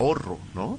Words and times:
ahorro, 0.00 0.38
¿no? 0.54 0.78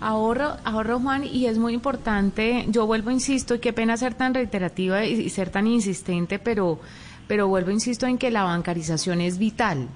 Ahorro, 0.00 0.56
ahorro 0.64 0.98
Juan, 0.98 1.22
y 1.22 1.46
es 1.46 1.56
muy 1.56 1.72
importante, 1.72 2.66
yo 2.68 2.84
vuelvo, 2.84 3.12
insisto, 3.12 3.54
y 3.54 3.60
qué 3.60 3.72
pena 3.72 3.96
ser 3.96 4.14
tan 4.14 4.34
reiterativa 4.34 5.04
y, 5.04 5.30
ser 5.30 5.50
tan 5.50 5.68
insistente, 5.68 6.40
pero, 6.40 6.80
pero 7.28 7.46
vuelvo, 7.46 7.70
insisto, 7.70 8.06
en 8.06 8.18
que 8.18 8.32
la 8.32 8.42
bancarización 8.42 9.20
es 9.20 9.38
vital. 9.38 9.86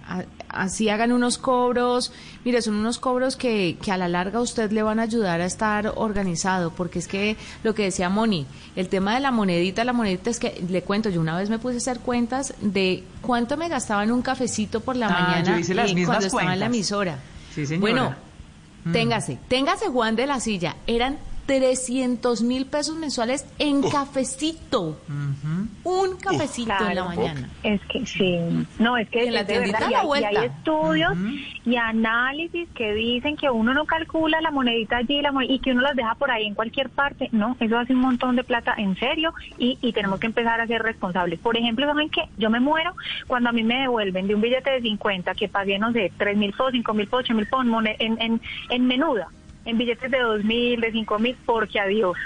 Así 0.48 0.88
hagan 0.88 1.10
unos 1.10 1.36
cobros, 1.36 2.12
mire, 2.44 2.62
son 2.62 2.76
unos 2.76 3.00
cobros 3.00 3.34
que, 3.34 3.76
que 3.82 3.90
a 3.90 3.96
la 3.96 4.06
larga 4.06 4.38
a 4.38 4.42
usted 4.42 4.70
le 4.70 4.84
van 4.84 5.00
a 5.00 5.02
ayudar 5.02 5.40
a 5.40 5.44
estar 5.46 5.92
organizado, 5.96 6.70
porque 6.70 7.00
es 7.00 7.08
que 7.08 7.36
lo 7.64 7.74
que 7.74 7.82
decía 7.82 8.08
Moni, 8.08 8.46
el 8.76 8.88
tema 8.88 9.14
de 9.14 9.20
la 9.20 9.32
monedita, 9.32 9.82
la 9.82 9.92
monedita 9.92 10.30
es 10.30 10.38
que, 10.38 10.64
le 10.68 10.82
cuento, 10.82 11.10
yo 11.10 11.20
una 11.20 11.36
vez 11.36 11.50
me 11.50 11.58
puse 11.58 11.74
a 11.74 11.78
hacer 11.78 11.98
cuentas 11.98 12.54
de 12.60 13.02
cuánto 13.20 13.56
me 13.56 13.68
gastaba 13.68 14.04
en 14.04 14.12
un 14.12 14.22
cafecito 14.22 14.78
por 14.78 14.94
la 14.94 15.08
ah, 15.08 15.10
mañana 15.10 15.58
eh, 15.58 16.04
cuando 16.06 16.26
estaba 16.26 16.52
en 16.52 16.60
la 16.60 16.66
emisora. 16.66 17.18
Sí, 17.54 17.66
señora. 17.66 17.80
Bueno, 17.80 18.14
Mm. 18.84 18.92
Téngase, 18.92 19.38
téngase 19.46 19.86
Juan 19.86 20.16
de 20.16 20.26
la 20.26 20.40
Silla. 20.40 20.74
Eran 20.88 21.16
300 21.46 22.42
mil 22.42 22.66
pesos 22.66 22.96
mensuales 22.96 23.46
en 23.58 23.82
cafecito. 23.82 24.98
Un 25.84 26.16
cafecito 26.16 26.72
en 26.88 26.94
la 26.94 27.04
mañana. 27.04 27.48
Es 27.62 27.80
que 27.82 28.06
sí. 28.06 28.38
No, 28.78 28.96
es 28.96 29.08
que 29.08 29.24
en 29.24 29.34
la 29.34 29.42
la 29.42 30.02
vuelta. 30.04 30.32
Y 30.32 30.36
hay 30.36 30.46
estudios 30.46 31.12
y 31.64 31.76
análisis 31.76 32.68
que 32.74 32.92
dicen 32.94 33.36
que 33.36 33.50
uno 33.50 33.74
no 33.74 33.84
calcula 33.84 34.40
la 34.40 34.50
monedita 34.50 34.98
allí 34.98 35.20
la 35.20 35.32
y 35.48 35.58
que 35.58 35.72
uno 35.72 35.80
las 35.80 35.96
deja 35.96 36.14
por 36.14 36.30
ahí 36.30 36.46
en 36.46 36.54
cualquier 36.54 36.90
parte. 36.90 37.28
No, 37.32 37.56
eso 37.60 37.78
hace 37.78 37.92
un 37.92 38.00
montón 38.00 38.36
de 38.36 38.44
plata 38.44 38.74
en 38.76 38.96
serio 38.96 39.34
y, 39.58 39.78
y 39.80 39.92
tenemos 39.92 40.20
que 40.20 40.26
empezar 40.26 40.60
a 40.60 40.66
ser 40.66 40.82
responsables. 40.82 41.40
Por 41.40 41.56
ejemplo, 41.56 41.86
¿saben 41.86 42.10
qué? 42.10 42.22
Yo 42.38 42.50
me 42.50 42.60
muero 42.60 42.94
cuando 43.26 43.48
a 43.48 43.52
mí 43.52 43.62
me 43.62 43.80
devuelven 43.80 44.26
de 44.26 44.34
un 44.34 44.40
billete 44.40 44.70
de 44.70 44.82
50 44.82 45.34
que 45.34 45.48
pagué, 45.48 45.78
no 45.78 45.92
sé, 45.92 46.12
3 46.16 46.36
mil 46.36 46.52
pesos, 46.52 46.72
5 46.72 46.94
mil 46.94 47.06
pesos, 47.06 47.24
8 47.24 47.34
mil 47.34 47.46
pesos 47.46 47.66
en, 47.98 48.20
en, 48.20 48.40
en 48.68 48.86
menuda 48.86 49.28
en 49.64 49.78
billetes 49.78 50.10
de 50.10 50.18
dos 50.18 50.44
mil, 50.44 50.80
de 50.80 50.92
cinco 50.92 51.18
mil, 51.18 51.36
porque 51.46 51.80
adiós. 51.80 52.16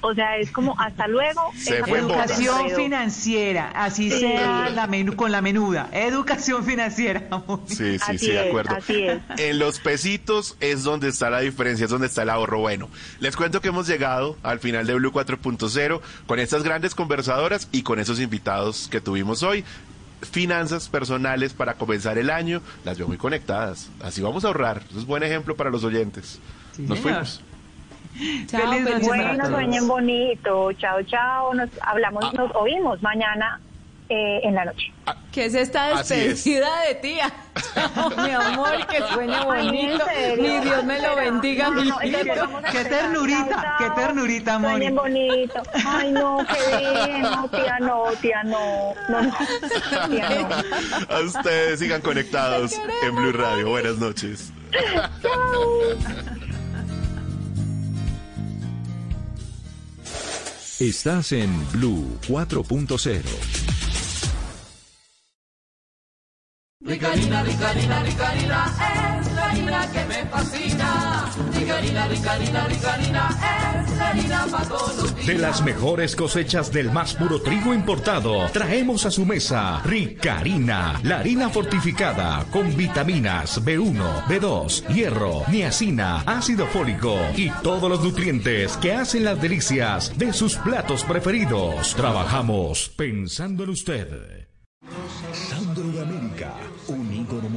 O 0.00 0.14
sea, 0.14 0.36
es 0.36 0.52
como 0.52 0.78
hasta 0.78 1.08
luego. 1.08 1.50
Educación 1.66 2.70
financiera, 2.70 3.72
así 3.74 4.10
sea 4.10 4.70
la 4.70 4.86
menú, 4.86 5.16
con 5.16 5.32
la 5.32 5.42
menuda. 5.42 5.88
Educación 5.92 6.64
financiera. 6.64 7.28
Sí, 7.66 7.98
sí, 7.98 8.18
sí, 8.18 8.30
de 8.30 8.48
acuerdo. 8.48 8.76
Así 8.76 9.02
es. 9.02 9.20
En 9.38 9.58
los 9.58 9.80
pesitos 9.80 10.56
es 10.60 10.84
donde 10.84 11.08
está 11.08 11.30
la 11.30 11.40
diferencia, 11.40 11.84
es 11.84 11.90
donde 11.90 12.06
está 12.06 12.22
el 12.22 12.30
ahorro. 12.30 12.60
Bueno, 12.60 12.88
les 13.18 13.36
cuento 13.36 13.60
que 13.60 13.68
hemos 13.68 13.88
llegado 13.88 14.36
al 14.44 14.60
final 14.60 14.86
de 14.86 14.94
Blue 14.94 15.10
4.0 15.10 16.00
con 16.26 16.38
estas 16.38 16.62
grandes 16.62 16.94
conversadoras 16.94 17.68
y 17.72 17.82
con 17.82 17.98
esos 17.98 18.20
invitados 18.20 18.88
que 18.88 19.00
tuvimos 19.00 19.42
hoy 19.42 19.64
finanzas 20.20 20.88
personales 20.88 21.52
para 21.52 21.74
comenzar 21.74 22.18
el 22.18 22.30
año, 22.30 22.60
las 22.84 22.98
veo 22.98 23.08
muy 23.08 23.18
conectadas. 23.18 23.88
Así 24.02 24.20
vamos 24.20 24.44
a 24.44 24.48
ahorrar. 24.48 24.82
Eso 24.90 24.98
es 24.98 25.06
buen 25.06 25.22
ejemplo 25.22 25.56
para 25.56 25.70
los 25.70 25.84
oyentes. 25.84 26.40
Nos 26.78 26.98
fuimos. 27.00 27.42
Chao, 28.46 28.72
Feliz 28.72 29.06
bueno, 29.06 29.46
sueñen 29.46 29.86
bonito. 29.86 30.72
Chao, 30.72 31.02
chao. 31.02 31.54
Nos 31.54 31.68
hablamos, 31.82 32.24
ah. 32.24 32.32
nos 32.34 32.54
oímos 32.56 33.00
mañana 33.02 33.60
eh, 34.08 34.40
en 34.42 34.54
la 34.54 34.64
noche. 34.64 34.92
Ah, 35.06 35.16
¿Qué 35.30 35.44
es 35.44 35.54
esta 35.54 35.96
despedida 35.96 36.68
de 36.88 36.94
tía? 36.96 37.32
mi 38.24 38.30
amor, 38.30 38.86
que 38.86 39.02
sueñe 39.12 39.44
bonito. 39.44 40.04
Mi 40.38 40.58
Dios 40.60 40.84
me 40.84 41.00
lo 41.00 41.14
bendiga, 41.14 41.70
mi 41.70 41.92
Qué 42.72 42.84
ternurita, 42.84 43.76
qué 43.78 43.90
ternurita, 43.90 44.54
amor. 44.54 44.70
Sueñen 44.72 44.96
bonito. 44.96 45.62
Ay, 45.86 46.10
no, 46.10 46.38
qué 46.38 46.76
bien. 47.06 47.22
No, 47.22 47.48
tía, 47.48 47.78
no, 47.80 48.04
tía, 48.20 48.42
no. 48.44 48.94
No, 49.08 49.22
no. 49.22 50.08
Tía, 50.08 50.28
no. 50.30 51.14
A 51.14 51.20
ustedes 51.20 51.78
sigan 51.78 52.00
conectados 52.00 52.72
en 53.02 53.14
Blue 53.14 53.32
Radio. 53.32 53.68
Buenas 53.68 53.98
noches. 53.98 54.52
Chao. 55.22 56.38
Estás 60.80 61.32
en 61.32 61.50
Blue 61.72 62.06
4.0. 62.28 63.87
Ricarina, 66.88 67.42
Ricarina, 67.42 68.02
Ricarina, 68.02 69.20
es 69.20 69.32
la 69.34 69.50
harina 69.50 69.90
que 69.92 70.04
me 70.06 70.24
fascina. 70.30 71.30
Ricarina, 71.54 72.08
Ricarina, 72.08 72.66
Ricarina, 72.66 73.84
es 73.84 73.96
la 73.98 74.08
harina 74.08 74.46
para 74.50 74.64
todos 74.68 75.26
De 75.26 75.34
las 75.34 75.62
mejores 75.62 76.16
cosechas 76.16 76.72
del 76.72 76.90
más 76.90 77.12
puro 77.12 77.42
trigo 77.42 77.74
importado, 77.74 78.48
traemos 78.54 79.04
a 79.04 79.10
su 79.10 79.26
mesa 79.26 79.82
Ricarina, 79.84 80.98
la 81.02 81.18
harina 81.18 81.50
fortificada 81.50 82.46
con 82.50 82.74
vitaminas 82.74 83.62
B1, 83.62 84.24
B2, 84.24 84.86
hierro, 84.88 85.42
niacina, 85.48 86.22
ácido 86.24 86.66
fólico 86.68 87.18
y 87.36 87.50
todos 87.62 87.90
los 87.90 88.02
nutrientes 88.02 88.78
que 88.78 88.94
hacen 88.94 89.24
las 89.24 89.38
delicias 89.42 90.16
de 90.16 90.32
sus 90.32 90.56
platos 90.56 91.04
preferidos. 91.04 91.94
Trabajamos 91.94 92.90
pensando 92.96 93.64
en 93.64 93.70
usted. 93.70 94.48
Sandro 95.32 95.84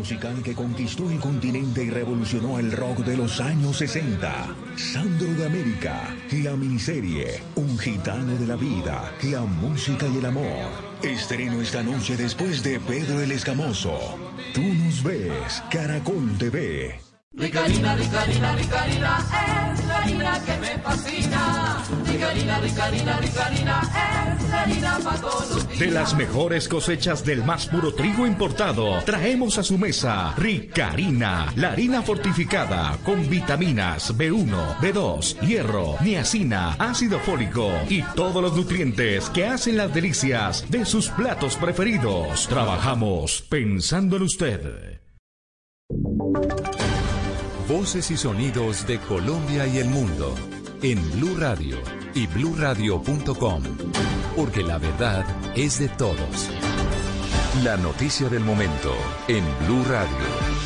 musical 0.01 0.41
que 0.41 0.55
conquistó 0.55 1.11
el 1.11 1.19
continente 1.19 1.83
y 1.83 1.91
revolucionó 1.91 2.57
el 2.57 2.71
rock 2.71 3.05
de 3.05 3.15
los 3.15 3.39
años 3.39 3.77
60. 3.77 4.47
Sandro 4.75 5.31
de 5.35 5.45
América, 5.45 6.17
la 6.31 6.55
miniserie, 6.55 7.39
un 7.53 7.77
gitano 7.77 8.35
de 8.35 8.47
la 8.47 8.55
vida, 8.55 9.13
la 9.21 9.41
música 9.41 10.07
y 10.07 10.17
el 10.17 10.25
amor. 10.25 10.71
Estreno 11.03 11.61
esta 11.61 11.83
noche 11.83 12.17
después 12.17 12.63
de 12.63 12.79
Pedro 12.79 13.21
el 13.21 13.31
Escamoso. 13.31 14.17
Tú 14.55 14.63
nos 14.63 15.03
ves, 15.03 15.61
Caracol 15.69 16.35
TV. 16.39 17.10
Ricarina, 17.33 17.95
Ricarina, 17.95 18.55
Ricarina, 18.57 19.73
es 19.73 19.85
la 19.85 19.97
harina 19.99 20.41
que 20.45 20.57
me 20.57 20.77
fascina. 20.79 21.81
Ricarina, 22.05 22.59
Ricarina, 22.59 23.17
Ricarina, 23.19 24.35
es 24.37 24.49
la 24.49 24.61
harina 24.63 24.99
para 25.01 25.21
todos 25.21 25.79
De 25.79 25.87
las 25.87 26.13
mejores 26.13 26.67
cosechas 26.67 27.23
del 27.23 27.45
más 27.45 27.67
puro 27.67 27.93
trigo 27.93 28.27
importado, 28.27 29.01
traemos 29.05 29.57
a 29.57 29.63
su 29.63 29.77
mesa 29.77 30.33
Ricarina, 30.35 31.53
la 31.55 31.71
harina 31.71 32.01
fortificada 32.01 32.97
con 33.05 33.29
vitaminas 33.29 34.13
B1, 34.17 34.79
B2, 34.79 35.39
hierro, 35.39 35.95
niacina, 36.01 36.75
ácido 36.79 37.17
fólico 37.19 37.71
y 37.87 38.01
todos 38.13 38.41
los 38.41 38.57
nutrientes 38.57 39.29
que 39.29 39.45
hacen 39.45 39.77
las 39.77 39.93
delicias 39.93 40.69
de 40.69 40.83
sus 40.83 41.07
platos 41.07 41.55
preferidos. 41.55 42.45
Trabajamos 42.49 43.41
pensando 43.49 44.17
en 44.17 44.23
usted. 44.23 44.99
Voces 47.71 48.11
y 48.11 48.17
sonidos 48.17 48.85
de 48.85 48.99
Colombia 48.99 49.65
y 49.65 49.77
el 49.77 49.87
mundo 49.87 50.35
en 50.81 50.99
Blue 51.13 51.37
Radio 51.39 51.77
y 52.13 52.27
bluradio.com, 52.27 53.63
porque 54.35 54.61
la 54.61 54.77
verdad 54.77 55.25
es 55.55 55.79
de 55.79 55.87
todos. 55.87 56.49
La 57.63 57.77
noticia 57.77 58.27
del 58.27 58.41
momento 58.41 58.93
en 59.29 59.45
Blue 59.65 59.85
Radio. 59.85 60.60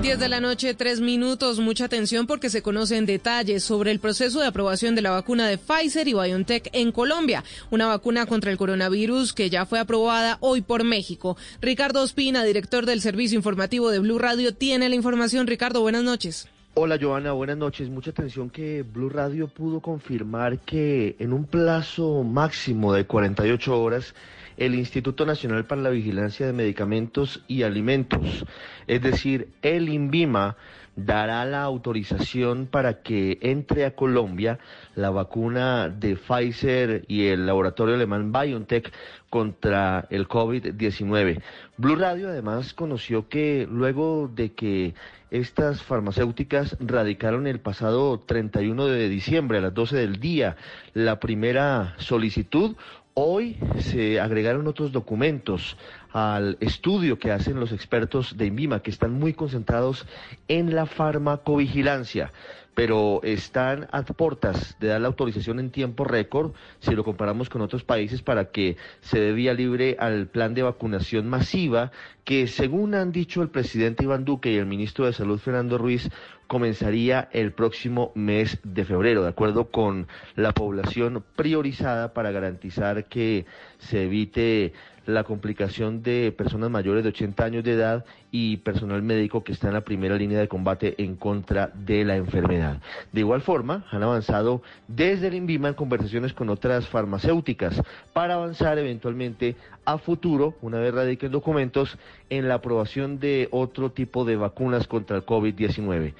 10 0.00 0.20
de 0.20 0.28
la 0.28 0.40
noche, 0.40 0.74
tres 0.74 1.00
minutos. 1.00 1.58
Mucha 1.58 1.86
atención 1.86 2.28
porque 2.28 2.50
se 2.50 2.62
conocen 2.62 3.04
detalles 3.04 3.64
sobre 3.64 3.90
el 3.90 3.98
proceso 3.98 4.40
de 4.40 4.46
aprobación 4.46 4.94
de 4.94 5.02
la 5.02 5.10
vacuna 5.10 5.48
de 5.48 5.58
Pfizer 5.58 6.06
y 6.06 6.14
BioNTech 6.14 6.70
en 6.72 6.92
Colombia, 6.92 7.42
una 7.70 7.88
vacuna 7.88 8.26
contra 8.26 8.52
el 8.52 8.58
coronavirus 8.58 9.32
que 9.32 9.50
ya 9.50 9.66
fue 9.66 9.80
aprobada 9.80 10.38
hoy 10.40 10.62
por 10.62 10.84
México. 10.84 11.36
Ricardo 11.60 12.00
Ospina, 12.02 12.44
director 12.44 12.86
del 12.86 13.00
servicio 13.00 13.36
informativo 13.36 13.90
de 13.90 13.98
Blue 13.98 14.20
Radio, 14.20 14.54
tiene 14.54 14.88
la 14.88 14.94
información. 14.94 15.48
Ricardo, 15.48 15.80
buenas 15.80 16.04
noches. 16.04 16.48
Hola 16.74 16.96
Joana, 17.00 17.32
buenas 17.32 17.56
noches. 17.56 17.90
Mucha 17.90 18.10
atención 18.10 18.50
que 18.50 18.84
Blue 18.84 19.08
Radio 19.08 19.48
pudo 19.48 19.80
confirmar 19.80 20.60
que 20.60 21.16
en 21.18 21.32
un 21.32 21.44
plazo 21.44 22.22
máximo 22.22 22.92
de 22.92 23.04
48 23.04 23.82
horas 23.82 24.14
el 24.58 24.74
Instituto 24.74 25.24
Nacional 25.24 25.64
para 25.64 25.80
la 25.80 25.90
Vigilancia 25.90 26.46
de 26.46 26.52
Medicamentos 26.52 27.42
y 27.48 27.62
Alimentos, 27.62 28.44
es 28.86 29.00
decir, 29.00 29.48
el 29.62 29.88
INVIMA, 29.88 30.56
dará 30.98 31.44
la 31.44 31.62
autorización 31.62 32.66
para 32.66 33.02
que 33.02 33.38
entre 33.40 33.84
a 33.84 33.94
Colombia 33.94 34.58
la 34.96 35.10
vacuna 35.10 35.88
de 35.88 36.16
Pfizer 36.16 37.04
y 37.06 37.26
el 37.26 37.46
laboratorio 37.46 37.94
alemán 37.94 38.32
BioNTech 38.32 38.92
contra 39.30 40.06
el 40.10 40.26
COVID-19. 40.26 41.40
Blue 41.76 41.94
Radio 41.94 42.28
además 42.28 42.74
conoció 42.74 43.28
que 43.28 43.68
luego 43.70 44.28
de 44.34 44.52
que 44.54 44.94
estas 45.30 45.82
farmacéuticas 45.82 46.76
radicaron 46.80 47.46
el 47.46 47.60
pasado 47.60 48.18
31 48.18 48.86
de 48.86 49.08
diciembre 49.08 49.58
a 49.58 49.60
las 49.60 49.74
12 49.74 49.96
del 49.96 50.18
día 50.18 50.56
la 50.94 51.20
primera 51.20 51.94
solicitud, 51.98 52.76
Hoy 53.20 53.56
se 53.80 54.20
agregaron 54.20 54.68
otros 54.68 54.92
documentos 54.92 55.76
al 56.12 56.56
estudio 56.60 57.18
que 57.18 57.32
hacen 57.32 57.58
los 57.58 57.72
expertos 57.72 58.36
de 58.36 58.46
INVIMA, 58.46 58.80
que 58.80 58.92
están 58.92 59.10
muy 59.10 59.34
concentrados 59.34 60.06
en 60.46 60.72
la 60.72 60.86
farmacovigilancia. 60.86 62.32
Pero 62.78 63.20
están 63.24 63.88
a 63.90 64.04
portas 64.04 64.76
de 64.78 64.86
dar 64.86 65.00
la 65.00 65.08
autorización 65.08 65.58
en 65.58 65.72
tiempo 65.72 66.04
récord, 66.04 66.52
si 66.78 66.94
lo 66.94 67.02
comparamos 67.02 67.48
con 67.48 67.60
otros 67.60 67.82
países, 67.82 68.22
para 68.22 68.52
que 68.52 68.76
se 69.00 69.18
dé 69.18 69.32
vía 69.32 69.52
libre 69.52 69.96
al 69.98 70.28
plan 70.28 70.54
de 70.54 70.62
vacunación 70.62 71.28
masiva, 71.28 71.90
que 72.22 72.46
según 72.46 72.94
han 72.94 73.10
dicho 73.10 73.42
el 73.42 73.48
presidente 73.48 74.04
Iván 74.04 74.24
Duque 74.24 74.52
y 74.52 74.58
el 74.58 74.66
ministro 74.66 75.06
de 75.06 75.12
Salud 75.12 75.40
Fernando 75.40 75.76
Ruiz, 75.76 76.08
comenzaría 76.46 77.28
el 77.32 77.52
próximo 77.52 78.12
mes 78.14 78.60
de 78.62 78.84
febrero, 78.84 79.24
de 79.24 79.30
acuerdo 79.30 79.72
con 79.72 80.06
la 80.36 80.52
población 80.52 81.24
priorizada 81.34 82.14
para 82.14 82.30
garantizar 82.30 83.06
que 83.06 83.44
se 83.78 84.04
evite 84.04 84.72
la 85.08 85.24
complicación 85.24 86.02
de 86.02 86.32
personas 86.36 86.68
mayores 86.68 87.02
de 87.02 87.08
80 87.08 87.42
años 87.42 87.64
de 87.64 87.72
edad 87.72 88.04
y 88.30 88.58
personal 88.58 89.02
médico 89.02 89.42
que 89.42 89.52
está 89.52 89.68
en 89.68 89.72
la 89.72 89.80
primera 89.80 90.16
línea 90.16 90.38
de 90.38 90.48
combate 90.48 91.02
en 91.02 91.16
contra 91.16 91.72
de 91.74 92.04
la 92.04 92.16
enfermedad. 92.16 92.82
De 93.10 93.20
igual 93.20 93.40
forma, 93.40 93.86
han 93.90 94.02
avanzado 94.02 94.60
desde 94.86 95.28
el 95.28 95.34
INVIMA 95.34 95.68
en 95.68 95.74
conversaciones 95.74 96.34
con 96.34 96.50
otras 96.50 96.86
farmacéuticas 96.88 97.80
para 98.12 98.34
avanzar 98.34 98.78
eventualmente 98.78 99.56
a 99.86 99.96
futuro, 99.96 100.56
una 100.60 100.78
vez 100.78 100.92
radiquen 100.92 101.32
documentos, 101.32 101.96
en 102.28 102.46
la 102.46 102.56
aprobación 102.56 103.18
de 103.18 103.48
otro 103.50 103.90
tipo 103.90 104.26
de 104.26 104.36
vacunas 104.36 104.86
contra 104.86 105.16
el 105.16 105.24
COVID-19. 105.24 106.12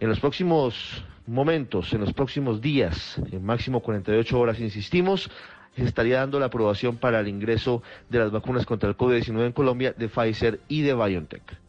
En 0.00 0.08
los 0.10 0.20
próximos 0.20 1.02
momentos, 1.26 1.92
en 1.94 2.00
los 2.00 2.12
próximos 2.12 2.60
días, 2.60 3.18
en 3.32 3.44
máximo 3.44 3.80
48 3.80 4.38
horas, 4.38 4.60
insistimos, 4.60 5.30
se 5.82 5.84
estaría 5.84 6.20
dando 6.20 6.38
la 6.38 6.46
aprobación 6.46 6.96
para 6.96 7.20
el 7.20 7.28
ingreso 7.28 7.82
de 8.08 8.18
las 8.18 8.30
vacunas 8.30 8.66
contra 8.66 8.88
el 8.88 8.96
COVID-19 8.96 9.46
en 9.46 9.52
Colombia 9.52 9.94
de 9.96 10.08
Pfizer 10.08 10.60
y 10.68 10.82
de 10.82 10.94
BioNTech. 10.94 11.63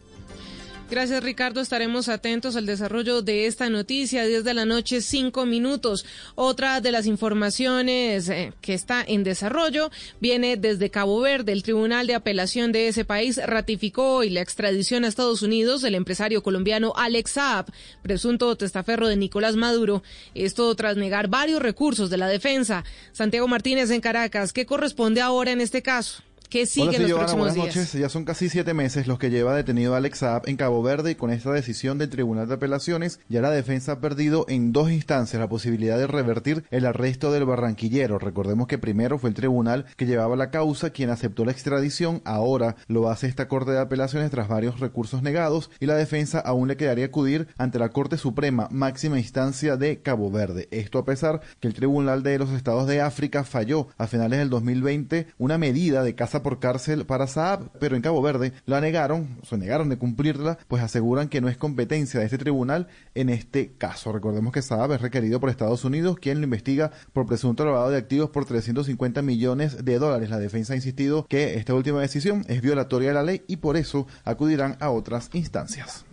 Gracias, 0.88 1.24
Ricardo. 1.24 1.62
Estaremos 1.62 2.10
atentos 2.10 2.56
al 2.56 2.68
desarrollo 2.68 3.24
de 3.24 3.48
esta 3.48 3.72
noticia. 3.72 4.24
10 4.24 4.44
de 4.44 4.54
la 4.54 4.66
noche, 4.66 5.02
5 5.02 5.44
minutos. 5.48 6.06
Otra 6.36 6.80
de 6.80 6.92
las 6.92 7.08
informaciones 7.08 8.30
eh, 8.30 8.54
que 8.62 8.76
está 8.76 9.04
en 9.06 9.24
desarrollo 9.24 9.90
viene 10.20 10.58
desde 10.58 10.92
Cabo 10.92 11.20
Verde. 11.22 11.54
El 11.54 11.64
Tribunal 11.64 12.06
de 12.06 12.14
Apelación 12.14 12.72
de 12.72 12.88
ese 12.88 13.04
país 13.04 13.42
ratificó 13.44 14.18
hoy 14.18 14.30
la 14.30 14.42
extradición 14.42 15.06
a 15.06 15.08
Estados 15.08 15.42
Unidos 15.42 15.82
del 15.82 15.96
empresario 15.96 16.44
colombiano 16.44 16.94
Alex 16.96 17.31
Saab, 17.31 17.66
presunto 18.04 18.56
testaferro 18.56 19.08
de 19.08 19.18
Nicolás 19.18 19.56
Maduro. 19.56 20.04
Esto 20.36 20.76
tras 20.76 20.98
negar 20.98 21.30
varios 21.30 21.64
recursos 21.64 22.12
de 22.12 22.18
la 22.18 22.28
defensa. 22.28 22.84
Santiago 23.12 23.48
Martínez 23.48 23.90
en 23.90 24.02
Caracas. 24.02 24.54
¿Qué 24.54 24.68
corresponde 24.68 25.22
ahora 25.22 25.52
en 25.52 25.62
este 25.62 25.81
caso? 25.81 26.22
¿Qué 26.50 26.65
sigue 26.65 26.95
en 26.95 27.03
los 27.03 27.12
próximos 27.13 27.47
buenas 27.47 27.56
días? 27.56 27.75
noches. 27.75 27.94
Ya 27.94 28.09
son 28.09 28.24
casi 28.24 28.50
siete 28.50 28.74
meses 28.74 29.07
los 29.07 29.19
que 29.19 29.30
lleva 29.30 29.56
detenido 29.56 29.95
Alex 29.95 30.19
Saab 30.19 30.44
en 30.45 30.57
Cabo 30.57 30.81
Verde 30.83 31.12
y 31.12 31.15
con 31.15 31.31
esta 31.31 31.51
decisión 31.51 31.97
del 31.97 32.09
Tribunal 32.09 32.47
de 32.47 32.56
Apelaciones 32.56 33.19
ya 33.30 33.42
la 33.42 33.51
defensa 33.51 33.94
ha 33.94 34.00
perdido 34.00 34.45
en 34.47 34.71
dos 34.71 34.92
instancias 34.92 35.39
la 35.39 35.50
posibilidad 35.50 35.97
de 35.97 36.07
revertir 36.07 36.63
el 36.71 36.86
arresto 36.86 37.31
del 37.31 37.45
barranquillero. 37.45 38.19
Recordemos 38.19 38.68
que 38.68 38.77
primero 38.77 39.18
fue 39.18 39.30
el 39.30 39.36
tribunal 39.36 39.86
que 39.97 40.06
llevaba 40.06 40.36
la 40.36 40.51
causa 40.51 40.92
quien 40.92 41.09
aceptó 41.09 41.45
la 41.45 41.51
extradición, 41.51 42.21
ahora 42.25 42.75
lo 42.88 43.09
hace 43.09 43.27
esta 43.27 43.47
Corte 43.47 43.71
de 43.71 43.80
Apelaciones 43.80 44.31
tras 44.31 44.47
varios 44.47 44.80
recursos 44.80 45.21
negados 45.21 45.71
y 45.80 45.88
la 45.88 45.95
defensa 45.95 46.39
aún 46.39 46.68
le 46.68 46.77
quedaría 46.77 47.06
acudir 47.06 47.47
ante 47.57 47.80
la 47.80 47.89
Corte 47.89 48.18
Suprema, 48.18 48.68
máxima 48.71 49.19
instancia 49.19 49.77
de 49.77 50.01
Cabo 50.01 50.31
Verde. 50.31 50.68
Esto 50.71 51.00
a 51.00 51.06
pesar 51.06 51.42
que 51.59 51.68
el 51.68 51.74
Tribunal 51.74 52.24
de 52.24 52.39
los 52.39 52.51
Estados 52.51 52.88
de 52.88 53.01
África 53.01 53.44
falló 53.44 53.88
a 53.97 54.07
finales 54.07 54.39
del 54.39 54.50
2020 54.50 55.27
una 55.38 55.57
medida 55.57 56.03
de 56.03 56.15
casa 56.15 56.35
por 56.44 56.60
cárcel 56.60 57.06
para 57.06 57.28
Saab, 57.28 57.72
pero 57.80 57.96
en 57.96 58.02
Cabo 58.02 58.22
Verde 58.22 58.54
la 58.66 58.82
negaron, 58.82 59.40
se 59.44 59.58
negaron 59.58 59.90
de 59.90 59.98
cumplirla, 59.98 60.58
pues 60.68 60.84
aseguran 60.84 61.30
que 61.30 61.42
no 61.42 61.50
es 61.50 61.58
competencia 61.58 62.20
de 62.20 62.26
este 62.26 62.38
tribunal 62.38 62.88
en 63.14 63.30
este 63.30 63.74
caso. 63.78 64.12
Recordemos 64.12 64.54
que 64.54 64.62
Saab 64.62 64.94
es 64.94 65.02
requerido 65.02 65.40
por 65.40 65.50
Estados 65.50 65.86
Unidos, 65.86 66.18
quien 66.20 66.40
lo 66.40 66.46
investiga 66.46 66.92
por 67.14 67.26
presunto 67.26 67.66
lavado 67.66 67.90
de 67.90 67.98
activos 67.98 68.30
por 68.30 68.46
350 68.46 69.22
millones 69.22 69.84
de 69.84 70.00
dólares. 70.00 70.30
La 70.30 70.40
defensa 70.40 70.74
ha 70.74 70.78
insistido 70.78 71.26
que 71.28 71.56
esta 71.56 71.74
última 71.74 72.02
decisión 72.02 72.46
es 72.48 72.62
violatoria 72.62 73.10
de 73.10 73.16
la 73.16 73.24
ley 73.24 73.44
y 73.48 73.58
por 73.58 73.78
eso 73.78 74.08
acudirán 74.24 74.78
a 74.80 74.90
otras 74.90 75.30
instancias. 75.34 76.06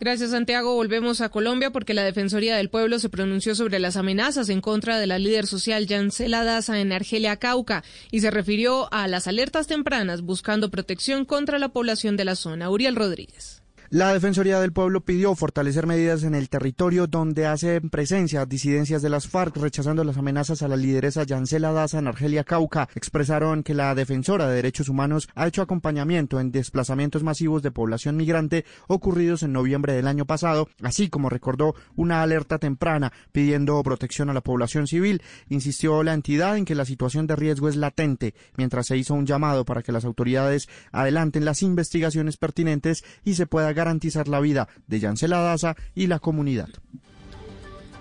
Gracias, 0.00 0.30
Santiago. 0.30 0.74
Volvemos 0.76 1.20
a 1.20 1.28
Colombia 1.28 1.72
porque 1.72 1.92
la 1.92 2.02
Defensoría 2.02 2.56
del 2.56 2.70
Pueblo 2.70 2.98
se 2.98 3.10
pronunció 3.10 3.54
sobre 3.54 3.78
las 3.78 3.98
amenazas 3.98 4.48
en 4.48 4.62
contra 4.62 4.98
de 4.98 5.06
la 5.06 5.18
líder 5.18 5.46
social 5.46 5.86
Yancela 5.86 6.42
Daza 6.42 6.80
en 6.80 6.90
Argelia, 6.90 7.36
Cauca, 7.36 7.84
y 8.10 8.20
se 8.20 8.30
refirió 8.30 8.90
a 8.94 9.08
las 9.08 9.26
alertas 9.26 9.66
tempranas 9.66 10.22
buscando 10.22 10.70
protección 10.70 11.26
contra 11.26 11.58
la 11.58 11.68
población 11.68 12.16
de 12.16 12.24
la 12.24 12.34
zona. 12.34 12.70
Uriel 12.70 12.96
Rodríguez. 12.96 13.59
La 13.92 14.12
Defensoría 14.12 14.60
del 14.60 14.72
Pueblo 14.72 15.00
pidió 15.00 15.34
fortalecer 15.34 15.84
medidas 15.84 16.22
en 16.22 16.36
el 16.36 16.48
territorio 16.48 17.08
donde 17.08 17.48
hacen 17.48 17.90
presencia 17.90 18.46
disidencias 18.46 19.02
de 19.02 19.10
las 19.10 19.26
FARC, 19.26 19.56
rechazando 19.56 20.04
las 20.04 20.16
amenazas 20.16 20.62
a 20.62 20.68
la 20.68 20.76
lideresa 20.76 21.24
Yancela 21.24 21.72
Daza 21.72 21.98
en 21.98 22.06
Argelia 22.06 22.44
Cauca. 22.44 22.88
Expresaron 22.94 23.64
que 23.64 23.74
la 23.74 23.92
defensora 23.96 24.46
de 24.46 24.54
derechos 24.54 24.88
humanos 24.88 25.28
ha 25.34 25.48
hecho 25.48 25.60
acompañamiento 25.60 26.38
en 26.38 26.52
desplazamientos 26.52 27.24
masivos 27.24 27.64
de 27.64 27.72
población 27.72 28.16
migrante 28.16 28.64
ocurridos 28.86 29.42
en 29.42 29.52
noviembre 29.52 29.92
del 29.92 30.06
año 30.06 30.24
pasado, 30.24 30.68
así 30.84 31.08
como 31.08 31.28
recordó 31.28 31.74
una 31.96 32.22
alerta 32.22 32.58
temprana 32.58 33.12
pidiendo 33.32 33.82
protección 33.82 34.30
a 34.30 34.34
la 34.34 34.40
población 34.40 34.86
civil. 34.86 35.20
Insistió 35.48 36.04
la 36.04 36.14
entidad 36.14 36.56
en 36.56 36.64
que 36.64 36.76
la 36.76 36.84
situación 36.84 37.26
de 37.26 37.34
riesgo 37.34 37.68
es 37.68 37.74
latente, 37.74 38.34
mientras 38.56 38.86
se 38.86 38.96
hizo 38.96 39.14
un 39.14 39.26
llamado 39.26 39.64
para 39.64 39.82
que 39.82 39.90
las 39.90 40.04
autoridades 40.04 40.68
adelanten 40.92 41.44
las 41.44 41.64
investigaciones 41.64 42.36
pertinentes 42.36 43.02
y 43.24 43.34
se 43.34 43.48
pueda 43.48 43.79
garantizar 43.80 44.28
la 44.28 44.40
vida 44.40 44.68
de 44.86 45.00
Yancela 45.00 45.40
Daza 45.40 45.74
y 45.94 46.06
la 46.06 46.18
comunidad. 46.18 46.68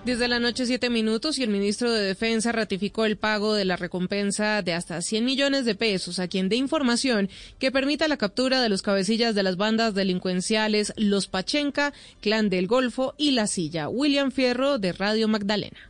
Desde 0.06 0.30
la 0.30 0.40
noche, 0.40 0.66
siete 0.66 0.90
minutos, 0.90 1.38
y 1.38 1.44
el 1.44 1.50
ministro 1.50 1.92
de 1.92 2.02
Defensa 2.02 2.54
ratificó 2.54 3.04
el 3.06 3.18
pago 3.18 3.54
de 3.54 3.66
la 3.66 3.76
recompensa 3.76 4.62
de 4.62 4.74
hasta 4.74 5.02
100 5.02 5.26
millones 5.26 5.66
de 5.66 5.76
pesos 5.76 6.20
a 6.20 6.28
quien 6.28 6.48
dé 6.48 6.56
información 6.56 7.30
que 7.60 7.72
permita 7.72 8.08
la 8.08 8.18
captura 8.18 8.62
de 8.62 8.70
los 8.70 8.82
cabecillas 8.82 9.36
de 9.36 9.44
las 9.44 9.58
bandas 9.58 9.94
delincuenciales 9.94 10.94
Los 10.96 11.28
Pachenca, 11.28 11.94
Clan 12.22 12.50
del 12.50 12.68
Golfo 12.68 13.14
y 13.18 13.32
La 13.32 13.46
Silla. 13.46 13.90
William 13.90 14.32
Fierro, 14.32 14.80
de 14.80 14.94
Radio 14.94 15.28
Magdalena. 15.28 15.89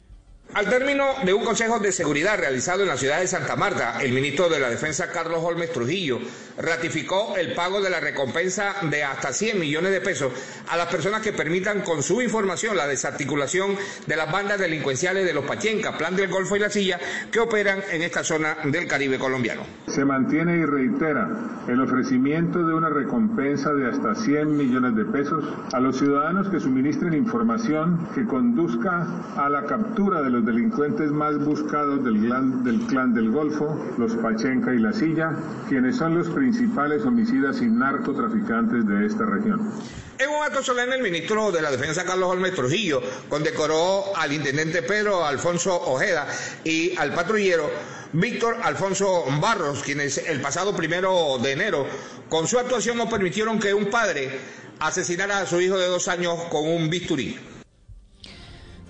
Al 0.51 0.67
término 0.67 1.05
de 1.23 1.31
un 1.31 1.45
consejo 1.45 1.77
de 1.77 1.91
seguridad 1.91 2.39
realizado 2.39 2.81
en 2.81 2.89
la 2.89 2.97
ciudad 2.97 3.19
de 3.19 3.27
Santa 3.27 3.55
Marta, 3.55 3.99
el 4.01 4.11
ministro 4.11 4.49
de 4.49 4.59
la 4.59 4.67
Defensa 4.67 5.11
Carlos 5.11 5.41
Holmes 5.43 5.71
Trujillo 5.71 6.19
ratificó 6.57 7.37
el 7.37 7.53
pago 7.53 7.81
de 7.81 7.91
la 7.91 7.99
recompensa 7.99 8.73
de 8.89 9.03
hasta 9.03 9.31
100 9.31 9.59
millones 9.59 9.91
de 9.91 10.01
pesos 10.01 10.33
a 10.67 10.75
las 10.75 10.87
personas 10.87 11.21
que 11.21 11.33
permitan 11.33 11.81
con 11.81 12.01
su 12.01 12.19
información 12.21 12.75
la 12.75 12.87
desarticulación 12.87 13.75
de 14.07 14.15
las 14.15 14.31
bandas 14.31 14.59
delincuenciales 14.59 15.23
de 15.23 15.33
los 15.33 15.45
Pachenca, 15.45 15.95
Plan 15.97 16.15
del 16.15 16.29
Golfo 16.29 16.55
y 16.55 16.59
La 16.59 16.71
Silla 16.71 16.99
que 17.31 17.39
operan 17.39 17.81
en 17.91 18.01
esta 18.01 18.23
zona 18.23 18.57
del 18.65 18.87
Caribe 18.87 19.19
colombiano. 19.19 19.61
Se 19.87 20.03
mantiene 20.03 20.57
y 20.57 20.65
reitera 20.65 21.29
el 21.67 21.79
ofrecimiento 21.79 22.65
de 22.65 22.73
una 22.73 22.89
recompensa 22.89 23.71
de 23.73 23.87
hasta 23.87 24.15
100 24.15 24.57
millones 24.57 24.95
de 24.95 25.05
pesos 25.05 25.45
a 25.73 25.79
los 25.79 25.97
ciudadanos 25.97 26.49
que 26.49 26.59
suministren 26.59 27.13
información 27.13 28.09
que 28.15 28.25
conduzca 28.25 29.07
a 29.37 29.47
la 29.47 29.65
captura 29.65 30.21
de 30.23 30.31
los 30.31 30.38
delincuentes 30.45 31.11
más 31.11 31.37
buscados 31.37 32.03
del 32.03 32.19
clan, 32.19 32.63
del 32.63 32.79
clan 32.87 33.13
del 33.13 33.31
Golfo, 33.31 33.93
los 33.97 34.13
Pachenca 34.15 34.73
y 34.73 34.79
La 34.79 34.93
Silla, 34.93 35.35
quienes 35.67 35.97
son 35.97 36.17
los 36.17 36.29
principales 36.29 37.05
homicidas 37.05 37.61
y 37.61 37.65
narcotraficantes 37.65 38.87
de 38.87 39.05
esta 39.05 39.25
región. 39.25 39.71
En 40.17 40.29
un 40.29 40.43
acto 40.43 40.61
solemne, 40.61 40.95
el 40.95 41.01
ministro 41.01 41.51
de 41.51 41.61
la 41.61 41.71
Defensa, 41.71 42.03
Carlos 42.03 42.29
Olmes 42.29 42.53
Trujillo, 42.53 43.01
condecoró 43.29 44.15
al 44.15 44.33
intendente 44.33 44.83
Pedro 44.83 45.25
Alfonso 45.25 45.73
Ojeda 45.73 46.27
y 46.63 46.95
al 46.97 47.13
patrullero 47.13 47.69
Víctor 48.11 48.57
Alfonso 48.63 49.25
Barros, 49.39 49.81
quienes 49.83 50.17
el 50.17 50.41
pasado 50.41 50.75
primero 50.75 51.37
de 51.41 51.51
enero, 51.51 51.85
con 52.27 52.47
su 52.47 52.59
actuación, 52.59 52.97
no 52.97 53.07
permitieron 53.07 53.59
que 53.59 53.73
un 53.73 53.89
padre 53.89 54.39
asesinara 54.79 55.39
a 55.39 55.45
su 55.45 55.61
hijo 55.61 55.77
de 55.77 55.87
dos 55.87 56.07
años 56.07 56.35
con 56.49 56.67
un 56.67 56.89
bisturí. 56.89 57.37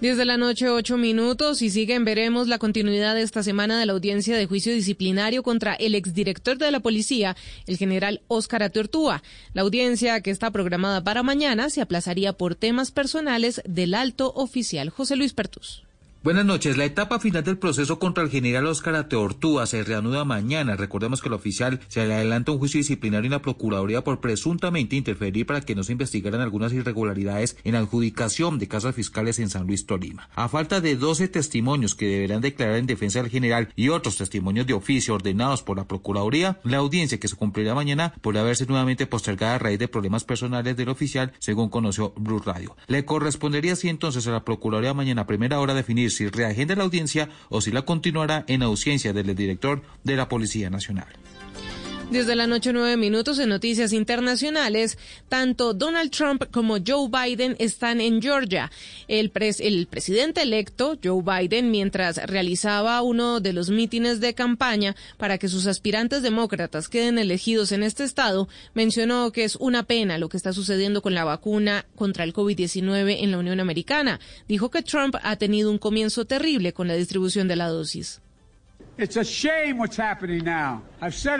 10 0.01 0.15
de 0.15 0.23
la 0.23 0.37
noche, 0.37 0.69
8 0.69 0.97
minutos, 0.97 1.61
y 1.61 1.69
siguen, 1.69 2.05
veremos 2.05 2.47
la 2.47 2.57
continuidad 2.57 3.19
esta 3.19 3.43
semana 3.43 3.77
de 3.77 3.85
la 3.85 3.91
audiencia 3.91 4.37
de 4.37 4.45
juicio 4.45 4.71
disciplinario 4.71 5.43
contra 5.43 5.73
el 5.73 5.93
exdirector 5.93 6.57
de 6.57 6.71
la 6.71 6.79
policía, 6.79 7.35
el 7.67 7.75
general 7.75 8.21
Óscar 8.29 8.63
Atortúa. 8.63 9.21
La 9.51 9.63
audiencia, 9.63 10.21
que 10.21 10.31
está 10.31 10.51
programada 10.51 11.03
para 11.03 11.21
mañana, 11.21 11.69
se 11.69 11.81
aplazaría 11.81 12.31
por 12.31 12.55
temas 12.55 12.91
personales 12.91 13.61
del 13.65 13.93
alto 13.93 14.31
oficial 14.35 14.89
José 14.89 15.17
Luis 15.17 15.33
Pertus. 15.33 15.83
Buenas 16.21 16.43
noches. 16.43 16.75
La 16.75 16.83
etapa 16.83 17.17
final 17.21 17.45
del 17.45 17.57
proceso 17.57 17.97
contra 17.97 18.25
el 18.25 18.29
general 18.29 18.65
Oscar 18.65 18.93
Ateortúa 18.95 19.65
se 19.65 19.85
reanuda 19.85 20.25
mañana. 20.25 20.75
Recordemos 20.75 21.21
que 21.21 21.29
el 21.29 21.33
oficial 21.33 21.79
se 21.87 22.05
le 22.05 22.13
adelanta 22.13 22.51
un 22.51 22.59
juicio 22.59 22.77
disciplinario 22.77 23.27
en 23.27 23.31
la 23.31 23.41
Procuraduría 23.41 24.03
por 24.03 24.19
presuntamente 24.19 24.97
interferir 24.97 25.45
para 25.45 25.61
que 25.61 25.75
no 25.75 25.83
se 25.83 25.93
investigaran 25.93 26.41
algunas 26.41 26.73
irregularidades 26.73 27.55
en 27.63 27.71
la 27.71 27.79
adjudicación 27.79 28.59
de 28.59 28.67
casas 28.67 28.95
fiscales 28.95 29.39
en 29.39 29.49
San 29.49 29.65
Luis 29.65 29.85
Tolima. 29.85 30.27
A 30.35 30.49
falta 30.49 30.81
de 30.81 30.97
12 30.97 31.29
testimonios 31.29 31.95
que 31.95 32.07
deberán 32.07 32.41
declarar 32.41 32.75
en 32.75 32.85
defensa 32.85 33.21
del 33.21 33.31
general 33.31 33.69
y 33.77 33.87
otros 33.87 34.17
testimonios 34.17 34.67
de 34.67 34.73
oficio 34.73 35.13
ordenados 35.13 35.63
por 35.63 35.77
la 35.77 35.87
Procuraduría, 35.87 36.59
la 36.65 36.79
audiencia 36.79 37.17
que 37.17 37.29
se 37.29 37.37
cumplirá 37.37 37.75
mañana 37.75 38.13
podrá 38.19 38.43
verse 38.43 38.65
nuevamente 38.65 39.07
postergada 39.07 39.55
a 39.55 39.59
raíz 39.59 39.79
de 39.79 39.87
problemas 39.87 40.25
personales 40.25 40.75
del 40.75 40.89
oficial, 40.89 41.31
según 41.39 41.69
conoció 41.69 42.11
Blue 42.17 42.39
Radio. 42.39 42.75
Le 42.87 43.05
correspondería 43.05 43.71
así 43.71 43.87
entonces 43.87 44.27
a 44.27 44.31
la 44.31 44.43
Procuraduría 44.43 44.93
mañana 44.93 45.21
a 45.21 45.25
primera 45.25 45.61
hora 45.61 45.73
definir 45.73 46.08
si 46.09 46.27
reagenda 46.27 46.75
la 46.75 46.83
audiencia 46.83 47.29
o 47.49 47.61
si 47.61 47.71
la 47.71 47.83
continuará 47.83 48.43
en 48.47 48.63
ausencia 48.63 49.13
del 49.13 49.35
director 49.35 49.81
de 50.03 50.15
la 50.15 50.29
Policía 50.29 50.69
Nacional. 50.69 51.07
Desde 52.11 52.35
la 52.35 52.47
noche 52.47 52.73
nueve 52.73 52.97
minutos 52.97 53.37
en 53.37 53.49
noticias 53.49 53.93
internacionales, 53.93 54.97
tanto 55.29 55.75
Donald 55.75 56.09
Trump 56.09 56.45
como 56.49 56.77
Joe 56.83 57.07
Biden 57.07 57.55
están 57.59 58.01
en 58.01 58.19
Georgia. 58.19 58.71
El, 59.07 59.31
el 59.59 59.85
presidente 59.85 60.41
electo, 60.41 60.97
Joe 61.03 61.21
Biden, 61.21 61.69
mientras 61.69 62.17
realizaba 62.25 63.03
uno 63.03 63.41
de 63.41 63.53
los 63.53 63.69
mítines 63.69 64.19
de 64.21 64.33
campaña 64.33 64.95
para 65.17 65.37
que 65.37 65.49
sus 65.49 65.67
aspirantes 65.67 66.23
demócratas 66.23 66.89
queden 66.89 67.19
elegidos 67.19 67.71
en 67.71 67.83
este 67.83 68.05
estado, 68.05 68.49
mencionó 68.73 69.31
que 69.31 69.43
es 69.43 69.55
una 69.57 69.83
pena 69.83 70.17
lo 70.17 70.29
que 70.29 70.37
está 70.37 70.51
sucediendo 70.51 71.03
con 71.03 71.13
la 71.13 71.25
vacuna 71.25 71.85
contra 71.93 72.23
el 72.23 72.33
COVID-19 72.33 73.17
en 73.19 73.29
la 73.29 73.37
Unión 73.37 73.59
Americana. 73.59 74.19
Dijo 74.47 74.71
que 74.71 74.81
Trump 74.81 75.15
ha 75.21 75.35
tenido 75.35 75.69
un 75.69 75.77
comienzo 75.77 76.25
terrible 76.25 76.73
con 76.73 76.87
la 76.87 76.95
distribución 76.95 77.47
de 77.47 77.55
la 77.55 77.67
dosis. 77.67 78.19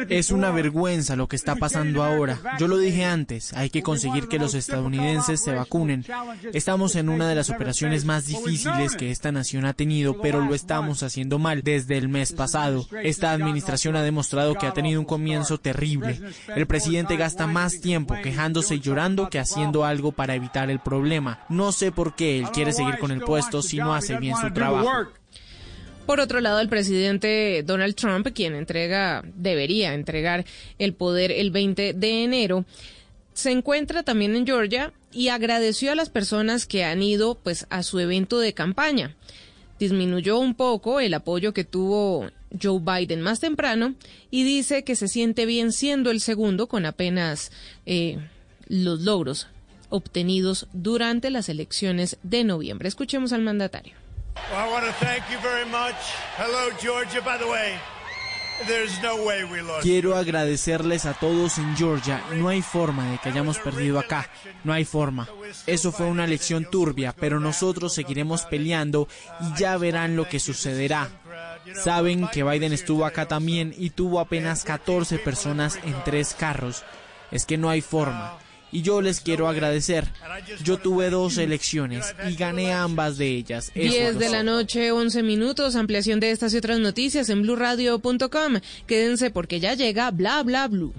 Es 0.10 0.32
una 0.32 0.52
vergüenza 0.52 1.16
lo 1.16 1.28
que 1.28 1.36
está 1.36 1.56
pasando 1.56 2.04
ahora. 2.04 2.40
Yo 2.58 2.68
lo 2.68 2.78
dije 2.78 3.04
antes, 3.04 3.54
hay 3.54 3.70
que 3.70 3.84
conseguir 3.84 4.28
que 4.28 4.40
los 4.40 4.54
estadounidenses 4.54 5.42
se 5.42 5.54
vacunen. 5.54 6.06
Estamos 6.54 6.96
en 6.96 7.10
una 7.10 7.28
de 7.28 7.36
las 7.36 7.50
operaciones 7.50 8.06
más 8.06 8.28
difíciles 8.28 8.96
que 8.96 9.12
esta 9.12 9.32
nación 9.32 9.66
ha 9.66 9.74
tenido, 9.74 10.22
pero 10.22 10.40
lo 10.40 10.56
estamos 10.56 11.04
haciendo 11.04 11.40
mal 11.40 11.62
desde 11.62 11.98
el 11.98 12.08
mes 12.08 12.32
pasado. 12.32 12.88
Esta 13.04 13.32
administración 13.32 13.96
ha 13.96 14.04
demostrado 14.04 14.56
que 14.56 14.68
ha 14.68 14.74
tenido 14.74 15.00
un 15.00 15.06
comienzo 15.06 15.58
terrible. 15.58 16.20
El 16.56 16.68
presidente 16.68 17.18
gasta 17.18 17.48
más 17.48 17.82
tiempo 17.82 18.16
quejándose 18.24 18.76
y 18.76 18.80
llorando 18.80 19.30
que 19.30 19.40
haciendo 19.40 19.84
algo 19.84 20.12
para 20.12 20.36
evitar 20.36 20.70
el 20.70 20.80
problema. 20.80 21.46
No 21.50 21.72
sé 21.72 21.92
por 21.92 22.16
qué 22.16 22.40
él 22.40 22.50
quiere 22.52 22.72
seguir 22.72 22.98
con 23.00 23.12
el 23.12 23.22
puesto 23.22 23.62
si 23.62 23.78
no 23.78 23.94
hace 23.94 24.18
bien 24.18 24.38
su 24.38 24.52
trabajo. 24.54 25.19
Por 26.10 26.22
otro 26.22 26.42
lado, 26.42 26.60
el 26.60 26.70
presidente 26.70 27.62
Donald 27.64 27.94
Trump, 27.94 28.30
quien 28.34 28.56
entrega, 28.56 29.24
debería 29.36 29.94
entregar 29.94 30.44
el 30.80 30.96
poder 30.96 31.32
el 31.32 31.52
20 31.52 31.94
de 31.94 32.24
enero, 32.24 32.66
se 33.34 33.52
encuentra 33.52 34.02
también 34.02 34.36
en 34.36 34.48
Georgia 34.48 34.92
y 35.12 35.28
agradeció 35.28 35.92
a 35.92 35.96
las 35.96 36.10
personas 36.10 36.66
que 36.66 36.84
han 36.84 37.04
ido 37.04 37.36
pues 37.36 37.68
a 37.70 37.84
su 37.84 38.00
evento 38.00 38.40
de 38.40 38.56
campaña. 38.56 39.16
Disminuyó 39.78 40.40
un 40.40 40.56
poco 40.56 41.00
el 41.00 41.14
apoyo 41.14 41.54
que 41.54 41.64
tuvo 41.64 42.32
Joe 42.60 42.80
Biden 42.80 43.22
más 43.22 43.40
temprano 43.40 43.94
y 44.32 44.44
dice 44.44 44.84
que 44.84 44.96
se 44.96 45.08
siente 45.08 45.46
bien 45.46 45.72
siendo 45.72 46.10
el 46.10 46.22
segundo 46.22 46.66
con 46.66 46.88
apenas 46.88 47.52
eh, 47.86 48.18
los 48.68 49.02
logros 49.02 49.46
obtenidos 49.90 50.66
durante 50.74 51.30
las 51.30 51.50
elecciones 51.50 52.18
de 52.24 52.44
noviembre. 52.46 52.88
Escuchemos 52.88 53.32
al 53.32 53.44
mandatario. 53.44 54.09
Quiero 59.82 60.16
agradecerles 60.16 61.06
a 61.06 61.14
todos 61.14 61.58
en 61.58 61.78
Georgia. 61.78 62.22
No 62.34 62.50
hay 62.50 62.62
forma 62.62 63.10
de 63.10 63.18
que 63.18 63.30
hayamos 63.30 63.58
perdido 63.60 64.00
acá. 64.00 64.30
No 64.64 64.74
hay 64.74 64.86
forma. 64.86 65.28
Eso 65.66 65.92
fue 65.92 66.08
una 66.08 66.26
elección 66.26 66.66
turbia, 66.70 67.16
pero 67.18 67.40
nosotros 67.40 67.94
seguiremos 67.94 68.44
peleando 68.44 69.08
y 69.42 69.58
ya 69.58 69.78
verán 69.78 70.16
lo 70.16 70.28
que 70.28 70.40
sucederá. 70.40 71.10
Saben 71.84 72.28
que 72.28 72.44
Biden 72.44 72.74
estuvo 72.74 73.06
acá 73.06 73.28
también 73.28 73.74
y 73.78 73.92
tuvo 73.92 74.20
apenas 74.20 74.64
14 74.64 75.20
personas 75.20 75.80
en 75.84 75.96
tres 76.04 76.36
carros. 76.38 76.84
Es 77.32 77.46
que 77.46 77.58
no 77.58 77.70
hay 77.70 77.82
forma 77.82 78.40
y 78.72 78.82
yo 78.82 79.02
les 79.02 79.20
quiero 79.22 79.48
agradecer. 79.48 80.08
Yo 80.64 80.78
tuve 80.78 81.10
dos 81.10 81.38
elecciones 81.38 82.14
y 82.28 82.36
gané 82.36 82.74
ambas 82.74 83.18
de 83.18 83.28
ellas. 83.28 83.72
10 83.74 84.20
de 84.20 84.30
la 84.30 84.44
noche, 84.44 84.92
11 84.92 85.24
minutos, 85.24 85.76
ampliación 85.76 86.20
de 86.20 86.32
estas 86.32 86.54
y 86.54 86.58
otras 86.58 86.80
noticias 86.80 87.30
en 87.30 87.42
blurradio.com. 87.42 88.60
Quédense 88.88 89.32
porque 89.32 89.60
ya 89.60 89.74
llega 89.74 90.12
Bla 90.12 90.44
Bla 90.44 90.68
Blue. 90.68 90.94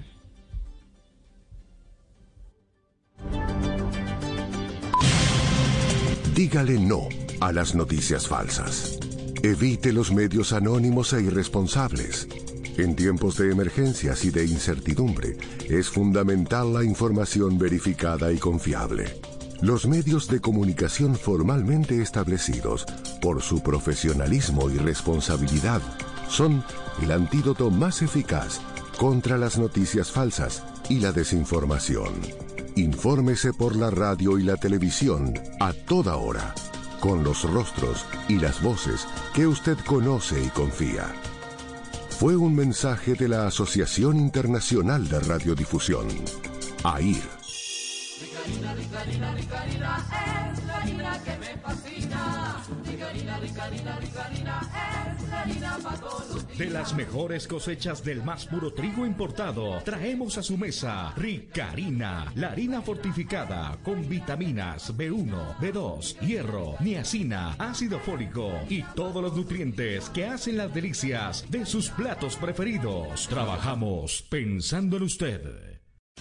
Dígale 6.35 6.79
no 6.79 7.07
a 7.39 7.51
las 7.51 7.75
noticias 7.75 8.27
falsas. 8.27 8.97
Evite 9.43 9.91
los 9.91 10.11
medios 10.11 10.53
anónimos 10.53 11.13
e 11.13 11.21
irresponsables. 11.21 12.27
En 12.77 12.95
tiempos 12.95 13.37
de 13.37 13.51
emergencias 13.51 14.23
y 14.23 14.31
de 14.31 14.45
incertidumbre, 14.45 15.35
es 15.69 15.89
fundamental 15.89 16.73
la 16.73 16.83
información 16.83 17.57
verificada 17.57 18.31
y 18.31 18.37
confiable. 18.37 19.19
Los 19.61 19.87
medios 19.87 20.27
de 20.27 20.39
comunicación 20.39 21.15
formalmente 21.15 22.01
establecidos, 22.01 22.85
por 23.21 23.41
su 23.41 23.61
profesionalismo 23.61 24.69
y 24.69 24.77
responsabilidad, 24.77 25.81
son 26.29 26.63
el 27.01 27.11
antídoto 27.11 27.69
más 27.69 28.01
eficaz 28.01 28.61
contra 28.97 29.37
las 29.37 29.57
noticias 29.59 30.09
falsas 30.09 30.63
y 30.89 30.99
la 30.99 31.11
desinformación. 31.11 32.13
Infórmese 32.75 33.53
por 33.53 33.75
la 33.75 33.91
radio 33.91 34.39
y 34.39 34.43
la 34.43 34.55
televisión 34.55 35.33
a 35.59 35.73
toda 35.73 36.15
hora, 36.15 36.55
con 37.01 37.23
los 37.23 37.43
rostros 37.43 38.05
y 38.29 38.39
las 38.39 38.63
voces 38.63 39.05
que 39.35 39.45
usted 39.45 39.77
conoce 39.85 40.41
y 40.41 40.47
confía 40.49 41.13
fue 42.21 42.35
un 42.35 42.55
mensaje 42.55 43.15
de 43.15 43.27
la 43.27 43.47
Asociación 43.47 44.19
Internacional 44.19 45.09
de 45.09 45.21
Radiodifusión, 45.21 46.07
AIR. 46.83 47.17
De 56.57 56.69
las 56.69 56.93
mejores 56.93 57.47
cosechas 57.47 58.03
del 58.03 58.23
más 58.23 58.45
puro 58.45 58.73
trigo 58.73 59.05
importado, 59.05 59.81
traemos 59.83 60.37
a 60.37 60.43
su 60.43 60.57
mesa 60.57 61.13
Ricarina, 61.15 62.31
la 62.35 62.49
harina 62.49 62.81
fortificada 62.81 63.77
con 63.83 64.07
vitaminas 64.07 64.95
B1, 64.95 65.57
B2, 65.57 66.19
hierro, 66.19 66.75
niacina, 66.79 67.55
ácido 67.57 67.99
fólico 67.99 68.51
y 68.69 68.83
todos 68.95 69.23
los 69.23 69.35
nutrientes 69.35 70.09
que 70.09 70.25
hacen 70.25 70.57
las 70.57 70.73
delicias 70.73 71.45
de 71.49 71.65
sus 71.65 71.89
platos 71.89 72.35
preferidos. 72.35 73.27
Trabajamos 73.27 74.23
pensando 74.29 74.97
en 74.97 75.03
usted. 75.03 75.70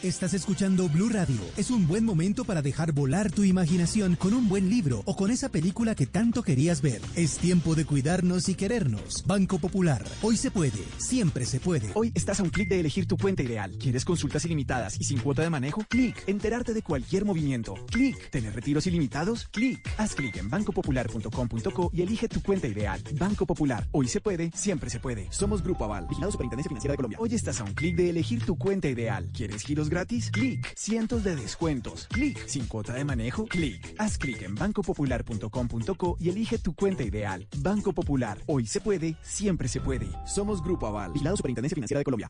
Estás 0.02 0.32
escuchando 0.32 0.88
Blue 0.88 1.10
Radio. 1.10 1.36
Es 1.58 1.70
un 1.70 1.86
buen 1.86 2.06
momento 2.06 2.46
para 2.46 2.62
dejar 2.62 2.92
volar 2.92 3.30
tu 3.30 3.44
imaginación 3.44 4.16
con 4.16 4.32
un 4.32 4.48
buen 4.48 4.70
libro 4.70 5.02
o 5.04 5.14
con 5.14 5.30
esa 5.30 5.50
película 5.50 5.94
que 5.94 6.06
tanto 6.06 6.42
querías 6.42 6.80
ver. 6.80 7.02
Es 7.16 7.36
tiempo 7.36 7.74
de 7.74 7.84
cuidarnos 7.84 8.48
y 8.48 8.54
querernos. 8.54 9.22
Banco 9.26 9.58
Popular. 9.58 10.02
Hoy 10.22 10.38
se 10.38 10.50
puede. 10.50 10.82
Siempre 10.96 11.44
se 11.44 11.60
puede. 11.60 11.90
Hoy 11.92 12.12
estás 12.14 12.40
a 12.40 12.44
un 12.44 12.48
clic 12.48 12.70
de 12.70 12.80
elegir 12.80 13.06
tu 13.06 13.18
cuenta 13.18 13.42
ideal. 13.42 13.76
¿Quieres 13.78 14.06
consultas 14.06 14.42
ilimitadas 14.46 14.98
y 14.98 15.04
sin 15.04 15.18
cuota 15.18 15.42
de 15.42 15.50
manejo? 15.50 15.84
Clic. 15.90 16.16
Enterarte 16.26 16.72
de 16.72 16.80
cualquier 16.80 17.26
movimiento. 17.26 17.74
Clic. 17.90 18.30
¿Tener 18.30 18.54
retiros 18.54 18.86
ilimitados? 18.86 19.48
Clic. 19.48 19.86
Haz 19.98 20.14
clic 20.14 20.34
en 20.38 20.48
bancopopular.com.co 20.48 21.90
y 21.92 22.00
elige 22.00 22.26
tu 22.26 22.40
cuenta 22.40 22.68
ideal. 22.68 23.02
Banco 23.18 23.44
Popular. 23.44 23.86
Hoy 23.92 24.08
se 24.08 24.22
puede. 24.22 24.50
Siempre 24.54 24.88
se 24.88 24.98
puede. 24.98 25.30
Somos 25.30 25.62
Grupo 25.62 25.84
Aval. 25.84 26.06
Vigilado 26.08 26.32
Superintendencia 26.32 26.70
Financiera 26.70 26.92
de 26.94 26.96
Colombia. 26.96 27.18
Hoy 27.20 27.34
estás 27.34 27.60
a 27.60 27.64
un 27.64 27.74
clic 27.74 27.96
de 27.96 28.08
elegir 28.08 28.46
tu 28.46 28.56
cuenta 28.56 28.88
ideal. 28.88 29.28
¿Quieres 29.34 29.62
giros 29.62 29.89
gratis? 29.90 30.30
Clic. 30.30 30.72
Cientos 30.76 31.24
de 31.24 31.36
descuentos. 31.36 32.06
Clic. 32.10 32.46
Sin 32.46 32.66
cuota 32.66 32.94
de 32.94 33.04
manejo. 33.04 33.44
Clic. 33.46 33.94
Haz 33.98 34.16
clic 34.16 34.42
en 34.42 34.54
bancopopular.com.co 34.54 36.16
y 36.18 36.30
elige 36.30 36.58
tu 36.58 36.74
cuenta 36.74 37.02
ideal. 37.02 37.46
Banco 37.58 37.92
Popular. 37.92 38.38
Hoy 38.46 38.66
se 38.66 38.80
puede, 38.80 39.16
siempre 39.22 39.68
se 39.68 39.80
puede. 39.80 40.08
Somos 40.24 40.62
Grupo 40.62 40.86
Aval. 40.86 41.12
Vigilado 41.12 41.36
Superintendencia 41.36 41.74
Financiera 41.74 41.98
de 41.98 42.04
Colombia. 42.04 42.28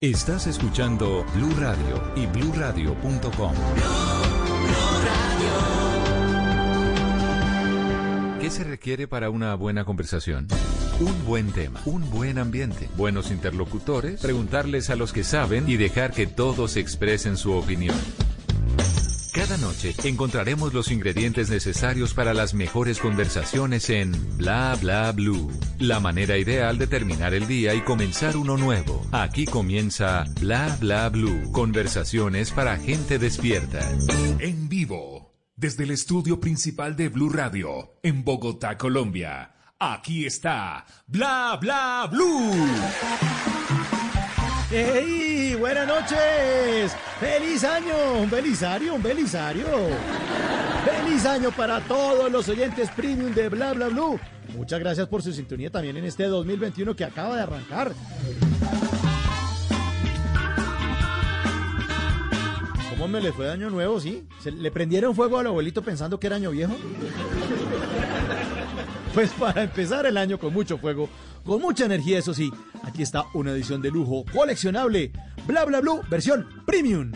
Estás 0.00 0.46
escuchando 0.46 1.24
Blue 1.34 1.54
Radio 1.56 2.12
y 2.14 2.26
bluradio.com. 2.26 3.54
¿Qué 8.44 8.50
se 8.50 8.62
requiere 8.62 9.08
para 9.08 9.30
una 9.30 9.54
buena 9.54 9.86
conversación? 9.86 10.48
Un 11.00 11.24
buen 11.24 11.50
tema, 11.52 11.80
un 11.86 12.10
buen 12.10 12.36
ambiente, 12.36 12.90
buenos 12.94 13.30
interlocutores, 13.30 14.20
preguntarles 14.20 14.90
a 14.90 14.96
los 14.96 15.14
que 15.14 15.24
saben 15.24 15.66
y 15.66 15.78
dejar 15.78 16.12
que 16.12 16.26
todos 16.26 16.76
expresen 16.76 17.38
su 17.38 17.54
opinión. 17.54 17.96
Cada 19.32 19.56
noche 19.56 19.94
encontraremos 20.04 20.74
los 20.74 20.92
ingredientes 20.92 21.48
necesarios 21.48 22.12
para 22.12 22.34
las 22.34 22.52
mejores 22.52 22.98
conversaciones 22.98 23.88
en 23.88 24.12
Bla 24.36 24.76
Bla 24.80 25.10
Blue. 25.12 25.50
La 25.78 25.98
manera 25.98 26.36
ideal 26.36 26.76
de 26.76 26.86
terminar 26.86 27.32
el 27.32 27.48
día 27.48 27.74
y 27.74 27.80
comenzar 27.80 28.36
uno 28.36 28.58
nuevo. 28.58 29.06
Aquí 29.10 29.46
comienza 29.46 30.24
Bla 30.38 30.76
Bla 30.80 31.08
Blue. 31.08 31.50
Conversaciones 31.50 32.52
para 32.52 32.76
gente 32.76 33.18
despierta. 33.18 33.80
En 34.38 34.68
vivo, 34.68 35.13
desde 35.56 35.84
el 35.84 35.90
estudio 35.92 36.40
principal 36.40 36.96
de 36.96 37.08
Blue 37.08 37.28
Radio, 37.28 37.98
en 38.02 38.24
Bogotá, 38.24 38.76
Colombia. 38.76 39.54
Aquí 39.78 40.26
está 40.26 40.84
Bla 41.06 41.58
Bla 41.60 42.08
Blue. 42.10 42.52
¡Hey! 44.70 45.56
¡Buenas 45.58 45.86
noches! 45.86 46.96
¡Feliz 47.20 47.62
año! 47.62 48.20
¡Un 48.20 48.30
belisario! 48.30 48.94
¡Un 48.94 49.02
belisario! 49.02 49.66
¡Feliz 50.84 51.24
año 51.26 51.50
para 51.52 51.80
todos 51.80 52.30
los 52.32 52.48
oyentes 52.48 52.90
premium 52.90 53.32
de 53.32 53.48
Bla 53.48 53.72
Bla 53.72 53.88
Blue! 53.88 54.18
Muchas 54.56 54.80
gracias 54.80 55.06
por 55.06 55.22
su 55.22 55.32
sintonía 55.32 55.70
también 55.70 55.96
en 55.96 56.04
este 56.04 56.24
2021 56.24 56.96
que 56.96 57.04
acaba 57.04 57.36
de 57.36 57.42
arrancar. 57.42 57.92
¿Cómo 63.04 63.18
me 63.18 63.20
le 63.20 63.32
fue 63.32 63.44
de 63.44 63.52
año 63.52 63.68
nuevo, 63.68 64.00
sí? 64.00 64.26
¿Se 64.40 64.50
¿Le 64.50 64.70
prendieron 64.70 65.14
fuego 65.14 65.38
al 65.38 65.46
abuelito 65.46 65.82
pensando 65.82 66.18
que 66.18 66.26
era 66.26 66.36
año 66.36 66.52
viejo? 66.52 66.74
Pues 69.12 69.30
para 69.32 69.64
empezar 69.64 70.06
el 70.06 70.16
año 70.16 70.38
con 70.38 70.54
mucho 70.54 70.78
fuego, 70.78 71.10
con 71.44 71.60
mucha 71.60 71.84
energía, 71.84 72.18
eso 72.18 72.32
sí, 72.32 72.50
aquí 72.82 73.02
está 73.02 73.24
una 73.34 73.52
edición 73.52 73.82
de 73.82 73.90
lujo 73.90 74.24
coleccionable, 74.32 75.12
Bla 75.46 75.66
Bla 75.66 75.82
Blue, 75.82 76.00
versión 76.08 76.48
premium. 76.64 77.12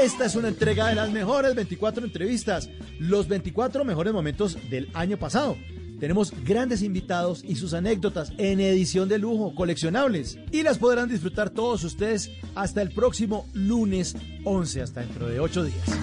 Esta 0.00 0.24
es 0.24 0.34
una 0.36 0.48
entrega 0.48 0.86
de 0.86 0.94
las 0.94 1.10
mejores 1.10 1.54
24 1.54 2.02
entrevistas, 2.02 2.70
los 2.98 3.28
24 3.28 3.84
mejores 3.84 4.14
momentos 4.14 4.56
del 4.70 4.88
año 4.94 5.18
pasado. 5.18 5.58
Tenemos 5.98 6.32
grandes 6.44 6.82
invitados 6.82 7.42
y 7.42 7.56
sus 7.56 7.72
anécdotas 7.72 8.32
en 8.36 8.60
edición 8.60 9.08
de 9.08 9.18
lujo, 9.18 9.54
coleccionables. 9.54 10.38
Y 10.52 10.62
las 10.62 10.78
podrán 10.78 11.08
disfrutar 11.08 11.50
todos 11.50 11.84
ustedes 11.84 12.30
hasta 12.54 12.82
el 12.82 12.90
próximo 12.90 13.46
lunes 13.54 14.14
11, 14.44 14.82
hasta 14.82 15.00
dentro 15.00 15.28
de 15.28 15.40
8 15.40 15.64
días. 15.64 15.98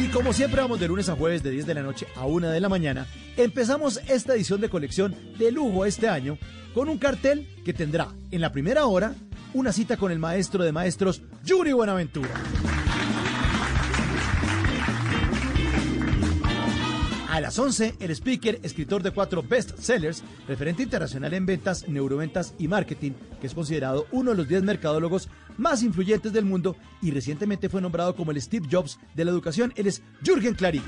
Y 0.00 0.08
como 0.08 0.32
siempre 0.32 0.60
vamos 0.60 0.78
de 0.78 0.88
lunes 0.88 1.08
a 1.08 1.16
jueves 1.16 1.42
de 1.42 1.50
10 1.50 1.66
de 1.66 1.74
la 1.74 1.82
noche 1.82 2.06
a 2.14 2.26
1 2.26 2.48
de 2.48 2.60
la 2.60 2.68
mañana, 2.68 3.06
empezamos 3.36 4.00
esta 4.08 4.34
edición 4.34 4.60
de 4.60 4.68
colección 4.68 5.16
de 5.38 5.50
lujo 5.50 5.84
este 5.84 6.08
año 6.08 6.38
con 6.74 6.88
un 6.88 6.98
cartel 6.98 7.48
que 7.64 7.72
tendrá 7.72 8.08
en 8.30 8.40
la 8.40 8.52
primera 8.52 8.86
hora 8.86 9.14
una 9.54 9.72
cita 9.72 9.96
con 9.96 10.12
el 10.12 10.18
maestro 10.18 10.62
de 10.62 10.72
maestros 10.72 11.22
Yuri 11.44 11.72
Buenaventura. 11.72 12.28
A 17.36 17.40
las 17.42 17.58
11, 17.58 17.96
el 18.00 18.10
speaker, 18.12 18.60
escritor 18.62 19.02
de 19.02 19.10
cuatro 19.10 19.42
bestsellers, 19.42 20.24
referente 20.48 20.82
internacional 20.82 21.34
en 21.34 21.44
ventas, 21.44 21.86
neuroventas 21.86 22.54
y 22.58 22.66
marketing, 22.66 23.12
que 23.38 23.46
es 23.46 23.52
considerado 23.52 24.06
uno 24.10 24.30
de 24.30 24.38
los 24.38 24.48
10 24.48 24.62
mercadólogos 24.62 25.28
más 25.58 25.82
influyentes 25.82 26.32
del 26.32 26.46
mundo 26.46 26.76
y 27.02 27.10
recientemente 27.10 27.68
fue 27.68 27.82
nombrado 27.82 28.16
como 28.16 28.30
el 28.30 28.40
Steve 28.40 28.66
Jobs 28.72 28.98
de 29.14 29.26
la 29.26 29.32
educación, 29.32 29.74
él 29.76 29.86
es 29.86 30.00
Jürgen 30.24 30.54
Klarik. 30.54 30.82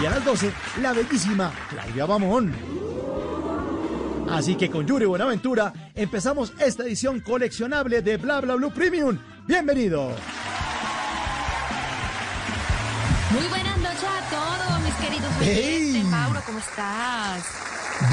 Y 0.00 0.06
a 0.06 0.10
las 0.10 0.24
12, 0.24 0.52
la 0.82 0.92
bellísima 0.92 1.52
Claudia 1.68 2.06
Bamón. 2.06 2.52
Así 4.30 4.54
que 4.54 4.70
con 4.70 4.86
Yuri 4.86 5.06
Buenaventura 5.06 5.90
empezamos 5.96 6.52
esta 6.60 6.84
edición 6.84 7.18
coleccionable 7.22 8.02
de 8.02 8.18
Bla 8.18 8.40
Bla 8.40 8.54
Blue 8.54 8.70
Premium. 8.70 9.18
Bienvenido. 9.48 10.12
Muy 13.32 13.46
buenas 13.48 13.78
noches 13.78 14.04
a 14.04 14.30
todos, 14.30 14.57
oyentes. 15.50 16.04
Mauro, 16.04 16.40
¿cómo 16.46 16.58
estás? 16.58 17.44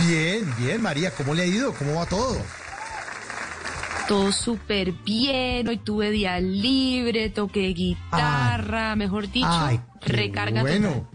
Bien, 0.08 0.54
bien, 0.58 0.82
María, 0.82 1.12
¿cómo 1.12 1.34
le 1.34 1.44
ha 1.44 1.46
ido? 1.46 1.74
¿Cómo 1.74 1.96
va 1.96 2.06
todo? 2.06 2.38
Todo 4.08 4.32
súper 4.32 4.92
bien. 4.92 5.68
Hoy 5.68 5.78
tuve 5.78 6.12
día 6.12 6.40
libre, 6.40 7.30
toqué 7.30 7.68
guitarra, 7.70 8.96
mejor 8.96 9.30
dicho, 9.32 9.48
Ay, 9.50 9.80
recarga 10.02 10.62
bueno. 10.62 11.08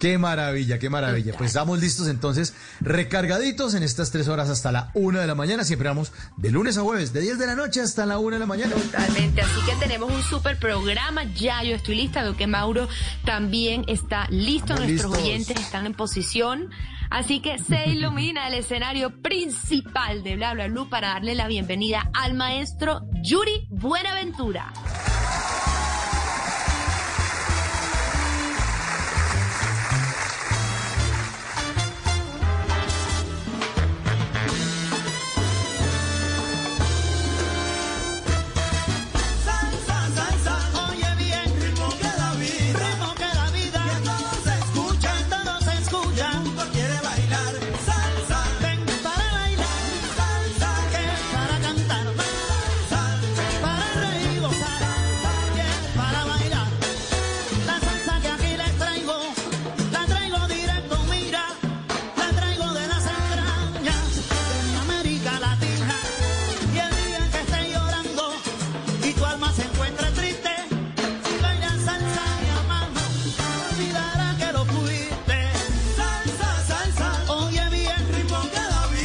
Qué 0.00 0.16
maravilla, 0.16 0.78
qué 0.78 0.88
maravilla. 0.88 1.34
Pues 1.36 1.50
estamos 1.50 1.78
listos 1.78 2.08
entonces, 2.08 2.54
recargaditos 2.80 3.74
en 3.74 3.82
estas 3.82 4.10
tres 4.10 4.28
horas 4.28 4.48
hasta 4.48 4.72
la 4.72 4.90
una 4.94 5.20
de 5.20 5.26
la 5.26 5.34
mañana. 5.34 5.62
Siempre 5.62 5.88
vamos 5.88 6.10
de 6.38 6.50
lunes 6.50 6.78
a 6.78 6.80
jueves, 6.80 7.12
de 7.12 7.20
10 7.20 7.38
de 7.38 7.46
la 7.46 7.54
noche 7.54 7.82
hasta 7.82 8.06
la 8.06 8.18
una 8.18 8.36
de 8.36 8.40
la 8.40 8.46
mañana. 8.46 8.72
Totalmente, 8.74 9.42
así 9.42 9.60
que 9.66 9.76
tenemos 9.76 10.10
un 10.10 10.22
súper 10.22 10.58
programa. 10.58 11.24
Ya 11.34 11.62
yo 11.62 11.76
estoy 11.76 11.96
lista, 11.96 12.22
veo 12.22 12.34
que 12.34 12.46
Mauro 12.46 12.88
también 13.26 13.84
está 13.88 14.26
listo. 14.30 14.74
Nuestros 14.74 14.88
listos. 14.88 15.18
oyentes 15.18 15.60
están 15.60 15.84
en 15.84 15.92
posición. 15.92 16.70
Así 17.10 17.42
que 17.42 17.58
se 17.58 17.84
ilumina 17.90 18.48
el 18.48 18.54
escenario 18.54 19.20
principal 19.20 20.22
de 20.22 20.36
Bla 20.36 20.54
Bla 20.54 20.68
Blue 20.68 20.88
para 20.88 21.08
darle 21.08 21.34
la 21.34 21.46
bienvenida 21.46 22.10
al 22.14 22.32
maestro 22.32 23.02
Yuri 23.22 23.68
Buenaventura. 23.68 24.72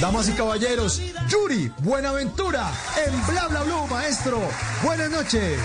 Damas 0.05 0.29
y 0.29 0.33
caballeros, 0.33 1.01
Yuri 1.27 1.71
Buenaventura 1.79 2.69
en 3.07 3.11
Bla 3.25 3.47
Bla 3.47 3.63
Blue, 3.63 3.87
maestro. 3.89 4.39
Buenas 4.83 5.09
noches. 5.09 5.57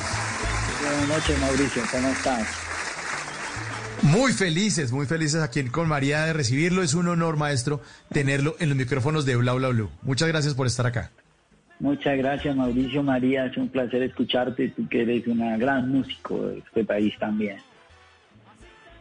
Buenas 0.81 1.09
noches, 1.09 1.39
Mauricio, 1.41 1.83
¿cómo 1.93 2.09
estás? 2.09 2.49
Muy 4.01 4.33
felices, 4.33 4.93
muy 4.93 5.05
felices 5.05 5.43
aquí 5.43 5.63
con 5.65 5.89
María 5.89 6.25
de 6.25 6.33
recibirlo. 6.33 6.83
Es 6.83 6.95
un 6.95 7.09
honor, 7.09 7.37
maestro, 7.37 7.83
tenerlo 8.11 8.57
en 8.61 8.71
los 8.71 8.79
micrófonos 8.79 9.27
de 9.27 9.37
Bla 9.37 9.53
Bla 9.53 9.69
Blue. 9.69 9.91
Muchas 10.01 10.29
gracias 10.29 10.55
por 10.55 10.67
estar 10.67 10.87
acá. 10.87 11.11
Muchas 11.79 12.17
gracias, 12.17 12.57
Mauricio, 12.57 13.03
María, 13.03 13.45
es 13.45 13.59
un 13.59 13.69
placer 13.69 14.03
escucharte, 14.05 14.69
tú 14.69 14.89
que 14.89 15.03
eres 15.03 15.27
una 15.27 15.59
gran 15.59 15.91
músico 15.91 16.47
de 16.47 16.61
este 16.61 16.83
país 16.87 17.13
también. 17.19 17.59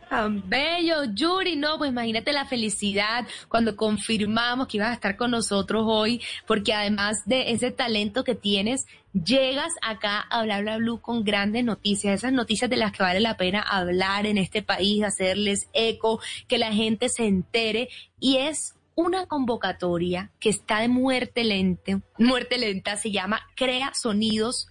Tan 0.10 0.50
bello, 0.50 1.04
Yuri, 1.14 1.56
no, 1.56 1.78
pues 1.78 1.92
imagínate 1.92 2.34
la 2.34 2.46
felicidad 2.46 3.28
cuando 3.48 3.76
confirmamos 3.76 4.68
que 4.68 4.78
ibas 4.78 4.90
a 4.90 4.94
estar 4.94 5.16
con 5.16 5.30
nosotros 5.30 5.84
hoy, 5.86 6.20
porque 6.48 6.74
además 6.74 7.28
de 7.28 7.52
ese 7.52 7.70
talento 7.70 8.24
que 8.24 8.34
tienes, 8.34 8.88
llegas 9.14 9.72
acá 9.84 10.20
a 10.22 10.42
Bla 10.44 10.62
Bla 10.62 10.78
Blue 10.78 11.00
con 11.00 11.24
grandes 11.24 11.64
noticias, 11.64 12.16
esas 12.16 12.34
noticias 12.34 12.72
de 12.72 12.78
las 12.78 12.92
que 12.92 13.04
vale 13.04 13.20
la 13.20 13.38
pena 13.38 13.62
hablar 13.62 14.26
en 14.26 14.40
este 14.40 14.64
país, 14.64 15.04
hacerles 15.04 15.70
eco, 15.74 16.20
que 16.48 16.58
la 16.58 16.74
gente 16.74 17.10
se 17.10 17.28
entere, 17.28 17.90
y 18.20 18.38
es 18.38 18.74
una 18.96 19.28
convocatoria 19.28 20.32
que 20.40 20.50
está 20.50 20.80
de 20.80 20.88
muerte 20.88 21.44
lenta, 21.44 22.02
muerte 22.18 22.58
lenta, 22.58 22.96
se 22.96 23.12
llama 23.12 23.42
Crea 23.56 23.92
Sonidos, 23.94 24.70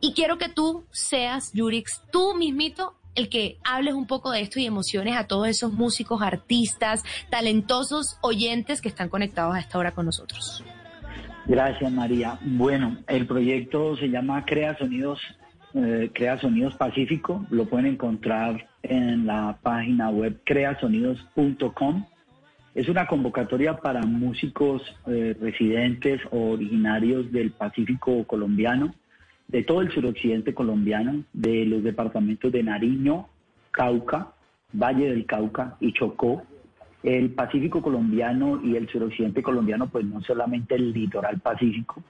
y 0.00 0.14
quiero 0.14 0.38
que 0.38 0.48
tú 0.48 0.86
seas, 0.90 1.52
Yurix, 1.52 2.00
tú 2.10 2.34
mismito 2.34 2.96
el 3.14 3.28
que 3.28 3.58
hables 3.64 3.94
un 3.94 4.06
poco 4.06 4.30
de 4.30 4.40
esto 4.40 4.58
y 4.60 4.66
emociones 4.66 5.16
a 5.16 5.26
todos 5.26 5.48
esos 5.48 5.72
músicos, 5.72 6.22
artistas, 6.22 7.02
talentosos 7.30 8.18
oyentes 8.22 8.80
que 8.80 8.88
están 8.88 9.08
conectados 9.08 9.54
a 9.54 9.60
esta 9.60 9.78
hora 9.78 9.92
con 9.92 10.06
nosotros. 10.06 10.64
Gracias, 11.46 11.90
María. 11.90 12.38
Bueno, 12.42 12.98
el 13.08 13.26
proyecto 13.26 13.96
se 13.96 14.08
llama 14.08 14.44
Crea 14.44 14.76
Sonidos, 14.78 15.20
eh, 15.74 16.10
Crea 16.14 16.40
Sonidos 16.40 16.74
Pacífico. 16.76 17.44
Lo 17.50 17.66
pueden 17.66 17.86
encontrar 17.86 18.68
en 18.82 19.26
la 19.26 19.58
página 19.62 20.10
web 20.10 20.40
creasonidos.com. 20.44 22.06
Es 22.74 22.88
una 22.88 23.06
convocatoria 23.06 23.76
para 23.76 24.02
músicos 24.02 24.82
eh, 25.06 25.36
residentes 25.38 26.20
o 26.30 26.52
originarios 26.52 27.30
del 27.32 27.50
Pacífico 27.50 28.24
colombiano, 28.24 28.94
de 29.52 29.62
todo 29.64 29.82
el 29.82 29.92
suroccidente 29.92 30.54
colombiano, 30.54 31.24
de 31.34 31.66
los 31.66 31.84
departamentos 31.84 32.50
de 32.50 32.62
Nariño, 32.62 33.28
Cauca, 33.70 34.32
Valle 34.72 35.10
del 35.10 35.26
Cauca 35.26 35.76
y 35.78 35.92
Chocó. 35.92 36.42
El 37.02 37.30
Pacífico 37.32 37.82
colombiano 37.82 38.60
y 38.64 38.76
el 38.76 38.88
suroccidente 38.88 39.42
colombiano, 39.42 39.88
pues 39.88 40.06
no 40.06 40.22
solamente 40.22 40.74
el 40.74 40.92
litoral 40.92 41.38
pacífico, 41.40 42.02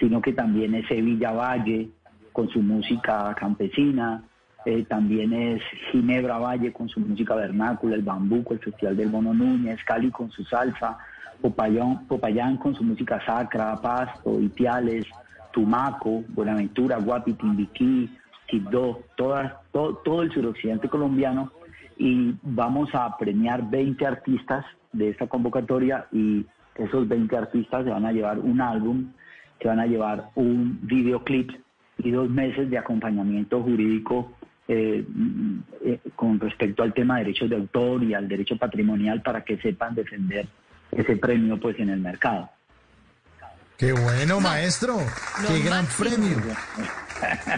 sino 0.00 0.20
que 0.20 0.32
también 0.32 0.74
es 0.74 0.88
Sevilla 0.88 1.32
Valle 1.32 1.90
con 2.32 2.48
su 2.48 2.60
música 2.62 3.34
campesina, 3.38 4.24
eh, 4.64 4.84
también 4.88 5.32
es 5.32 5.62
Ginebra 5.92 6.38
Valle 6.38 6.72
con 6.72 6.88
su 6.88 6.98
música 6.98 7.36
vernácula, 7.36 7.94
el 7.94 8.02
Bambuco, 8.02 8.54
el 8.54 8.60
Festival 8.60 8.96
del 8.96 9.10
Mono 9.10 9.32
Núñez, 9.34 9.78
Cali 9.84 10.10
con 10.10 10.30
su 10.30 10.44
salsa, 10.44 10.98
Popayán, 11.40 12.06
Popayán 12.08 12.56
con 12.56 12.74
su 12.74 12.82
música 12.82 13.24
sacra, 13.24 13.76
Pasto, 13.80 14.40
Ipiales, 14.40 15.06
Tumaco, 15.52 16.24
Buenaventura, 16.28 16.98
Guapi, 16.98 17.34
Timbiquí, 17.34 18.10
Quibdó, 18.46 19.02
todas, 19.16 19.52
todo, 19.72 19.96
todo 19.96 20.22
el 20.22 20.32
suroccidente 20.32 20.88
colombiano 20.88 21.52
y 21.98 22.34
vamos 22.42 22.88
a 22.94 23.16
premiar 23.18 23.68
20 23.68 24.06
artistas 24.06 24.64
de 24.92 25.10
esta 25.10 25.26
convocatoria 25.26 26.06
y 26.12 26.46
esos 26.76 27.06
20 27.08 27.36
artistas 27.36 27.84
se 27.84 27.90
van 27.90 28.06
a 28.06 28.12
llevar 28.12 28.38
un 28.38 28.60
álbum, 28.60 29.12
se 29.60 29.68
van 29.68 29.80
a 29.80 29.86
llevar 29.86 30.30
un 30.34 30.78
videoclip 30.82 31.50
y 31.98 32.10
dos 32.10 32.30
meses 32.30 32.70
de 32.70 32.78
acompañamiento 32.78 33.60
jurídico 33.62 34.32
eh, 34.68 35.04
mm, 35.06 35.58
eh, 35.84 36.00
con 36.14 36.38
respecto 36.38 36.82
al 36.82 36.94
tema 36.94 37.16
de 37.16 37.24
derechos 37.24 37.50
de 37.50 37.56
autor 37.56 38.04
y 38.04 38.14
al 38.14 38.28
derecho 38.28 38.56
patrimonial 38.56 39.22
para 39.22 39.42
que 39.42 39.58
sepan 39.58 39.94
defender 39.94 40.46
ese 40.92 41.16
premio 41.16 41.58
pues 41.58 41.78
en 41.80 41.90
el 41.90 42.00
mercado. 42.00 42.48
Qué 43.78 43.92
bueno, 43.92 44.40
maestro. 44.40 44.98
Qué 45.46 45.60
gran 45.60 45.86
premio. 45.86 46.36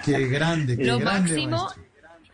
Qué 0.05 0.27
grande, 0.29 0.77
qué 0.77 0.85
Lo 0.85 0.99
grande. 0.99 1.31
máximo, 1.31 1.57
maestro. 1.65 1.83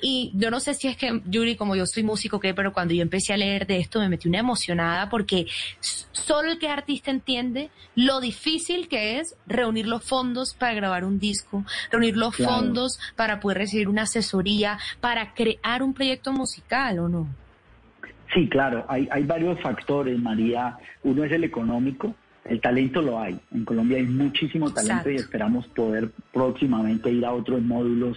y 0.03 0.33
yo 0.35 0.51
no 0.51 0.59
sé 0.61 0.75
si 0.75 0.89
es 0.89 0.97
que, 0.97 1.21
Yuri, 1.27 1.55
como 1.57 1.77
yo 1.77 1.87
soy 1.87 2.03
músico, 2.03 2.41
que 2.41 2.53
pero 2.53 2.73
cuando 2.73 2.95
yo 2.95 3.03
empecé 3.03 3.33
a 3.33 3.37
leer 3.37 3.67
de 3.67 3.79
esto 3.79 4.01
me 4.01 4.09
metí 4.09 4.29
una 4.29 4.41
emocionada 4.41 5.09
porque 5.09 5.47
solo 5.81 6.51
el 6.53 6.59
que 6.59 6.67
es 6.67 6.73
artista 6.73 7.11
entiende 7.13 7.71
lo 7.95 8.21
difícil 8.21 8.89
que 8.89 9.21
es 9.21 9.37
reunir 9.47 9.87
los 9.87 10.03
fondos 10.05 10.55
para 10.55 10.75
grabar 10.75 11.05
un 11.05 11.19
disco, 11.21 11.65
reunir 11.93 12.17
los 12.17 12.35
Claro. 12.35 12.53
fondos 12.57 12.99
para 13.15 13.39
poder 13.41 13.59
recibir 13.59 13.89
una 13.89 14.03
asesoría, 14.03 14.79
para 15.01 15.33
crear 15.33 15.83
un 15.85 15.95
proyecto 15.95 16.33
musical, 16.33 16.99
¿o 16.99 17.09
no? 17.09 17.29
Sí, 18.35 18.49
claro, 18.49 18.85
hay, 18.89 19.09
hay 19.13 19.23
varios 19.23 19.61
factores, 19.63 20.19
María. 20.19 20.77
Uno 21.05 21.23
es 21.25 21.31
el 21.33 21.45
económico, 21.45 22.15
el 22.49 22.61
talento 22.61 23.03
lo 23.03 23.19
hay. 23.21 23.39
En 23.53 23.65
Colombia 23.65 23.99
hay 23.99 24.05
muchísimo 24.07 24.71
talento 24.73 25.11
y 25.11 25.17
esperamos 25.17 25.67
poder 25.69 26.11
próximamente 26.33 27.11
ir 27.11 27.25
a 27.25 27.33
otros 27.33 27.63
módulos 27.63 28.17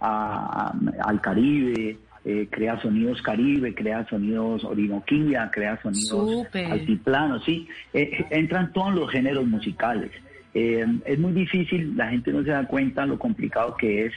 a- 0.00 0.72
a- 0.72 1.08
al 1.08 1.20
Caribe, 1.20 1.96
eh, 2.24 2.48
crea 2.50 2.80
sonidos 2.80 3.20
Caribe, 3.22 3.74
crea 3.74 4.06
sonidos 4.08 4.64
Orinoquía, 4.64 5.50
crea 5.52 5.80
sonidos 5.82 6.08
Súper. 6.46 6.70
altiplano, 6.72 7.40
sí. 7.40 7.68
Eh, 7.92 8.24
entran 8.30 8.72
todos 8.72 8.94
los 8.94 9.10
géneros 9.10 9.46
musicales. 9.46 10.10
Eh, 10.54 10.84
es 11.04 11.18
muy 11.18 11.32
difícil, 11.32 11.96
la 11.96 12.08
gente 12.10 12.32
no 12.32 12.42
se 12.42 12.50
da 12.50 12.66
cuenta 12.66 13.06
lo 13.06 13.18
complicado 13.18 13.76
que 13.76 14.06
es 14.06 14.12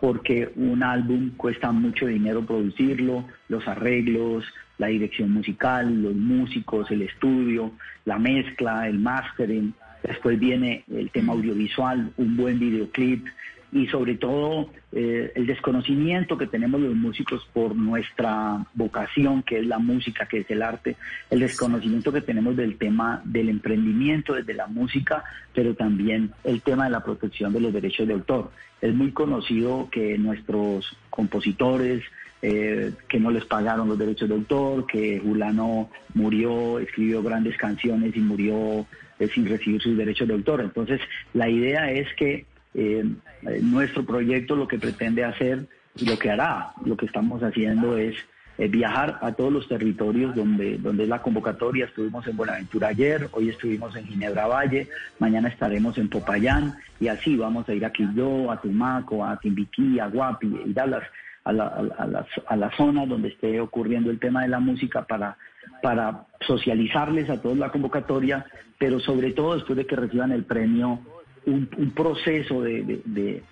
porque 0.00 0.50
un 0.56 0.82
álbum 0.82 1.30
cuesta 1.36 1.72
mucho 1.72 2.06
dinero 2.06 2.46
producirlo, 2.46 3.24
los 3.48 3.66
arreglos, 3.68 4.44
la 4.80 4.86
dirección 4.86 5.30
musical, 5.30 6.02
los 6.02 6.14
músicos, 6.14 6.90
el 6.90 7.02
estudio, 7.02 7.72
la 8.06 8.18
mezcla, 8.18 8.88
el 8.88 8.98
mastering, 8.98 9.74
después 10.02 10.40
viene 10.40 10.84
el 10.90 11.10
tema 11.10 11.34
audiovisual, 11.34 12.10
un 12.16 12.36
buen 12.36 12.58
videoclip 12.58 13.26
y 13.72 13.86
sobre 13.88 14.16
todo 14.16 14.70
eh, 14.90 15.32
el 15.34 15.46
desconocimiento 15.46 16.38
que 16.38 16.46
tenemos 16.46 16.80
los 16.80 16.94
músicos 16.94 17.46
por 17.52 17.76
nuestra 17.76 18.66
vocación, 18.72 19.42
que 19.42 19.58
es 19.58 19.66
la 19.66 19.78
música, 19.78 20.26
que 20.26 20.38
es 20.38 20.50
el 20.50 20.62
arte, 20.62 20.96
el 21.28 21.40
desconocimiento 21.40 22.10
que 22.10 22.22
tenemos 22.22 22.56
del 22.56 22.78
tema 22.78 23.20
del 23.24 23.50
emprendimiento 23.50 24.32
desde 24.32 24.54
la 24.54 24.66
música, 24.66 25.22
pero 25.54 25.74
también 25.74 26.32
el 26.42 26.62
tema 26.62 26.84
de 26.84 26.90
la 26.90 27.04
protección 27.04 27.52
de 27.52 27.60
los 27.60 27.72
derechos 27.72 28.08
de 28.08 28.14
autor. 28.14 28.50
Es 28.80 28.94
muy 28.94 29.12
conocido 29.12 29.88
que 29.92 30.16
nuestros 30.16 30.96
compositores, 31.10 32.02
eh, 32.42 32.92
que 33.08 33.20
no 33.20 33.30
les 33.30 33.44
pagaron 33.44 33.88
los 33.88 33.98
derechos 33.98 34.28
de 34.28 34.34
autor, 34.34 34.86
que 34.86 35.18
Julano 35.18 35.90
murió, 36.14 36.78
escribió 36.78 37.22
grandes 37.22 37.56
canciones 37.56 38.16
y 38.16 38.20
murió 38.20 38.86
eh, 39.18 39.28
sin 39.28 39.46
recibir 39.46 39.80
sus 39.80 39.96
derechos 39.96 40.28
de 40.28 40.34
autor. 40.34 40.60
Entonces, 40.60 41.00
la 41.34 41.48
idea 41.48 41.90
es 41.90 42.08
que 42.14 42.46
eh, 42.74 43.04
eh, 43.42 43.60
nuestro 43.62 44.04
proyecto 44.04 44.54
lo 44.56 44.68
que 44.68 44.78
pretende 44.78 45.24
hacer 45.24 45.66
lo 46.06 46.18
que 46.18 46.30
hará, 46.30 46.72
lo 46.84 46.96
que 46.96 47.06
estamos 47.06 47.42
haciendo 47.42 47.98
es 47.98 48.14
eh, 48.58 48.68
viajar 48.68 49.18
a 49.22 49.32
todos 49.32 49.52
los 49.52 49.68
territorios 49.68 50.34
donde, 50.34 50.78
donde 50.78 51.04
es 51.04 51.08
la 51.08 51.20
convocatoria. 51.20 51.86
Estuvimos 51.86 52.26
en 52.26 52.36
Buenaventura 52.36 52.88
ayer, 52.88 53.28
hoy 53.32 53.48
estuvimos 53.48 53.96
en 53.96 54.06
Ginebra 54.06 54.46
Valle, 54.46 54.88
mañana 55.18 55.48
estaremos 55.48 55.98
en 55.98 56.08
Popayán 56.08 56.74
y 57.00 57.08
así 57.08 57.36
vamos 57.36 57.68
a 57.68 57.74
ir 57.74 57.84
a 57.84 57.92
Quibdó, 57.92 58.50
a 58.50 58.60
Tumaco, 58.60 59.24
a 59.24 59.38
Timbiquí, 59.38 59.98
a 59.98 60.06
Guapi, 60.06 60.74
a 60.76 60.86
las, 60.86 61.02
a, 61.44 61.52
la, 61.52 61.66
a, 61.66 61.82
la- 61.82 61.94
a 61.94 62.06
las, 62.06 62.26
a 62.46 62.56
las 62.56 62.74
zonas 62.76 63.08
donde 63.08 63.28
esté 63.28 63.60
ocurriendo 63.60 64.10
el 64.10 64.18
tema 64.18 64.42
de 64.42 64.48
la 64.48 64.60
música 64.60 65.06
para, 65.06 65.36
para 65.82 66.26
socializarles 66.40 67.30
a 67.30 67.40
todos 67.40 67.56
la 67.58 67.70
convocatoria, 67.70 68.44
pero 68.78 69.00
sobre 69.00 69.32
todo 69.32 69.54
después 69.54 69.76
de 69.76 69.86
que 69.86 69.96
reciban 69.96 70.32
el 70.32 70.44
premio, 70.44 71.00
un, 71.46 71.68
un 71.76 71.90
proceso 71.92 72.62
de, 72.62 72.82
de- 72.82 73.02
de- 73.04 73.42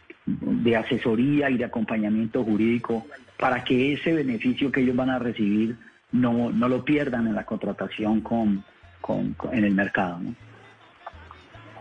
asesoría 0.77 1.49
y 1.51 1.57
de 1.57 1.65
acompañamiento 1.65 2.45
jurídico 2.45 3.07
para 3.39 3.65
que 3.65 3.95
ese 3.95 4.13
beneficio 4.13 4.71
que 4.71 4.81
ellos 4.83 4.95
van 4.97 5.09
a 5.11 5.19
recibir 5.19 5.77
no, 6.13 6.51
no 6.51 6.69
lo 6.69 6.85
pierdan 6.85 7.27
en 7.27 7.35
la 7.35 7.45
contratación 7.45 8.21
con, 8.21 8.63
con- 9.01 9.35
en 9.53 9.65
el 9.65 9.75
mercado. 9.75 10.19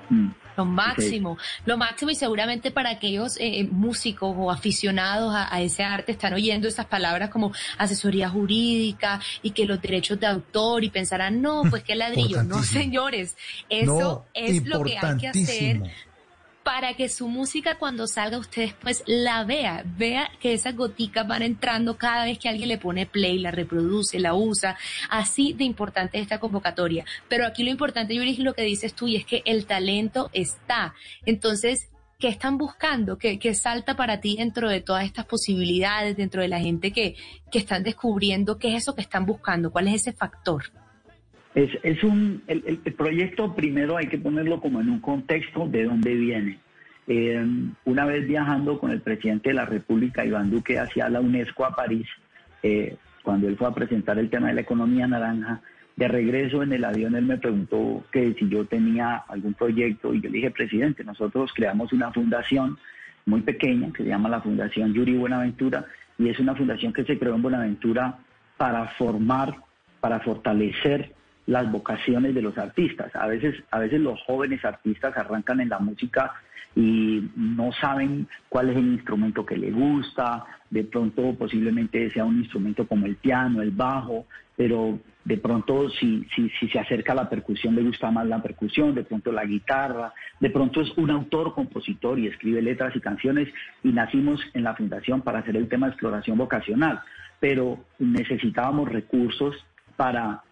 Mm. 0.09 0.27
Lo 0.57 0.65
máximo, 0.65 1.37
lo 1.65 1.77
máximo 1.77 2.11
y 2.11 2.15
seguramente 2.15 2.71
para 2.71 2.89
aquellos 2.89 3.37
eh, 3.39 3.67
músicos 3.71 4.33
o 4.37 4.51
aficionados 4.51 5.33
a, 5.33 5.53
a 5.53 5.61
ese 5.61 5.83
arte 5.83 6.11
están 6.11 6.33
oyendo 6.33 6.67
esas 6.67 6.87
palabras 6.87 7.29
como 7.29 7.51
asesoría 7.77 8.27
jurídica 8.27 9.21
y 9.43 9.51
que 9.51 9.65
los 9.65 9.81
derechos 9.81 10.19
de 10.19 10.25
autor 10.27 10.83
y 10.83 10.89
pensarán, 10.89 11.41
no, 11.41 11.63
pues 11.69 11.83
qué 11.83 11.95
ladrillo. 11.95 12.43
No, 12.43 12.63
señores, 12.63 13.37
eso 13.69 13.99
No, 13.99 14.25
es 14.33 14.65
lo 14.65 14.83
que 14.83 14.97
hay 14.97 15.17
que 15.17 15.27
hacer. 15.27 15.81
Para 16.67 16.95
que 16.95 17.07
su 17.07 17.29
música 17.29 17.77
cuando 17.77 18.07
salga 18.07 18.37
usted 18.37 18.63
después 18.63 19.01
la 19.05 19.45
vea, 19.45 19.85
vea 19.85 20.29
que 20.41 20.51
esas 20.51 20.75
goticas 20.75 21.25
van 21.25 21.41
entrando 21.41 21.97
cada 21.97 22.25
vez 22.25 22.39
que 22.39 22.49
alguien 22.49 22.67
le 22.67 22.77
pone 22.77 23.05
play, 23.05 23.39
la 23.39 23.51
reproduce, 23.51 24.19
la 24.19 24.33
usa, 24.33 24.77
así 25.09 25.53
de 25.53 25.63
importante 25.63 26.17
es 26.17 26.23
esta 26.23 26.41
convocatoria. 26.41 27.05
Pero 27.29 27.47
aquí 27.47 27.63
lo 27.63 27.69
importante, 27.69 28.13
Yuri, 28.13 28.35
lo 28.39 28.53
que 28.53 28.63
dices 28.63 28.93
tú 28.93 29.07
y 29.07 29.15
es 29.15 29.25
que 29.25 29.43
el 29.45 29.65
talento 29.65 30.29
está. 30.33 30.93
Entonces, 31.25 31.87
¿qué 32.19 32.27
están 32.27 32.57
buscando? 32.57 33.17
¿Qué, 33.17 33.39
qué 33.39 33.55
salta 33.55 33.95
para 33.95 34.19
ti 34.19 34.35
dentro 34.35 34.67
de 34.69 34.81
todas 34.81 35.05
estas 35.05 35.25
posibilidades, 35.25 36.17
dentro 36.17 36.41
de 36.41 36.49
la 36.49 36.59
gente 36.59 36.91
que, 36.91 37.15
que 37.49 37.59
están 37.59 37.83
descubriendo 37.83 38.57
qué 38.57 38.75
es 38.75 38.83
eso 38.83 38.93
que 38.93 39.03
están 39.03 39.25
buscando? 39.25 39.71
¿Cuál 39.71 39.87
es 39.87 40.01
ese 40.01 40.11
factor? 40.11 40.65
Es, 41.57 41.71
es 41.81 42.03
un, 42.03 42.43
el, 42.45 42.79
el- 42.85 42.93
proyecto 42.93 43.55
primero 43.55 43.97
hay 43.97 44.05
que 44.05 44.19
ponerlo 44.19 44.59
como 44.61 44.79
en 44.79 44.91
un 44.91 44.99
contexto 44.99 45.67
de 45.67 45.85
dónde 45.85 46.13
viene. 46.13 46.59
Eh, 47.07 47.43
una 47.85 48.05
vez 48.05 48.27
viajando 48.27 48.79
con 48.79 48.91
el 48.91 49.01
presidente 49.01 49.49
de 49.49 49.55
la 49.55 49.65
República, 49.65 50.23
Iván 50.23 50.51
Duque, 50.51 50.77
hacia 50.77 51.09
la 51.09 51.19
UNESCO 51.19 51.65
a 51.65 51.75
París, 51.75 52.07
eh, 52.61 52.95
cuando 53.23 53.47
él 53.47 53.57
fue 53.57 53.67
a 53.67 53.73
presentar 53.73 54.19
el 54.19 54.29
tema 54.29 54.49
de 54.49 54.53
la 54.53 54.61
economía 54.61 55.07
naranja, 55.07 55.61
de 55.95 56.07
regreso 56.07 56.61
en 56.61 56.73
el 56.73 56.85
avión 56.85 57.15
él 57.15 57.25
me 57.25 57.39
preguntó 57.39 58.05
que 58.11 58.35
si 58.37 58.47
yo 58.49 58.65
tenía 58.65 59.15
algún 59.27 59.55
proyecto 59.55 60.13
y 60.13 60.21
yo 60.21 60.29
le 60.29 60.37
dije, 60.37 60.51
presidente, 60.51 61.03
nosotros 61.03 61.51
creamos 61.55 61.91
una 61.91 62.11
fundación 62.13 62.77
muy 63.25 63.41
pequeña 63.41 63.91
que 63.93 64.03
se 64.03 64.09
llama 64.09 64.29
la 64.29 64.41
Fundación 64.41 64.93
Yuri 64.93 65.17
Buenaventura 65.17 65.85
y 66.19 66.29
es 66.29 66.37
una 66.39 66.53
fundación 66.53 66.93
que 66.93 67.03
se 67.03 67.17
creó 67.17 67.33
en 67.33 67.41
Buenaventura 67.41 68.19
para 68.57 68.89
formar, 68.89 69.55
para 69.99 70.19
fortalecer 70.19 71.16
las 71.47 71.71
vocaciones 71.71 72.35
de 72.35 72.41
los 72.41 72.57
artistas. 72.57 73.15
A 73.15 73.25
veces, 73.25 73.55
a 73.71 73.79
veces 73.79 73.99
los 73.99 74.21
jóvenes 74.23 74.63
artistas 74.63 75.17
arrancan 75.17 75.59
en 75.61 75.69
la 75.69 75.79
música 75.79 76.33
y 76.75 77.31
no 77.35 77.71
saben 77.71 78.27
cuál 78.49 78.69
es 78.69 78.77
el 78.77 78.85
instrumento 78.85 79.45
que 79.45 79.57
les 79.57 79.73
gusta, 79.73 80.45
de 80.69 80.83
pronto 80.83 81.33
posiblemente 81.33 82.11
sea 82.11 82.25
un 82.25 82.37
instrumento 82.37 82.85
como 82.85 83.07
el 83.07 83.15
piano, 83.15 83.61
el 83.61 83.71
bajo, 83.71 84.27
pero 84.55 84.99
de 85.23 85.37
pronto 85.37 85.89
si, 85.89 86.25
si, 86.35 86.49
si 86.59 86.67
se 86.67 86.79
acerca 86.79 87.13
a 87.13 87.15
la 87.15 87.29
percusión 87.29 87.75
le 87.75 87.81
gusta 87.81 88.11
más 88.11 88.27
la 88.27 88.41
percusión, 88.41 88.93
de 88.93 89.03
pronto 89.03 89.31
la 89.31 89.45
guitarra, 89.45 90.13
de 90.39 90.49
pronto 90.49 90.81
es 90.81 90.95
un 90.97 91.09
autor, 91.09 91.53
compositor 91.53 92.19
y 92.19 92.27
escribe 92.27 92.61
letras 92.61 92.95
y 92.95 92.99
canciones 92.99 93.49
y 93.83 93.89
nacimos 93.89 94.39
en 94.53 94.63
la 94.63 94.75
fundación 94.75 95.21
para 95.21 95.39
hacer 95.39 95.55
el 95.55 95.69
tema 95.69 95.87
de 95.87 95.93
exploración 95.93 96.37
vocacional, 96.37 97.01
pero 97.39 97.79
necesitábamos 97.99 98.89
recursos 98.89 99.55
para 99.95 100.43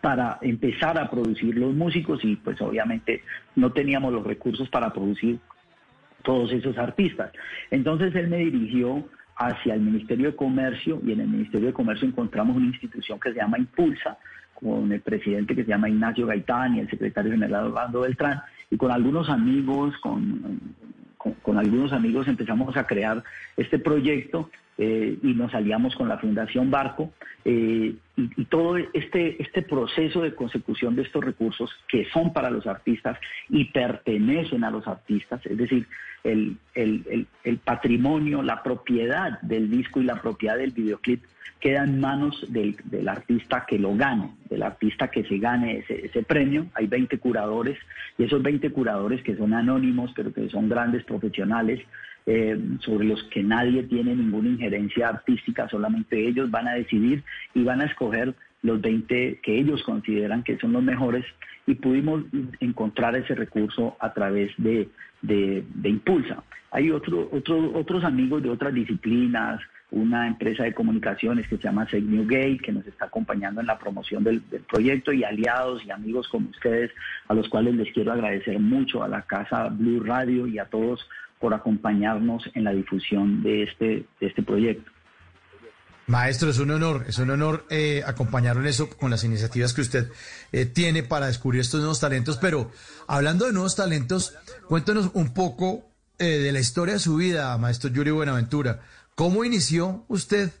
para 0.00 0.38
empezar 0.42 0.98
a 0.98 1.10
producir 1.10 1.56
los 1.56 1.74
músicos 1.74 2.24
y 2.24 2.36
pues 2.36 2.60
obviamente 2.60 3.22
no 3.56 3.72
teníamos 3.72 4.12
los 4.12 4.24
recursos 4.24 4.68
para 4.68 4.92
producir 4.92 5.38
todos 6.22 6.52
esos 6.52 6.78
artistas. 6.78 7.32
Entonces 7.70 8.14
él 8.14 8.28
me 8.28 8.38
dirigió 8.38 9.04
hacia 9.36 9.74
el 9.74 9.80
Ministerio 9.80 10.30
de 10.30 10.36
Comercio 10.36 11.00
y 11.04 11.12
en 11.12 11.20
el 11.20 11.28
Ministerio 11.28 11.68
de 11.68 11.72
Comercio 11.72 12.06
encontramos 12.06 12.56
una 12.56 12.66
institución 12.66 13.18
que 13.18 13.32
se 13.32 13.38
llama 13.38 13.58
Impulsa, 13.58 14.18
con 14.54 14.92
el 14.92 15.00
presidente 15.00 15.56
que 15.56 15.64
se 15.64 15.70
llama 15.70 15.88
Ignacio 15.88 16.26
Gaitán 16.26 16.76
y 16.76 16.80
el 16.80 16.90
secretario 16.90 17.32
general 17.32 17.66
Orlando 17.66 18.02
Beltrán, 18.02 18.42
y 18.70 18.76
con 18.76 18.92
algunos 18.92 19.28
amigos, 19.28 19.96
con, 19.98 20.60
con, 21.16 21.58
algunos 21.58 21.92
amigos 21.92 22.28
empezamos 22.28 22.76
a 22.76 22.86
crear 22.86 23.22
este 23.56 23.78
proyecto 23.80 24.50
eh, 24.78 25.18
y 25.22 25.34
nos 25.34 25.52
aliamos 25.54 25.96
con 25.96 26.08
la 26.08 26.18
Fundación 26.18 26.70
Barco 26.70 27.12
eh, 27.44 27.94
y, 28.16 28.30
y 28.36 28.44
todo 28.46 28.76
este, 28.76 29.42
este 29.42 29.62
proceso 29.62 30.22
de 30.22 30.34
consecución 30.34 30.96
de 30.96 31.02
estos 31.02 31.24
recursos 31.24 31.70
que 31.88 32.06
son 32.12 32.32
para 32.32 32.50
los 32.50 32.66
artistas 32.66 33.18
y 33.48 33.66
pertenecen 33.66 34.64
a 34.64 34.70
los 34.70 34.86
artistas, 34.86 35.44
es 35.46 35.56
decir, 35.56 35.86
el, 36.24 36.56
el, 36.74 37.04
el, 37.10 37.26
el 37.44 37.58
patrimonio, 37.58 38.42
la 38.42 38.62
propiedad 38.62 39.40
del 39.40 39.70
disco 39.70 40.00
y 40.00 40.04
la 40.04 40.20
propiedad 40.20 40.56
del 40.56 40.70
videoclip 40.70 41.24
queda 41.62 41.84
en 41.84 42.00
manos 42.00 42.44
del, 42.48 42.76
del 42.84 43.08
artista 43.08 43.64
que 43.66 43.78
lo 43.78 43.94
gane, 43.94 44.32
del 44.50 44.64
artista 44.64 45.08
que 45.08 45.22
se 45.24 45.38
gane 45.38 45.78
ese, 45.78 46.06
ese 46.06 46.24
premio. 46.24 46.66
Hay 46.74 46.88
20 46.88 47.18
curadores 47.18 47.78
y 48.18 48.24
esos 48.24 48.42
20 48.42 48.70
curadores 48.72 49.22
que 49.22 49.36
son 49.36 49.54
anónimos, 49.54 50.12
pero 50.14 50.32
que 50.32 50.48
son 50.48 50.68
grandes 50.68 51.04
profesionales, 51.04 51.80
eh, 52.26 52.58
sobre 52.80 53.04
los 53.04 53.22
que 53.24 53.42
nadie 53.42 53.82
tiene 53.84 54.14
ninguna 54.14 54.48
injerencia 54.48 55.08
artística, 55.08 55.68
solamente 55.68 56.26
ellos 56.26 56.50
van 56.50 56.68
a 56.68 56.74
decidir 56.74 57.22
y 57.54 57.62
van 57.64 57.80
a 57.80 57.86
escoger 57.86 58.34
los 58.62 58.80
20 58.80 59.40
que 59.42 59.58
ellos 59.58 59.82
consideran 59.82 60.44
que 60.44 60.56
son 60.58 60.72
los 60.72 60.82
mejores 60.82 61.24
y 61.66 61.74
pudimos 61.74 62.22
encontrar 62.60 63.16
ese 63.16 63.34
recurso 63.34 63.96
a 64.00 64.12
través 64.12 64.52
de, 64.56 64.88
de, 65.20 65.64
de 65.74 65.88
Impulsa. 65.88 66.42
Hay 66.70 66.90
otro, 66.90 67.28
otro, 67.32 67.72
otros 67.74 68.04
amigos 68.04 68.42
de 68.42 68.50
otras 68.50 68.72
disciplinas, 68.72 69.60
una 69.92 70.26
empresa 70.26 70.64
de 70.64 70.72
comunicaciones 70.72 71.46
que 71.46 71.56
se 71.56 71.64
llama 71.64 71.84
Save 71.86 72.02
New 72.02 72.24
Gate, 72.24 72.60
que 72.64 72.72
nos 72.72 72.86
está 72.86 73.04
acompañando 73.04 73.60
en 73.60 73.66
la 73.66 73.78
promoción 73.78 74.24
del, 74.24 74.40
proyecto, 74.40 75.12
y 75.12 75.22
aliados 75.22 75.84
y 75.84 75.90
amigos 75.90 76.28
como 76.28 76.48
ustedes, 76.48 76.90
a 77.28 77.34
los 77.34 77.48
cuales 77.48 77.74
les 77.74 77.92
quiero 77.92 78.12
agradecer 78.12 78.58
mucho, 78.58 79.02
a 79.02 79.08
la 79.08 79.22
Casa 79.22 79.68
Blue 79.68 80.02
Radio 80.02 80.46
y 80.46 80.58
a 80.58 80.64
todos 80.64 81.06
por 81.42 81.52
acompañarnos 81.54 82.44
en 82.54 82.62
la 82.62 82.70
difusión 82.70 83.42
de 83.42 83.64
este, 83.64 84.06
este 84.20 84.42
proyecto. 84.44 84.90
Maestro, 86.06 86.50
es 86.50 86.58
un 86.58 86.70
honor, 86.70 87.04
es 87.08 87.18
un 87.18 87.30
honor 87.30 87.66
eh, 87.68 88.04
en 88.06 88.66
eso 88.66 88.88
con 88.90 89.10
las 89.10 89.24
iniciativas 89.24 89.72
que 89.72 89.80
usted 89.80 90.10
eh, 90.52 90.66
tiene 90.66 91.02
para 91.02 91.26
descubrir 91.26 91.60
estos 91.60 91.80
nuevos 91.80 92.00
talentos. 92.00 92.38
Pero 92.38 92.70
hablando 93.08 93.46
de 93.46 93.52
nuevos 93.52 93.74
talentos, 93.74 94.34
cuéntanos 94.68 95.10
un 95.14 95.34
poco 95.34 95.84
eh, 96.18 96.38
de 96.38 96.52
la 96.52 96.60
historia 96.60 96.94
de 96.94 97.00
su 97.00 97.16
vida, 97.16 97.56
maestro 97.58 97.90
Yuri 97.90 98.12
Buenaventura. 98.12 98.80
¿Cómo 99.16 99.44
inició 99.44 100.04
usted? 100.08 100.52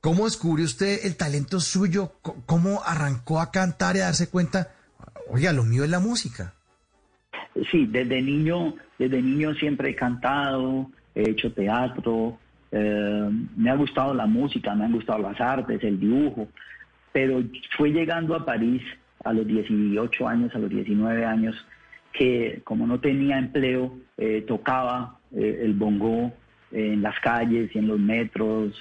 ¿Cómo 0.00 0.24
descubrió 0.24 0.64
usted 0.64 1.04
el 1.04 1.16
talento 1.16 1.60
suyo? 1.60 2.14
¿Cómo 2.46 2.82
arrancó 2.84 3.40
a 3.40 3.52
cantar 3.52 3.96
y 3.96 4.00
a 4.00 4.06
darse 4.06 4.28
cuenta? 4.28 4.72
Oiga, 5.28 5.52
lo 5.52 5.62
mío 5.62 5.84
es 5.84 5.90
la 5.90 6.00
música. 6.00 6.54
Sí, 7.70 7.86
desde 7.86 8.22
niño, 8.22 8.74
desde 8.98 9.20
niño 9.20 9.54
siempre 9.54 9.90
he 9.90 9.94
cantado, 9.94 10.90
he 11.14 11.30
hecho 11.30 11.52
teatro, 11.52 12.38
eh, 12.72 13.30
me 13.56 13.70
ha 13.70 13.74
gustado 13.74 14.14
la 14.14 14.26
música, 14.26 14.74
me 14.74 14.84
han 14.84 14.92
gustado 14.92 15.18
las 15.18 15.40
artes, 15.40 15.82
el 15.82 15.98
dibujo, 15.98 16.48
pero 17.12 17.42
fue 17.76 17.90
llegando 17.90 18.34
a 18.34 18.44
París 18.44 18.82
a 19.24 19.32
los 19.32 19.46
18 19.46 20.28
años, 20.28 20.54
a 20.54 20.58
los 20.58 20.70
19 20.70 21.24
años, 21.24 21.54
que 22.12 22.60
como 22.64 22.86
no 22.86 23.00
tenía 23.00 23.38
empleo, 23.38 23.94
eh, 24.16 24.44
tocaba 24.46 25.18
eh, 25.34 25.60
el 25.62 25.74
bongo 25.74 26.32
en 26.72 27.02
las 27.02 27.18
calles 27.20 27.74
y 27.74 27.78
en 27.78 27.88
los 27.88 27.98
metros 27.98 28.72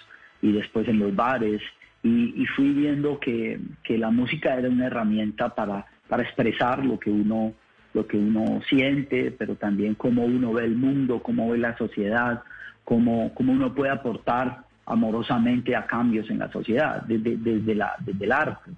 y 0.42 0.52
después 0.52 0.88
en 0.88 1.00
los 1.00 1.16
bares. 1.16 1.62
Y, 2.04 2.42
y 2.42 2.46
fui 2.46 2.72
viendo 2.72 3.20
que, 3.20 3.60
que, 3.84 3.98
la 3.98 4.10
música 4.10 4.56
era 4.56 4.70
una 4.70 4.88
herramienta 4.88 5.54
para, 5.54 5.86
para 6.08 6.24
expresar 6.24 6.86
lo 6.86 6.98
que 6.98 7.10
uno 7.10 7.54
lo 7.94 8.06
que 8.08 8.18
uno 8.18 8.62
siente, 8.70 9.32
pero 9.32 9.56
también 9.56 9.96
cómo 9.96 10.24
uno 10.26 10.54
ve 10.54 10.66
el 10.66 10.76
mundo, 10.76 11.22
cómo 11.22 11.50
ve 11.50 11.58
la 11.58 11.78
sociedad, 11.78 12.44
cómo, 12.84 13.34
cómo 13.34 13.54
uno 13.54 13.74
puede 13.74 13.92
aportar 13.92 14.64
amorosamente 14.86 15.76
a 15.76 15.86
cambios 15.86 16.30
en 16.30 16.40
la 16.40 16.52
sociedad, 16.52 17.04
desde, 17.04 17.38
desde, 17.38 17.76
la, 17.76 17.96
desde 18.00 18.26
el 18.26 18.32
arte. 18.32 18.72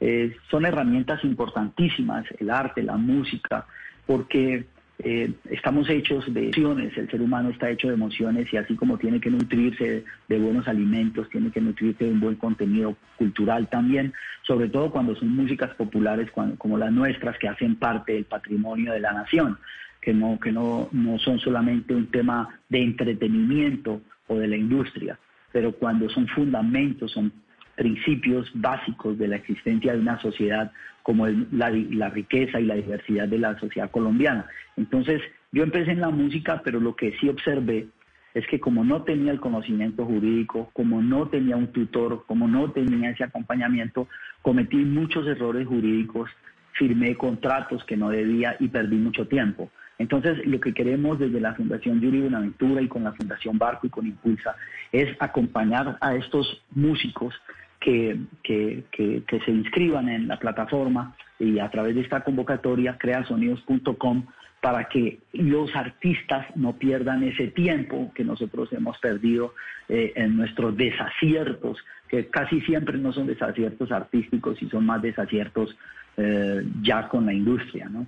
Eh, 0.00 0.36
son 0.50 0.64
herramientas 0.64 1.22
importantísimas, 1.24 2.24
el 2.38 2.50
arte, 2.50 2.82
la 2.82 2.96
música, 2.96 3.66
porque 4.06 4.66
eh, 5.00 5.32
estamos 5.48 5.88
hechos 5.88 6.32
de 6.34 6.44
emociones, 6.44 6.96
el 6.98 7.08
ser 7.08 7.22
humano 7.22 7.50
está 7.50 7.70
hecho 7.70 7.86
de 7.86 7.94
emociones 7.94 8.52
y 8.52 8.56
así 8.56 8.74
como 8.74 8.98
tiene 8.98 9.20
que 9.20 9.30
nutrirse 9.30 10.04
de, 10.26 10.38
buenos 10.38 10.66
alimentos, 10.66 11.28
tiene 11.30 11.52
que 11.52 11.60
nutrirse 11.60 12.04
de 12.04 12.10
un 12.10 12.18
buen 12.18 12.34
contenido 12.34 12.96
cultural 13.16 13.68
también, 13.68 14.12
sobre 14.42 14.68
todo 14.68 14.90
cuando 14.90 15.14
son 15.14 15.36
músicas 15.36 15.72
populares 15.76 16.30
como 16.32 16.78
las 16.78 16.90
nuestras 16.90 17.38
que 17.38 17.46
hacen 17.46 17.76
parte 17.76 18.14
del 18.14 18.24
patrimonio 18.24 18.92
de 18.92 18.98
la 18.98 19.12
nación, 19.12 19.58
que 20.00 20.12
no, 20.12 20.38
que 20.40 20.50
no, 20.50 20.88
no 20.90 21.18
son 21.20 21.38
solamente 21.38 21.94
un 21.94 22.08
tema 22.08 22.48
de 22.68 22.82
entretenimiento 22.82 24.00
o 24.26 24.36
de 24.36 24.48
la 24.48 24.56
industria, 24.56 25.16
pero 25.52 25.70
cuando 25.72 26.08
son 26.08 26.26
fundamentos, 26.26 27.12
son 27.12 27.32
principios 27.76 28.50
básicos 28.52 29.16
de 29.16 29.28
la 29.28 29.36
existencia 29.36 29.92
de 29.92 30.00
una 30.00 30.20
sociedad 30.20 30.72
como 31.08 31.26
la, 31.26 31.70
la, 31.70 32.10
riqueza 32.10 32.60
y 32.60 32.66
la 32.66 32.74
diversidad 32.74 33.26
de 33.26 33.38
la 33.38 33.58
sociedad 33.58 33.90
colombiana. 33.90 34.44
Entonces, 34.76 35.22
yo 35.52 35.62
empecé 35.62 35.92
en 35.92 36.02
la 36.02 36.10
música, 36.10 36.60
pero 36.62 36.80
lo 36.80 36.94
que 36.96 37.16
sí 37.18 37.30
observé 37.30 37.86
es 38.34 38.46
que 38.46 38.60
como 38.60 38.84
no 38.84 39.04
tenía 39.04 39.32
el 39.32 39.40
conocimiento 39.40 40.04
jurídico, 40.04 40.68
como 40.74 41.00
no 41.00 41.28
tenía 41.28 41.56
un 41.56 41.68
tutor, 41.68 42.26
como 42.26 42.46
no 42.46 42.72
tenía 42.72 43.08
ese 43.08 43.24
acompañamiento, 43.24 44.06
cometí 44.42 44.76
muchos 44.76 45.26
errores 45.26 45.66
jurídicos, 45.66 46.28
firmé 46.72 47.16
contratos 47.16 47.82
que 47.84 47.96
no 47.96 48.10
debía 48.10 48.56
y 48.60 48.68
perdí 48.68 48.96
mucho 48.96 49.26
tiempo. 49.26 49.70
Entonces, 49.96 50.46
lo 50.46 50.60
que 50.60 50.74
queremos 50.74 51.18
desde 51.18 51.40
la 51.40 51.54
Fundación 51.54 52.02
Yuri 52.02 52.20
Buenaventura 52.20 52.82
y 52.82 52.88
con 52.88 53.04
la 53.04 53.14
Fundación 53.14 53.56
Barco 53.56 53.86
y 53.86 53.90
con 53.90 54.06
Impulsa 54.06 54.56
es 54.92 55.16
acompañar 55.20 55.96
a 56.02 56.14
estos 56.16 56.62
músicos 56.72 57.34
que, 57.80 58.18
que, 58.42 58.84
que, 58.90 59.22
que, 59.26 59.40
se 59.40 59.50
inscriban 59.50 60.08
en 60.08 60.28
la 60.28 60.38
plataforma 60.38 61.16
y 61.38 61.58
a 61.58 61.70
través 61.70 61.94
de 61.94 62.00
esta 62.00 62.22
convocatoria 62.22 62.98
creasonidos.com 62.98 64.26
para 64.60 64.88
que 64.88 65.20
los 65.32 65.74
artistas 65.76 66.46
no 66.56 66.76
pierdan 66.76 67.22
ese 67.22 67.48
tiempo 67.48 68.10
que 68.14 68.24
nosotros 68.24 68.72
hemos 68.72 68.98
perdido 68.98 69.54
eh, 69.88 70.12
en 70.16 70.36
nuestros 70.36 70.76
desaciertos, 70.76 71.78
que 72.08 72.26
casi 72.26 72.60
siempre 72.62 72.98
no 72.98 73.12
son 73.12 73.28
desaciertos 73.28 73.92
artísticos 73.92 74.60
y 74.60 74.68
son 74.68 74.84
más 74.84 75.00
desaciertos 75.00 75.76
eh, 76.16 76.64
ya 76.82 77.08
con 77.08 77.26
la 77.26 77.32
industria, 77.32 77.88
¿no? 77.88 78.06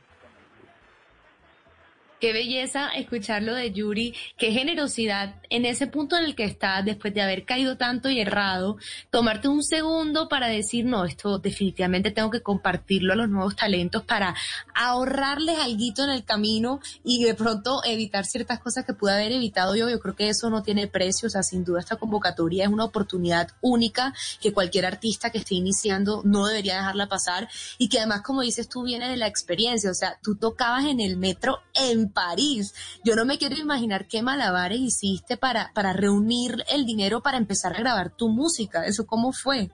Qué 2.20 2.34
belleza 2.34 2.88
escucharlo 2.88 3.54
de 3.54 3.72
Yuri, 3.72 4.14
qué 4.36 4.52
generosidad 4.52 5.36
en 5.48 5.64
ese 5.64 5.86
punto 5.86 6.18
en 6.18 6.24
el 6.26 6.34
que 6.34 6.44
estás, 6.44 6.84
después 6.84 7.14
de 7.14 7.22
haber 7.22 7.46
caído 7.46 7.78
tanto 7.78 8.10
y 8.10 8.20
errado, 8.20 8.76
tomarte 9.08 9.48
un 9.48 9.62
segundo 9.62 10.28
para 10.28 10.48
decir, 10.48 10.84
no, 10.84 11.06
esto 11.06 11.38
definitivamente 11.38 12.10
tengo 12.10 12.30
que 12.30 12.42
compartirlo 12.42 13.14
a 13.14 13.16
los 13.16 13.30
nuevos 13.30 13.56
talentos 13.56 14.02
para 14.04 14.34
ahorrarles 14.74 15.58
algo 15.58 15.80
en 15.80 16.10
el 16.10 16.24
camino 16.24 16.80
y 17.02 17.24
de 17.24 17.34
pronto 17.34 17.80
evitar 17.84 18.26
ciertas 18.26 18.58
cosas 18.58 18.84
que 18.84 18.92
pude 18.92 19.12
haber 19.12 19.32
evitado 19.32 19.74
yo. 19.74 19.88
Yo 19.88 19.98
creo 19.98 20.14
que 20.14 20.28
eso 20.28 20.50
no 20.50 20.62
tiene 20.62 20.88
precio, 20.88 21.28
o 21.28 21.30
sea, 21.30 21.42
sin 21.42 21.64
duda 21.64 21.80
esta 21.80 21.96
convocatoria 21.96 22.64
es 22.64 22.70
una 22.70 22.84
oportunidad 22.84 23.48
única 23.62 24.12
que 24.42 24.52
cualquier 24.52 24.84
artista 24.84 25.30
que 25.30 25.38
esté 25.38 25.54
iniciando 25.54 26.20
no 26.24 26.46
debería 26.46 26.76
dejarla 26.76 27.08
pasar 27.08 27.48
y 27.78 27.88
que 27.88 27.98
además, 27.98 28.20
como 28.20 28.42
dices 28.42 28.68
tú, 28.68 28.82
viene 28.82 29.08
de 29.08 29.16
la 29.16 29.26
experiencia, 29.26 29.90
o 29.90 29.94
sea, 29.94 30.18
tú 30.22 30.36
tocabas 30.36 30.84
en 30.84 31.00
el 31.00 31.16
metro 31.16 31.60
en 31.74 32.09
París. 32.12 32.74
Yo 33.04 33.14
no 33.16 33.24
me 33.24 33.38
quiero 33.38 33.56
imaginar 33.56 34.06
qué 34.06 34.22
malabares 34.22 34.78
hiciste 34.78 35.36
para, 35.36 35.70
para 35.74 35.92
reunir 35.92 36.56
el 36.72 36.84
dinero 36.84 37.22
para 37.22 37.38
empezar 37.38 37.74
a 37.74 37.80
grabar 37.80 38.10
tu 38.10 38.28
música. 38.28 38.86
¿Eso 38.86 39.06
cómo 39.06 39.32
fue? 39.32 39.70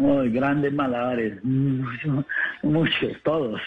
Oh, 0.00 0.22
grandes 0.24 0.72
malabares, 0.72 1.38
muchos, 1.44 3.22
todos, 3.22 3.60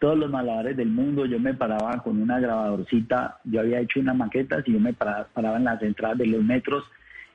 todos 0.00 0.18
los 0.18 0.30
malabares 0.30 0.76
del 0.76 0.88
mundo. 0.88 1.26
Yo 1.26 1.38
me 1.38 1.54
paraba 1.54 2.02
con 2.02 2.20
una 2.20 2.40
grabadorcita, 2.40 3.38
yo 3.44 3.60
había 3.60 3.80
hecho 3.80 4.00
unas 4.00 4.16
maquetas 4.16 4.66
y 4.66 4.72
yo 4.72 4.80
me 4.80 4.94
paraba, 4.94 5.26
paraba 5.32 5.58
en 5.58 5.64
las 5.64 5.82
entradas 5.82 6.18
de 6.18 6.26
los 6.26 6.42
metros 6.42 6.84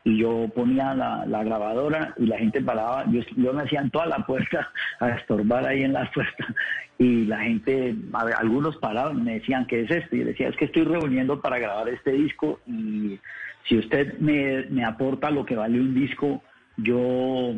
y 0.03 0.17
yo 0.17 0.49
ponía 0.55 0.93
la, 0.95 1.43
grabadora 1.43 2.13
y 2.17 2.25
la 2.25 2.37
gente 2.37 2.61
paraba, 2.61 3.05
yo, 3.11 3.21
yo 3.35 3.53
me 3.53 3.63
hacía 3.63 3.81
en 3.81 3.91
toda 3.91 4.07
la 4.07 4.25
puerta 4.25 4.71
a 4.99 5.09
estorbar 5.09 5.65
ahí 5.65 5.83
en 5.83 5.93
la 5.93 6.09
puerta 6.11 6.55
y 6.97 7.25
la 7.25 7.39
gente, 7.39 7.95
ver, 7.95 8.35
algunos 8.37 8.77
paraban 8.77 9.19
y 9.19 9.21
me 9.21 9.33
decían, 9.35 9.65
¿qué 9.67 9.81
es 9.81 9.91
esto? 9.91 10.15
Y 10.15 10.23
decía, 10.23 10.49
es 10.49 10.55
que 10.55 10.65
estoy 10.65 10.83
reuniendo 10.83 11.41
para 11.41 11.59
grabar 11.59 11.89
este 11.89 12.13
disco 12.13 12.59
y 12.65 13.19
si 13.67 13.77
usted 13.77 14.17
me, 14.19 14.65
me 14.69 14.83
aporta 14.83 15.29
lo 15.29 15.45
que 15.45 15.55
vale 15.55 15.79
un 15.79 15.93
disco, 15.93 16.41
yo, 16.77 17.53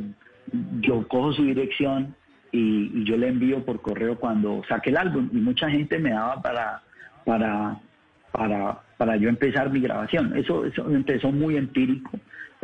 yo 0.81 1.07
cojo 1.07 1.33
su 1.33 1.43
dirección 1.43 2.15
y, 2.51 2.91
y 2.93 3.03
yo 3.05 3.15
le 3.17 3.29
envío 3.29 3.63
por 3.63 3.81
correo 3.81 4.17
cuando 4.19 4.61
saque 4.67 4.89
el 4.89 4.97
álbum 4.97 5.29
y 5.31 5.37
mucha 5.37 5.69
gente 5.69 5.97
me 5.97 6.11
daba 6.11 6.41
para 6.41 6.81
para 7.25 7.79
para 8.31 8.81
para 8.97 9.17
yo 9.17 9.29
empezar 9.29 9.69
mi 9.69 9.81
grabación. 9.81 10.35
Eso, 10.37 10.65
eso 10.65 10.89
empezó 10.89 11.31
muy 11.31 11.57
empírico. 11.57 12.11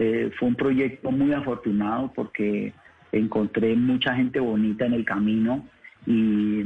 Eh, 0.01 0.31
fue 0.39 0.47
un 0.47 0.55
proyecto 0.55 1.12
muy 1.12 1.33
afortunado 1.33 2.09
porque 2.15 2.71
encontré 3.12 3.75
mucha 3.75 4.15
gente 4.15 4.39
bonita 4.39 4.85
en 4.85 4.93
el 4.93 5.03
camino 5.03 5.65
y, 6.07 6.63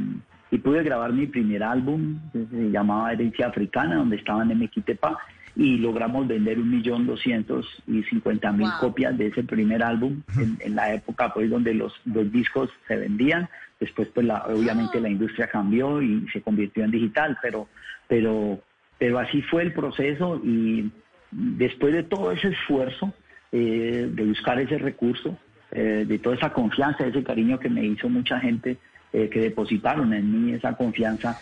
y 0.51 0.57
pude 0.59 0.83
grabar 0.83 1.11
mi 1.13 1.25
primer 1.25 1.63
álbum, 1.63 2.19
se 2.31 2.69
llamaba 2.69 3.11
Herencia 3.11 3.47
Africana, 3.47 3.95
donde 3.95 4.17
estaban 4.17 4.51
en 4.51 4.59
Mequitepa, 4.59 5.17
y 5.55 5.77
logramos 5.77 6.27
vender 6.27 6.59
un 6.59 6.69
millón 6.69 7.07
doscientos 7.07 7.65
y 7.87 8.03
cincuenta 8.03 8.51
mil 8.51 8.69
copias 8.79 9.17
de 9.17 9.27
ese 9.27 9.43
primer 9.43 9.81
álbum 9.81 10.21
en, 10.37 10.57
en 10.59 10.75
la 10.75 10.93
época 10.93 11.33
pues 11.33 11.49
donde 11.49 11.73
los, 11.73 11.91
los 12.05 12.31
discos 12.31 12.69
se 12.87 12.97
vendían. 12.97 13.49
Después 13.79 14.09
pues 14.13 14.27
la, 14.27 14.45
obviamente 14.45 15.01
la 15.01 15.09
industria 15.09 15.47
cambió 15.47 16.03
y 16.03 16.27
se 16.31 16.41
convirtió 16.41 16.83
en 16.83 16.91
digital, 16.91 17.37
pero, 17.41 17.67
pero, 18.07 18.59
pero 18.99 19.17
así 19.17 19.41
fue 19.41 19.63
el 19.63 19.73
proceso 19.73 20.39
y 20.43 20.91
después 21.31 21.93
de 21.93 22.03
todo 22.03 22.31
ese 22.31 22.49
esfuerzo 22.49 23.11
eh, 23.53 24.09
de 24.11 24.23
buscar 24.25 24.59
ese 24.59 24.77
recurso, 24.79 25.37
eh, 25.71 26.03
de 26.05 26.19
toda 26.19 26.35
esa 26.35 26.51
confianza, 26.51 27.05
ese 27.05 27.23
cariño 27.23 27.57
que 27.59 27.69
me 27.69 27.85
hizo 27.85 28.09
mucha 28.09 28.39
gente 28.39 28.77
eh, 29.13 29.29
que 29.29 29.39
depositaron 29.39 30.11
en 30.13 30.45
mí 30.47 30.53
esa 30.53 30.75
confianza, 30.75 31.39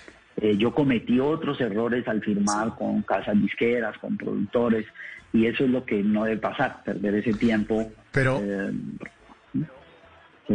yo 0.58 0.74
cometí 0.74 1.20
otros 1.20 1.60
errores 1.62 2.08
al 2.08 2.22
firmar 2.22 2.76
con 2.76 3.02
casas 3.04 3.40
disqueras, 3.42 3.98
con 4.00 4.18
productores, 4.18 4.86
y 5.34 5.46
eso 5.46 5.66
es 5.66 5.70
lo 5.70 5.86
que 5.86 6.02
no 6.04 6.24
debe 6.24 6.38
pasar, 6.38 6.84
perder 6.84 7.16
ese 7.16 7.34
tiempo. 7.34 7.92
Pero, 8.12 8.42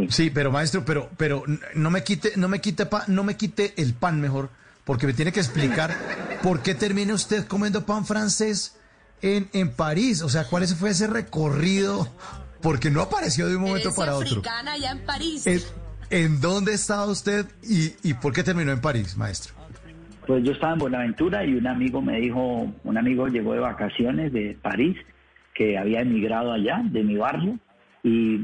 sí. 0.09 0.29
pero 0.29 0.51
maestro, 0.51 0.83
pero, 0.85 1.09
pero 1.17 1.43
no 1.75 1.89
me 1.89 2.03
quite, 2.03 2.31
no 2.37 2.47
me 2.47 2.59
quite 2.59 2.85
pa- 2.85 3.05
no 3.07 3.23
me 3.23 3.35
quite 3.37 3.73
el 3.77 3.93
pan 3.93 4.19
mejor, 4.19 4.49
porque 4.83 5.07
me 5.07 5.13
tiene 5.13 5.31
que 5.31 5.39
explicar 5.39 5.91
por 6.43 6.61
qué 6.61 6.75
termina 6.75 7.13
usted 7.13 7.45
comiendo 7.47 7.85
pan 7.85 8.05
francés 8.05 8.76
en, 9.21 9.49
en 9.53 9.71
París. 9.71 10.21
O 10.21 10.29
sea, 10.29 10.45
¿cuál 10.45 10.67
fue 10.67 10.91
ese 10.91 11.07
recorrido? 11.07 12.07
Porque 12.61 12.89
no 12.89 13.01
apareció 13.01 13.47
de 13.47 13.55
un 13.55 13.63
momento 13.63 13.93
para 13.95 14.15
otro. 14.15 14.39
africana 14.39 14.73
allá 14.73 14.91
en 14.91 15.05
París. 15.05 15.45
¿En, 15.47 15.61
en 16.09 16.41
dónde 16.41 16.73
estaba 16.73 17.05
usted 17.05 17.45
y, 17.63 17.93
y 18.03 18.13
por 18.15 18.33
qué 18.33 18.43
terminó 18.43 18.71
en 18.71 18.81
París, 18.81 19.17
maestro? 19.17 19.53
Pues 20.25 20.43
yo 20.43 20.51
estaba 20.51 20.73
en 20.73 20.79
Buenaventura 20.79 21.45
y 21.45 21.53
un 21.53 21.67
amigo 21.67 22.01
me 22.01 22.19
dijo, 22.19 22.67
un 22.83 22.97
amigo 22.97 23.27
llegó 23.27 23.53
de 23.53 23.59
vacaciones 23.59 24.33
de 24.33 24.57
París, 24.61 24.97
que 25.53 25.77
había 25.77 26.01
emigrado 26.01 26.51
allá, 26.51 26.81
de 26.83 27.03
mi 27.03 27.15
barrio, 27.15 27.57
y 28.03 28.37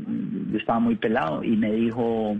yo 0.52 0.58
estaba 0.58 0.80
muy 0.80 0.96
pelado, 0.96 1.44
y 1.44 1.58
me 1.58 1.72
dijo, 1.74 2.38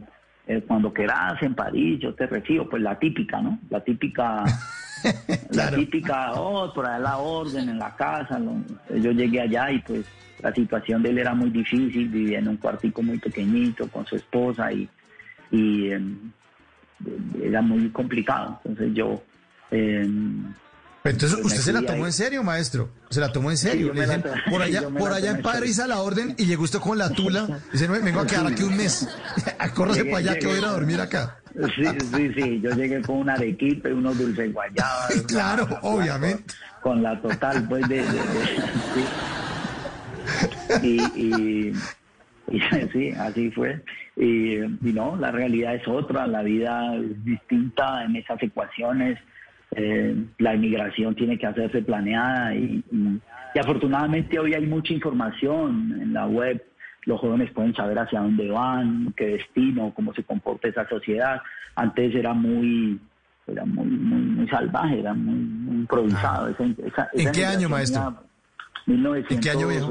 eh, 0.48 0.64
cuando 0.66 0.94
quieras 0.94 1.42
en 1.42 1.56
París, 1.56 2.00
yo 2.02 2.14
te 2.16 2.26
recibo, 2.26 2.70
pues 2.70 2.82
la 2.82 2.98
típica, 2.98 3.42
¿no? 3.42 3.60
La 3.70 3.84
típica, 3.84 4.44
la 5.52 5.72
típica, 5.72 6.34
oh, 6.36 6.74
por 6.74 6.86
allá 6.86 7.00
la 7.00 7.18
orden 7.18 7.70
en 7.70 7.80
la 7.80 7.96
casa, 7.96 8.40
lo- 8.40 8.64
yo 9.00 9.12
llegué 9.12 9.42
allá 9.42 9.72
y 9.72 9.80
pues 9.80 10.06
la 10.42 10.54
situación 10.54 11.02
de 11.04 11.10
él 11.12 11.18
era 11.20 11.34
muy 11.34 11.50
difícil, 11.50 12.10
vivía 12.10 12.40
en 12.40 12.48
un 12.50 12.58
cuartico 12.58 13.02
muy 13.02 13.18
pequeñito 13.18 13.88
con 13.90 14.06
su 14.06 14.16
esposa 14.18 14.72
y, 14.74 14.88
y 15.52 15.92
em, 15.92 16.18
era 17.42 17.62
muy 17.62 17.90
complicado, 17.90 18.60
entonces 18.66 18.94
yo... 18.96 19.22
em, 19.72 20.54
Entonces, 21.06 21.38
Pues 21.42 21.46
¿usted 21.54 21.64
se 21.64 21.74
la 21.74 21.86
tomó 21.86 22.06
en 22.06 22.14
serio, 22.14 22.44
maestro? 22.44 22.90
¿Se 23.10 23.20
la 23.20 23.32
tomó 23.34 23.52
en 23.52 23.58
serio? 23.58 23.94
Le 23.94 24.08
la 24.08 24.24
por 24.50 24.62
allá, 24.62 24.88
por 24.88 25.12
allá 25.12 25.32
en 25.32 25.38
tomé 25.38 25.38
en 25.38 25.42
París 25.60 25.80
a 25.80 25.88
la 25.88 26.00
orden 26.00 26.34
y 26.38 26.46
llegó 26.46 26.64
usted 26.64 26.80
con 26.80 26.98
la 26.98 27.10
tula. 27.10 27.60
Dice, 27.74 27.88
no, 27.88 27.94
vengo 27.94 28.22
a 28.22 28.26
quedar 28.28 28.48
aquí 28.48 28.64
un 28.64 28.78
mes. 28.78 29.08
Acórrese 29.60 30.06
para 30.06 30.18
allá 30.20 30.40
que 30.40 30.46
voy 30.48 30.56
a 30.56 30.60
ir 30.60 30.66
a 30.66 30.70
dormir 30.70 31.02
acá. 31.02 31.40
Sí, 31.76 31.86
sí, 32.16 32.34
sí, 32.34 32.62
yo 32.62 32.72
llegué 32.72 33.02
con 33.02 33.18
un 33.18 33.30
arequipe, 33.30 33.94
unos 33.94 34.18
dulces 34.18 34.52
guayabas. 34.54 35.12
Claro, 35.28 35.66
una- 35.66 35.80
obviamente. 35.82 36.44
Con, 36.82 37.04
la 37.04 37.22
total, 37.22 37.68
pues, 37.68 37.88
de... 37.88 37.98
de- 37.98 38.04
de- 38.04 38.46
sí. 38.94 39.06
Y, 40.82 41.02
y, 41.22 41.74
y 42.50 42.60
sí, 42.92 43.12
así 43.12 43.52
fue. 43.52 43.84
Y, 44.16 44.56
y 44.58 44.94
no, 44.94 45.16
la 45.18 45.32
realidad 45.32 45.76
es 45.76 45.88
otra, 45.88 46.28
la 46.28 46.42
vida 46.44 46.96
es 46.96 47.24
distinta 47.26 48.04
en 48.06 48.16
esas 48.16 48.42
ecuaciones. 48.42 49.20
Eh, 49.76 50.16
la 50.40 50.56
inmigración 50.56 51.16
tiene 51.16 51.38
que 51.38 51.48
hacerse 51.48 51.82
planeada 51.82 52.54
y, 52.56 52.84
y- 52.92 53.22
y 53.56 53.60
afortunadamente 53.60 54.38
hoy 54.40 54.54
hay 54.54 54.66
mucha 54.66 54.94
información 54.94 56.00
en 56.02 56.14
la 56.14 56.26
web. 56.28 56.64
Los 57.06 57.20
jóvenes 57.20 57.52
pueden 57.52 57.76
saber 57.76 58.00
hacia 58.00 58.20
dónde 58.22 58.50
van, 58.50 59.14
qué 59.18 59.26
destino, 59.38 59.92
cómo 59.96 60.14
se 60.14 60.24
comporta 60.24 60.68
esa 60.68 60.88
sociedad. 60.88 61.42
Antes 61.76 62.14
era 62.16 62.34
muy 62.34 63.00
era 63.46 63.66
muy 63.66 63.86
muy, 63.86 64.22
muy 64.22 64.48
salvaje, 64.48 65.00
era 65.00 65.14
muy, 65.14 65.36
muy 65.36 65.76
improvisado. 65.82 66.48
Esa- 66.50 66.64
esa- 66.64 67.02
Ah. 67.04 67.10
¿En 67.14 67.22
esa 67.22 67.32
qué 67.32 67.46
año, 67.46 67.68
maestro? 67.70 68.02
era 68.02 68.22
¿En 69.30 69.40
qué 69.40 69.50
año, 69.50 69.68
viejo? 69.68 69.88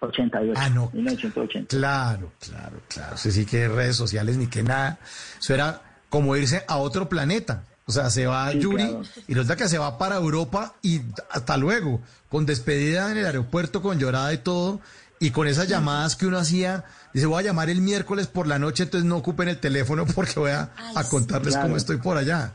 1988. 0.00 0.54
Ah, 0.60 0.68
no. 0.70 0.90
1980. 0.92 1.76
Claro, 1.76 2.32
claro, 2.38 2.80
claro. 2.88 3.14
Usted 3.14 3.30
sí 3.30 3.44
que 3.46 3.68
redes 3.68 3.96
sociales 3.96 4.36
ni 4.36 4.46
que 4.46 4.62
nada. 4.62 4.98
Eso 5.38 5.54
era 5.54 5.80
como 6.08 6.34
irse 6.36 6.62
a 6.68 6.76
otro 6.78 7.08
planeta. 7.08 7.64
O 7.90 7.92
sea, 7.92 8.10
se 8.10 8.26
va 8.26 8.50
Sí, 8.52 8.60
Yuri 8.60 8.84
claro. 8.84 9.02
y 9.28 9.34
resulta 9.34 9.56
que 9.56 9.68
se 9.68 9.78
va 9.78 9.98
para 9.98 10.16
Europa 10.16 10.74
y 10.82 11.00
hasta 11.30 11.56
luego, 11.56 12.00
con 12.28 12.46
despedida 12.46 13.10
en 13.10 13.18
el 13.18 13.26
aeropuerto, 13.26 13.82
con 13.82 13.98
llorada 13.98 14.32
y 14.32 14.38
todo, 14.38 14.80
y 15.18 15.30
con 15.32 15.46
esas 15.48 15.68
llamadas 15.68 16.16
que 16.16 16.26
uno 16.26 16.38
hacía, 16.38 16.84
dice, 17.12 17.26
voy 17.26 17.40
a 17.42 17.46
llamar 17.46 17.68
el 17.68 17.80
miércoles 17.82 18.26
por 18.26 18.46
la 18.46 18.58
noche, 18.58 18.84
entonces 18.84 19.06
no 19.06 19.16
ocupen 19.18 19.48
el 19.48 19.58
teléfono 19.58 20.06
porque 20.06 20.38
voy 20.40 20.52
a, 20.52 20.70
a 20.94 21.04
contarles 21.04 21.52
Claro. 21.54 21.66
cómo 21.66 21.76
estoy 21.76 21.98
por 21.98 22.16
allá, 22.16 22.54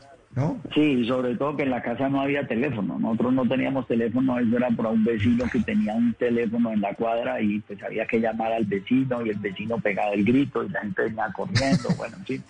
Sí, 0.74 1.06
sobre 1.06 1.34
todo 1.34 1.56
que 1.56 1.62
en 1.62 1.70
la 1.70 1.82
casa 1.82 2.10
no 2.10 2.20
había 2.20 2.46
teléfono. 2.46 2.98
Nosotros 2.98 3.32
no 3.32 3.48
teníamos 3.48 3.86
teléfono, 3.86 4.38
eso 4.38 4.56
era 4.58 4.68
por 4.68 4.86
un 4.86 5.02
vecino 5.02 5.46
que 5.50 5.60
tenía 5.60 5.94
un 5.94 6.12
teléfono 6.12 6.72
en 6.72 6.82
la 6.82 6.92
cuadra 6.92 7.40
y 7.40 7.60
pues 7.60 7.82
había 7.82 8.06
que 8.06 8.20
llamar 8.20 8.52
al 8.52 8.66
vecino 8.66 9.24
y 9.24 9.30
el 9.30 9.38
vecino 9.38 9.78
pegaba 9.78 10.12
el 10.12 10.24
grito 10.24 10.62
y 10.62 10.68
la 10.68 10.80
gente 10.82 11.04
venía 11.04 11.32
corriendo, 11.34 11.88
bueno, 11.96 12.16
en 12.18 12.24
fin. 12.26 12.44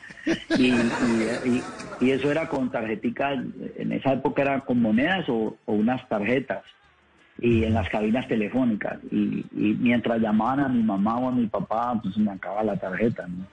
Y, 0.59 0.73
y, 2.05 2.11
eso 2.11 2.31
era 2.31 2.49
con 2.49 2.71
tarjeticas, 2.73 3.39
en 3.77 3.93
esa 3.93 4.15
época 4.15 4.43
era 4.43 4.61
con 4.61 4.83
monedas 4.83 5.29
o, 5.29 5.57
unas 5.67 6.09
tarjetas 6.09 6.65
y 7.39 7.63
en 7.65 7.75
las 7.75 7.89
cabinas 7.89 8.27
telefónicas. 8.27 8.99
Y, 9.13 9.45
mientras 9.53 10.21
llamaban 10.21 10.61
a 10.61 10.69
mi 10.69 10.83
mamá 10.83 11.19
o 11.19 11.29
a 11.29 11.33
mi 11.33 11.47
papá, 11.47 12.01
pues 12.03 12.17
me 12.19 12.33
acababa 12.33 12.65
la 12.65 12.77
tarjeta, 12.77 13.29
¿no? 13.29 13.47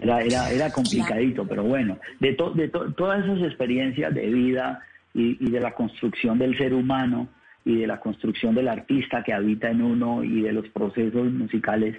Era, 0.00 0.20
era, 0.22 0.50
era 0.50 0.70
complicadito, 0.72 1.46
pero 1.46 1.64
bueno, 1.64 1.98
de, 2.18 2.32
to- 2.34 2.50
de 2.52 2.68
to- 2.68 2.92
todas 2.94 3.24
esas 3.24 3.42
experiencias 3.42 4.14
de 4.14 4.26
vida 4.30 4.80
y, 5.14 5.36
y 5.44 5.50
de 5.50 5.60
la 5.60 5.72
construcción 5.74 6.38
del 6.38 6.56
ser 6.56 6.72
humano 6.74 7.28
y 7.64 7.76
de 7.76 7.86
la 7.86 8.00
construcción 8.00 8.54
del 8.54 8.68
artista 8.68 9.22
que 9.22 9.32
habita 9.32 9.70
en 9.70 9.82
uno 9.82 10.24
y 10.24 10.40
de 10.42 10.52
los 10.52 10.66
procesos 10.70 11.30
musicales, 11.30 11.96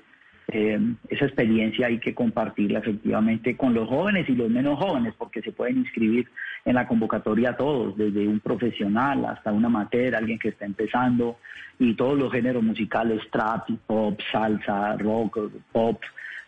eh, 0.49 0.77
esa 1.08 1.25
experiencia 1.25 1.88
hay 1.88 1.99
que 1.99 2.13
compartirla 2.13 2.79
efectivamente 2.79 3.56
con 3.56 3.73
los 3.73 3.88
jóvenes 3.88 4.27
y 4.27 4.36
los 4.36 4.49
menos 4.49 4.77
jóvenes, 4.77 5.13
porque 5.17 5.41
se 5.41 5.53
pueden 5.53 5.77
inscribir 5.77 6.27
en 6.65 6.75
la 6.75 6.86
convocatoria 6.88 7.56
todos, 7.56 7.95
desde 7.95 8.27
un 8.27 8.39
profesional 8.41 9.23
hasta 9.25 9.53
un 9.53 9.63
amateur, 9.63 10.15
alguien 10.15 10.39
que 10.39 10.49
está 10.49 10.65
empezando, 10.65 11.38
y 11.79 11.93
todos 11.93 12.17
los 12.19 12.32
géneros 12.32 12.62
musicales, 12.63 13.21
trap, 13.32 13.69
pop, 13.88 14.19
salsa, 14.32 14.97
rock, 14.97 15.39
pop, 15.71 16.01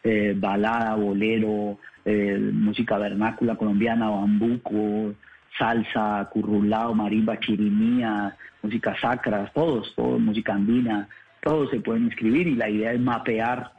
eh, 0.06 0.36
balada, 0.38 0.94
bolero, 0.96 1.80
eh, 2.06 2.38
música 2.54 2.98
vernácula 3.00 3.56
colombiana, 3.56 4.08
bambuco, 4.08 5.15
salsa, 5.58 6.30
currulao, 6.32 6.94
marimba, 6.94 7.39
chirimía, 7.39 8.36
música 8.62 8.96
sacra, 9.02 9.52
todos, 9.54 9.94
todos, 9.96 10.22
música 10.22 10.54
andina, 10.54 11.10
todos 11.41 11.72
se 11.72 11.80
pueden 11.80 12.06
inscribir 12.06 12.48
y 12.48 12.56
la 12.56 12.70
idea 12.70 12.94
es 12.94 13.00
mapear, 13.00 13.72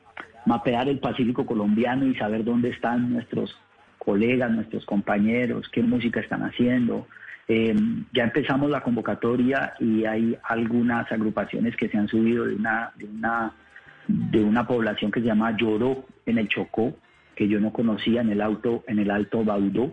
mapear 0.46 0.88
el 0.88 0.98
Pacífico 0.98 1.46
colombiano 1.46 2.06
y 2.06 2.16
saber 2.16 2.42
dónde 2.42 2.70
están 2.70 3.12
nuestros 3.12 3.56
colegas, 3.98 4.50
nuestros 4.50 4.84
compañeros, 4.84 5.68
qué 5.70 5.82
música 5.82 6.18
están 6.18 6.42
haciendo. 6.42 7.06
Eh, 7.46 7.76
ya 8.12 8.24
empezamos 8.24 8.68
la 8.68 8.80
convocatoria 8.80 9.74
y 9.78 10.04
hay 10.04 10.36
algunas 10.42 11.10
agrupaciones 11.12 11.76
que 11.76 11.88
se 11.88 11.96
han 11.96 12.08
subido 12.08 12.46
de 12.46 12.56
una, 12.56 12.90
de 12.96 13.04
una, 13.04 13.52
de 14.06 14.42
una 14.42 14.66
población 14.66 15.10
que 15.10 15.20
se 15.20 15.26
llama 15.26 15.56
Lloró 15.56 16.04
en 16.24 16.38
el 16.38 16.48
Chocó, 16.48 16.96
que 17.34 17.48
yo 17.48 17.60
no 17.60 17.72
conocía 17.72 18.20
en 18.20 18.30
el 18.30 18.40
auto, 18.40 18.84
en 18.86 18.98
el 18.98 19.10
Alto 19.10 19.44
Baudó. 19.44 19.92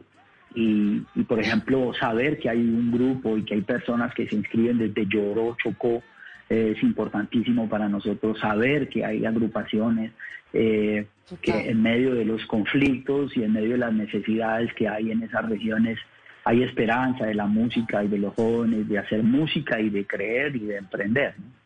Y, 0.55 1.01
y, 1.15 1.23
por 1.23 1.39
ejemplo, 1.39 1.93
saber 1.99 2.37
que 2.37 2.49
hay 2.49 2.59
un 2.59 2.91
grupo 2.91 3.37
y 3.37 3.43
que 3.43 3.55
hay 3.55 3.61
personas 3.61 4.13
que 4.13 4.27
se 4.27 4.35
inscriben 4.35 4.77
desde 4.77 5.07
Lloró, 5.07 5.57
Chocó, 5.61 6.03
eh, 6.49 6.73
es 6.75 6.83
importantísimo 6.83 7.67
para 7.67 7.89
nosotros 7.89 8.39
saber 8.39 8.89
que 8.89 9.03
hay 9.03 9.25
agrupaciones 9.25 10.11
eh, 10.51 11.07
que 11.41 11.69
en 11.69 11.81
medio 11.81 12.13
de 12.13 12.25
los 12.25 12.45
conflictos 12.45 13.35
y 13.35 13.43
en 13.43 13.53
medio 13.53 13.71
de 13.71 13.77
las 13.77 13.93
necesidades 13.93 14.71
que 14.73 14.87
hay 14.87 15.09
en 15.09 15.23
esas 15.23 15.49
regiones 15.49 15.97
hay 16.43 16.61
esperanza 16.61 17.25
de 17.25 17.33
la 17.33 17.47
música 17.47 18.03
y 18.03 18.07
de 18.07 18.19
los 18.19 18.33
jóvenes 18.35 18.87
de 18.87 18.99
hacer 18.99 19.23
música 19.23 19.79
y 19.79 19.89
de 19.89 20.05
creer 20.05 20.55
y 20.55 20.59
de 20.59 20.77
emprender. 20.77 21.33
¿no? 21.39 21.62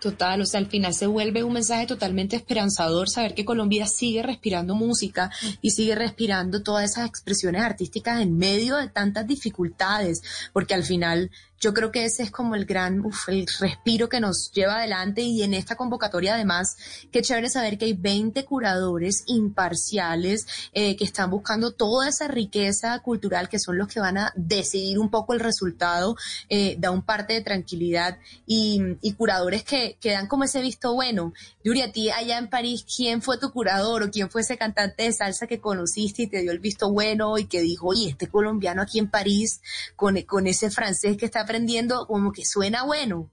Total, 0.00 0.40
o 0.40 0.46
sea, 0.46 0.58
al 0.58 0.68
final 0.68 0.94
se 0.94 1.06
vuelve 1.06 1.44
un 1.44 1.52
mensaje 1.52 1.86
totalmente 1.86 2.34
esperanzador 2.34 3.10
saber 3.10 3.34
que 3.34 3.44
Colombia 3.44 3.86
sigue 3.86 4.22
respirando 4.22 4.74
música 4.74 5.30
y 5.60 5.72
sigue 5.72 5.94
respirando 5.94 6.62
todas 6.62 6.90
esas 6.90 7.06
expresiones 7.06 7.60
artísticas 7.60 8.22
en 8.22 8.38
medio 8.38 8.76
de 8.76 8.88
tantas 8.88 9.26
dificultades, 9.26 10.22
porque 10.54 10.72
al 10.72 10.82
final 10.82 11.30
yo 11.64 11.72
creo 11.72 11.90
que 11.90 12.04
ese 12.04 12.22
es 12.22 12.30
como 12.30 12.56
el 12.56 12.66
gran, 12.66 13.00
uf, 13.00 13.26
el 13.30 13.46
respiro 13.58 14.10
que 14.10 14.20
nos 14.20 14.52
lleva 14.52 14.76
adelante 14.76 15.22
y 15.22 15.42
en 15.42 15.54
esta 15.54 15.76
convocatoria 15.76 16.34
además, 16.34 16.76
qué 17.10 17.22
chévere 17.22 17.48
saber 17.48 17.78
que 17.78 17.86
hay 17.86 17.94
20 17.94 18.44
curadores 18.44 19.24
imparciales 19.28 20.46
eh, 20.74 20.94
que 20.94 21.04
están 21.04 21.30
buscando 21.30 21.72
toda 21.72 22.06
esa 22.06 22.28
riqueza 22.28 22.98
cultural 22.98 23.48
que 23.48 23.58
son 23.58 23.78
los 23.78 23.88
que 23.88 23.98
van 23.98 24.18
a 24.18 24.32
decidir 24.36 24.98
un 24.98 25.08
poco 25.08 25.32
el 25.32 25.40
resultado, 25.40 26.16
eh, 26.50 26.76
da 26.78 26.90
un 26.90 27.00
parte 27.00 27.32
de 27.32 27.40
tranquilidad 27.40 28.18
y, 28.46 28.82
curadores 29.16 29.62
que, 29.62 29.96
que 30.00 30.10
dan 30.10 30.26
como 30.26 30.44
ese 30.44 30.60
visto 30.60 30.92
bueno. 30.92 31.32
Yuri, 31.62 31.80
a 31.80 31.92
ti 31.92 32.10
allá 32.10 32.36
en 32.36 32.50
París, 32.50 32.84
¿quién 32.94 33.22
fue 33.22 33.38
tu 33.38 33.52
curador 33.52 34.02
o 34.02 34.10
quién 34.10 34.28
fue 34.28 34.42
ese 34.42 34.58
cantante 34.58 35.04
de 35.04 35.12
salsa 35.12 35.46
que 35.46 35.60
conociste 35.60 36.24
y 36.24 36.26
te 36.26 36.42
dio 36.42 36.52
el 36.52 36.58
visto 36.58 36.90
bueno 36.90 37.38
y 37.38 37.46
que 37.46 37.62
dijo, 37.62 37.86
oye, 37.86 38.10
este 38.10 38.26
colombiano 38.26 38.82
aquí 38.82 38.98
en 38.98 39.08
París 39.08 39.62
con, 39.96 40.20
con 40.22 40.46
ese 40.46 40.70
francés 40.70 41.16
que 41.16 41.24
está 41.24 41.46
aprendiendo, 41.54 42.06
como 42.06 42.32
que 42.32 42.44
suena 42.44 42.84
bueno? 42.84 43.30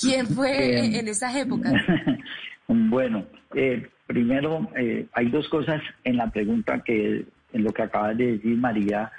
¿Quién 0.00 0.26
fue 0.26 0.50
Eh, 0.78 0.98
en 1.00 1.08
esas 1.08 1.34
épocas? 1.34 1.72
Bueno, 2.68 3.24
eh, 3.54 3.88
primero 4.08 4.68
eh, 4.76 5.06
hay 5.12 5.28
dos 5.30 5.48
cosas 5.48 5.80
en 6.02 6.16
la 6.16 6.28
pregunta 6.28 6.82
que 6.84 7.24
en 7.52 7.62
lo 7.62 7.72
que 7.72 7.82
acabas 7.82 8.16
de 8.18 8.32
decir 8.32 8.56
María, 8.56 9.12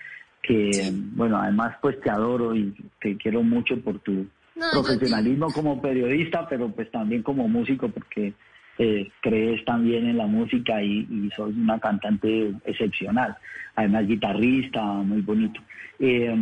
que 0.43 0.91
bueno, 1.15 1.37
además 1.37 1.77
pues 1.81 1.97
te 2.01 2.09
adoro 2.09 2.53
y 2.53 2.75
te 2.99 3.15
quiero 3.15 3.43
mucho 3.43 3.79
por 3.79 3.99
tu 3.99 4.27
No, 4.53 4.65
profesionalismo 4.73 5.47
como 5.53 5.81
periodista, 5.81 6.45
pero 6.49 6.69
pues 6.69 6.91
también 6.91 7.23
como 7.23 7.47
músico 7.47 7.87
porque 7.87 8.33
eh, 8.77 9.09
crees 9.21 9.63
también 9.63 10.09
en 10.09 10.17
la 10.17 10.27
música 10.27 10.83
y, 10.83 11.07
y 11.09 11.29
sos 11.33 11.55
una 11.55 11.79
cantante 11.79 12.53
excepcional, 12.65 13.37
además 13.75 14.07
guitarrista, 14.07 14.83
muy 14.83 15.21
bonito. 15.21 15.61
Eh, 15.99 16.35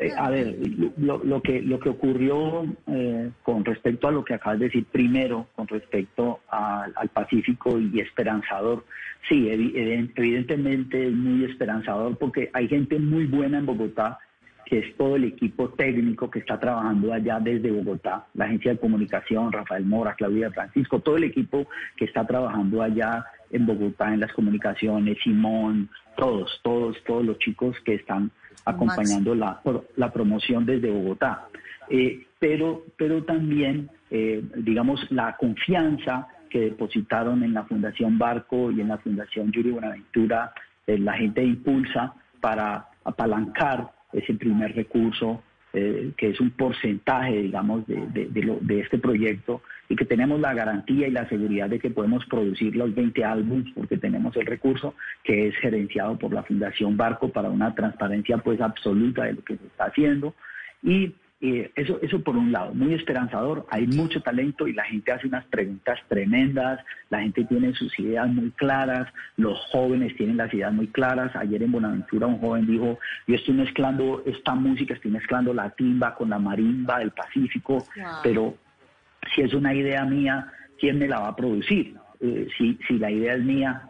eh, 0.00 0.12
a 0.16 0.30
ver, 0.30 0.56
lo, 0.98 1.22
lo 1.24 1.42
que 1.42 1.60
lo 1.62 1.78
que 1.80 1.88
ocurrió 1.88 2.64
eh, 2.86 3.30
con 3.42 3.64
respecto 3.64 4.06
a 4.08 4.12
lo 4.12 4.24
que 4.24 4.34
acabas 4.34 4.58
de 4.60 4.66
decir 4.66 4.84
primero, 4.84 5.46
con 5.56 5.66
respecto 5.68 6.40
al- 6.48 6.92
al 6.96 7.08
Pacífico 7.08 7.78
y 7.80 8.00
esperanzador, 8.00 8.84
sí, 9.28 9.46
evi- 9.48 9.72
evi- 9.74 10.12
evidentemente 10.14 11.08
es 11.08 11.12
muy 11.12 11.44
esperanzador 11.44 12.16
porque 12.16 12.50
hay 12.52 12.68
gente 12.68 12.98
muy 12.98 13.26
buena 13.26 13.58
en 13.58 13.66
Bogotá, 13.66 14.18
que 14.66 14.80
es 14.80 14.96
todo 14.96 15.16
el 15.16 15.24
equipo 15.24 15.70
técnico 15.70 16.30
que 16.30 16.40
está 16.40 16.60
trabajando 16.60 17.12
allá 17.12 17.40
desde 17.40 17.70
Bogotá, 17.70 18.26
la 18.34 18.44
agencia 18.44 18.72
de 18.72 18.78
comunicación, 18.78 19.50
Rafael 19.50 19.84
Mora, 19.86 20.14
Claudia 20.14 20.50
Francisco, 20.50 21.00
todo 21.00 21.16
el 21.16 21.24
equipo 21.24 21.66
que 21.96 22.04
está 22.04 22.26
trabajando 22.26 22.82
allá 22.82 23.24
en 23.50 23.64
Bogotá 23.66 24.12
en 24.12 24.20
las 24.20 24.32
comunicaciones, 24.34 25.16
Simón, 25.24 25.88
todos, 26.16 26.60
todos, 26.62 27.02
todos 27.06 27.24
los 27.24 27.38
chicos 27.38 27.76
que 27.84 27.94
están 27.94 28.30
acompañando 28.68 29.34
la, 29.34 29.60
la 29.96 30.12
promoción 30.12 30.66
desde 30.66 30.90
Bogotá. 30.90 31.48
Eh, 31.88 32.26
pero, 32.38 32.84
pero 32.96 33.24
también, 33.24 33.90
eh, 34.10 34.42
digamos, 34.56 35.10
la 35.10 35.36
confianza 35.36 36.28
que 36.50 36.60
depositaron 36.60 37.42
en 37.42 37.54
la 37.54 37.64
Fundación 37.64 38.18
Barco 38.18 38.70
y 38.70 38.80
en 38.80 38.88
la 38.88 38.98
Fundación 38.98 39.50
Yuri 39.52 39.70
Buenaventura, 39.70 40.52
eh, 40.86 40.98
la 40.98 41.14
gente 41.14 41.42
Impulsa, 41.42 42.14
para 42.40 42.88
apalancar 43.04 43.90
ese 44.12 44.34
primer 44.34 44.74
recurso, 44.74 45.42
eh, 45.78 46.12
que 46.16 46.30
es 46.30 46.40
un 46.40 46.50
porcentaje, 46.50 47.42
digamos, 47.42 47.86
de, 47.86 47.96
de- 48.06 48.80
este 48.80 48.98
proyecto, 48.98 49.62
y 49.88 49.96
que 49.96 50.04
tenemos 50.04 50.40
la 50.40 50.54
garantía 50.54 51.08
y 51.08 51.10
la 51.10 51.28
seguridad 51.28 51.68
de 51.70 51.78
que 51.78 51.90
podemos 51.90 52.24
producir 52.26 52.74
los 52.76 52.94
20 52.94 53.24
álbumes, 53.24 53.66
porque 53.74 53.96
tenemos 53.96 54.36
el 54.36 54.46
recurso, 54.46 54.94
que 55.24 55.48
es 55.48 55.56
gerenciado 55.56 56.18
por 56.18 56.32
la 56.32 56.42
Fundación 56.42 56.96
Barco 56.96 57.30
para 57.30 57.48
una 57.50 57.74
transparencia 57.74 58.38
pues 58.38 58.60
absoluta 58.60 59.24
de 59.24 59.34
lo 59.34 59.42
que 59.44 59.56
se 59.56 59.66
está 59.66 59.84
haciendo. 59.86 60.34
Y 60.82 61.14
eh, 61.40 61.70
eso, 61.76 62.00
eso 62.02 62.20
por 62.20 62.36
un 62.36 62.50
lado, 62.50 62.74
muy 62.74 62.94
esperanzador, 62.94 63.64
hay 63.70 63.86
mucho 63.86 64.20
talento 64.20 64.66
y 64.66 64.72
la 64.72 64.84
gente 64.84 65.12
hace 65.12 65.28
unas 65.28 65.44
preguntas 65.44 66.00
tremendas, 66.08 66.80
la 67.10 67.20
gente 67.20 67.44
tiene 67.44 67.72
sus 67.74 67.96
ideas 68.00 68.26
muy 68.28 68.50
claras, 68.50 69.06
los 69.36 69.56
jóvenes 69.70 70.16
tienen 70.16 70.36
las 70.36 70.52
ideas 70.52 70.72
muy 70.72 70.88
claras. 70.88 71.34
Ayer 71.36 71.62
en 71.62 71.70
Buenaventura 71.70 72.26
un 72.26 72.40
joven 72.40 72.66
dijo, 72.66 72.98
yo 73.28 73.36
estoy 73.36 73.54
mezclando 73.54 74.24
esta 74.26 74.56
música, 74.56 74.94
estoy 74.94 75.12
mezclando 75.12 75.54
la 75.54 75.70
timba 75.70 76.16
con 76.16 76.30
la 76.30 76.40
marimba 76.40 76.98
del 76.98 77.12
Pacífico, 77.12 77.84
pero 78.24 78.56
si 79.32 79.42
es 79.42 79.54
una 79.54 79.72
idea 79.72 80.04
mía, 80.04 80.52
¿quién 80.80 80.98
me 80.98 81.06
la 81.06 81.20
va 81.20 81.28
a 81.28 81.36
producir? 81.36 81.94
Eh, 82.20 82.48
si, 82.58 82.76
si 82.88 82.98
la 82.98 83.12
idea 83.12 83.34
es 83.34 83.44
mía, 83.44 83.88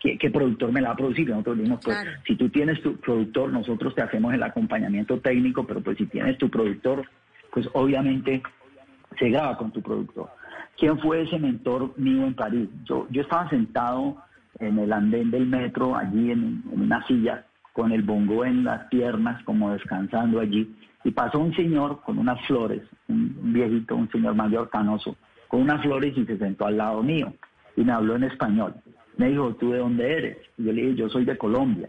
¿qué, 0.00 0.18
qué 0.18 0.30
productor 0.30 0.72
me 0.72 0.80
la 0.80 0.88
va 0.88 0.94
a 0.94 0.96
producir? 0.96 1.28
Nosotros 1.28 1.58
dijimos, 1.58 1.80
pues, 1.84 1.98
si 2.26 2.36
tú 2.36 2.48
tienes 2.48 2.80
tu 2.82 2.96
productor, 2.96 3.52
nosotros 3.52 3.94
te 3.94 4.02
hacemos 4.02 4.34
el 4.34 4.42
acompañamiento 4.42 5.18
técnico, 5.20 5.66
pero 5.66 5.80
pues 5.80 5.98
si 5.98 6.06
tienes 6.06 6.38
tu 6.38 6.48
productor, 6.48 7.04
pues 7.52 7.68
obviamente 7.72 8.42
se 9.18 9.30
graba 9.30 9.56
con 9.56 9.70
tu 9.72 9.82
productor. 9.82 10.30
¿Quién 10.78 10.98
fue 10.98 11.22
ese 11.22 11.38
mentor 11.38 11.98
mío 11.98 12.26
en 12.26 12.34
París? 12.34 12.68
Yo, 12.84 13.06
yo 13.10 13.22
estaba 13.22 13.48
sentado 13.48 14.16
en 14.58 14.78
el 14.78 14.92
andén 14.92 15.30
del 15.30 15.46
metro, 15.46 15.96
allí 15.96 16.30
en, 16.30 16.62
en 16.72 16.82
una 16.82 17.06
silla, 17.06 17.46
con 17.72 17.92
el 17.92 18.02
bongo 18.02 18.44
en 18.44 18.64
las 18.64 18.86
piernas, 18.88 19.42
como 19.44 19.70
descansando 19.72 20.40
allí, 20.40 20.74
y 21.04 21.10
pasó 21.10 21.38
un 21.38 21.54
señor 21.54 22.00
con 22.02 22.18
unas 22.18 22.40
flores, 22.46 22.82
un 23.08 23.52
viejito, 23.52 23.94
un 23.94 24.10
señor 24.10 24.34
mayor 24.34 24.70
canoso, 24.70 25.16
con 25.48 25.60
unas 25.60 25.82
flores 25.82 26.16
y 26.16 26.24
se 26.24 26.38
sentó 26.38 26.66
al 26.66 26.78
lado 26.78 27.02
mío, 27.02 27.32
y 27.76 27.82
me 27.84 27.92
habló 27.92 28.16
en 28.16 28.24
español. 28.24 28.74
Me 29.16 29.30
dijo, 29.30 29.54
¿tú 29.54 29.72
de 29.72 29.78
dónde 29.78 30.12
eres? 30.12 30.38
Y 30.58 30.64
yo 30.64 30.72
le 30.72 30.82
dije, 30.82 30.94
yo 30.96 31.08
soy 31.08 31.24
de 31.24 31.36
Colombia. 31.38 31.88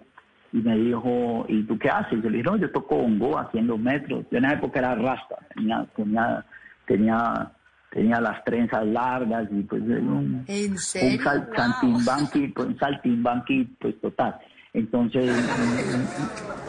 Y 0.53 0.57
me 0.57 0.75
dijo, 0.77 1.45
¿y 1.49 1.63
tú 1.63 1.77
qué 1.77 1.89
haces? 1.89 2.21
Yo 2.23 2.29
le 2.29 2.37
dije, 2.37 2.49
no, 2.49 2.57
yo 2.57 2.71
toco 2.71 2.97
bongo 2.97 3.39
en 3.53 3.67
los 3.67 3.79
metros. 3.79 4.25
Yo 4.31 4.37
en 4.37 4.45
esa 4.45 4.55
época 4.55 4.79
era 4.79 4.95
rasta, 4.95 5.35
tenía, 5.53 5.85
tenía, 5.95 6.45
tenía, 6.85 7.51
tenía 7.91 8.21
las 8.21 8.43
trenzas 8.45 8.85
largas 8.85 9.47
y 9.51 9.61
pues 9.63 9.81
un, 9.81 10.45
¿En 10.47 10.71
un 10.71 11.19
saltimbanqui, 11.19 12.47
pues, 12.49 12.67
un 12.67 12.79
saltimbanqui, 12.79 13.63
pues 13.79 13.99
total. 13.99 14.35
Entonces 14.73 15.35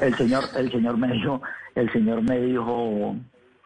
el 0.00 0.14
señor, 0.16 0.44
el 0.56 0.70
señor 0.72 0.96
me 0.96 1.12
dijo, 1.12 1.42
el 1.74 1.92
señor 1.92 2.22
me 2.22 2.40
dijo, 2.40 3.16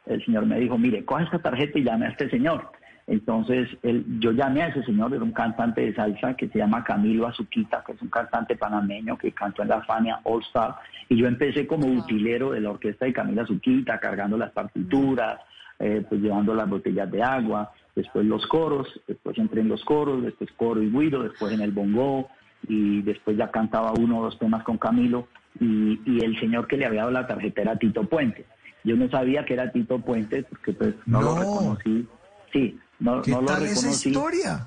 el 0.06 0.24
señor 0.24 0.46
me 0.46 0.58
dijo, 0.58 0.76
mire, 0.76 1.04
coge 1.04 1.24
esta 1.24 1.38
tarjeta 1.38 1.78
y 1.78 1.84
llame 1.84 2.06
a 2.06 2.10
este 2.10 2.28
señor. 2.28 2.70
Entonces 3.12 3.68
él, 3.82 4.06
yo 4.20 4.32
llamé 4.32 4.62
a 4.62 4.68
ese 4.68 4.82
señor, 4.84 5.12
era 5.12 5.22
un 5.22 5.32
cantante 5.32 5.82
de 5.82 5.94
salsa 5.94 6.32
que 6.34 6.48
se 6.48 6.58
llama 6.58 6.82
Camilo 6.82 7.26
Azuquita, 7.26 7.84
que 7.84 7.92
es 7.92 8.00
un 8.00 8.08
cantante 8.08 8.56
panameño 8.56 9.18
que 9.18 9.32
cantó 9.32 9.60
en 9.60 9.68
la 9.68 9.82
Fania 9.82 10.20
All 10.24 10.40
Star, 10.44 10.76
y 11.10 11.16
yo 11.18 11.28
empecé 11.28 11.66
como 11.66 11.86
utilero 11.88 12.52
de 12.52 12.62
la 12.62 12.70
orquesta 12.70 13.04
de 13.04 13.12
Camilo 13.12 13.42
Azuquita, 13.42 14.00
cargando 14.00 14.38
las 14.38 14.50
partituras, 14.52 15.40
eh, 15.78 16.02
pues 16.08 16.22
llevando 16.22 16.54
las 16.54 16.66
botellas 16.70 17.10
de 17.10 17.22
agua, 17.22 17.70
después 17.94 18.24
los 18.24 18.46
coros, 18.46 18.88
después 19.06 19.36
entré 19.36 19.60
en 19.60 19.68
los 19.68 19.84
coros, 19.84 20.22
después 20.22 20.50
coro 20.56 20.82
y 20.82 20.88
guido, 20.88 21.22
después 21.22 21.52
en 21.52 21.60
el 21.60 21.72
bongo, 21.72 22.30
y 22.66 23.02
después 23.02 23.36
ya 23.36 23.50
cantaba 23.50 23.92
uno 23.92 24.20
o 24.20 24.24
dos 24.24 24.38
temas 24.38 24.62
con 24.62 24.78
Camilo, 24.78 25.28
y, 25.60 26.00
y 26.06 26.24
el 26.24 26.40
señor 26.40 26.66
que 26.66 26.78
le 26.78 26.86
había 26.86 27.00
dado 27.00 27.12
la 27.12 27.26
tarjeta 27.26 27.60
era 27.60 27.76
Tito 27.76 28.04
Puente. 28.04 28.46
Yo 28.84 28.96
no 28.96 29.10
sabía 29.10 29.44
que 29.44 29.52
era 29.52 29.70
Tito 29.70 29.98
Puente 29.98 30.44
porque 30.44 30.72
pues 30.72 30.94
no, 31.04 31.20
lo 31.20 31.34
No. 31.34 31.40
reconocí. 31.40 32.06
Sí, 32.52 32.78
no, 33.02 33.22
¿Qué 33.22 33.32
no 33.32 33.40
lo 33.42 33.48
esa 33.48 33.58
reconocí. 33.58 34.08
historia? 34.08 34.66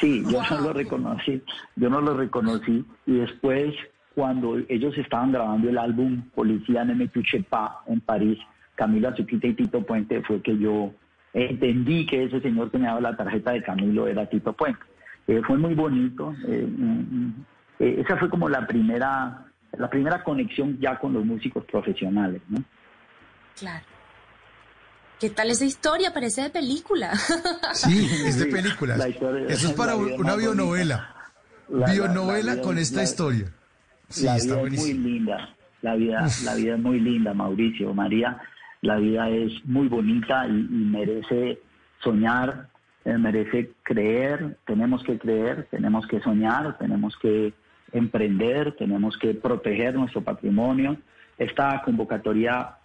Sí, 0.00 0.24
yo 0.26 0.42
no 0.50 0.60
lo 0.60 0.72
reconocí, 0.72 1.42
yo 1.76 1.90
no 1.90 2.00
lo 2.00 2.16
reconocí 2.16 2.84
y 3.06 3.18
después 3.18 3.74
cuando 4.14 4.58
ellos 4.68 4.96
estaban 4.96 5.32
grabando 5.32 5.68
el 5.68 5.78
álbum 5.78 6.22
Policía 6.34 6.84
Ne 6.84 6.94
me 6.94 7.08
touche 7.08 7.42
pas 7.42 7.72
en 7.86 8.00
París, 8.00 8.38
Camilo 8.74 9.08
Azuquita 9.08 9.46
y 9.46 9.54
Tito 9.54 9.82
Puente 9.82 10.22
fue 10.22 10.40
que 10.42 10.56
yo 10.58 10.92
entendí 11.34 12.06
que 12.06 12.24
ese 12.24 12.40
señor 12.40 12.70
que 12.70 12.78
me 12.78 12.86
daba 12.86 13.00
la 13.00 13.16
tarjeta 13.16 13.52
de 13.52 13.62
Camilo 13.62 14.06
era 14.08 14.26
Tito 14.26 14.52
Puente. 14.52 14.80
Eh, 15.26 15.42
fue 15.46 15.58
muy 15.58 15.74
bonito, 15.74 16.34
eh, 16.46 16.66
mm, 16.66 17.30
eh, 17.80 17.96
esa 17.98 18.16
fue 18.16 18.30
como 18.30 18.48
la 18.48 18.66
primera 18.66 19.44
la 19.76 19.90
primera 19.90 20.22
conexión 20.24 20.78
ya 20.80 20.98
con 20.98 21.12
los 21.12 21.24
músicos 21.24 21.64
profesionales, 21.64 22.40
¿no? 22.48 22.62
Claro. 23.58 23.84
¿Qué 25.20 25.30
tal 25.30 25.50
esa 25.50 25.64
historia? 25.64 26.12
Parece 26.12 26.42
de 26.42 26.50
película. 26.50 27.12
Sí, 27.74 28.08
es 28.26 28.38
de 28.38 28.44
Sí, 28.46 28.50
películas. 28.50 28.98
la 28.98 29.08
historia- 29.08 29.46
Eso 29.48 29.68
es 29.68 29.72
para 29.74 29.96
una 29.96 30.36
bionovela. 30.36 31.14
La- 31.68 31.86
la- 31.86 31.92
Bionovela 31.92 32.54
la 32.56 32.62
con 32.62 32.78
esta 32.78 32.98
la- 32.98 33.02
historia. 33.04 33.46
Sí, 34.08 34.24
la 34.24 34.36
está 34.36 34.62
vida 34.62 34.68
es 34.76 34.80
muy 34.80 34.92
linda, 34.94 35.54
la 35.82 35.94
vida, 35.96 36.26
la 36.44 36.54
vida 36.54 36.74
es 36.74 36.80
muy 36.80 37.00
linda, 37.00 37.34
Mauricio, 37.34 37.92
María, 37.92 38.38
la 38.82 38.96
vida 38.98 39.28
es 39.30 39.50
muy 39.64 39.88
bonita 39.88 40.46
y, 40.46 40.50
y 40.52 40.84
merece 40.92 41.58
soñar, 42.04 42.68
eh, 43.04 43.18
merece 43.18 43.72
creer, 43.82 44.58
tenemos 44.64 45.02
que 45.02 45.18
creer, 45.18 45.66
tenemos 45.72 46.06
que 46.06 46.20
soñar, 46.20 46.78
tenemos 46.78 47.16
que 47.20 47.52
emprender, 47.92 48.76
tenemos 48.76 49.16
que 49.18 49.34
proteger 49.34 49.94
nuestro 49.96 50.22
patrimonio. 50.22 50.96
Esta 51.36 51.82
convocatoria, 51.82 52.76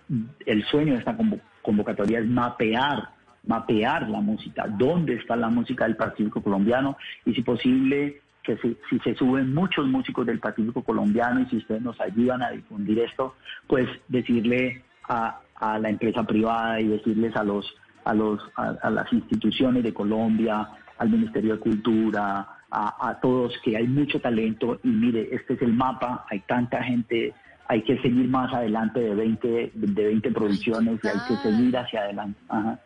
el 0.45 0.65
sueño 0.65 0.93
de 0.93 0.99
esta 0.99 1.15
convo- 1.15 1.39
convocatoria 1.61 2.19
es 2.19 2.27
mapear 2.27 3.09
mapear 3.43 4.07
la 4.09 4.21
música, 4.21 4.67
dónde 4.67 5.15
está 5.15 5.35
la 5.35 5.49
música 5.49 5.85
del 5.85 5.95
Pacífico 5.95 6.41
colombiano 6.41 6.97
y 7.25 7.33
si 7.33 7.41
posible 7.41 8.21
que 8.43 8.57
si, 8.57 8.99
se 8.99 9.15
suben 9.15 9.53
muchos 9.53 9.87
músicos 9.87 10.25
del 10.25 10.39
Pacífico 10.39 10.83
colombiano 10.83 11.41
y 11.41 11.45
si 11.47 11.57
ustedes 11.57 11.81
nos 11.81 11.99
ayudan 12.01 12.41
a 12.41 12.51
difundir 12.51 12.99
esto, 12.99 13.35
pues 13.67 13.87
decirle 14.07 14.83
a, 15.07 15.39
a 15.55 15.79
la 15.79 15.89
empresa 15.89 16.23
privada 16.23 16.79
y 16.79 16.87
decirles 16.87 17.35
a 17.35 17.43
los 17.43 17.73
a 18.03 18.15
los 18.15 18.41
a, 18.55 18.89
las 18.89 19.11
instituciones 19.13 19.83
de 19.83 19.93
Colombia, 19.93 20.67
al 20.97 21.09
Ministerio 21.09 21.53
de 21.53 21.59
Cultura, 21.59 22.47
a 22.71 23.19
todos 23.21 23.53
que 23.63 23.75
hay 23.75 23.85
mucho 23.85 24.19
talento. 24.21 24.79
Y 24.83 24.87
mire, 24.87 25.27
este 25.31 25.53
es 25.55 25.61
el 25.61 25.73
mapa, 25.73 26.25
hay 26.29 26.39
tanta 26.39 26.81
gente, 26.81 27.33
hay 27.67 27.83
que 27.83 28.01
seguir 28.01 28.27
más 28.27 28.53
adelante 28.53 28.99
de 28.99 29.15
20 29.15 29.71
de 29.73 30.03
20 30.05 30.31
producciones 30.31 30.99
y 31.03 31.07
hay 31.07 31.19
que 31.27 31.37
seguir 31.41 31.77
hacia 31.77 32.01
adelante. 32.01 32.39
Ajá. 32.49 32.79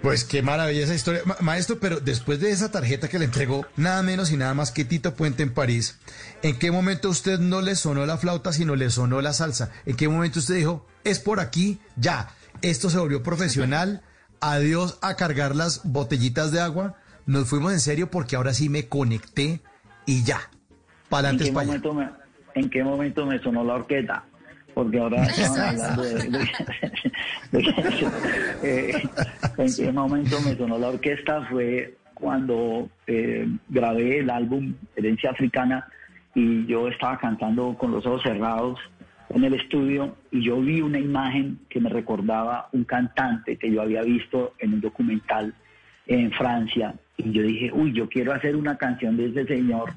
Pues 0.00 0.24
qué 0.24 0.40
maravilla 0.40 0.84
esa 0.84 0.94
historia. 0.94 1.20
Ma- 1.26 1.36
maestro, 1.40 1.78
pero 1.78 2.00
después 2.00 2.40
de 2.40 2.50
esa 2.50 2.70
tarjeta 2.70 3.08
que 3.08 3.18
le 3.18 3.26
entregó, 3.26 3.66
nada 3.76 4.02
menos 4.02 4.30
y 4.32 4.36
nada 4.36 4.54
más 4.54 4.70
que 4.70 4.84
Tito 4.84 5.14
Puente 5.14 5.42
en 5.42 5.52
París, 5.52 5.98
¿en 6.42 6.58
qué 6.58 6.70
momento 6.70 7.10
usted 7.10 7.38
no 7.38 7.60
le 7.60 7.74
sonó 7.74 8.06
la 8.06 8.16
flauta, 8.16 8.52
sino 8.52 8.76
le 8.76 8.88
sonó 8.88 9.20
la 9.20 9.32
salsa? 9.34 9.70
¿En 9.84 9.96
qué 9.96 10.08
momento 10.08 10.38
usted 10.38 10.54
dijo, 10.54 10.86
es 11.02 11.18
por 11.18 11.38
aquí, 11.40 11.80
ya, 11.96 12.30
esto 12.62 12.88
se 12.88 12.98
volvió 12.98 13.22
profesional, 13.22 14.02
adiós 14.40 14.98
a 15.02 15.16
cargar 15.16 15.54
las 15.54 15.82
botellitas 15.84 16.50
de 16.50 16.60
agua, 16.60 16.96
nos 17.26 17.48
fuimos 17.48 17.72
en 17.72 17.80
serio 17.80 18.10
porque 18.10 18.36
ahora 18.36 18.54
sí 18.54 18.68
me 18.70 18.88
conecté 18.88 19.60
y 20.06 20.22
ya, 20.22 20.48
para 21.10 21.30
¿En 21.30 21.36
adelante 21.36 21.44
España. 21.44 21.82
¿En 22.54 22.70
qué 22.70 22.82
momento 22.84 23.26
me 23.26 23.38
sonó 23.40 23.64
la 23.64 23.74
orquesta? 23.74 24.24
Porque 24.74 24.98
ahora 24.98 25.24
estaban 25.28 25.60
hablando 25.60 26.02
de, 26.04 26.30
de- 26.30 26.48
de 27.52 27.62
que- 27.62 28.08
eh, 28.62 29.08
en 29.58 29.74
qué 29.76 29.92
momento 29.92 30.40
me 30.40 30.56
sonó 30.56 30.78
la 30.78 30.88
orquesta 30.88 31.42
fue 31.50 31.96
cuando 32.14 32.88
eh, 33.06 33.46
grabé 33.68 34.18
el 34.20 34.30
álbum 34.30 34.74
Herencia 34.96 35.30
Africana 35.30 35.86
y 36.34 36.66
yo 36.66 36.88
estaba 36.88 37.18
cantando 37.18 37.76
con 37.78 37.92
los 37.92 38.04
ojos 38.06 38.22
cerrados 38.22 38.78
en 39.30 39.44
el 39.44 39.54
estudio 39.54 40.16
y 40.30 40.42
yo 40.42 40.60
vi 40.60 40.80
una 40.80 40.98
imagen 40.98 41.58
que 41.68 41.80
me 41.80 41.88
recordaba 41.90 42.68
un 42.72 42.84
cantante 42.84 43.56
que 43.56 43.70
yo 43.70 43.82
había 43.82 44.02
visto 44.02 44.54
en 44.58 44.74
un 44.74 44.80
documental 44.80 45.54
en 46.06 46.30
Francia 46.32 46.94
y 47.16 47.30
yo 47.32 47.42
dije, 47.42 47.70
uy, 47.72 47.92
yo 47.92 48.08
quiero 48.08 48.32
hacer 48.32 48.54
una 48.56 48.76
canción 48.76 49.16
de 49.16 49.26
ese 49.26 49.46
señor 49.46 49.92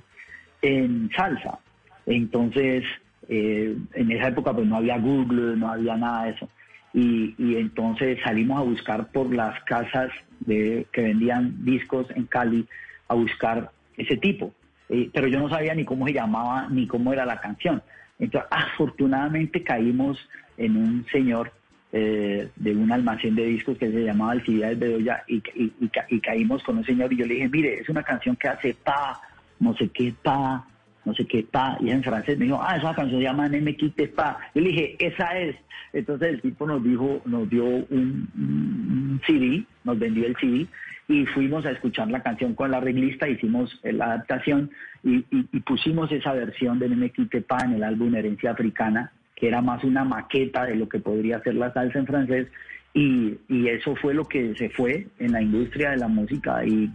en 0.61 1.09
salsa. 1.15 1.59
Entonces, 2.07 2.83
eh, 3.29 3.77
en 3.93 4.11
esa 4.11 4.29
época 4.29 4.53
pues 4.53 4.65
no 4.65 4.77
había 4.77 4.97
Google, 4.97 5.55
no 5.55 5.69
había 5.69 5.95
nada 5.95 6.25
de 6.25 6.31
eso. 6.31 6.49
Y, 6.93 7.35
y 7.37 7.57
entonces 7.57 8.17
salimos 8.23 8.57
a 8.59 8.63
buscar 8.63 9.11
por 9.11 9.31
las 9.31 9.61
casas 9.65 10.09
que 10.45 10.87
vendían 10.95 11.63
discos 11.63 12.07
en 12.15 12.25
Cali 12.25 12.65
a 13.07 13.13
buscar 13.13 13.69
ese 13.97 14.17
tipo. 14.17 14.53
Eh, 14.89 15.09
pero 15.13 15.27
yo 15.27 15.39
no 15.39 15.49
sabía 15.49 15.75
ni 15.75 15.83
cómo 15.83 16.07
se 16.07 16.13
llamaba 16.13 16.67
ni 16.69 16.87
cómo 16.87 17.13
era 17.13 17.25
la 17.25 17.39
canción. 17.39 17.81
Entonces, 18.19 18.49
afortunadamente 18.51 19.63
caímos 19.63 20.17
en 20.57 20.77
un 20.77 21.05
señor 21.11 21.51
eh, 21.91 22.49
de 22.55 22.75
un 22.75 22.91
almacén 22.91 23.35
de 23.35 23.45
discos 23.45 23.77
que 23.77 23.91
se 23.91 24.03
llamaba 24.03 24.31
Alcibiades 24.31 24.79
Bedoya 24.79 25.23
y, 25.27 25.37
y, 25.55 25.73
y 26.09 26.19
caímos 26.19 26.63
con 26.63 26.77
un 26.77 26.85
señor 26.85 27.11
y 27.13 27.17
yo 27.17 27.25
le 27.25 27.35
dije, 27.35 27.49
mire, 27.49 27.79
es 27.79 27.89
una 27.89 28.03
canción 28.03 28.35
que 28.35 28.47
hace 28.47 28.73
pa, 28.73 29.19
no 29.59 29.75
sé 29.75 29.89
qué 29.89 30.13
pa, 30.21 30.65
no 31.07 31.13
sé 31.13 31.25
qué 31.25 31.41
pa, 31.49 31.77
y 31.79 31.89
en 31.89 32.03
francés 32.03 32.37
me 32.37 32.45
dijo, 32.45 32.59
ah, 32.61 32.75
esa 32.75 32.93
canción 32.93 33.19
se 33.21 33.23
llama 33.27 33.47
Ne 33.47 33.61
me 33.61 33.75
quites 33.77 34.09
pa. 34.09 34.37
Yo 34.53 34.61
le 34.61 34.69
dije, 34.69 34.95
esa 34.99 35.39
es. 35.39 35.55
Entonces 35.93 36.27
el 36.27 36.41
tipo 36.41 36.67
nos 36.67 36.83
dijo, 36.83 37.21
nos 37.25 37.49
dio 37.49 37.63
un, 37.65 38.27
un 38.35 39.21
CD, 39.25 39.63
nos 39.85 39.97
vendió 39.97 40.27
el 40.27 40.35
CD 40.35 40.67
y 41.07 41.25
fuimos 41.27 41.65
a 41.65 41.71
escuchar 41.71 42.09
la 42.09 42.21
canción 42.21 42.53
con 42.53 42.71
la 42.71 42.77
arreglista, 42.77 43.29
hicimos 43.29 43.79
la 43.83 44.05
adaptación 44.05 44.69
y, 45.03 45.19
y- 45.31 45.47
y 45.53 45.59
pusimos 45.61 46.11
esa 46.11 46.33
versión 46.33 46.77
de 46.79 46.89
Ne 46.89 46.97
me 46.97 47.09
quites 47.11 47.43
pa 47.45 47.59
en 47.63 47.75
el 47.75 47.83
álbum 47.83 48.13
Herencia 48.13 48.51
Africana, 48.51 49.11
que 49.35 49.47
era 49.47 49.61
más 49.61 49.83
una 49.85 50.03
maqueta 50.03 50.65
de 50.65 50.75
lo 50.75 50.89
que 50.89 50.99
podría 50.99 51.39
ser 51.39 51.55
la 51.55 51.71
salsa 51.71 51.99
en 51.99 52.05
francés 52.07 52.47
y, 52.93 53.35
y 53.47 53.67
eso 53.69 53.95
fue 53.95 54.13
lo 54.13 54.25
que 54.27 54.55
se 54.55 54.69
fue 54.71 55.07
en 55.19 55.31
la 55.31 55.41
industria 55.41 55.91
de 55.91 55.97
la 55.97 56.07
música 56.09 56.65
y 56.65 56.89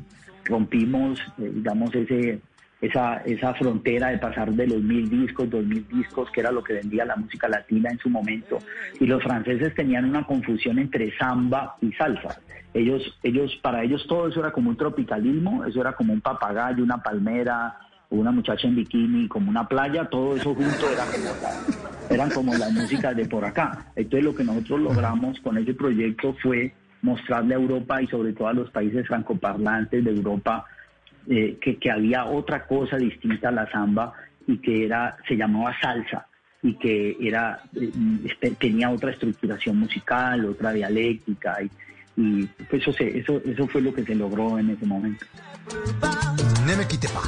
rompimos, 0.45 1.19
eh, 1.39 1.51
digamos, 1.55 1.95
ese 1.95 2.41
esa, 2.83 3.19
esa 3.25 3.55
frontera 3.55 4.09
de 4.09 4.19
pasar 4.19 4.53
de 4.53 4.67
los 4.67 4.83
mil 4.83 5.09
discos, 5.09 5.49
dos 5.49 5.65
mil 5.65 5.87
discos, 5.89 6.29
que 6.33 6.41
era 6.41 6.51
lo 6.51 6.63
que 6.63 6.75
vendía 6.75 7.05
la 7.05 7.17
música 7.17 7.49
latina 7.49 7.89
en 7.91 7.99
su 7.99 8.11
momento. 8.11 8.59
Y 9.01 9.07
los 9.07 9.23
franceses 9.23 9.73
tenían 9.75 10.05
una 10.05 10.25
confusión 10.27 10.79
entre 10.81 11.17
samba 11.17 11.77
y 11.81 11.93
salsa. 11.93 12.41
Ellos, 12.75 13.03
ellos, 13.23 13.57
para 13.63 13.85
ellos 13.85 14.05
todo 14.09 14.27
eso 14.29 14.41
era 14.41 14.51
como 14.51 14.69
un 14.71 14.77
tropicalismo, 14.77 15.65
eso 15.65 15.81
era 15.81 15.93
como 15.93 16.13
un 16.13 16.21
papagayo, 16.21 16.83
una 16.83 16.99
palmera, 17.03 17.77
una 18.11 18.33
muchacha 18.33 18.67
en 18.67 18.75
bikini, 18.75 19.29
como 19.29 19.49
una 19.49 19.69
playa, 19.69 20.07
todo 20.07 20.37
eso 20.37 20.55
junto 20.55 20.91
era 20.91 21.05
como 21.07 21.25
la- 21.41 22.15
eran 22.15 22.31
como 22.31 22.53
las 22.55 22.75
de 23.17 23.27
por 23.27 23.45
acá. 23.45 23.87
Entonces 23.95 24.25
lo 24.25 24.35
que 24.35 24.43
nosotros 24.45 24.81
logramos 24.81 25.39
con 25.41 25.57
ese 25.57 25.73
proyecto 25.73 26.35
fue 26.43 26.75
mostrarle 27.01 27.55
a 27.55 27.59
Europa 27.59 28.03
y 28.03 28.07
sobre 28.09 28.33
todo 28.33 28.49
a 28.49 28.53
los 28.53 28.71
países 28.71 29.07
francoparlantes 29.07 30.05
de 30.05 30.11
Europa 30.11 30.65
eh, 31.29 31.59
que, 31.61 31.77
que 31.79 31.91
había 31.91 32.25
otra 32.27 32.67
cosa 32.67 32.97
distinta 32.97 33.49
a 33.49 33.53
la 33.53 33.71
samba 33.71 34.13
y 34.47 34.59
que 34.59 34.85
era 34.85 35.17
se 35.29 35.37
llamaba 35.37 35.75
salsa 35.81 36.27
y 36.63 36.75
que 36.75 37.17
era 37.21 37.61
eh, 37.75 37.91
este, 38.25 38.51
tenía 38.53 38.91
otra 38.91 39.11
estructuración 39.11 39.79
musical, 39.79 40.45
otra 40.47 40.73
dialéctica 40.73 41.57
y, 41.63 41.71
y 42.17 42.47
pues 42.69 42.83
eso, 42.83 42.93
se- 42.93 43.19
eso 43.19 43.41
eso 43.45 43.67
fue 43.69 43.81
lo 43.83 43.93
que 43.95 44.05
se 44.05 44.15
logró 44.15 44.59
en 44.59 44.71
ese 44.71 44.87
momento. 44.87 45.25
Ne 46.67 46.77
me 46.77 46.87
quite 46.87 47.09
pa. 47.09 47.23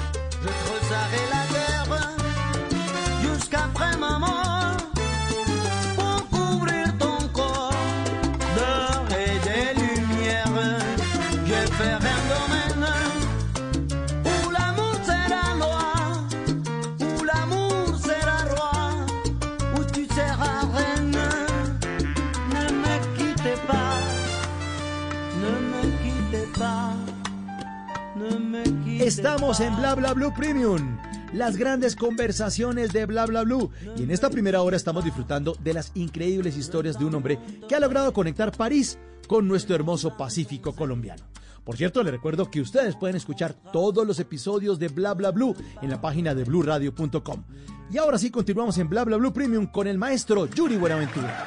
Estamos 29.05 29.61
en 29.61 29.77
Bla 29.77 29.95
Bla 29.95 30.15
Blue 30.15 30.33
Premium. 30.35 30.97
Las 31.35 31.59
grandes 31.59 31.95
conversaciones 31.95 32.91
de 32.91 33.05
Bla 33.05 33.27
Bla 33.27 33.45
Blue. 33.45 33.71
Y 33.99 34.05
en 34.05 34.11
esta 34.11 34.31
primera 34.31 34.63
hora 34.63 34.79
estamos 34.79 35.05
disfrutando 35.05 35.55
de 35.63 35.75
las 35.75 35.93
increíbles 35.95 36.57
historias 36.57 36.99
de 36.99 37.05
un 37.05 37.15
hombre 37.15 37.39
que 37.69 37.75
ha 37.75 37.81
logrado 37.81 38.15
conectar 38.15 38.51
París 38.51 38.99
con 39.29 39.47
nuestro 39.47 39.75
hermoso 39.75 40.17
Pacífico 40.17 40.75
colombiano. 40.75 41.23
Por 41.65 41.77
cierto, 41.77 42.03
les 42.03 42.13
recuerdo 42.13 42.51
que 42.51 42.63
ustedes 42.63 42.97
pueden 42.97 43.17
escuchar 43.17 43.53
todos 43.53 44.07
los 44.07 44.19
episodios 44.21 44.79
de 44.79 44.89
Bla 44.89 45.13
Bla 45.13 45.33
Blue 45.33 45.55
en 45.83 45.91
la 45.91 46.01
página 46.01 46.35
de 46.35 46.45
bluradio.com. 46.45 47.45
Y 47.91 47.99
ahora 47.99 48.17
sí 48.17 48.31
continuamos 48.31 48.79
en 48.79 48.89
Bla 48.89 49.05
Bla 49.05 49.19
Blue 49.19 49.35
Premium 49.35 49.67
con 49.67 49.87
el 49.87 49.99
maestro 49.99 50.47
Yuri 50.47 50.79
Buenaventura. 50.79 51.47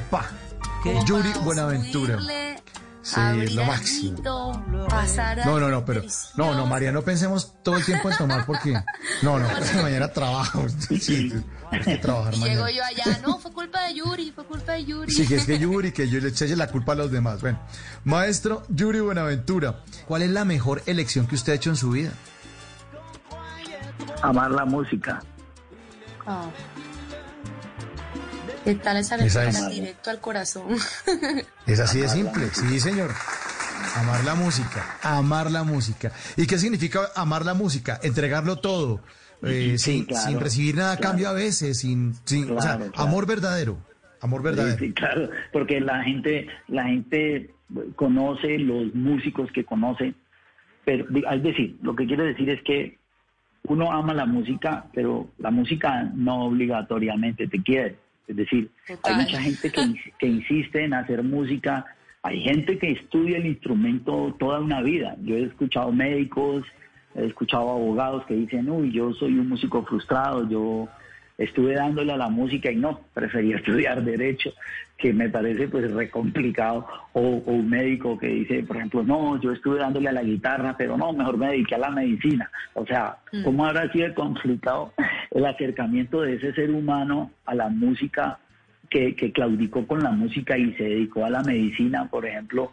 pa. 0.00 0.30
Yuri 1.06 1.32
Buenaventura. 1.42 2.18
Sí, 3.04 3.20
lo 3.54 3.64
máximo. 3.66 4.18
No, 4.24 5.60
no, 5.60 5.68
no, 5.68 5.84
pero. 5.84 6.02
No, 6.36 6.54
no, 6.54 6.64
María, 6.64 6.90
no 6.90 7.02
pensemos 7.02 7.52
todo 7.62 7.76
el 7.76 7.84
tiempo 7.84 8.10
en 8.10 8.16
tomar 8.16 8.46
porque. 8.46 8.72
No, 9.22 9.38
no, 9.38 9.46
porque 9.46 9.74
mañana 9.82 10.08
trabajo. 10.08 10.64
Sí, 11.00 11.30
hay 11.70 11.80
que 11.80 11.96
trabajar 11.98 12.32
Y 12.34 12.38
llego 12.38 12.62
mañana. 12.62 12.70
yo 12.70 12.82
allá, 12.82 13.20
no, 13.22 13.38
fue 13.38 13.52
culpa 13.52 13.84
de 13.84 13.94
Yuri, 13.94 14.32
fue 14.32 14.44
culpa 14.44 14.72
de 14.72 14.86
Yuri. 14.86 15.12
Sí, 15.12 15.26
que 15.26 15.36
es 15.36 15.44
que 15.44 15.58
Yuri, 15.60 15.92
que 15.92 16.08
yo 16.08 16.18
le 16.18 16.28
eché 16.28 16.56
la 16.56 16.68
culpa 16.68 16.92
a 16.92 16.94
los 16.96 17.10
demás. 17.10 17.42
Bueno, 17.42 17.60
maestro 18.04 18.62
Yuri 18.70 19.00
Buenaventura, 19.00 19.84
¿cuál 20.06 20.22
es 20.22 20.30
la 20.30 20.46
mejor 20.46 20.82
elección 20.86 21.26
que 21.26 21.34
usted 21.34 21.52
ha 21.52 21.56
hecho 21.56 21.68
en 21.68 21.76
su 21.76 21.90
vida? 21.90 22.10
Amar 24.22 24.50
la 24.50 24.64
música. 24.64 25.22
Ah. 26.26 26.46
¿Qué 28.64 28.74
tal 28.76 28.96
esa 28.96 29.16
Esa 29.16 29.44
lectura 29.44 29.68
es. 29.68 29.74
directo 29.74 30.10
al 30.10 30.20
corazón? 30.20 30.64
Es 31.66 31.80
así 31.80 32.00
de 32.00 32.08
simple, 32.08 32.48
sí, 32.52 32.78
señor. 32.80 33.10
Amar 33.96 34.24
la 34.24 34.34
música, 34.34 34.98
amar 35.02 35.50
la 35.50 35.62
música. 35.64 36.12
¿Y 36.36 36.46
qué 36.46 36.58
significa 36.58 37.08
amar 37.14 37.44
la 37.44 37.54
música? 37.54 37.98
Entregarlo 38.02 38.56
todo, 38.56 39.00
eh, 39.42 39.76
Sí, 39.76 39.78
sin, 39.78 40.04
claro, 40.04 40.28
sin 40.28 40.40
recibir 40.40 40.74
nada 40.76 40.92
a 40.92 40.96
claro. 40.96 41.10
cambio 41.12 41.28
a 41.28 41.32
veces, 41.32 41.78
sin, 41.78 42.14
sin 42.24 42.44
o 42.50 42.60
sea, 42.60 42.76
Claro, 42.76 42.92
claro. 42.92 43.08
amor 43.08 43.26
verdadero, 43.26 43.78
amor 44.20 44.42
verdadero. 44.42 44.78
Sí, 44.78 44.86
sí, 44.88 44.92
claro, 44.94 45.30
porque 45.52 45.80
la 45.80 46.02
gente, 46.02 46.48
la 46.68 46.84
gente 46.84 47.50
conoce 47.96 48.58
los 48.58 48.94
músicos 48.94 49.50
que 49.52 49.64
conoce, 49.64 50.14
pero 50.84 51.06
es 51.30 51.42
decir, 51.42 51.76
lo 51.82 51.94
que 51.96 52.06
quiere 52.06 52.24
decir 52.24 52.50
es 52.50 52.62
que 52.62 52.98
uno 53.68 53.90
ama 53.92 54.12
la 54.12 54.26
música, 54.26 54.86
pero 54.92 55.28
la 55.38 55.50
música 55.50 56.10
no 56.14 56.44
obligatoriamente 56.46 57.46
te 57.48 57.62
quiere. 57.62 57.96
Es 58.26 58.36
decir, 58.36 58.70
hay 59.02 59.14
mucha 59.16 59.40
gente 59.40 59.70
que, 59.70 60.12
que 60.18 60.26
insiste 60.26 60.84
en 60.84 60.94
hacer 60.94 61.22
música, 61.22 61.84
hay 62.22 62.40
gente 62.40 62.78
que 62.78 62.92
estudia 62.92 63.36
el 63.36 63.46
instrumento 63.46 64.34
toda 64.38 64.60
una 64.60 64.80
vida. 64.80 65.16
Yo 65.22 65.36
he 65.36 65.44
escuchado 65.44 65.92
médicos, 65.92 66.64
he 67.14 67.26
escuchado 67.26 67.70
abogados 67.70 68.24
que 68.26 68.34
dicen, 68.34 68.70
uy, 68.70 68.92
yo 68.92 69.12
soy 69.12 69.38
un 69.38 69.48
músico 69.48 69.84
frustrado, 69.84 70.48
yo 70.48 70.88
estuve 71.36 71.74
dándole 71.74 72.12
a 72.12 72.16
la 72.16 72.28
música 72.28 72.70
y 72.70 72.76
no, 72.76 73.00
prefería 73.12 73.56
estudiar 73.58 74.02
derecho, 74.02 74.52
que 74.96 75.12
me 75.12 75.28
parece 75.28 75.68
pues 75.68 75.90
re 75.92 76.08
complicado, 76.08 76.86
o, 77.12 77.20
o 77.20 77.52
un 77.52 77.68
médico 77.68 78.16
que 78.18 78.28
dice, 78.28 78.62
por 78.62 78.76
ejemplo, 78.76 79.02
no, 79.02 79.40
yo 79.40 79.52
estuve 79.52 79.78
dándole 79.78 80.08
a 80.08 80.12
la 80.12 80.22
guitarra, 80.22 80.76
pero 80.78 80.96
no, 80.96 81.12
mejor 81.12 81.36
me 81.36 81.48
dediqué 81.48 81.74
a 81.74 81.78
la 81.78 81.90
medicina. 81.90 82.50
O 82.74 82.86
sea, 82.86 83.16
Mm. 83.34 83.42
¿cómo 83.42 83.66
habrá 83.66 83.90
sido 83.90 84.14
complicado 84.14 84.92
el 85.32 85.44
acercamiento 85.44 86.22
de 86.22 86.34
ese 86.34 86.52
ser 86.52 86.70
humano 86.70 87.32
a 87.46 87.54
la 87.54 87.68
música 87.68 88.38
que, 88.88 89.16
que 89.16 89.32
claudicó 89.32 89.86
con 89.86 90.02
la 90.02 90.10
música 90.12 90.56
y 90.56 90.72
se 90.74 90.84
dedicó 90.84 91.24
a 91.24 91.30
la 91.30 91.42
medicina, 91.42 92.08
por 92.08 92.26
ejemplo? 92.26 92.72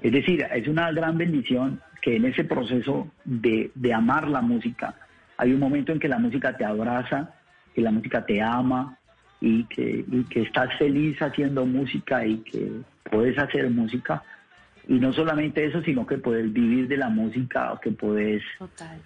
Es 0.00 0.12
decir, 0.12 0.46
es 0.54 0.66
una 0.66 0.90
gran 0.92 1.18
bendición 1.18 1.80
que 2.00 2.16
en 2.16 2.24
ese 2.24 2.44
proceso 2.44 3.10
de, 3.24 3.70
de 3.74 3.92
amar 3.92 4.28
la 4.28 4.40
música, 4.40 4.94
hay 5.36 5.52
un 5.52 5.60
momento 5.60 5.92
en 5.92 5.98
que 5.98 6.08
la 6.08 6.18
música 6.18 6.56
te 6.56 6.64
abraza, 6.64 7.34
que 7.78 7.84
la 7.84 7.92
música 7.92 8.26
te 8.26 8.42
ama 8.42 8.98
y 9.40 9.62
que, 9.66 10.04
y 10.10 10.24
que 10.24 10.42
estás 10.42 10.76
feliz 10.78 11.16
haciendo 11.22 11.64
música 11.64 12.26
y 12.26 12.38
que 12.38 12.72
puedes 13.08 13.38
hacer 13.38 13.70
música. 13.70 14.20
Y 14.88 14.94
no 14.94 15.12
solamente 15.12 15.64
eso, 15.64 15.80
sino 15.82 16.04
que 16.04 16.18
puedes 16.18 16.52
vivir 16.52 16.88
de 16.88 16.96
la 16.96 17.08
música, 17.08 17.78
que 17.80 17.92
puedes, 17.92 18.42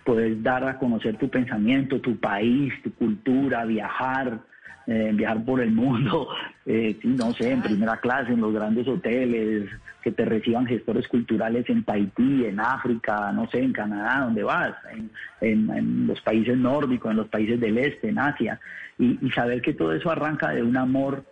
puedes 0.05 0.43
dar 0.43 0.67
a 0.67 0.79
conocer 0.79 1.19
tu 1.19 1.29
pensamiento, 1.29 2.01
tu 2.01 2.17
país, 2.17 2.73
tu 2.83 2.95
cultura, 2.95 3.67
viajar, 3.67 4.41
eh, 4.87 5.11
viajar 5.15 5.45
por 5.45 5.61
el 5.61 5.71
mundo, 5.73 6.29
eh, 6.67 6.99
no 7.05 7.33
sé, 7.35 7.53
en 7.53 7.63
primera 7.63 7.99
clase, 7.99 8.33
en 8.33 8.41
los 8.41 8.53
grandes 8.53 8.87
hoteles, 8.89 9.69
que 10.03 10.11
te 10.11 10.25
reciban 10.25 10.67
gestores 10.67 11.07
culturales 11.07 11.69
en 11.71 11.85
Tahití, 11.85 12.45
en 12.47 12.59
África, 12.59 13.31
no 13.33 13.49
sé, 13.49 13.61
en 13.63 13.73
Canadá, 13.73 14.25
donde 14.25 14.43
vas, 14.43 14.75
en, 14.93 15.11
en- 15.41 15.71
en 15.71 16.07
los 16.09 16.21
países 16.23 16.57
nórdicos, 16.59 17.11
en 17.13 17.19
los 17.19 17.29
países 17.29 17.61
del 17.61 17.79
este, 17.79 18.09
en 18.09 18.19
Asia, 18.19 18.59
y, 18.99 19.19
y 19.25 19.31
saber 19.31 19.63
que 19.63 19.75
todo 19.75 19.93
eso 19.93 20.11
arranca 20.11 20.51
de 20.51 20.63
un 20.63 20.77
amor 20.77 21.25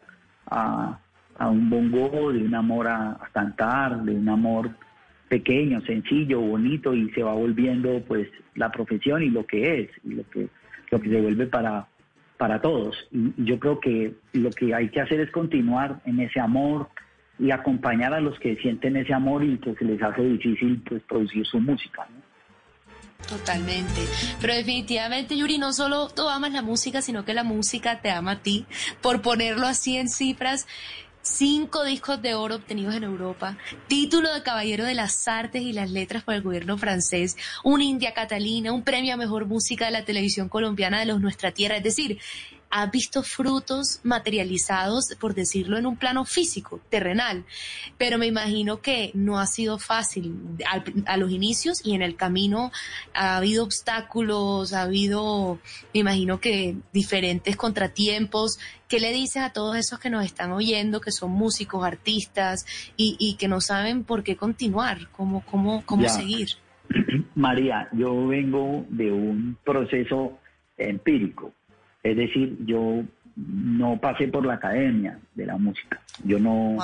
a, 0.50 0.98
a 1.38 1.48
un 1.48 1.68
bongo, 1.68 2.32
de 2.32 2.44
un 2.44 2.54
amor 2.54 2.86
a, 2.86 3.10
a 3.12 3.28
cantar, 3.32 4.02
de 4.02 4.12
un 4.14 4.28
amor 4.28 4.70
pequeño, 5.28 5.80
sencillo, 5.82 6.40
bonito, 6.40 6.92
y 6.94 7.10
se 7.10 7.22
va 7.22 7.32
volviendo 7.32 8.02
pues 8.06 8.28
la 8.54 8.70
profesión 8.70 9.22
y 9.22 9.30
lo 9.30 9.46
que 9.46 9.80
es, 9.82 9.90
y 10.04 10.14
lo 10.14 10.28
que, 10.30 10.48
lo 10.90 11.00
que 11.00 11.08
se 11.08 11.20
vuelve 11.20 11.46
para, 11.46 11.86
para 12.40 12.62
todos. 12.62 12.96
Y, 13.12 13.34
yo 13.44 13.60
creo 13.60 13.78
que 13.78 14.14
lo 14.32 14.48
que 14.50 14.74
hay 14.74 14.88
que 14.88 15.02
hacer 15.02 15.20
es 15.20 15.30
continuar 15.30 16.00
en 16.06 16.20
ese 16.20 16.40
amor 16.40 16.88
y 17.38 17.50
acompañar 17.50 18.14
a 18.14 18.20
los 18.20 18.38
que 18.38 18.56
sienten 18.56 18.96
ese 18.96 19.12
amor 19.12 19.44
y 19.44 19.58
que 19.58 19.74
se 19.74 19.84
les 19.84 20.02
hace 20.02 20.22
difícil 20.22 20.82
pues 20.88 21.02
producir 21.02 21.46
su 21.46 21.60
música. 21.60 22.08
Totalmente. 23.28 24.00
Pero 24.40 24.54
definitivamente, 24.54 25.36
Yuri, 25.36 25.58
no 25.58 25.74
solo 25.74 26.08
tú 26.08 26.26
amas 26.30 26.52
la 26.52 26.62
música, 26.62 27.02
sino 27.02 27.26
que 27.26 27.34
la 27.34 27.44
música 27.44 28.00
te 28.00 28.10
ama 28.10 28.32
a 28.32 28.38
ti. 28.38 28.64
Por 29.02 29.20
ponerlo 29.20 29.66
así 29.66 29.98
en 29.98 30.08
cifras, 30.08 30.66
cinco 31.22 31.84
discos 31.84 32.20
de 32.22 32.34
oro 32.34 32.56
obtenidos 32.56 32.94
en 32.94 33.04
Europa, 33.04 33.56
título 33.88 34.32
de 34.32 34.42
Caballero 34.42 34.84
de 34.84 34.94
las 34.94 35.28
Artes 35.28 35.62
y 35.62 35.72
las 35.72 35.90
Letras 35.90 36.22
por 36.22 36.34
el 36.34 36.42
gobierno 36.42 36.78
francés, 36.78 37.36
un 37.64 37.82
India 37.82 38.14
Catalina, 38.14 38.72
un 38.72 38.82
premio 38.82 39.14
a 39.14 39.16
Mejor 39.16 39.46
Música 39.46 39.86
de 39.86 39.92
la 39.92 40.04
televisión 40.04 40.48
colombiana 40.48 41.00
de 41.00 41.06
los 41.06 41.20
Nuestra 41.20 41.52
Tierra. 41.52 41.76
Es 41.76 41.82
decir, 41.82 42.18
has 42.70 42.90
visto 42.90 43.22
frutos 43.22 44.00
materializados, 44.04 45.14
por 45.20 45.34
decirlo, 45.34 45.76
en 45.76 45.86
un 45.86 45.96
plano 45.96 46.24
físico, 46.24 46.80
terrenal. 46.88 47.44
Pero 47.98 48.16
me 48.16 48.26
imagino 48.26 48.80
que 48.80 49.10
no 49.14 49.38
ha 49.40 49.46
sido 49.46 49.78
fácil 49.78 50.34
al- 50.68 50.84
a 51.06 51.16
los 51.16 51.30
inicios 51.32 51.84
y 51.84 51.94
en 51.94 52.02
el 52.02 52.14
camino 52.16 52.70
ha 53.12 53.36
habido 53.38 53.64
obstáculos, 53.64 54.72
ha 54.72 54.82
habido, 54.82 55.58
me 55.92 56.00
imagino 56.00 56.40
que 56.40 56.76
diferentes 56.92 57.56
contratiempos. 57.56 58.58
¿Qué 58.88 59.00
le 59.00 59.12
dices 59.12 59.42
a 59.42 59.52
todos 59.52 59.76
esos 59.76 59.98
que 59.98 60.10
nos 60.10 60.24
están 60.24 60.52
oyendo, 60.52 61.00
que 61.00 61.12
son 61.12 61.30
músicos, 61.32 61.84
artistas 61.84 62.66
y, 62.96 63.16
y 63.18 63.34
que 63.34 63.48
no 63.48 63.60
saben 63.60 64.04
por 64.04 64.22
qué 64.22 64.36
continuar, 64.36 65.08
cómo, 65.12 65.44
cómo, 65.44 65.84
cómo 65.84 66.04
Ya. 66.04 66.08
seguir? 66.08 66.48
María, 67.34 67.88
yo 67.92 68.26
vengo 68.26 68.84
de 68.88 69.10
un 69.12 69.56
proceso 69.64 70.38
empírico, 70.76 71.52
es 72.02 72.16
decir, 72.16 72.56
yo 72.64 73.02
no 73.36 73.98
pasé 74.00 74.28
por 74.28 74.44
la 74.46 74.54
academia 74.54 75.18
de 75.34 75.46
la 75.46 75.56
música, 75.56 76.00
yo 76.24 76.38
no, 76.38 76.76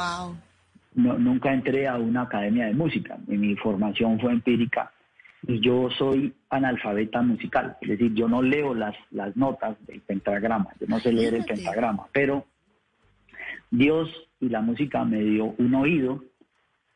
no- 0.94 1.18
nunca 1.18 1.52
entré 1.52 1.86
a 1.88 1.96
una 1.96 2.22
academia 2.22 2.66
de 2.66 2.74
música, 2.74 3.18
mi 3.26 3.54
formación 3.56 4.18
fue 4.20 4.32
empírica. 4.32 4.90
Y 5.48 5.60
yo 5.60 5.88
soy 5.96 6.32
analfabeta 6.50 7.22
musical, 7.22 7.76
es 7.80 7.90
decir, 7.90 8.12
yo 8.14 8.26
no 8.28 8.42
leo 8.42 8.74
las, 8.74 8.96
las 9.10 9.36
notas 9.36 9.76
del 9.86 10.00
pentagrama, 10.00 10.70
yo 10.80 10.86
no 10.88 10.98
sé 10.98 11.12
leer 11.12 11.34
el 11.34 11.44
pentagrama, 11.44 12.06
pero 12.12 12.46
Dios 13.70 14.08
y 14.40 14.48
la 14.48 14.60
música 14.60 15.04
me 15.04 15.22
dio 15.22 15.54
un 15.58 15.74
oído, 15.74 16.22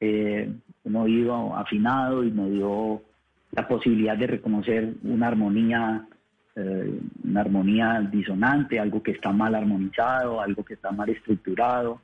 eh, 0.01 0.53
un 0.85 0.97
oído 0.97 1.57
afinado 1.57 2.25
y 2.25 2.31
me 2.31 2.51
dio 2.51 3.03
la 3.53 3.69
posibilidad 3.69 4.17
de 4.17 4.27
reconocer 4.27 4.95
una 5.05 5.29
armonía, 5.29 6.07
eh, 6.61 7.01
una 7.25 7.41
armonía 7.41 8.01
disonante, 8.13 8.79
algo 8.79 9.03
que 9.03 9.13
está 9.13 9.33
mal 9.33 9.55
armonizado, 9.55 10.41
algo 10.41 10.65
que 10.65 10.75
está 10.75 10.91
mal 10.91 11.09
estructurado. 11.09 12.01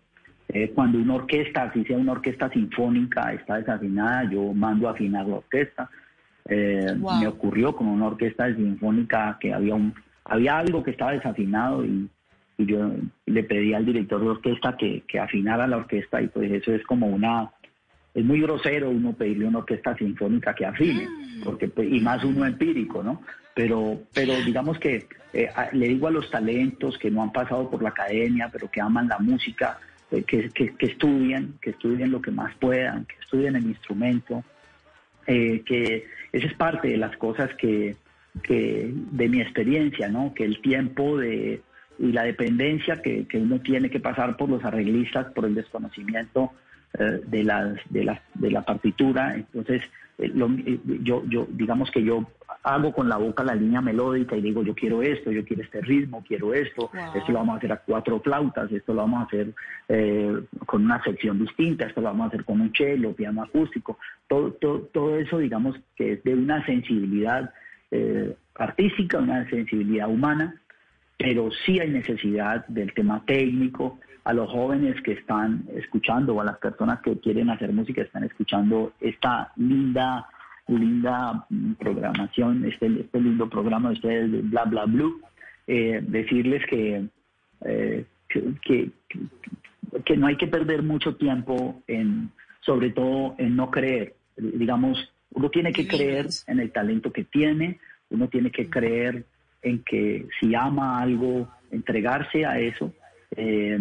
Eh, 0.48 0.70
cuando 0.74 0.98
una 0.98 1.14
orquesta, 1.14 1.64
así 1.64 1.84
sea 1.84 1.98
una 1.98 2.12
orquesta 2.12 2.48
sinfónica, 2.50 3.32
está 3.32 3.56
desafinada, 3.56 4.30
yo 4.30 4.52
mando 4.54 4.88
a 4.88 4.92
afinar 4.92 5.26
la 5.26 5.36
orquesta. 5.36 5.90
Eh, 6.48 6.94
Wow. 6.98 7.20
Me 7.20 7.26
ocurrió 7.26 7.74
con 7.74 7.88
una 7.88 8.06
orquesta 8.06 8.54
sinfónica 8.54 9.36
que 9.40 9.52
había 9.52 9.74
un 9.74 9.92
había 10.28 10.58
algo 10.58 10.82
que 10.82 10.90
estaba 10.90 11.12
desafinado 11.12 11.84
y, 11.84 12.08
y 12.58 12.66
yo 12.66 12.90
le 13.26 13.44
pedí 13.44 13.74
al 13.74 13.86
director 13.86 14.20
de 14.20 14.28
orquesta 14.28 14.76
que, 14.76 15.02
que 15.06 15.20
afinara 15.20 15.66
la 15.66 15.76
orquesta 15.76 16.20
y 16.20 16.28
pues 16.28 16.50
eso 16.50 16.72
es 16.72 16.82
como 16.84 17.06
una 17.06 17.50
es 18.16 18.24
muy 18.24 18.40
grosero 18.40 18.90
uno 18.90 19.12
pedirle 19.12 19.44
una 19.46 19.58
orquesta 19.58 19.94
sinfónica 19.96 20.54
que 20.54 20.66
afine 20.66 21.06
porque 21.44 21.68
pues, 21.68 21.86
y 21.92 22.00
más 22.00 22.24
uno 22.24 22.44
empírico 22.46 23.02
no 23.04 23.22
pero 23.54 24.00
pero 24.12 24.34
digamos 24.44 24.78
que 24.80 25.06
eh, 25.32 25.48
a- 25.54 25.70
le 25.72 25.88
digo 25.88 26.08
a 26.08 26.10
los 26.10 26.28
talentos 26.30 26.98
que 26.98 27.10
no 27.10 27.22
han 27.22 27.30
pasado 27.32 27.70
por 27.70 27.82
la 27.82 27.90
academia 27.90 28.48
pero 28.52 28.68
que 28.70 28.80
aman 28.80 29.06
la 29.08 29.18
música 29.20 29.78
eh, 30.10 30.22
que, 30.26 30.48
que, 30.50 30.74
que 30.76 30.86
estudien 30.86 31.54
que 31.60 31.70
estudien 31.70 32.10
lo 32.10 32.20
que 32.22 32.30
más 32.32 32.54
puedan 32.56 33.04
que 33.04 33.14
estudien 33.22 33.54
el 33.54 33.66
instrumento 33.66 34.42
eh, 35.26 35.62
que 35.66 36.06
esa 36.32 36.46
es 36.46 36.54
parte 36.54 36.88
de 36.88 36.96
las 36.96 37.16
cosas 37.16 37.52
que, 37.56 37.96
que 38.42 38.90
de 38.92 39.28
mi 39.28 39.40
experiencia, 39.40 40.08
¿no? 40.08 40.32
Que 40.34 40.44
el 40.44 40.60
tiempo 40.60 41.16
de 41.18 41.62
y 41.98 42.12
la 42.12 42.24
dependencia 42.24 43.00
que, 43.02 43.26
que 43.26 43.38
uno 43.38 43.58
tiene 43.60 43.88
que 43.90 43.98
pasar 44.00 44.36
por 44.36 44.48
los 44.50 44.62
arreglistas, 44.64 45.32
por 45.32 45.46
el 45.46 45.54
desconocimiento 45.54 46.52
de 47.26 47.42
las 47.44 47.78
de 47.90 48.04
la 48.04 48.20
de 48.34 48.50
la 48.50 48.62
partitura, 48.62 49.34
entonces 49.34 49.82
eh, 50.18 50.28
lo- 50.34 50.50
eh, 50.50 50.78
yo 51.02 51.22
yo 51.28 51.46
digamos 51.50 51.90
que 51.90 52.02
yo 52.02 52.26
hago 52.62 52.92
con 52.92 53.08
la 53.08 53.16
boca 53.16 53.44
la 53.44 53.54
línea 53.54 53.80
melódica 53.80 54.36
y 54.36 54.40
digo 54.40 54.62
yo 54.64 54.74
quiero 54.74 55.00
esto, 55.02 55.30
yo 55.30 55.44
quiero 55.44 55.62
este 55.62 55.80
ritmo, 55.82 56.24
quiero 56.26 56.52
esto, 56.54 56.90
esto 57.14 57.30
lo 57.32 57.38
vamos 57.38 57.54
a 57.54 57.58
hacer 57.58 57.72
a 57.72 57.76
cuatro 57.76 58.18
flautas, 58.20 58.72
esto 58.72 58.92
lo 58.92 59.02
vamos 59.02 59.20
a 59.22 59.26
hacer 59.26 59.52
eh, 59.88 60.40
con 60.64 60.84
una 60.84 61.02
sección 61.04 61.38
distinta, 61.38 61.86
esto 61.86 62.00
lo 62.00 62.08
vamos 62.08 62.24
a 62.24 62.28
hacer 62.28 62.44
con 62.44 62.60
un 62.60 62.72
cello, 62.72 63.12
piano 63.14 63.42
acústico, 63.42 63.98
todo, 64.26 64.52
todo, 64.54 64.80
todo 64.92 65.16
eso 65.18 65.38
digamos 65.38 65.76
que 65.94 66.14
es 66.14 66.24
de 66.24 66.34
una 66.34 66.64
sensibilidad 66.66 67.52
eh, 67.92 68.34
artística, 68.56 69.18
una 69.18 69.48
sensibilidad 69.48 70.08
humana, 70.08 70.56
pero 71.18 71.50
sí 71.64 71.78
hay 71.78 71.90
necesidad 71.90 72.66
del 72.66 72.92
tema 72.94 73.22
técnico. 73.26 73.98
A 74.26 74.32
los 74.32 74.50
jóvenes 74.50 75.00
que 75.02 75.12
están 75.12 75.64
escuchando 75.76 76.34
o 76.34 76.40
a 76.40 76.44
las 76.44 76.58
personas 76.58 77.00
que 77.00 77.16
quieren 77.20 77.48
hacer 77.48 77.72
música 77.72 78.02
están 78.02 78.24
escuchando 78.24 78.92
esta 79.00 79.52
linda, 79.54 80.26
linda 80.66 81.46
mm, 81.48 81.74
programación, 81.74 82.64
este, 82.64 82.86
este 83.02 83.20
lindo 83.20 83.48
programa 83.48 83.90
de 83.90 83.94
ustedes 83.94 84.32
de 84.32 84.40
Bla 84.42 84.64
Bla 84.64 84.84
Blue, 84.86 85.20
eh, 85.68 86.00
decirles 86.02 86.66
que, 86.66 87.04
eh, 87.64 88.04
que, 88.28 88.42
que- 88.62 88.90
que 90.04 90.16
no 90.16 90.26
hay 90.26 90.36
que 90.36 90.48
perder 90.48 90.82
mucho 90.82 91.14
tiempo 91.14 91.80
en, 91.86 92.30
sobre 92.62 92.90
todo 92.90 93.36
en 93.38 93.54
no 93.54 93.70
creer. 93.70 94.16
Digamos, 94.36 94.98
uno 95.34 95.48
tiene 95.50 95.72
que 95.72 95.86
creer 95.86 96.26
en 96.48 96.58
el 96.58 96.72
talento 96.72 97.12
que 97.12 97.22
tiene, 97.24 97.78
uno 98.10 98.26
tiene 98.28 98.50
que 98.50 98.68
creer 98.68 99.24
en 99.62 99.84
que 99.84 100.26
si 100.40 100.52
ama 100.56 101.00
algo, 101.00 101.48
entregarse 101.70 102.44
a 102.44 102.58
eso 102.58 102.92
eh, 103.36 103.78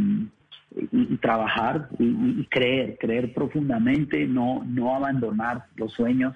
trabajar 1.22 1.90
y, 2.00 2.04
y- 2.06 2.40
y 2.42 2.46
creer, 2.46 2.98
creer 3.00 3.34
profundamente, 3.34 4.28
no, 4.28 4.64
no 4.66 4.96
abandonar 4.96 5.66
los 5.76 5.94
sueños, 5.94 6.36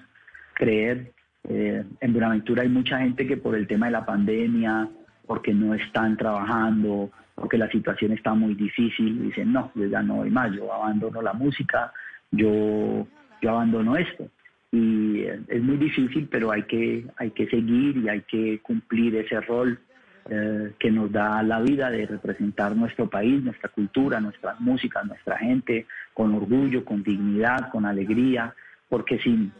creer. 0.54 1.12
Eh, 1.48 1.84
en 2.00 2.12
Buenaventura 2.12 2.62
hay 2.62 2.68
mucha 2.68 2.98
gente 2.98 3.26
que 3.26 3.36
por 3.36 3.54
el 3.54 3.66
tema 3.66 3.86
de 3.86 3.92
la 3.92 4.04
pandemia, 4.04 4.88
porque 5.26 5.54
no 5.54 5.74
están 5.74 6.16
trabajando, 6.16 7.10
porque 7.34 7.56
la 7.56 7.70
situación 7.70 8.12
está 8.12 8.34
muy 8.34 8.54
difícil, 8.54 9.22
dicen, 9.22 9.52
no, 9.52 9.70
yo 9.74 9.86
ya 9.86 10.02
no 10.02 10.16
voy 10.16 10.30
más, 10.30 10.52
yo 10.52 10.72
abandono 10.72 11.22
la 11.22 11.32
música, 11.32 11.92
yo, 12.30 13.06
yo 13.40 13.50
abandono 13.50 13.96
esto. 13.96 14.28
Y 14.72 15.20
eh, 15.20 15.40
es 15.48 15.62
muy 15.62 15.76
difícil, 15.76 16.28
pero 16.30 16.50
hay 16.50 16.62
que, 16.64 17.06
hay 17.16 17.30
que 17.30 17.46
seguir 17.48 17.96
y 17.96 18.08
hay 18.08 18.20
que 18.22 18.60
cumplir 18.60 19.16
ese 19.16 19.40
rol 19.40 19.78
eh, 20.32 20.74
que 20.78 20.92
nos 20.92 21.10
da 21.10 21.42
la 21.42 21.60
vida 21.60 21.90
de 21.90 22.06
representar 22.06 22.76
nuestro 22.76 23.10
país, 23.10 23.42
nuestra 23.42 23.68
cultura, 23.68 24.20
nuestras 24.20 24.60
músicas, 24.60 25.04
nuestra 25.04 25.36
gente, 25.38 25.86
con 26.14 26.32
orgullo, 26.32 26.84
con 26.84 27.02
dignidad, 27.02 27.68
con 27.72 27.84
alegría, 27.84 28.54
porque 28.88 29.18
sin, 29.18 29.52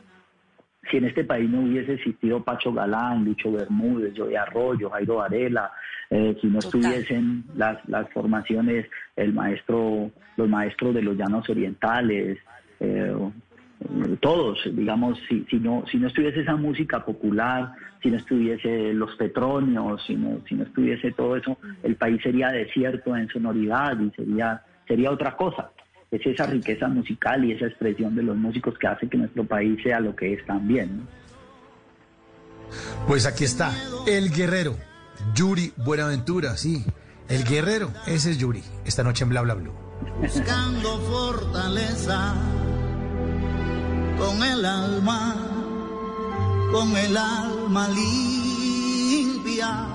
si 0.88 0.98
en 0.98 1.06
este 1.06 1.24
país 1.24 1.50
no 1.50 1.62
hubiese 1.62 1.94
existido 1.94 2.44
Pacho 2.44 2.72
Galán, 2.72 3.24
Lucho 3.24 3.50
Bermúdez, 3.50 4.14
Joey 4.16 4.36
Arroyo, 4.36 4.90
Jairo 4.90 5.16
Varela, 5.16 5.72
eh, 6.08 6.36
si 6.40 6.46
no 6.46 6.60
Total. 6.60 6.80
estuviesen 6.80 7.44
las, 7.56 7.84
las 7.88 8.08
formaciones, 8.10 8.86
el 9.16 9.32
maestro, 9.32 10.12
los 10.36 10.48
maestros 10.48 10.94
de 10.94 11.02
los 11.02 11.16
llanos 11.16 11.50
orientales, 11.50 12.38
eh, 12.78 13.12
todos, 14.20 14.58
digamos, 14.72 15.18
si, 15.28 15.46
si 15.50 15.56
no 15.56 15.84
si 15.90 15.96
no 15.96 16.08
estuviese 16.08 16.40
esa 16.40 16.56
música 16.56 17.04
popular, 17.04 17.72
si 18.02 18.10
no 18.10 18.18
estuviese 18.18 18.92
los 18.92 19.14
petronios, 19.16 20.02
si 20.06 20.16
no, 20.16 20.40
si 20.48 20.54
no 20.54 20.64
estuviese 20.64 21.12
todo 21.12 21.36
eso, 21.36 21.56
el 21.82 21.96
país 21.96 22.20
sería 22.22 22.48
desierto 22.48 23.16
en 23.16 23.28
sonoridad 23.28 23.98
y 24.00 24.10
sería 24.10 24.62
sería 24.86 25.10
otra 25.10 25.36
cosa. 25.36 25.70
Es 26.10 26.26
esa 26.26 26.46
riqueza 26.46 26.88
musical 26.88 27.44
y 27.44 27.52
esa 27.52 27.66
expresión 27.66 28.16
de 28.16 28.24
los 28.24 28.36
músicos 28.36 28.76
que 28.76 28.86
hace 28.88 29.08
que 29.08 29.16
nuestro 29.16 29.44
país 29.44 29.80
sea 29.82 30.00
lo 30.00 30.14
que 30.14 30.34
es 30.34 30.44
también. 30.44 30.98
¿no? 30.98 31.20
Pues 33.06 33.26
aquí 33.26 33.44
está, 33.44 33.72
el 34.06 34.30
guerrero, 34.30 34.76
Yuri 35.34 35.72
Buenaventura, 35.76 36.56
sí, 36.56 36.84
el 37.28 37.44
guerrero, 37.44 37.92
ese 38.06 38.32
es 38.32 38.38
Yuri, 38.38 38.62
esta 38.84 39.02
noche 39.04 39.24
en 39.24 39.30
Bla 39.30 39.42
Bla 39.42 39.54
Blue. 39.54 39.72
buscando 40.20 40.98
fortaleza 40.98 42.34
con 44.20 44.42
el 44.42 44.64
alma, 44.66 45.34
con 46.72 46.94
el 46.96 47.16
alma 47.16 47.88
limpia, 47.88 49.86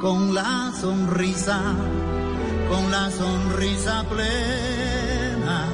con 0.00 0.32
la 0.32 0.72
sonrisa, 0.80 1.60
con 2.68 2.90
la 2.90 3.10
sonrisa 3.10 4.04
plena. 4.08 5.66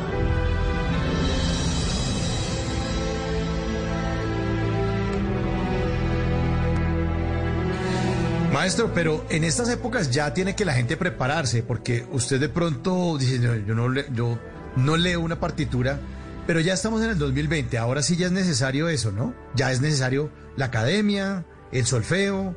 Maestro, 8.53 8.91
pero 8.95 9.27
en 9.29 9.45
estas 9.45 9.69
épocas 9.69 10.11
ya 10.11 10.33
tiene 10.33 10.57
que 10.57 10.65
la 10.65 10.73
gente 10.73 10.97
prepararse, 10.97 11.63
porque 11.63 12.07
usted 12.11 12.41
de 12.41 12.49
pronto 12.49 13.19
dice, 13.19 13.39
"No, 13.39 13.55
yo 13.55 13.75
no, 13.75 13.95
yo 14.15 14.39
no 14.77 14.97
leo 14.97 15.21
una 15.21 15.39
partitura, 15.39 16.01
pero 16.47 16.61
ya 16.61 16.75
estamos 16.75 17.03
en 17.03 17.11
el 17.11 17.19
2020, 17.19 17.77
ahora 17.79 18.03
sí 18.03 18.17
ya 18.17 18.27
es 18.27 18.33
necesario 18.33 18.89
eso, 18.89 19.13
¿no? 19.13 19.35
Ya 19.55 19.73
es 19.73 19.81
necesario 19.81 20.31
la 20.57 20.67
academia, 20.67 21.45
el 21.73 21.87
solfeo 21.87 22.57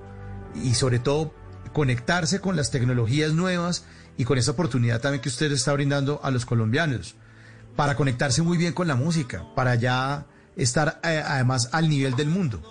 y 0.56 0.76
sobre 0.76 1.00
todo 1.00 1.34
conectarse 1.74 2.40
con 2.40 2.56
las 2.56 2.72
tecnologías 2.72 3.34
nuevas 3.34 3.86
y 4.18 4.26
con 4.26 4.38
esa 4.38 4.52
oportunidad 4.52 5.02
también 5.02 5.22
que 5.22 5.30
usted 5.30 5.52
está 5.52 5.74
brindando 5.74 6.20
a 6.24 6.32
los 6.32 6.46
colombianos 6.46 7.16
para 7.76 7.96
conectarse 7.96 8.42
muy 8.42 8.58
bien 8.58 8.74
con 8.74 8.88
la 8.88 8.96
música, 8.96 9.46
para 9.56 9.76
ya 9.76 10.26
estar 10.56 11.00
eh, 11.04 11.24
además 11.26 11.70
al 11.74 11.90
nivel 11.90 12.16
del 12.16 12.28
mundo. 12.28 12.62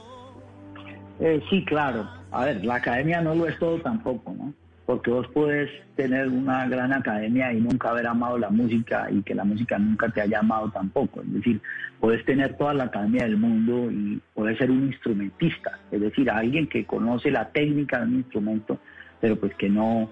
Eh, 1.19 1.43
sí, 1.51 1.65
claro. 1.65 2.09
A 2.31 2.45
ver, 2.45 2.65
la 2.65 2.77
academia 2.77 3.21
no 3.23 3.35
lo 3.35 3.49
es 3.49 3.59
todo 3.59 3.81
tampoco, 3.81 4.35
¿no? 4.39 4.53
Porque 4.89 5.11
vos 5.11 5.29
puedes 5.35 5.69
tener 5.97 6.29
una 6.29 6.67
gran 6.67 6.95
academia 6.95 7.53
y 7.53 7.61
nunca 7.61 7.91
haber 7.91 8.07
amado 8.07 8.39
la 8.39 8.49
música 8.49 9.07
y 9.11 9.21
que 9.21 9.35
la 9.35 9.45
música 9.45 9.79
nunca 9.79 10.09
te 10.09 10.23
haya 10.23 10.39
amado 10.39 10.71
tampoco. 10.71 11.21
Es 11.21 11.31
decir, 11.31 11.61
puedes 12.01 12.25
tener 12.25 12.57
toda 12.57 12.73
la 12.73 12.85
academia 12.85 13.25
del 13.25 13.37
mundo 13.37 13.91
y 13.91 14.19
puedes 14.33 14.57
ser 14.57 14.71
un 14.71 14.85
instrumentista, 14.85 15.79
es 15.93 16.01
decir, 16.01 16.31
alguien 16.31 16.69
que 16.69 16.87
conoce 16.87 17.31
la 17.31 17.51
técnica 17.51 17.99
de 17.99 18.07
un 18.07 18.15
instrumento, 18.15 18.79
pero 19.21 19.37
pues 19.37 19.55
que 19.57 19.69
no, 19.69 20.11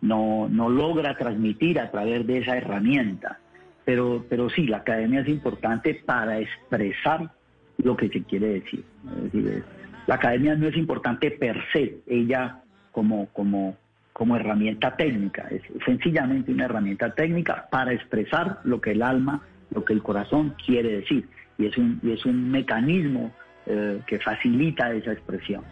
no, 0.00 0.48
no 0.48 0.70
logra 0.70 1.16
transmitir 1.16 1.78
a 1.78 1.92
través 1.92 2.26
de 2.26 2.38
esa 2.38 2.56
herramienta. 2.56 3.38
Pero, 3.84 4.26
pero 4.28 4.50
sí, 4.50 4.66
la 4.66 4.78
academia 4.78 5.20
es 5.20 5.28
importante 5.28 6.02
para 6.04 6.40
expresar 6.40 7.30
lo 7.78 7.96
que 7.96 8.08
se 8.08 8.24
quiere 8.24 8.54
decir. 8.54 8.84
Decir, 9.22 9.62
la 10.08 10.16
academia 10.16 10.56
no 10.56 10.66
es 10.66 10.76
importante 10.76 11.30
per 11.30 11.62
se, 11.72 11.98
ella 12.08 12.62
como, 12.90 13.28
como, 13.28 13.76
como 14.16 14.34
herramienta 14.34 14.96
técnica, 14.96 15.46
es 15.50 15.60
sencillamente 15.84 16.50
una 16.50 16.64
herramienta 16.64 17.14
técnica 17.14 17.68
para 17.70 17.92
expresar 17.92 18.60
lo 18.64 18.80
que 18.80 18.92
el 18.92 19.02
alma, 19.02 19.42
lo 19.74 19.84
que 19.84 19.92
el 19.92 20.02
corazón 20.02 20.54
quiere 20.64 20.88
decir. 21.00 21.28
Y 21.58 21.66
es 21.66 21.76
un, 21.76 22.00
y 22.02 22.12
es 22.12 22.24
un 22.24 22.50
mecanismo 22.50 23.30
eh, 23.66 24.00
que 24.06 24.18
facilita 24.18 24.90
esa 24.94 25.12
expresión. 25.12 25.64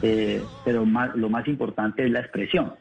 Eh, 0.00 0.42
pero 0.64 0.86
más- 0.86 1.14
lo 1.14 1.28
más 1.28 1.46
importante 1.46 2.02
es 2.06 2.10
la 2.10 2.20
expresión. 2.20 2.72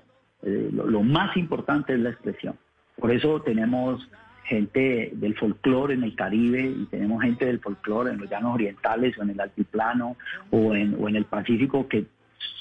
Eh, 0.42 0.70
lo, 0.72 0.88
lo 0.88 1.04
más 1.04 1.36
importante 1.36 1.96
es 1.96 2.00
la 2.00 2.12
expresión. 2.12 2.56
Por 2.98 3.12
eso 3.12 3.42
tenemos 3.42 4.08
gente 4.46 5.12
del 5.16 5.36
folclore 5.36 5.96
en 5.96 6.04
el 6.04 6.16
Caribe 6.16 6.62
y 6.62 6.86
tenemos 6.86 7.22
gente 7.24 7.46
del 7.46 7.60
folclore 7.60 8.12
en 8.12 8.20
los 8.22 8.30
llanos 8.30 8.54
orientales 8.56 9.18
o 9.18 9.24
en 9.24 9.32
el 9.32 9.42
altiplano 9.42 10.16
o 10.50 10.74
en, 10.76 10.96
o 10.98 11.10
en 11.10 11.18
el 11.18 11.26
Pacífico 11.26 11.90
que 11.90 12.06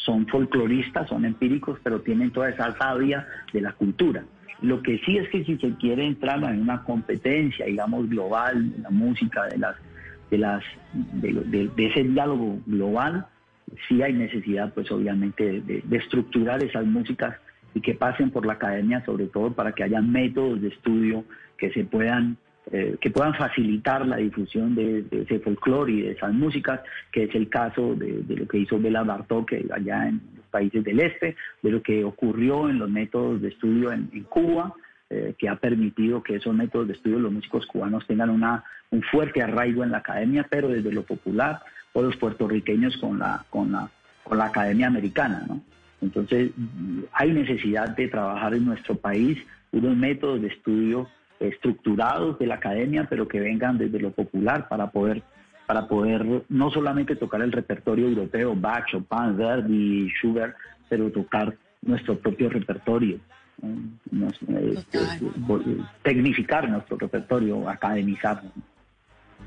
son 0.04 0.26
folcloristas, 0.26 1.08
son 1.08 1.24
empíricos, 1.24 1.78
pero 1.82 2.00
tienen 2.00 2.30
toda 2.30 2.50
esa 2.50 2.76
savia 2.78 3.26
de 3.52 3.60
la 3.60 3.72
cultura. 3.72 4.24
Lo 4.60 4.82
que 4.82 4.98
sí 5.04 5.16
es 5.18 5.28
que 5.28 5.44
si 5.44 5.56
se 5.58 5.74
quiere 5.76 6.04
entrar 6.06 6.42
en 6.44 6.60
una 6.62 6.82
competencia, 6.82 7.66
digamos, 7.66 8.08
global, 8.08 8.72
de 8.72 8.78
la 8.78 8.90
música, 8.90 9.44
de 9.46 9.58
las, 9.58 9.76
de 10.30 10.38
las, 10.38 10.64
de, 10.92 11.32
de- 11.32 11.68
de 11.68 11.86
ese 11.86 12.02
diálogo 12.04 12.58
global, 12.66 13.26
sí 13.88 14.02
hay 14.02 14.14
necesidad, 14.14 14.72
pues 14.74 14.90
obviamente, 14.90 15.44
de, 15.44 15.60
de- 15.60 15.82
de 15.84 15.96
estructurar 15.98 16.62
esas 16.64 16.84
músicas 16.86 17.36
y 17.74 17.80
que 17.80 17.94
pasen 17.94 18.30
por 18.30 18.46
la 18.46 18.54
academia, 18.54 19.04
sobre 19.04 19.26
todo 19.26 19.52
para 19.52 19.72
que 19.72 19.84
haya 19.84 20.00
métodos 20.00 20.60
de 20.60 20.68
estudio 20.68 21.24
que 21.58 21.70
se 21.72 21.84
puedan 21.84 22.36
eh, 22.70 22.96
que 23.00 23.10
puedan 23.10 23.34
facilitar 23.34 24.06
la 24.06 24.16
difusión 24.16 24.74
de, 24.74 25.02
de 25.02 25.22
ese 25.22 25.40
folclore 25.40 25.92
y 25.92 26.02
de 26.02 26.10
esas 26.12 26.34
músicas, 26.34 26.80
que 27.10 27.24
es 27.24 27.34
el 27.34 27.48
caso 27.48 27.94
de, 27.94 28.22
de 28.22 28.36
lo 28.36 28.46
que 28.46 28.58
hizo 28.58 28.78
Bela 28.78 29.02
Bartók 29.04 29.54
allá 29.72 30.08
en 30.08 30.20
los 30.36 30.44
países 30.46 30.84
del 30.84 31.00
este, 31.00 31.36
de 31.62 31.70
lo 31.70 31.82
que 31.82 32.04
ocurrió 32.04 32.68
en 32.68 32.78
los 32.78 32.90
métodos 32.90 33.40
de 33.40 33.48
estudio 33.48 33.90
en, 33.90 34.10
en 34.12 34.24
Cuba, 34.24 34.74
eh, 35.10 35.34
que 35.38 35.48
ha 35.48 35.56
permitido 35.56 36.22
que 36.22 36.36
esos 36.36 36.54
métodos 36.54 36.88
de 36.88 36.92
estudio 36.92 37.18
los 37.18 37.32
músicos 37.32 37.64
cubanos 37.64 38.06
tengan 38.06 38.28
una, 38.28 38.62
un 38.90 39.02
fuerte 39.02 39.42
arraigo 39.42 39.82
en 39.82 39.90
la 39.90 39.98
academia, 39.98 40.46
pero 40.50 40.68
desde 40.68 40.92
lo 40.92 41.04
popular, 41.04 41.60
o 41.94 42.02
los 42.02 42.16
puertorriqueños 42.16 42.98
con 42.98 43.18
la, 43.18 43.46
con 43.48 43.72
la, 43.72 43.90
con 44.22 44.36
la 44.36 44.44
academia 44.44 44.88
americana, 44.88 45.42
¿no? 45.48 45.62
Entonces, 46.02 46.50
hay 47.12 47.32
necesidad 47.32 47.96
de 47.96 48.08
trabajar 48.08 48.52
en 48.52 48.66
nuestro 48.66 48.94
país 48.94 49.38
unos 49.72 49.96
métodos 49.96 50.42
de 50.42 50.48
estudio 50.48 51.08
estructurados 51.40 52.38
de 52.38 52.46
la 52.46 52.56
academia, 52.56 53.06
pero 53.08 53.28
que 53.28 53.40
vengan 53.40 53.78
desde 53.78 54.00
lo 54.00 54.10
popular 54.10 54.68
para 54.68 54.90
poder 54.90 55.22
para 55.66 55.86
poder 55.86 56.44
no 56.48 56.70
solamente 56.70 57.14
tocar 57.14 57.42
el 57.42 57.52
repertorio 57.52 58.08
europeo, 58.08 58.54
Bach, 58.56 58.86
Chopin, 58.90 59.36
Verdi, 59.36 60.08
Schubert, 60.08 60.56
pero 60.88 61.10
tocar 61.12 61.54
nuestro 61.82 62.18
propio 62.18 62.48
repertorio, 62.48 63.18
eh, 63.62 63.68
eh, 64.50 64.84
eh, 64.92 65.82
tecnificar 66.02 66.66
nuestro 66.70 66.96
repertorio, 66.96 67.68
academizarlo. 67.68 68.50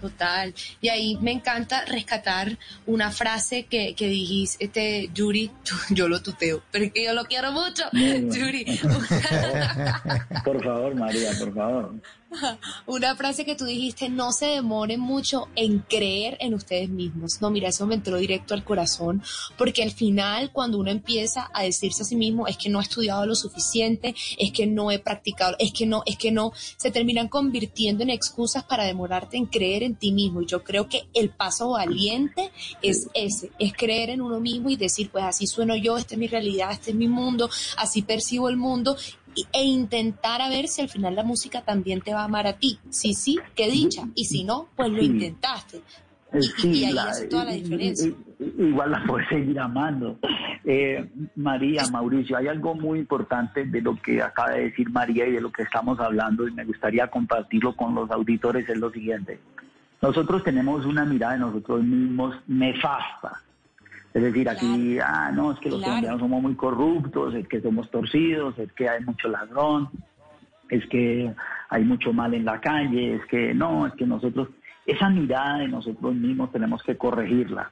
Total. 0.01 0.53
Y 0.81 0.89
ahí 0.89 1.17
me 1.21 1.31
encanta 1.31 1.85
rescatar 1.85 2.57
una 2.87 3.11
frase 3.11 3.65
que, 3.67 3.93
que 3.93 4.07
dijiste, 4.07 4.65
este, 4.65 5.09
Yuri, 5.13 5.51
yo 5.91 6.07
lo 6.07 6.21
tuteo, 6.21 6.63
pero 6.71 6.85
es 6.85 6.91
que 6.91 7.05
yo 7.05 7.13
lo 7.13 7.25
quiero 7.25 7.51
mucho, 7.51 7.83
bueno. 7.93 8.33
Yuri. 8.33 8.65
Por 10.43 10.63
favor, 10.63 10.95
María, 10.95 11.31
por 11.37 11.53
favor. 11.53 11.93
Una 12.86 13.15
frase 13.15 13.45
que 13.45 13.55
tú 13.55 13.65
dijiste, 13.65 14.09
no 14.09 14.32
se 14.32 14.47
demoren 14.47 14.99
mucho 14.99 15.47
en 15.55 15.79
creer 15.79 16.38
en 16.39 16.53
ustedes 16.53 16.89
mismos. 16.89 17.41
No, 17.41 17.49
mira, 17.49 17.69
eso 17.69 17.86
me 17.86 17.95
entró 17.95 18.17
directo 18.17 18.53
al 18.53 18.63
corazón, 18.63 19.21
porque 19.57 19.84
al 19.84 19.91
final 19.91 20.51
cuando 20.51 20.77
uno 20.77 20.91
empieza 20.91 21.49
a 21.53 21.63
decirse 21.63 22.03
a 22.03 22.05
sí 22.05 22.15
mismo, 22.15 22.47
es 22.47 22.57
que 22.57 22.69
no 22.69 22.79
he 22.79 22.84
estudiado 22.84 23.25
lo 23.25 23.36
suficiente, 23.36 24.15
es 24.38 24.51
que 24.51 24.65
no 24.65 24.91
he 24.91 24.99
practicado, 24.99 25.55
es 25.59 25.73
que 25.73 25.86
no, 25.86 26.03
es 26.05 26.17
que 26.17 26.32
no, 26.32 26.53
se 26.77 26.91
terminan 26.91 27.27
convirtiendo 27.27 28.03
en 28.03 28.09
excusas 28.09 28.63
para 28.63 28.86
demorarte 28.86 29.38
en 29.38 29.45
creer 29.45 29.84
en 29.84 29.95
ti 29.95 30.11
mismo. 30.11 30.41
Y 30.41 30.45
yo 30.45 30.63
creo 30.63 30.88
que 30.88 31.07
el 31.13 31.29
paso 31.29 31.71
valiente 31.71 32.51
es 32.82 33.09
ese, 33.13 33.51
es 33.59 33.73
creer 33.73 34.09
en 34.09 34.21
uno 34.21 34.39
mismo 34.39 34.69
y 34.69 34.77
decir, 34.77 35.09
pues 35.11 35.23
así 35.25 35.47
sueno 35.47 35.75
yo, 35.75 35.97
esta 35.97 36.15
es 36.15 36.19
mi 36.19 36.27
realidad, 36.27 36.71
este 36.71 36.91
es 36.91 36.95
mi 36.95 37.07
mundo, 37.07 37.49
así 37.77 38.01
percibo 38.01 38.49
el 38.49 38.57
mundo 38.57 38.95
e 39.53 39.63
intentar 39.63 40.41
a 40.41 40.49
ver 40.49 40.67
si 40.67 40.82
al 40.82 40.89
final 40.89 41.15
la 41.15 41.23
música 41.23 41.61
también 41.61 42.01
te 42.01 42.13
va 42.13 42.21
a 42.21 42.25
amar 42.25 42.47
a 42.47 42.53
ti. 42.53 42.79
Si 42.89 43.13
sí, 43.13 43.38
qué 43.55 43.69
dicha. 43.69 44.03
Y 44.15 44.25
si 44.25 44.43
no, 44.43 44.67
pues 44.75 44.89
lo 44.91 44.99
Sí. 44.99 45.05
intentaste. 45.05 45.77
Eh, 46.34 46.39
Y, 46.63 46.67
y 46.67 46.86
ahí 46.86 46.97
hace 46.97 47.27
toda 47.27 47.43
la 47.45 47.55
i- 47.55 47.61
diferencia. 47.61 48.07
i- 48.07 48.15
Igual 48.57 48.91
la 48.91 49.03
puedes 49.07 49.27
seguir 49.29 49.59
amando. 49.59 50.17
Eh, 50.63 51.09
María, 51.36 51.86
Mauricio, 51.91 52.38
hay 52.38 52.47
algo 52.47 52.73
muy 52.73 52.99
importante 52.99 53.65
de 53.65 53.82
lo 53.82 53.95
que 54.01 54.21
acaba 54.21 54.51
de 54.51 54.63
decir 54.65 54.89
María 54.89 55.27
y 55.27 55.32
de 55.34 55.41
lo 55.41 55.51
que 55.51 55.63
estamos 55.63 55.99
hablando 55.99 56.47
y 56.47 56.51
me 56.53 56.63
gustaría 56.65 57.07
compartirlo 57.07 57.75
con 57.75 57.93
los 57.93 58.09
auditores, 58.11 58.67
es 58.69 58.77
lo 58.77 58.89
siguiente. 58.91 59.39
Nosotros 60.01 60.43
tenemos 60.43 60.86
una 60.86 61.05
mirada 61.05 61.34
de 61.34 61.39
nosotros 61.39 61.84
mismos 61.84 62.36
nefasta. 62.47 63.41
Es 64.14 64.22
decir, 64.22 64.49
aquí, 64.49 64.99
ah, 64.99 65.32
no, 65.34 65.53
es 65.53 65.59
que 65.59 65.70
los 65.70 65.78
Claro. 65.80 65.91
colombianos 65.93 66.20
somos 66.20 66.41
muy 66.41 66.55
corruptos, 66.55 67.34
es 67.34 67.47
que 67.47 67.62
somos 67.62 67.89
torcidos, 67.89 68.57
es 68.59 68.72
que 68.74 68.89
hay 68.89 69.03
mucho 69.03 69.30
ladrón, 69.30 69.89
es 70.70 70.86
que 70.88 71.34
hay 71.70 71.84
mucho 71.86 72.12
mal 72.12 72.34
en 72.34 72.43
la 72.43 72.59
calle, 72.59 73.16
es 73.16 73.26
que 73.28 73.53
no, 73.53 73.88
es 73.88 73.93
que 73.93 74.05
nosotros, 74.05 74.49
esa 74.86 75.09
mirada 75.09 75.59
de 75.59 75.70
nosotros 75.70 76.14
mismos 76.14 76.51
tenemos 76.51 76.84
que 76.84 76.97
corregirla, 76.97 77.72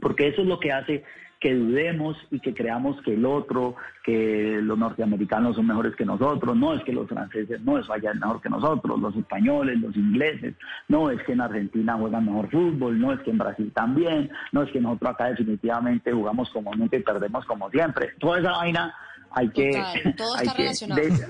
porque 0.00 0.28
eso 0.28 0.42
es 0.42 0.48
lo 0.48 0.58
que 0.58 0.72
hace 0.72 1.04
que 1.46 1.54
dudemos 1.54 2.16
y 2.32 2.40
que 2.40 2.52
creamos 2.52 3.00
que 3.02 3.14
el 3.14 3.24
otro, 3.24 3.76
que 4.04 4.58
los 4.60 4.76
norteamericanos 4.76 5.54
son 5.54 5.68
mejores 5.68 5.94
que 5.94 6.04
nosotros, 6.04 6.56
no 6.56 6.74
es 6.74 6.82
que 6.82 6.92
los 6.92 7.08
franceses 7.08 7.60
no 7.60 7.78
es 7.78 7.86
vayan 7.86 8.18
mejor 8.18 8.40
que 8.42 8.48
nosotros, 8.48 8.98
los 8.98 9.14
españoles, 9.14 9.78
los 9.80 9.94
ingleses, 9.96 10.54
no 10.88 11.08
es 11.08 11.22
que 11.22 11.34
en 11.34 11.40
Argentina 11.42 11.94
juegan 11.96 12.24
mejor 12.26 12.50
fútbol, 12.50 12.98
no 12.98 13.12
es 13.12 13.20
que 13.20 13.30
en 13.30 13.38
Brasil 13.38 13.70
también, 13.72 14.28
no 14.50 14.62
es 14.64 14.72
que 14.72 14.80
nosotros 14.80 15.12
acá 15.14 15.26
definitivamente 15.26 16.12
jugamos 16.12 16.50
como 16.50 16.74
nunca 16.74 16.96
y 16.96 17.02
perdemos 17.04 17.44
como 17.44 17.70
siempre. 17.70 18.08
Toda 18.18 18.40
esa 18.40 18.50
vaina 18.50 18.92
hay 19.30 19.48
que, 19.50 19.70
Total, 19.70 20.14
todo 20.16 20.34
hay 20.38 20.46
está 20.48 20.56
que 20.56 20.62
relacionado. 20.62 21.02
de- 21.02 21.26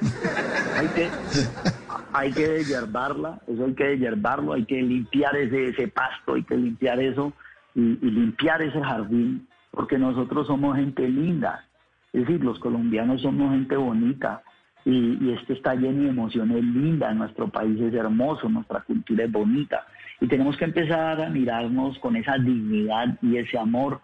hay 0.78 0.88
que 0.88 1.08
hay 2.14 2.32
que 2.32 2.48
deshiervarla, 2.48 3.38
eso 3.46 3.66
hay 3.66 3.74
que 3.74 3.84
deshiervarlo, 3.84 4.54
hay 4.54 4.64
que 4.64 4.80
limpiar 4.80 5.36
ese, 5.36 5.68
ese 5.68 5.88
pasto, 5.88 6.32
hay 6.36 6.42
que 6.44 6.56
limpiar 6.56 7.00
eso 7.00 7.34
y, 7.74 7.82
y 7.82 8.10
limpiar 8.10 8.62
ese 8.62 8.80
jardín, 8.82 9.46
porque 9.76 9.98
nosotros 9.98 10.46
somos 10.46 10.74
gente 10.76 11.06
linda, 11.06 11.66
es 12.14 12.22
decir, 12.22 12.42
los 12.42 12.58
colombianos 12.60 13.20
somos 13.20 13.52
gente 13.52 13.76
bonita 13.76 14.42
y, 14.86 15.18
y 15.22 15.32
esto 15.32 15.52
está 15.52 15.74
lleno 15.74 16.04
de 16.04 16.08
emociones 16.08 16.64
lindas, 16.64 17.14
nuestro 17.14 17.48
país 17.48 17.78
es 17.82 17.92
hermoso, 17.92 18.48
nuestra 18.48 18.80
cultura 18.80 19.24
es 19.24 19.30
bonita. 19.32 19.86
Y 20.18 20.26
tenemos 20.28 20.56
que 20.56 20.64
empezar 20.64 21.20
a 21.20 21.28
mirarnos 21.28 21.98
con 21.98 22.16
esa 22.16 22.38
dignidad 22.38 23.18
y 23.20 23.36
ese 23.36 23.58
amor 23.58 24.00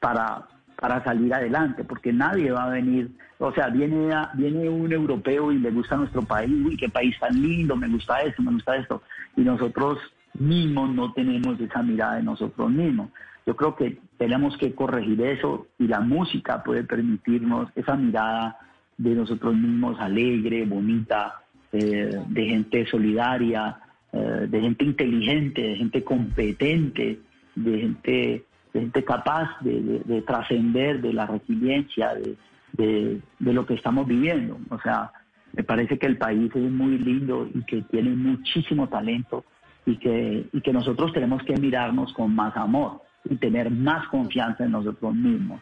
para, 0.00 0.48
para 0.80 1.04
salir 1.04 1.32
adelante, 1.32 1.84
porque 1.84 2.12
nadie 2.12 2.50
va 2.50 2.64
a 2.64 2.70
venir, 2.70 3.08
o 3.38 3.52
sea, 3.52 3.68
viene, 3.68 4.12
a- 4.12 4.32
viene 4.34 4.68
un 4.68 4.92
europeo 4.92 5.52
y 5.52 5.58
le 5.58 5.70
gusta 5.70 5.96
nuestro 5.96 6.22
país, 6.22 6.50
uy, 6.66 6.76
qué 6.76 6.88
país 6.88 7.16
tan 7.20 7.40
lindo, 7.40 7.76
me 7.76 7.86
gusta 7.86 8.20
esto, 8.22 8.42
me 8.42 8.50
gusta 8.50 8.74
esto, 8.76 9.00
y 9.36 9.42
nosotros 9.42 9.98
mismos 10.40 10.90
no 10.92 11.12
tenemos 11.12 11.60
esa 11.60 11.84
mirada 11.84 12.16
de 12.16 12.24
nosotros 12.24 12.68
mismos. 12.68 13.10
Yo 13.46 13.54
creo 13.54 13.76
que 13.76 14.00
tenemos 14.18 14.56
que 14.58 14.74
corregir 14.74 15.20
eso 15.22 15.66
y 15.78 15.86
la 15.88 16.00
música 16.00 16.62
puede 16.62 16.84
permitirnos 16.84 17.68
esa 17.74 17.96
mirada 17.96 18.58
de 18.96 19.14
nosotros 19.14 19.54
mismos 19.56 19.98
alegre, 20.00 20.64
bonita, 20.64 21.42
eh, 21.72 22.10
de 22.28 22.44
gente 22.46 22.86
solidaria, 22.86 23.76
eh, 24.12 24.46
de 24.48 24.60
gente 24.60 24.84
inteligente, 24.84 25.60
de 25.62 25.76
gente 25.76 26.04
competente, 26.04 27.18
de 27.56 27.78
gente, 27.80 28.44
de 28.72 28.80
gente 28.80 29.04
capaz 29.04 29.48
de, 29.62 29.80
de- 29.82 29.98
de 30.04 30.22
trascender 30.22 31.00
de 31.00 31.12
la 31.12 31.26
resiliencia, 31.26 32.14
de, 32.14 32.36
de- 32.72 33.20
de 33.40 33.52
lo 33.52 33.66
que 33.66 33.74
estamos 33.74 34.06
viviendo. 34.06 34.58
O 34.70 34.78
sea, 34.80 35.10
me 35.52 35.64
parece 35.64 35.98
que 35.98 36.06
el 36.06 36.16
país 36.18 36.50
es 36.54 36.70
muy 36.70 36.98
lindo 36.98 37.48
y 37.52 37.62
que 37.62 37.82
tiene 37.82 38.10
muchísimo 38.10 38.88
talento 38.88 39.44
y 39.86 39.96
que, 39.96 40.46
y 40.52 40.60
que 40.60 40.72
nosotros 40.72 41.12
tenemos 41.12 41.42
que 41.42 41.56
mirarnos 41.56 42.12
con 42.12 42.34
más 42.34 42.56
amor 42.56 43.02
y 43.24 43.36
tener 43.36 43.70
más 43.70 44.08
confianza 44.08 44.64
en 44.64 44.72
nosotros 44.72 45.14
mismos. 45.14 45.60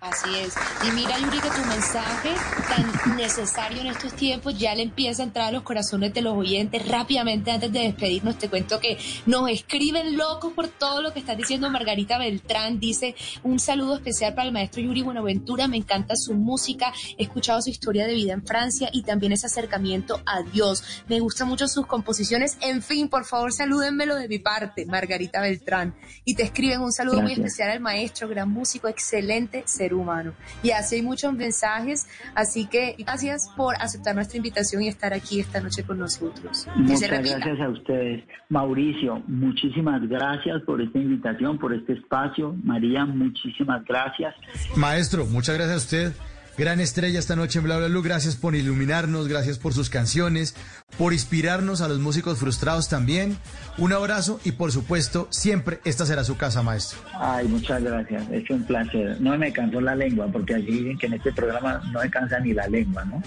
Así 0.00 0.28
es. 0.38 0.54
Y 0.86 0.92
mira, 0.92 1.18
Yuri, 1.18 1.40
que 1.40 1.50
tu 1.50 1.64
mensaje 1.68 2.32
tan 2.68 3.16
necesario 3.16 3.80
en 3.80 3.88
estos 3.88 4.12
tiempos 4.14 4.56
ya 4.56 4.72
le 4.76 4.84
empieza 4.84 5.22
a 5.22 5.26
entrar 5.26 5.48
a 5.48 5.50
los 5.50 5.64
corazones 5.64 6.14
de 6.14 6.22
los 6.22 6.36
oyentes. 6.36 6.86
Rápidamente, 6.86 7.50
antes 7.50 7.72
de 7.72 7.80
despedirnos, 7.80 8.38
te 8.38 8.48
cuento 8.48 8.78
que 8.78 8.96
nos 9.26 9.50
escriben 9.50 10.16
locos 10.16 10.52
por 10.52 10.68
todo 10.68 11.02
lo 11.02 11.12
que 11.12 11.18
está 11.18 11.34
diciendo 11.34 11.68
Margarita 11.68 12.16
Beltrán. 12.16 12.78
Dice 12.78 13.16
un 13.42 13.58
saludo 13.58 13.96
especial 13.96 14.34
para 14.34 14.46
el 14.46 14.54
maestro 14.54 14.80
Yuri 14.80 15.02
Buenaventura. 15.02 15.66
Me 15.66 15.78
encanta 15.78 16.14
su 16.14 16.32
música. 16.34 16.92
He 17.16 17.24
escuchado 17.24 17.60
su 17.60 17.70
historia 17.70 18.06
de 18.06 18.14
vida 18.14 18.34
en 18.34 18.46
Francia 18.46 18.90
y 18.92 19.02
también 19.02 19.32
ese 19.32 19.46
acercamiento 19.46 20.22
a 20.26 20.42
Dios. 20.42 21.02
Me 21.08 21.18
gustan 21.18 21.48
mucho 21.48 21.66
sus 21.66 21.86
composiciones. 21.86 22.56
En 22.60 22.82
fin, 22.82 23.08
por 23.08 23.24
favor, 23.24 23.52
salúdenmelo 23.52 24.14
de 24.14 24.28
mi 24.28 24.38
parte, 24.38 24.86
Margarita 24.86 25.40
Beltrán. 25.40 25.96
Y 26.24 26.36
te 26.36 26.44
escriben 26.44 26.82
un 26.82 26.92
saludo 26.92 27.20
muy 27.20 27.32
especial 27.32 27.70
al 27.70 27.80
maestro, 27.80 28.28
gran 28.28 28.48
músico, 28.48 28.86
excelente 28.86 29.64
ser 29.88 29.94
humano. 29.94 30.32
Y 30.62 30.70
así 30.70 30.96
hay 30.96 31.02
muchos 31.02 31.32
mensajes, 31.32 32.06
así 32.34 32.66
que 32.66 32.96
gracias 32.98 33.50
por 33.56 33.74
aceptar 33.76 34.14
nuestra 34.14 34.36
invitación 34.36 34.82
y 34.82 34.88
estar 34.88 35.12
aquí 35.12 35.40
esta 35.40 35.60
noche 35.60 35.82
con 35.84 35.98
nosotros. 35.98 36.58
Se 36.58 36.70
Muchas 36.76 37.10
gracias 37.10 37.60
a 37.60 37.68
ustedes. 37.68 38.24
Mauricio, 38.48 39.22
muchísimas 39.26 40.06
gracias 40.08 40.62
por 40.62 40.80
esta 40.80 40.98
invitación, 40.98 41.58
por 41.58 41.74
este 41.74 41.94
espacio. 41.94 42.54
María, 42.62 43.04
muchísimas 43.04 43.84
gracias. 43.84 44.34
Maestro, 44.76 45.26
muchas 45.26 45.56
gracias 45.56 45.74
a 45.74 45.78
usted. 45.78 46.37
Gran 46.58 46.80
estrella 46.80 47.20
esta 47.20 47.36
noche 47.36 47.60
en 47.60 47.66
Bla 47.66 47.78
Bla 47.78 47.86
Blue. 47.86 48.02
Gracias 48.02 48.34
por 48.34 48.56
iluminarnos, 48.56 49.28
gracias 49.28 49.58
por 49.58 49.74
sus 49.74 49.90
canciones, 49.90 50.56
por 50.98 51.12
inspirarnos 51.12 51.80
a 51.82 51.88
los 51.88 52.00
músicos 52.00 52.38
frustrados 52.38 52.88
también. 52.88 53.38
Un 53.78 53.92
abrazo 53.92 54.40
y 54.42 54.50
por 54.50 54.72
supuesto, 54.72 55.28
siempre 55.30 55.78
esta 55.84 56.04
será 56.04 56.24
su 56.24 56.36
casa, 56.36 56.64
maestro. 56.64 56.98
Ay, 57.14 57.46
muchas 57.46 57.80
gracias. 57.84 58.24
Es 58.32 58.50
un 58.50 58.64
placer. 58.64 59.20
No 59.20 59.38
me 59.38 59.52
cansó 59.52 59.80
la 59.80 59.94
lengua, 59.94 60.26
porque 60.32 60.56
así 60.56 60.66
dicen 60.66 60.98
que 60.98 61.06
en 61.06 61.14
este 61.14 61.32
programa 61.32 61.80
no 61.92 62.00
me 62.00 62.10
cansa 62.10 62.40
ni 62.40 62.52
la 62.52 62.66
lengua, 62.66 63.04
¿no? 63.04 63.22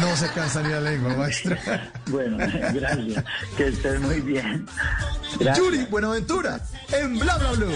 No 0.00 0.16
se 0.16 0.28
cansa 0.28 0.62
ni 0.62 0.70
la 0.70 0.80
lengua, 0.80 1.14
maestro. 1.16 1.56
Bueno, 2.10 2.38
gracias. 2.38 3.24
Que 3.58 3.68
estés 3.68 4.00
muy 4.00 4.20
bien. 4.20 4.64
Gracias. 5.38 5.58
Yuri 5.58 5.84
Buenaventura 5.90 6.60
en 6.92 7.18
Bla 7.18 7.36
Bla 7.36 7.52
Blue. 7.52 7.72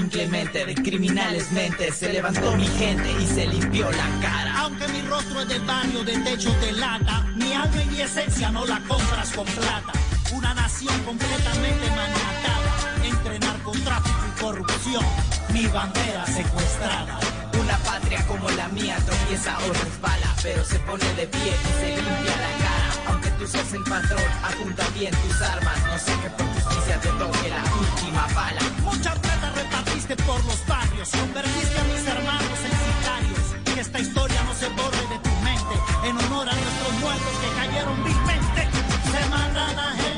Inclemente 0.00 0.64
de 0.64 0.74
criminales 0.74 1.50
mentes, 1.52 1.96
se 1.96 2.12
levantó 2.12 2.56
mi 2.56 2.66
gente 2.66 3.10
y 3.20 3.26
se 3.26 3.46
limpió 3.46 3.90
la 3.90 4.08
cara. 4.20 4.60
Aunque 4.60 4.88
mi 4.88 5.02
rostro 5.02 5.42
es 5.42 5.48
de 5.48 5.58
barrio 5.60 6.02
de 6.04 6.18
techo 6.18 6.52
de 6.60 6.72
lata, 6.72 7.22
mi 7.36 7.52
alma 7.52 7.82
y 7.82 7.86
mi 7.86 8.00
esencia 8.00 8.50
no 8.50 8.64
la 8.66 8.80
compras 8.88 9.30
con 9.34 9.46
plata. 9.46 9.92
Una 10.32 10.54
nación 10.54 10.98
completamente 11.04 11.86
maniatada 11.90 12.96
entre 13.04 13.38
narcotráfico 13.38 14.20
y 14.26 14.40
corrupción. 14.40 15.04
Mi 15.52 15.66
bandera 15.66 16.26
secuestrada. 16.26 17.18
Una 17.60 17.76
patria 17.78 18.26
como 18.26 18.48
la 18.50 18.68
mía 18.68 18.96
tropieza 19.04 19.58
o 19.58 19.72
resbala, 19.72 20.34
pero 20.42 20.64
se 20.64 20.78
pone 20.80 21.04
de 21.14 21.26
pie 21.26 21.52
y 21.52 21.80
se 21.80 21.96
limpia 21.96 22.36
la 22.44 22.52
cara. 22.64 22.88
Aunque 23.08 23.30
tú 23.32 23.46
seas 23.46 23.72
el 23.74 23.82
patrón, 23.84 24.22
apunta 24.42 24.86
bien 24.98 25.14
tus 25.22 25.42
armas. 25.42 25.76
No 25.86 25.98
sé 25.98 26.12
que 26.22 26.30
por 26.30 26.46
justicia 26.46 27.00
te 27.00 27.08
toque 27.08 27.48
la 27.48 27.62
última 27.74 28.26
bala. 28.34 28.60
Mucha 28.82 29.14
plata 29.14 29.39
por 30.16 30.44
los 30.44 30.66
barrios, 30.66 31.08
convertiste 31.10 31.78
a 31.78 31.84
mis 31.84 32.06
hermanos 32.06 32.58
en 32.66 32.74
sicarios. 32.86 33.74
Que 33.74 33.80
esta 33.80 34.00
historia 34.00 34.42
no 34.42 34.54
se 34.54 34.68
borre 34.70 35.06
de 35.06 35.18
tu 35.22 35.30
mente, 35.46 35.74
en 36.04 36.16
honor 36.18 36.48
a 36.48 36.52
nuestros 36.52 36.92
muertos 37.00 37.32
que 37.40 37.48
cayeron 37.54 38.04
vilmente. 38.04 38.68
Se 39.12 39.20
la 39.30 39.90
gente, 40.02 40.09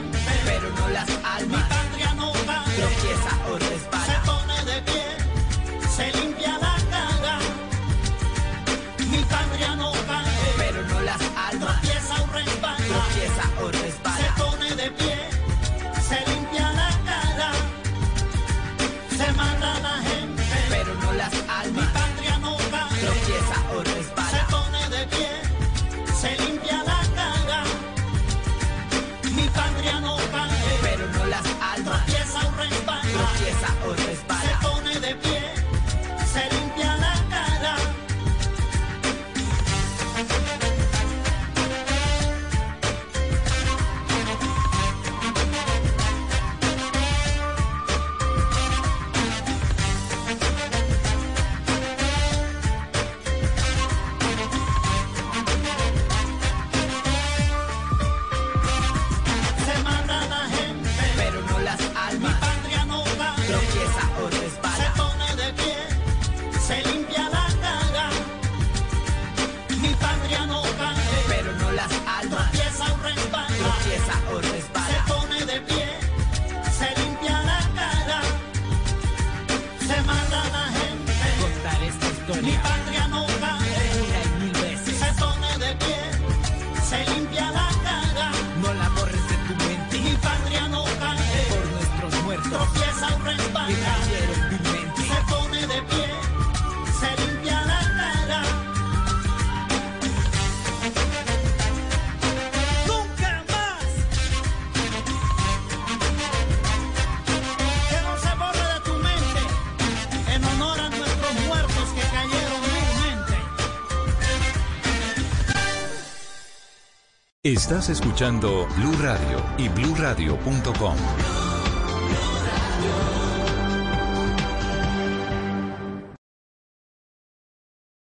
Estás 117.45 117.89
escuchando 117.89 118.69
Blue 118.77 118.97
Radio 119.01 119.45
y 119.59 119.69
bluradio.com. 119.69 120.97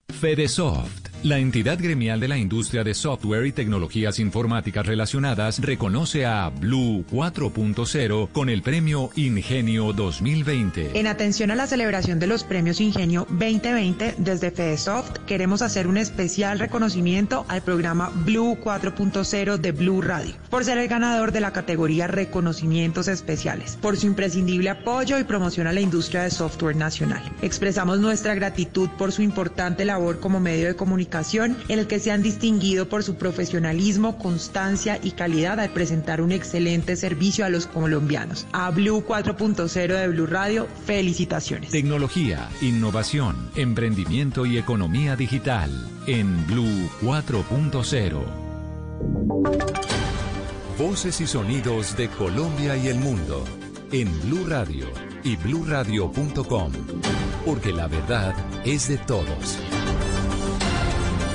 Fedesoft 0.07 1.06
La 1.23 1.39
entidad 1.39 1.79
gremial 1.81 2.19
de 2.19 2.27
la 2.27 2.37
industria 2.37 2.83
de 2.83 2.93
software 2.93 3.47
y 3.47 3.51
tecnologías 3.51 4.19
informáticas 4.19 4.85
relacionadas 4.85 5.59
reconoce 5.59 6.27
a 6.27 6.49
Blue 6.49 7.05
4.0 7.11 8.29
con 8.31 8.49
el 8.49 8.61
premio 8.61 9.09
Ingenio 9.15 9.93
2020. 9.93 10.91
En 10.97 11.07
atención 11.07 11.49
a 11.49 11.55
la 11.55 11.65
celebración 11.65 12.19
de 12.19 12.27
los 12.27 12.43
premios 12.43 12.79
Ingenio 12.79 13.25
2020, 13.31 14.13
desde 14.19 14.51
FedeSoft 14.51 15.17
queremos 15.25 15.63
hacer 15.63 15.87
un 15.87 15.97
especial 15.97 16.59
reconocimiento 16.59 17.45
al 17.47 17.63
programa 17.63 18.11
Blue 18.13 18.55
4.0 18.63 19.57
de 19.57 19.71
Blue 19.71 20.03
Radio, 20.03 20.35
por 20.51 20.65
ser 20.65 20.77
el 20.77 20.87
ganador 20.87 21.31
de 21.31 21.41
la 21.41 21.51
categoría 21.51 22.05
Reconocimientos 22.05 23.07
Especiales, 23.07 23.75
por 23.81 23.97
su 23.97 24.05
imprescindible 24.05 24.69
apoyo 24.69 25.17
y 25.17 25.23
promoción 25.23 25.65
a 25.65 25.73
la 25.73 25.81
industria 25.81 26.21
de 26.21 26.29
software 26.29 26.75
nacional. 26.75 27.23
Expresamos 27.41 27.99
nuestra 27.99 28.35
gratitud 28.35 28.87
por 28.99 29.11
su 29.11 29.23
importante 29.23 29.83
labor 29.83 30.19
como 30.19 30.39
medio 30.39 30.67
de 30.67 30.75
comunicación 30.75 31.06
en 31.69 31.79
el 31.79 31.87
que 31.87 31.99
se 31.99 32.11
han 32.11 32.21
distinguido 32.21 32.89
por 32.89 33.03
su 33.03 33.15
profesionalismo, 33.15 34.17
constancia 34.17 34.99
y 35.01 35.11
calidad 35.11 35.59
al 35.59 35.69
presentar 35.69 36.21
un 36.21 36.31
excelente 36.31 36.95
servicio 36.95 37.45
a 37.45 37.49
los 37.49 37.65
colombianos. 37.65 38.45
A 38.51 38.69
Blue 38.71 39.03
4.0 39.07 39.71
de 39.71 40.07
Blue 40.09 40.27
Radio, 40.27 40.67
felicitaciones. 40.85 41.71
Tecnología, 41.71 42.49
innovación, 42.61 43.49
emprendimiento 43.55 44.45
y 44.45 44.57
economía 44.57 45.15
digital 45.15 45.71
en 46.07 46.45
Blue 46.47 46.89
4.0. 47.01 48.23
Voces 50.77 51.21
y 51.21 51.27
sonidos 51.27 51.97
de 51.97 52.09
Colombia 52.09 52.77
y 52.77 52.87
el 52.87 52.99
mundo 52.99 53.43
en 53.91 54.07
Blue 54.21 54.45
Radio 54.47 54.87
y 55.23 55.35
bluradio.com, 55.37 56.71
porque 57.45 57.71
la 57.71 57.87
verdad 57.87 58.35
es 58.65 58.87
de 58.89 58.97
todos. 58.97 59.57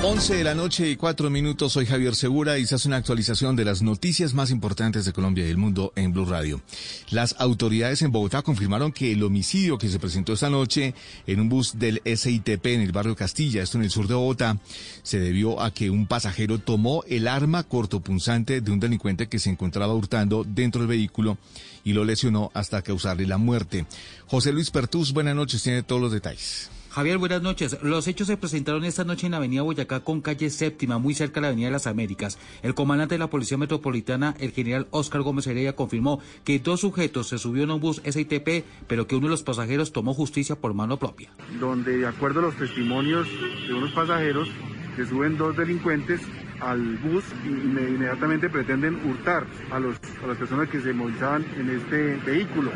11 0.05 0.35
de 0.35 0.43
la 0.43 0.53
noche 0.53 0.89
y 0.89 0.97
4 0.97 1.29
minutos, 1.29 1.71
soy 1.71 1.85
Javier 1.85 2.13
Segura 2.13 2.57
y 2.57 2.65
se 2.65 2.75
hace 2.75 2.89
una 2.89 2.97
actualización 2.97 3.55
de 3.55 3.63
las 3.63 3.81
noticias 3.81 4.33
más 4.33 4.51
importantes 4.51 5.05
de 5.05 5.13
Colombia 5.13 5.47
y 5.47 5.49
el 5.49 5.55
mundo 5.55 5.93
en 5.95 6.11
Blue 6.11 6.25
Radio. 6.25 6.61
Las 7.09 7.37
autoridades 7.39 8.01
en 8.01 8.11
Bogotá 8.11 8.41
confirmaron 8.41 8.91
que 8.91 9.13
el 9.13 9.23
homicidio 9.23 9.77
que 9.77 9.87
se 9.87 9.99
presentó 9.99 10.33
esta 10.33 10.49
noche 10.49 10.93
en 11.25 11.39
un 11.39 11.47
bus 11.47 11.79
del 11.79 12.01
SITP 12.03 12.65
en 12.65 12.81
el 12.81 12.91
barrio 12.91 13.15
Castilla, 13.15 13.63
esto 13.63 13.77
en 13.77 13.85
el 13.85 13.91
sur 13.91 14.09
de 14.09 14.15
Bogotá, 14.15 14.57
se 15.03 15.21
debió 15.21 15.61
a 15.61 15.73
que 15.73 15.89
un 15.89 16.05
pasajero 16.05 16.59
tomó 16.59 17.05
el 17.07 17.25
arma 17.25 17.63
cortopunzante 17.63 18.59
de 18.59 18.71
un 18.71 18.81
delincuente 18.81 19.29
que 19.29 19.39
se 19.39 19.51
encontraba 19.51 19.93
hurtando 19.93 20.43
dentro 20.43 20.81
del 20.81 20.89
vehículo 20.89 21.37
y 21.85 21.93
lo 21.93 22.03
lesionó 22.03 22.51
hasta 22.53 22.81
causarle 22.81 23.25
la 23.25 23.37
muerte. 23.37 23.85
José 24.27 24.51
Luis 24.51 24.69
Pertús, 24.69 25.13
buenas 25.13 25.35
noches, 25.35 25.63
tiene 25.63 25.81
todos 25.81 26.01
los 26.01 26.11
detalles. 26.11 26.69
Javier, 26.93 27.17
buenas 27.17 27.41
noches. 27.41 27.79
Los 27.81 28.07
hechos 28.07 28.27
se 28.27 28.37
presentaron 28.37 28.83
esta 28.83 29.03
noche 29.03 29.25
en 29.25 29.31
la 29.31 29.37
avenida 29.37 29.63
Boyacá 29.63 30.01
con 30.01 30.21
calle 30.21 30.51
séptima, 30.51 30.99
muy 30.99 31.15
cerca 31.15 31.35
de 31.35 31.41
la 31.41 31.47
avenida 31.47 31.69
de 31.69 31.71
las 31.71 31.87
Américas. 31.87 32.37
El 32.61 32.75
comandante 32.75 33.15
de 33.15 33.19
la 33.19 33.31
Policía 33.31 33.57
Metropolitana, 33.57 34.35
el 34.39 34.51
general 34.51 34.85
Oscar 34.91 35.21
Gómez 35.21 35.47
Heredia, 35.47 35.75
confirmó 35.75 36.19
que 36.43 36.59
dos 36.59 36.81
sujetos 36.81 37.29
se 37.29 37.39
subió 37.39 37.63
en 37.63 37.71
un 37.71 37.79
bus 37.79 37.99
SITP, 38.05 38.63
pero 38.85 39.07
que 39.07 39.15
uno 39.15 39.25
de 39.25 39.31
los 39.31 39.41
pasajeros 39.41 39.91
tomó 39.91 40.13
justicia 40.13 40.55
por 40.55 40.75
mano 40.75 40.97
propia. 40.97 41.31
Donde, 41.59 41.97
de 41.97 42.05
acuerdo 42.05 42.41
a 42.41 42.43
los 42.43 42.57
testimonios 42.57 43.27
de 43.67 43.73
unos 43.73 43.91
pasajeros, 43.93 44.47
se 44.95 45.07
suben 45.07 45.35
dos 45.35 45.57
delincuentes 45.57 46.21
al 46.59 46.97
bus 46.97 47.23
y 47.43 47.47
inmediatamente 47.47 48.51
pretenden 48.51 49.03
hurtar 49.09 49.47
a, 49.71 49.79
los, 49.79 49.97
a 50.23 50.27
las 50.27 50.37
personas 50.37 50.69
que 50.69 50.79
se 50.79 50.93
movilizaban 50.93 51.43
en 51.57 51.71
este 51.71 52.17
vehículo. 52.17 52.71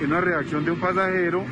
En 0.00 0.06
una 0.06 0.22
reacción 0.22 0.64
de 0.64 0.70
un 0.70 0.80
pasajero, 0.80 1.44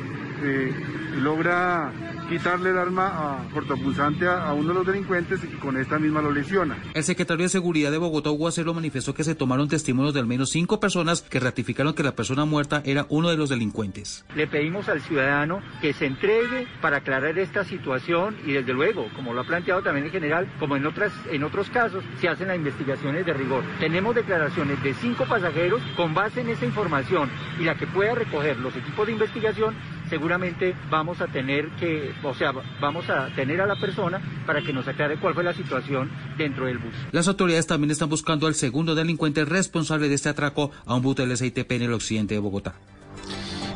eh, 0.43 0.73
logra 1.17 1.91
quitarle 2.29 2.69
el 2.69 2.77
arma 2.77 3.07
a 3.07 3.49
cortopulsante 3.51 4.27
a, 4.27 4.47
a, 4.47 4.53
uno 4.53 4.69
de 4.69 4.73
los 4.75 4.85
delincuentes 4.85 5.43
y 5.43 5.55
con 5.57 5.77
esta 5.77 5.97
misma 5.97 6.21
lo 6.21 6.31
lesiona. 6.31 6.77
El 6.93 7.03
secretario 7.03 7.43
de 7.43 7.49
Seguridad 7.49 7.91
de 7.91 7.97
Bogotá, 7.97 8.29
Hugo 8.29 8.47
Acero, 8.47 8.73
manifestó 8.73 9.15
que 9.15 9.23
se 9.23 9.33
tomaron 9.33 9.67
testimonios 9.67 10.13
de 10.13 10.19
al 10.19 10.27
menos 10.27 10.51
cinco 10.51 10.79
personas 10.79 11.23
que 11.23 11.39
ratificaron 11.39 11.93
que 11.93 12.03
la 12.03 12.15
persona 12.15 12.45
muerta 12.45 12.83
era 12.85 13.07
uno 13.09 13.29
de 13.29 13.37
los 13.37 13.49
delincuentes. 13.49 14.25
Le 14.35 14.45
pedimos 14.47 14.87
al 14.89 15.01
ciudadano 15.01 15.61
que 15.81 15.93
se 15.93 16.05
entregue 16.05 16.67
para 16.81 16.97
aclarar 16.97 17.37
esta 17.39 17.63
situación 17.63 18.37
y 18.45 18.53
desde 18.53 18.73
luego, 18.73 19.07
como 19.15 19.33
lo 19.33 19.41
ha 19.41 19.45
planteado 19.45 19.81
también 19.81 20.05
el 20.05 20.11
general, 20.11 20.51
como 20.59 20.75
en, 20.75 20.85
otras, 20.85 21.11
en 21.31 21.43
otros 21.43 21.69
casos, 21.69 22.03
se 22.19 22.29
hacen 22.29 22.47
las 22.47 22.57
investigaciones 22.57 23.25
de 23.25 23.33
rigor. 23.33 23.63
Tenemos 23.79 24.13
declaraciones 24.13 24.81
de 24.83 24.93
cinco 24.93 25.25
pasajeros 25.25 25.81
con 25.95 26.13
base 26.13 26.41
en 26.41 26.49
esa 26.49 26.65
información 26.65 27.29
y 27.59 27.63
la 27.63 27.75
que 27.75 27.87
pueda 27.87 28.13
recoger 28.13 28.59
los 28.59 28.75
equipos 28.75 29.07
de 29.07 29.13
investigación 29.13 29.75
seguramente 30.09 30.75
vamos 30.89 31.21
a 31.21 31.27
tener 31.27 31.69
que, 31.79 32.11
o 32.23 32.33
sea, 32.33 32.51
vamos 32.79 33.09
a 33.09 33.33
tener 33.35 33.61
a 33.61 33.65
la 33.65 33.79
persona 33.79 34.21
para 34.45 34.61
que 34.61 34.73
nos 34.73 34.87
aclare 34.87 35.17
cuál 35.19 35.33
fue 35.33 35.43
la 35.43 35.53
situación 35.53 36.09
dentro 36.37 36.65
del 36.65 36.79
bus. 36.79 36.93
Las 37.11 37.27
autoridades 37.27 37.67
también 37.67 37.91
están 37.91 38.09
buscando 38.09 38.47
al 38.47 38.55
segundo 38.55 38.95
delincuente 38.95 39.45
responsable 39.45 40.09
de 40.09 40.15
este 40.15 40.29
atraco 40.29 40.71
a 40.85 40.95
un 40.95 41.01
bus 41.01 41.15
del 41.15 41.35
SITP 41.35 41.71
en 41.73 41.81
el 41.83 41.93
occidente 41.93 42.33
de 42.33 42.39
Bogotá. 42.39 42.75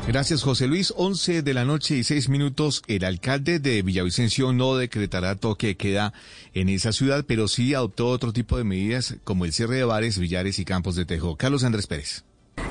Gracias, 0.06 0.42
José 0.42 0.66
Luis. 0.66 0.92
11 0.96 1.42
de 1.42 1.54
la 1.54 1.64
noche 1.64 1.96
y 1.96 2.04
6 2.04 2.28
minutos. 2.28 2.82
El 2.88 3.04
alcalde 3.04 3.58
de 3.58 3.80
Villavicencio 3.80 4.52
no 4.52 4.76
decretará 4.76 5.34
toque 5.34 5.68
de 5.68 5.76
queda 5.76 6.12
en 6.52 6.68
esa 6.68 6.92
ciudad, 6.92 7.24
pero 7.26 7.48
sí 7.48 7.72
adoptó 7.72 8.08
otro 8.08 8.32
tipo 8.32 8.58
de 8.58 8.64
medidas 8.64 9.16
como 9.24 9.46
el 9.46 9.54
cierre 9.54 9.76
de 9.76 9.84
bares, 9.84 10.18
billares 10.18 10.58
y 10.58 10.66
campos 10.66 10.94
de 10.94 11.06
tejo. 11.06 11.36
Carlos 11.36 11.64
Andrés 11.64 11.86
Pérez. 11.86 12.24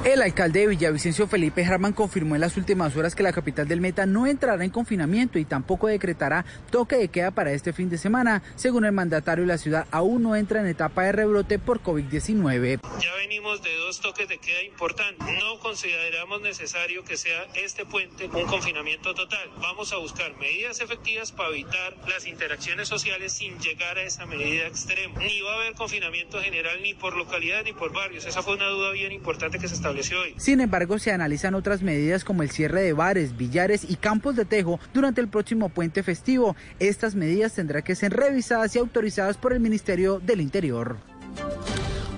El 0.03 0.21
alcalde 0.21 0.59
de 0.59 0.67
Villavicencio, 0.67 1.29
Felipe 1.29 1.63
Harman, 1.63 1.93
confirmó 1.93 2.35
en 2.35 2.41
las 2.41 2.57
últimas 2.57 2.93
horas 2.97 3.15
que 3.15 3.23
la 3.23 3.31
capital 3.31 3.69
del 3.69 3.79
Meta 3.79 4.05
no 4.05 4.27
entrará 4.27 4.61
en 4.65 4.69
confinamiento 4.69 5.39
y 5.39 5.45
tampoco 5.45 5.87
decretará 5.87 6.43
toque 6.69 6.97
de 6.97 7.07
queda 7.07 7.31
para 7.31 7.53
este 7.53 7.71
fin 7.71 7.89
de 7.89 7.97
semana. 7.97 8.43
Según 8.55 8.83
el 8.83 8.91
mandatario, 8.91 9.45
la 9.45 9.57
ciudad 9.57 9.87
aún 9.91 10.23
no 10.23 10.35
entra 10.35 10.59
en 10.59 10.67
etapa 10.67 11.03
de 11.03 11.13
rebrote 11.13 11.57
por 11.57 11.81
COVID-19. 11.81 12.81
Ya 12.99 13.15
venimos 13.15 13.63
de 13.63 13.73
dos 13.77 14.01
toques 14.01 14.27
de 14.27 14.39
queda 14.39 14.61
importantes. 14.63 15.25
No 15.41 15.59
consideramos 15.59 16.41
necesario 16.41 17.05
que 17.05 17.15
sea 17.15 17.45
este 17.55 17.85
puente 17.85 18.25
un 18.25 18.45
confinamiento 18.45 19.13
total. 19.13 19.49
Vamos 19.61 19.93
a 19.93 19.97
buscar 19.99 20.35
medidas 20.35 20.81
efectivas 20.81 21.31
para 21.31 21.51
evitar 21.51 21.95
las 22.09 22.27
interacciones 22.27 22.89
sociales 22.89 23.31
sin 23.31 23.57
llegar 23.59 23.97
a 23.97 24.03
esa 24.03 24.25
medida 24.25 24.67
extrema. 24.67 25.17
Ni 25.19 25.39
va 25.39 25.53
a 25.53 25.55
haber 25.61 25.75
confinamiento 25.75 26.41
general 26.41 26.83
ni 26.83 26.93
por 26.93 27.15
localidad 27.15 27.63
ni 27.63 27.71
por 27.71 27.93
barrios. 27.93 28.25
Esa 28.25 28.43
fue 28.43 28.55
una 28.55 28.67
duda 28.67 28.91
bien 28.91 29.13
importante 29.13 29.59
que 29.59 29.69
se 29.69 29.72
estableció 29.73 30.21
hoy. 30.21 30.33
Sin 30.37 30.61
embargo, 30.61 30.99
se 30.99 31.11
analizan 31.11 31.55
otras 31.55 31.81
medidas 31.81 32.23
como 32.23 32.43
el 32.43 32.51
cierre 32.51 32.81
de 32.81 32.93
bares, 32.93 33.35
billares 33.37 33.85
y 33.89 33.95
campos 33.95 34.35
de 34.35 34.45
tejo 34.45 34.79
durante 34.93 35.21
el 35.21 35.27
próximo 35.27 35.69
puente 35.69 36.03
festivo. 36.03 36.55
Estas 36.79 37.15
medidas 37.15 37.53
tendrán 37.53 37.83
que 37.83 37.95
ser 37.95 38.13
revisadas 38.13 38.75
y 38.75 38.79
autorizadas 38.79 39.37
por 39.37 39.53
el 39.53 39.59
Ministerio 39.59 40.19
del 40.19 40.41
Interior. 40.41 40.97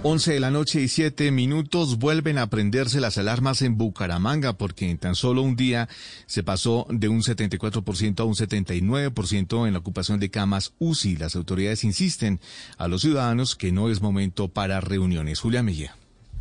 11 0.07 0.33
de 0.33 0.39
la 0.39 0.51
noche 0.51 0.81
y 0.81 0.87
7 0.87 1.31
minutos 1.31 1.97
vuelven 1.97 2.37
a 2.37 2.47
prenderse 2.47 3.01
las 3.01 3.17
alarmas 3.17 3.63
en 3.63 3.75
Bucaramanga 3.75 4.53
porque 4.53 4.91
en 4.91 4.99
tan 4.99 5.15
solo 5.15 5.41
un 5.41 5.55
día 5.55 5.89
se 6.27 6.43
pasó 6.43 6.85
de 6.91 7.07
un 7.09 7.23
74% 7.23 8.19
a 8.19 8.23
un 8.23 8.35
79% 8.35 9.65
en 9.65 9.73
la 9.73 9.79
ocupación 9.79 10.19
de 10.19 10.29
camas 10.29 10.73
UCI. 10.77 11.17
Las 11.17 11.35
autoridades 11.35 11.83
insisten 11.83 12.39
a 12.77 12.87
los 12.87 13.01
ciudadanos 13.01 13.55
que 13.55 13.71
no 13.71 13.89
es 13.89 14.03
momento 14.03 14.47
para 14.47 14.79
reuniones. 14.79 15.39
Julia 15.39 15.63
Mejía. 15.63 15.95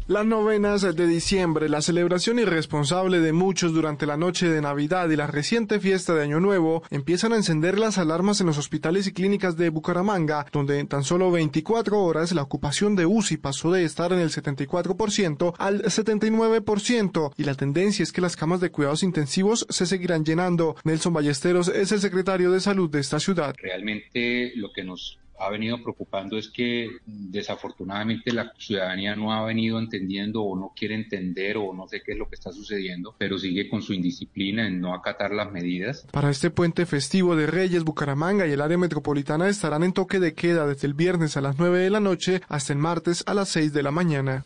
Las 0.06 0.26
novenas 0.26 0.82
de 0.82 1.06
diciembre, 1.06 1.70
la 1.70 1.80
celebración 1.80 2.38
irresponsable 2.38 3.20
de 3.20 3.32
muchos 3.32 3.72
durante 3.72 4.04
la 4.04 4.18
noche 4.18 4.46
de 4.50 4.60
Navidad 4.60 5.08
y 5.08 5.16
la 5.16 5.26
reciente 5.26 5.80
fiesta 5.80 6.14
de 6.14 6.22
Año 6.22 6.40
Nuevo 6.40 6.82
empiezan 6.90 7.32
a 7.32 7.36
encender 7.36 7.78
las 7.78 7.96
alarmas 7.96 8.38
en 8.42 8.46
los 8.46 8.58
hospitales 8.58 9.06
y 9.06 9.14
clínicas 9.14 9.56
de 9.56 9.70
Bucaramanga, 9.70 10.44
donde 10.52 10.78
en 10.78 10.88
tan 10.88 11.04
solo 11.04 11.30
24 11.30 11.98
horas 11.98 12.32
la 12.32 12.42
ocupación 12.42 12.96
de 12.96 13.06
UCI 13.06 13.38
pasó 13.38 13.72
de 13.72 13.84
estar 13.84 14.12
en 14.12 14.18
el 14.18 14.28
74% 14.28 15.54
al 15.56 15.82
79% 15.84 17.32
y 17.38 17.44
la 17.44 17.54
tendencia 17.54 18.02
es 18.02 18.12
que 18.12 18.20
las 18.20 18.36
camas 18.36 18.60
de 18.60 18.70
cuidados 18.70 19.04
intensivos 19.04 19.66
se 19.70 19.86
seguirán 19.86 20.22
llenando. 20.22 20.76
Nelson 20.84 21.14
Ballesteros 21.14 21.68
es 21.68 21.92
el 21.92 22.00
secretario 22.00 22.50
de 22.52 22.60
salud 22.60 22.90
de 22.90 23.00
esta 23.00 23.18
ciudad. 23.18 23.54
Realmente 23.58 24.52
lo 24.56 24.70
que 24.70 24.84
nos 24.84 25.18
ha 25.38 25.50
venido 25.50 25.82
preocupando 25.82 26.38
es 26.38 26.48
que 26.48 26.90
desafortunadamente 27.06 28.32
la 28.32 28.52
ciudadanía 28.58 29.16
no 29.16 29.32
ha 29.32 29.44
venido 29.44 29.78
entendiendo 29.78 30.42
o 30.42 30.56
no 30.56 30.72
quiere 30.76 30.94
entender 30.94 31.56
o 31.56 31.72
no 31.72 31.88
sé 31.88 32.02
qué 32.02 32.12
es 32.12 32.18
lo 32.18 32.28
que 32.28 32.36
está 32.36 32.52
sucediendo, 32.52 33.14
pero 33.18 33.38
sigue 33.38 33.68
con 33.68 33.82
su 33.82 33.92
indisciplina 33.92 34.66
en 34.66 34.80
no 34.80 34.94
acatar 34.94 35.32
las 35.32 35.50
medidas. 35.50 36.06
Para 36.10 36.30
este 36.30 36.50
puente 36.50 36.86
festivo 36.86 37.36
de 37.36 37.46
Reyes, 37.46 37.84
Bucaramanga 37.84 38.46
y 38.46 38.52
el 38.52 38.60
área 38.60 38.78
metropolitana 38.78 39.48
estarán 39.48 39.82
en 39.82 39.92
toque 39.92 40.20
de 40.20 40.34
queda 40.34 40.66
desde 40.66 40.86
el 40.86 40.94
viernes 40.94 41.36
a 41.36 41.40
las 41.40 41.58
9 41.58 41.78
de 41.78 41.90
la 41.90 42.00
noche 42.00 42.40
hasta 42.48 42.72
el 42.72 42.78
martes 42.78 43.24
a 43.26 43.34
las 43.34 43.48
6 43.48 43.72
de 43.72 43.82
la 43.82 43.90
mañana. 43.90 44.44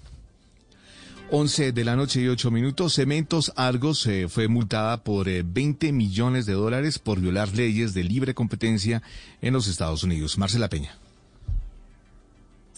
11 1.30 1.72
de 1.72 1.84
la 1.84 1.94
noche 1.94 2.22
y 2.22 2.28
8 2.28 2.50
minutos. 2.50 2.94
Cementos 2.94 3.52
Argos 3.56 4.06
eh, 4.06 4.28
fue 4.28 4.48
multada 4.48 5.02
por 5.02 5.28
eh, 5.28 5.42
20 5.46 5.92
millones 5.92 6.46
de 6.46 6.54
dólares 6.54 6.98
por 6.98 7.20
violar 7.20 7.54
leyes 7.54 7.92
de 7.94 8.04
libre 8.04 8.34
competencia 8.34 9.02
en 9.42 9.52
los 9.52 9.68
Estados 9.68 10.02
Unidos. 10.02 10.38
Marcela 10.38 10.68
Peña. 10.68 10.97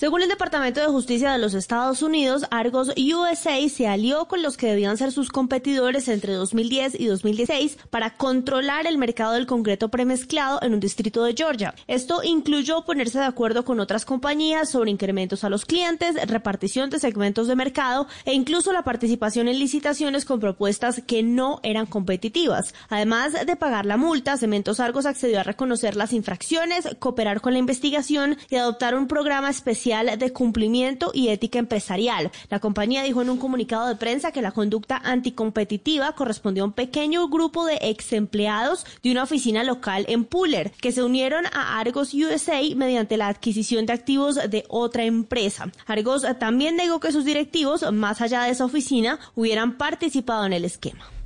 Según 0.01 0.23
el 0.23 0.31
Departamento 0.31 0.81
de 0.81 0.87
Justicia 0.87 1.31
de 1.31 1.39
los 1.39 1.53
Estados 1.53 2.01
Unidos, 2.01 2.47
Argos 2.51 2.91
USA 2.97 3.69
se 3.69 3.87
alió 3.87 4.29
con 4.29 4.43
los 4.43 4.57
que 4.57 4.69
debían 4.69 4.97
ser 4.97 5.13
sus 5.13 5.29
competidores 5.29 6.09
entre 6.09 6.33
2010 6.33 6.99
y 6.99 7.05
2016 7.05 7.77
para 7.91 8.17
controlar 8.17 8.87
el 8.87 8.97
mercado 8.97 9.35
del 9.35 9.45
concreto 9.45 9.91
premezclado 9.91 10.59
en 10.63 10.73
un 10.73 10.81
distrito 10.81 11.23
de 11.23 11.35
Georgia. 11.35 11.75
Esto 11.87 12.23
incluyó 12.25 12.87
ponerse 12.87 13.19
de 13.19 13.27
acuerdo 13.27 13.67
con 13.67 13.79
otras 13.79 14.07
compañías 14.07 14.71
sobre 14.71 14.91
incrementos 14.91 15.45
a 15.45 15.51
los 15.51 15.67
clientes, 15.67 16.17
repartición 16.27 16.89
de 16.89 16.99
segmentos 16.99 17.47
de 17.47 17.57
mercado 17.57 18.07
e 18.25 18.33
incluso 18.33 18.73
la 18.73 18.85
participación 18.85 19.49
en 19.49 19.59
licitaciones 19.59 20.25
con 20.25 20.41
propuestas 20.41 21.03
que 21.07 21.23
no 21.23 21.61
eran 21.63 21.85
competitivas. 21.85 22.73
Además 22.89 23.35
de 23.45 23.57
pagar 23.57 23.85
la 23.85 23.99
multa, 23.99 24.39
Cementos 24.39 24.81
Argos 24.81 25.05
accedió 25.05 25.41
a 25.41 25.43
reconocer 25.43 25.95
las 25.95 26.15
infracciones, 26.15 26.89
cooperar 26.99 27.43
con 27.43 27.53
la 27.53 27.59
investigación 27.59 28.39
y 28.49 28.57
adoptar 28.57 28.95
un 28.95 29.07
programa 29.07 29.51
especial 29.51 29.90
de 29.91 30.33
cumplimiento 30.33 31.11
y 31.13 31.29
ética 31.31 31.59
empresarial. 31.59 32.31
La 32.49 32.61
compañía 32.61 33.03
dijo 33.03 33.23
en 33.23 33.31
un 33.31 33.39
comunicado 33.39 33.89
de 33.89 33.97
prensa 33.97 34.31
que 34.31 34.41
la 34.41 34.53
conducta 34.53 34.99
anticompetitiva 35.03 36.13
correspondió 36.13 36.63
a 36.63 36.67
un 36.67 36.73
pequeño 36.73 37.27
grupo 37.29 37.67
de 37.67 37.77
ex 37.83 38.13
empleados 38.13 38.87
de 39.03 39.11
una 39.11 39.25
oficina 39.25 39.65
local 39.65 40.05
en 40.09 40.25
Puller 40.25 40.71
que 40.81 40.93
se 40.93 41.03
unieron 41.03 41.45
a 41.47 41.81
Argos 41.81 42.15
USA 42.15 42.61
mediante 42.77 43.17
la 43.17 43.27
adquisición 43.27 43.85
de 43.85 43.95
activos 43.95 44.37
de 44.37 44.65
otra 44.69 45.03
empresa. 45.03 45.73
Argos 45.87 46.25
también 46.39 46.77
negó 46.77 47.01
que 47.01 47.11
sus 47.11 47.25
directivos, 47.25 47.85
más 47.93 48.21
allá 48.21 48.45
de 48.45 48.51
esa 48.51 48.65
oficina, 48.65 49.19
hubieran 49.35 49.77
participado 49.77 50.47
en 50.47 50.53
el 50.53 50.65
esquema. 50.65 51.20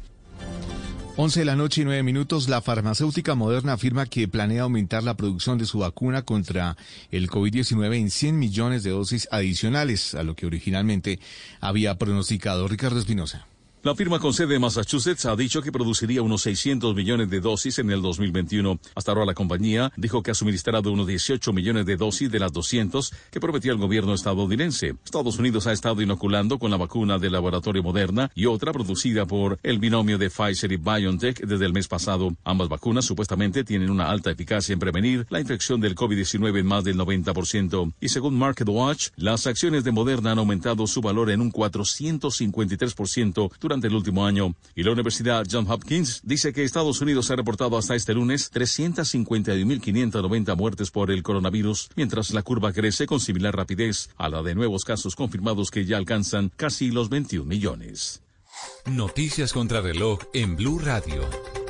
11 1.16 1.40
de 1.40 1.46
la 1.46 1.54
noche 1.54 1.82
y 1.82 1.84
9 1.84 2.02
minutos, 2.02 2.48
la 2.48 2.60
farmacéutica 2.60 3.36
Moderna 3.36 3.74
afirma 3.74 4.06
que 4.06 4.26
planea 4.26 4.62
aumentar 4.62 5.04
la 5.04 5.16
producción 5.16 5.58
de 5.58 5.64
su 5.64 5.78
vacuna 5.78 6.22
contra 6.22 6.76
el 7.12 7.30
COVID-19 7.30 8.00
en 8.00 8.10
100 8.10 8.36
millones 8.36 8.82
de 8.82 8.90
dosis 8.90 9.28
adicionales 9.30 10.16
a 10.16 10.24
lo 10.24 10.34
que 10.34 10.44
originalmente 10.44 11.20
había 11.60 11.98
pronosticado 11.98 12.66
Ricardo 12.66 12.98
Espinosa. 12.98 13.46
La 13.84 13.94
firma 13.94 14.18
con 14.18 14.32
sede 14.32 14.54
de 14.54 14.58
Massachusetts 14.58 15.26
ha 15.26 15.36
dicho 15.36 15.60
que 15.60 15.70
produciría 15.70 16.22
unos 16.22 16.40
600 16.40 16.94
millones 16.94 17.28
de 17.28 17.40
dosis 17.40 17.78
en 17.80 17.90
el 17.90 18.00
2021. 18.00 18.78
Hasta 18.94 19.12
ahora 19.12 19.26
la 19.26 19.34
compañía 19.34 19.92
dijo 19.98 20.22
que 20.22 20.30
ha 20.30 20.34
suministrado 20.34 20.90
unos 20.90 21.06
18 21.06 21.52
millones 21.52 21.84
de 21.84 21.98
dosis 21.98 22.30
de 22.30 22.38
las 22.38 22.50
200 22.50 23.12
que 23.30 23.40
prometía 23.40 23.72
el 23.72 23.76
gobierno 23.76 24.14
estadounidense. 24.14 24.94
Estados 25.04 25.38
Unidos 25.38 25.66
ha 25.66 25.72
estado 25.72 26.00
inoculando 26.00 26.58
con 26.58 26.70
la 26.70 26.78
vacuna 26.78 27.18
del 27.18 27.32
laboratorio 27.32 27.82
Moderna 27.82 28.30
y 28.34 28.46
otra 28.46 28.72
producida 28.72 29.26
por 29.26 29.58
el 29.62 29.78
binomio 29.78 30.16
de 30.16 30.30
Pfizer 30.30 30.72
y 30.72 30.78
BioNTech 30.78 31.40
desde 31.44 31.66
el 31.66 31.74
mes 31.74 31.86
pasado. 31.86 32.34
Ambas 32.42 32.70
vacunas 32.70 33.04
supuestamente 33.04 33.64
tienen 33.64 33.90
una 33.90 34.08
alta 34.08 34.30
eficacia 34.30 34.72
en 34.72 34.78
prevenir 34.78 35.26
la 35.28 35.40
infección 35.40 35.82
del 35.82 35.94
COVID-19 35.94 36.58
en 36.58 36.66
más 36.66 36.84
del 36.84 36.96
90%. 36.96 37.92
Y 38.00 38.08
según 38.08 38.38
Market 38.38 38.66
Watch, 38.66 39.08
las 39.16 39.46
acciones 39.46 39.84
de 39.84 39.92
Moderna 39.92 40.30
han 40.30 40.38
aumentado 40.38 40.86
su 40.86 41.02
valor 41.02 41.30
en 41.30 41.42
un 41.42 41.52
453% 41.52 43.50
durante 43.60 43.73
durante 43.74 43.88
el 43.88 43.96
último 43.96 44.24
año. 44.24 44.54
Y 44.76 44.84
la 44.84 44.92
Universidad 44.92 45.44
Johns 45.50 45.68
Hopkins 45.68 46.20
dice 46.22 46.52
que 46.52 46.62
Estados 46.62 47.00
Unidos 47.00 47.28
ha 47.30 47.36
reportado 47.36 47.76
hasta 47.76 47.96
este 47.96 48.14
lunes 48.14 48.52
351.590 48.52 50.56
muertes 50.56 50.92
por 50.92 51.10
el 51.10 51.24
coronavirus, 51.24 51.88
mientras 51.96 52.32
la 52.32 52.44
curva 52.44 52.72
crece 52.72 53.06
con 53.06 53.18
similar 53.18 53.56
rapidez 53.56 54.10
a 54.16 54.28
la 54.28 54.42
de 54.42 54.54
nuevos 54.54 54.84
casos 54.84 55.16
confirmados 55.16 55.72
que 55.72 55.86
ya 55.86 55.96
alcanzan 55.96 56.52
casi 56.56 56.92
los 56.92 57.08
21 57.08 57.46
millones. 57.46 58.22
Noticias 58.86 59.52
contra 59.52 59.80
reloj 59.80 60.20
en 60.32 60.54
Blue 60.54 60.78
Radio. 60.78 61.63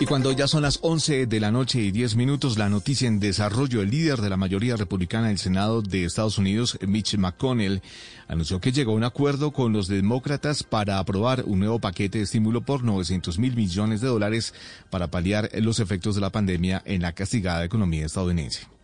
Y 0.00 0.06
cuando 0.06 0.30
ya 0.30 0.46
son 0.46 0.62
las 0.62 0.78
11 0.82 1.26
de 1.26 1.40
la 1.40 1.50
noche 1.50 1.80
y 1.80 1.90
10 1.90 2.14
minutos, 2.14 2.56
la 2.56 2.68
noticia 2.68 3.08
en 3.08 3.18
desarrollo, 3.18 3.82
el 3.82 3.90
líder 3.90 4.20
de 4.20 4.30
la 4.30 4.36
mayoría 4.36 4.76
republicana 4.76 5.26
del 5.26 5.38
Senado 5.38 5.82
de 5.82 6.04
Estados 6.04 6.38
Unidos, 6.38 6.78
Mitch 6.86 7.16
McConnell, 7.16 7.82
anunció 8.28 8.60
que 8.60 8.70
llegó 8.70 8.92
a 8.92 8.94
un 8.94 9.02
acuerdo 9.02 9.50
con 9.50 9.72
los 9.72 9.88
demócratas 9.88 10.62
para 10.62 11.00
aprobar 11.00 11.42
un 11.46 11.58
nuevo 11.58 11.80
paquete 11.80 12.18
de 12.18 12.24
estímulo 12.24 12.60
por 12.60 12.84
900 12.84 13.40
mil 13.40 13.56
millones 13.56 14.00
de 14.00 14.06
dólares 14.06 14.54
para 14.88 15.10
paliar 15.10 15.50
los 15.54 15.80
efectos 15.80 16.14
de 16.14 16.20
la 16.20 16.30
pandemia 16.30 16.80
en 16.84 17.02
la 17.02 17.12
castigada 17.12 17.64
economía 17.64 18.06
estadounidense. 18.06 18.77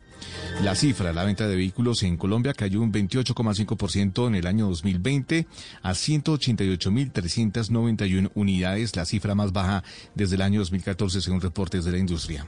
La 0.62 0.74
cifra, 0.74 1.12
la 1.12 1.24
venta 1.24 1.46
de 1.48 1.56
vehículos 1.56 2.02
en 2.04 2.16
Colombia 2.16 2.54
cayó 2.54 2.80
un 2.80 2.92
28,5% 2.92 4.28
en 4.28 4.36
el 4.36 4.46
año 4.46 4.68
2020 4.68 5.48
a 5.82 5.90
188.391 5.92 8.30
unidades, 8.34 8.96
la 8.96 9.04
cifra 9.04 9.34
más 9.34 9.52
baja 9.52 9.84
desde 10.14 10.36
el 10.36 10.42
año 10.42 10.60
2014 10.60 11.20
según 11.20 11.40
reportes 11.40 11.84
de 11.84 11.90
la 11.92 11.98
industria. 11.98 12.46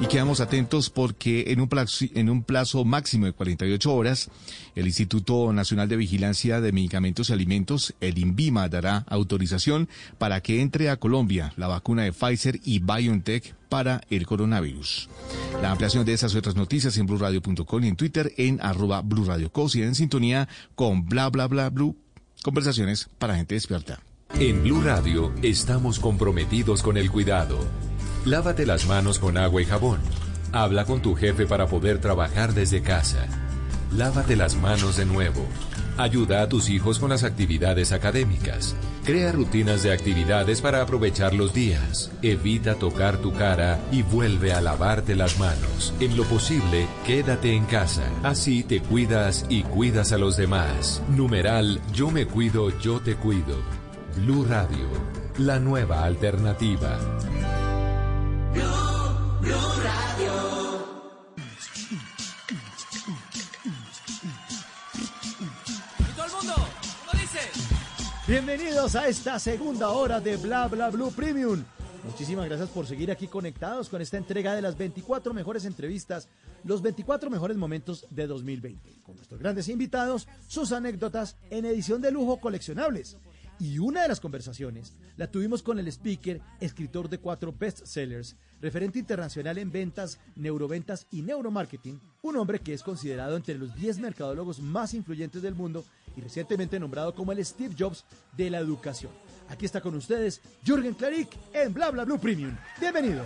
Y 0.00 0.06
quedamos 0.06 0.40
atentos 0.40 0.90
porque 0.90 1.44
en 1.48 1.60
un, 1.60 1.68
plazo, 1.68 2.06
en 2.14 2.28
un 2.28 2.42
plazo 2.42 2.84
máximo 2.84 3.26
de 3.26 3.32
48 3.32 3.94
horas, 3.94 4.30
el 4.74 4.86
Instituto 4.86 5.52
Nacional 5.52 5.88
de 5.88 5.96
Vigilancia 5.96 6.60
de 6.60 6.72
Medicamentos 6.72 7.30
y 7.30 7.32
Alimentos, 7.32 7.94
el 8.00 8.18
INVIMA, 8.18 8.68
dará 8.68 9.04
autorización 9.08 9.88
para 10.18 10.40
que 10.40 10.60
entre 10.60 10.90
a 10.90 10.96
Colombia 10.96 11.52
la 11.56 11.68
vacuna 11.68 12.02
de 12.02 12.12
Pfizer 12.12 12.60
y 12.64 12.80
BioNTech 12.80 13.54
para 13.68 14.00
el 14.10 14.26
coronavirus. 14.26 15.08
La 15.62 15.70
ampliación 15.70 16.04
de 16.04 16.14
esas 16.14 16.34
y 16.34 16.38
otras 16.38 16.56
noticias 16.56 16.96
en 16.98 17.06
blurradio.com 17.06 17.84
y 17.84 17.88
en 17.88 17.96
Twitter 17.96 18.32
en 18.36 18.60
arroba 18.60 19.04
y 19.74 19.82
en 19.82 19.94
sintonía 19.94 20.48
con 20.74 21.06
bla 21.06 21.28
bla 21.30 21.46
bla 21.46 21.70
blue. 21.70 21.96
Conversaciones 22.42 23.08
para 23.18 23.36
gente 23.36 23.54
despierta. 23.54 24.00
En 24.34 24.62
Blue 24.62 24.80
Radio 24.82 25.32
estamos 25.42 25.98
comprometidos 25.98 26.82
con 26.82 26.96
el 26.96 27.10
cuidado. 27.10 27.58
Lávate 28.24 28.66
las 28.66 28.86
manos 28.86 29.18
con 29.18 29.36
agua 29.36 29.62
y 29.62 29.64
jabón. 29.64 29.98
Habla 30.52 30.84
con 30.84 31.02
tu 31.02 31.16
jefe 31.16 31.44
para 31.44 31.66
poder 31.66 31.98
trabajar 31.98 32.54
desde 32.54 32.80
casa. 32.80 33.26
Lávate 33.96 34.36
las 34.36 34.54
manos 34.54 34.96
de 34.96 35.06
nuevo. 35.06 35.44
Ayuda 35.98 36.42
a 36.42 36.48
tus 36.48 36.70
hijos 36.70 37.00
con 37.00 37.10
las 37.10 37.24
actividades 37.24 37.90
académicas. 37.90 38.76
Crea 39.04 39.32
rutinas 39.32 39.82
de 39.82 39.92
actividades 39.92 40.60
para 40.60 40.82
aprovechar 40.82 41.34
los 41.34 41.52
días. 41.52 42.12
Evita 42.22 42.76
tocar 42.76 43.16
tu 43.16 43.32
cara 43.32 43.80
y 43.90 44.02
vuelve 44.02 44.52
a 44.52 44.60
lavarte 44.60 45.16
las 45.16 45.40
manos. 45.40 45.92
En 45.98 46.16
lo 46.16 46.22
posible, 46.22 46.86
quédate 47.04 47.56
en 47.56 47.64
casa. 47.64 48.04
Así 48.22 48.62
te 48.62 48.80
cuidas 48.80 49.46
y 49.48 49.64
cuidas 49.64 50.12
a 50.12 50.18
los 50.18 50.36
demás. 50.36 51.02
Numeral 51.08 51.80
Yo 51.92 52.12
me 52.12 52.26
cuido, 52.26 52.70
yo 52.78 53.00
te 53.00 53.16
cuido. 53.16 53.56
Blue 54.16 54.44
Radio, 54.44 54.88
la 55.38 55.58
nueva 55.58 56.04
alternativa. 56.04 57.00
¿Cómo 66.40 67.20
dice? 67.20 67.38
Bienvenidos 68.26 68.94
a 68.96 69.08
esta 69.08 69.38
segunda 69.38 69.90
hora 69.90 70.20
de 70.20 70.36
Bla 70.36 70.68
Bla 70.68 70.90
Blue 70.90 71.12
Premium. 71.12 71.64
Muchísimas 72.04 72.46
gracias 72.46 72.68
por 72.70 72.86
seguir 72.86 73.12
aquí 73.12 73.28
conectados 73.28 73.88
con 73.88 74.02
esta 74.02 74.16
entrega 74.16 74.54
de 74.54 74.62
las 74.62 74.76
24 74.76 75.32
mejores 75.32 75.64
entrevistas, 75.64 76.28
los 76.64 76.82
24 76.82 77.30
mejores 77.30 77.56
momentos 77.56 78.06
de 78.10 78.26
2020, 78.26 79.02
con 79.04 79.14
nuestros 79.16 79.40
grandes 79.40 79.68
invitados, 79.68 80.26
sus 80.48 80.72
anécdotas 80.72 81.36
en 81.50 81.64
edición 81.64 82.02
de 82.02 82.10
lujo 82.10 82.40
coleccionables. 82.40 83.16
Y 83.62 83.78
una 83.78 84.02
de 84.02 84.08
las 84.08 84.18
conversaciones 84.18 84.92
la 85.16 85.30
tuvimos 85.30 85.62
con 85.62 85.78
el 85.78 85.86
speaker, 85.86 86.40
escritor 86.58 87.08
de 87.08 87.18
cuatro 87.18 87.54
bestsellers, 87.56 88.34
referente 88.60 88.98
internacional 88.98 89.56
en 89.56 89.70
ventas, 89.70 90.18
neuroventas 90.34 91.06
y 91.12 91.22
neuromarketing, 91.22 92.00
un 92.22 92.36
hombre 92.38 92.58
que 92.58 92.74
es 92.74 92.82
considerado 92.82 93.36
entre 93.36 93.56
los 93.56 93.72
10 93.76 94.00
mercadólogos 94.00 94.58
más 94.58 94.94
influyentes 94.94 95.42
del 95.42 95.54
mundo 95.54 95.84
y 96.16 96.20
recientemente 96.20 96.80
nombrado 96.80 97.14
como 97.14 97.30
el 97.30 97.44
Steve 97.44 97.76
Jobs 97.78 98.04
de 98.36 98.50
la 98.50 98.58
educación. 98.58 99.12
Aquí 99.48 99.64
está 99.64 99.80
con 99.80 99.94
ustedes 99.94 100.40
Jürgen 100.66 100.94
Klarik 100.94 101.28
en 101.52 101.72
Bla 101.72 101.92
Bla 101.92 102.04
Blue 102.04 102.18
Premium. 102.18 102.56
Bienvenido. 102.80 103.22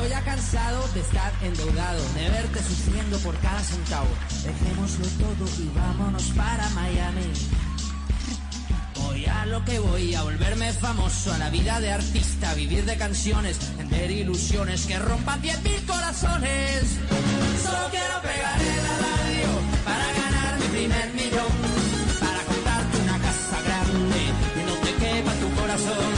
Estoy 0.00 0.16
ya 0.16 0.24
cansado 0.24 0.88
de 0.94 1.00
estar 1.00 1.30
endeudado, 1.42 2.02
de 2.14 2.30
verte 2.30 2.58
sufriendo 2.62 3.18
por 3.18 3.36
cada 3.40 3.60
centavo. 3.60 4.08
Dejémoslo 4.44 5.04
todo 5.18 5.62
y 5.62 5.68
vámonos 5.76 6.22
para 6.34 6.66
Miami. 6.70 7.30
Voy 8.94 9.26
a 9.26 9.44
lo 9.44 9.62
que 9.62 9.78
voy, 9.78 10.14
a 10.14 10.22
volverme 10.22 10.72
famoso, 10.72 11.34
a 11.34 11.36
la 11.36 11.50
vida 11.50 11.80
de 11.80 11.92
artista, 11.92 12.54
vivir 12.54 12.86
de 12.86 12.96
canciones, 12.96 13.58
vender 13.76 14.10
ilusiones 14.10 14.86
que 14.86 14.98
rompan 14.98 15.42
10.000 15.42 15.84
corazones. 15.84 16.98
Solo 17.62 17.90
quiero 17.90 18.22
pegar 18.22 18.58
en 18.58 18.82
la 18.82 18.96
radio 19.04 19.48
para 19.84 20.06
ganar 20.14 20.58
mi 20.60 20.66
primer 20.78 21.12
millón, 21.12 21.52
para 22.20 22.40
comprarte 22.44 22.98
una 23.02 23.18
casa 23.18 23.62
grande 23.66 24.32
que 24.54 24.62
no 24.62 24.72
te 24.76 24.94
quepa 24.94 25.32
tu 25.34 25.60
corazón. 25.60 26.09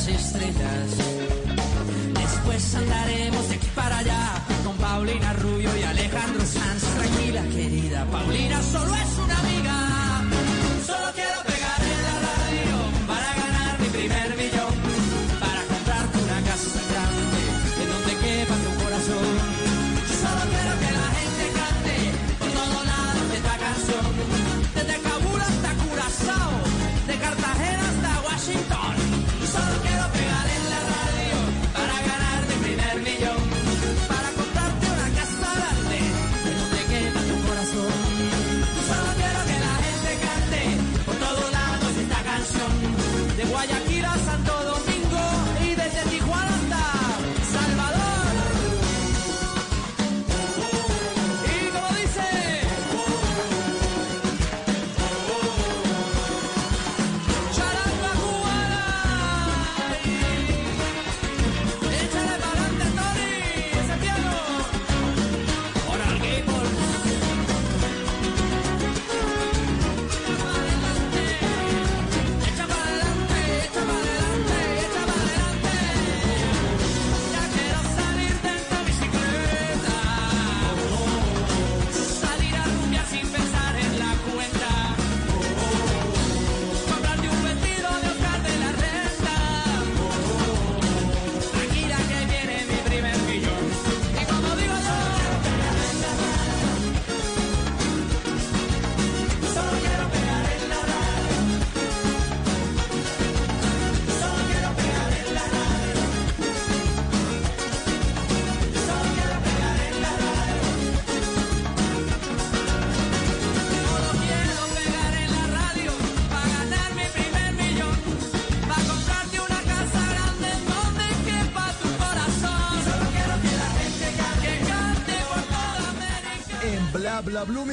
Tantas 0.00 0.08
estrellas. 0.08 0.96
Después 2.14 2.74
andaremos 2.74 3.48
de 3.48 3.54
aquí 3.56 3.68
para 3.74 3.98
allá 3.98 4.44
con 4.64 4.76
Paulina 4.76 5.32
Rubio 5.34 5.70
y 5.76 5.82
Alejandro 5.82 6.40
Sanz. 6.44 6.82
Tranquila, 6.82 7.42
querida, 7.44 8.06
Paulina 8.06 8.62
solo 8.62 8.94
es 8.94 9.09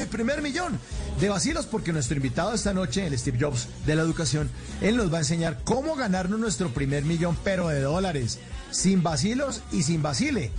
Bla 0.07 0.17
primer 0.25 0.41
millón 0.41 0.79
de 1.19 1.29
vacilos, 1.29 1.65
porque 1.65 1.91
nuestro 1.93 2.15
invitado 2.17 2.53
esta 2.53 2.73
noche, 2.73 3.05
el 3.07 3.17
Steve 3.17 3.37
Jobs 3.41 3.67
de 3.85 3.95
la 3.95 4.01
educación, 4.03 4.49
él 4.81 4.95
nos 4.97 5.11
va 5.11 5.17
a 5.17 5.19
enseñar 5.21 5.59
cómo 5.63 5.95
ganarnos 5.95 6.39
nuestro 6.39 6.69
primer 6.69 7.03
millón, 7.03 7.37
pero 7.43 7.67
de 7.67 7.81
dólares, 7.81 8.39
sin 8.71 9.03
vacilos 9.03 9.61
y 9.71 9.83
sin 9.83 10.01
vacile. 10.01 10.51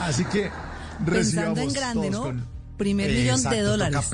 Así 0.00 0.24
que 0.24 0.50
recibamos 1.04 1.58
Pensando 1.58 1.60
en 1.60 1.72
grande, 1.72 2.10
todos 2.10 2.12
¿no? 2.12 2.22
con- 2.22 2.62
Primer 2.78 3.10
millón 3.10 3.42
de 3.44 3.60
dólares. 3.60 4.10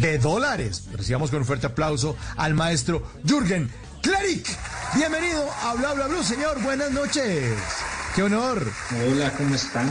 De 0.00 0.18
dólares. 0.18 0.84
Recibamos 0.92 1.30
con 1.30 1.40
un 1.40 1.46
fuerte 1.46 1.66
aplauso 1.66 2.16
al 2.36 2.54
maestro 2.54 3.02
Jürgen 3.26 3.68
Klarik. 4.02 4.46
Bienvenido 4.94 5.44
a 5.64 5.74
Bla 5.74 5.94
Bla 5.94 6.06
Blue, 6.06 6.22
señor. 6.22 6.62
Buenas 6.62 6.92
noches. 6.92 7.54
Qué 8.14 8.22
honor. 8.22 8.70
Hola, 9.10 9.32
¿cómo 9.36 9.54
están? 9.54 9.90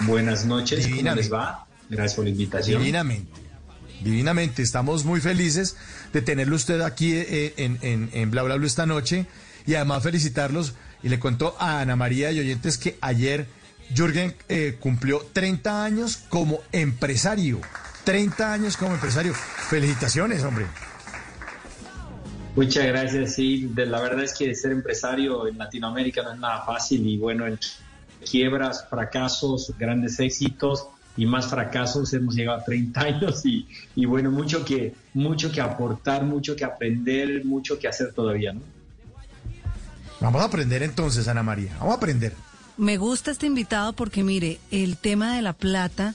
Buenas 0.00 0.44
noches, 0.44 0.80
¿cómo 0.80 0.88
Divinamente. 0.96 1.22
les 1.24 1.32
va? 1.32 1.66
Gracias 1.88 2.14
por 2.14 2.24
la 2.24 2.30
invitación. 2.30 2.80
Divinamente. 2.80 3.40
Divinamente. 4.02 4.62
Estamos 4.62 5.04
muy 5.04 5.20
felices 5.20 5.76
de 6.12 6.22
tenerlo 6.22 6.56
usted 6.56 6.80
aquí 6.80 7.14
eh, 7.14 7.54
en, 7.56 7.78
en, 7.82 8.10
en 8.12 8.30
Bla 8.30 8.42
Bla 8.42 8.56
Blue 8.56 8.66
esta 8.66 8.86
noche 8.86 9.26
y 9.66 9.74
además 9.74 10.02
felicitarlos. 10.02 10.74
Y 11.02 11.08
le 11.08 11.18
cuento 11.18 11.56
a 11.58 11.80
Ana 11.80 11.96
María 11.96 12.32
y 12.32 12.40
oyentes 12.40 12.78
que 12.78 12.98
ayer 13.00 13.46
Jürgen 13.94 14.34
eh, 14.48 14.76
cumplió 14.78 15.24
30 15.32 15.84
años 15.84 16.16
como 16.28 16.60
empresario. 16.72 17.60
30 18.04 18.52
años 18.52 18.76
como 18.76 18.94
empresario. 18.94 19.34
Felicitaciones, 19.34 20.42
hombre. 20.42 20.66
Muchas 22.56 22.86
gracias, 22.86 23.34
sí. 23.34 23.70
De, 23.72 23.86
la 23.86 24.00
verdad 24.00 24.24
es 24.24 24.34
que 24.36 24.54
ser 24.54 24.72
empresario 24.72 25.46
en 25.46 25.58
Latinoamérica 25.58 26.22
no 26.22 26.32
es 26.32 26.38
nada 26.38 26.64
fácil 26.64 27.06
y 27.06 27.16
bueno, 27.16 27.46
en 27.46 27.58
quiebras, 28.28 28.86
fracasos, 28.88 29.72
grandes 29.78 30.18
éxitos 30.18 30.88
y 31.18 31.26
más 31.26 31.48
fracasos 31.48 32.12
hemos 32.14 32.34
llegado 32.34 32.60
a 32.60 32.64
30 32.64 33.00
años 33.02 33.44
y, 33.44 33.66
y 33.96 34.06
bueno, 34.06 34.30
mucho 34.30 34.64
que, 34.64 34.94
mucho 35.12 35.52
que 35.52 35.60
aportar, 35.60 36.22
mucho 36.22 36.56
que 36.56 36.64
aprender, 36.64 37.44
mucho 37.44 37.78
que 37.78 37.88
hacer 37.88 38.12
todavía, 38.14 38.54
¿no? 38.54 38.62
Vamos 40.20 40.42
a 40.42 40.46
aprender 40.46 40.82
entonces, 40.82 41.28
Ana 41.28 41.42
María. 41.42 41.76
Vamos 41.78 41.94
a 41.94 41.96
aprender. 41.96 42.32
Me 42.76 42.96
gusta 42.96 43.30
este 43.30 43.46
invitado 43.46 43.92
porque, 43.92 44.22
mire, 44.24 44.58
el 44.70 44.96
tema 44.96 45.34
de 45.34 45.42
la 45.42 45.52
plata 45.52 46.14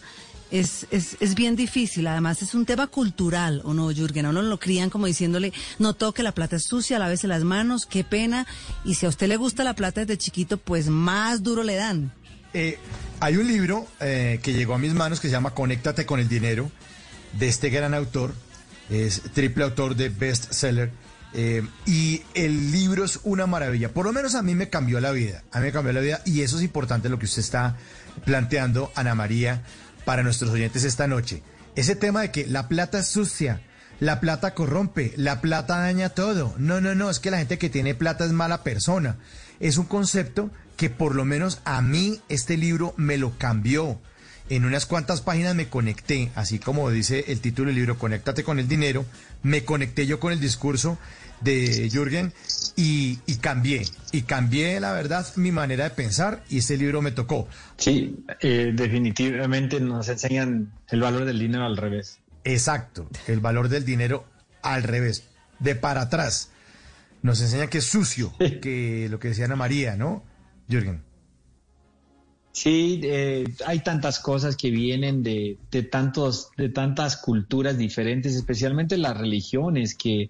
es, 0.51 0.88
es, 0.91 1.17
es 1.19 1.35
bien 1.35 1.55
difícil. 1.55 2.07
Además, 2.07 2.41
es 2.41 2.53
un 2.53 2.65
tema 2.65 2.88
cultural, 2.88 3.61
¿o 3.63 3.73
no, 3.73 3.91
Jürgen? 3.91 4.25
A 4.25 4.30
uno 4.30 4.41
lo 4.41 4.59
crían 4.59 4.89
como 4.89 5.05
diciéndole, 5.05 5.53
no 5.80 5.93
toque, 5.93 6.21
la 6.21 6.34
plata 6.34 6.57
es 6.57 6.63
sucia, 6.63 6.99
lávese 6.99 7.27
las 7.27 7.43
manos, 7.43 7.85
qué 7.85 8.03
pena. 8.03 8.45
Y 8.84 8.95
si 8.95 9.05
a 9.05 9.09
usted 9.09 9.27
le 9.27 9.38
gusta 9.38 9.63
la 9.63 9.73
plata 9.73 10.01
desde 10.01 10.17
chiquito, 10.17 10.57
pues 10.57 10.88
más 10.88 11.43
duro 11.43 11.63
le 11.63 11.75
dan. 11.75 12.11
Eh, 12.53 12.77
hay 13.19 13.38
un 13.38 13.47
libro 13.47 13.88
eh, 13.99 14.39
que 14.43 14.53
llegó 14.53 14.73
a 14.73 14.77
mis 14.77 14.93
manos 14.93 15.19
que 15.19 15.27
se 15.27 15.31
llama 15.31 15.53
Conéctate 15.53 16.05
con 16.05 16.19
el 16.19 16.27
dinero, 16.27 16.71
de 17.34 17.47
este 17.47 17.69
gran 17.69 17.93
autor, 17.93 18.34
es 18.89 19.21
triple 19.34 19.63
autor 19.63 19.95
de 19.95 20.09
bestseller, 20.09 20.91
eh, 21.34 21.65
y 21.88 22.21
el 22.35 22.71
libro 22.71 23.03
es 23.05 23.19
una 23.23 23.47
maravilla. 23.47 23.89
Por 23.89 24.05
lo 24.05 24.13
menos 24.13 24.35
a 24.35 24.43
mí 24.43 24.53
me 24.53 24.69
cambió 24.69 24.99
la 24.99 25.11
vida, 25.11 25.43
a 25.51 25.59
mí 25.59 25.65
me 25.65 25.71
cambió 25.71 25.93
la 25.93 26.01
vida, 26.01 26.21
y 26.25 26.41
eso 26.41 26.57
es 26.57 26.63
importante 26.63 27.09
lo 27.09 27.17
que 27.17 27.25
usted 27.25 27.41
está 27.41 27.75
planteando, 28.23 28.91
Ana 28.95 29.15
María, 29.15 29.63
para 30.05 30.21
nuestros 30.21 30.51
oyentes 30.51 30.84
esta 30.84 31.07
noche. 31.07 31.41
Ese 31.75 31.95
tema 31.95 32.21
de 32.21 32.31
que 32.31 32.45
la 32.45 32.67
plata 32.67 32.99
es 32.99 33.07
sucia, 33.07 33.61
la 33.99 34.19
plata 34.19 34.53
corrompe, 34.53 35.13
la 35.15 35.41
plata 35.41 35.77
daña 35.77 36.09
todo. 36.09 36.53
No, 36.57 36.81
no, 36.81 36.93
no, 36.93 37.09
es 37.09 37.19
que 37.19 37.31
la 37.31 37.38
gente 37.38 37.57
que 37.57 37.69
tiene 37.69 37.95
plata 37.95 38.25
es 38.25 38.31
mala 38.31 38.63
persona. 38.63 39.17
Es 39.59 39.77
un 39.77 39.85
concepto 39.85 40.51
que 40.84 40.89
por 40.89 41.15
lo 41.15 41.23
menos 41.23 41.61
a 41.64 41.81
mí 41.81 42.19
este 42.27 42.57
libro 42.57 42.93
me 42.97 43.18
lo 43.18 43.38
cambió. 43.38 44.01
En 44.49 44.65
unas 44.65 44.85
cuantas 44.85 45.22
páginas 45.22 45.55
me 45.55 45.69
conecté, 45.69 46.30
así 46.35 46.60
como 46.60 46.89
dice 46.89 47.23
el 47.30 47.39
título 47.39 47.68
del 47.68 47.77
libro, 47.77 47.97
Conéctate 47.97 48.43
con 48.43 48.60
el 48.60 48.68
dinero, 48.68 49.05
me 49.43 49.64
conecté 49.64 50.05
yo 50.05 50.19
con 50.19 50.34
el 50.34 50.41
discurso 50.41 50.97
de 51.39 51.89
Jürgen 51.89 52.34
y, 52.76 53.18
y 53.26 53.35
cambié, 53.35 53.85
y 54.11 54.23
cambié 54.23 54.81
la 54.81 54.91
verdad 54.91 55.26
mi 55.38 55.53
manera 55.53 55.85
de 55.85 55.91
pensar 55.91 56.43
y 56.49 56.57
este 56.57 56.76
libro 56.76 57.01
me 57.01 57.11
tocó. 57.11 57.47
Sí, 57.77 58.18
eh, 58.41 58.73
definitivamente 58.76 59.80
nos 59.80 60.10
enseñan 60.10 60.73
el 60.89 60.99
valor 60.99 61.23
del 61.23 61.39
dinero 61.39 61.64
al 61.64 61.77
revés. 61.77 62.19
Exacto, 62.43 63.07
el 63.27 63.39
valor 63.39 63.69
del 63.69 63.85
dinero 63.85 64.26
al 64.61 64.84
revés, 64.84 65.23
de 65.60 65.76
para 65.76 66.01
atrás. 66.01 66.49
Nos 67.22 67.39
enseña 67.39 67.68
que 67.68 67.77
es 67.77 67.85
sucio, 67.85 68.34
que 68.61 69.07
lo 69.10 69.18
que 69.22 69.30
decía 69.30 69.45
Ana 69.45 69.55
María, 69.55 69.95
¿no? 69.95 70.23
Jürgen. 70.74 71.04
Sí, 72.52 73.02
eh, 73.04 73.45
hay 73.66 73.80
tantas 73.80 74.20
cosas 74.20 74.56
que 74.56 74.70
vienen 74.70 75.24
de, 75.24 75.58
de 75.72 75.82
tantos, 75.82 76.50
de 76.56 76.70
tantas 76.70 77.18
culturas 77.18 77.78
diferentes, 77.78 78.36
especialmente 78.36 78.95
las 78.98 79.18
religiones 79.18 79.95
que, 79.95 80.30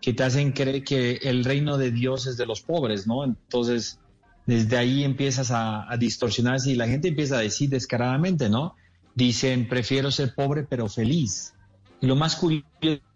que 0.00 0.12
te 0.12 0.24
hacen 0.24 0.50
creer 0.50 0.82
que 0.82 1.20
el 1.22 1.44
reino 1.44 1.78
de 1.78 1.92
Dios 1.92 2.26
es 2.26 2.36
de 2.36 2.46
los 2.46 2.60
pobres, 2.60 3.06
¿no? 3.06 3.24
Entonces, 3.24 4.00
desde 4.46 4.76
ahí 4.78 5.04
empiezas 5.04 5.52
a, 5.52 5.90
a 5.90 5.96
distorsionarse 5.96 6.72
y 6.72 6.74
la 6.74 6.88
gente 6.88 7.08
empieza 7.08 7.36
a 7.36 7.40
decir 7.40 7.70
descaradamente, 7.70 8.48
¿no? 8.48 8.74
Dicen, 9.14 9.68
prefiero 9.68 10.10
ser 10.10 10.34
pobre 10.34 10.64
pero 10.68 10.88
feliz. 10.88 11.54
Y 12.00 12.06
lo 12.06 12.16
más 12.16 12.34
curioso, 12.34 12.66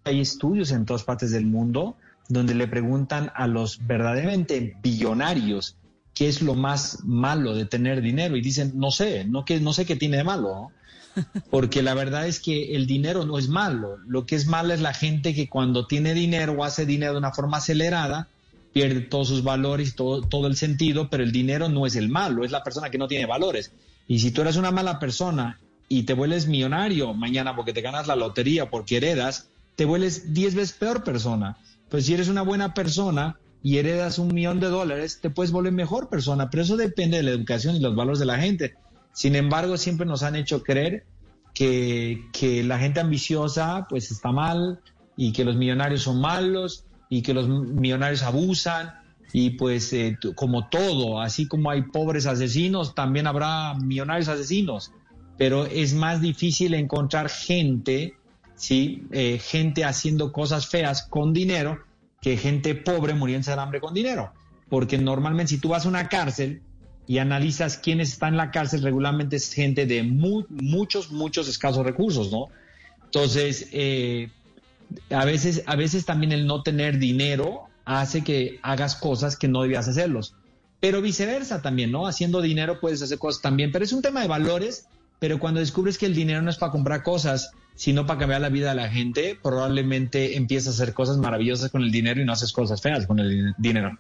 hay 0.05 0.21
estudios 0.21 0.71
en 0.71 0.85
todas 0.85 1.03
partes 1.03 1.33
del 1.33 1.47
mundo 1.47 1.97
donde 2.29 2.55
le 2.55 2.69
preguntan 2.69 3.33
a 3.35 3.49
los 3.49 3.85
verdaderamente 3.85 4.77
billonarios 4.81 5.77
qué 6.15 6.29
es 6.29 6.43
lo 6.43 6.55
más 6.55 7.01
malo 7.05 7.55
de 7.55 7.67
tener 7.67 8.01
dinero 8.01 8.37
y 8.37 8.41
dicen, 8.41 8.73
no 8.77 8.91
sé, 8.91 9.25
no, 9.25 9.45
que, 9.45 9.61
no 9.61 9.73
sé 9.73 9.85
qué 9.85 9.97
tiene 9.97 10.19
de 10.19 10.25
malo, 10.25 10.49
¿no? 10.49 10.73
porque 11.51 11.83
la 11.83 11.95
verdad 11.95 12.27
es 12.27 12.41
que 12.41 12.75
el 12.75 12.87
dinero 12.87 13.25
no 13.25 13.39
es 13.39 13.49
malo, 13.49 13.99
lo 14.07 14.27
que 14.27 14.37
es 14.37 14.47
malo 14.47 14.73
es 14.73 14.81
la 14.81 14.95
gente 14.95 15.35
que 15.35 15.49
cuando 15.49 15.87
tiene 15.87 16.15
dinero 16.15 16.55
o 16.55 16.65
hace 16.65 16.87
dinero 16.87 17.13
de 17.13 17.19
una 17.19 17.33
forma 17.33 17.59
acelerada, 17.59 18.29
pierde 18.73 19.01
todos 19.01 19.29
sus 19.29 19.45
valores, 19.45 19.95
todo, 19.95 20.23
todo 20.23 20.49
el 20.49 20.57
sentido, 20.57 21.09
pero 21.09 21.23
el 21.23 21.31
dinero 21.31 21.69
no 21.69 21.87
es 21.87 21.95
el 21.95 22.09
malo, 22.09 22.45
es 22.45 22.51
la 22.51 22.65
persona 22.65 22.91
que 22.91 22.99
no 22.99 23.07
tiene 23.07 23.27
valores. 23.27 23.73
Y 24.09 24.19
si 24.19 24.33
tú 24.33 24.43
eres 24.43 24.57
una 24.57 24.73
mala 24.73 24.99
persona 24.99 25.61
y 25.89 26.03
te 26.03 26.15
vuelves 26.15 26.49
millonario 26.49 27.15
mañana 27.15 27.55
porque 27.55 27.73
te 27.73 27.83
ganas 27.83 28.09
la 28.09 28.17
lotería, 28.17 28.71
porque 28.71 28.97
heredas, 28.97 29.49
te 29.77 29.85
vuelves 29.85 30.35
10 30.35 30.57
veces 30.57 30.77
peor 30.77 31.05
persona. 31.05 31.57
Pues 31.89 32.07
si 32.07 32.15
eres 32.15 32.29
una 32.29 32.43
buena 32.43 32.75
persona 32.75 33.39
y 33.65 33.79
heredas 33.79 34.19
un 34.19 34.29
millón 34.35 34.61
de 34.61 34.69
dólares, 34.69 35.21
te 35.23 35.31
puedes 35.31 35.51
volver 35.51 35.73
mejor 35.73 36.11
persona, 36.11 36.51
pero 36.51 36.63
eso 36.63 36.77
depende 36.77 37.17
de 37.17 37.23
la 37.23 37.31
educación 37.31 37.75
y 37.75 37.81
los 37.81 37.97
valores 37.97 38.19
de 38.19 38.27
la 38.27 38.39
gente. 38.39 38.75
Sin 39.15 39.35
embargo, 39.35 39.79
siempre 39.79 40.05
nos 40.05 40.23
han 40.23 40.37
hecho 40.37 40.63
creer 40.63 41.07
que, 41.55 42.27
que 42.35 42.63
la 42.63 42.79
gente 42.79 43.01
ambiciosa 43.01 43.87
pues 43.89 44.11
está 44.11 44.33
mal 44.33 44.81
y 45.17 45.33
que 45.33 45.47
los 45.47 45.57
millonarios 45.57 46.03
son 46.03 46.21
malos 46.21 46.85
y 47.09 47.23
que 47.23 47.33
los 47.33 47.49
millonarios 47.49 48.23
abusan 48.23 48.93
y 49.33 49.51
pues 49.51 49.95
eh, 49.95 50.19
como 50.35 50.69
todo, 50.69 51.23
así 51.23 51.49
como 51.49 51.71
hay 51.71 51.85
pobres 51.85 52.27
asesinos, 52.27 52.95
también 52.95 53.27
habrá 53.27 53.73
millonarios 53.77 54.29
asesinos, 54.29 54.93
pero 55.39 55.65
es 55.65 55.95
más 55.95 56.21
difícil 56.21 56.75
encontrar 56.75 57.31
gente, 57.31 58.19
¿sí? 58.57 59.05
Eh, 59.11 59.39
gente 59.43 59.87
haciendo 59.87 60.33
cosas 60.33 60.67
feas 60.67 61.09
con 61.09 61.33
dinero 61.33 61.79
que 62.25 62.39
gente 62.39 62.75
pobre 62.75 63.13
muriéndose 63.13 63.51
de 63.53 63.61
hambre 63.61 63.81
con 63.81 63.93
dinero, 63.93 64.33
porque 64.71 64.97
normalmente 64.97 65.51
si 65.51 65.59
tú 65.59 65.69
vas 65.69 65.85
a 65.85 65.91
una 65.91 66.09
cárcel 66.09 66.63
y 67.07 67.19
analizas 67.19 67.77
quiénes 67.77 68.15
están 68.15 68.31
en 68.31 68.39
la 68.39 68.51
cárcel, 68.51 68.83
regularmente 68.83 69.37
es 69.37 69.53
gente 69.53 69.85
de 69.85 70.03
mu- 70.03 70.47
muchos, 70.49 71.13
muchos 71.13 71.49
escasos 71.49 71.85
recursos, 71.85 72.33
¿no? 72.33 72.49
Entonces, 73.05 73.69
eh, 73.73 74.31
a 75.11 75.27
veces, 75.27 75.65
a 75.67 75.77
veces 75.77 76.07
también 76.07 76.33
el 76.33 76.47
no 76.47 76.63
tener 76.63 76.99
dinero 76.99 77.69
hace 77.85 78.25
que 78.25 78.59
hagas 78.63 78.97
cosas 78.97 79.37
que 79.37 79.47
no 79.47 79.61
debías 79.61 79.87
hacerlos. 79.87 80.35
Pero 80.81 81.03
viceversa 81.03 81.61
también, 81.61 81.91
¿no? 81.93 82.07
Haciendo 82.07 82.41
dinero 82.41 82.81
puedes 82.81 83.03
hacer 83.03 83.19
cosas 83.19 83.43
también. 83.43 83.71
Pero 83.71 83.85
es 83.85 83.93
un 83.93 84.01
tema 84.01 84.23
de 84.23 84.29
valores, 84.29 84.87
pero 85.25 85.39
cuando 85.39 85.61
descubres 85.61 85.97
que 85.97 86.05
el 86.05 86.15
dinero 86.15 86.43
no 86.43 86.51
es 86.51 86.59
para 86.59 86.71
comprar 86.71 87.03
cosas, 87.03 87.53
sino 87.75 88.05
para 88.05 88.19
cambiar 88.19 88.43
la 88.43 88.51
vida 88.51 88.69
de 88.69 88.75
la 88.75 88.91
gente, 88.91 89.39
probablemente 89.43 90.37
empiezas 90.37 90.79
a 90.79 90.83
hacer 90.83 90.93
cosas 90.93 91.17
maravillosas 91.17 91.71
con 91.71 91.81
el 91.83 91.91
dinero 91.91 92.21
y 92.21 92.27
no 92.27 92.35
haces 92.35 92.53
cosas 92.53 92.83
feas 92.83 93.07
con 93.07 93.19
el 93.21 93.31
din- 93.31 93.55
dinero. 93.57 93.99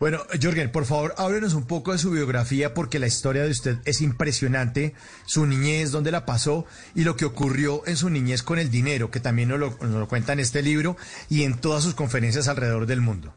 Bueno, 0.00 0.20
Jorgen, 0.42 0.72
por 0.72 0.86
favor, 0.86 1.14
háblenos 1.18 1.52
un 1.52 1.66
poco 1.66 1.92
de 1.92 1.98
su 1.98 2.10
biografía 2.10 2.72
porque 2.72 2.98
la 2.98 3.06
historia 3.06 3.42
de 3.42 3.50
usted 3.50 3.76
es 3.84 4.00
impresionante, 4.00 4.94
su 5.26 5.44
niñez, 5.44 5.90
dónde 5.90 6.10
la 6.10 6.24
pasó 6.24 6.64
y 6.94 7.04
lo 7.04 7.14
que 7.16 7.26
ocurrió 7.26 7.82
en 7.86 7.98
su 7.98 8.08
niñez 8.08 8.42
con 8.42 8.58
el 8.58 8.70
dinero, 8.70 9.10
que 9.10 9.20
también 9.20 9.50
nos 9.50 9.60
lo, 9.60 9.76
nos 9.82 9.90
lo 9.90 10.08
cuenta 10.08 10.32
en 10.32 10.40
este 10.40 10.62
libro 10.62 10.96
y 11.28 11.42
en 11.42 11.58
todas 11.58 11.84
sus 11.84 11.92
conferencias 11.94 12.48
alrededor 12.48 12.86
del 12.86 13.02
mundo. 13.02 13.34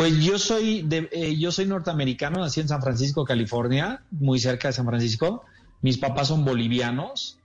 Pues 0.00 0.18
yo 0.24 0.38
soy 0.38 0.80
de, 0.80 1.10
eh, 1.12 1.36
yo 1.36 1.52
soy 1.52 1.66
norteamericano, 1.66 2.40
nací 2.40 2.58
en 2.60 2.68
San 2.68 2.80
Francisco, 2.80 3.22
California, 3.22 4.02
muy 4.10 4.38
cerca 4.38 4.68
de 4.68 4.72
San 4.72 4.86
Francisco. 4.86 5.44
Mis 5.82 5.98
papás 5.98 6.28
son 6.28 6.42
bolivianos 6.42 7.38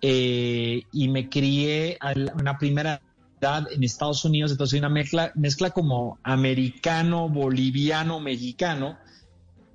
eh, 0.00 0.84
y 0.92 1.08
me 1.08 1.28
crié 1.28 1.98
a 2.00 2.12
una 2.38 2.58
primera 2.58 3.02
edad 3.40 3.66
en 3.72 3.82
Estados 3.82 4.24
Unidos, 4.24 4.52
entonces 4.52 4.70
soy 4.70 4.78
una 4.78 4.88
mezcla, 4.88 5.32
mezcla 5.34 5.70
como 5.70 6.20
americano, 6.22 7.28
boliviano, 7.28 8.20
mexicano. 8.20 8.98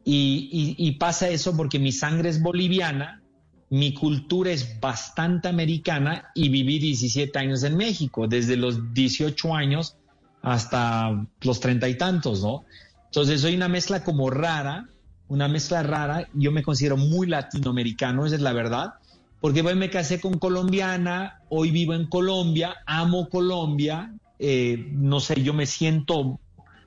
Y- 0.06 0.76
y 0.78 0.92
pasa 0.94 1.28
eso 1.28 1.58
porque 1.58 1.80
mi 1.80 1.92
sangre 1.92 2.30
es 2.30 2.42
boliviana, 2.42 3.22
mi 3.70 3.94
cultura 3.94 4.52
es 4.54 4.80
bastante 4.80 5.50
americana 5.50 6.32
y 6.34 6.48
viví 6.48 6.80
17 6.80 7.38
años 7.38 7.64
en 7.64 7.76
México, 7.76 8.26
desde 8.26 8.56
los 8.56 8.94
18 8.94 9.54
años 9.54 9.98
hasta 10.42 11.26
los 11.42 11.60
treinta 11.60 11.88
y 11.88 11.98
tantos, 11.98 12.42
¿no? 12.42 12.66
Entonces 13.06 13.42
soy 13.42 13.56
una 13.56 13.68
mezcla 13.68 14.04
como 14.04 14.30
rara, 14.30 14.88
una 15.28 15.48
mezcla 15.48 15.84
rara, 15.84 16.28
yo 16.34 16.52
me 16.52 16.64
considero 16.64 16.98
muy 16.98 17.28
latinoamericano, 17.28 18.26
esa 18.26 18.36
es 18.36 18.42
la 18.42 18.54
verdad, 18.54 18.94
porque 19.40 19.62
hoy 19.62 19.76
me 19.76 19.90
casé 19.90 20.20
con 20.20 20.38
colombiana, 20.38 21.42
hoy 21.50 21.72
vivo 21.72 21.94
en 21.94 22.08
Colombia, 22.08 22.76
amo 22.86 23.30
Colombia, 23.30 24.14
eh, 24.40 24.90
no 24.94 25.20
sé, 25.20 25.42
yo 25.42 25.54
me 25.54 25.66
siento 25.66 26.40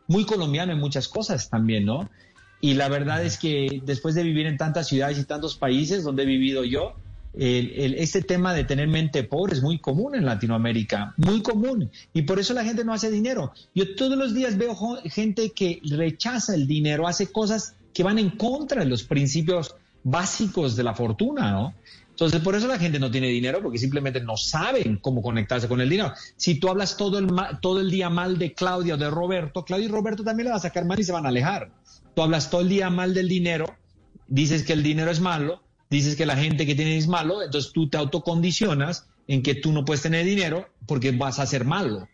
muy 0.09 0.25
colombiano 0.25 0.73
en 0.73 0.79
muchas 0.79 1.09
cosas 1.09 1.49
también, 1.51 1.85
¿no? 1.85 2.09
Y 2.61 2.75
la 2.75 2.89
verdad 2.89 3.25
es 3.25 3.39
que 3.39 3.83
después 3.85 4.15
de 4.15 4.23
vivir 4.23 4.47
en 4.47 4.57
tantas 4.57 4.89
ciudades 4.89 5.19
y 5.19 5.25
tantos 5.25 5.57
países 5.57 6.03
donde 6.03 6.23
he 6.23 6.27
vivido 6.27 6.65
yo, 6.65 6.95
este 7.37 8.23
tema 8.23 8.55
de 8.55 8.65
tener 8.65 8.89
mente 8.89 9.25
pobre 9.25 9.55
es 9.55 9.63
muy 9.63 9.79
común 9.79 10.15
en 10.15 10.25
Latinoamérica, 10.25 11.15
muy 11.17 11.43
común. 11.43 11.91
Y 12.13 12.23
por 12.23 12.39
eso 12.39 12.55
la 12.55 12.65
gente 12.65 12.85
no 12.85 12.93
hace 12.93 13.11
dinero. 13.11 13.53
Yo 13.75 13.95
todos 13.97 14.17
los 14.17 14.35
días 14.35 14.57
veo 14.57 14.77
gente 15.05 15.51
que 15.51 15.81
rechaza 15.85 16.55
el 16.55 16.67
dinero, 16.67 17.09
hace 17.09 17.33
cosas 17.33 17.75
que 17.93 18.03
van 18.03 18.19
en 18.19 18.31
contra 18.31 18.83
de 18.83 18.91
los 18.91 19.05
principios 19.05 19.75
básicos 20.03 20.77
de 20.77 20.85
la 20.85 20.95
fortuna, 20.95 21.51
¿no? 21.51 21.75
Entonces, 22.11 22.41
por 22.43 22.55
eso 22.55 22.69
la 22.69 22.79
gente 22.79 23.01
no 23.01 23.11
tiene 23.11 23.27
dinero, 23.27 23.61
porque 23.61 23.79
simplemente 23.79 24.21
no 24.21 24.37
saben 24.37 24.99
cómo 24.99 25.21
conectarse 25.21 25.67
con 25.67 25.81
el 25.81 25.89
dinero. 25.89 26.13
Si 26.37 26.61
tú 26.61 26.69
hablas 26.69 26.97
todo 26.97 27.19
el, 27.19 27.29
todo 27.61 27.81
el 27.81 27.91
día 27.91 28.09
mal 28.09 28.39
de 28.39 28.53
Claudia 28.53 28.95
o 28.95 28.97
de 28.97 29.11
Roberto, 29.11 29.65
Claudia 29.65 29.87
y 29.87 29.91
Roberto 29.91 30.23
también 30.23 30.45
le 30.45 30.51
va 30.51 30.59
a 30.59 30.61
sacar 30.61 30.85
mal 30.85 31.01
y 31.01 31.03
se 31.03 31.11
van 31.11 31.27
a 31.27 31.31
alejar. 31.31 31.73
Tú 32.15 32.23
hablas 32.23 32.51
todo 32.51 32.61
el 32.61 32.69
día 32.69 32.89
mal 32.89 33.15
del 33.15 33.29
dinero, 33.29 33.67
dices 34.29 34.63
que 34.63 34.75
el 34.75 34.85
dinero 34.85 35.11
es 35.11 35.19
malo, 35.19 35.64
dices 35.95 36.17
que 36.17 36.27
la 36.27 36.37
gente 36.37 36.67
que 36.67 36.75
tiene 36.75 36.97
es 36.97 37.09
malo, 37.09 37.43
entonces 37.43 37.73
tú 37.73 37.89
te 37.89 37.97
autocondicionas 37.97 39.09
en 39.27 39.43
que 39.43 39.55
tú 39.55 39.73
no 39.73 39.85
puedes 39.85 40.03
tener 40.03 40.25
dinero 40.25 40.69
porque 40.87 41.13
vas 41.13 41.39
a 41.39 41.47
ser 41.47 41.65
malo. 41.65 42.09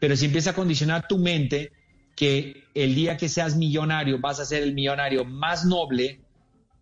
Pero 0.00 0.16
si 0.16 0.26
empiezas 0.26 0.52
a 0.52 0.56
condicionar 0.56 1.06
tu 1.08 1.18
mente 1.18 1.72
que 2.16 2.64
el 2.74 2.94
día 2.94 3.16
que 3.16 3.28
seas 3.28 3.56
millonario 3.56 4.18
vas 4.18 4.40
a 4.40 4.44
ser 4.44 4.62
el 4.62 4.74
millonario 4.74 5.24
más 5.24 5.64
noble 5.64 6.20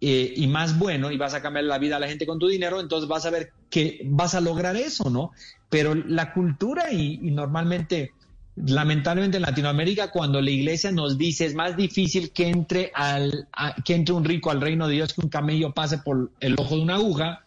eh, 0.01 0.33
y 0.37 0.47
más 0.47 0.79
bueno 0.79 1.11
y 1.11 1.17
vas 1.17 1.35
a 1.35 1.43
cambiar 1.43 1.65
la 1.65 1.79
vida 1.79 1.97
a 1.97 2.01
la 2.01 2.09
gente 2.09 2.27
con 2.27 2.39
tu 2.39 2.49
dinero, 2.49 2.81
entonces 2.81 3.09
vas 3.09 3.27
a 3.27 3.31
ver 3.31 3.51
que 3.71 4.03
vas 4.05 4.35
a 4.35 4.41
lograr 4.41 4.77
eso, 4.77 5.11
¿no? 5.11 5.33
Pero 5.69 5.95
la 5.95 6.33
cultura 6.33 6.93
y 6.93 7.19
normalmente, 7.31 8.13
lamentablemente 8.57 9.39
en 9.39 9.43
Latinoamérica, 9.43 10.11
cuando 10.11 10.41
la 10.41 10.51
iglesia 10.51 10.93
nos 10.93 11.19
dice 11.19 11.47
es 11.47 11.55
más 11.55 11.77
difícil 11.77 12.31
que 12.31 12.49
entre, 12.49 12.93
al, 12.95 13.49
que 13.85 13.95
entre 13.95 14.15
un 14.15 14.25
rico 14.25 14.51
al 14.51 14.61
reino 14.61 14.87
de 14.87 14.95
Dios 14.95 15.13
que 15.13 15.23
un 15.23 15.29
camello 15.29 15.73
pase 15.73 15.99
por 15.99 16.31
el 16.41 16.55
ojo 16.59 16.77
de 16.77 16.83
una 16.83 16.95
aguja, 16.95 17.45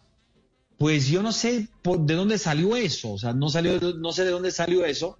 pues 0.76 1.08
yo 1.08 1.22
no 1.22 1.32
sé 1.32 1.68
de 1.82 2.14
dónde 2.14 2.38
salió 2.38 2.76
eso, 2.76 3.12
o 3.12 3.18
sea, 3.18 3.32
no, 3.32 3.48
salió, 3.48 3.80
no 3.80 4.12
sé 4.12 4.24
de 4.24 4.30
dónde 4.30 4.50
salió 4.50 4.84
eso, 4.84 5.18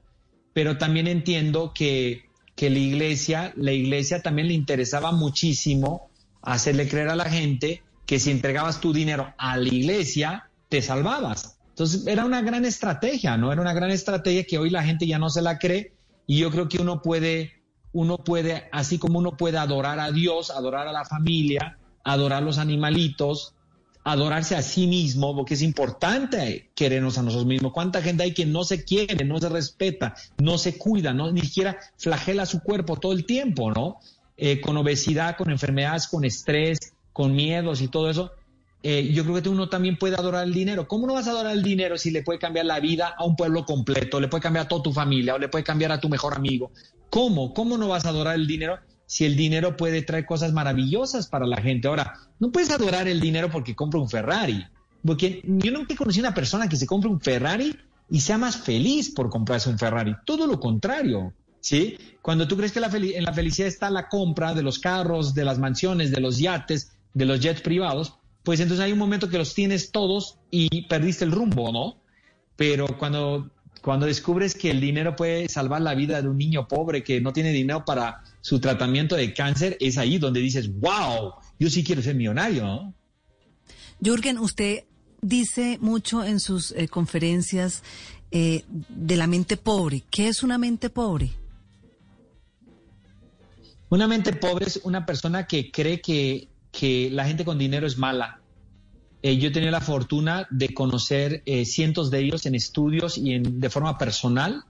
pero 0.53 0.79
también 0.79 1.09
entiendo 1.09 1.73
que, 1.75 2.25
que 2.55 2.71
la 2.71 2.79
iglesia, 2.79 3.53
la 3.57 3.73
iglesia 3.73 4.23
también 4.23 4.49
le 4.49 4.55
interesaba 4.55 5.11
muchísimo 5.11 6.11
hacerle 6.43 6.89
creer 6.89 7.09
a 7.09 7.17
la 7.17 7.29
gente 7.29 7.83
que 8.07 8.19
si 8.19 8.31
entregabas 8.31 8.81
tu 8.81 8.93
dinero 8.93 9.35
a 9.37 9.57
la 9.57 9.69
iglesia, 9.69 10.51
te 10.69 10.81
salvabas. 10.81 11.58
Entonces 11.79 12.09
era 12.09 12.25
una 12.25 12.43
gran 12.43 12.65
estrategia, 12.65 13.37
¿no? 13.37 13.53
Era 13.53 13.63
una 13.63 13.73
gran 13.73 13.93
estrategia 13.93 14.43
que 14.43 14.59
hoy 14.59 14.69
la 14.69 14.83
gente 14.83 15.07
ya 15.07 15.21
no 15.21 15.31
se 15.31 15.43
la 15.43 15.61
cree 15.61 15.93
y 16.27 16.39
yo 16.41 16.51
creo 16.51 16.69
que 16.69 16.83
uno 16.83 17.03
puede, 17.03 17.53
uno 17.93 18.19
puede, 18.19 18.69
así 18.73 18.99
como 18.99 19.21
uno 19.21 19.37
puede 19.37 19.59
adorar 19.59 20.01
a 20.01 20.11
Dios, 20.11 20.51
adorar 20.51 20.89
a 20.89 20.93
la 20.93 21.05
familia, 21.05 21.79
adorar 22.03 22.43
a 22.43 22.45
los 22.45 22.59
animalitos, 22.59 23.55
adorarse 24.03 24.57
a 24.57 24.63
sí 24.63 24.89
mismo, 24.89 25.37
porque 25.37 25.55
es 25.55 25.63
importante 25.63 26.69
querernos 26.75 27.17
a 27.17 27.23
nosotros 27.23 27.47
mismos. 27.47 27.73
¿Cuánta 27.73 28.03
gente 28.03 28.25
hay 28.25 28.35
que 28.35 28.45
no 28.45 28.65
se 28.65 28.85
quiere, 28.85 29.25
no 29.25 29.39
se 29.39 29.49
respeta, 29.49 30.17
no 30.39 30.59
se 30.59 30.77
cuida, 30.79 31.15
no, 31.15 31.31
ni 31.31 31.43
siquiera 31.43 31.79
flagela 31.97 32.45
su 32.47 32.61
cuerpo 32.61 32.97
todo 32.97 33.13
el 33.13 33.25
tiempo, 33.25 33.71
¿no? 33.71 34.01
Eh, 34.37 34.61
con 34.61 34.77
obesidad, 34.77 35.37
con 35.37 35.49
enfermedades, 35.49 36.09
con 36.09 36.25
estrés, 36.25 36.81
con 37.13 37.37
miedos 37.37 37.83
y 37.83 37.87
todo 37.87 38.11
eso. 38.11 38.33
Eh, 38.83 39.11
yo 39.13 39.25
creo 39.25 39.43
que 39.43 39.49
uno 39.49 39.69
también 39.69 39.97
puede 39.97 40.15
adorar 40.15 40.45
el 40.45 40.55
dinero. 40.55 40.87
¿Cómo 40.87 41.07
no 41.07 41.15
vas 41.15 41.27
a 41.27 41.31
adorar 41.31 41.53
el 41.53 41.63
dinero 41.63 41.99
si 41.99 42.11
le 42.11 42.23
puede 42.23 42.39
cambiar 42.39 42.67
la 42.67 42.79
vida 42.79 43.15
a 43.17 43.25
un 43.25 43.35
pueblo 43.35 43.65
completo, 43.65 44.21
le 44.21 44.29
puede 44.29 44.43
cambiar 44.43 44.67
a 44.67 44.69
toda 44.69 44.83
tu 44.83 44.93
familia 44.93 45.35
o 45.35 45.39
le 45.39 45.49
puede 45.49 45.65
cambiar 45.65 45.91
a 45.91 46.01
tu 46.01 46.09
mejor 46.09 46.35
amigo? 46.35 46.71
¿Cómo? 47.11 47.55
¿Cómo 47.55 47.77
no 47.77 47.89
vas 47.89 48.05
a 48.05 48.11
adorar 48.11 48.37
el 48.37 48.47
dinero 48.47 48.79
si 49.07 49.25
el 49.25 49.37
dinero 49.37 49.77
puede 49.77 50.03
traer 50.03 50.27
cosas 50.27 50.53
maravillosas 50.53 51.27
para 51.27 51.47
la 51.47 51.61
gente? 51.61 51.89
Ahora, 51.89 52.15
no 52.39 52.53
puedes 52.53 52.71
adorar 52.71 53.09
el 53.09 53.21
dinero 53.21 53.51
porque 53.51 53.75
compra 53.75 54.01
un 54.01 54.09
Ferrari. 54.09 54.65
Porque 55.05 55.43
yo 55.45 55.73
nunca 55.73 55.97
conocí 55.97 56.21
una 56.21 56.35
persona 56.35 56.69
que 56.69 56.77
se 56.77 56.87
compre 56.87 57.11
un 57.11 57.21
Ferrari 57.21 57.77
y 58.11 58.21
sea 58.21 58.39
más 58.39 58.57
feliz 58.57 59.11
por 59.11 59.29
comprarse 59.29 59.71
un 59.71 59.79
Ferrari. 59.79 60.15
Todo 60.25 60.47
lo 60.47 60.61
contrario. 60.61 61.33
¿Sí? 61.61 61.99
Cuando 62.23 62.47
tú 62.47 62.57
crees 62.57 62.71
que 62.71 62.79
la 62.79 62.87
en 62.87 63.25
la 63.25 63.33
felicidad 63.33 63.67
está 63.67 63.91
la 63.91 64.09
compra 64.09 64.55
de 64.55 64.63
los 64.63 64.79
carros, 64.79 65.35
de 65.35 65.45
las 65.45 65.59
mansiones, 65.59 66.13
de 66.13 66.21
los 66.21 66.39
yates, 66.39 66.93
de 67.15 67.25
los 67.25 67.41
jets 67.41 67.61
privados, 67.61 68.18
pues 68.49 68.61
entonces 68.61 68.83
hay 68.83 68.93
un 68.93 68.99
momento 68.99 69.29
que 69.29 69.37
los 69.37 69.53
tienes 69.53 69.93
todos 69.93 70.39
y 70.51 70.87
perdiste 70.87 71.23
el 71.23 71.33
rumbo, 71.33 71.71
¿no? 71.71 72.01
Pero 72.57 72.87
cuando, 72.99 73.51
cuando 73.83 74.07
descubres 74.07 74.55
que 74.55 74.71
el 74.71 74.81
dinero 74.81 75.15
puede 75.17 75.51
salvar 75.51 75.83
la 75.83 75.95
vida 75.95 76.23
de 76.23 76.29
un 76.31 76.39
niño 76.39 76.67
pobre 76.67 77.05
que 77.05 77.21
no 77.21 77.35
tiene 77.35 77.53
dinero 77.53 77.85
para 77.85 78.25
su 78.41 78.59
tratamiento 78.59 79.17
de 79.17 79.35
cáncer, 79.35 79.77
es 79.81 79.99
ahí 79.99 80.17
donde 80.17 80.41
dices, 80.41 80.73
wow, 80.81 81.35
yo 81.59 81.69
sí 81.69 81.85
quiero 81.85 82.01
ser 82.01 82.15
millonario, 82.15 82.65
¿no? 82.65 82.95
Jürgen, 84.03 84.39
usted 84.39 84.85
dice 85.21 85.77
mucho 85.83 86.25
en 86.25 86.41
sus 86.41 86.73
eh, 86.73 86.89
conferencias 86.89 87.83
eh, 88.31 88.65
de 88.89 89.17
la 89.17 89.27
mente 89.27 89.59
pobre. 89.59 90.05
¿Qué 90.11 90.29
es 90.29 90.43
una 90.43 90.57
mente 90.57 90.89
pobre? 90.89 91.33
Una 93.91 94.09
mente 94.09 94.33
pobre 94.33 94.65
es 94.65 94.81
una 94.85 95.05
persona 95.05 95.47
que 95.47 95.71
cree 95.71 96.01
que, 96.01 96.49
que 96.73 97.11
la 97.11 97.27
gente 97.27 97.45
con 97.45 97.59
dinero 97.59 97.87
es 97.87 97.99
mala. 97.99 98.38
Eh, 99.23 99.37
yo 99.39 99.49
he 99.49 99.51
tenido 99.51 99.73
la 99.73 99.81
fortuna 99.81 100.47
de 100.51 100.73
conocer 100.73 101.43
eh, 101.45 101.65
cientos 101.65 102.11
de 102.11 102.21
ellos 102.21 102.47
en 102.47 102.55
estudios 102.55 103.19
y 103.19 103.33
en, 103.33 103.61
de 103.61 103.71
forma 103.71 103.99
personal 103.99 104.63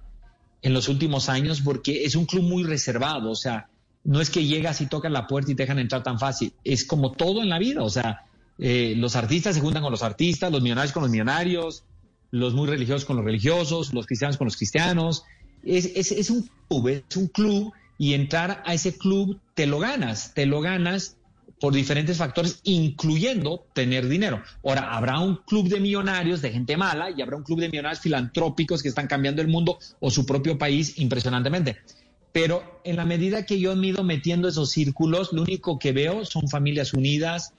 en 0.63 0.73
los 0.73 0.89
últimos 0.89 1.29
años 1.29 1.61
porque 1.61 2.05
es 2.05 2.15
un 2.15 2.25
club 2.25 2.45
muy 2.45 2.65
reservado. 2.65 3.31
O 3.31 3.37
sea, 3.37 3.69
no 4.05 4.21
es 4.21 4.31
que 4.31 4.45
llegas 4.45 4.81
y 4.81 4.87
tocas 4.87 5.13
la 5.13 5.27
puerta 5.27 5.53
y 5.53 5.55
te 5.55 5.65
dejan 5.65 5.79
entrar 5.79 6.03
tan 6.03 6.19
fácil. 6.19 6.53
Es 6.65 6.85
como 6.85 7.13
todo 7.13 7.43
en 7.43 7.51
la 7.51 7.59
vida. 7.59 7.83
O 7.83 7.91
sea, 7.91 8.25
eh, 8.59 8.95
los 8.97 9.17
artistas 9.17 9.55
se 9.55 9.61
juntan 9.61 9.83
con 9.83 9.93
los 9.93 10.03
artistas, 10.03 10.51
los 10.51 10.63
millonarios 10.63 10.93
con 10.93 11.03
los 11.03 11.13
millonarios, 11.13 11.85
los 12.31 12.55
muy 12.55 12.67
religiosos 12.67 13.05
con 13.05 13.17
los 13.17 13.25
religiosos, 13.25 13.93
los 13.93 14.07
cristianos 14.07 14.39
con 14.39 14.47
los 14.47 14.57
cristianos. 14.57 15.25
Es, 15.63 15.93
es, 15.95 16.11
es 16.13 16.31
un 16.31 16.49
club, 16.69 16.89
es 16.89 17.17
un 17.17 17.27
club 17.27 17.73
y 17.99 18.15
entrar 18.15 18.63
a 18.65 18.73
ese 18.73 18.97
club 18.97 19.39
te 19.55 19.67
lo 19.67 19.79
ganas, 19.79 20.33
te 20.33 20.47
lo 20.47 20.61
ganas 20.61 21.18
por 21.61 21.75
diferentes 21.75 22.19
factores, 22.19 22.61
incluyendo 22.65 23.67
tener 23.73 24.09
dinero. 24.09 24.43
Ahora, 24.65 24.95
habrá 24.95 25.19
un 25.19 25.37
club 25.37 25.69
de 25.69 25.81
millonarios, 25.81 26.41
de 26.41 26.51
gente 26.51 26.77
mala, 26.77 27.11
y 27.11 27.21
habrá 27.21 27.37
un 27.37 27.43
club 27.43 27.61
de 27.61 27.69
millonarios 27.69 28.01
filantrópicos 28.01 28.83
que 28.83 28.89
están 28.89 29.07
cambiando 29.07 29.43
el 29.43 29.49
mundo 29.49 29.79
o 30.01 30.11
su 30.11 30.25
propio 30.25 30.57
país 30.57 30.99
impresionantemente. 30.99 31.79
Pero 32.33 32.81
en 32.85 32.97
la 32.97 33.05
medida 33.05 33.47
que 33.47 33.59
yo 33.59 33.75
me 33.75 33.89
ido 33.89 34.05
metiendo 34.05 34.49
esos 34.49 34.71
círculos, 34.71 35.33
lo 35.33 35.43
único 35.43 35.79
que 35.79 35.93
veo 35.93 36.25
son 36.25 36.49
familias 36.49 36.93
unidas, 36.93 37.55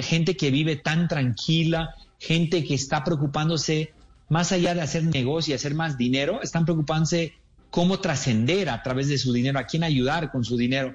gente 0.00 0.36
que 0.36 0.50
vive 0.50 0.76
tan 0.76 1.08
tranquila, 1.08 1.94
gente 2.18 2.64
que 2.64 2.74
está 2.74 3.04
preocupándose, 3.04 3.92
más 4.28 4.52
allá 4.52 4.74
de 4.74 4.82
hacer 4.82 5.04
negocio 5.04 5.52
y 5.52 5.54
hacer 5.54 5.74
más 5.74 5.96
dinero, 5.96 6.42
están 6.42 6.64
preocupándose 6.64 7.34
cómo 7.70 8.00
trascender 8.00 8.68
a 8.68 8.82
través 8.82 9.08
de 9.08 9.18
su 9.18 9.32
dinero, 9.32 9.58
a 9.58 9.64
quién 9.64 9.84
ayudar 9.84 10.30
con 10.30 10.44
su 10.44 10.56
dinero. 10.56 10.94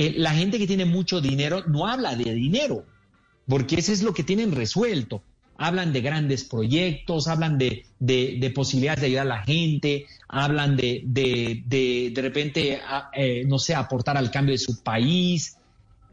Eh, 0.00 0.14
la 0.16 0.30
gente 0.30 0.58
que 0.58 0.66
tiene 0.68 0.84
mucho 0.84 1.20
dinero 1.20 1.64
no 1.66 1.86
habla 1.88 2.14
de 2.14 2.32
dinero, 2.32 2.84
porque 3.48 3.76
eso 3.80 3.92
es 3.92 4.02
lo 4.02 4.14
que 4.14 4.22
tienen 4.22 4.52
resuelto. 4.52 5.22
Hablan 5.56 5.92
de 5.92 6.00
grandes 6.02 6.44
proyectos, 6.44 7.26
hablan 7.26 7.58
de, 7.58 7.84
de- 7.98 8.36
de 8.40 8.50
posibilidades 8.50 9.00
de 9.00 9.06
ayudar 9.08 9.26
a 9.26 9.36
la 9.36 9.42
gente, 9.42 10.06
hablan 10.28 10.76
de 10.76 11.02
de, 11.04 11.64
de, 12.14 12.22
repente, 12.22 12.80
eh, 13.12 13.44
no 13.48 13.58
sé, 13.58 13.74
aportar 13.74 14.16
al 14.16 14.30
cambio 14.30 14.52
de 14.52 14.58
su 14.58 14.80
país. 14.84 15.56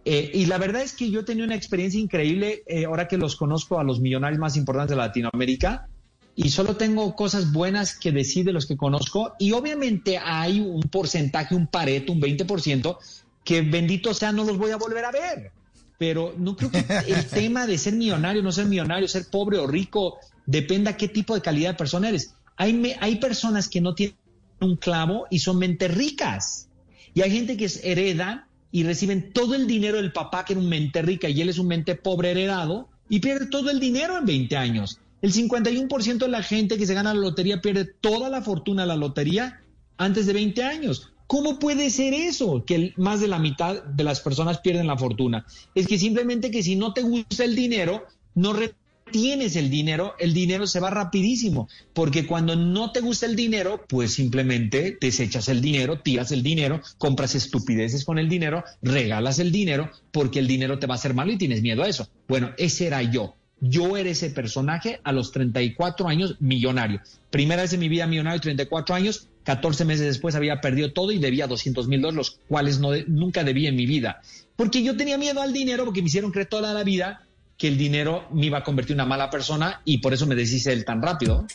Eh, 0.04 0.32
y 0.34 0.48
la 0.48 0.58
verdad 0.58 0.82
es 0.82 0.94
que 0.94 1.12
yo 1.12 1.20
he 1.20 1.24
tenido 1.24 1.46
una 1.46 1.56
experiencia 1.56 2.00
increíble 2.00 2.64
eh, 2.68 2.86
ahora 2.86 3.08
que 3.08 3.18
los 3.18 3.36
conozco 3.36 3.80
a 3.80 3.84
los 3.84 4.00
millonarios 4.00 4.40
más 4.40 4.58
importantes 4.58 4.96
de 4.96 5.02
Latinoamérica 5.04 5.88
y 6.36 6.50
solo 6.50 6.76
tengo 6.76 7.16
cosas 7.16 7.52
buenas 7.52 7.98
que 8.00 8.12
decir 8.12 8.46
de 8.46 8.54
los 8.54 8.66
que 8.66 8.78
conozco 8.78 9.34
y 9.40 9.52
obviamente 9.54 10.18
hay 10.18 10.60
un 10.60 10.82
porcentaje, 10.84 11.56
un 11.56 11.68
pareto, 11.68 12.12
un 12.14 12.20
20% 12.22 12.98
que 13.46 13.62
bendito 13.62 14.14
sea 14.14 14.34
no 14.34 14.44
los 14.44 14.58
voy 14.58 14.72
a 14.72 14.78
volver 14.78 15.06
a 15.06 15.12
ver. 15.12 15.52
Pero 15.98 16.34
no 16.38 16.58
creo 16.58 16.72
que 16.72 16.84
el 17.08 17.26
tema 17.30 17.66
de 17.66 17.78
ser 17.78 17.94
millonario, 17.94 18.44
no 18.44 18.52
ser 18.52 18.66
millonario, 18.66 19.08
ser 19.08 19.28
pobre 19.32 19.58
o 19.60 19.68
rico, 19.68 20.18
dependa 20.46 20.98
qué 20.98 21.08
tipo 21.08 21.34
de 21.36 21.42
calidad 21.42 21.70
de 21.72 21.78
persona 21.78 22.10
eres. 22.10 22.34
Hay, 22.58 22.74
me- 22.74 22.98
hay 23.00 23.16
personas 23.16 23.70
que 23.70 23.80
no 23.80 23.96
tienen 23.96 24.18
un 24.60 24.76
clavo 24.76 25.28
y 25.30 25.40
son 25.40 25.58
mente 25.58 25.88
ricas. 25.88 26.68
Y 27.14 27.22
hay 27.22 27.32
gente 27.32 27.56
que 27.56 27.70
hereda 27.84 28.48
y 28.72 28.84
reciben 28.84 29.32
todo 29.32 29.56
el 29.56 29.68
dinero 29.68 29.98
del 29.98 30.12
papá, 30.12 30.44
que 30.44 30.52
era 30.54 30.62
un 30.62 30.68
mente 30.68 31.02
rica, 31.02 31.30
y 31.30 31.40
él 31.42 31.48
es 31.48 31.60
un 31.60 31.68
mente 31.68 31.96
pobre 31.96 32.32
heredado, 32.32 32.90
y 33.08 33.20
pierde 33.22 33.46
todo 33.46 33.70
el 33.70 33.80
dinero 33.80 34.18
en 34.18 34.26
20 34.26 34.58
años. 34.58 35.00
El 35.22 35.32
51% 35.32 36.18
de 36.18 36.28
la 36.28 36.44
gente 36.44 36.78
que 36.78 36.86
se 36.86 36.94
gana 36.94 37.14
la 37.14 37.22
lotería 37.22 37.62
pierde 37.62 37.86
toda 37.86 38.30
la 38.30 38.42
fortuna 38.42 38.82
de 38.82 38.90
la 38.90 38.96
lotería 38.98 39.62
antes 39.98 40.26
de 40.26 40.34
20 40.34 40.62
años. 40.64 41.14
¿Cómo 41.28 41.60
puede 41.60 41.90
ser 41.90 42.14
eso? 42.14 42.64
Que 42.66 42.94
más 42.98 43.20
de 43.20 43.28
la 43.28 43.40
mitad 43.40 43.84
de 43.84 44.04
las 44.04 44.22
personas 44.22 44.60
pierden 44.60 44.88
la 44.88 44.98
fortuna. 44.98 45.46
Es 45.74 45.88
que 45.88 45.98
simplemente 45.98 46.52
que 46.52 46.64
si 46.64 46.76
no 46.76 46.94
te 46.94 47.02
gusta 47.02 47.44
el 47.44 47.56
dinero, 47.56 48.04
no 48.36 48.54
retienes 48.54 49.56
el 49.56 49.70
dinero, 49.70 50.14
el 50.20 50.34
dinero 50.34 50.68
se 50.68 50.80
va 50.80 50.92
rapidísimo. 50.92 51.68
Porque 51.94 52.28
cuando 52.28 52.56
no 52.56 52.92
te 52.92 53.02
gusta 53.02 53.26
el 53.26 53.36
dinero, 53.36 53.86
pues 53.88 54.14
simplemente 54.14 54.98
desechas 55.02 55.50
el 55.50 55.62
dinero, 55.62 56.00
tiras 56.02 56.32
el 56.32 56.44
dinero, 56.44 56.82
compras 56.98 57.34
estupideces 57.34 58.06
con 58.06 58.20
el 58.20 58.30
dinero, 58.30 58.64
regalas 58.82 59.40
el 59.40 59.52
dinero, 59.52 59.90
porque 60.12 60.40
el 60.40 60.48
dinero 60.48 60.78
te 60.78 60.88
va 60.88 60.94
a 60.96 60.98
hacer 60.98 61.14
malo 61.16 61.32
y 61.32 61.38
tienes 61.38 61.62
miedo 61.62 61.84
a 61.84 61.88
eso. 61.88 62.08
Bueno, 62.28 62.52
ese 62.58 62.88
era 62.88 63.02
yo. 63.02 63.36
Yo 63.70 63.98
era 63.98 64.10
ese 64.10 64.30
personaje 64.30 65.00
a 65.04 65.12
los 65.12 65.32
34 65.32 66.08
años 66.08 66.36
millonario. 66.40 67.02
Primera 67.30 67.64
vez 67.64 67.74
en 67.74 67.80
mi 67.80 67.90
vida 67.90 68.08
millonario, 68.08 68.42
34 68.42 68.96
años, 68.96 69.28
14 69.44 69.86
meses 69.86 70.06
después 70.06 70.36
había 70.36 70.62
perdido 70.62 70.92
todo 70.92 71.12
y 71.12 71.20
debía 71.20 71.48
200 71.48 71.88
mil 71.88 72.02
dólares, 72.02 72.18
los 72.18 72.40
cuales 72.48 72.80
no 72.80 72.90
nunca 73.08 73.44
debí 73.44 73.68
en 73.68 73.76
mi 73.76 73.86
vida. 73.86 74.22
Porque 74.56 74.84
yo 74.84 74.96
tenía 74.96 75.18
miedo 75.18 75.42
al 75.42 75.54
dinero, 75.54 75.86
porque 75.86 76.02
me 76.02 76.08
hicieron 76.08 76.32
creer 76.32 76.48
toda 76.48 76.74
la 76.74 76.84
vida 76.84 77.24
que 77.58 77.68
el 77.68 77.78
dinero 77.78 78.28
me 78.32 78.48
iba 78.48 78.60
a 78.60 78.64
convertir 78.64 78.94
en 78.94 79.02
una 79.02 79.06
mala 79.06 79.30
persona 79.30 79.82
y 79.86 80.00
por 80.00 80.14
eso 80.14 80.26
me 80.28 80.36
deshice 80.36 80.70
de 80.70 80.78
él 80.78 80.86
tan 80.86 81.02
rápido. 81.02 81.46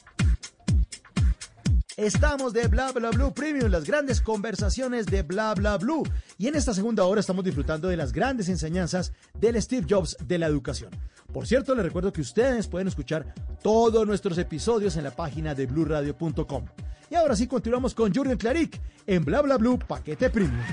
Estamos 2.00 2.54
de 2.54 2.66
Bla 2.66 2.92
Bla 2.92 3.10
Blue 3.10 3.30
Premium, 3.34 3.70
las 3.70 3.84
grandes 3.84 4.22
conversaciones 4.22 5.04
de 5.04 5.20
Bla 5.22 5.52
Bla 5.54 5.76
Blue. 5.76 6.02
Y 6.38 6.48
en 6.48 6.54
esta 6.54 6.72
segunda 6.72 7.04
hora 7.04 7.20
estamos 7.20 7.44
disfrutando 7.44 7.88
de 7.88 7.96
las 7.98 8.14
grandes 8.14 8.48
enseñanzas 8.48 9.12
del 9.38 9.60
Steve 9.60 9.86
Jobs 9.86 10.16
de 10.26 10.38
la 10.38 10.46
educación. 10.46 10.90
Por 11.30 11.46
cierto, 11.46 11.74
les 11.74 11.84
recuerdo 11.84 12.10
que 12.10 12.22
ustedes 12.22 12.68
pueden 12.68 12.88
escuchar 12.88 13.34
todos 13.62 14.06
nuestros 14.06 14.38
episodios 14.38 14.96
en 14.96 15.04
la 15.04 15.10
página 15.10 15.54
de 15.54 15.66
bluradio.com. 15.66 16.64
Y 17.10 17.16
ahora 17.16 17.36
sí 17.36 17.46
continuamos 17.46 17.94
con 17.94 18.14
Jürgen 18.14 18.38
Klarik 18.38 18.80
en 19.06 19.22
Bla 19.22 19.42
Bla 19.42 19.58
Blue 19.58 19.78
Paquete 19.78 20.30
Premium. 20.30 20.64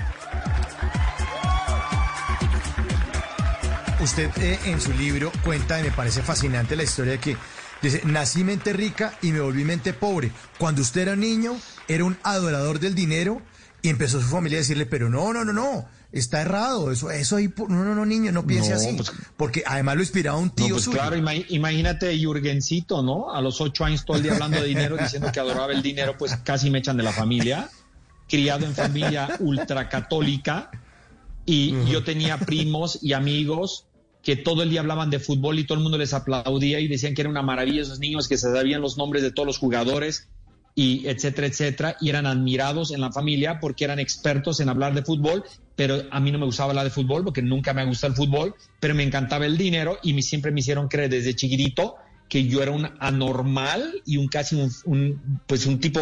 Usted 4.00 4.30
eh, 4.38 4.58
en 4.64 4.80
su 4.80 4.94
libro 4.94 5.30
cuenta, 5.44 5.78
y 5.78 5.82
me 5.82 5.90
parece 5.90 6.22
fascinante 6.22 6.74
la 6.74 6.84
historia 6.84 7.12
de 7.12 7.18
que 7.18 7.36
dice, 7.80 8.02
nací 8.04 8.44
mente 8.44 8.72
rica 8.72 9.18
y 9.22 9.32
me 9.32 9.40
volví 9.40 9.64
mente 9.64 9.92
pobre. 9.94 10.32
Cuando 10.56 10.82
usted 10.82 11.02
era 11.02 11.16
niño, 11.16 11.56
era 11.86 12.04
un 12.04 12.18
adorador 12.22 12.80
del 12.80 12.94
dinero 12.94 13.42
y 13.82 13.88
empezó 13.90 14.20
su 14.20 14.26
familia 14.28 14.58
a 14.58 14.60
decirle, 14.62 14.86
pero 14.86 15.08
no, 15.08 15.32
no, 15.32 15.44
no, 15.44 15.52
no, 15.52 15.86
está 16.10 16.40
errado, 16.42 16.90
eso, 16.90 17.10
eso 17.12 17.36
ahí, 17.36 17.48
no, 17.56 17.84
no, 17.84 17.94
no, 17.94 18.04
niño, 18.04 18.32
no 18.32 18.44
piense 18.44 18.70
No, 18.70 18.76
así. 18.76 18.92
pues- 18.96 19.12
porque 19.36 19.62
además 19.64 19.94
lo 19.96 20.02
inspiraba 20.02 20.36
un 20.38 20.48
No, 20.48 20.54
tío 20.54 20.68
pues 20.74 20.84
suyo. 20.84 20.98
claro, 20.98 21.16
ima- 21.16 21.44
imagínate 21.48 22.18
Jurgencito, 22.22 23.02
¿no? 23.04 23.32
A 23.32 23.40
los 23.40 23.60
ocho 23.60 23.84
años 23.84 24.04
todo 24.04 24.16
el 24.16 24.24
día 24.24 24.32
hablando 24.32 24.60
de 24.60 24.66
dinero, 24.66 24.96
diciendo 24.96 25.30
que 25.32 25.38
adoraba 25.38 25.72
el 25.72 25.82
dinero, 25.82 26.16
pues 26.18 26.34
casi 26.42 26.70
me 26.70 26.78
echan 26.80 26.96
de 26.96 27.04
la 27.04 27.12
familia. 27.12 27.70
Criado 28.28 28.66
en 28.66 28.74
familia 28.74 29.36
ultracatólica 29.38 30.70
y 31.46 31.72
yo 31.86 32.04
tenía 32.04 32.38
primos 32.38 32.98
y 33.00 33.12
amigos 33.14 33.86
que 34.22 34.36
todo 34.36 34.62
el 34.62 34.70
día 34.70 34.80
hablaban 34.80 35.10
de 35.10 35.18
fútbol 35.18 35.58
y 35.58 35.64
todo 35.64 35.78
el 35.78 35.82
mundo 35.82 35.98
les 35.98 36.12
aplaudía 36.12 36.80
y 36.80 36.88
decían 36.88 37.14
que 37.14 37.22
era 37.22 37.30
una 37.30 37.42
maravilla 37.42 37.82
esos 37.82 38.00
niños 38.00 38.28
que 38.28 38.36
se 38.36 38.52
sabían 38.52 38.80
los 38.80 38.98
nombres 38.98 39.22
de 39.22 39.30
todos 39.30 39.46
los 39.46 39.58
jugadores 39.58 40.28
y 40.74 41.08
etcétera, 41.08 41.48
etcétera, 41.48 41.96
y 42.00 42.08
eran 42.08 42.26
admirados 42.26 42.92
en 42.92 43.00
la 43.00 43.10
familia 43.10 43.58
porque 43.60 43.84
eran 43.84 43.98
expertos 43.98 44.60
en 44.60 44.68
hablar 44.68 44.94
de 44.94 45.02
fútbol, 45.02 45.42
pero 45.74 46.02
a 46.10 46.20
mí 46.20 46.30
no 46.30 46.38
me 46.38 46.46
gustaba 46.46 46.70
hablar 46.70 46.84
de 46.84 46.90
fútbol 46.90 47.24
porque 47.24 47.42
nunca 47.42 47.74
me 47.74 47.80
ha 47.80 47.84
gustado 47.84 48.12
el 48.12 48.16
fútbol, 48.16 48.54
pero 48.78 48.94
me 48.94 49.02
encantaba 49.02 49.46
el 49.46 49.56
dinero 49.56 49.98
y 50.02 50.12
me, 50.12 50.22
siempre 50.22 50.52
me 50.52 50.60
hicieron 50.60 50.86
creer 50.86 51.10
desde 51.10 51.34
chiquitito 51.34 51.96
que 52.28 52.46
yo 52.46 52.62
era 52.62 52.70
un 52.70 52.88
anormal 53.00 54.02
y 54.04 54.18
un 54.18 54.28
casi 54.28 54.54
un, 54.54 55.42
pues 55.46 55.66
un 55.66 55.80
tipo 55.80 56.00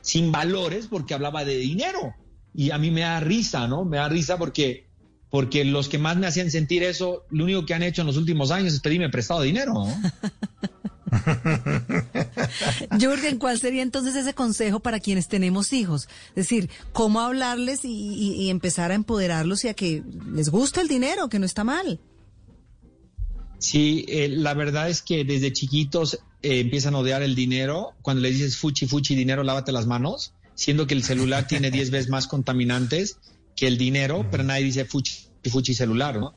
sin 0.00 0.30
valores 0.30 0.86
porque 0.88 1.14
hablaba 1.14 1.44
de 1.44 1.56
dinero. 1.56 2.14
Y 2.54 2.70
a 2.70 2.78
mí 2.78 2.90
me 2.90 3.00
da 3.00 3.18
risa, 3.20 3.66
¿no? 3.66 3.84
Me 3.84 3.96
da 3.96 4.08
risa 4.08 4.36
porque, 4.36 4.86
porque 5.32 5.64
los 5.64 5.88
que 5.88 5.96
más 5.98 6.16
me 6.18 6.26
hacían 6.26 6.50
sentir 6.50 6.82
eso, 6.82 7.24
lo 7.30 7.44
único 7.44 7.64
que 7.64 7.72
han 7.72 7.82
hecho 7.82 8.02
en 8.02 8.06
los 8.06 8.18
últimos 8.18 8.50
años 8.50 8.74
es 8.74 8.80
pedirme 8.80 9.08
prestado 9.08 9.40
dinero, 9.40 9.72
¿no? 9.72 9.86
Jürgen, 13.00 13.38
¿cuál 13.38 13.58
sería 13.58 13.82
entonces 13.82 14.14
ese 14.14 14.34
consejo 14.34 14.80
para 14.80 15.00
quienes 15.00 15.28
tenemos 15.28 15.72
hijos? 15.72 16.08
Es 16.30 16.34
decir, 16.48 16.68
¿cómo 16.92 17.20
hablarles 17.20 17.84
y, 17.84 17.88
y- 17.90 18.34
y 18.42 18.50
empezar 18.50 18.90
a 18.90 18.94
empoderarlos 18.94 19.64
y 19.64 19.68
a 19.68 19.74
que 19.74 20.02
les 20.34 20.50
gusta 20.50 20.80
el 20.82 20.88
dinero, 20.88 21.28
que 21.28 21.38
no 21.38 21.46
está 21.46 21.64
mal? 21.64 21.98
Sí, 23.58 24.04
eh, 24.08 24.28
la 24.28 24.54
verdad 24.54 24.90
es 24.90 25.00
que 25.02 25.24
desde 25.24 25.52
chiquitos 25.52 26.18
eh, 26.42 26.60
empiezan 26.60 26.94
a 26.94 26.98
odiar 26.98 27.22
el 27.22 27.34
dinero. 27.34 27.94
Cuando 28.02 28.20
le 28.20 28.30
dices 28.30 28.56
fuchi, 28.58 28.86
fuchi, 28.86 29.14
dinero, 29.14 29.44
lávate 29.44 29.72
las 29.72 29.86
manos, 29.86 30.34
siendo 30.54 30.86
que 30.86 30.94
el 30.94 31.04
celular 31.04 31.46
tiene 31.46 31.70
10 31.70 31.90
veces 31.90 32.10
más 32.10 32.26
contaminantes 32.26 33.16
que 33.56 33.66
el 33.66 33.78
dinero, 33.78 34.26
pero 34.30 34.44
nadie 34.44 34.64
dice 34.64 34.84
fuchi, 34.84 35.26
fuchi 35.44 35.74
celular, 35.74 36.18
¿no? 36.18 36.34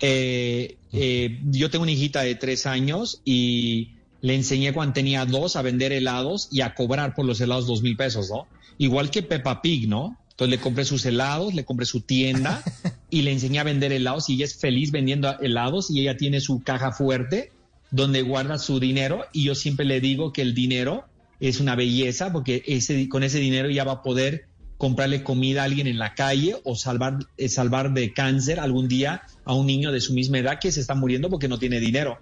Eh, 0.00 0.76
eh, 0.92 1.40
yo 1.46 1.70
tengo 1.70 1.84
una 1.84 1.92
hijita 1.92 2.22
de 2.22 2.34
tres 2.34 2.66
años 2.66 3.22
y 3.24 3.92
le 4.20 4.34
enseñé 4.34 4.72
cuando 4.72 4.94
tenía 4.94 5.24
dos 5.24 5.56
a 5.56 5.62
vender 5.62 5.92
helados 5.92 6.48
y 6.50 6.60
a 6.60 6.74
cobrar 6.74 7.14
por 7.14 7.24
los 7.24 7.40
helados 7.40 7.66
dos 7.66 7.82
mil 7.82 7.96
pesos, 7.96 8.28
¿no? 8.30 8.46
Igual 8.78 9.10
que 9.10 9.22
Peppa 9.22 9.62
Pig, 9.62 9.88
¿no? 9.88 10.18
Entonces 10.30 10.58
le 10.58 10.62
compré 10.62 10.84
sus 10.84 11.06
helados, 11.06 11.54
le 11.54 11.64
compré 11.64 11.86
su 11.86 12.02
tienda 12.02 12.62
y 13.10 13.22
le 13.22 13.32
enseñé 13.32 13.58
a 13.58 13.64
vender 13.64 13.92
helados 13.92 14.28
y 14.28 14.34
ella 14.34 14.44
es 14.44 14.56
feliz 14.56 14.90
vendiendo 14.90 15.34
helados 15.40 15.90
y 15.90 16.00
ella 16.00 16.16
tiene 16.16 16.40
su 16.40 16.62
caja 16.62 16.92
fuerte 16.92 17.52
donde 17.90 18.22
guarda 18.22 18.58
su 18.58 18.80
dinero 18.80 19.24
y 19.32 19.44
yo 19.44 19.54
siempre 19.54 19.86
le 19.86 20.00
digo 20.00 20.32
que 20.32 20.42
el 20.42 20.54
dinero 20.54 21.04
es 21.40 21.60
una 21.60 21.74
belleza 21.74 22.32
porque 22.32 22.62
ese, 22.66 23.08
con 23.08 23.22
ese 23.22 23.38
dinero 23.38 23.70
ya 23.70 23.84
va 23.84 23.92
a 23.92 24.02
poder 24.02 24.46
comprarle 24.78 25.22
comida 25.22 25.62
a 25.62 25.64
alguien 25.64 25.86
en 25.86 25.98
la 25.98 26.14
calle 26.14 26.56
o 26.64 26.76
salvar, 26.76 27.18
eh, 27.36 27.48
salvar 27.48 27.94
de 27.94 28.12
cáncer 28.12 28.60
algún 28.60 28.88
día 28.88 29.22
a 29.44 29.54
un 29.54 29.66
niño 29.66 29.92
de 29.92 30.00
su 30.00 30.12
misma 30.12 30.38
edad 30.38 30.58
que 30.60 30.72
se 30.72 30.80
está 30.80 30.94
muriendo 30.94 31.30
porque 31.30 31.48
no 31.48 31.58
tiene 31.58 31.80
dinero. 31.80 32.18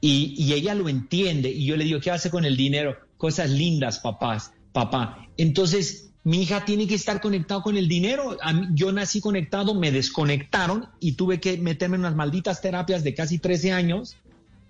Y, 0.00 0.34
y 0.36 0.52
ella 0.52 0.74
lo 0.74 0.88
entiende 0.88 1.48
y 1.48 1.66
yo 1.66 1.76
le 1.76 1.84
digo, 1.84 2.00
¿qué 2.00 2.10
hace 2.10 2.30
con 2.30 2.44
el 2.44 2.56
dinero? 2.56 2.96
Cosas 3.16 3.50
lindas, 3.50 3.98
papás, 4.00 4.52
papá. 4.72 5.28
Entonces, 5.36 6.12
mi 6.24 6.42
hija 6.42 6.64
tiene 6.64 6.86
que 6.86 6.94
estar 6.94 7.20
conectado 7.20 7.62
con 7.62 7.76
el 7.76 7.88
dinero. 7.88 8.36
Yo 8.72 8.92
nací 8.92 9.20
conectado, 9.20 9.74
me 9.74 9.90
desconectaron 9.90 10.86
y 11.00 11.12
tuve 11.12 11.40
que 11.40 11.58
meterme 11.58 11.96
en 11.96 12.02
unas 12.02 12.14
malditas 12.14 12.60
terapias 12.60 13.02
de 13.02 13.14
casi 13.14 13.38
13 13.38 13.72
años 13.72 14.16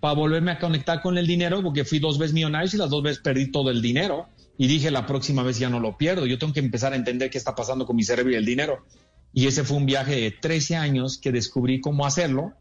para 0.00 0.14
volverme 0.14 0.50
a 0.50 0.58
conectar 0.58 1.02
con 1.02 1.18
el 1.18 1.26
dinero 1.26 1.62
porque 1.62 1.84
fui 1.84 1.98
dos 1.98 2.18
veces 2.18 2.32
millonario 2.32 2.70
y 2.72 2.76
las 2.76 2.90
dos 2.90 3.02
veces 3.02 3.20
perdí 3.22 3.50
todo 3.50 3.70
el 3.70 3.82
dinero. 3.82 4.28
Y 4.58 4.66
dije, 4.66 4.90
la 4.90 5.06
próxima 5.06 5.42
vez 5.42 5.58
ya 5.58 5.70
no 5.70 5.80
lo 5.80 5.96
pierdo. 5.96 6.26
Yo 6.26 6.38
tengo 6.38 6.52
que 6.52 6.60
empezar 6.60 6.92
a 6.92 6.96
entender 6.96 7.30
qué 7.30 7.38
está 7.38 7.54
pasando 7.54 7.86
con 7.86 7.96
mi 7.96 8.04
cerebro 8.04 8.32
y 8.32 8.36
el 8.36 8.44
dinero. 8.44 8.84
Y 9.32 9.46
ese 9.46 9.64
fue 9.64 9.76
un 9.78 9.86
viaje 9.86 10.20
de 10.20 10.30
13 10.30 10.76
años 10.76 11.18
que 11.18 11.32
descubrí 11.32 11.80
cómo 11.80 12.06
hacerlo. 12.06 12.52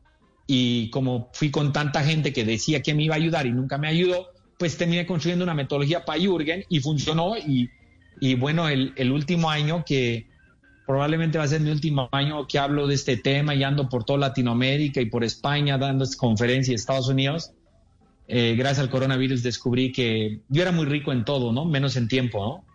Y 0.48 0.90
como 0.90 1.30
fui 1.34 1.52
con 1.52 1.74
tanta 1.74 2.04
gente 2.04 2.34
que 2.34 2.46
decía 2.46 2.82
que 2.82 2.94
me 2.94 3.04
iba 3.04 3.16
a 3.16 3.18
ayudar 3.18 3.46
y 3.46 3.52
nunca 3.52 3.78
me 3.78 3.88
ayudó, 3.88 4.30
pues 4.58 4.78
terminé 4.78 5.06
construyendo 5.06 5.44
una 5.44 5.54
metodología 5.54 6.06
para 6.06 6.20
Jürgen 6.20 6.64
y 6.70 6.80
funcionó. 6.80 7.38
Y, 7.38 7.70
y 8.20 8.36
bueno, 8.36 8.70
el, 8.70 8.94
el 8.96 9.12
último 9.12 9.50
año 9.50 9.84
que 9.86 10.28
probablemente 10.86 11.38
va 11.38 11.46
a 11.46 11.48
ser 11.48 11.62
mi 11.62 11.70
último 11.70 12.10
año 12.12 12.48
que 12.48 12.60
hablo 12.60 12.88
de 12.88 12.96
este 12.96 13.18
tema 13.18 13.56
y 13.56 13.64
ando 13.64 13.88
por 13.88 14.04
toda 14.04 14.20
Latinoamérica 14.20 15.00
y 15.00 15.06
por 15.06 15.24
España 15.24 15.78
dando 15.78 16.06
conferencias 16.18 16.70
en 16.70 16.76
Estados 16.76 17.08
Unidos. 17.08 17.54
Eh, 18.34 18.56
gracias 18.56 18.80
al 18.80 18.90
coronavirus 18.90 19.44
descubrí 19.44 19.91
que 19.91 20.40
yo 20.48 20.62
era 20.62 20.72
muy 20.72 20.86
rico 20.86 21.12
en 21.12 21.26
todo, 21.26 21.52
¿no? 21.52 21.66
Menos 21.66 21.98
en 21.98 22.08
tiempo, 22.08 22.40
¿no? 22.40 22.66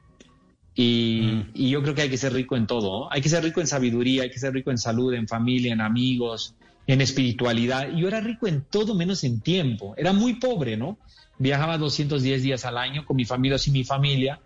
Y, 0.75 1.47
y 1.55 1.71
yo 1.71 1.83
creo 1.83 1.95
que 1.95 2.03
hay 2.03 2.11
que 2.11 2.19
ser 2.19 2.35
rico 2.35 2.59
en 2.59 2.67
todo, 2.67 3.05
¿no? 3.05 3.09
Hay 3.11 3.23
que 3.23 3.31
ser 3.31 3.43
rico 3.43 3.63
en 3.63 3.67
sabiduría, 3.67 4.25
hay 4.25 4.31
que 4.31 4.39
ser 4.39 4.53
rico 4.53 4.71
en 4.71 4.77
salud, 4.77 5.15
en 5.15 5.27
familia, 5.27 5.73
en 5.73 5.81
amigos, 5.81 6.55
en 6.87 7.01
espiritualidad. 7.01 7.89
Yo 7.97 8.07
era 8.07 8.21
rico 8.21 8.47
en 8.47 8.67
todo 8.71 8.95
menos 8.95 9.25
en 9.25 9.41
tiempo. 9.41 9.95
Era 9.97 10.13
muy 10.13 10.35
pobre, 10.35 10.77
¿no? 10.77 10.99
Viajaba 11.39 11.79
210 11.79 12.43
días 12.43 12.67
al 12.67 12.77
año 12.77 13.07
con 13.07 13.17
mi 13.17 13.25
familia 13.25 13.57
y 13.65 13.71
mi 13.71 13.83
familia 13.83 14.39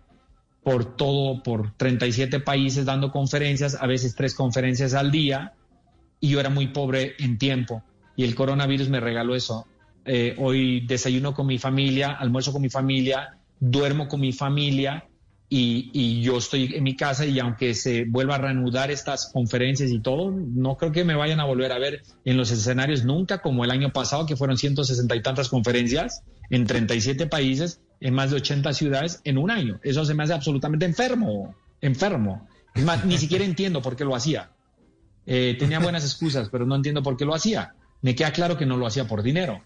por 0.63 0.95
todo, 0.95 1.43
por 1.43 1.75
37 1.75 2.39
países 2.39 2.85
dando 2.85 3.11
conferencias, 3.11 3.75
a 3.77 3.85
veces 3.85 4.15
tres 4.15 4.33
conferencias 4.33 4.93
al 4.93 5.11
día, 5.11 5.55
y 6.21 6.29
yo 6.29 6.39
era 6.39 6.49
muy 6.49 6.67
pobre 6.67 7.15
en 7.19 7.37
tiempo. 7.37 7.83
Y 8.15 8.23
el 8.23 8.33
coronavirus 8.33 8.87
me 8.87 9.01
regaló 9.01 9.35
eso. 9.35 9.67
Eh, 10.05 10.35
hoy 10.37 10.81
desayuno 10.81 11.33
con 11.33 11.47
mi 11.47 11.57
familia, 11.57 12.11
almuerzo 12.13 12.51
con 12.51 12.61
mi 12.61 12.69
familia, 12.69 13.37
duermo 13.59 14.07
con 14.07 14.19
mi 14.19 14.33
familia 14.33 15.07
y, 15.47 15.91
y 15.93 16.21
yo 16.21 16.37
estoy 16.37 16.73
en 16.73 16.83
mi 16.83 16.95
casa 16.95 17.25
y 17.25 17.37
aunque 17.39 17.73
se 17.73 18.05
vuelva 18.05 18.35
a 18.35 18.37
reanudar 18.39 18.89
estas 18.89 19.31
conferencias 19.31 19.91
y 19.91 19.99
todo, 19.99 20.31
no 20.31 20.77
creo 20.77 20.91
que 20.91 21.03
me 21.03 21.13
vayan 21.13 21.39
a 21.39 21.45
volver 21.45 21.71
a 21.71 21.77
ver 21.77 22.01
en 22.25 22.37
los 22.37 22.51
escenarios 22.51 23.03
nunca 23.03 23.41
como 23.41 23.63
el 23.63 23.71
año 23.71 23.91
pasado, 23.91 24.25
que 24.25 24.35
fueron 24.35 24.57
160 24.57 25.15
y 25.15 25.21
tantas 25.21 25.49
conferencias 25.49 26.23
en 26.49 26.65
37 26.65 27.27
países, 27.27 27.81
en 27.99 28.13
más 28.13 28.31
de 28.31 28.37
80 28.37 28.73
ciudades 28.73 29.21
en 29.23 29.37
un 29.37 29.51
año. 29.51 29.79
Eso 29.83 30.03
se 30.05 30.13
me 30.13 30.23
hace 30.23 30.33
absolutamente 30.33 30.85
enfermo, 30.85 31.55
enfermo. 31.79 32.47
Es 32.73 32.83
más, 32.83 33.05
ni 33.05 33.17
siquiera 33.17 33.43
entiendo 33.43 33.81
por 33.81 33.95
qué 33.95 34.05
lo 34.05 34.15
hacía. 34.15 34.51
Eh, 35.25 35.55
tenía 35.59 35.79
buenas 35.79 36.03
excusas, 36.03 36.49
pero 36.51 36.65
no 36.65 36.75
entiendo 36.75 37.03
por 37.03 37.15
qué 37.15 37.25
lo 37.25 37.33
hacía. 37.33 37.73
Me 38.01 38.15
queda 38.15 38.31
claro 38.31 38.57
que 38.57 38.65
no 38.65 38.77
lo 38.77 38.87
hacía 38.87 39.07
por 39.07 39.21
dinero. 39.21 39.61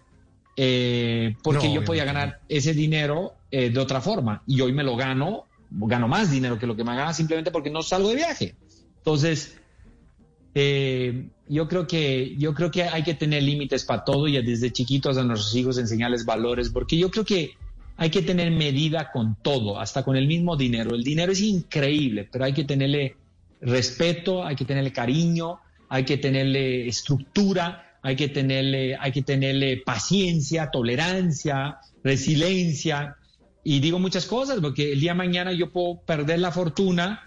Eh, 0.56 1.36
porque 1.42 1.68
No, 1.68 1.74
yo 1.74 1.84
podía 1.84 2.04
ganar 2.04 2.40
ese 2.48 2.72
dinero 2.72 3.34
eh, 3.50 3.68
de 3.68 3.78
otra 3.78 4.00
forma 4.00 4.42
y 4.46 4.60
hoy 4.62 4.72
me 4.72 4.82
lo 4.82 4.96
gano, 4.96 5.44
gano 5.70 6.08
más 6.08 6.30
dinero 6.30 6.58
que 6.58 6.66
lo 6.66 6.74
que 6.74 6.82
me 6.82 6.96
gana 6.96 7.12
simplemente 7.12 7.50
porque 7.50 7.70
no 7.70 7.82
salgo 7.82 8.08
de 8.08 8.16
viaje. 8.16 8.54
Entonces, 8.96 9.58
eh, 10.54 11.28
yo 11.48 11.68
creo 11.68 11.86
que 11.86 12.34
yo 12.38 12.54
creo 12.54 12.70
que 12.70 12.84
hay 12.84 13.02
que 13.02 13.14
tener 13.14 13.42
límites 13.42 13.84
para 13.84 14.02
todo 14.04 14.26
y 14.26 14.40
desde 14.42 14.72
chiquitos 14.72 15.18
a 15.18 15.24
nuestros 15.24 15.54
hijos 15.54 15.76
enseñarles 15.78 16.24
valores, 16.24 16.70
porque 16.70 16.96
yo 16.96 17.10
creo 17.10 17.24
que 17.24 17.50
hay 17.98 18.10
que 18.10 18.22
tener 18.22 18.50
medida 18.50 19.10
con 19.12 19.36
todo, 19.42 19.78
hasta 19.78 20.02
con 20.02 20.16
el 20.16 20.26
mismo 20.26 20.56
dinero. 20.56 20.94
El 20.94 21.02
dinero 21.02 21.32
es 21.32 21.40
increíble, 21.40 22.28
pero 22.30 22.46
hay 22.46 22.52
que 22.52 22.64
tenerle 22.64 23.16
respeto, 23.60 24.44
hay 24.44 24.56
que 24.56 24.64
tenerle 24.64 24.92
cariño, 24.92 25.60
hay 25.88 26.04
que 26.04 26.18
tenerle 26.18 26.88
estructura, 26.88 27.85
hay 28.06 28.14
que 28.14 28.28
tenerle, 28.28 28.96
hay 29.00 29.10
que 29.10 29.22
tenerle 29.22 29.82
paciencia, 29.84 30.70
tolerancia, 30.70 31.78
resiliencia. 32.04 33.16
Y 33.64 33.80
digo 33.80 33.98
muchas 33.98 34.26
cosas, 34.26 34.60
porque 34.60 34.92
el 34.92 35.00
día 35.00 35.10
de 35.10 35.18
mañana 35.18 35.52
yo 35.52 35.72
puedo 35.72 36.00
perder 36.02 36.38
la 36.38 36.52
fortuna 36.52 37.24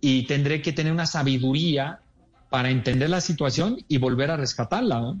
y 0.00 0.28
tendré 0.28 0.62
que 0.62 0.72
tener 0.72 0.92
una 0.92 1.06
sabiduría 1.06 1.98
para 2.48 2.70
entender 2.70 3.10
la 3.10 3.20
situación 3.20 3.84
y 3.88 3.98
volver 3.98 4.30
a 4.30 4.36
rescatarla. 4.36 5.00
¿no? 5.00 5.20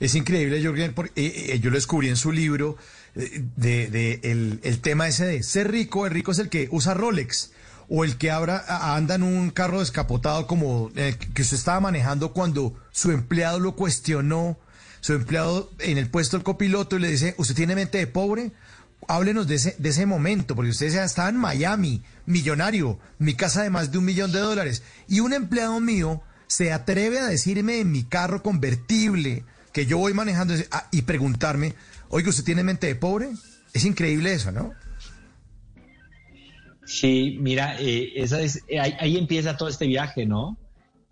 Es 0.00 0.14
increíble, 0.14 0.64
Jorgen, 0.64 0.94
porque 0.94 1.26
eh, 1.26 1.52
eh, 1.52 1.60
yo 1.60 1.68
lo 1.68 1.76
descubrí 1.76 2.08
en 2.08 2.16
su 2.16 2.32
libro 2.32 2.78
eh, 3.16 3.44
de, 3.56 3.88
de 3.88 4.20
el, 4.22 4.60
el 4.62 4.80
tema 4.80 5.08
ese 5.08 5.26
de 5.26 5.42
ser 5.42 5.70
rico, 5.70 6.06
el 6.06 6.12
rico 6.12 6.32
es 6.32 6.38
el 6.38 6.48
que 6.48 6.68
usa 6.70 6.94
Rolex 6.94 7.52
o 7.88 8.04
el 8.04 8.16
que 8.18 8.30
abra, 8.30 8.64
anda 8.94 9.14
en 9.14 9.22
un 9.22 9.50
carro 9.50 9.80
descapotado 9.80 10.46
como 10.46 10.90
eh, 10.94 11.16
que 11.34 11.42
usted 11.42 11.56
estaba 11.56 11.80
manejando 11.80 12.32
cuando 12.32 12.74
su 12.90 13.10
empleado 13.10 13.58
lo 13.58 13.76
cuestionó, 13.76 14.58
su 15.00 15.14
empleado 15.14 15.70
en 15.78 15.96
el 15.96 16.10
puesto 16.10 16.36
del 16.36 16.44
copiloto 16.44 16.96
y 16.96 17.00
le 17.00 17.08
dice, 17.08 17.34
¿usted 17.38 17.54
tiene 17.54 17.74
mente 17.74 17.98
de 17.98 18.06
pobre? 18.06 18.52
Háblenos 19.06 19.46
de 19.46 19.54
ese, 19.54 19.74
de 19.78 19.88
ese 19.88 20.04
momento, 20.04 20.54
porque 20.54 20.70
usted 20.70 20.90
ya 20.90 21.04
estaba 21.04 21.30
en 21.30 21.36
Miami, 21.36 22.02
millonario, 22.26 22.98
mi 23.18 23.34
casa 23.34 23.62
de 23.62 23.70
más 23.70 23.90
de 23.90 23.98
un 23.98 24.04
millón 24.04 24.32
de 24.32 24.40
dólares, 24.40 24.82
y 25.08 25.20
un 25.20 25.32
empleado 25.32 25.80
mío 25.80 26.22
se 26.46 26.72
atreve 26.72 27.20
a 27.20 27.26
decirme 27.26 27.80
en 27.80 27.90
mi 27.90 28.04
carro 28.04 28.42
convertible 28.42 29.44
que 29.72 29.86
yo 29.86 29.98
voy 29.98 30.12
manejando 30.12 30.54
ah, 30.72 30.88
y 30.90 31.02
preguntarme, 31.02 31.74
oiga, 32.08 32.30
¿usted 32.30 32.44
tiene 32.44 32.64
mente 32.64 32.86
de 32.86 32.96
pobre? 32.96 33.30
Es 33.72 33.84
increíble 33.84 34.32
eso, 34.32 34.50
¿no? 34.50 34.74
Sí, 36.88 37.36
mira, 37.38 37.76
eh, 37.78 38.12
esa 38.16 38.40
es, 38.40 38.64
eh, 38.66 38.80
ahí, 38.80 39.18
empieza 39.18 39.58
todo 39.58 39.68
este 39.68 39.86
viaje, 39.86 40.24
¿no? 40.24 40.56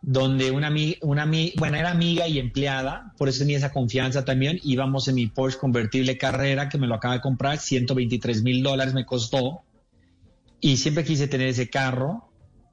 Donde 0.00 0.50
una 0.50 0.68
amiga, 0.68 0.96
una 1.02 1.30
bueno, 1.58 1.76
era 1.76 1.90
amiga 1.90 2.26
y 2.26 2.38
empleada, 2.38 3.12
por 3.18 3.28
eso 3.28 3.40
tenía 3.40 3.58
esa 3.58 3.72
confianza 3.72 4.24
también. 4.24 4.58
Íbamos 4.62 5.06
en 5.08 5.16
mi 5.16 5.26
Porsche 5.26 5.58
convertible 5.58 6.16
carrera, 6.16 6.70
que 6.70 6.78
me 6.78 6.86
lo 6.86 6.94
acaba 6.94 7.12
de 7.12 7.20
comprar, 7.20 7.58
123 7.58 8.42
mil 8.42 8.62
dólares 8.62 8.94
me 8.94 9.04
costó. 9.04 9.64
Y 10.60 10.78
siempre 10.78 11.04
quise 11.04 11.28
tener 11.28 11.48
ese 11.48 11.68
carro. 11.68 12.30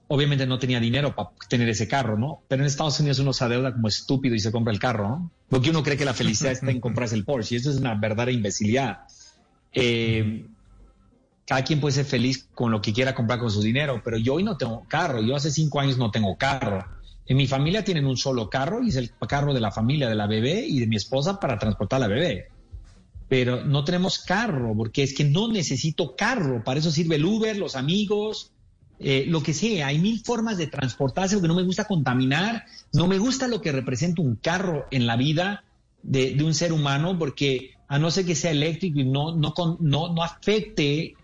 Obviamente 0.08 0.48
no 0.48 0.58
tenía 0.58 0.80
dinero 0.80 1.14
para 1.14 1.32
tener 1.50 1.68
ese 1.68 1.90
carro, 1.90 2.18
¿no? 2.18 2.44
Pero 2.48 2.62
en 2.62 2.68
Estados 2.68 2.98
Unidos 3.02 3.20
uno 3.20 3.34
se 3.34 3.44
adeuda 3.44 3.74
como 3.74 3.90
estúpido 3.90 4.34
y 4.34 4.40
se 4.40 4.54
compra 4.54 4.72
el 4.72 4.80
carro, 4.80 5.10
¿no? 5.10 5.32
Porque 5.50 5.72
uno 5.72 5.84
cree 5.84 5.98
que 5.98 6.06
la 6.06 6.14
felicidad 6.14 6.54
está 6.54 6.72
en 6.72 6.80
comprarse 6.80 7.16
el 7.16 7.26
Porsche 7.26 7.56
y 7.56 7.58
eso 7.58 7.70
es 7.70 7.76
una 7.76 7.96
verdadera 7.96 8.32
imbecilidad. 8.32 9.00
Eh, 9.74 10.46
cada 11.46 11.64
quien 11.64 11.80
puede 11.80 11.96
ser 11.96 12.06
feliz 12.06 12.48
con 12.54 12.72
lo 12.72 12.82
que 12.82 12.94
quiera 12.94 13.14
comprar 13.14 13.40
con 13.40 13.52
su 13.52 13.62
dinero, 13.62 14.02
pero 14.04 14.18
yo 14.18 14.36
hoy 14.36 14.44
no 14.44 14.58
tengo 14.58 14.86
carro, 14.88 15.22
yo 15.22 15.36
hace 15.36 15.52
cinco 15.52 15.80
años 15.80 15.98
no 15.98 16.12
tengo 16.12 16.38
carro. 16.38 16.86
En 17.26 17.38
mi 17.38 17.48
familia 17.48 17.84
tienen 17.84 18.06
un 18.06 18.18
solo 18.18 18.50
carro 18.50 18.84
y 18.84 18.90
es 18.90 18.96
el 18.96 19.12
carro 19.28 19.54
de 19.54 19.62
la 19.62 19.72
familia, 19.72 20.10
de 20.10 20.16
la 20.16 20.28
bebé 20.28 20.66
y 20.66 20.80
de 20.80 20.88
mi 20.88 20.96
esposa 20.96 21.40
para 21.40 21.58
transportar 21.58 21.98
a 21.98 22.08
la 22.08 22.14
bebé. 22.14 22.48
Pero 23.30 23.64
no 23.64 23.84
tenemos 23.84 24.20
carro, 24.20 24.74
porque 24.76 25.04
es 25.04 25.14
que 25.14 25.24
no 25.24 25.48
necesito 25.48 26.16
carro, 26.16 26.64
para 26.64 26.80
eso 26.80 26.92
sirve 26.92 27.16
el 27.16 27.26
Uber, 27.26 27.58
los 27.58 27.76
amigos, 27.76 28.52
eh, 29.00 29.26
lo 29.28 29.42
que 29.42 29.54
sea. 29.54 29.88
Hay 29.88 30.00
mil 30.00 30.22
formas 30.24 30.58
de 30.58 30.68
transportarse 30.68 31.36
porque 31.36 31.48
no 31.48 31.56
me 31.56 31.64
gusta 31.64 31.86
contaminar, 31.86 32.66
no 32.94 33.08
me 33.08 33.18
gusta 33.18 33.48
lo 33.48 33.62
que 33.62 33.72
representa 33.72 34.22
un 34.22 34.36
carro 34.36 34.86
en 34.92 35.08
la 35.08 35.16
vida 35.16 35.64
de, 36.04 36.36
de 36.36 36.44
un 36.44 36.54
ser 36.54 36.74
humano, 36.74 37.18
porque 37.18 37.72
a 37.88 38.00
no 38.00 38.12
ser 38.12 38.26
que 38.26 38.36
sea 38.36 38.52
eléctrico 38.52 39.00
y 39.00 39.06
no, 39.06 39.36
no, 39.36 39.54
no, 39.80 40.14
no 40.14 40.24
afecte 40.24 41.16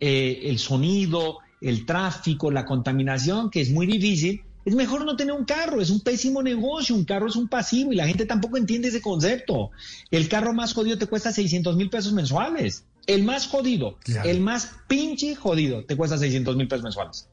eh, 0.00 0.40
el 0.44 0.58
sonido, 0.58 1.38
el 1.60 1.86
tráfico, 1.86 2.50
la 2.50 2.64
contaminación, 2.64 3.50
que 3.50 3.60
es 3.60 3.70
muy 3.70 3.86
difícil, 3.86 4.42
es 4.64 4.74
mejor 4.74 5.04
no 5.04 5.16
tener 5.16 5.32
un 5.34 5.44
carro, 5.44 5.80
es 5.80 5.90
un 5.90 6.00
pésimo 6.00 6.42
negocio, 6.42 6.94
un 6.96 7.04
carro 7.04 7.28
es 7.28 7.36
un 7.36 7.46
pasivo 7.48 7.92
y 7.92 7.96
la 7.96 8.06
gente 8.06 8.26
tampoco 8.26 8.56
entiende 8.56 8.88
ese 8.88 9.00
concepto. 9.00 9.70
El 10.10 10.28
carro 10.28 10.52
más 10.52 10.74
jodido 10.74 10.98
te 10.98 11.06
cuesta 11.06 11.32
600 11.32 11.76
mil 11.76 11.88
pesos 11.88 12.12
mensuales. 12.12 12.84
El 13.06 13.22
más 13.22 13.46
jodido, 13.46 13.96
Claro. 14.02 14.28
el 14.28 14.40
más 14.40 14.72
pinche 14.88 15.36
jodido 15.36 15.84
te 15.84 15.96
cuesta 15.96 16.18
600 16.18 16.56
mil 16.56 16.66
pesos 16.66 16.82
mensuales. 16.82 17.28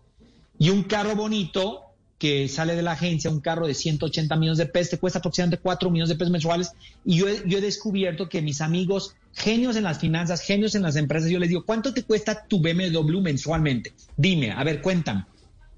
Y 0.59 0.69
un 0.69 0.83
carro 0.83 1.15
bonito 1.15 1.81
que 2.19 2.47
sale 2.47 2.75
de 2.75 2.83
la 2.83 2.91
agencia, 2.91 3.31
un 3.31 3.41
carro 3.41 3.65
de 3.65 3.73
180 3.73 4.35
millones 4.35 4.59
de 4.59 4.67
pesos, 4.67 4.91
te 4.91 4.97
cuesta 4.99 5.17
aproximadamente 5.19 5.61
4 5.61 5.89
millones 5.89 6.09
de 6.09 6.15
pesos 6.15 6.31
mensuales. 6.31 6.71
Y 7.03 7.17
yo, 7.17 7.27
he- 7.27 7.41
yo 7.47 7.57
he 7.57 7.61
descubierto 7.61 8.29
que 8.29 8.41
mis 8.43 8.61
amigos, 8.61 9.15
genios 9.33 9.75
en 9.75 9.83
las 9.83 9.99
finanzas, 9.99 10.41
genios 10.41 10.75
en 10.75 10.83
las 10.83 10.95
empresas, 10.95 11.29
yo 11.29 11.39
les 11.39 11.49
digo, 11.49 11.65
¿cuánto 11.65 11.93
te 11.93 12.03
cuesta 12.03 12.45
tu 12.47 12.61
BMW 12.61 13.19
mensualmente? 13.21 13.93
Dime, 14.15 14.51
a 14.51 14.63
ver, 14.63 14.81
cuéntame. 14.81 15.25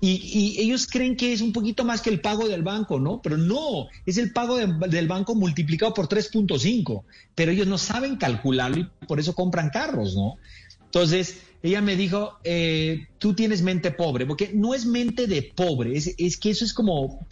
Y, 0.02 0.58
ellos 0.60 0.88
creen 0.88 1.16
que 1.16 1.34
es 1.34 1.42
un 1.42 1.52
poquito 1.52 1.84
más 1.84 2.02
que 2.02 2.12
el 2.12 2.22
pago 2.22 2.48
del 2.48 2.62
banco, 2.62 3.00
¿no? 3.00 3.22
Pero 3.24 3.38
no, 3.38 3.88
es 4.06 4.18
el 4.18 4.34
pago 4.34 4.58
de- 4.58 4.88
del 4.90 5.08
banco 5.08 5.34
multiplicado 5.34 5.94
por 5.94 6.08
3.5. 6.08 7.06
Pero 7.34 7.52
ellos 7.52 7.66
no 7.66 7.78
saben 7.80 8.18
calcularlo 8.18 8.82
y 8.82 9.06
por 9.08 9.20
eso 9.20 9.34
compran 9.34 9.70
carros, 9.70 10.16
¿no? 10.16 10.36
Entonces, 10.84 11.42
ella 11.64 11.82
me 11.82 11.96
dijo, 11.96 12.38
eh, 12.44 13.08
tú 13.18 13.34
tienes 13.34 13.64
mente 13.64 13.90
pobre, 13.92 14.28
porque 14.28 14.52
no 14.54 14.76
es 14.76 14.86
mente 14.86 15.26
de 15.26 15.42
pobre, 15.42 15.98
es, 15.98 16.14
es 16.18 16.38
que 16.38 16.52
eso 16.52 16.64
es 16.64 16.74
como, 16.74 17.26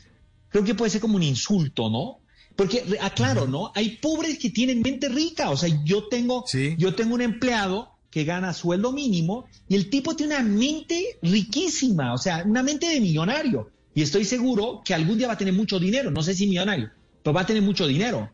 creo 0.50 0.64
que 0.64 0.74
puede 0.74 0.90
ser 0.90 1.02
como 1.02 1.18
un 1.18 1.24
insulto, 1.24 1.90
¿no? 1.90 2.20
Porque, 2.56 2.84
aclaro, 3.02 3.48
¿no? 3.48 3.72
Hay 3.76 3.98
pobres 3.98 4.38
que 4.38 4.50
tienen 4.50 4.82
mente 4.82 5.10
rica, 5.10 5.50
o 5.50 5.58
sea, 5.58 5.70
yo 5.84 6.08
tengo, 6.08 6.46
yo 6.78 6.94
tengo 6.94 7.16
un 7.16 7.22
empleado 7.22 7.94
que 8.12 8.26
gana 8.26 8.54
sueldo 8.54 8.92
mínimo 8.92 9.46
y 9.68 9.76
el 9.76 9.90
tipo 9.90 10.16
tiene 10.16 10.36
una 10.36 10.44
mente 10.44 11.18
riquísima, 11.24 12.14
o 12.14 12.18
sea, 12.20 12.44
una 12.46 12.62
mente 12.62 12.88
de 12.88 13.02
millonario. 13.02 13.72
Y 13.96 14.04
estoy 14.04 14.26
seguro 14.26 14.82
que 14.86 14.94
algún 14.94 15.18
día 15.18 15.28
va 15.28 15.34
a 15.34 15.38
tener 15.38 15.54
mucho 15.54 15.80
dinero, 15.80 16.12
no 16.12 16.22
sé 16.22 16.36
si 16.36 16.46
millonario, 16.46 16.92
pero 17.24 17.34
va 17.34 17.42
a 17.42 17.46
tener 17.46 17.64
mucho 17.64 17.88
dinero. 17.88 18.32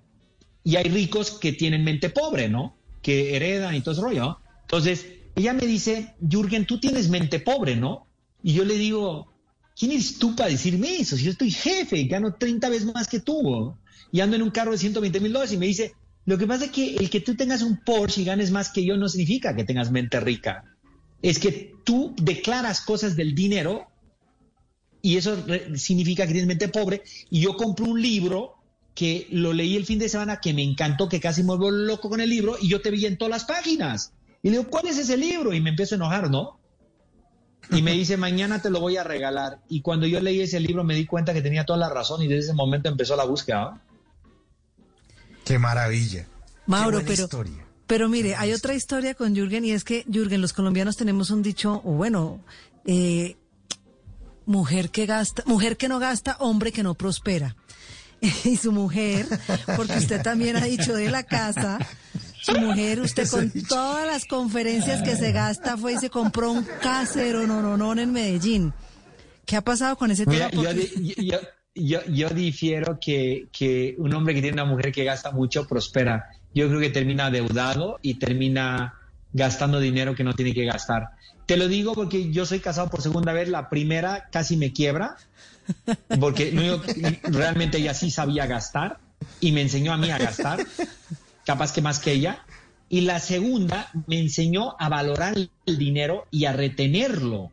Y 0.66 0.76
hay 0.76 0.86
ricos 0.86 1.32
que 1.32 1.54
tienen 1.54 1.86
mente 1.86 2.10
pobre, 2.10 2.50
¿no? 2.50 2.76
Que 3.02 3.36
heredan 3.38 3.74
y 3.74 3.82
todo 3.82 3.94
ese 3.94 4.02
rollo. 4.02 4.22
¿no? 4.22 4.40
Entonces, 4.64 5.06
ella 5.36 5.54
me 5.54 5.66
dice, 5.66 6.16
Jürgen, 6.30 6.66
tú 6.66 6.80
tienes 6.80 7.10
mente 7.10 7.40
pobre, 7.40 7.78
¿no? 7.78 8.08
Y 8.44 8.54
yo 8.54 8.66
le 8.66 8.78
digo, 8.78 9.32
¿quién 9.78 9.92
eres 9.92 10.20
tú 10.20 10.36
para 10.36 10.50
decirme 10.50 10.98
eso? 10.98 11.16
Si 11.16 11.24
yo 11.24 11.32
estoy 11.32 11.52
jefe, 11.52 12.04
gano 12.04 12.36
30 12.36 12.68
veces 12.70 12.94
más 12.94 13.08
que 13.08 13.22
tú. 13.22 13.76
Y 14.12 14.22
ando 14.22 14.36
en 14.36 14.42
un 14.42 14.52
carro 14.52 14.72
de 14.72 14.78
120 14.78 15.20
mil 15.20 15.34
dólares 15.34 15.54
y 15.54 15.58
me 15.58 15.68
dice, 15.68 15.94
lo 16.26 16.38
que 16.38 16.48
pasa 16.48 16.66
es 16.66 16.72
que 16.72 16.96
el 16.96 17.10
que 17.10 17.22
tú 17.22 17.36
tengas 17.36 17.62
un 17.62 17.78
Porsche 17.78 18.22
y 18.22 18.26
ganes 18.26 18.52
más 18.52 18.70
que 18.70 18.84
yo 18.84 18.98
no 18.98 19.10
significa 19.10 19.56
que 19.56 19.64
tengas 19.64 19.92
mente 19.92 20.20
rica. 20.20 20.64
Es 21.22 21.40
que 21.40 21.74
tú 21.84 22.16
declaras 22.22 22.82
cosas 22.82 23.16
del 23.16 23.36
dinero 23.36 23.88
y 25.02 25.18
eso 25.18 25.44
significa 25.76 26.26
que 26.26 26.34
tienes 26.34 26.48
mente 26.48 26.70
pobre. 26.70 27.02
Y 27.30 27.42
yo 27.42 27.56
compro 27.56 27.86
un 27.86 28.02
libro 28.02 28.56
que 28.96 29.28
lo 29.32 29.54
leí 29.54 29.76
el 29.76 29.86
fin 29.86 30.00
de 30.00 30.10
semana 30.10 30.40
que 30.40 30.54
me 30.54 30.64
encantó, 30.64 31.08
que 31.08 31.20
casi 31.20 31.42
me 31.42 31.50
vuelvo 31.56 31.72
loco 31.72 32.10
con 32.10 32.22
el 32.22 32.30
libro 32.30 32.58
y 32.62 32.70
yo 32.70 32.82
te 32.82 32.92
vi 32.92 33.06
en 33.06 33.18
todas 33.18 33.32
las 33.32 33.46
páginas. 33.46 34.14
Y 34.44 34.50
le 34.50 34.58
digo, 34.58 34.70
¿cuál 34.70 34.88
es 34.88 34.98
ese 34.98 35.18
libro? 35.18 35.54
Y 35.54 35.62
me 35.62 35.70
empiezo 35.70 35.96
a 35.96 35.98
enojar, 35.98 36.30
¿no? 36.30 36.60
Y 37.72 37.82
me 37.82 37.94
dice, 37.94 38.18
mañana 38.18 38.62
te 38.62 38.70
lo 38.70 38.80
voy 38.80 38.98
a 38.98 39.04
regalar. 39.04 39.60
Y 39.70 39.82
cuando 39.82 40.08
yo 40.08 40.20
leí 40.22 40.42
ese 40.42 40.60
libro 40.60 40.84
me 40.84 40.96
di 40.96 41.06
cuenta 41.06 41.34
que 41.34 41.42
tenía 41.42 41.66
toda 41.66 41.80
la 41.80 41.90
razón 41.90 42.22
y 42.22 42.28
desde 42.28 42.50
ese 42.50 42.54
momento 42.54 42.90
empezó 42.90 43.16
la 43.16 43.26
búsqueda. 43.26 43.82
Qué 45.50 45.58
maravilla. 45.60 46.28
Mauro, 46.68 47.00
Qué 47.00 47.06
buena 47.06 47.08
pero, 47.08 47.24
historia. 47.24 47.66
pero 47.88 48.08
mire, 48.08 48.36
hay 48.36 48.54
otra 48.54 48.76
historia 48.76 49.16
con 49.16 49.34
Jürgen 49.36 49.66
y 49.66 49.72
es 49.72 49.84
que, 49.84 50.06
Jürgen, 50.08 50.42
los 50.42 50.54
colombianos 50.54 50.96
tenemos 50.96 51.32
un 51.32 51.42
dicho, 51.42 51.82
o 51.84 51.94
bueno, 51.94 52.40
eh, 52.86 53.36
mujer 54.46 54.92
que 54.92 55.06
gasta, 55.08 55.42
mujer 55.48 55.76
que 55.78 55.88
no 55.90 55.98
gasta, 56.00 56.38
hombre 56.40 56.72
que 56.72 56.84
no 56.84 56.94
prospera. 56.94 57.56
Y 58.44 58.58
su 58.58 58.72
mujer, 58.74 59.26
porque 59.78 59.98
usted 59.98 60.22
también 60.22 60.58
ha 60.58 60.66
dicho 60.66 60.94
de 60.94 61.10
la 61.10 61.24
casa, 61.24 61.80
su 62.42 62.52
mujer, 62.60 63.00
usted 63.02 63.28
con 63.30 63.50
todas 63.68 64.06
las 64.06 64.26
conferencias 64.26 65.02
que 65.02 65.16
se 65.16 65.32
gasta 65.32 65.78
fue 65.78 65.94
y 65.94 65.98
se 65.98 66.10
compró 66.10 66.52
un 66.52 66.64
casero 66.82 67.48
no, 67.48 67.62
no, 67.62 67.76
no 67.78 68.00
en 68.00 68.12
Medellín. 68.12 68.74
¿Qué 69.46 69.56
ha 69.56 69.62
pasado 69.62 69.98
con 69.98 70.12
ese 70.12 70.26
Mira, 70.28 70.50
tema? 70.50 70.62
yo, 70.64 70.70
Porque- 70.70 71.00
di- 71.00 71.28
yo, 71.32 71.38
yo, 71.80 72.00
yo 72.06 72.30
difiero 72.30 73.00
que, 73.00 73.48
que 73.52 73.96
un 73.98 74.14
hombre 74.14 74.34
que 74.34 74.42
tiene 74.42 74.62
una 74.62 74.72
mujer 74.72 74.92
que 74.92 75.04
gasta 75.04 75.32
mucho 75.32 75.68
prospera. 75.68 76.30
Yo 76.54 76.68
creo 76.68 76.80
que 76.80 76.90
termina 76.90 77.28
adeudado 77.28 78.00
y 78.02 78.16
termina 78.16 78.96
gastando 79.34 79.80
dinero 79.80 80.16
que 80.16 80.24
no 80.24 80.34
tiene 80.34 80.54
que 80.54 80.66
gastar. 80.66 81.10
Te 81.46 81.58
lo 81.58 81.68
digo 81.68 81.94
porque 81.94 82.32
yo 82.32 82.46
soy 82.46 82.60
casado 82.60 82.90
por 82.90 83.02
segunda 83.02 83.34
vez. 83.34 83.50
La 83.50 83.70
primera 83.70 84.30
casi 84.32 84.58
me 84.58 84.72
quiebra 84.72 85.18
porque 86.20 86.52
realmente 87.24 87.78
ella 87.78 87.94
sí 87.94 88.12
sabía 88.12 88.46
gastar 88.46 89.00
y 89.40 89.52
me 89.52 89.62
enseñó 89.62 89.94
a 89.94 89.98
mí 89.98 90.10
a 90.10 90.18
gastar, 90.18 90.66
capaz 91.46 91.74
que 91.74 91.82
más 91.82 92.00
que 92.00 92.14
ella. 92.14 92.44
Y 92.88 93.02
la 93.02 93.20
segunda 93.20 93.92
me 94.08 94.20
enseñó 94.20 94.76
a 94.80 94.90
valorar 94.90 95.36
el 95.66 95.78
dinero 95.78 96.28
y 96.32 96.46
a 96.46 96.54
retenerlo. 96.54 97.52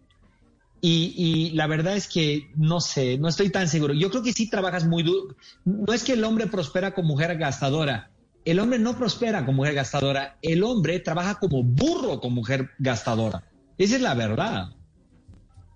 Y, 0.89 1.15
y 1.17 1.51
la 1.51 1.67
verdad 1.67 1.97
es 1.97 2.07
que 2.07 2.49
no 2.55 2.81
sé, 2.81 3.19
no 3.19 3.27
estoy 3.27 3.51
tan 3.51 3.67
seguro. 3.67 3.93
Yo 3.93 4.09
creo 4.09 4.23
que 4.23 4.33
sí 4.33 4.49
trabajas 4.49 4.87
muy 4.87 5.03
duro. 5.03 5.35
No 5.65 5.93
es 5.93 6.05
que 6.05 6.13
el 6.13 6.23
hombre 6.23 6.47
prospera 6.47 6.95
con 6.95 7.07
mujer 7.07 7.37
gastadora. 7.39 8.13
El 8.45 8.61
hombre 8.61 8.79
no 8.79 8.97
prospera 8.97 9.45
con 9.45 9.57
mujer 9.57 9.75
gastadora. 9.75 10.39
El 10.43 10.63
hombre 10.63 11.01
trabaja 11.01 11.41
como 11.41 11.65
burro 11.65 12.21
con 12.21 12.35
mujer 12.35 12.71
gastadora. 12.79 13.43
Esa 13.77 13.97
es 13.97 14.01
la 14.01 14.15
verdad. 14.15 14.69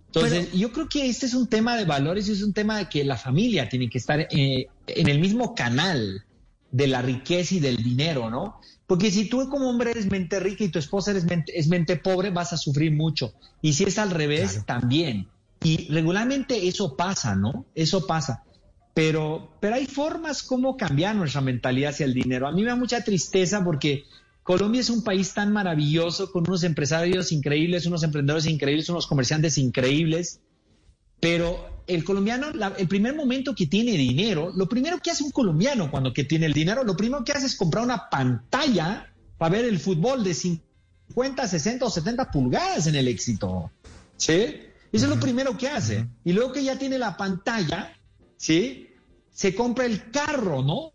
Entonces, 0.07 0.53
yo 0.53 0.70
creo 0.70 0.89
que 0.89 1.09
este 1.09 1.27
es 1.27 1.35
un 1.35 1.49
tema 1.49 1.77
de 1.77 1.87
valores 1.87 2.28
y 2.28 2.32
es 2.32 2.45
un 2.45 2.53
tema 2.53 2.78
de 2.78 2.89
que 2.89 3.05
la 3.05 3.16
familia 3.16 3.69
tiene 3.69 3.91
que 3.91 3.99
estar 3.99 4.20
eh, 4.20 4.69
en 4.87 5.09
el 5.09 5.19
mismo 5.19 5.57
canal 5.57 6.24
de 6.72 6.86
la 6.86 7.02
riqueza 7.02 7.56
y 7.56 7.60
del 7.60 7.76
dinero, 7.76 8.30
¿no? 8.30 8.60
Porque 8.86 9.10
si 9.10 9.28
tú 9.28 9.48
como 9.48 9.68
hombre 9.68 9.92
eres 9.92 10.10
mente 10.10 10.40
rica 10.40 10.64
y 10.64 10.68
tu 10.68 10.78
esposa 10.78 11.12
eres 11.12 11.24
mente, 11.24 11.59
es 11.59 11.68
mente 11.68 11.97
pobre, 11.97 12.30
vas 12.30 12.52
a 12.52 12.56
sufrir 12.56 12.92
mucho. 12.92 13.32
Y 13.62 13.72
si 13.74 13.84
es 13.84 13.98
al 13.98 14.10
revés, 14.10 14.64
también. 14.66 15.28
Y 15.62 15.88
regularmente 15.92 16.66
eso 16.66 16.97
pasa, 16.97 17.36
¿no? 17.36 17.66
Eso 17.74 18.06
pasa. 18.06 18.42
Pero, 18.94 19.52
pero 19.60 19.76
hay 19.76 19.86
formas 19.86 20.42
como 20.42 20.76
cambiar 20.76 21.14
nuestra 21.14 21.40
mentalidad 21.40 21.90
hacia 21.90 22.06
el 22.06 22.14
dinero. 22.14 22.48
A 22.48 22.52
mí 22.52 22.62
me 22.62 22.68
da 22.68 22.76
mucha 22.76 23.05
tristeza 23.05 23.62
porque 23.62 24.05
Colombia 24.42 24.80
es 24.80 24.90
un 24.90 25.05
país 25.05 25.34
tan 25.34 25.52
maravilloso, 25.52 26.32
con 26.32 26.44
unos 26.48 26.64
empresarios 26.64 27.30
increíbles, 27.30 27.86
unos 27.86 28.02
emprendedores 28.02 28.47
increíbles, 28.47 28.88
unos 28.88 29.06
comerciantes 29.06 29.59
increíbles. 29.59 30.40
Pero 31.20 31.82
el 31.86 32.05
colombiano, 32.05 32.51
la- 32.52 32.74
el 32.78 32.88
primer 32.88 33.14
momento 33.14 33.55
que 33.55 33.66
tiene 33.66 33.92
dinero, 33.92 34.52
lo 34.55 34.68
primero 34.68 34.98
que 35.01 35.10
hace 35.10 35.24
un 35.24 35.30
colombiano 35.30 35.90
cuando 35.90 36.12
que 36.12 36.24
tiene 36.24 36.47
el 36.47 36.52
dinero, 36.52 36.84
lo 36.84 36.97
primero 36.97 37.24
que 37.24 37.32
hace 37.32 37.47
es 37.47 37.56
comprar 37.56 37.84
una 37.84 38.09
pantalla 38.09 39.12
para 39.38 39.56
ver 39.56 39.64
el 39.64 39.78
fútbol 39.78 40.22
de 40.24 40.34
50, 40.34 41.47
60 41.48 41.84
o 41.84 41.90
70 41.90 42.30
pulgadas 42.30 42.86
en 42.86 42.94
el 42.94 43.09
éxito. 43.09 43.70
¿Sí? 44.16 44.32
Eso 44.92 45.05
es 45.05 45.09
lo 45.10 45.20
primero 45.20 45.56
que 45.56 45.68
hace. 45.68 46.06
Y 46.24 46.32
luego 46.32 46.52
que 46.52 46.64
ya 46.64 46.78
tiene 46.78 46.98
la 46.98 47.16
pantalla, 47.16 47.92
¿sí? 48.36 48.88
Se 49.32 49.55
compra 49.55 49.86
el 49.86 50.10
carro, 50.10 50.62
¿no? 50.62 50.92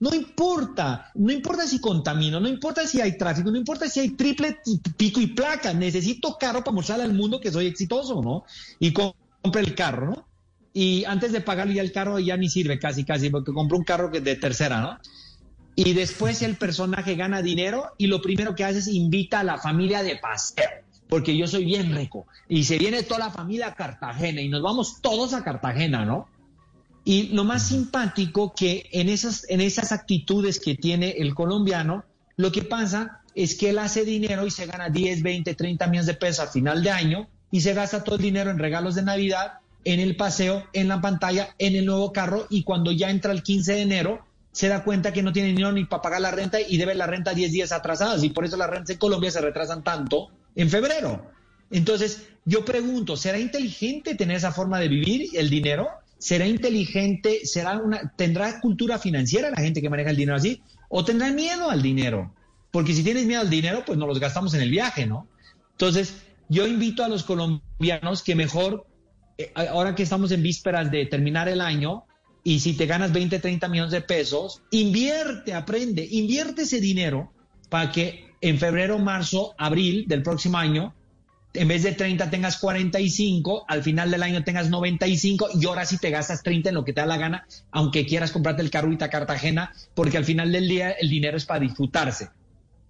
No 0.00 0.14
importa, 0.14 1.10
no 1.14 1.30
importa 1.30 1.66
si 1.66 1.78
contamino, 1.78 2.40
no 2.40 2.48
importa 2.48 2.86
si 2.86 3.00
hay 3.02 3.18
tráfico, 3.18 3.50
no 3.50 3.58
importa 3.58 3.86
si 3.88 4.00
hay 4.00 4.10
triple 4.10 4.56
pico 4.96 5.20
y 5.20 5.26
placa, 5.28 5.74
necesito 5.74 6.36
carro 6.40 6.64
para 6.64 6.74
mostrarle 6.74 7.04
al 7.04 7.12
mundo 7.12 7.38
que 7.38 7.52
soy 7.52 7.66
exitoso, 7.66 8.22
¿no? 8.22 8.44
Y 8.78 8.92
com- 8.94 9.12
compra 9.42 9.60
el 9.60 9.74
carro, 9.74 10.06
¿no? 10.06 10.26
Y 10.72 11.04
antes 11.04 11.32
de 11.32 11.40
pagarle 11.40 11.74
ya 11.74 11.82
el 11.82 11.92
carro 11.92 12.18
ya 12.18 12.36
ni 12.36 12.48
sirve 12.48 12.78
casi, 12.78 13.04
casi, 13.04 13.30
porque 13.30 13.52
compró 13.52 13.76
un 13.76 13.84
carro 13.84 14.10
que 14.10 14.18
es 14.18 14.24
de 14.24 14.36
tercera, 14.36 14.80
¿no? 14.80 14.98
Y 15.74 15.94
después 15.94 16.42
el 16.42 16.56
personaje 16.56 17.16
gana 17.16 17.42
dinero 17.42 17.92
y 17.98 18.06
lo 18.06 18.20
primero 18.20 18.54
que 18.54 18.64
hace 18.64 18.78
es 18.78 18.88
invita 18.88 19.40
a 19.40 19.44
la 19.44 19.58
familia 19.58 20.02
de 20.02 20.16
paseo, 20.16 20.68
porque 21.08 21.36
yo 21.36 21.46
soy 21.46 21.64
bien 21.64 21.94
rico. 21.94 22.26
Y 22.48 22.64
se 22.64 22.78
viene 22.78 23.02
toda 23.02 23.20
la 23.20 23.30
familia 23.30 23.68
a 23.68 23.74
Cartagena 23.74 24.40
y 24.42 24.48
nos 24.48 24.62
vamos 24.62 25.00
todos 25.00 25.32
a 25.32 25.42
Cartagena, 25.42 26.04
¿no? 26.04 26.28
Y 27.04 27.28
lo 27.28 27.44
más 27.44 27.68
simpático 27.68 28.52
que 28.54 28.88
en 28.92 29.08
esas, 29.08 29.48
en 29.48 29.60
esas 29.60 29.90
actitudes 29.90 30.60
que 30.60 30.74
tiene 30.74 31.12
el 31.18 31.34
colombiano, 31.34 32.04
lo 32.36 32.52
que 32.52 32.62
pasa 32.62 33.22
es 33.34 33.56
que 33.56 33.70
él 33.70 33.78
hace 33.78 34.04
dinero 34.04 34.46
y 34.46 34.50
se 34.50 34.66
gana 34.66 34.90
10, 34.90 35.22
20, 35.22 35.54
30 35.54 35.86
millones 35.86 36.06
de 36.06 36.14
pesos 36.14 36.40
al 36.40 36.48
final 36.48 36.82
de 36.82 36.90
año 36.90 37.28
y 37.50 37.60
se 37.60 37.74
gasta 37.74 38.04
todo 38.04 38.16
el 38.16 38.22
dinero 38.22 38.50
en 38.50 38.58
regalos 38.58 38.94
de 38.94 39.02
Navidad, 39.02 39.60
en 39.84 40.00
el 40.00 40.16
paseo, 40.16 40.66
en 40.72 40.88
la 40.88 41.00
pantalla, 41.00 41.54
en 41.58 41.74
el 41.76 41.86
nuevo 41.86 42.12
carro 42.12 42.46
y 42.50 42.62
cuando 42.64 42.92
ya 42.92 43.10
entra 43.10 43.32
el 43.32 43.42
15 43.42 43.72
de 43.74 43.80
enero 43.82 44.26
se 44.52 44.68
da 44.68 44.82
cuenta 44.82 45.12
que 45.12 45.22
no 45.22 45.32
tiene 45.32 45.48
dinero 45.48 45.72
ni 45.72 45.84
para 45.84 46.02
pagar 46.02 46.20
la 46.20 46.30
renta 46.30 46.60
y 46.60 46.76
debe 46.76 46.94
la 46.94 47.06
renta 47.06 47.34
10 47.34 47.52
días 47.52 47.72
atrasadas 47.72 48.22
y 48.24 48.30
por 48.30 48.44
eso 48.44 48.56
las 48.56 48.68
rentas 48.68 48.90
en 48.90 48.98
Colombia 48.98 49.30
se 49.30 49.40
retrasan 49.40 49.84
tanto 49.84 50.28
en 50.56 50.68
febrero. 50.68 51.30
Entonces, 51.70 52.26
yo 52.44 52.64
pregunto, 52.64 53.16
¿será 53.16 53.38
inteligente 53.38 54.16
tener 54.16 54.36
esa 54.36 54.50
forma 54.50 54.80
de 54.80 54.88
vivir 54.88 55.28
el 55.34 55.48
dinero? 55.48 55.88
¿Será 56.18 56.46
inteligente? 56.46 57.46
¿Será 57.46 57.78
una, 57.78 58.12
¿Tendrá 58.16 58.60
cultura 58.60 58.98
financiera 58.98 59.50
la 59.50 59.62
gente 59.62 59.80
que 59.80 59.88
maneja 59.88 60.10
el 60.10 60.16
dinero 60.16 60.36
así? 60.36 60.60
¿O 60.88 61.04
tendrá 61.04 61.30
miedo 61.30 61.70
al 61.70 61.80
dinero? 61.80 62.34
Porque 62.72 62.92
si 62.92 63.04
tienes 63.04 63.26
miedo 63.26 63.40
al 63.40 63.50
dinero, 63.50 63.84
pues 63.86 63.98
nos 63.98 64.08
los 64.08 64.18
gastamos 64.18 64.52
en 64.54 64.62
el 64.62 64.70
viaje, 64.70 65.06
¿no? 65.06 65.28
Entonces, 65.72 66.22
yo 66.50 66.66
invito 66.66 67.02
a 67.02 67.08
los 67.08 67.24
colombianos 67.24 68.22
que 68.22 68.34
mejor, 68.34 68.86
eh, 69.38 69.52
ahora 69.54 69.94
que 69.94 70.02
estamos 70.02 70.30
en 70.32 70.42
vísperas 70.42 70.90
de 70.90 71.06
terminar 71.06 71.48
el 71.48 71.62
año, 71.62 72.04
y 72.44 72.60
si 72.60 72.74
te 72.74 72.86
ganas 72.86 73.12
20, 73.12 73.38
30 73.38 73.68
millones 73.68 73.92
de 73.92 74.02
pesos, 74.02 74.62
invierte, 74.70 75.54
aprende, 75.54 76.06
invierte 76.10 76.62
ese 76.62 76.80
dinero 76.80 77.32
para 77.68 77.90
que 77.92 78.34
en 78.40 78.58
febrero, 78.58 78.98
marzo, 78.98 79.54
abril 79.56 80.04
del 80.08 80.22
próximo 80.22 80.58
año 80.58 80.94
en 81.52 81.68
vez 81.68 81.82
de 81.82 81.92
30 81.92 82.30
tengas 82.30 82.58
45, 82.58 83.64
al 83.66 83.82
final 83.82 84.10
del 84.10 84.22
año 84.22 84.44
tengas 84.44 84.70
95 84.70 85.48
y 85.60 85.66
ahora 85.66 85.84
sí 85.84 85.98
te 85.98 86.10
gastas 86.10 86.42
30 86.42 86.68
en 86.68 86.74
lo 86.76 86.84
que 86.84 86.92
te 86.92 87.00
da 87.00 87.06
la 87.06 87.16
gana, 87.16 87.46
aunque 87.72 88.06
quieras 88.06 88.30
comprarte 88.30 88.62
el 88.62 88.70
carrito 88.70 89.04
a 89.04 89.08
Cartagena, 89.08 89.72
porque 89.94 90.16
al 90.16 90.24
final 90.24 90.52
del 90.52 90.68
día 90.68 90.92
el 90.92 91.10
dinero 91.10 91.36
es 91.36 91.46
para 91.46 91.60
disfrutarse. 91.60 92.28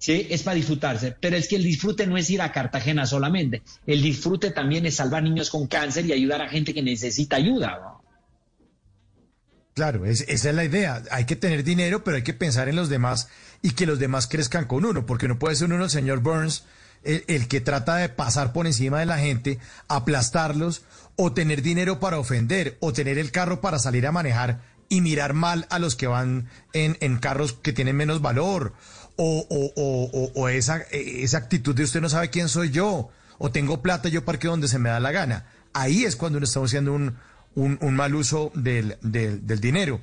Sí, 0.01 0.27
es 0.31 0.43
para 0.43 0.55
disfrutarse, 0.55 1.15
pero 1.21 1.37
es 1.37 1.47
que 1.47 1.57
el 1.57 1.63
disfrute 1.63 2.07
no 2.07 2.17
es 2.17 2.31
ir 2.31 2.41
a 2.41 2.51
Cartagena 2.51 3.05
solamente. 3.05 3.61
El 3.87 4.01
disfrute 4.01 4.51
también 4.51 4.87
es 4.87 4.95
salvar 4.97 5.23
niños 5.23 5.51
con 5.51 5.67
cáncer 5.67 6.07
y 6.07 6.13
ayudar 6.13 6.41
a 6.41 6.49
gente 6.49 6.73
que 6.73 6.83
necesita 6.83 7.37
ayuda. 7.37 7.99
Claro, 9.75 10.07
es- 10.07 10.25
esa 10.27 10.49
es 10.49 10.55
la 10.55 10.65
idea. 10.65 11.03
Hay 11.11 11.27
que 11.27 11.37
tener 11.37 11.65
dinero, 11.65 12.03
pero 12.03 12.17
hay 12.17 12.23
que 12.23 12.33
pensar 12.33 12.71
en 12.71 12.77
los 12.77 12.89
demás 12.89 13.29
y 13.61 13.73
que 13.73 13.85
los 13.85 13.99
demás 13.99 14.27
crezcan 14.27 14.65
con 14.65 14.87
uno, 14.87 15.05
porque 15.05 15.29
no 15.29 15.39
puede 15.39 15.55
ser 15.55 15.71
uno 15.71 15.85
el 15.85 15.91
señor 15.91 16.21
Burns 16.21 16.65
el, 17.05 17.23
el 17.29 17.47
que 17.47 17.61
trata 17.61 17.97
de 17.97 18.09
pasar 18.09 18.55
por 18.55 18.67
encima 18.67 19.01
de 19.01 19.07
la 19.07 19.19
gente, 19.19 19.59
aplastarlos, 19.89 20.83
o 21.17 21.33
tener 21.35 21.61
dinero 21.61 22.01
para 22.01 22.19
ofender, 22.19 22.79
o 22.81 22.95
tener 22.95 23.19
el 23.19 23.31
carro 23.33 23.61
para 23.61 23.79
salir 23.79 24.07
a 24.07 24.13
manejar 24.13 24.63
y 24.89 25.03
mirar 25.03 25.35
mal 25.35 25.67
a 25.71 25.79
los 25.79 25.95
que 25.95 26.07
van 26.09 26.49
en, 26.73 26.97
en 27.01 27.19
carros 27.19 27.53
que 27.53 27.73
tienen 27.73 27.97
menos 27.97 28.21
valor, 28.23 28.73
o, 29.23 29.73
o- 29.77 30.31
o- 30.35 30.49
esa, 30.49 30.79
eh, 30.91 31.23
esa 31.23 31.39
actitud 31.39 31.75
de 31.75 31.85
usted 31.85 32.01
no 32.01 32.09
sabe 32.09 32.31
quién 32.31 32.49
soy 32.49 32.71
yo, 32.71 33.11
o 33.39 33.51
tengo 33.51 33.83
plata, 33.83 34.09
yo 34.09 34.25
parqueo 34.25 34.51
donde 34.53 34.69
se 34.69 34.79
me 34.79 34.89
da 34.91 35.01
la 35.01 35.13
gana. 35.13 35.47
Ahí 35.73 36.05
es 36.05 36.17
cuando 36.17 36.39
uno 36.39 36.45
está 36.45 36.61
haciendo 36.61 36.93
un, 36.93 37.17
un, 37.55 37.79
un 37.81 37.95
mal 37.95 38.15
uso 38.15 38.51
del, 38.55 38.97
del, 39.03 39.47
del 39.47 39.61
dinero. 39.61 40.01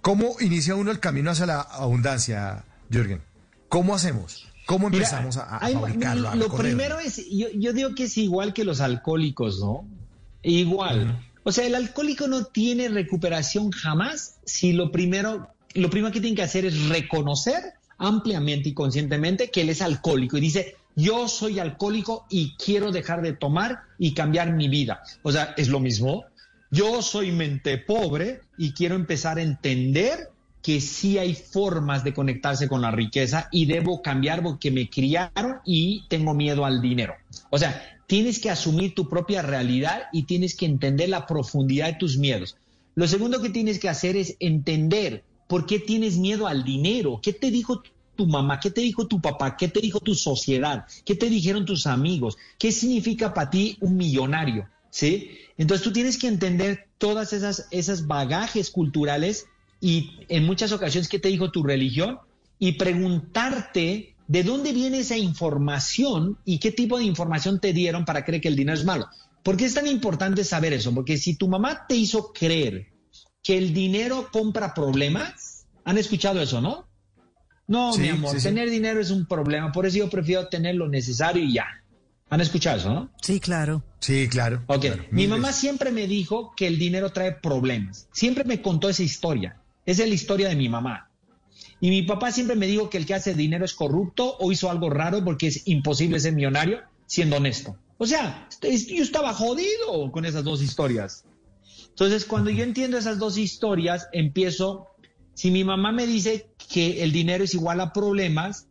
¿Cómo 0.00 0.36
inicia 0.40 0.74
uno 0.74 0.90
el 0.90 1.00
camino 1.00 1.30
hacia 1.30 1.46
la 1.46 1.60
abundancia, 1.60 2.64
Jürgen? 2.90 3.20
¿Cómo 3.68 3.94
hacemos? 3.94 4.48
¿Cómo 4.66 4.90
Mira, 4.90 5.04
empezamos 5.04 5.36
a, 5.38 5.42
a 5.56 5.64
hay- 5.64 5.74
fabricarlo? 5.74 6.28
a 6.28 6.34
lo 6.34 6.44
recorrerlo? 6.44 6.76
primero 6.78 6.98
es, 7.00 7.16
yo, 7.30 7.48
yo 7.54 7.72
digo 7.72 7.94
que 7.94 8.04
es 8.04 8.16
igual 8.18 8.52
que 8.52 8.64
los 8.64 8.80
alcohólicos, 8.80 9.58
¿no? 9.60 9.84
Igual. 10.42 11.20
O 11.44 11.52
sea, 11.52 11.66
el 11.66 11.74
alcohólico 11.74 12.28
no 12.28 12.44
tiene 12.44 12.88
recuperación 12.88 13.70
jamás 13.70 14.36
si 14.44 14.72
lo 14.72 14.92
primero, 14.92 15.48
lo 15.74 15.90
primero 15.90 16.12
que 16.12 16.20
tiene 16.20 16.36
que 16.36 16.42
hacer 16.42 16.64
es 16.64 16.88
reconocer 16.88 17.62
ampliamente 18.02 18.70
y 18.70 18.74
conscientemente 18.74 19.50
que 19.50 19.62
él 19.62 19.70
es 19.70 19.80
alcohólico 19.80 20.36
y 20.36 20.40
dice, 20.40 20.76
yo 20.96 21.28
soy 21.28 21.58
alcohólico 21.58 22.26
y 22.28 22.54
quiero 22.56 22.92
dejar 22.92 23.22
de 23.22 23.32
tomar 23.32 23.82
y 23.98 24.12
cambiar 24.12 24.52
mi 24.52 24.68
vida. 24.68 25.02
O 25.22 25.32
sea, 25.32 25.54
es 25.56 25.68
lo 25.68 25.80
mismo. 25.80 26.24
Yo 26.70 27.00
soy 27.00 27.32
mente 27.32 27.78
pobre 27.78 28.40
y 28.58 28.72
quiero 28.72 28.96
empezar 28.96 29.38
a 29.38 29.42
entender 29.42 30.30
que 30.62 30.80
sí 30.80 31.18
hay 31.18 31.34
formas 31.34 32.04
de 32.04 32.14
conectarse 32.14 32.68
con 32.68 32.82
la 32.82 32.90
riqueza 32.90 33.48
y 33.50 33.66
debo 33.66 34.02
cambiar 34.02 34.42
porque 34.42 34.70
me 34.70 34.88
criaron 34.88 35.58
y 35.64 36.04
tengo 36.08 36.34
miedo 36.34 36.64
al 36.64 36.80
dinero. 36.80 37.14
O 37.50 37.58
sea, 37.58 37.82
tienes 38.06 38.38
que 38.40 38.50
asumir 38.50 38.94
tu 38.94 39.08
propia 39.08 39.42
realidad 39.42 40.04
y 40.12 40.24
tienes 40.24 40.56
que 40.56 40.66
entender 40.66 41.08
la 41.08 41.26
profundidad 41.26 41.86
de 41.86 41.94
tus 41.94 42.16
miedos. 42.16 42.56
Lo 42.94 43.08
segundo 43.08 43.40
que 43.40 43.50
tienes 43.50 43.78
que 43.78 43.88
hacer 43.88 44.16
es 44.16 44.36
entender 44.38 45.24
por 45.48 45.66
qué 45.66 45.78
tienes 45.78 46.16
miedo 46.16 46.46
al 46.46 46.64
dinero, 46.64 47.20
qué 47.22 47.32
te 47.32 47.50
dijo 47.50 47.82
tu 48.16 48.26
mamá, 48.26 48.60
qué 48.60 48.70
te 48.70 48.80
dijo 48.80 49.06
tu 49.06 49.20
papá, 49.20 49.56
qué 49.56 49.68
te 49.68 49.80
dijo 49.80 50.00
tu 50.00 50.14
sociedad, 50.14 50.86
qué 51.04 51.14
te 51.14 51.28
dijeron 51.28 51.64
tus 51.64 51.86
amigos, 51.86 52.36
qué 52.58 52.72
significa 52.72 53.34
para 53.34 53.50
ti 53.50 53.76
un 53.80 53.96
millonario, 53.96 54.68
¿sí? 54.90 55.30
Entonces 55.56 55.84
tú 55.84 55.92
tienes 55.92 56.18
que 56.18 56.28
entender 56.28 56.88
todas 56.98 57.32
esas, 57.32 57.68
esas 57.70 58.06
bagajes 58.06 58.70
culturales 58.70 59.46
y 59.80 60.10
en 60.28 60.44
muchas 60.44 60.72
ocasiones 60.72 61.08
qué 61.08 61.18
te 61.18 61.28
dijo 61.28 61.50
tu 61.50 61.62
religión 61.62 62.18
y 62.58 62.72
preguntarte 62.72 64.14
de 64.28 64.42
dónde 64.44 64.72
viene 64.72 65.00
esa 65.00 65.18
información 65.18 66.38
y 66.44 66.58
qué 66.58 66.70
tipo 66.70 66.98
de 66.98 67.04
información 67.04 67.60
te 67.60 67.72
dieron 67.72 68.04
para 68.04 68.24
creer 68.24 68.40
que 68.40 68.48
el 68.48 68.56
dinero 68.56 68.78
es 68.78 68.84
malo. 68.84 69.08
¿Por 69.42 69.56
qué 69.56 69.64
es 69.64 69.74
tan 69.74 69.86
importante 69.86 70.44
saber 70.44 70.72
eso? 70.72 70.94
Porque 70.94 71.18
si 71.18 71.34
tu 71.34 71.48
mamá 71.48 71.86
te 71.88 71.96
hizo 71.96 72.32
creer 72.32 72.92
que 73.42 73.58
el 73.58 73.74
dinero 73.74 74.28
compra 74.32 74.72
problemas, 74.72 75.66
han 75.84 75.98
escuchado 75.98 76.40
eso, 76.40 76.60
¿no? 76.60 76.86
No, 77.66 77.92
Sí, 77.92 78.00
mi 78.02 78.08
amor, 78.08 78.32
sí, 78.32 78.40
sí. 78.40 78.48
tener 78.48 78.68
dinero 78.70 79.00
es 79.00 79.10
un 79.10 79.26
problema, 79.26 79.72
por 79.72 79.86
eso 79.86 79.98
yo 79.98 80.10
prefiero 80.10 80.48
tener 80.48 80.74
lo 80.74 80.88
necesario 80.88 81.42
y 81.42 81.54
ya. 81.54 81.66
¿Han 82.28 82.40
escuchado 82.40 82.78
eso, 82.78 82.92
no? 82.94 83.10
Sí, 83.20 83.40
claro. 83.40 83.84
Sí, 84.00 84.26
claro. 84.28 84.62
Ok, 84.66 84.80
claro, 84.80 85.04
mi 85.10 85.26
mamá 85.26 85.48
veces. 85.48 85.60
siempre 85.60 85.92
me 85.92 86.06
dijo 86.06 86.52
que 86.56 86.66
el 86.66 86.78
dinero 86.78 87.10
trae 87.10 87.32
problemas. 87.32 88.08
Siempre 88.12 88.44
me 88.44 88.62
contó 88.62 88.88
esa 88.88 89.02
historia. 89.02 89.56
Esa 89.84 90.02
es 90.04 90.08
la 90.08 90.14
historia 90.14 90.48
de 90.48 90.56
mi 90.56 90.68
mamá. 90.68 91.10
Y 91.80 91.90
mi 91.90 92.02
papá 92.02 92.32
siempre 92.32 92.56
me 92.56 92.66
dijo 92.66 92.88
que 92.88 92.96
el 92.96 93.06
que 93.06 93.14
hace 93.14 93.34
dinero 93.34 93.64
es 93.64 93.74
corrupto 93.74 94.36
o 94.38 94.50
hizo 94.50 94.70
algo 94.70 94.88
raro 94.88 95.22
porque 95.22 95.48
es 95.48 95.66
imposible 95.66 96.20
ser 96.20 96.32
millonario 96.32 96.80
siendo 97.06 97.36
honesto. 97.36 97.76
O 97.98 98.06
sea, 98.06 98.48
yo 98.62 99.02
estaba 99.02 99.34
jodido 99.34 100.10
con 100.10 100.24
esas 100.24 100.42
dos 100.44 100.62
historias. 100.62 101.24
Entonces, 101.90 102.24
cuando 102.24 102.50
yo 102.50 102.64
entiendo 102.64 102.96
esas 102.96 103.18
dos 103.18 103.36
historias, 103.36 104.08
empiezo, 104.12 104.86
si 105.34 105.50
mi 105.50 105.64
mamá 105.64 105.92
me 105.92 106.06
dice 106.06 106.46
que 106.72 107.02
el 107.02 107.12
dinero 107.12 107.44
es 107.44 107.54
igual 107.54 107.80
a 107.80 107.92
problemas, 107.92 108.66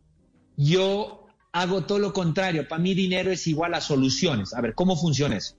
yo 0.56 1.26
hago 1.52 1.84
todo 1.84 1.98
lo 1.98 2.12
contrario. 2.12 2.66
Para 2.66 2.82
mí 2.82 2.94
dinero 2.94 3.30
es 3.30 3.46
igual 3.46 3.74
a 3.74 3.80
soluciones. 3.80 4.52
A 4.54 4.60
ver, 4.60 4.74
¿cómo 4.74 4.96
funciona 4.96 5.36
eso? 5.36 5.56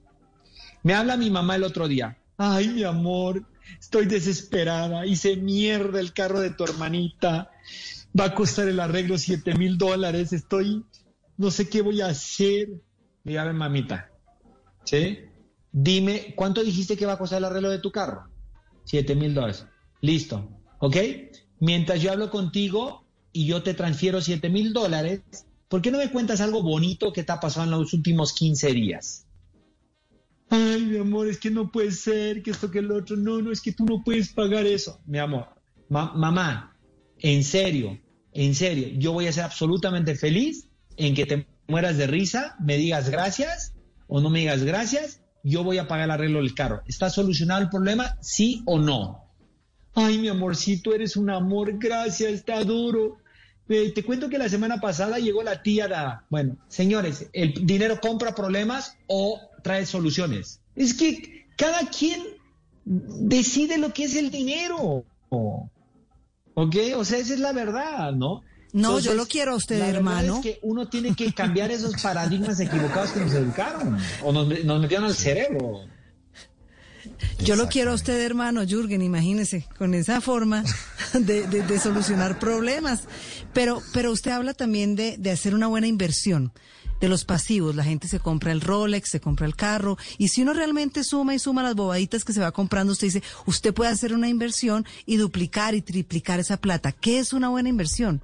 Me 0.82 0.94
habla 0.94 1.16
mi 1.16 1.30
mamá 1.30 1.56
el 1.56 1.64
otro 1.64 1.88
día. 1.88 2.18
Ay, 2.36 2.68
mi 2.68 2.84
amor, 2.84 3.46
estoy 3.80 4.06
desesperada. 4.06 5.06
Hice 5.06 5.36
mierda 5.36 6.00
el 6.00 6.12
carro 6.12 6.40
de 6.40 6.50
tu 6.50 6.64
hermanita. 6.64 7.50
Va 8.18 8.26
a 8.26 8.34
costar 8.34 8.68
el 8.68 8.78
arreglo 8.78 9.16
7 9.16 9.54
mil 9.54 9.78
dólares. 9.78 10.32
Estoy, 10.32 10.84
no 11.38 11.50
sé 11.50 11.68
qué 11.68 11.80
voy 11.80 12.02
a 12.02 12.08
hacer. 12.08 12.68
Ver, 13.24 13.54
mamita. 13.54 14.10
¿Sí? 14.84 15.20
Dime, 15.72 16.34
¿cuánto 16.36 16.62
dijiste 16.62 16.96
que 16.96 17.06
va 17.06 17.14
a 17.14 17.18
costar 17.18 17.38
el 17.38 17.46
arreglo 17.46 17.70
de 17.70 17.78
tu 17.78 17.90
carro? 17.90 18.28
7 18.84 19.14
mil 19.14 19.32
dólares. 19.32 19.66
Listo. 20.02 20.46
¿Ok? 20.80 20.96
Mientras 21.60 22.00
yo 22.02 22.12
hablo 22.12 22.30
contigo 22.30 23.04
y 23.32 23.46
yo 23.46 23.62
te 23.62 23.74
transfiero 23.74 24.20
7 24.20 24.48
mil 24.50 24.72
dólares, 24.72 25.22
¿por 25.68 25.82
qué 25.82 25.90
no 25.90 25.98
me 25.98 26.10
cuentas 26.10 26.40
algo 26.40 26.62
bonito 26.62 27.12
que 27.12 27.22
te 27.24 27.32
ha 27.32 27.40
pasado 27.40 27.64
en 27.64 27.70
los 27.70 27.92
últimos 27.94 28.32
15 28.32 28.72
días? 28.72 29.26
Ay, 30.50 30.84
mi 30.84 30.98
amor, 30.98 31.26
es 31.28 31.38
que 31.38 31.50
no 31.50 31.70
puede 31.72 31.90
ser, 31.90 32.42
que 32.42 32.50
esto, 32.50 32.70
que 32.70 32.78
el 32.80 32.92
otro. 32.92 33.16
No, 33.16 33.40
no, 33.40 33.50
es 33.50 33.60
que 33.60 33.72
tú 33.72 33.84
no 33.84 34.02
puedes 34.04 34.32
pagar 34.32 34.66
eso. 34.66 35.00
Mi 35.06 35.18
amor, 35.18 35.48
ma- 35.88 36.12
mamá, 36.14 36.76
en 37.18 37.42
serio, 37.42 37.98
en 38.32 38.54
serio, 38.54 38.88
yo 38.98 39.12
voy 39.12 39.26
a 39.26 39.32
ser 39.32 39.44
absolutamente 39.44 40.14
feliz 40.14 40.68
en 40.96 41.14
que 41.14 41.26
te 41.26 41.46
mueras 41.66 41.96
de 41.96 42.06
risa, 42.06 42.56
me 42.60 42.76
digas 42.76 43.08
gracias 43.08 43.74
o 44.06 44.20
no 44.20 44.28
me 44.30 44.40
digas 44.40 44.62
gracias, 44.62 45.22
yo 45.42 45.64
voy 45.64 45.78
a 45.78 45.88
pagar 45.88 46.04
el 46.04 46.10
arreglo 46.12 46.38
del 46.40 46.54
carro. 46.54 46.82
¿Está 46.86 47.10
solucionado 47.10 47.62
el 47.62 47.70
problema? 47.70 48.16
¿Sí 48.20 48.62
o 48.66 48.78
no? 48.78 49.23
Ay, 49.94 50.18
mi 50.18 50.28
amorcito, 50.28 50.94
eres 50.94 51.16
un 51.16 51.30
amor, 51.30 51.78
gracias, 51.78 52.32
está 52.32 52.62
duro. 52.64 53.18
Eh, 53.68 53.92
te 53.94 54.02
cuento 54.02 54.28
que 54.28 54.38
la 54.38 54.48
semana 54.48 54.80
pasada 54.80 55.18
llegó 55.18 55.42
la 55.42 55.62
tía 55.62 55.88
da, 55.88 56.24
bueno, 56.28 56.56
señores, 56.68 57.28
el 57.32 57.66
dinero 57.66 57.98
compra 58.00 58.34
problemas 58.34 58.96
o 59.06 59.40
trae 59.62 59.86
soluciones. 59.86 60.60
Es 60.76 60.94
que 60.94 61.46
cada 61.56 61.88
quien 61.88 62.22
decide 62.84 63.78
lo 63.78 63.92
que 63.92 64.04
es 64.04 64.16
el 64.16 64.30
dinero. 64.30 65.04
¿Ok? 65.30 66.76
O 66.96 67.04
sea, 67.04 67.18
esa 67.18 67.34
es 67.34 67.40
la 67.40 67.52
verdad, 67.52 68.12
¿no? 68.12 68.42
No, 68.72 68.98
yo 68.98 69.14
lo 69.14 69.26
quiero 69.26 69.52
a 69.52 69.54
usted, 69.54 69.78
la 69.78 69.88
hermano. 69.88 70.36
Es 70.36 70.42
que 70.42 70.58
uno 70.62 70.88
tiene 70.88 71.14
que 71.14 71.32
cambiar 71.32 71.70
esos 71.70 72.02
paradigmas 72.02 72.58
equivocados 72.58 73.12
que 73.12 73.20
nos 73.20 73.32
educaron 73.32 73.96
o 74.22 74.32
nos, 74.32 74.64
nos 74.64 74.80
metieron 74.80 75.06
al 75.06 75.14
cerebro. 75.14 75.82
Yo 77.38 77.56
lo 77.56 77.68
quiero 77.68 77.90
a 77.92 77.94
usted, 77.94 78.20
hermano 78.20 78.62
Jürgen, 78.66 79.02
imagínese, 79.02 79.66
con 79.78 79.94
esa 79.94 80.20
forma 80.20 80.64
de, 81.12 81.46
de- 81.46 81.62
de 81.62 81.78
solucionar 81.78 82.38
problemas. 82.38 83.02
Pero, 83.52 83.82
pero 83.92 84.10
usted 84.12 84.30
habla 84.32 84.54
también 84.54 84.96
de, 84.96 85.16
de 85.18 85.30
hacer 85.30 85.54
una 85.54 85.66
buena 85.66 85.86
inversión, 85.86 86.52
de 87.00 87.08
los 87.08 87.24
pasivos. 87.24 87.74
La 87.74 87.84
gente 87.84 88.08
se 88.08 88.18
compra 88.20 88.52
el 88.52 88.60
Rolex, 88.60 89.10
se 89.10 89.20
compra 89.20 89.46
el 89.46 89.56
carro, 89.56 89.96
y 90.18 90.28
si 90.28 90.42
uno 90.42 90.52
realmente 90.54 91.04
suma 91.04 91.34
y 91.34 91.38
suma 91.38 91.62
las 91.62 91.74
bobaditas 91.74 92.24
que 92.24 92.32
se 92.32 92.40
va 92.40 92.52
comprando, 92.52 92.92
usted 92.92 93.08
dice, 93.08 93.22
usted 93.46 93.72
puede 93.74 93.90
hacer 93.90 94.12
una 94.14 94.28
inversión 94.28 94.84
y 95.06 95.16
duplicar 95.16 95.74
y 95.74 95.82
triplicar 95.82 96.40
esa 96.40 96.56
plata. 96.56 96.92
¿Qué 96.92 97.18
es 97.18 97.32
una 97.32 97.48
buena 97.48 97.68
inversión? 97.68 98.22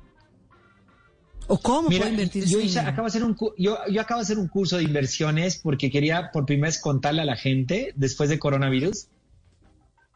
¿O 1.50 1.58
cómo 1.58 1.88
Mira, 1.88 2.02
puede 2.02 2.12
invertir 2.12 2.44
yo, 2.44 2.60
acabo 2.80 3.02
de 3.02 3.08
hacer 3.08 3.24
un, 3.24 3.36
yo, 3.58 3.78
yo 3.90 4.00
acabo 4.00 4.20
de 4.20 4.22
hacer 4.22 4.38
un 4.38 4.46
curso 4.46 4.76
de 4.76 4.84
inversiones 4.84 5.58
porque 5.58 5.90
quería 5.90 6.30
por 6.32 6.46
primera 6.46 6.68
vez 6.68 6.80
contarle 6.80 7.22
a 7.22 7.24
la 7.24 7.34
gente, 7.34 7.92
después 7.96 8.30
de 8.30 8.38
coronavirus, 8.38 9.08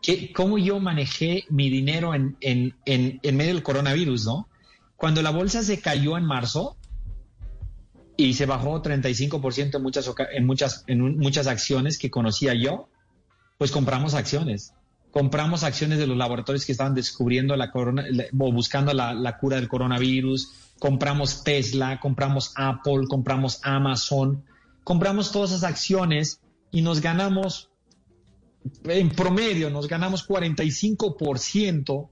que 0.00 0.32
cómo 0.32 0.58
yo 0.58 0.78
manejé 0.78 1.44
mi 1.50 1.70
dinero 1.70 2.14
en, 2.14 2.36
en, 2.40 2.76
en, 2.84 3.18
en 3.20 3.36
medio 3.36 3.52
del 3.52 3.64
coronavirus, 3.64 4.26
¿no? 4.26 4.48
Cuando 4.96 5.22
la 5.22 5.30
bolsa 5.30 5.64
se 5.64 5.80
cayó 5.80 6.16
en 6.16 6.24
marzo 6.24 6.76
y 8.16 8.34
se 8.34 8.46
bajó 8.46 8.80
35% 8.80 9.74
en 9.74 9.82
muchas, 9.82 10.08
en, 10.32 10.46
muchas, 10.46 10.84
en 10.86 11.18
muchas 11.18 11.46
acciones 11.48 11.98
que 11.98 12.10
conocía 12.10 12.54
yo, 12.54 12.88
pues 13.58 13.72
compramos 13.72 14.14
acciones. 14.14 14.72
Compramos 15.10 15.64
acciones 15.64 15.98
de 15.98 16.06
los 16.06 16.16
laboratorios 16.16 16.64
que 16.64 16.72
estaban 16.72 16.94
descubriendo 16.94 17.56
la 17.56 17.70
corona, 17.70 18.04
o 18.38 18.52
buscando 18.52 18.92
la, 18.92 19.14
la 19.14 19.36
cura 19.36 19.56
del 19.56 19.68
coronavirus. 19.68 20.63
Compramos 20.78 21.44
Tesla, 21.44 22.00
compramos 22.00 22.52
Apple, 22.56 23.06
compramos 23.08 23.60
Amazon. 23.62 24.44
compramos 24.82 25.32
todas 25.32 25.50
esas 25.50 25.64
acciones 25.64 26.40
y 26.70 26.82
nos 26.82 27.00
ganamos, 27.00 27.70
en 28.84 29.08
promedio, 29.10 29.70
nos 29.70 29.88
ganamos 29.88 30.28
45% 30.28 32.08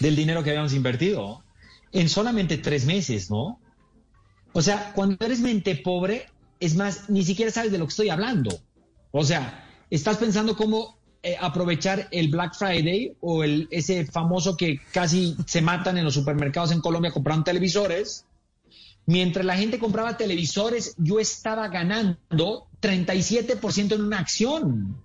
del 0.00 0.16
dinero 0.16 0.44
que 0.44 0.50
habíamos 0.50 0.74
invertido 0.74 1.42
en 1.92 2.08
solamente 2.08 2.58
tres 2.58 2.84
meses, 2.84 3.30
¿no? 3.30 3.60
O 4.52 4.62
sea, 4.62 4.92
cuando 4.94 5.24
eres 5.24 5.40
mente 5.40 5.74
pobre, 5.76 6.26
es 6.60 6.76
más, 6.76 7.10
ni 7.10 7.24
siquiera 7.24 7.50
sabes 7.50 7.72
de 7.72 7.78
lo 7.78 7.86
que 7.86 7.90
estoy 7.90 8.10
hablando. 8.10 8.50
O 9.10 9.24
sea, 9.24 9.66
estás 9.90 10.18
pensando 10.18 10.56
cómo 10.56 10.99
eh, 11.22 11.36
aprovechar 11.38 12.08
el 12.12 12.28
Black 12.28 12.54
Friday 12.54 13.14
o 13.20 13.44
el, 13.44 13.68
ese 13.70 14.06
famoso 14.06 14.56
que 14.56 14.80
casi 14.90 15.36
se 15.46 15.60
matan 15.60 15.98
en 15.98 16.04
los 16.04 16.14
supermercados 16.14 16.72
en 16.72 16.80
Colombia 16.80 17.12
comprando 17.12 17.44
televisores. 17.44 18.24
Mientras 19.04 19.44
la 19.44 19.56
gente 19.56 19.78
compraba 19.78 20.16
televisores, 20.16 20.94
yo 20.96 21.20
estaba 21.20 21.68
ganando 21.68 22.68
37% 22.80 23.96
en 23.96 24.00
una 24.00 24.18
acción. 24.18 24.96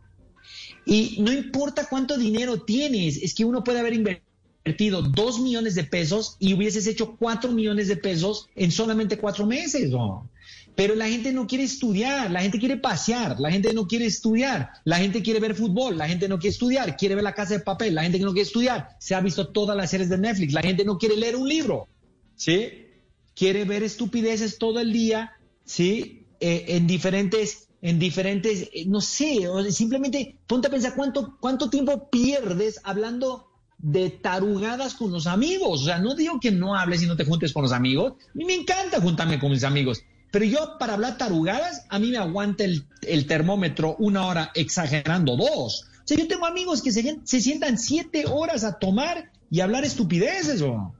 Y 0.86 1.18
no 1.20 1.34
importa 1.34 1.88
cuánto 1.90 2.18
dinero 2.18 2.62
tienes, 2.62 3.18
es 3.18 3.34
que 3.34 3.44
uno 3.44 3.64
puede 3.64 3.80
haber 3.80 3.94
invertido 3.94 5.02
2 5.02 5.40
millones 5.42 5.76
de 5.76 5.84
pesos 5.84 6.38
y 6.40 6.54
hubieses 6.54 6.88
hecho 6.88 7.18
4 7.18 7.52
millones 7.52 7.90
de 7.90 7.98
pesos 7.98 8.48
en 8.56 8.72
solamente 8.72 9.18
4 9.18 9.46
meses. 9.46 9.90
¿no? 9.90 10.30
Pero 10.76 10.94
la 10.94 11.08
gente 11.08 11.32
no 11.32 11.48
quiere 11.48 11.64
estudiar, 11.64 12.30
la 12.32 12.42
gente 12.42 12.60
quiere 12.60 12.76
pasear, 12.76 13.40
la 13.40 13.50
gente 13.50 13.74
no 13.74 13.88
quiere 13.88 14.06
estudiar, 14.06 14.72
la 14.84 14.98
gente 14.98 15.22
quiere 15.22 15.40
ver 15.40 15.56
fútbol, 15.56 15.98
la 15.98 16.08
gente 16.08 16.28
no 16.28 16.38
quiere 16.38 16.52
estudiar, 16.52 16.98
quiere 16.98 17.16
ver 17.16 17.24
la 17.24 17.34
casa 17.34 17.54
de 17.54 17.62
papel, 17.62 17.96
la 17.96 18.04
gente 18.04 18.20
no 18.20 18.34
quiere 18.34 18.48
estudiar, 18.48 18.90
se 19.00 19.16
ha 19.16 19.22
visto 19.22 19.48
todas 19.48 19.78
las 19.78 19.90
series 19.90 20.10
de 20.10 20.18
Netflix, 20.18 20.54
la 20.54 20.62
gente 20.62 20.84
no 20.84 20.98
quiere 20.98 21.16
leer 21.16 21.38
un 21.38 21.48
libro, 21.48 21.88
¿sí? 22.36 22.88
Quiere 23.34 23.64
ver 23.64 23.84
estupideces 23.84 24.58
todo 24.58 24.82
el 24.82 24.92
día, 24.92 25.32
¿sí? 25.64 26.28
Eh, 26.42 26.66
en 26.68 26.88
diferentes, 26.88 27.70
en 27.82 27.98
diferentes, 27.98 28.70
eh, 28.74 28.86
no 28.86 29.00
sé, 29.00 29.48
simplemente 29.70 30.38
ponte 30.46 30.68
a 30.68 30.72
pensar 30.72 30.94
cuánto, 30.94 31.38
cuánto 31.40 31.70
tiempo 31.70 32.10
pierdes 32.10 32.82
hablando 32.84 33.50
de 33.78 34.10
tarugadas 34.10 34.96
con 34.96 35.12
los 35.12 35.28
amigos. 35.28 35.84
O 35.84 35.86
sea, 35.86 36.00
no 36.00 36.16
digo 36.16 36.40
que 36.40 36.52
no 36.52 36.76
hables 36.76 37.02
y 37.04 37.08
no 37.08 37.16
te 37.16 37.24
juntes 37.24 37.54
con 37.54 37.64
los 37.64 37.72
amigos. 37.72 38.14
A 38.14 38.32
mí 38.34 38.44
me 38.44 38.56
encanta 38.56 39.00
juntarme 39.00 39.40
con 39.40 39.52
mis 39.52 39.64
amigos. 39.64 40.04
Pero 40.36 40.48
yo 40.48 40.78
para 40.78 40.95
hablar 40.95 41.18
tarugadas, 41.18 41.86
a 41.88 41.98
mí 41.98 42.12
me 42.12 42.18
aguanta 42.18 42.66
el, 42.66 42.86
el 43.03 43.26
termómetro 43.26 43.95
una 43.99 44.26
hora 44.26 44.52
exagerando 44.53 45.38
dos. 45.38 45.86
O 45.86 46.02
sea, 46.03 46.18
yo 46.18 46.28
tengo 46.28 46.45
amigos 46.45 46.82
que 46.82 46.91
se, 46.91 47.22
se 47.24 47.40
sientan 47.40 47.78
siete 47.78 48.26
horas 48.28 48.66
a 48.66 48.78
tomar 48.78 49.32
y 49.49 49.62
hablar 49.62 49.86
estupideces. 49.86 50.62
¿o? 50.62 50.94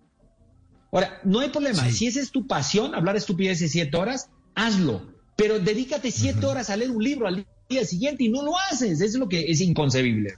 Ahora, 0.90 1.20
no 1.26 1.42
hay 1.42 1.50
problema. 1.50 1.84
Si 1.92 2.08
esa 2.08 2.22
es 2.22 2.32
tu 2.32 2.48
pasión, 2.48 2.96
hablar 2.96 3.18
estupideces 3.18 3.74
siete 3.74 3.98
horas, 3.98 4.30
hazlo. 4.56 5.06
Pero 5.36 5.60
dedícate 5.60 6.12
siete 6.12 6.46
horas 6.46 6.70
a 6.70 6.78
leer 6.78 6.92
un 6.92 7.04
libro 7.04 7.28
al 7.28 7.46
día 7.68 7.84
siguiente 7.84 8.24
y 8.24 8.30
no 8.30 8.42
lo 8.42 8.58
haces. 8.58 9.02
Eso 9.02 9.04
es 9.04 9.16
lo 9.16 9.28
que 9.28 9.52
es 9.52 9.60
inconcebible. 9.60 10.36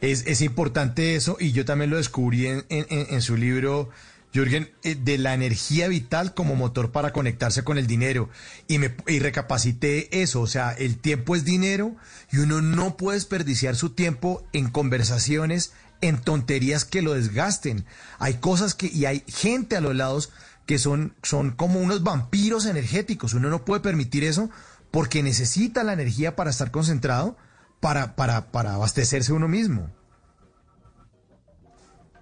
Es, 0.00 0.24
es 0.28 0.42
importante 0.42 1.16
eso 1.16 1.38
y 1.40 1.50
yo 1.50 1.64
también 1.64 1.90
lo 1.90 1.96
descubrí 1.96 2.46
en, 2.46 2.64
en, 2.68 2.86
en 2.88 3.20
su 3.20 3.36
libro, 3.36 3.90
Jürgen, 4.36 4.70
eh, 4.82 4.94
de 4.94 5.16
la 5.16 5.32
energía 5.32 5.88
vital 5.88 6.34
como 6.34 6.56
motor 6.56 6.92
para 6.92 7.12
conectarse 7.12 7.64
con 7.64 7.78
el 7.78 7.86
dinero. 7.86 8.28
Y, 8.68 8.78
me, 8.78 8.94
y 9.06 9.18
recapacité 9.18 10.22
eso, 10.22 10.42
o 10.42 10.46
sea, 10.46 10.72
el 10.72 10.98
tiempo 10.98 11.34
es 11.34 11.44
dinero 11.44 11.96
y 12.30 12.38
uno 12.38 12.60
no 12.60 12.98
puede 12.98 13.16
desperdiciar 13.16 13.76
su 13.76 13.90
tiempo 13.90 14.44
en 14.52 14.68
conversaciones, 14.68 15.72
en 16.02 16.18
tonterías 16.20 16.84
que 16.84 17.00
lo 17.00 17.14
desgasten. 17.14 17.86
Hay 18.18 18.34
cosas 18.34 18.74
que, 18.74 18.88
y 18.88 19.06
hay 19.06 19.24
gente 19.26 19.74
a 19.76 19.80
los 19.80 19.96
lados 19.96 20.30
que 20.66 20.78
son, 20.78 21.14
son 21.22 21.52
como 21.52 21.80
unos 21.80 22.02
vampiros 22.02 22.66
energéticos. 22.66 23.32
Uno 23.32 23.48
no 23.48 23.64
puede 23.64 23.80
permitir 23.80 24.22
eso 24.22 24.50
porque 24.90 25.22
necesita 25.22 25.82
la 25.82 25.94
energía 25.94 26.36
para 26.36 26.50
estar 26.50 26.70
concentrado 26.70 27.38
para, 27.80 28.16
para, 28.16 28.50
para 28.50 28.74
abastecerse 28.74 29.32
uno 29.32 29.48
mismo. 29.48 29.90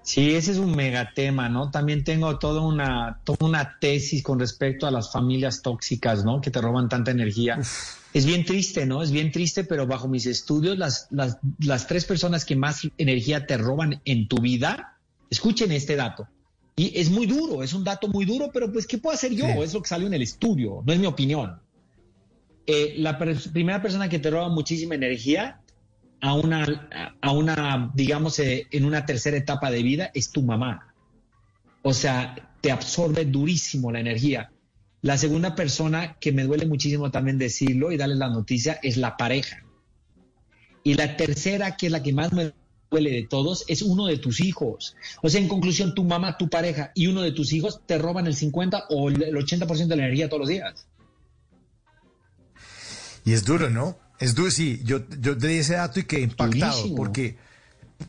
Sí, 0.04 0.34
ese 0.34 0.52
es 0.52 0.58
un 0.58 0.76
megatema, 0.76 1.48
¿no? 1.48 1.70
También 1.70 2.04
tengo 2.04 2.38
toda 2.38 2.60
una, 2.60 3.20
toda 3.24 3.46
una 3.48 3.78
tesis 3.80 4.22
con 4.22 4.38
respecto 4.38 4.86
a 4.86 4.90
las 4.90 5.10
familias 5.10 5.62
tóxicas, 5.62 6.24
¿no? 6.26 6.42
Que 6.42 6.50
te 6.50 6.60
roban 6.60 6.90
tanta 6.90 7.10
energía. 7.10 7.58
Es 8.12 8.26
bien 8.26 8.44
triste, 8.44 8.84
¿no? 8.84 9.02
Es 9.02 9.10
bien 9.10 9.32
triste, 9.32 9.64
pero 9.64 9.86
bajo 9.86 10.06
mis 10.06 10.26
estudios, 10.26 10.76
las, 10.76 11.08
las, 11.10 11.38
las 11.58 11.86
tres 11.86 12.04
personas 12.04 12.44
que 12.44 12.54
más 12.54 12.86
energía 12.98 13.46
te 13.46 13.56
roban 13.56 14.02
en 14.04 14.28
tu 14.28 14.36
vida, 14.42 14.98
escuchen 15.30 15.72
este 15.72 15.96
dato. 15.96 16.28
Y 16.76 16.92
es 17.00 17.08
muy 17.10 17.24
duro, 17.26 17.62
es 17.62 17.72
un 17.72 17.82
dato 17.82 18.06
muy 18.08 18.26
duro, 18.26 18.50
pero 18.52 18.70
pues, 18.70 18.86
¿qué 18.86 18.98
puedo 18.98 19.14
hacer 19.14 19.32
yo? 19.32 19.46
Sí. 19.46 19.52
Es 19.62 19.72
lo 19.72 19.80
que 19.80 19.88
salió 19.88 20.06
en 20.06 20.14
el 20.14 20.22
estudio, 20.22 20.82
no 20.84 20.92
es 20.92 20.98
mi 20.98 21.06
opinión. 21.06 21.58
Eh, 22.66 22.94
la 22.98 23.16
per- 23.18 23.38
primera 23.52 23.80
persona 23.80 24.08
que 24.08 24.18
te 24.18 24.30
roba 24.30 24.48
muchísima 24.50 24.94
energía 24.94 25.60
a 26.24 26.32
una, 26.32 26.88
a 27.20 27.32
una, 27.32 27.90
digamos, 27.94 28.38
eh, 28.38 28.66
en 28.70 28.86
una 28.86 29.04
tercera 29.04 29.36
etapa 29.36 29.70
de 29.70 29.82
vida 29.82 30.10
es 30.14 30.30
tu 30.30 30.40
mamá. 30.40 30.94
O 31.82 31.92
sea, 31.92 32.56
te 32.62 32.72
absorbe 32.72 33.26
durísimo 33.26 33.92
la 33.92 34.00
energía. 34.00 34.50
La 35.02 35.18
segunda 35.18 35.54
persona 35.54 36.16
que 36.18 36.32
me 36.32 36.44
duele 36.44 36.64
muchísimo 36.64 37.10
también 37.10 37.36
decirlo 37.36 37.92
y 37.92 37.98
darles 37.98 38.16
la 38.16 38.30
noticia 38.30 38.80
es 38.82 38.96
la 38.96 39.18
pareja. 39.18 39.64
Y 40.82 40.94
la 40.94 41.18
tercera, 41.18 41.76
que 41.76 41.86
es 41.86 41.92
la 41.92 42.02
que 42.02 42.14
más 42.14 42.32
me 42.32 42.54
duele 42.90 43.10
de 43.10 43.26
todos, 43.26 43.66
es 43.68 43.82
uno 43.82 44.06
de 44.06 44.16
tus 44.16 44.40
hijos. 44.40 44.96
O 45.20 45.28
sea, 45.28 45.42
en 45.42 45.48
conclusión, 45.48 45.94
tu 45.94 46.04
mamá, 46.04 46.38
tu 46.38 46.48
pareja 46.48 46.90
y 46.94 47.06
uno 47.06 47.20
de 47.20 47.32
tus 47.32 47.52
hijos 47.52 47.82
te 47.84 47.98
roban 47.98 48.26
el 48.26 48.34
50 48.34 48.86
o 48.88 49.10
el 49.10 49.22
el 49.24 49.34
80% 49.34 49.88
de 49.88 49.96
la 49.96 50.04
energía 50.04 50.30
todos 50.30 50.40
los 50.40 50.48
días. 50.48 50.86
Y 53.26 53.34
es 53.34 53.44
duro, 53.44 53.68
¿no? 53.68 53.98
Es 54.18 54.34
duro, 54.34 54.50
sí. 54.50 54.80
Yo, 54.84 55.00
yo 55.20 55.34
di 55.34 55.54
ese 55.54 55.74
dato 55.74 56.00
y 56.00 56.04
quedé 56.04 56.22
impactado 56.22 56.72
Durísimo. 56.76 56.96
porque, 56.96 57.36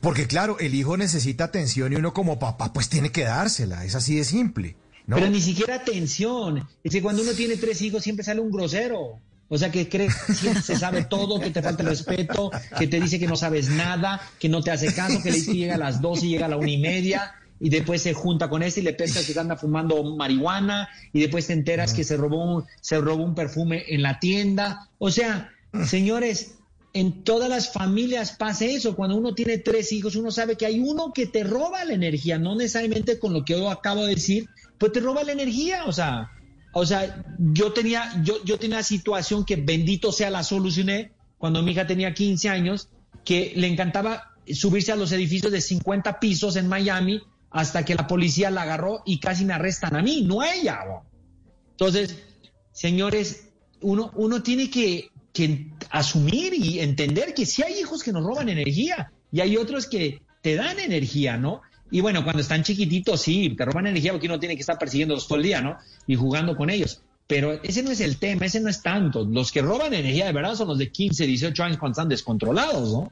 porque, 0.02 0.27
claro, 0.27 0.57
el 0.60 0.76
hijo 0.76 0.98
necesita 0.98 1.45
atención 1.45 1.94
y 1.94 1.95
uno 1.95 2.14
como 2.14 2.40
papá 2.40 2.73
pues 2.73 2.90
tiene 2.90 3.11
que 3.11 3.23
dársela. 3.23 3.86
Es 3.86 3.95
así 3.95 4.15
de 4.15 4.23
simple. 4.23 4.76
¿no? 5.07 5.15
Pero 5.18 5.30
ni 5.30 5.41
siquiera 5.41 5.76
atención. 5.76 6.68
Es 6.84 6.91
que 6.91 7.02
cuando 7.02 7.22
uno 7.22 7.34
tiene 7.34 7.57
tres 7.57 7.82
hijos 7.82 8.03
siempre 8.03 8.23
sale 8.23 8.40
un 8.40 8.52
grosero. 8.52 9.19
O 9.48 9.57
sea, 9.57 9.72
que 9.72 9.88
que 9.88 10.10
se 10.10 10.76
sabe 10.76 11.03
todo, 11.03 11.40
que 11.40 11.52
te 11.52 11.61
falta 11.61 11.84
el 11.84 11.90
respeto, 11.90 12.52
que 12.77 12.88
te 12.88 12.99
dice 12.99 13.19
que 13.19 13.27
no 13.27 13.36
sabes 13.36 13.69
nada, 13.69 14.19
que 14.40 14.49
no 14.49 14.64
te 14.64 14.72
hace 14.72 14.94
caso, 14.94 15.22
que 15.22 15.30
le 15.30 15.38
dice 15.38 15.52
que 15.52 15.57
llega 15.57 15.76
a 15.76 15.77
las 15.77 16.02
12 16.02 16.26
y 16.26 16.30
llega 16.30 16.48
a 16.48 16.49
la 16.49 16.57
una 16.57 16.72
y 16.72 16.80
media, 16.80 17.36
y 17.60 17.69
después 17.69 18.02
se 18.02 18.14
junta 18.14 18.49
con 18.49 18.64
este 18.64 18.80
y 18.80 18.84
le 18.84 18.94
pesca 18.94 19.22
que 19.23 19.40
anda 19.40 19.56
fumando 19.56 20.03
marihuana, 20.15 20.90
y 21.14 21.19
después 21.19 21.45
te 21.45 21.53
enteras 21.53 21.94
que 21.94 22.03
se 22.03 22.18
robó, 22.18 22.44
un, 22.44 22.64
se 22.82 22.99
robó 22.99 23.23
un 23.23 23.36
perfume 23.36 23.84
en 23.88 24.02
la 24.02 24.19
tienda. 24.19 24.90
O 24.98 25.11
sea, 25.11 25.52
señores, 25.85 26.56
en 26.93 27.23
todas 27.23 27.49
las 27.49 27.73
familias 27.73 28.35
pasa 28.38 28.65
eso. 28.65 28.95
Cuando 28.95 29.18
uno 29.18 29.34
tiene 29.34 29.57
tres 29.57 29.91
hijos, 29.91 30.15
uno 30.15 30.31
sabe 30.31 30.56
que 30.56 30.65
hay 30.65 30.80
uno 30.80 31.11
que 31.14 31.26
te 31.27 31.43
roba 31.43 31.84
la 31.84 31.93
energía, 31.93 32.39
no 32.39 32.56
necesariamente 32.56 33.19
con 33.19 33.34
lo 33.34 33.43
que 33.43 33.53
yo 33.53 33.69
acabo 33.69 34.06
de 34.06 34.15
decir, 34.15 34.47
pues 34.77 34.91
te 34.91 35.02
roba 35.02 35.23
la 35.23 35.34
energía. 35.34 35.85
O 35.85 35.91
sea, 35.91 36.31
o 36.73 36.85
sea, 36.85 37.23
yo 37.38 37.73
tenía, 37.73 38.22
yo, 38.23 38.43
yo 38.43 38.57
tenía 38.57 38.77
una 38.77 38.84
situación 38.84 39.45
que 39.45 39.57
bendito 39.57 40.11
sea 40.11 40.30
la 40.30 40.43
solucioné 40.43 41.11
cuando 41.38 41.61
mi 41.61 41.72
hija 41.72 41.85
tenía 41.85 42.14
15 42.14 42.49
años, 42.49 42.89
que 43.23 43.53
le 43.56 43.68
encantaba 43.68 44.35
subirse 44.53 44.91
a 44.91 44.95
los 44.95 45.11
edificios 45.11 45.52
de 45.52 45.61
50 45.61 46.19
pisos 46.19 46.56
en 46.56 46.68
Miami 46.68 47.22
hasta 47.49 47.85
que 47.85 47.95
la 47.95 48.07
policía 48.07 48.52
la 48.52 48.64
agarró 48.64 49.02
y 49.06 49.19
casi 49.19 49.45
me 49.45 49.53
arrestan 49.53 49.95
a 49.95 50.02
mí, 50.02 50.23
no 50.23 50.41
a 50.41 50.53
ella. 50.53 50.80
Entonces, 51.72 52.18
señores, 52.72 53.49
uno, 53.81 54.11
uno 54.15 54.43
tiene 54.43 54.69
que, 54.69 55.10
que 55.36 55.68
asumir 55.91 56.53
y 56.53 56.80
entender 56.80 57.34
que 57.34 57.45
sí 57.45 57.62
hay 57.62 57.80
hijos 57.80 58.02
que 58.02 58.12
nos 58.12 58.24
roban 58.24 58.49
energía 58.49 59.12
y 59.32 59.41
hay 59.41 59.57
otros 59.57 59.86
que 59.86 60.22
te 60.41 60.56
dan 60.56 60.80
energía, 60.80 61.38
¿no? 61.38 61.62
Y 61.91 62.02
bueno, 62.02 62.24
cuando 62.24 62.41
están 62.41 62.64
chiquititos, 62.64 63.22
sí, 63.22 63.53
te 63.56 63.66
roban 63.66 63.88
energía 63.88 64.14
porque 64.14 64.28
uno 64.28 64.40
tiene 64.40 64.56
que 64.56 64.62
estar 64.62 64.80
persiguiéndolos 64.80 65.28
todo 65.28 65.38
el 65.38 65.44
día, 65.44 65.62
¿no? 65.62 65.78
Y 66.07 66.16
jugando 66.16 66.56
con 66.56 66.70
ellos. 66.70 67.02
Pero 67.28 67.62
ese 67.64 67.84
no 67.84 67.91
es 67.91 67.99
el 67.99 68.18
tema, 68.18 68.45
ese 68.45 68.62
no 68.62 68.70
es 68.70 68.82
tanto. 68.82 69.26
Los 69.26 69.52
que 69.52 69.62
roban 69.62 69.94
energía 69.94 70.26
de 70.26 70.32
verdad 70.32 70.56
son 70.56 70.70
los 70.70 70.78
de 70.78 70.91
15, 70.91 71.28
18 71.28 71.64
años 71.64 71.78
cuando 71.78 71.94
están 71.94 72.10
descontrolados, 72.10 72.91
¿no? 72.91 73.12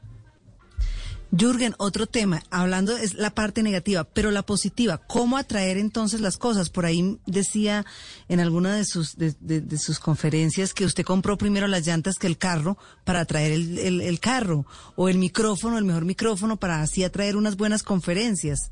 Jürgen, 1.35 1.73
otro 1.79 2.05
tema, 2.05 2.43
hablando 2.51 2.95
es 2.95 3.15
la 3.15 3.31
parte 3.31 3.63
negativa, 3.63 4.03
pero 4.03 4.29
la 4.29 4.43
positiva, 4.43 4.99
¿cómo 4.99 5.37
atraer 5.37 5.77
entonces 5.77 6.21
las 6.21 6.37
cosas? 6.37 6.69
Por 6.69 6.85
ahí 6.85 7.17
decía 7.25 7.85
en 8.29 8.39
alguna 8.39 8.75
de 8.75 8.85
sus, 8.85 9.15
de, 9.17 9.33
sus 9.79 9.97
conferencias 9.97 10.75
que 10.75 10.85
usted 10.85 11.03
compró 11.03 11.35
primero 11.37 11.65
las 11.67 11.87
llantas 11.87 12.19
que 12.19 12.27
el 12.27 12.37
carro 12.37 12.77
para 13.03 13.21
atraer 13.21 13.51
el, 13.51 13.79
el- 13.79 14.01
el 14.01 14.19
carro, 14.19 14.67
o 14.95 15.09
el 15.09 15.17
micrófono, 15.17 15.79
el 15.79 15.85
mejor 15.85 16.05
micrófono 16.05 16.57
para 16.57 16.81
así 16.83 17.03
atraer 17.03 17.35
unas 17.35 17.57
buenas 17.57 17.81
conferencias. 17.81 18.69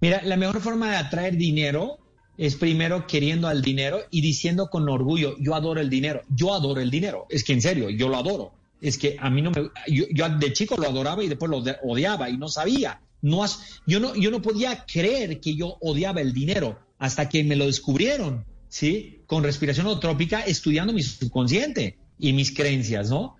Mira, 0.00 0.20
la 0.22 0.36
mejor 0.36 0.60
forma 0.60 0.90
de 0.90 0.96
atraer 0.96 1.36
dinero 1.36 1.98
es 2.36 2.56
primero 2.56 3.06
queriendo 3.06 3.46
al 3.46 3.62
dinero 3.62 4.00
y 4.10 4.20
diciendo 4.20 4.66
con 4.68 4.88
orgullo, 4.88 5.36
yo 5.38 5.54
adoro 5.54 5.80
el 5.80 5.88
dinero, 5.88 6.22
yo 6.28 6.52
adoro 6.52 6.80
el 6.80 6.90
dinero. 6.90 7.26
Es 7.30 7.44
que 7.44 7.52
en 7.52 7.62
serio, 7.62 7.88
yo 7.88 8.08
lo 8.08 8.16
adoro. 8.16 8.52
Es 8.86 8.98
que 8.98 9.16
a 9.18 9.30
mí 9.30 9.40
no 9.42 9.50
me... 9.50 9.62
Yo, 9.88 10.04
yo 10.12 10.28
de 10.28 10.52
chico 10.52 10.76
lo 10.76 10.88
adoraba 10.88 11.24
y 11.24 11.28
después 11.28 11.50
lo 11.50 11.62
odiaba 11.82 12.28
y 12.30 12.36
no 12.36 12.48
sabía. 12.48 13.00
No, 13.22 13.44
yo, 13.86 14.00
no, 14.00 14.14
yo 14.14 14.30
no 14.30 14.42
podía 14.42 14.84
creer 14.84 15.40
que 15.40 15.54
yo 15.56 15.76
odiaba 15.80 16.20
el 16.20 16.32
dinero 16.34 16.78
hasta 16.98 17.28
que 17.28 17.42
me 17.44 17.56
lo 17.56 17.66
descubrieron. 17.66 18.44
¿sí? 18.68 19.20
Con 19.26 19.42
respiración 19.42 19.86
holotrópica, 19.86 20.40
estudiando 20.40 20.92
mi 20.92 21.02
subconsciente 21.02 21.96
y 22.18 22.32
mis 22.32 22.52
creencias, 22.54 23.08
¿no? 23.10 23.36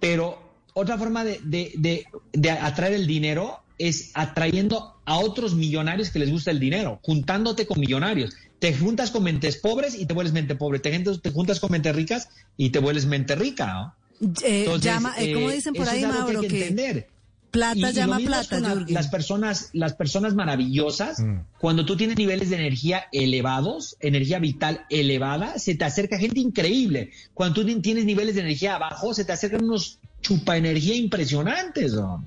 Pero 0.00 0.38
otra 0.74 0.98
forma 0.98 1.24
de, 1.24 1.40
de- 1.44 1.72
de- 1.76 2.04
de 2.32 2.50
atraer 2.50 2.92
el 2.94 3.06
dinero 3.06 3.60
es 3.78 4.10
atrayendo 4.14 4.96
a 5.04 5.18
otros 5.18 5.54
millonarios 5.54 6.10
que 6.10 6.18
les 6.18 6.30
gusta 6.30 6.50
el 6.50 6.60
dinero, 6.60 6.98
juntándote 7.02 7.66
con 7.66 7.78
millonarios. 7.80 8.34
Te 8.58 8.76
juntas 8.76 9.10
con 9.12 9.22
mentes 9.22 9.56
pobres 9.56 9.94
y 9.98 10.06
te 10.06 10.14
vuelves 10.14 10.32
mente 10.34 10.56
pobre. 10.56 10.80
Te, 10.80 10.90
te 10.98 11.30
juntas 11.30 11.60
con 11.60 11.70
mentes 11.70 11.94
ricas 11.94 12.28
y 12.56 12.70
te 12.70 12.80
vuelves 12.80 13.06
mente 13.06 13.34
rica, 13.36 13.66
¿no? 13.72 13.94
Eh, 14.20 14.60
Entonces, 14.64 14.84
llama, 14.84 15.14
eh, 15.18 15.32
¿Cómo 15.34 15.50
eh, 15.50 15.54
dicen 15.54 15.74
por 15.74 15.88
ahí, 15.88 16.02
Mauro? 16.04 16.40
hay 16.40 16.48
que 16.48 16.48
Que 16.48 16.62
entender. 16.68 17.08
plata 17.50 17.90
Y- 17.90 17.94
llama 17.94 18.18
plata, 18.18 18.60
la- 18.60 18.84
las 18.88 19.08
personas, 19.08 19.70
las 19.72 19.94
personas 19.94 20.34
maravillosas, 20.34 21.22
cuando 21.58 21.86
tú 21.86 21.96
tienes 21.96 22.16
niveles 22.18 22.50
de 22.50 22.56
energía 22.56 23.04
elevados, 23.12 23.96
energía 24.00 24.38
vital 24.38 24.84
elevada, 24.90 25.58
se 25.58 25.74
te 25.74 25.84
acerca 25.84 26.18
gente 26.18 26.40
increíble. 26.40 27.10
Cuando 27.34 27.62
tú 27.64 27.80
tienes 27.80 28.04
niveles 28.04 28.34
de 28.34 28.42
energía 28.42 28.74
abajo, 28.74 29.14
se 29.14 29.24
te 29.24 29.32
acercan 29.32 29.64
unos 29.64 29.98
chupa 30.20 30.56
energía 30.56 30.94
impresionantes. 30.96 31.92
¿no? 31.94 32.24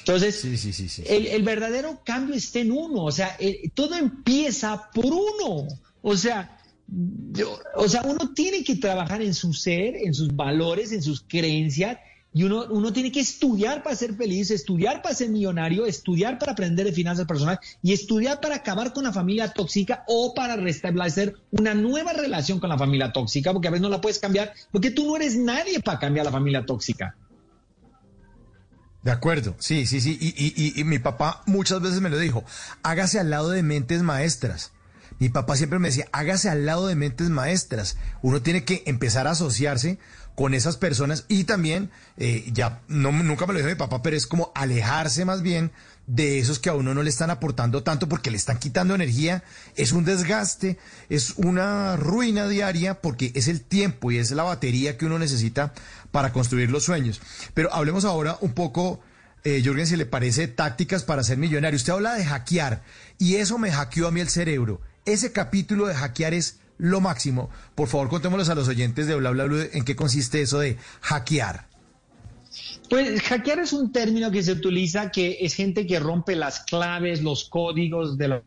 Entonces, 0.00 0.44
El, 1.06 1.26
el 1.26 1.42
verdadero 1.42 2.00
cambio 2.04 2.34
está 2.34 2.58
en 2.60 2.72
uno. 2.72 3.04
O 3.04 3.12
sea, 3.12 3.36
el- 3.38 3.70
todo 3.74 3.94
empieza 3.96 4.90
por 4.94 5.06
uno. 5.06 5.68
O 6.02 6.16
sea, 6.16 6.57
o 7.76 7.88
sea, 7.88 8.02
uno 8.02 8.32
tiene 8.34 8.64
que 8.64 8.76
trabajar 8.76 9.20
en 9.22 9.34
su 9.34 9.52
ser, 9.52 9.96
en 9.96 10.14
sus 10.14 10.34
valores, 10.34 10.92
en 10.92 11.02
sus 11.02 11.22
creencias. 11.26 11.98
Y 12.32 12.42
uno, 12.44 12.66
uno 12.70 12.92
tiene 12.92 13.10
que 13.10 13.20
estudiar 13.20 13.82
para 13.82 13.96
ser 13.96 14.14
feliz, 14.14 14.50
estudiar 14.50 15.00
para 15.00 15.14
ser 15.14 15.30
millonario, 15.30 15.86
estudiar 15.86 16.38
para 16.38 16.52
aprender 16.52 16.84
de 16.84 16.92
finanzas 16.92 17.26
personales 17.26 17.58
y 17.82 17.92
estudiar 17.94 18.38
para 18.40 18.56
acabar 18.56 18.92
con 18.92 19.04
la 19.04 19.12
familia 19.12 19.50
tóxica 19.52 20.04
o 20.06 20.34
para 20.34 20.56
restablecer 20.56 21.34
una 21.50 21.72
nueva 21.74 22.12
relación 22.12 22.60
con 22.60 22.68
la 22.68 22.76
familia 22.78 23.12
tóxica, 23.12 23.52
porque 23.52 23.68
a 23.68 23.70
veces 23.70 23.82
no 23.82 23.88
la 23.88 24.00
puedes 24.02 24.18
cambiar, 24.18 24.52
porque 24.70 24.90
tú 24.90 25.06
no 25.06 25.16
eres 25.16 25.36
nadie 25.36 25.80
para 25.80 25.98
cambiar 25.98 26.26
la 26.26 26.32
familia 26.32 26.66
tóxica. 26.66 27.16
De 29.02 29.10
acuerdo, 29.10 29.56
sí, 29.58 29.86
sí, 29.86 30.00
sí. 30.00 30.18
Y, 30.20 30.28
y- 30.28 30.52
y- 30.54 30.80
y 30.80 30.84
mi 30.84 30.98
papá 30.98 31.42
muchas 31.46 31.80
veces 31.80 32.00
me 32.02 32.10
lo 32.10 32.18
dijo, 32.18 32.44
hágase 32.82 33.18
al 33.18 33.30
lado 33.30 33.48
de 33.50 33.62
mentes 33.62 34.02
maestras. 34.02 34.72
Mi 35.18 35.28
papá 35.28 35.56
siempre 35.56 35.78
me 35.78 35.88
decía, 35.88 36.06
hágase 36.12 36.48
al 36.48 36.66
lado 36.66 36.86
de 36.86 36.94
mentes 36.94 37.28
maestras. 37.30 37.96
Uno 38.22 38.42
tiene 38.42 38.64
que 38.64 38.82
empezar 38.86 39.26
a 39.26 39.32
asociarse 39.32 39.98
con 40.34 40.54
esas 40.54 40.76
personas 40.76 41.24
y 41.26 41.44
también, 41.44 41.90
eh, 42.16 42.48
ya, 42.52 42.80
no, 42.86 43.10
nunca 43.10 43.44
me 43.46 43.52
lo 43.52 43.58
dijo 43.58 43.70
mi 43.70 43.74
papá, 43.74 44.02
pero 44.02 44.16
es 44.16 44.28
como 44.28 44.52
alejarse 44.54 45.24
más 45.24 45.42
bien 45.42 45.72
de 46.06 46.38
esos 46.38 46.60
que 46.60 46.70
a 46.70 46.74
uno 46.74 46.94
no 46.94 47.02
le 47.02 47.10
están 47.10 47.30
aportando 47.30 47.82
tanto 47.82 48.08
porque 48.08 48.30
le 48.30 48.36
están 48.36 48.58
quitando 48.58 48.94
energía. 48.94 49.42
Es 49.74 49.90
un 49.92 50.04
desgaste, 50.04 50.78
es 51.08 51.34
una 51.36 51.96
ruina 51.96 52.46
diaria 52.46 53.00
porque 53.00 53.32
es 53.34 53.48
el 53.48 53.62
tiempo 53.62 54.12
y 54.12 54.18
es 54.18 54.30
la 54.30 54.44
batería 54.44 54.96
que 54.96 55.06
uno 55.06 55.18
necesita 55.18 55.72
para 56.12 56.32
construir 56.32 56.70
los 56.70 56.84
sueños. 56.84 57.20
Pero 57.52 57.74
hablemos 57.74 58.04
ahora 58.04 58.38
un 58.40 58.52
poco, 58.52 59.00
eh, 59.44 59.60
Jürgen, 59.62 59.86
si 59.86 59.96
le 59.96 60.06
parece, 60.06 60.48
tácticas 60.48 61.02
para 61.02 61.24
ser 61.24 61.36
millonario. 61.36 61.76
Usted 61.76 61.92
habla 61.92 62.14
de 62.14 62.24
hackear 62.24 62.82
y 63.18 63.36
eso 63.36 63.58
me 63.58 63.72
hackeó 63.72 64.06
a 64.08 64.12
mí 64.12 64.20
el 64.20 64.28
cerebro. 64.28 64.80
Ese 65.12 65.32
capítulo 65.32 65.86
de 65.86 65.94
hackear 65.94 66.34
es 66.34 66.60
lo 66.76 67.00
máximo. 67.00 67.50
Por 67.74 67.88
favor, 67.88 68.08
contémosles 68.08 68.48
a 68.50 68.54
los 68.54 68.68
oyentes 68.68 69.06
de 69.06 69.14
Bla 69.16 69.30
Bla 69.30 69.44
Bla 69.44 69.64
en 69.72 69.84
qué 69.84 69.96
consiste 69.96 70.42
eso 70.42 70.58
de 70.58 70.76
hackear. 71.00 71.66
Pues 72.90 73.22
hackear 73.22 73.58
es 73.58 73.72
un 73.72 73.92
término 73.92 74.30
que 74.30 74.42
se 74.42 74.52
utiliza 74.52 75.10
que 75.10 75.38
es 75.40 75.54
gente 75.54 75.86
que 75.86 75.98
rompe 75.98 76.36
las 76.36 76.60
claves, 76.60 77.22
los 77.22 77.44
códigos 77.48 78.16
de 78.16 78.42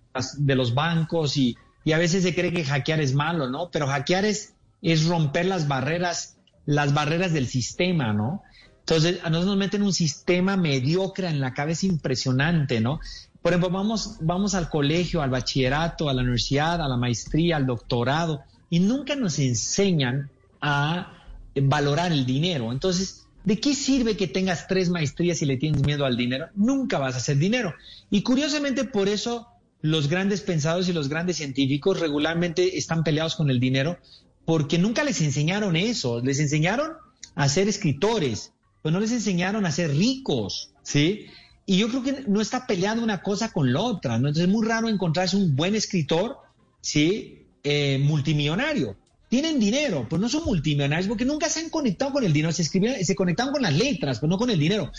los, 0.55 0.73
bancos 0.73 1.37
y, 1.37 1.55
y 1.83 1.91
a 1.91 1.97
veces 1.97 2.23
se 2.23 2.33
cree 2.33 2.51
que 2.53 2.63
hackear 2.63 3.01
es 3.01 3.13
malo, 3.13 3.49
¿no? 3.49 3.69
Pero 3.71 3.87
hackear 3.87 4.25
es, 4.25 4.53
es 4.81 5.05
romper 5.05 5.45
las 5.45 5.67
barreras, 5.67 6.37
las 6.65 6.93
barreras 6.93 7.33
del 7.33 7.47
sistema, 7.47 8.13
¿no? 8.13 8.43
Entonces, 8.79 9.19
a 9.23 9.29
nosotros 9.29 9.45
nos 9.45 9.57
meten 9.57 9.83
un 9.83 9.93
sistema 9.93 10.57
mediocre 10.57 11.27
en 11.27 11.39
la 11.39 11.53
cabeza 11.53 11.85
impresionante, 11.85 12.81
¿no? 12.81 12.99
Por 13.41 13.53
ejemplo, 13.53 13.71
vamos, 13.71 14.17
vamos 14.21 14.53
al 14.53 14.69
colegio, 14.69 15.21
al 15.21 15.31
bachillerato, 15.31 16.09
a 16.09 16.13
la 16.13 16.21
universidad, 16.21 16.81
a 16.81 16.87
la 16.87 16.97
maestría, 16.97 17.57
al 17.57 17.65
doctorado, 17.65 18.43
y 18.69 18.79
nunca 18.79 19.15
nos 19.15 19.39
enseñan 19.39 20.29
a 20.61 21.13
valorar 21.55 22.11
el 22.11 22.25
dinero. 22.25 22.71
Entonces, 22.71 23.25
¿de 23.43 23.59
qué 23.59 23.73
sirve 23.73 24.15
que 24.15 24.27
tengas 24.27 24.67
tres 24.67 24.89
maestrías 24.89 25.41
y 25.41 25.45
le 25.45 25.57
tienes 25.57 25.83
miedo 25.83 26.05
al 26.05 26.17
dinero? 26.17 26.47
Nunca 26.55 26.99
vas 26.99 27.15
a 27.15 27.17
hacer 27.17 27.37
dinero. 27.37 27.73
Y 28.09 28.21
curiosamente, 28.21 28.83
por 28.83 29.09
eso 29.09 29.47
los 29.81 30.07
grandes 30.07 30.41
pensadores 30.41 30.87
y 30.89 30.93
los 30.93 31.09
grandes 31.09 31.37
científicos 31.37 31.99
regularmente 31.99 32.77
están 32.77 33.03
peleados 33.03 33.35
con 33.35 33.49
el 33.49 33.59
dinero, 33.59 33.97
porque 34.45 34.77
nunca 34.77 35.03
les 35.03 35.19
enseñaron 35.21 35.75
eso. 35.75 36.21
Les 36.21 36.39
enseñaron 36.39 36.91
a 37.33 37.49
ser 37.49 37.67
escritores, 37.67 38.53
pero 38.83 38.93
no 38.93 38.99
les 38.99 39.11
enseñaron 39.11 39.65
a 39.65 39.71
ser 39.71 39.91
ricos, 39.91 40.71
¿sí? 40.83 41.25
Y 41.65 41.77
yo 41.77 41.89
creo 41.89 42.03
que 42.03 42.23
no 42.27 42.41
está 42.41 42.65
peleando 42.65 43.03
una 43.03 43.21
cosa 43.21 43.51
con 43.51 43.71
la 43.71 43.81
otra, 43.81 44.17
¿no? 44.17 44.27
Entonces 44.27 44.43
es 44.43 44.49
muy 44.49 44.67
raro 44.67 44.89
encontrarse 44.89 45.37
un 45.37 45.55
buen 45.55 45.75
escritor, 45.75 46.37
¿sí? 46.81 47.45
Eh, 47.63 47.99
multimillonario. 48.03 48.95
Tienen 49.29 49.59
dinero, 49.59 50.07
pero 50.09 50.19
no 50.21 50.27
son 50.27 50.43
multimillonarios 50.43 51.07
porque 51.07 51.23
nunca 51.23 51.47
se 51.49 51.61
han 51.61 51.69
conectado 51.69 52.11
con 52.11 52.23
el 52.23 52.33
dinero. 52.33 52.51
Se, 52.51 52.63
escribían, 52.63 53.03
se 53.05 53.15
conectaban 53.15 53.53
con 53.53 53.61
las 53.61 53.73
letras, 53.73 54.19
pero 54.19 54.29
no 54.29 54.37
con 54.37 54.49
el 54.49 54.59
dinero. 54.59 54.91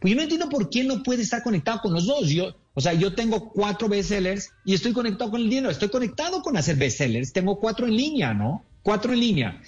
Pues 0.00 0.12
yo 0.12 0.16
no 0.16 0.22
entiendo 0.22 0.48
por 0.48 0.70
qué 0.70 0.84
no 0.84 1.02
puede 1.02 1.22
estar 1.22 1.42
conectado 1.42 1.80
con 1.82 1.92
los 1.92 2.06
dos. 2.06 2.28
Yo, 2.30 2.54
o 2.74 2.80
sea, 2.80 2.94
yo 2.94 3.14
tengo 3.14 3.50
cuatro 3.50 3.88
bestsellers 3.88 4.50
y 4.64 4.74
estoy 4.74 4.92
conectado 4.92 5.30
con 5.30 5.40
el 5.40 5.50
dinero. 5.50 5.70
Estoy 5.70 5.88
conectado 5.88 6.40
con 6.42 6.56
hacer 6.56 6.76
bestsellers. 6.76 7.32
Tengo 7.32 7.58
cuatro 7.58 7.86
en 7.86 7.96
línea, 7.96 8.32
¿no? 8.32 8.64
Cuatro 8.82 9.12
en 9.12 9.20
línea. 9.20 9.60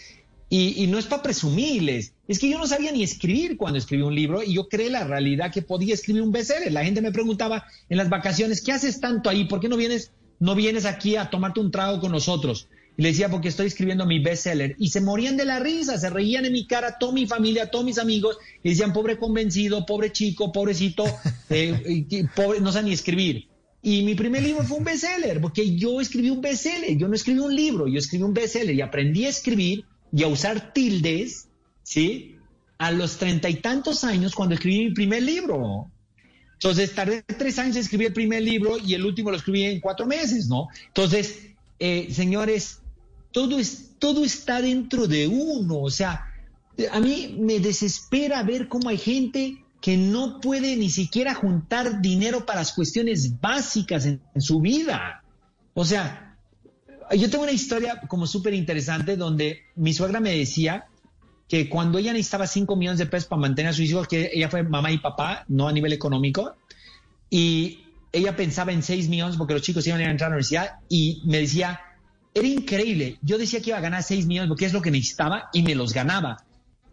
Y, 0.54 0.84
y 0.84 0.86
no 0.86 0.98
es 0.98 1.06
para 1.06 1.22
presumirles. 1.22 2.12
Es 2.28 2.38
que 2.38 2.50
yo 2.50 2.58
no 2.58 2.66
sabía 2.66 2.92
ni 2.92 3.02
escribir 3.02 3.56
cuando 3.56 3.78
escribí 3.78 4.02
un 4.02 4.14
libro 4.14 4.42
y 4.42 4.52
yo 4.52 4.68
creé 4.68 4.90
la 4.90 5.02
realidad 5.02 5.50
que 5.50 5.62
podía 5.62 5.94
escribir 5.94 6.20
un 6.20 6.30
bestseller. 6.30 6.70
La 6.70 6.84
gente 6.84 7.00
me 7.00 7.10
preguntaba 7.10 7.64
en 7.88 7.96
las 7.96 8.10
vacaciones, 8.10 8.60
¿qué 8.60 8.72
haces 8.72 9.00
tanto 9.00 9.30
ahí? 9.30 9.46
¿Por 9.46 9.60
qué 9.60 9.70
no 9.70 9.78
vienes, 9.78 10.12
no 10.40 10.54
vienes 10.54 10.84
aquí 10.84 11.16
a 11.16 11.30
tomarte 11.30 11.60
un 11.60 11.70
trago 11.70 12.00
con 12.00 12.12
nosotros? 12.12 12.68
Y 12.98 13.02
le 13.02 13.08
decía, 13.08 13.30
porque 13.30 13.48
estoy 13.48 13.68
escribiendo 13.68 14.04
mi 14.04 14.18
bestseller. 14.18 14.76
Y 14.78 14.90
se 14.90 15.00
morían 15.00 15.38
de 15.38 15.46
la 15.46 15.58
risa, 15.58 15.96
se 15.96 16.10
reían 16.10 16.44
en 16.44 16.52
mi 16.52 16.66
cara, 16.66 16.98
toda 16.98 17.14
mi 17.14 17.26
familia, 17.26 17.70
todos 17.70 17.86
mis 17.86 17.96
amigos, 17.96 18.36
y 18.62 18.68
decían, 18.68 18.92
pobre 18.92 19.16
convencido, 19.16 19.86
pobre 19.86 20.12
chico, 20.12 20.52
pobrecito, 20.52 21.06
eh, 21.48 22.26
pobre, 22.36 22.60
no 22.60 22.72
sabe 22.72 22.90
ni 22.90 22.92
escribir. 22.92 23.48
Y 23.80 24.02
mi 24.02 24.14
primer 24.14 24.42
libro 24.42 24.64
fue 24.64 24.76
un 24.76 24.84
bestseller, 24.84 25.40
porque 25.40 25.76
yo 25.76 25.98
escribí 25.98 26.28
un 26.28 26.42
bestseller, 26.42 26.98
yo 26.98 27.08
no 27.08 27.14
escribí 27.14 27.38
un 27.38 27.56
libro, 27.56 27.88
yo 27.88 27.98
escribí 27.98 28.22
un 28.22 28.34
bestseller 28.34 28.74
y 28.74 28.82
aprendí 28.82 29.24
a 29.24 29.30
escribir 29.30 29.86
y 30.12 30.22
a 30.22 30.28
usar 30.28 30.72
tildes, 30.72 31.48
¿sí? 31.82 32.36
A 32.78 32.90
los 32.90 33.16
treinta 33.16 33.48
y 33.48 33.56
tantos 33.56 34.04
años 34.04 34.34
cuando 34.34 34.54
escribí 34.54 34.86
mi 34.86 34.94
primer 34.94 35.22
libro. 35.22 35.90
Entonces 36.54 36.94
tardé 36.94 37.22
tres 37.22 37.58
años 37.58 37.76
en 37.76 37.82
escribir 37.82 38.08
el 38.08 38.12
primer 38.12 38.42
libro 38.42 38.78
y 38.78 38.94
el 38.94 39.04
último 39.04 39.30
lo 39.30 39.36
escribí 39.36 39.64
en 39.64 39.80
cuatro 39.80 40.06
meses, 40.06 40.48
¿no? 40.48 40.68
Entonces, 40.86 41.46
eh, 41.80 42.08
señores, 42.12 42.80
todo, 43.32 43.58
es, 43.58 43.92
todo 43.98 44.24
está 44.24 44.62
dentro 44.62 45.08
de 45.08 45.26
uno. 45.26 45.80
O 45.80 45.90
sea, 45.90 46.26
a 46.92 47.00
mí 47.00 47.36
me 47.40 47.58
desespera 47.58 48.42
ver 48.42 48.68
cómo 48.68 48.90
hay 48.90 48.98
gente 48.98 49.64
que 49.80 49.96
no 49.96 50.40
puede 50.40 50.76
ni 50.76 50.90
siquiera 50.90 51.34
juntar 51.34 52.00
dinero 52.00 52.46
para 52.46 52.60
las 52.60 52.72
cuestiones 52.72 53.40
básicas 53.40 54.06
en, 54.06 54.20
en 54.32 54.40
su 54.40 54.60
vida. 54.60 55.24
O 55.74 55.84
sea, 55.84 56.21
yo 57.14 57.30
tengo 57.30 57.44
una 57.44 57.52
historia 57.52 58.00
como 58.08 58.26
súper 58.26 58.54
interesante 58.54 59.16
donde 59.16 59.62
mi 59.76 59.92
suegra 59.92 60.20
me 60.20 60.36
decía 60.36 60.86
que 61.48 61.68
cuando 61.68 61.98
ella 61.98 62.12
necesitaba 62.12 62.46
5 62.46 62.76
millones 62.76 62.98
de 62.98 63.06
pesos 63.06 63.28
para 63.28 63.40
mantener 63.40 63.70
a 63.70 63.72
sus 63.74 63.84
hijos, 63.84 64.08
que 64.08 64.30
ella 64.32 64.48
fue 64.48 64.62
mamá 64.62 64.90
y 64.90 64.98
papá, 64.98 65.44
no 65.48 65.68
a 65.68 65.72
nivel 65.72 65.92
económico, 65.92 66.56
y 67.28 67.80
ella 68.12 68.36
pensaba 68.36 68.72
en 68.72 68.82
6 68.82 69.08
millones 69.08 69.36
porque 69.36 69.54
los 69.54 69.62
chicos 69.62 69.86
iban 69.86 70.00
a 70.00 70.10
entrar 70.10 70.28
a 70.28 70.30
la 70.30 70.36
universidad 70.36 70.80
y 70.88 71.20
me 71.24 71.38
decía, 71.38 71.80
era 72.34 72.46
increíble, 72.46 73.18
yo 73.22 73.36
decía 73.36 73.60
que 73.60 73.70
iba 73.70 73.78
a 73.78 73.82
ganar 73.82 74.02
6 74.02 74.26
millones 74.26 74.48
porque 74.48 74.64
es 74.64 74.72
lo 74.72 74.80
que 74.80 74.90
necesitaba 74.90 75.50
y 75.52 75.62
me 75.62 75.74
los 75.74 75.92
ganaba. 75.92 76.44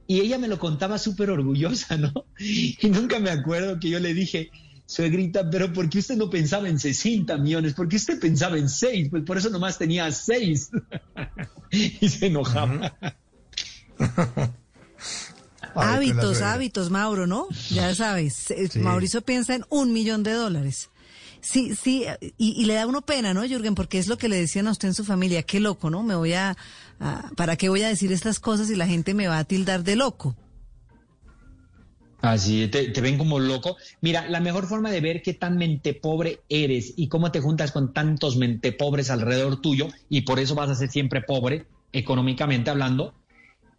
Y 0.08 0.22
ella 0.22 0.40
me 0.40 0.48
lo 0.48 0.58
contaba 0.58 0.98
súper 0.98 1.30
orgullosa, 1.30 1.96
¿no? 1.96 2.12
Y 2.40 2.90
nunca 2.90 3.20
me 3.20 3.30
acuerdo 3.30 3.80
que 3.80 3.90
yo 3.90 4.00
le 4.00 4.14
dije, 4.14 4.50
suegrita, 4.90 5.48
pero 5.52 5.72
¿por 5.72 5.88
qué 5.88 6.00
usted 6.00 6.16
no 6.16 6.32
pensaba 6.32 6.68
en 6.68 6.80
60 6.80 7.38
millones? 7.38 7.76
¿Por 7.76 7.88
qué 7.88 7.98
usted 7.98 8.20
pensaba 8.20 8.58
en 8.58 8.68
6? 8.68 9.10
Pues 9.12 9.24
por 9.24 9.38
eso 9.38 9.52
nomás 9.52 9.78
tenía 9.78 10.12
6. 10.12 10.72
y 11.72 12.10
se 12.10 12.26
enojaba. 12.26 12.98
hábitos, 15.76 16.42
hábitos, 16.42 16.90
Mauro, 16.90 17.28
¿no? 17.28 17.48
Ya 17.70 17.94
sabes, 17.94 18.50
eh, 18.52 18.68
Sí. 18.68 18.80
Mauricio 18.80 19.22
piensa 19.22 19.54
en 19.54 19.64
un 19.70 19.94
millón 19.94 20.24
de 20.24 20.34
dólares. 20.34 20.90
Sí, 21.42 21.74
sí, 21.76 22.04
y, 22.38 22.62
y 22.62 22.66
le 22.66 22.74
da 22.74 22.86
uno 22.88 23.02
pena, 23.02 23.34
¿no, 23.34 23.44
Jürgen? 23.46 23.76
Porque 23.76 24.00
es 24.00 24.08
lo 24.08 24.18
que 24.18 24.28
le 24.28 24.38
decían 24.38 24.68
a 24.68 24.72
usted 24.72 24.88
en 24.90 24.94
su 24.96 25.06
familia, 25.06 25.44
qué 25.44 25.60
loco, 25.60 25.90
¿no? 25.90 26.02
Me 26.04 26.16
voy 26.16 26.34
a, 26.34 26.58
a- 27.00 27.30
¿para 27.38 27.56
qué 27.56 27.70
voy 27.70 27.84
a 27.84 27.88
decir 27.90 28.12
estas 28.12 28.40
cosas 28.40 28.70
y 28.72 28.76
la 28.76 28.88
gente 28.88 29.14
me 29.14 29.28
va 29.28 29.38
a 29.38 29.44
tildar 29.46 29.84
de 29.84 29.96
loco? 29.96 30.36
Así, 32.22 32.68
te, 32.68 32.90
te 32.90 33.02
ven 33.02 33.18
como 33.18 33.40
loco. 33.40 33.78
Mira, 34.02 34.28
la 34.28 34.42
mejor 34.42 34.68
forma 34.68 34.92
de 34.92 35.00
ver 35.00 35.22
qué 35.22 35.34
tan 35.34 35.58
mente 35.58 35.94
pobre 35.94 36.42
eres 36.50 36.94
y 36.98 37.08
cómo 37.08 37.32
te 37.32 37.40
juntas 37.40 37.72
con 37.72 37.94
tantos 37.94 38.36
mente 38.36 38.74
pobres 38.74 39.10
alrededor 39.10 39.62
tuyo, 39.62 39.88
y 40.10 40.22
por 40.22 40.40
eso 40.40 40.56
vas 40.56 40.70
a 40.70 40.76
ser 40.76 40.90
siempre 40.90 41.22
pobre, 41.22 41.66
económicamente 41.94 42.70
hablando, 42.70 43.14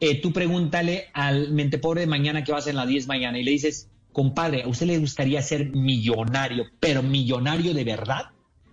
eh, 0.01 0.21
tú 0.21 0.33
pregúntale 0.33 1.09
al 1.13 1.53
mente 1.53 1.79
pobre 1.79 2.01
de 2.01 2.07
mañana 2.07 2.43
que 2.43 2.53
vas 2.53 2.67
en 2.67 2.77
la 2.77 2.87
10 2.87 3.07
mañana 3.07 3.39
y 3.39 3.43
le 3.43 3.51
dices, 3.51 3.89
compadre, 4.13 4.63
¿a 4.63 4.69
usted 4.69 4.87
le 4.87 4.99
gustaría 4.99 5.43
ser 5.43 5.71
millonario, 5.77 6.65
pero 6.81 7.03
millonario 7.03 7.75
de 7.75 7.85
verdad? 7.85 8.31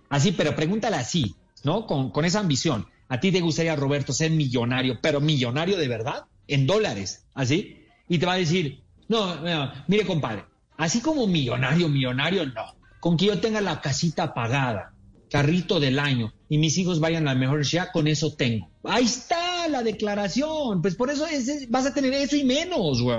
Así, 0.08 0.32
pero 0.32 0.56
pregúntale 0.56 0.96
así, 0.96 1.36
¿no? 1.64 1.86
Con, 1.86 2.10
con 2.10 2.24
esa 2.24 2.40
ambición. 2.40 2.86
¿A 3.08 3.20
ti 3.20 3.30
te 3.30 3.42
gustaría, 3.42 3.76
Roberto, 3.76 4.14
ser 4.14 4.30
millonario, 4.30 4.98
pero 5.02 5.20
millonario 5.20 5.76
de 5.76 5.88
verdad? 5.88 6.24
En 6.46 6.66
dólares, 6.66 7.26
así. 7.34 7.84
Y 8.08 8.18
te 8.18 8.24
va 8.24 8.32
a 8.32 8.38
decir, 8.38 8.82
no, 9.08 9.72
mire, 9.86 10.06
compadre, 10.06 10.44
así 10.76 11.00
como 11.00 11.26
millonario, 11.26 11.88
millonario, 11.88 12.46
no. 12.46 12.76
Con 13.00 13.16
que 13.16 13.26
yo 13.26 13.40
tenga 13.40 13.60
la 13.60 13.80
casita 13.80 14.34
pagada, 14.34 14.92
carrito 15.30 15.78
del 15.80 15.98
año, 15.98 16.32
y 16.48 16.58
mis 16.58 16.76
hijos 16.78 17.00
vayan 17.00 17.28
a 17.28 17.34
la 17.34 17.38
mejor 17.40 17.62
ya, 17.62 17.92
con 17.92 18.06
eso 18.08 18.34
tengo. 18.34 18.70
Ahí 18.84 19.04
está 19.04 19.68
la 19.68 19.82
declaración. 19.82 20.80
Pues 20.82 20.94
por 20.94 21.10
eso 21.10 21.26
es- 21.26 21.70
vas 21.70 21.86
a 21.86 21.94
tener 21.94 22.12
eso 22.14 22.36
y 22.36 22.44
menos, 22.44 23.02
güey. 23.02 23.18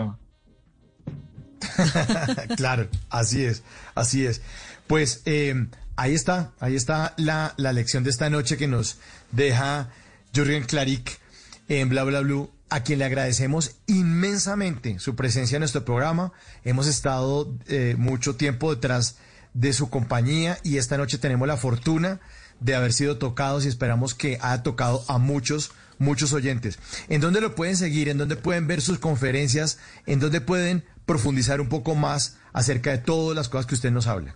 claro, 2.58 2.88
así 3.10 3.44
es, 3.44 3.64
así 3.96 4.26
es. 4.26 4.42
Pues 4.88 5.22
eh, 5.26 5.68
ahí 5.96 6.14
está, 6.14 6.54
ahí 6.60 6.76
está 6.76 7.14
la, 7.18 7.54
la 7.58 7.74
lección 7.74 8.04
de 8.04 8.10
esta 8.10 8.30
noche 8.30 8.58
que 8.58 8.68
nos 8.68 8.98
deja 9.32 9.90
Jürgen 10.34 10.64
Klarik 10.64 11.20
en 11.68 11.90
Bla 11.90 12.04
Bla 12.04 12.22
Blue, 12.22 12.50
a 12.70 12.84
quien 12.84 13.00
le 13.00 13.06
agradecemos 13.06 13.76
inmensamente 13.88 15.00
su 15.00 15.16
presencia 15.16 15.56
en 15.56 15.62
nuestro 15.62 15.86
programa. 15.86 16.32
Hemos 16.64 16.88
estado 16.88 17.54
eh, 17.68 17.96
mucho 17.98 18.36
tiempo 18.36 18.74
detrás 18.74 19.18
de 19.54 19.74
su 19.74 19.90
compañía 19.90 20.60
y 20.64 20.78
esta 20.78 20.98
noche 20.98 21.18
tenemos 21.18 21.48
la 21.48 21.58
fortuna 21.58 22.20
de 22.60 22.76
haber 22.76 22.94
sido 22.94 23.18
tocados 23.18 23.66
y 23.66 23.70
esperamos 23.70 24.14
que 24.14 24.38
haya 24.42 24.64
tocado 24.64 25.04
a 25.08 25.18
muchos, 25.18 25.72
muchos 25.98 26.34
oyentes. 26.34 26.78
¿En 27.08 27.22
dónde 27.22 27.42
lo 27.42 27.56
pueden 27.56 27.78
seguir? 27.78 28.10
¿En 28.10 28.18
dónde 28.18 28.36
pueden 28.36 28.68
ver 28.68 28.82
sus 28.82 29.00
conferencias? 29.00 29.80
¿En 30.06 30.20
dónde 30.20 30.42
pueden 30.42 30.84
profundizar 31.06 31.62
un 31.62 31.70
poco 31.70 31.96
más 31.96 32.38
acerca 32.54 32.92
de 32.92 33.00
todas 33.00 33.36
las 33.36 33.50
cosas 33.50 33.66
que 33.66 33.76
usted 33.76 33.92
nos 33.92 34.08
habla? 34.08 34.36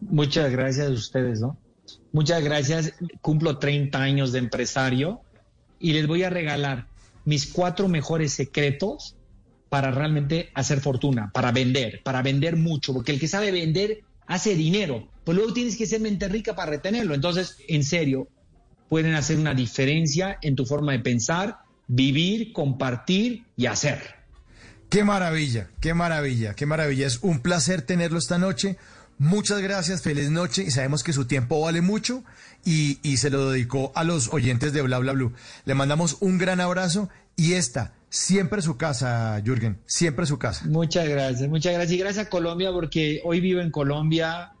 Muchas 0.00 0.50
gracias 0.50 0.88
a 0.88 0.90
ustedes, 0.90 1.40
¿no? 1.40 1.56
Muchas 2.12 2.42
gracias. 2.42 2.92
Cumplo 3.20 3.58
30 3.58 3.98
años 3.98 4.32
de 4.32 4.40
empresario 4.40 5.20
y 5.82 5.92
les 5.92 6.06
voy 6.06 6.22
a 6.22 6.30
regalar 6.30 6.86
mis 7.24 7.46
cuatro 7.46 7.88
mejores 7.88 8.32
secretos 8.32 9.16
para 9.68 9.90
realmente 9.90 10.50
hacer 10.54 10.80
fortuna, 10.80 11.30
para 11.32 11.52
vender, 11.52 12.02
para 12.02 12.22
vender 12.22 12.56
mucho, 12.56 12.94
porque 12.94 13.12
el 13.12 13.20
que 13.20 13.28
sabe 13.28 13.50
vender 13.50 14.02
hace 14.26 14.54
dinero, 14.54 15.08
pues 15.24 15.36
luego 15.36 15.52
tienes 15.52 15.76
que 15.76 15.86
ser 15.86 16.00
mente 16.00 16.28
rica 16.28 16.54
para 16.54 16.70
retenerlo. 16.70 17.14
Entonces, 17.14 17.56
en 17.68 17.84
serio, 17.84 18.28
pueden 18.88 19.14
hacer 19.14 19.38
una 19.38 19.54
diferencia 19.54 20.38
en 20.42 20.56
tu 20.56 20.66
forma 20.66 20.92
de 20.92 21.00
pensar, 21.00 21.58
vivir, 21.88 22.52
compartir 22.52 23.44
y 23.56 23.66
hacer. 23.66 24.22
Qué 24.88 25.04
maravilla, 25.04 25.70
qué 25.80 25.94
maravilla, 25.94 26.54
qué 26.54 26.66
maravilla. 26.66 27.06
Es 27.06 27.20
un 27.22 27.40
placer 27.40 27.82
tenerlo 27.82 28.18
esta 28.18 28.36
noche. 28.36 28.76
Muchas 29.18 29.60
gracias, 29.60 30.02
feliz 30.02 30.30
noche 30.30 30.64
y 30.64 30.70
sabemos 30.70 31.04
que 31.04 31.12
su 31.12 31.26
tiempo 31.26 31.60
vale 31.60 31.80
mucho 31.80 32.24
y, 32.64 32.98
y 33.02 33.18
se 33.18 33.30
lo 33.30 33.50
dedicó 33.50 33.92
a 33.94 34.04
los 34.04 34.32
oyentes 34.32 34.72
de 34.72 34.82
Bla 34.82 34.98
Bla 34.98 35.12
Blue. 35.12 35.32
Le 35.64 35.74
mandamos 35.74 36.16
un 36.20 36.38
gran 36.38 36.60
abrazo 36.60 37.08
y 37.36 37.54
esta, 37.54 37.94
siempre 38.08 38.62
su 38.62 38.76
casa, 38.76 39.40
Jürgen, 39.44 39.78
siempre 39.86 40.26
su 40.26 40.38
casa. 40.38 40.66
Muchas 40.68 41.08
gracias, 41.08 41.48
muchas 41.48 41.72
gracias. 41.72 41.92
Y 41.92 41.98
gracias 41.98 42.26
a 42.26 42.30
Colombia 42.30 42.72
porque 42.72 43.20
hoy 43.24 43.40
vivo 43.40 43.60
en 43.60 43.70
Colombia, 43.70 44.52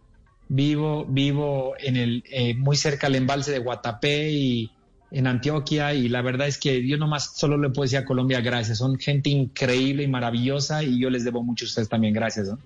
vivo, 0.48 1.04
vivo 1.06 1.74
en 1.78 1.96
el, 1.96 2.24
eh, 2.30 2.54
muy 2.54 2.76
cerca 2.76 3.08
del 3.08 3.16
embalse 3.16 3.52
de 3.52 3.58
Guatapé 3.58 4.30
y 4.30 4.70
en 5.10 5.26
Antioquia 5.26 5.92
y 5.92 6.08
la 6.08 6.22
verdad 6.22 6.48
es 6.48 6.56
que 6.56 6.86
yo 6.86 6.96
nomás 6.96 7.36
solo 7.36 7.58
le 7.58 7.68
puedo 7.68 7.82
decir 7.82 7.98
a 7.98 8.04
Colombia 8.04 8.40
gracias. 8.40 8.78
Son 8.78 8.98
gente 8.98 9.28
increíble 9.28 10.02
y 10.04 10.08
maravillosa 10.08 10.82
y 10.82 10.98
yo 10.98 11.10
les 11.10 11.24
debo 11.24 11.42
mucho 11.42 11.66
a 11.66 11.68
ustedes 11.68 11.88
también. 11.88 12.14
Gracias. 12.14 12.48
¿no? 12.48 12.58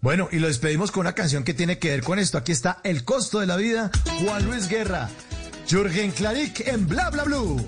Bueno, 0.00 0.28
y 0.32 0.38
lo 0.38 0.48
despedimos 0.48 0.90
con 0.90 1.02
una 1.02 1.14
canción 1.14 1.44
que 1.44 1.54
tiene 1.54 1.78
que 1.78 1.90
ver 1.90 2.02
con 2.02 2.18
esto. 2.18 2.38
Aquí 2.38 2.52
está 2.52 2.78
El 2.84 3.04
costo 3.04 3.40
de 3.40 3.46
la 3.46 3.56
vida, 3.56 3.90
Juan 4.24 4.44
Luis 4.46 4.68
Guerra, 4.68 5.08
Jürgen 5.68 6.10
Klarik 6.12 6.66
en 6.66 6.86
Bla 6.86 7.10
Bla 7.10 7.24
Blue. 7.24 7.64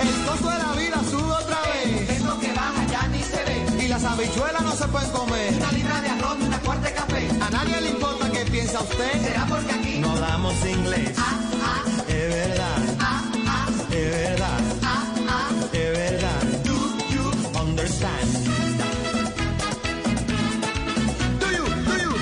El 0.00 0.24
costo 0.26 0.50
de 0.50 0.58
la 0.58 0.72
vida 0.74 1.02
sube 1.10 1.32
otra 1.32 1.58
vez. 1.62 2.10
Es 2.10 2.22
lo 2.22 2.38
que 2.38 2.52
baja, 2.52 2.86
ya 2.90 3.08
ni 3.08 3.22
se 3.22 3.42
ve. 3.44 3.84
Y 3.84 3.88
las 3.88 4.04
habichuelas 4.04 4.62
no 4.62 4.72
se 4.76 4.88
pueden 4.88 5.10
comer. 5.10 5.54
Una 5.54 5.72
libra 5.72 6.00
de 6.02 6.08
arroz, 6.08 6.38
una 6.40 6.58
cuarta 6.60 6.88
de 6.88 6.94
café. 6.94 7.28
A 7.40 7.50
nadie 7.50 7.80
le 7.80 7.90
importa 7.90 8.30
qué 8.30 8.44
piensa 8.50 8.80
usted. 8.80 9.22
Será 9.22 9.46
porque 9.46 9.72
aquí 9.72 9.87
No 10.18 10.26
damos 10.26 10.54
inglés. 10.66 11.10
Es 12.08 12.28
verdad. 12.34 12.78
Es 13.90 14.10
verdad. 14.10 14.60
Es 15.72 15.90
verdad. 15.96 16.42
Do 16.64 16.74
you 17.08 17.30
understand? 17.56 18.28
Do 21.38 21.50
you, 21.52 21.64
do 21.86 21.94
you? 22.02 22.12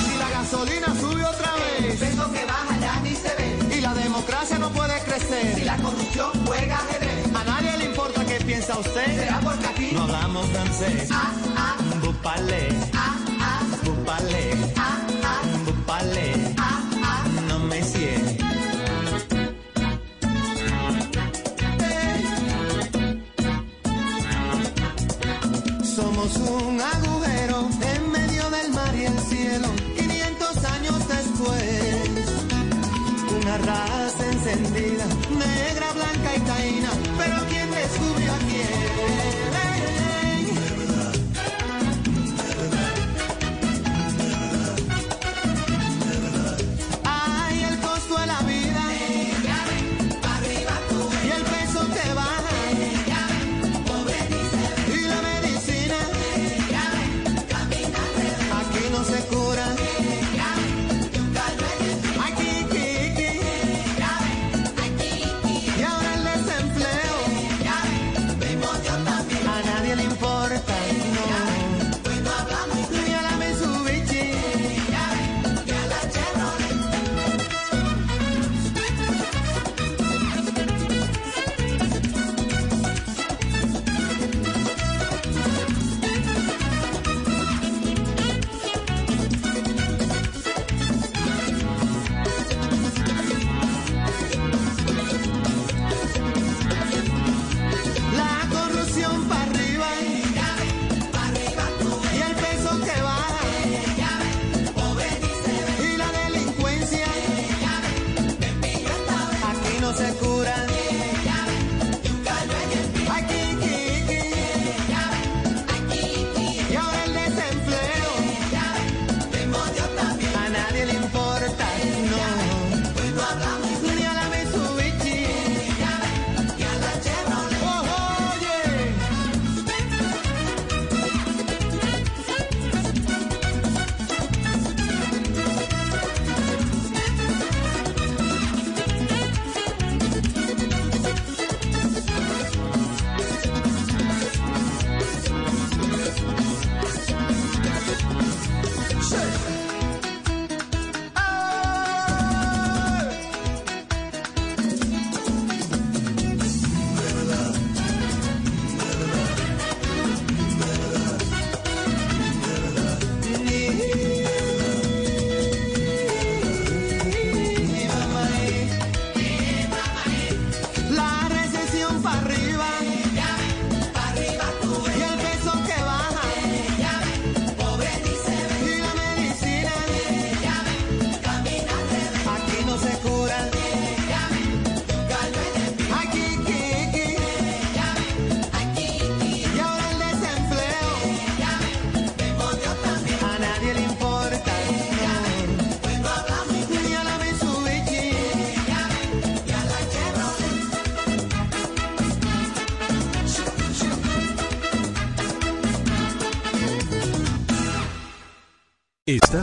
Si 0.00 0.18
la 0.18 0.30
gasolina 0.30 0.86
sube 0.98 1.24
otra 1.24 1.52
vez. 1.56 2.00
es 2.00 2.16
lo 2.16 2.32
que 2.32 2.44
baja, 2.46 2.78
ya 2.80 3.00
ni 3.00 3.14
se 3.14 3.34
ve. 3.36 3.76
Y 3.76 3.80
la 3.82 3.92
democracia 3.92 4.58
no 4.58 4.70
puede 4.70 4.98
crecer. 5.02 5.56
Si 5.56 5.64
la 5.64 5.76
corrupción 5.76 6.30
juega 6.46 6.76
ajedrez. 6.76 7.34
A 7.34 7.44
nadie 7.44 7.76
le 7.76 7.84
importa 7.84 8.24
qué 8.24 8.42
piensa 8.42 8.78
usted. 8.78 9.14
Será 9.14 9.40
porque 9.40 9.66
aquí 9.66 9.90
No 9.92 10.04
hablamos 10.04 10.46
francés. 10.46 11.10
Bupale. 12.02 12.93
Bupale. 14.04 14.54
Bupale. 15.64 16.54
No 17.48 17.58
me 17.60 17.82
sigue. 17.82 18.36
Somos 25.96 26.36
un 26.36 26.80
agujero 26.82 27.68
en 27.80 28.12
medio 28.12 28.50
del 28.50 28.72
mar 28.72 28.94
y 28.94 29.04
el 29.06 29.18
cielo. 29.20 29.68
500 29.96 30.64
años 30.66 31.08
después. 31.08 32.10
Una 33.40 33.56
raza 33.56 34.32
encendida, 34.32 35.06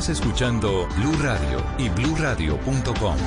Estás 0.01 0.17
escuchando 0.19 0.87
Blue 0.97 1.15
Radio 1.21 1.63
y 1.77 1.87
bluradio.com. 1.89 3.17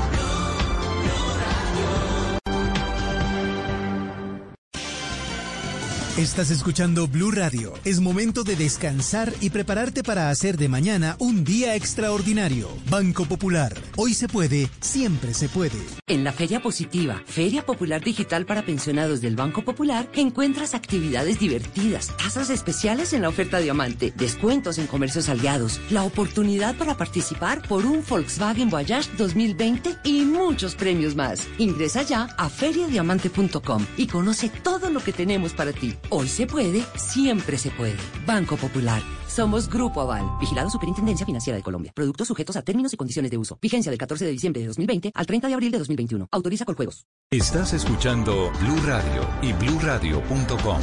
Estás 6.18 6.50
escuchando 6.50 7.06
Blue 7.06 7.30
Radio. 7.30 7.74
Es 7.84 8.00
momento 8.00 8.42
de 8.42 8.56
descansar 8.56 9.32
y 9.40 9.50
prepararte 9.50 10.02
para 10.02 10.30
hacer 10.30 10.56
de 10.56 10.68
mañana 10.68 11.14
un 11.20 11.44
día 11.44 11.76
extraordinario. 11.76 12.68
Banco 12.90 13.24
Popular. 13.24 13.72
Hoy 13.94 14.12
se 14.12 14.26
puede, 14.26 14.68
siempre 14.80 15.32
se 15.32 15.48
puede. 15.48 15.78
En 16.06 16.22
la 16.22 16.32
Feria 16.32 16.60
Positiva, 16.60 17.22
Feria 17.24 17.64
Popular 17.64 18.04
Digital 18.04 18.44
para 18.44 18.60
Pensionados 18.60 19.22
del 19.22 19.36
Banco 19.36 19.62
Popular, 19.62 20.06
encuentras 20.12 20.74
actividades 20.74 21.38
divertidas, 21.40 22.14
tasas 22.18 22.50
especiales 22.50 23.14
en 23.14 23.22
la 23.22 23.30
oferta 23.30 23.58
Diamante, 23.58 24.12
descuentos 24.14 24.76
en 24.76 24.86
comercios 24.86 25.30
aliados, 25.30 25.80
la 25.88 26.02
oportunidad 26.02 26.76
para 26.76 26.98
participar 26.98 27.66
por 27.66 27.86
un 27.86 28.04
Volkswagen 28.06 28.68
Voyage 28.68 29.16
2020 29.16 29.96
y 30.04 30.26
muchos 30.26 30.74
premios 30.74 31.16
más. 31.16 31.48
Ingresa 31.56 32.02
ya 32.02 32.24
a 32.36 32.50
feriadiamante.com 32.50 33.86
y 33.96 34.06
conoce 34.06 34.50
todo 34.50 34.90
lo 34.90 35.00
que 35.00 35.14
tenemos 35.14 35.54
para 35.54 35.72
ti. 35.72 35.94
Hoy 36.10 36.28
se 36.28 36.46
puede, 36.46 36.84
siempre 36.96 37.56
se 37.56 37.70
puede. 37.70 37.96
Banco 38.26 38.58
Popular. 38.58 39.00
Somos 39.34 39.68
Grupo 39.68 40.00
Aval, 40.00 40.22
vigilado 40.38 40.70
Superintendencia 40.70 41.26
Financiera 41.26 41.56
de 41.56 41.62
Colombia. 41.64 41.90
Productos 41.92 42.28
sujetos 42.28 42.54
a 42.54 42.62
términos 42.62 42.92
y 42.92 42.96
condiciones 42.96 43.32
de 43.32 43.36
uso. 43.36 43.58
Vigencia 43.60 43.90
del 43.90 43.98
14 43.98 44.26
de 44.26 44.30
diciembre 44.30 44.60
de 44.60 44.68
2020 44.68 45.10
al 45.12 45.26
30 45.26 45.48
de 45.48 45.54
abril 45.54 45.72
de 45.72 45.78
2021. 45.96 46.28
Autoriza 46.30 46.64
con 46.64 46.74
juegos. 46.74 47.06
Estás 47.30 47.72
escuchando 47.72 48.52
Blue 48.60 48.80
Radio 48.86 49.26
y 49.42 49.52
bluradio.com. 49.54 50.80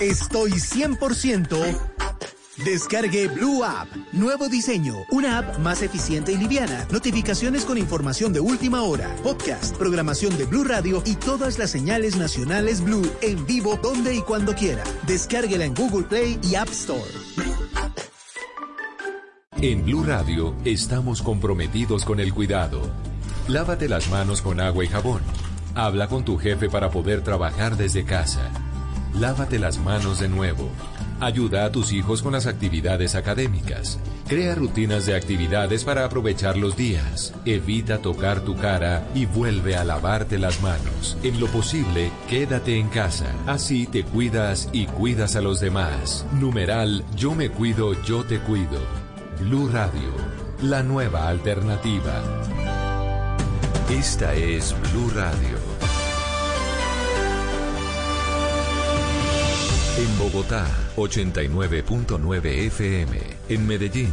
Estoy 0.00 0.50
100%. 0.50 1.78
Descargue 2.64 3.28
Blue 3.28 3.64
App. 3.64 3.88
Nuevo 4.12 4.48
diseño. 4.48 4.94
Una 5.10 5.38
app 5.38 5.58
más 5.58 5.82
eficiente 5.82 6.32
y 6.32 6.36
liviana. 6.36 6.86
Notificaciones 6.90 7.64
con 7.64 7.78
información 7.78 8.32
de 8.32 8.40
última 8.40 8.82
hora. 8.82 9.14
Podcast, 9.22 9.76
programación 9.76 10.36
de 10.36 10.44
Blue 10.44 10.64
Radio 10.64 11.02
y 11.06 11.16
todas 11.16 11.58
las 11.58 11.70
señales 11.70 12.16
nacionales 12.16 12.82
Blue 12.82 13.10
en 13.20 13.46
vivo 13.46 13.78
donde 13.82 14.14
y 14.14 14.22
cuando 14.22 14.54
quiera. 14.54 14.84
Descárguela 15.06 15.64
en 15.64 15.74
Google 15.74 16.04
Play 16.04 16.38
y 16.42 16.54
App 16.54 16.68
Store. 16.68 17.10
En 19.62 19.84
Blue 19.84 20.02
Radio 20.02 20.56
estamos 20.64 21.22
comprometidos 21.22 22.04
con 22.04 22.18
el 22.18 22.34
cuidado. 22.34 22.82
Lávate 23.46 23.88
las 23.88 24.10
manos 24.10 24.42
con 24.42 24.58
agua 24.58 24.84
y 24.84 24.88
jabón. 24.88 25.22
Habla 25.76 26.08
con 26.08 26.24
tu 26.24 26.36
jefe 26.36 26.68
para 26.68 26.90
poder 26.90 27.22
trabajar 27.22 27.76
desde 27.76 28.04
casa. 28.04 28.50
Lávate 29.14 29.60
las 29.60 29.78
manos 29.78 30.18
de 30.18 30.28
nuevo. 30.28 30.68
Ayuda 31.20 31.64
a 31.64 31.70
tus 31.70 31.92
hijos 31.92 32.22
con 32.22 32.32
las 32.32 32.48
actividades 32.48 33.14
académicas. 33.14 34.00
Crea 34.26 34.56
rutinas 34.56 35.06
de 35.06 35.14
actividades 35.14 35.84
para 35.84 36.04
aprovechar 36.04 36.56
los 36.56 36.76
días. 36.76 37.32
Evita 37.44 37.98
tocar 37.98 38.40
tu 38.40 38.56
cara 38.56 39.06
y 39.14 39.26
vuelve 39.26 39.76
a 39.76 39.84
lavarte 39.84 40.40
las 40.40 40.60
manos. 40.60 41.16
En 41.22 41.38
lo 41.38 41.46
posible, 41.46 42.10
quédate 42.28 42.80
en 42.80 42.88
casa. 42.88 43.32
Así 43.46 43.86
te 43.86 44.02
cuidas 44.02 44.68
y 44.72 44.86
cuidas 44.86 45.36
a 45.36 45.40
los 45.40 45.60
demás. 45.60 46.26
Numeral 46.32 47.04
Yo 47.14 47.36
me 47.36 47.48
cuido, 47.48 47.92
yo 48.02 48.24
te 48.24 48.40
cuido. 48.40 49.01
Blue 49.40 49.68
Radio, 49.68 50.12
la 50.62 50.82
nueva 50.82 51.28
alternativa. 51.28 52.22
Esta 53.90 54.34
es 54.34 54.74
Blue 54.92 55.10
Radio. 55.14 55.58
En 59.98 60.18
Bogotá, 60.18 60.66
89.9 60.96 62.44
FM. 62.66 63.18
En 63.48 63.66
Medellín, 63.66 64.12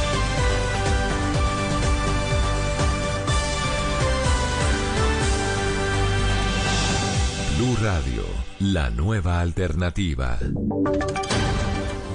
Blue 7.61 7.77
Radio, 7.79 8.23
la 8.59 8.89
nueva 8.89 9.39
alternativa. 9.39 10.39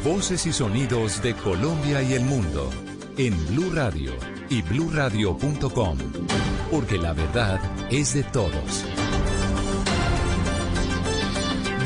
Voces 0.03 0.45
y 0.45 0.53
sonidos 0.53 1.23
de 1.23 1.35
Colombia 1.35 2.03
y 2.03 2.15
el 2.15 2.25
mundo 2.25 2.69
en 3.17 3.33
Blue 3.47 3.71
Radio 3.73 4.11
y 4.51 4.63
bluradio.com, 4.63 5.99
porque 6.69 6.99
la 6.99 7.13
verdad 7.13 7.61
es 7.93 8.15
de 8.15 8.25
todos. 8.25 8.85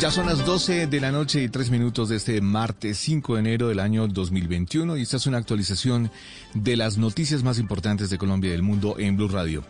Ya 0.01 0.11
son 0.11 0.25
las 0.25 0.47
12 0.47 0.87
de 0.87 0.99
la 0.99 1.13
noche 1.13 1.43
y 1.43 1.51
3 1.51 1.71
minutos 1.71 2.09
de 2.09 2.17
este 2.17 2.41
martes 2.41 2.97
5 2.97 3.35
de 3.35 3.41
enero 3.41 3.69
del 3.69 3.81
año 3.81 4.09
2021 4.09 4.97
y 4.97 5.03
esta 5.03 5.19
es 5.19 5.27
una 5.27 5.37
actualización 5.37 6.11
de 6.55 6.79
las 6.79 6.97
noticias 6.97 7.43
más 7.43 7.59
importantes 7.59 8.09
de 8.09 8.17
Colombia 8.17 8.49
y 8.49 8.53
del 8.53 8.63
mundo 8.63 8.99
en 8.99 9.19
Blue 9.19 9.29
Radio. 9.29 9.63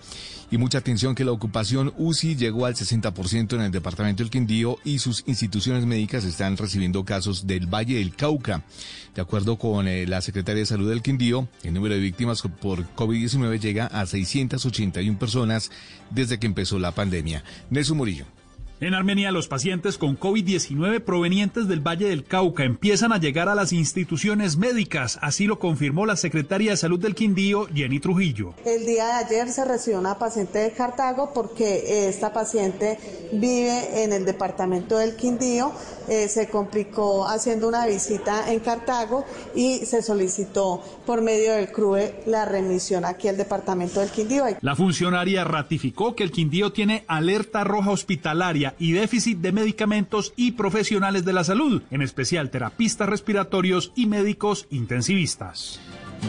Y 0.50 0.58
mucha 0.58 0.78
atención 0.78 1.14
que 1.14 1.24
la 1.24 1.30
ocupación 1.30 1.92
UCI 1.96 2.34
llegó 2.34 2.66
al 2.66 2.74
60% 2.74 3.54
en 3.54 3.60
el 3.60 3.70
departamento 3.70 4.22
del 4.22 4.30
Quindío 4.30 4.78
y 4.84 4.98
sus 4.98 5.22
instituciones 5.26 5.86
médicas 5.86 6.24
están 6.24 6.56
recibiendo 6.56 7.04
casos 7.04 7.46
del 7.46 7.66
Valle 7.66 7.98
del 7.98 8.16
Cauca. 8.16 8.64
De 9.14 9.22
acuerdo 9.22 9.56
con 9.58 9.86
eh, 9.86 10.06
la 10.06 10.20
Secretaría 10.20 10.60
de 10.60 10.66
Salud 10.66 10.88
del 10.88 11.02
Quindío, 11.02 11.48
el 11.62 11.74
número 11.74 11.94
de 11.94 12.00
víctimas 12.00 12.42
por 12.42 12.84
COVID-19 12.96 13.60
llega 13.60 13.86
a 13.86 14.04
681 14.06 15.18
personas 15.18 15.70
desde 16.10 16.38
que 16.38 16.46
empezó 16.46 16.78
la 16.80 16.92
pandemia. 16.92 17.44
Nelson 17.70 17.96
Murillo. 17.96 18.39
En 18.82 18.94
Armenia, 18.94 19.30
los 19.30 19.46
pacientes 19.46 19.98
con 19.98 20.18
COVID-19 20.18 21.00
provenientes 21.02 21.68
del 21.68 21.86
Valle 21.86 22.08
del 22.08 22.24
Cauca 22.24 22.64
empiezan 22.64 23.12
a 23.12 23.18
llegar 23.18 23.50
a 23.50 23.54
las 23.54 23.74
instituciones 23.74 24.56
médicas, 24.56 25.18
así 25.20 25.46
lo 25.46 25.58
confirmó 25.58 26.06
la 26.06 26.16
secretaria 26.16 26.70
de 26.70 26.78
Salud 26.78 26.98
del 26.98 27.14
Quindío, 27.14 27.66
Jenny 27.74 28.00
Trujillo. 28.00 28.54
El 28.64 28.86
día 28.86 29.04
de 29.04 29.12
ayer 29.12 29.50
se 29.50 29.66
recibió 29.66 30.00
una 30.00 30.18
paciente 30.18 30.60
de 30.60 30.72
Cartago 30.72 31.30
porque 31.34 32.08
esta 32.08 32.32
paciente 32.32 32.98
vive 33.32 34.02
en 34.02 34.14
el 34.14 34.24
departamento 34.24 34.96
del 34.96 35.14
Quindío, 35.14 35.72
eh, 36.08 36.28
se 36.28 36.48
complicó 36.48 37.28
haciendo 37.28 37.68
una 37.68 37.84
visita 37.84 38.50
en 38.50 38.60
Cartago 38.60 39.26
y 39.54 39.84
se 39.84 40.00
solicitó 40.02 40.82
por 41.04 41.20
medio 41.20 41.52
del 41.52 41.70
CRUE 41.70 42.22
la 42.24 42.46
remisión 42.46 43.04
aquí 43.04 43.28
al 43.28 43.36
departamento 43.36 44.00
del 44.00 44.08
Quindío. 44.08 44.46
La 44.62 44.74
funcionaria 44.74 45.44
ratificó 45.44 46.16
que 46.16 46.22
el 46.22 46.30
Quindío 46.30 46.72
tiene 46.72 47.04
alerta 47.08 47.62
roja 47.62 47.90
hospitalaria 47.90 48.69
y 48.78 48.92
déficit 48.92 49.38
de 49.38 49.52
medicamentos 49.52 50.32
y 50.36 50.52
profesionales 50.52 51.24
de 51.24 51.32
la 51.32 51.44
salud, 51.44 51.82
en 51.90 52.02
especial 52.02 52.50
terapistas 52.50 53.08
respiratorios 53.08 53.92
y 53.96 54.06
médicos 54.06 54.66
intensivistas. 54.70 55.80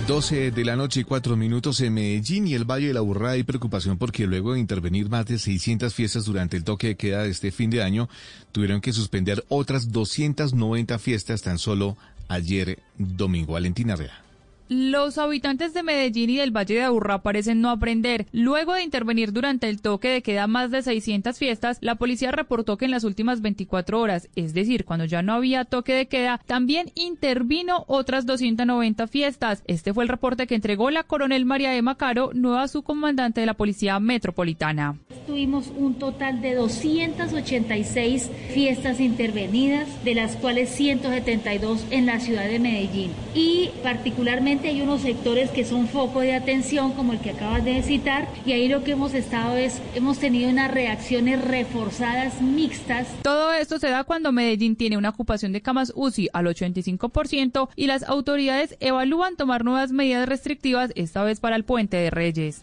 12 0.07 0.51
de 0.51 0.65
la 0.65 0.75
noche 0.75 1.01
y 1.01 1.03
4 1.03 1.35
minutos 1.35 1.81
en 1.81 1.93
Medellín 1.93 2.47
y 2.47 2.53
el 2.53 2.63
Valle 2.63 2.87
de 2.87 2.93
la 2.93 3.01
Burrada 3.01 3.33
hay 3.33 3.43
preocupación 3.43 3.97
porque 3.97 4.25
luego 4.25 4.53
de 4.53 4.59
intervenir 4.59 5.09
más 5.09 5.25
de 5.25 5.37
600 5.37 5.93
fiestas 5.93 6.25
durante 6.25 6.57
el 6.57 6.63
toque 6.63 6.87
de 6.87 6.95
queda 6.95 7.23
de 7.23 7.29
este 7.29 7.51
fin 7.51 7.69
de 7.69 7.83
año, 7.83 8.09
tuvieron 8.51 8.81
que 8.81 8.93
suspender 8.93 9.43
otras 9.49 9.91
290 9.91 10.97
fiestas 10.97 11.41
tan 11.41 11.59
solo 11.59 11.97
ayer 12.29 12.79
domingo. 12.97 13.53
Valentina 13.53 13.95
Rea. 13.95 14.30
Los 14.73 15.17
habitantes 15.17 15.73
de 15.73 15.83
Medellín 15.83 16.29
y 16.29 16.37
del 16.37 16.55
Valle 16.55 16.75
de 16.75 16.83
Aburrá 16.83 17.21
parecen 17.21 17.59
no 17.59 17.71
aprender. 17.71 18.27
Luego 18.31 18.73
de 18.73 18.83
intervenir 18.83 19.33
durante 19.33 19.67
el 19.67 19.81
toque 19.81 20.07
de 20.07 20.21
queda 20.21 20.47
más 20.47 20.71
de 20.71 20.81
600 20.81 21.37
fiestas, 21.37 21.77
la 21.81 21.95
policía 21.95 22.31
reportó 22.31 22.77
que 22.77 22.85
en 22.85 22.91
las 22.91 23.03
últimas 23.03 23.41
24 23.41 23.99
horas, 23.99 24.29
es 24.37 24.53
decir, 24.53 24.85
cuando 24.85 25.03
ya 25.03 25.23
no 25.23 25.33
había 25.33 25.65
toque 25.65 25.91
de 25.91 26.05
queda, 26.05 26.39
también 26.45 26.89
intervino 26.95 27.83
otras 27.89 28.25
290 28.25 29.07
fiestas. 29.07 29.61
Este 29.67 29.93
fue 29.93 30.05
el 30.05 30.07
reporte 30.07 30.47
que 30.47 30.55
entregó 30.55 30.89
la 30.89 31.03
coronel 31.03 31.43
María 31.43 31.75
Emma 31.75 31.97
Caro, 31.97 32.29
nueva 32.33 32.69
subcomandante 32.69 33.41
de 33.41 33.47
la 33.47 33.55
Policía 33.55 33.99
Metropolitana. 33.99 34.95
Tuvimos 35.27 35.67
un 35.75 35.95
total 35.95 36.39
de 36.39 36.55
286 36.55 38.29
fiestas 38.53 39.01
intervenidas, 39.01 40.01
de 40.05 40.15
las 40.15 40.37
cuales 40.37 40.69
172 40.69 41.87
en 41.91 42.05
la 42.05 42.21
ciudad 42.21 42.47
de 42.47 42.59
Medellín. 42.59 43.11
Y 43.35 43.69
particularmente 43.83 44.60
hay 44.69 44.81
unos 44.81 45.01
sectores 45.01 45.49
que 45.51 45.65
son 45.65 45.87
foco 45.87 46.21
de 46.21 46.33
atención, 46.33 46.93
como 46.93 47.13
el 47.13 47.19
que 47.19 47.31
acabas 47.31 47.63
de 47.63 47.81
citar, 47.83 48.27
y 48.45 48.51
ahí 48.53 48.67
lo 48.67 48.83
que 48.83 48.91
hemos 48.91 49.13
estado 49.13 49.55
es, 49.57 49.81
hemos 49.95 50.19
tenido 50.19 50.49
unas 50.49 50.71
reacciones 50.71 51.43
reforzadas 51.43 52.41
mixtas. 52.41 53.07
Todo 53.23 53.53
esto 53.53 53.79
se 53.79 53.89
da 53.89 54.03
cuando 54.03 54.31
Medellín 54.31 54.75
tiene 54.75 54.97
una 54.97 55.09
ocupación 55.09 55.51
de 55.51 55.61
camas 55.61 55.93
UCI 55.95 56.29
al 56.33 56.47
85% 56.47 57.69
y 57.75 57.87
las 57.87 58.03
autoridades 58.03 58.75
evalúan 58.79 59.35
tomar 59.35 59.63
nuevas 59.63 59.91
medidas 59.91 60.27
restrictivas, 60.27 60.91
esta 60.95 61.23
vez 61.23 61.39
para 61.39 61.55
el 61.55 61.63
puente 61.63 61.97
de 61.97 62.09
Reyes. 62.09 62.61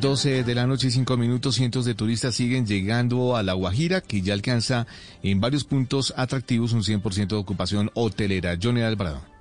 12 0.00 0.44
de 0.44 0.54
la 0.54 0.66
noche 0.66 0.88
y 0.88 0.90
5 0.90 1.16
minutos, 1.16 1.54
cientos 1.54 1.84
de 1.84 1.94
turistas 1.94 2.34
siguen 2.34 2.66
llegando 2.66 3.36
a 3.36 3.42
La 3.42 3.54
Guajira, 3.54 4.00
que 4.00 4.20
ya 4.20 4.34
alcanza 4.34 4.86
en 5.22 5.40
varios 5.40 5.64
puntos 5.64 6.12
atractivos 6.16 6.72
un 6.72 6.82
100% 6.82 7.28
de 7.28 7.36
ocupación 7.36 7.90
hotelera. 7.94 8.58
Johnny 8.62 8.82
Alvarado. 8.82 9.37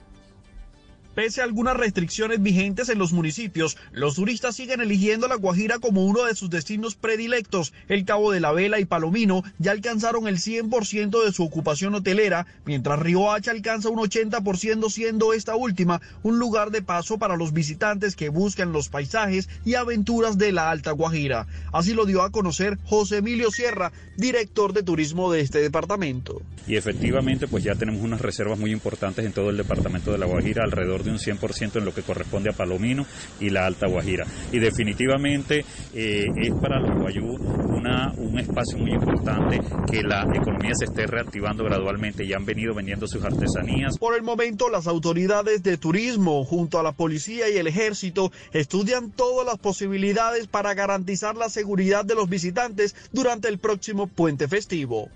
Pese 1.18 1.42
a 1.42 1.46
algunas 1.46 1.76
restricciones 1.76 2.44
vigentes 2.44 2.90
en 2.90 3.00
los 3.00 3.12
municipios, 3.12 3.76
los 3.92 4.14
turistas 4.14 4.56
siguen 4.56 4.82
eligiendo 4.82 5.28
La 5.28 5.34
Guajira 5.34 5.80
como 5.80 6.06
uno 6.06 6.26
de 6.26 6.36
sus 6.36 6.52
destinos 6.52 6.94
predilectos. 6.94 7.74
El 7.88 8.06
Cabo 8.06 8.32
de 8.32 8.40
la 8.40 8.52
Vela 8.52 8.80
y 8.80 8.86
Palomino 8.86 9.42
ya 9.58 9.72
alcanzaron 9.72 10.28
el 10.28 10.38
100% 10.38 11.26
de 11.26 11.32
su 11.32 11.44
ocupación 11.44 11.96
hotelera, 11.96 12.46
mientras 12.66 13.00
Río 13.00 13.32
Hacha 13.32 13.50
alcanza 13.50 13.90
un 13.90 13.98
80% 13.98 14.92
siendo 14.92 15.34
esta 15.34 15.56
última 15.56 16.04
un 16.22 16.38
lugar 16.38 16.70
de 16.70 16.84
paso 16.84 17.18
para 17.18 17.36
los 17.36 17.52
visitantes 17.52 18.16
que 18.16 18.30
buscan 18.30 18.72
los 18.72 18.90
paisajes 18.90 19.50
y 19.66 19.74
aventuras 19.74 20.38
de 20.38 20.52
la 20.52 20.70
Alta 20.70 20.92
Guajira. 20.92 21.48
Así 21.74 21.96
lo 21.96 22.06
dio 22.06 22.22
a 22.22 22.32
conocer 22.32 22.78
José 22.84 23.18
Emilio 23.18 23.50
Sierra, 23.50 23.92
director 24.18 24.72
de 24.72 24.84
turismo 24.84 25.32
de 25.32 25.42
este 25.42 25.64
departamento. 25.64 26.44
Y 26.68 26.76
efectivamente, 26.76 27.48
pues 27.48 27.64
ya 27.64 27.74
tenemos 27.74 28.04
unas 28.04 28.22
reservas 28.22 28.60
muy 28.60 28.72
importantes 28.72 29.26
en 29.26 29.32
todo 29.32 29.50
el 29.50 29.58
departamento 29.58 30.12
de 30.12 30.20
La 30.20 30.28
Guajira, 30.28 30.64
alrededor 30.64 31.04
de 31.04 31.07
un 31.10 31.18
100% 31.18 31.78
en 31.78 31.86
lo 31.86 31.94
que 31.94 32.02
corresponde 32.02 32.50
a 32.50 32.54
Palomino 32.54 33.06
y 33.40 33.50
la 33.50 33.66
Alta 33.66 33.88
Guajira. 33.88 34.26
Y 34.52 34.60
definitivamente 34.60 35.66
eh, 35.94 36.26
es 36.36 36.54
para 36.62 36.80
los 36.80 37.00
guayú 37.00 37.26
una, 37.26 38.12
un 38.18 38.40
espacio 38.40 38.78
muy 38.78 38.92
importante 38.92 39.60
que 39.90 40.04
la 40.04 40.24
economía 40.34 40.72
se 40.74 40.86
esté 40.86 41.06
reactivando 41.08 41.64
gradualmente. 41.64 42.28
Ya 42.28 42.38
han 42.38 42.46
venido 42.46 42.74
vendiendo 42.74 43.08
sus 43.08 43.24
artesanías. 43.24 43.98
Por 43.98 44.16
el 44.16 44.24
momento, 44.24 44.70
las 44.70 44.88
autoridades 44.88 45.64
de 45.64 45.78
turismo, 45.78 46.44
junto 46.44 46.80
a 46.80 46.84
la 46.84 46.92
policía 46.92 47.50
y 47.50 47.58
el 47.58 47.68
ejército, 47.68 48.32
estudian 48.54 49.12
todas 49.12 49.46
las 49.46 49.58
posibilidades 49.58 50.48
para 50.48 50.74
garantizar 50.74 51.36
la 51.36 51.50
seguridad 51.50 52.06
de 52.06 52.16
los 52.16 52.30
visitantes 52.30 52.96
durante 53.12 53.48
el 53.48 53.58
próximo 53.58 54.08
puente 54.08 54.48
festivo. 54.48 55.10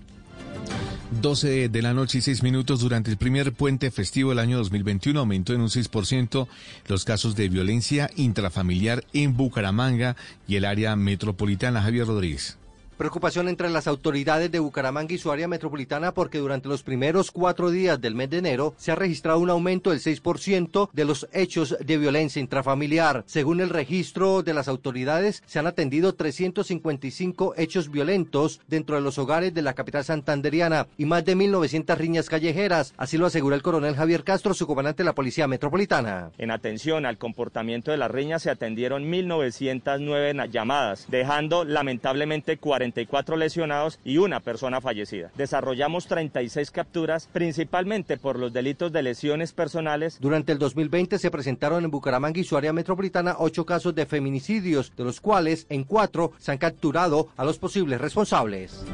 12 1.20 1.68
de 1.68 1.82
la 1.82 1.94
noche 1.94 2.18
y 2.18 2.20
6 2.22 2.42
minutos 2.42 2.80
durante 2.80 3.10
el 3.10 3.16
primer 3.16 3.52
puente 3.52 3.90
festivo 3.90 4.30
del 4.30 4.38
año 4.38 4.56
2021 4.58 5.20
aumentó 5.20 5.52
en 5.52 5.60
un 5.60 5.68
6% 5.68 6.48
los 6.88 7.04
casos 7.04 7.36
de 7.36 7.48
violencia 7.48 8.10
intrafamiliar 8.16 9.04
en 9.12 9.36
Bucaramanga 9.36 10.16
y 10.48 10.56
el 10.56 10.64
área 10.64 10.96
metropolitana. 10.96 11.82
Javier 11.82 12.06
Rodríguez. 12.06 12.58
Preocupación 13.02 13.48
entre 13.48 13.68
las 13.68 13.88
autoridades 13.88 14.52
de 14.52 14.60
Bucaramanga 14.60 15.12
y 15.12 15.18
su 15.18 15.32
área 15.32 15.48
metropolitana 15.48 16.14
porque 16.14 16.38
durante 16.38 16.68
los 16.68 16.84
primeros 16.84 17.32
cuatro 17.32 17.72
días 17.72 18.00
del 18.00 18.14
mes 18.14 18.30
de 18.30 18.38
enero 18.38 18.74
se 18.78 18.92
ha 18.92 18.94
registrado 18.94 19.40
un 19.40 19.50
aumento 19.50 19.90
del 19.90 19.98
6% 19.98 20.88
de 20.92 21.04
los 21.04 21.26
hechos 21.32 21.76
de 21.84 21.98
violencia 21.98 22.38
intrafamiliar. 22.38 23.24
Según 23.26 23.60
el 23.60 23.70
registro 23.70 24.44
de 24.44 24.54
las 24.54 24.68
autoridades, 24.68 25.42
se 25.46 25.58
han 25.58 25.66
atendido 25.66 26.14
355 26.14 27.54
hechos 27.56 27.90
violentos 27.90 28.60
dentro 28.68 28.94
de 28.94 29.02
los 29.02 29.18
hogares 29.18 29.52
de 29.52 29.62
la 29.62 29.74
capital 29.74 30.04
santanderiana 30.04 30.86
y 30.96 31.04
más 31.04 31.24
de 31.24 31.36
1.900 31.36 31.96
riñas 31.96 32.28
callejeras. 32.28 32.94
Así 32.98 33.18
lo 33.18 33.26
asegura 33.26 33.56
el 33.56 33.62
coronel 33.62 33.96
Javier 33.96 34.22
Castro, 34.22 34.54
su 34.54 34.68
comandante 34.68 35.02
de 35.02 35.08
la 35.08 35.16
Policía 35.16 35.48
Metropolitana. 35.48 36.30
En 36.38 36.52
atención 36.52 37.04
al 37.04 37.18
comportamiento 37.18 37.90
de 37.90 37.96
las 37.96 38.12
riñas 38.12 38.42
se 38.42 38.50
atendieron 38.50 39.10
1.909 39.10 40.48
llamadas, 40.50 41.06
dejando 41.08 41.64
lamentablemente 41.64 42.58
40 42.58 42.91
44 42.92 43.36
lesionados 43.36 43.98
y 44.04 44.18
una 44.18 44.40
persona 44.40 44.80
fallecida. 44.80 45.30
Desarrollamos 45.36 46.06
36 46.06 46.70
capturas, 46.70 47.28
principalmente 47.32 48.16
por 48.16 48.38
los 48.38 48.52
delitos 48.52 48.92
de 48.92 49.02
lesiones 49.02 49.52
personales. 49.52 50.18
Durante 50.20 50.52
el 50.52 50.58
2020 50.58 51.18
se 51.18 51.30
presentaron 51.30 51.84
en 51.84 51.90
Bucaramanga 51.90 52.40
y 52.40 52.44
su 52.44 52.56
área 52.56 52.72
metropolitana 52.72 53.36
ocho 53.38 53.64
casos 53.64 53.94
de 53.94 54.06
feminicidios, 54.06 54.92
de 54.96 55.04
los 55.04 55.20
cuales 55.20 55.66
en 55.70 55.84
cuatro 55.84 56.32
se 56.38 56.52
han 56.52 56.58
capturado 56.58 57.28
a 57.36 57.44
los 57.44 57.58
posibles 57.58 58.00
responsables. 58.00 58.84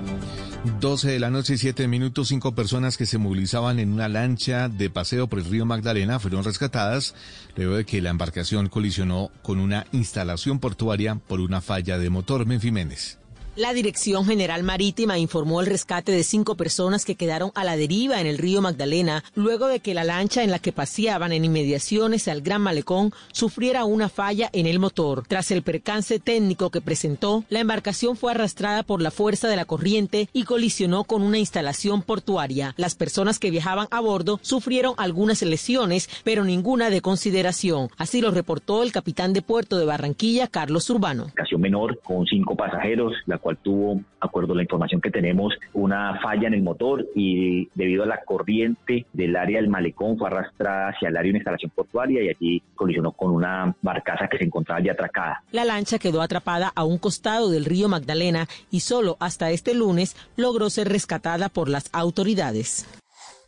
12 0.80 1.12
de 1.12 1.18
la 1.20 1.30
noche 1.30 1.54
y 1.54 1.58
7 1.58 1.88
minutos, 1.88 2.28
cinco 2.28 2.54
personas 2.54 2.96
que 2.96 3.06
se 3.06 3.18
movilizaban 3.18 3.78
en 3.78 3.92
una 3.92 4.08
lancha 4.08 4.68
de 4.68 4.90
paseo 4.90 5.28
por 5.28 5.38
el 5.38 5.44
río 5.44 5.64
Magdalena 5.64 6.18
fueron 6.18 6.44
rescatadas 6.44 7.14
luego 7.56 7.76
de 7.76 7.84
que 7.84 8.02
la 8.02 8.10
embarcación 8.10 8.68
colisionó 8.68 9.30
con 9.42 9.60
una 9.60 9.86
instalación 9.92 10.58
portuaria 10.58 11.14
por 11.14 11.40
una 11.40 11.60
falla 11.60 11.98
de 11.98 12.10
motor. 12.10 12.46
Menfiménez. 12.46 13.18
La 13.58 13.72
Dirección 13.72 14.24
General 14.24 14.62
Marítima 14.62 15.18
informó 15.18 15.60
el 15.60 15.66
rescate 15.66 16.12
de 16.12 16.22
cinco 16.22 16.54
personas 16.54 17.04
que 17.04 17.16
quedaron 17.16 17.50
a 17.56 17.64
la 17.64 17.76
deriva 17.76 18.20
en 18.20 18.28
el 18.28 18.38
río 18.38 18.62
Magdalena 18.62 19.24
luego 19.34 19.66
de 19.66 19.80
que 19.80 19.94
la 19.94 20.04
lancha 20.04 20.44
en 20.44 20.52
la 20.52 20.60
que 20.60 20.70
paseaban 20.70 21.32
en 21.32 21.44
inmediaciones 21.44 22.28
al 22.28 22.40
Gran 22.40 22.62
Malecón 22.62 23.10
sufriera 23.32 23.84
una 23.84 24.08
falla 24.08 24.48
en 24.52 24.68
el 24.68 24.78
motor. 24.78 25.24
Tras 25.26 25.50
el 25.50 25.62
percance 25.62 26.20
técnico 26.20 26.70
que 26.70 26.80
presentó, 26.80 27.42
la 27.48 27.58
embarcación 27.58 28.16
fue 28.16 28.30
arrastrada 28.30 28.84
por 28.84 29.02
la 29.02 29.10
fuerza 29.10 29.48
de 29.48 29.56
la 29.56 29.64
corriente 29.64 30.28
y 30.32 30.44
colisionó 30.44 31.02
con 31.02 31.22
una 31.22 31.38
instalación 31.38 32.02
portuaria. 32.02 32.74
Las 32.76 32.94
personas 32.94 33.40
que 33.40 33.50
viajaban 33.50 33.88
a 33.90 33.98
bordo 33.98 34.38
sufrieron 34.40 34.94
algunas 34.98 35.42
lesiones, 35.42 36.08
pero 36.22 36.44
ninguna 36.44 36.90
de 36.90 37.00
consideración. 37.00 37.88
Así 37.96 38.20
lo 38.20 38.30
reportó 38.30 38.84
el 38.84 38.92
capitán 38.92 39.32
de 39.32 39.42
puerto 39.42 39.78
de 39.78 39.84
Barranquilla, 39.84 40.46
Carlos 40.46 40.88
Urbano. 40.90 41.32
Menor 41.58 41.98
con 42.04 42.24
cinco 42.24 42.54
pasajeros, 42.54 43.14
la 43.26 43.38
cual 43.48 43.58
tuvo, 43.62 44.00
acuerdo 44.20 44.52
a 44.52 44.56
la 44.56 44.62
información 44.62 45.00
que 45.00 45.10
tenemos, 45.10 45.54
una 45.72 46.20
falla 46.20 46.48
en 46.48 46.54
el 46.54 46.62
motor 46.62 47.06
y 47.14 47.70
debido 47.74 48.02
a 48.02 48.06
la 48.06 48.22
corriente 48.22 49.06
del 49.14 49.36
área 49.36 49.58
del 49.58 49.70
malecón 49.70 50.18
fue 50.18 50.28
arrastrada 50.28 50.90
hacia 50.90 51.08
el 51.08 51.16
área 51.16 51.24
de 51.24 51.30
una 51.30 51.38
instalación 51.38 51.72
portuaria 51.74 52.22
y 52.22 52.28
allí 52.28 52.62
colisionó 52.74 53.12
con 53.12 53.30
una 53.30 53.74
barcaza 53.80 54.28
que 54.28 54.36
se 54.36 54.44
encontraba 54.44 54.82
ya 54.82 54.92
atracada. 54.92 55.42
La 55.50 55.64
lancha 55.64 55.98
quedó 55.98 56.20
atrapada 56.20 56.70
a 56.74 56.84
un 56.84 56.98
costado 56.98 57.48
del 57.48 57.64
río 57.64 57.88
Magdalena 57.88 58.48
y 58.70 58.80
solo 58.80 59.16
hasta 59.18 59.50
este 59.50 59.72
lunes 59.72 60.14
logró 60.36 60.68
ser 60.68 60.90
rescatada 60.90 61.48
por 61.48 61.70
las 61.70 61.88
autoridades. 61.94 62.86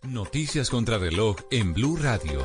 Noticias 0.03 0.71
contra 0.71 0.97
reloj 0.97 1.37
en 1.51 1.75
Blue 1.75 1.99
Radio. 2.01 2.41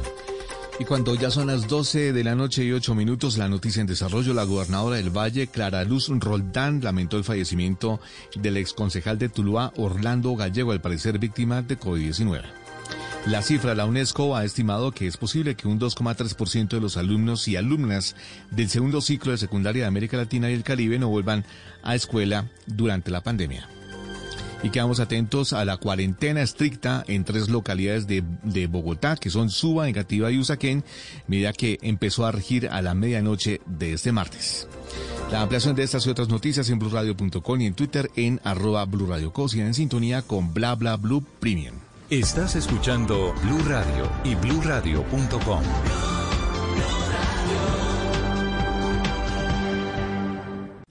Y 0.77 0.83
cuando 0.83 1.15
ya 1.15 1.31
son 1.31 1.47
las 1.47 1.69
12 1.69 2.11
de 2.11 2.23
la 2.25 2.35
noche 2.35 2.65
y 2.65 2.73
8 2.73 2.95
minutos, 2.95 3.37
la 3.37 3.47
noticia 3.47 3.79
en 3.79 3.87
desarrollo, 3.87 4.33
la 4.33 4.43
gobernadora 4.43 4.97
del 4.97 5.09
Valle, 5.09 5.47
Clara 5.47 5.85
Luz 5.85 6.09
Roldán, 6.09 6.81
lamentó 6.83 7.17
el 7.17 7.23
fallecimiento 7.23 8.01
del 8.35 8.57
exconcejal 8.57 9.17
de 9.17 9.29
Tuluá, 9.29 9.71
Orlando 9.77 10.35
Gallego, 10.35 10.73
al 10.73 10.81
parecer 10.81 11.17
víctima 11.17 11.61
de 11.61 11.79
COVID-19. 11.79 12.43
La 13.27 13.41
cifra, 13.41 13.73
la 13.73 13.85
UNESCO 13.85 14.35
ha 14.35 14.43
estimado 14.43 14.91
que 14.91 15.07
es 15.07 15.15
posible 15.15 15.55
que 15.55 15.67
un 15.67 15.79
2,3% 15.79 16.67
de 16.67 16.81
los 16.81 16.97
alumnos 16.97 17.47
y 17.47 17.55
alumnas 17.55 18.17
del 18.51 18.69
segundo 18.69 18.99
ciclo 18.99 19.31
de 19.31 19.37
secundaria 19.37 19.83
de 19.83 19.87
América 19.87 20.17
Latina 20.17 20.51
y 20.51 20.53
el 20.53 20.63
Caribe 20.63 20.99
no 20.99 21.07
vuelvan 21.07 21.45
a 21.83 21.95
escuela 21.95 22.49
durante 22.67 23.11
la 23.11 23.21
pandemia 23.21 23.67
y 24.63 24.69
quedamos 24.69 24.99
atentos 24.99 25.53
a 25.53 25.65
la 25.65 25.77
cuarentena 25.77 26.41
estricta 26.41 27.03
en 27.07 27.23
tres 27.23 27.49
localidades 27.49 28.07
de, 28.07 28.23
de, 28.43 28.67
Bogotá, 28.67 29.15
que 29.15 29.29
son 29.29 29.49
Suba, 29.49 29.85
Negativa 29.85 30.31
y 30.31 30.39
Usaquén, 30.39 30.83
medida 31.27 31.53
que 31.53 31.77
empezó 31.81 32.25
a 32.25 32.31
regir 32.31 32.69
a 32.69 32.81
la 32.81 32.93
medianoche 32.93 33.61
de 33.65 33.93
este 33.93 34.11
martes. 34.11 34.67
La 35.31 35.41
ampliación 35.41 35.75
de 35.75 35.83
estas 35.83 36.05
y 36.05 36.09
otras 36.09 36.29
noticias 36.29 36.69
en 36.69 36.79
blurradio.com 36.79 37.61
y 37.61 37.65
en 37.65 37.73
Twitter 37.73 38.11
en 38.15 38.39
arroba 38.43 38.85
blurradioco, 38.85 39.47
en 39.53 39.73
sintonía 39.73 40.21
con 40.21 40.53
bla 40.53 40.75
bla 40.75 40.97
premium. 41.39 41.75
Estás 42.09 42.55
escuchando 42.55 43.33
Blue 43.43 43.63
Radio 43.67 44.09
y 44.23 44.35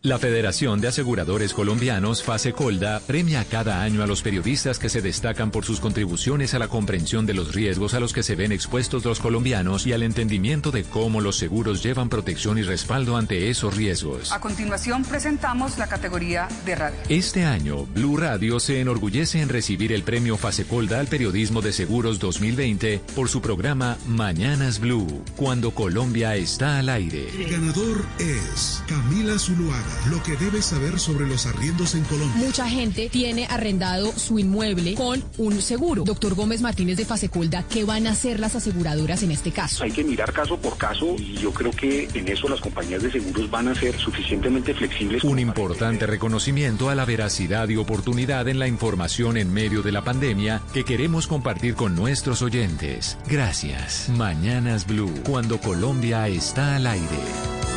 La 0.04 0.18
Federación 0.18 0.82
de 0.82 0.88
Aseguradores 0.88 1.54
Colombianos, 1.54 2.22
FASECOLDA, 2.22 3.00
premia 3.06 3.42
cada 3.46 3.80
año 3.80 4.02
a 4.02 4.06
los 4.06 4.20
periodistas 4.20 4.78
que 4.78 4.90
se 4.90 5.00
destacan 5.00 5.50
por 5.50 5.64
sus 5.64 5.80
contribuciones 5.80 6.52
a 6.52 6.58
la 6.58 6.68
comprensión 6.68 7.24
de 7.24 7.32
los 7.32 7.54
riesgos 7.54 7.94
a 7.94 8.00
los 8.00 8.12
que 8.12 8.22
se 8.22 8.36
ven 8.36 8.52
expuestos 8.52 9.02
los 9.06 9.18
colombianos 9.18 9.86
y 9.86 9.94
al 9.94 10.02
entendimiento 10.02 10.70
de 10.70 10.84
cómo 10.84 11.22
los 11.22 11.38
seguros 11.38 11.82
llevan 11.82 12.10
protección 12.10 12.58
y 12.58 12.62
respaldo 12.64 13.16
ante 13.16 13.48
esos 13.48 13.76
riesgos. 13.76 14.30
A 14.30 14.40
continuación 14.40 15.04
presentamos 15.04 15.78
la 15.78 15.86
categoría 15.86 16.48
de 16.66 16.74
radio. 16.74 16.98
Este 17.08 17.46
año, 17.46 17.86
Blue 17.86 18.18
Radio 18.18 18.60
se 18.60 18.82
enorgullece 18.82 19.40
en 19.40 19.48
recibir 19.48 19.90
el 19.90 20.02
premio 20.02 20.36
FASECOLDA 20.36 21.00
al 21.00 21.06
periodismo 21.06 21.62
de 21.62 21.72
seguros 21.72 22.18
2020 22.18 23.00
por 23.16 23.30
su 23.30 23.40
programa 23.40 23.96
Mañanas 24.06 24.80
Blue, 24.80 25.24
cuando 25.34 25.70
Colombia 25.70 26.36
está 26.36 26.78
al 26.78 26.90
aire. 26.90 27.26
El 27.30 27.50
ganador 27.50 28.04
es 28.18 28.82
Camila 28.86 29.38
Zuluaga. 29.38 29.93
Lo 30.10 30.22
que 30.22 30.36
debes 30.36 30.66
saber 30.66 30.98
sobre 30.98 31.26
los 31.26 31.46
arriendos 31.46 31.94
en 31.94 32.04
Colombia. 32.04 32.36
Mucha 32.36 32.68
gente 32.68 33.08
tiene 33.08 33.46
arrendado 33.46 34.12
su 34.12 34.38
inmueble 34.38 34.94
con 34.94 35.22
un 35.38 35.60
seguro. 35.60 36.04
Doctor 36.04 36.34
Gómez 36.34 36.60
Martínez 36.60 36.96
de 36.96 37.04
Fasecolda, 37.04 37.64
¿qué 37.68 37.84
van 37.84 38.06
a 38.06 38.12
hacer 38.12 38.40
las 38.40 38.54
aseguradoras 38.54 39.22
en 39.22 39.30
este 39.30 39.50
caso? 39.52 39.84
Hay 39.84 39.92
que 39.92 40.04
mirar 40.04 40.32
caso 40.32 40.58
por 40.58 40.76
caso 40.76 41.14
y 41.18 41.34
yo 41.34 41.52
creo 41.52 41.70
que 41.70 42.08
en 42.14 42.28
eso 42.28 42.48
las 42.48 42.60
compañías 42.60 43.02
de 43.02 43.10
seguros 43.10 43.50
van 43.50 43.68
a 43.68 43.74
ser 43.74 43.98
suficientemente 43.98 44.74
flexibles. 44.74 45.24
Un 45.24 45.38
importante 45.38 46.06
reconocimiento 46.06 46.90
a 46.90 46.94
la 46.94 47.04
veracidad 47.04 47.68
y 47.68 47.76
oportunidad 47.76 48.48
en 48.48 48.58
la 48.58 48.68
información 48.68 49.36
en 49.36 49.52
medio 49.52 49.82
de 49.82 49.92
la 49.92 50.04
pandemia 50.04 50.62
que 50.72 50.84
queremos 50.84 51.26
compartir 51.26 51.74
con 51.74 51.94
nuestros 51.94 52.42
oyentes. 52.42 53.16
Gracias. 53.28 54.08
Mañanas 54.10 54.86
Blue, 54.86 55.12
cuando 55.26 55.58
Colombia 55.60 56.28
está 56.28 56.76
al 56.76 56.86
aire. 56.86 57.73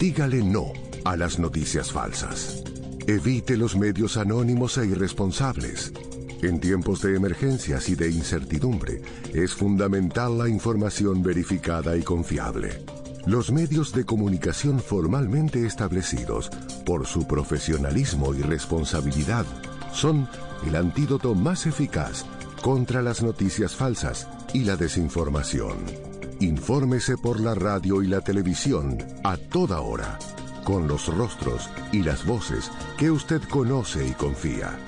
Dígale 0.00 0.42
no 0.42 0.72
a 1.04 1.14
las 1.14 1.38
noticias 1.38 1.92
falsas. 1.92 2.62
Evite 3.06 3.58
los 3.58 3.76
medios 3.76 4.16
anónimos 4.16 4.78
e 4.78 4.86
irresponsables. 4.86 5.92
En 6.40 6.58
tiempos 6.58 7.02
de 7.02 7.16
emergencias 7.16 7.90
y 7.90 7.96
de 7.96 8.10
incertidumbre, 8.10 9.02
es 9.34 9.52
fundamental 9.52 10.38
la 10.38 10.48
información 10.48 11.22
verificada 11.22 11.98
y 11.98 12.02
confiable. 12.02 12.82
Los 13.26 13.52
medios 13.52 13.92
de 13.92 14.06
comunicación 14.06 14.80
formalmente 14.80 15.66
establecidos, 15.66 16.48
por 16.86 17.06
su 17.06 17.26
profesionalismo 17.26 18.34
y 18.34 18.40
responsabilidad, 18.40 19.44
son 19.92 20.26
el 20.66 20.76
antídoto 20.76 21.34
más 21.34 21.66
eficaz 21.66 22.24
contra 22.62 23.02
las 23.02 23.22
noticias 23.22 23.76
falsas 23.76 24.26
y 24.54 24.64
la 24.64 24.76
desinformación. 24.76 26.09
Infórmese 26.40 27.18
por 27.18 27.38
la 27.38 27.54
radio 27.54 28.02
y 28.02 28.06
la 28.06 28.22
televisión 28.22 28.96
a 29.24 29.36
toda 29.36 29.82
hora, 29.82 30.18
con 30.64 30.88
los 30.88 31.14
rostros 31.14 31.68
y 31.92 32.02
las 32.02 32.24
voces 32.24 32.70
que 32.96 33.10
usted 33.10 33.42
conoce 33.42 34.06
y 34.06 34.12
confía. 34.12 34.78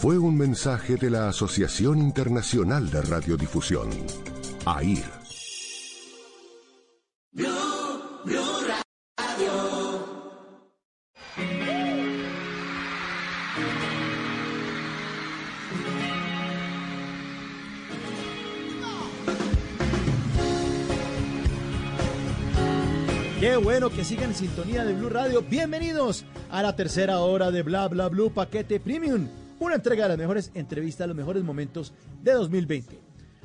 Fue 0.00 0.18
un 0.18 0.36
mensaje 0.36 0.96
de 0.96 1.10
la 1.10 1.28
Asociación 1.28 1.98
Internacional 1.98 2.90
de 2.90 3.02
Radiodifusión, 3.02 3.88
AIR. 4.64 5.17
Bueno 23.80 23.94
que 23.94 24.04
sigan 24.04 24.30
en 24.30 24.34
sintonía 24.34 24.84
de 24.84 24.92
Blue 24.92 25.08
Radio. 25.08 25.40
Bienvenidos 25.40 26.24
a 26.50 26.64
la 26.64 26.74
tercera 26.74 27.20
hora 27.20 27.52
de 27.52 27.62
Bla 27.62 27.86
Bla 27.86 28.08
Blue 28.08 28.32
Paquete 28.32 28.80
Premium, 28.80 29.28
una 29.60 29.76
entrega 29.76 30.02
de 30.02 30.08
las 30.08 30.18
mejores 30.18 30.50
entrevistas, 30.54 31.06
los 31.06 31.16
mejores 31.16 31.44
momentos 31.44 31.94
de 32.20 32.32
2020. 32.32 32.98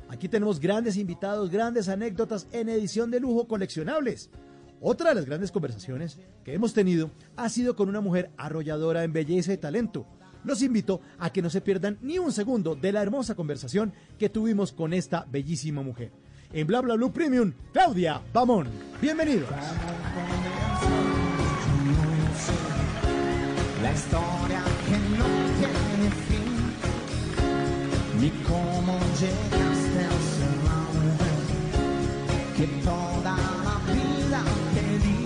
Aquí 0.08 0.28
tenemos 0.28 0.58
grandes 0.58 0.96
invitados, 0.96 1.50
grandes 1.50 1.88
anécdotas 1.88 2.48
en 2.50 2.68
edición 2.68 3.12
de 3.12 3.20
lujo 3.20 3.46
coleccionables. 3.46 4.28
Otra 4.80 5.10
de 5.10 5.14
las 5.14 5.24
grandes 5.24 5.52
conversaciones 5.52 6.18
que 6.42 6.52
hemos 6.52 6.74
tenido 6.74 7.12
ha 7.36 7.48
sido 7.48 7.76
con 7.76 7.88
una 7.88 8.00
mujer 8.00 8.32
arrolladora 8.36 9.04
en 9.04 9.12
belleza 9.12 9.52
y 9.52 9.58
talento. 9.58 10.04
Los 10.42 10.62
invito 10.62 11.00
a 11.20 11.30
que 11.30 11.42
no 11.42 11.50
se 11.50 11.60
pierdan 11.60 11.96
ni 12.02 12.18
un 12.18 12.32
segundo 12.32 12.74
de 12.74 12.90
la 12.90 13.02
hermosa 13.02 13.36
conversación 13.36 13.92
que 14.18 14.30
tuvimos 14.30 14.72
con 14.72 14.94
esta 14.94 15.26
bellísima 15.30 15.82
mujer. 15.82 16.10
En 16.52 16.66
Bla 16.66 16.80
Bla 16.80 16.96
Blue 16.96 17.12
Premium, 17.12 17.52
Claudia 17.72 18.20
Bamón. 18.32 18.66
Bienvenidos. 19.00 19.48
La 23.94 24.00
historia 24.00 24.62
que 24.86 24.98
no 25.16 25.28
tiene 25.60 26.08
fin, 26.26 26.52
ni 28.20 28.30
cómo 28.42 28.98
llegaste 29.20 30.00
a 30.04 30.16
ser 30.34 30.54
la 30.68 30.80
mujer 30.98 31.40
que 32.56 32.66
toda 32.82 33.34
la 33.66 33.76
vida 33.92 34.40
pedí. 34.74 35.22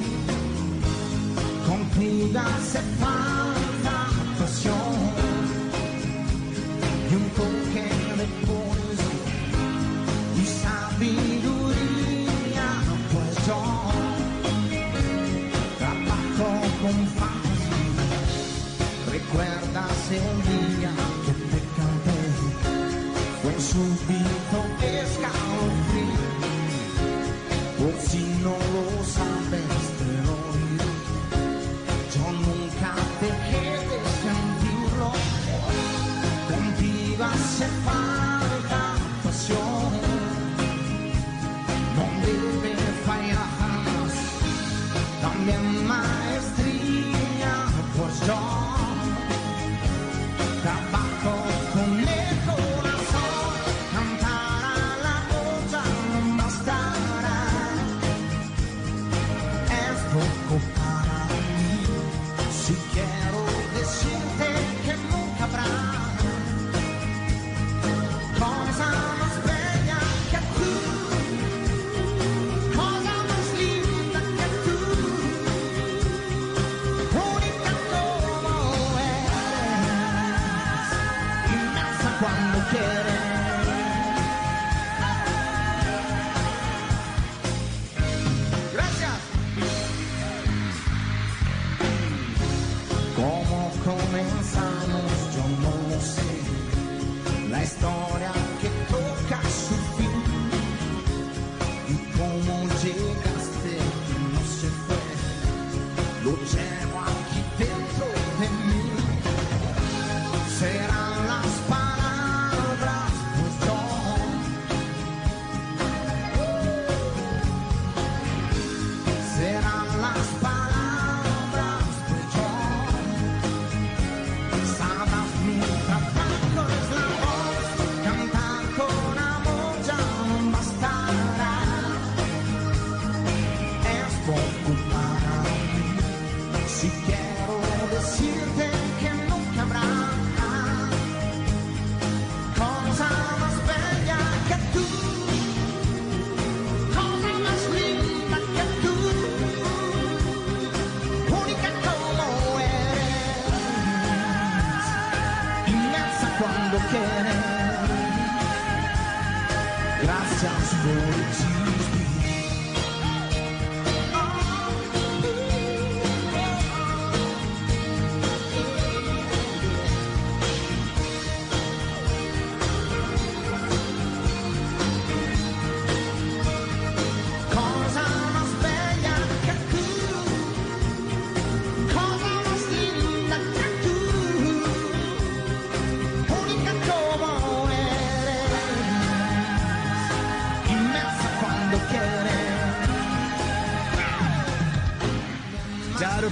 Contigo 1.67 2.41
hace 2.41 2.81
falta 3.01 3.95
pasión 4.39 4.97
y 7.11 7.15
un 7.15 7.27
toque 7.31 7.87
de 8.19 8.27
¿Recuerdas 19.31 20.11
el 20.11 20.37
día 20.49 20.91
que 21.27 21.33
te 21.33 21.61
canté? 21.77 22.21
Fue 23.43 23.53
un 23.53 23.61
súbito 23.61 24.59
escalofrío. 24.81 26.25
Por 27.79 27.95
si 28.09 28.23
no 28.43 28.57
lo 28.73 28.85
sabes, 29.05 29.83
te 29.99 30.11
lo 30.25 30.37
diré. 30.57 30.91
Yo 32.15 32.25
nunca 32.33 32.91
dejé 33.21 33.69
de 33.91 33.99
sentirlo. 34.25 35.11
Contigo 36.49 37.25
hace 37.25 37.67
falta 37.85 38.81
pasión. 39.25 39.93
No 41.97 42.05
debe 42.25 42.73
fallar. 43.05 43.51
También 45.21 45.87
maestría, 45.87 46.18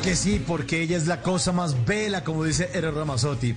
que 0.07 0.15
sí, 0.15 0.41
porque 0.47 0.83
ella 0.83 0.97
es 0.97 1.09
la 1.09 1.20
cosa 1.20 1.51
más 1.51 1.85
bella, 1.85 2.23
como 2.23 2.45
dice 2.45 2.70
Eros 2.73 2.95
Ramazzotti. 2.95 3.57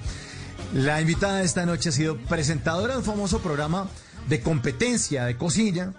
La 0.74 1.00
invitada 1.00 1.38
de 1.38 1.46
esta 1.46 1.64
noche 1.64 1.90
ha 1.90 1.92
sido 1.92 2.18
presentadora 2.18 2.94
de 2.94 3.00
un 3.02 3.06
famoso 3.06 3.38
programa 3.40 3.88
de 4.28 4.42
competencia 4.42 5.26
de 5.26 5.38
cocina, 5.38 5.94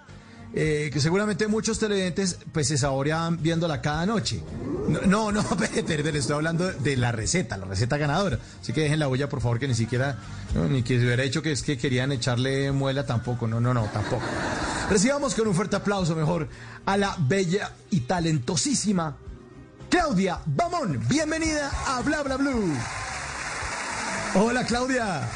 eh, 0.53 0.89
que 0.91 0.99
seguramente 0.99 1.47
muchos 1.47 1.79
televidentes 1.79 2.37
pues 2.51 2.67
se 2.67 2.77
saboreaban 2.77 3.41
viéndola 3.41 3.79
cada 3.79 4.05
noche. 4.05 4.43
No, 4.89 5.31
no, 5.31 5.31
no, 5.41 5.45
pero 5.87 6.11
le 6.11 6.19
estoy 6.19 6.35
hablando 6.35 6.69
de 6.69 6.97
la 6.97 7.13
receta, 7.13 7.55
la 7.55 7.63
receta 7.63 7.95
ganadora. 7.95 8.37
Así 8.61 8.73
que 8.73 8.81
dejen 8.81 8.99
la 8.99 9.07
olla, 9.07 9.29
por 9.29 9.39
favor, 9.39 9.57
que 9.57 9.69
ni 9.69 9.75
siquiera, 9.75 10.17
ni 10.69 10.83
que 10.83 10.99
se 10.99 11.05
hubiera 11.05 11.23
dicho 11.23 11.41
que 11.41 11.53
es 11.53 11.63
que 11.63 11.77
querían 11.77 12.11
echarle 12.11 12.73
muela 12.73 13.05
tampoco. 13.05 13.47
No, 13.47 13.61
no, 13.61 13.73
no, 13.73 13.85
tampoco. 13.93 14.25
Recibamos 14.89 15.33
con 15.33 15.47
un 15.47 15.55
fuerte 15.55 15.77
aplauso 15.77 16.13
mejor 16.13 16.49
a 16.85 16.97
la 16.97 17.15
bella 17.17 17.71
y 17.89 18.01
talentosísima 18.01 19.15
Claudia 19.91 20.39
Bamón. 20.45 20.99
Bienvenida 21.09 21.69
a 21.85 22.01
Bla 22.01 22.23
Bla 22.23 22.37
Blue. 22.37 22.73
Hola 24.35 24.65
Claudia, 24.65 25.27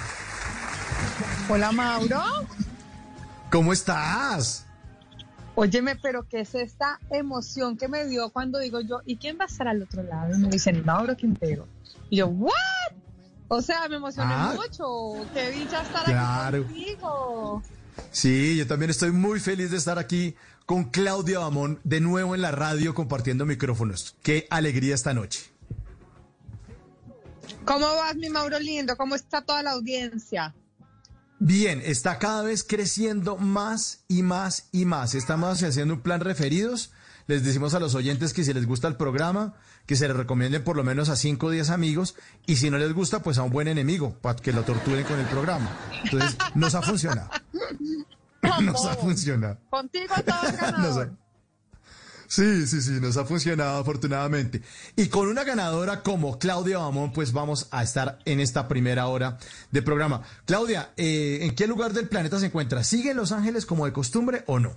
Hola 1.50 1.72
Mauro. 1.74 2.22
¿cómo 3.52 3.74
estás? 3.74 4.66
Óyeme, 5.56 5.96
pero 5.98 6.28
¿qué 6.28 6.40
es 6.42 6.56
esta 6.56 7.00
emoción 7.12 7.78
que 7.78 7.88
me 7.90 8.06
dio 8.06 8.30
cuando 8.30 8.60
digo 8.60 8.80
yo, 8.82 9.02
¿y 9.06 9.18
quién 9.18 9.38
va 9.40 9.44
a 9.44 9.48
estar 9.48 9.68
al 9.68 9.84
otro 9.84 10.02
lado? 10.04 10.34
Y 10.34 10.38
me 10.40 10.48
dicen, 10.50 10.84
Mauro 10.86 11.16
Quintero. 11.18 11.68
Y 12.10 12.18
yo, 12.18 12.28
¿what? 12.28 12.54
O 13.50 13.62
sea, 13.62 13.88
me 13.90 13.98
emocioné 13.98 14.34
Ah. 14.34 14.54
mucho. 14.56 15.28
Qué 15.34 15.52
dicha 15.52 15.82
estar 15.82 16.06
Claro. 16.06 16.66
aquí 16.70 16.96
contigo. 16.96 17.62
Sí, 18.12 18.56
yo 18.58 18.66
también 18.68 18.90
estoy 18.92 19.12
muy 19.12 19.40
feliz 19.42 19.72
de 19.72 19.78
estar 19.78 20.00
aquí 20.00 20.36
con 20.66 20.86
Claudia 20.86 21.40
Bamón 21.40 21.80
de 21.84 22.02
nuevo 22.02 22.36
en 22.36 22.42
la 22.42 22.52
radio 22.52 22.94
compartiendo 22.94 23.46
micrófonos. 23.46 24.16
Qué 24.24 24.48
alegría 24.50 24.96
esta 24.96 25.14
noche. 25.14 25.52
¿Cómo 27.66 27.86
vas, 27.86 28.16
mi 28.16 28.30
Mauro 28.30 28.60
lindo? 28.60 28.96
¿Cómo 28.98 29.16
está 29.16 29.42
toda 29.42 29.64
la 29.64 29.72
audiencia? 29.72 30.54
Bien, 31.40 31.82
está 31.84 32.18
cada 32.18 32.44
vez 32.44 32.64
creciendo 32.64 33.38
más 33.38 34.04
y 34.08 34.24
más 34.24 34.70
y 34.72 34.86
más. 34.86 35.16
Estamos 35.16 35.62
haciendo 35.62 35.96
un 35.96 36.02
plan 36.02 36.22
referidos. 36.22 36.92
Les 37.28 37.44
decimos 37.44 37.74
a 37.74 37.80
los 37.80 37.96
oyentes 37.96 38.34
que 38.34 38.44
si 38.44 38.54
les 38.54 38.68
gusta 38.68 38.88
el 38.88 38.96
programa, 38.96 39.56
que 39.88 39.96
se 39.96 40.08
les 40.08 40.16
recomienden 40.16 40.64
por 40.64 40.76
lo 40.76 40.84
menos 40.84 41.10
a 41.10 41.16
5 41.16 41.48
o 41.48 41.50
10 41.50 41.72
amigos. 41.72 42.16
Y 42.46 42.58
si 42.58 42.70
no 42.70 42.78
les 42.78 42.94
gusta, 42.94 43.22
pues 43.22 43.38
a 43.38 43.44
un 43.44 43.52
buen 43.52 43.68
enemigo, 43.68 44.18
para 44.22 44.36
que 44.40 44.54
lo 44.54 44.64
torturen 44.64 45.04
con 45.06 45.20
el 45.20 45.26
programa. 45.26 45.76
Entonces, 46.04 46.38
nos 46.54 46.76
ha 46.76 46.82
funcionado. 46.82 47.30
Nos 48.62 48.86
ha 48.86 48.96
funcionado. 48.96 49.60
Contigo 49.70 50.14
todo 50.26 50.36
es 50.44 50.52
Nos 50.54 50.62
ganador. 50.62 51.08
ha- 51.20 51.26
Sí, 52.28 52.66
sí, 52.66 52.82
sí, 52.82 52.92
nos 53.00 53.18
ha 53.18 53.26
funcionado 53.26 53.80
afortunadamente. 53.80 54.64
Y 54.96 55.10
con 55.10 55.28
una 55.28 55.44
ganadora 55.44 56.02
como 56.02 56.40
Claudia 56.40 56.80
Bamón, 56.80 57.14
pues 57.14 57.32
vamos 57.34 57.68
a 57.70 57.84
estar 57.84 58.18
en 58.26 58.40
esta 58.40 58.68
primera 58.68 59.06
hora 59.08 59.38
de 59.72 59.82
programa. 59.84 60.24
Claudia, 60.46 60.92
eh, 60.98 61.40
¿en 61.44 61.54
qué 61.54 61.68
lugar 61.68 61.94
del 61.94 62.10
planeta 62.10 62.40
se 62.40 62.48
encuentra? 62.48 62.84
¿Sigue 62.84 63.12
en 63.12 63.18
Los 63.18 63.32
Ángeles 63.32 63.68
como 63.68 63.86
de 63.86 63.94
costumbre 63.94 64.44
o 64.48 64.58
no? 64.58 64.76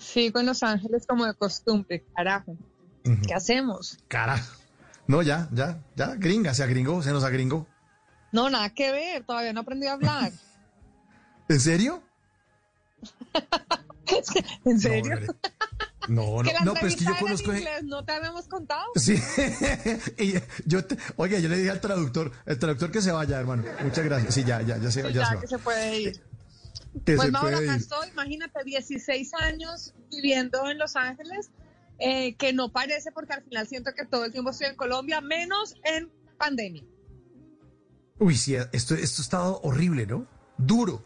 Sigo 0.00 0.40
en 0.40 0.46
Los 0.46 0.64
Ángeles 0.64 1.06
como 1.06 1.24
de 1.24 1.34
costumbre, 1.34 2.04
carajo. 2.16 2.56
¿Qué 3.04 3.32
hacemos? 3.34 3.96
Carajo. 4.08 4.56
No, 5.06 5.22
ya, 5.22 5.48
ya, 5.52 5.82
ya, 5.94 6.16
gringa, 6.16 6.52
se 6.52 6.64
agringó, 6.64 7.00
se 7.04 7.12
nos 7.12 7.22
agringó. 7.22 7.68
No, 8.32 8.50
nada 8.50 8.70
que 8.70 8.90
ver, 8.90 9.24
todavía 9.24 9.52
no 9.52 9.60
aprendí 9.60 9.86
a 9.86 9.92
hablar. 9.92 10.32
¿En 11.48 11.60
serio? 11.60 12.02
¿En 14.64 14.80
serio? 14.80 15.18
No, 16.08 16.42
no, 16.42 16.50
no, 16.64 16.74
pero 16.74 16.88
es 16.88 16.96
que 16.96 17.04
yo 17.04 17.12
conozco... 17.18 17.52
en 17.52 17.58
inglés, 17.58 17.84
¿no 17.84 18.04
te 18.04 18.12
habíamos 18.12 18.48
contado? 18.48 18.84
Sí, 18.96 19.14
y 20.18 20.34
yo 20.66 20.84
te- 20.84 20.98
oiga, 21.16 21.38
yo 21.38 21.48
le 21.48 21.56
dije 21.56 21.70
al 21.70 21.80
traductor, 21.80 22.32
el 22.44 22.58
traductor 22.58 22.90
que 22.90 23.00
se 23.00 23.12
vaya, 23.12 23.38
hermano. 23.38 23.64
Muchas 23.82 24.04
gracias. 24.04 24.34
Sí, 24.34 24.44
ya, 24.44 24.60
ya, 24.62 24.78
ya 24.78 24.90
se, 24.90 25.02
Sí, 25.02 25.08
ya 25.08 25.14
ya 25.14 25.26
se 25.26 25.34
va. 25.36 25.40
que 25.40 25.46
se 25.46 25.58
puede 25.58 26.00
ir. 26.00 26.22
Que 27.06 27.14
pues 27.16 27.30
Mauro, 27.30 27.56
acá 27.56 27.76
estoy, 27.76 28.08
imagínate, 28.08 28.64
16 28.64 29.32
años 29.34 29.94
viviendo 30.10 30.68
en 30.68 30.76
Los 30.78 30.96
Ángeles, 30.96 31.50
eh, 31.98 32.34
que 32.34 32.52
no 32.52 32.70
parece 32.70 33.12
porque 33.12 33.32
al 33.34 33.42
final 33.44 33.66
siento 33.68 33.92
que 33.94 34.04
todo 34.04 34.24
el 34.24 34.32
tiempo 34.32 34.50
estoy 34.50 34.66
en 34.66 34.76
Colombia, 34.76 35.20
menos 35.20 35.74
en 35.84 36.10
pandemia. 36.36 36.82
Uy, 38.18 38.36
sí, 38.36 38.56
esto, 38.72 38.94
esto 38.94 39.22
ha 39.22 39.24
estado 39.24 39.60
horrible, 39.62 40.06
¿no? 40.06 40.26
Duro, 40.58 41.02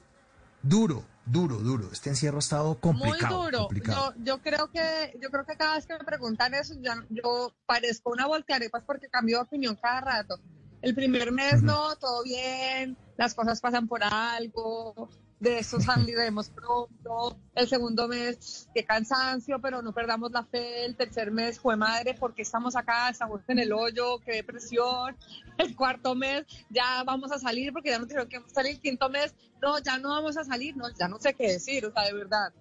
duro, 0.63 1.05
duro, 1.27 1.57
duro. 1.57 1.89
Este 1.93 2.11
encierro 2.11 2.37
ha 2.37 2.41
estado 2.41 2.79
complicado. 2.81 3.37
Muy 3.37 3.47
duro. 3.47 3.59
complicado. 3.67 4.15
Yo, 4.17 4.25
yo 4.25 4.43
creo 4.43 4.71
que 4.71 5.19
yo 5.21 5.31
creo 5.31 5.45
que 5.45 5.57
cada 5.57 5.75
vez 5.75 5.87
que 5.87 5.95
me 5.99 6.05
preguntan 6.05 6.55
eso, 6.55 6.75
yo 7.11 7.53
parezco 7.67 8.11
una 8.11 8.27
voltearepas 8.27 8.85
porque 8.85 9.09
cambio 9.09 9.39
de 9.39 9.43
opinión 9.43 9.77
cada 9.81 10.01
rato. 10.01 10.39
El 10.83 10.95
primer 10.95 11.33
mes 11.33 11.63
no, 11.63 11.97
todo 11.97 12.23
bien, 12.23 12.97
las 13.17 13.35
cosas 13.35 13.61
pasan 13.61 13.89
por 13.89 14.03
algo, 14.05 15.09
de 15.39 15.59
eso 15.59 15.81
saliremos 15.81 16.49
pronto. 16.49 17.39
El 17.55 17.69
segundo 17.69 18.09
mes, 18.09 18.69
qué 18.75 18.85
cansancio, 18.85 19.61
pero 19.61 19.83
no 19.83 19.93
perdamos 19.93 20.33
la 20.33 20.45
fe. 20.45 20.85
El 20.85 20.97
tercer 20.97 21.31
mes, 21.31 21.61
fue 21.61 21.77
madre, 21.77 22.15
porque 22.19 22.43
estamos 22.43 22.75
acá? 22.77 23.11
Estamos 23.11 23.41
en 23.49 23.59
el 23.59 23.73
hoyo, 23.73 24.19
qué 24.21 24.37
depresión. 24.37 25.17
El 25.59 25.77
cuarto 25.77 26.15
mes, 26.15 26.45
ya 26.71 27.03
vamos 27.05 27.33
a 27.33 27.39
salir 27.39 27.73
porque 27.73 27.91
ya 27.91 27.99
nos 27.99 28.09
dijeron 28.09 28.29
que 28.29 28.43
salir. 28.53 28.73
El 28.73 28.81
quinto 28.81 29.09
mes, 29.09 29.35
no, 29.63 29.79
ya 29.79 29.99
no 29.99 30.11
vamos 30.11 30.37
a 30.37 30.45
salir, 30.45 30.77
no, 30.77 30.85
ya 30.99 31.09
no 31.09 31.19
sé 31.19 31.35
qué 31.35 31.53
decir, 31.53 31.85
o 31.87 31.93
sea, 31.93 32.05
de 32.05 32.15
verdad. 32.15 32.53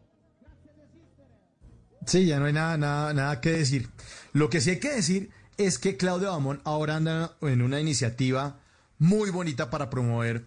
Sí, 2.06 2.26
ya 2.26 2.40
no 2.40 2.46
hay 2.46 2.54
nada, 2.54 2.78
nada, 2.78 3.14
nada 3.14 3.42
que 3.42 3.52
decir. 3.52 3.90
Lo 4.34 4.50
que 4.50 4.62
sí 4.62 4.72
hay 4.72 4.80
que 4.80 4.92
decir 4.92 5.32
es 5.58 5.80
que 5.80 5.98
Claudia 5.98 6.30
Bamón 6.30 6.62
ahora 6.66 6.98
anda 6.98 7.36
en 7.42 7.62
una 7.62 7.80
iniciativa 7.80 8.60
muy 9.00 9.30
bonita 9.30 9.70
para 9.70 9.90
promover 9.90 10.46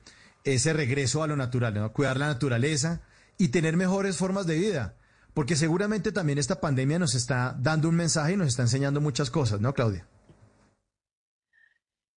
ese 0.55 0.73
regreso 0.73 1.23
a 1.23 1.27
lo 1.27 1.37
natural, 1.37 1.93
cuidar 1.93 2.17
la 2.17 2.27
naturaleza 2.29 3.03
y 3.37 3.49
tener 3.49 3.77
mejores 3.77 4.17
formas 4.17 4.47
de 4.47 4.59
vida. 4.59 4.97
Porque 5.35 5.57
seguramente 5.57 6.11
también 6.11 6.39
esta 6.39 6.61
pandemia 6.61 6.99
nos 6.99 7.15
está 7.15 7.57
dando 7.61 7.89
un 7.89 7.95
mensaje 7.95 8.33
y 8.33 8.37
nos 8.37 8.49
está 8.49 8.63
enseñando 8.63 9.01
muchas 9.01 9.31
cosas, 9.31 9.61
¿no, 9.61 9.73
Claudia? 9.73 10.07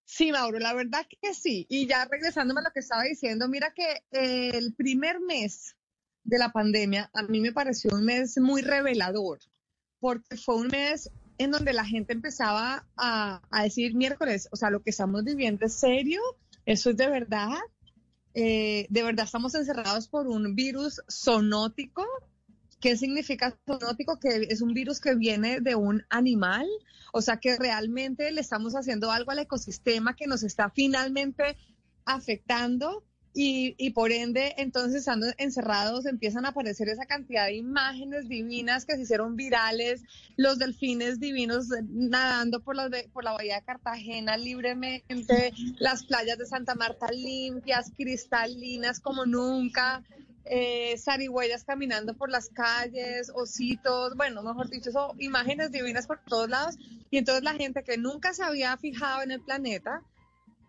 Sí, 0.06 0.32
Mauro, 0.32 0.60
la 0.60 0.74
verdad 0.74 1.06
que 1.22 1.34
sí. 1.34 1.66
Y 1.70 1.88
ya 1.88 2.06
regresándome 2.06 2.60
a 2.62 2.64
lo 2.64 2.72
que 2.72 2.82
estaba 2.82 3.04
diciendo, 3.04 3.48
mira 3.48 3.74
que 3.74 4.04
eh, 4.12 4.52
el 4.58 4.74
primer 4.74 5.20
mes 5.20 5.76
de 6.24 6.38
la 6.38 6.52
pandemia 6.52 7.10
a 7.14 7.24
mí 7.24 7.40
me 7.40 7.54
pareció 7.54 7.92
un 7.94 8.06
mes 8.06 8.38
muy 8.38 8.62
revelador, 8.62 9.40
porque 10.00 10.36
fue 10.36 10.56
un 10.56 10.68
mes 10.68 11.10
en 11.38 11.52
donde 11.52 11.74
la 11.74 11.86
gente 11.86 12.14
empezaba 12.14 12.86
a, 12.98 13.42
a 13.50 13.64
decir 13.64 13.96
miércoles, 13.96 14.50
o 14.52 14.56
sea, 14.56 14.70
lo 14.70 14.84
que 14.84 14.90
estamos 14.90 15.24
viviendo 15.24 15.66
es 15.66 15.74
serio, 15.74 16.22
eso 16.66 16.90
es 16.90 16.98
de 16.98 17.08
verdad, 17.08 17.58
Eh, 18.34 18.88
de 18.90 19.04
verdad 19.04 19.26
estamos 19.26 19.56
encerrados 19.56 20.08
por 20.08 20.28
un 20.28 20.56
virus 20.56 21.02
zoonótico. 21.12 22.06
¿Qué 22.80 22.98
significa 22.98 23.58
zoonótico? 23.68 24.20
Que 24.20 24.48
es 24.50 24.62
un 24.62 24.74
virus 24.74 25.00
que 25.00 25.16
viene 25.16 25.60
de 25.60 25.76
un 25.76 26.04
animal, 26.10 26.68
o 27.14 27.22
sea 27.22 27.38
que 27.38 27.58
realmente 27.58 28.32
le 28.32 28.42
estamos 28.42 28.74
haciendo 28.74 29.12
algo 29.12 29.32
al 29.32 29.40
ecosistema 29.40 30.16
que 30.16 30.28
nos 30.28 30.44
está 30.44 30.70
finalmente 30.70 31.58
afectando 32.06 33.04
y, 33.34 33.76
y 33.78 33.92
por 33.92 34.12
ende, 34.12 34.54
entonces 34.58 35.00
estando 35.00 35.28
encerrados 35.38 36.06
empiezan 36.06 36.46
a 36.46 36.50
aparecer 36.50 36.90
esa 36.90 37.06
cantidad 37.06 37.46
de 37.46 37.56
imágenes 37.56 38.28
divinas 38.28 38.86
que 38.86 38.96
se 38.96 39.04
hicieron 39.04 39.38
virales, 39.38 40.04
los 40.36 40.60
delfines 40.60 41.20
divinos 41.20 41.68
nadando 41.90 42.60
por 42.60 42.76
la, 42.76 42.90
por 43.14 43.24
la 43.24 43.32
bahía 43.32 43.56
de 43.56 43.64
Cartagena 43.64 44.36
libremente, 44.36 45.54
las 45.80 46.04
playas 46.04 46.38
de 46.38 46.46
Santa 46.46 46.76
Marta 46.76 47.08
limpias, 47.12 47.92
cristalinas 47.96 49.00
como 49.00 49.26
nunca, 49.26 50.04
eh, 50.44 50.98
zarigüeyas 50.98 51.64
caminando 51.64 52.16
por 52.16 52.30
las 52.30 52.50
calles, 52.50 53.32
ositos, 53.34 54.16
bueno, 54.18 54.44
mejor 54.44 54.70
dicho, 54.70 54.92
imágenes 55.20 55.72
divinas 55.72 56.08
por 56.08 56.20
todos 56.20 56.50
lados. 56.50 56.76
Y 57.10 57.18
entonces 57.18 57.44
la 57.44 57.54
gente 57.54 57.84
que 57.84 57.98
nunca 57.98 58.34
se 58.34 58.44
había 58.44 58.76
fijado 58.78 59.22
en 59.22 59.32
el 59.32 59.42
planeta 59.42 60.04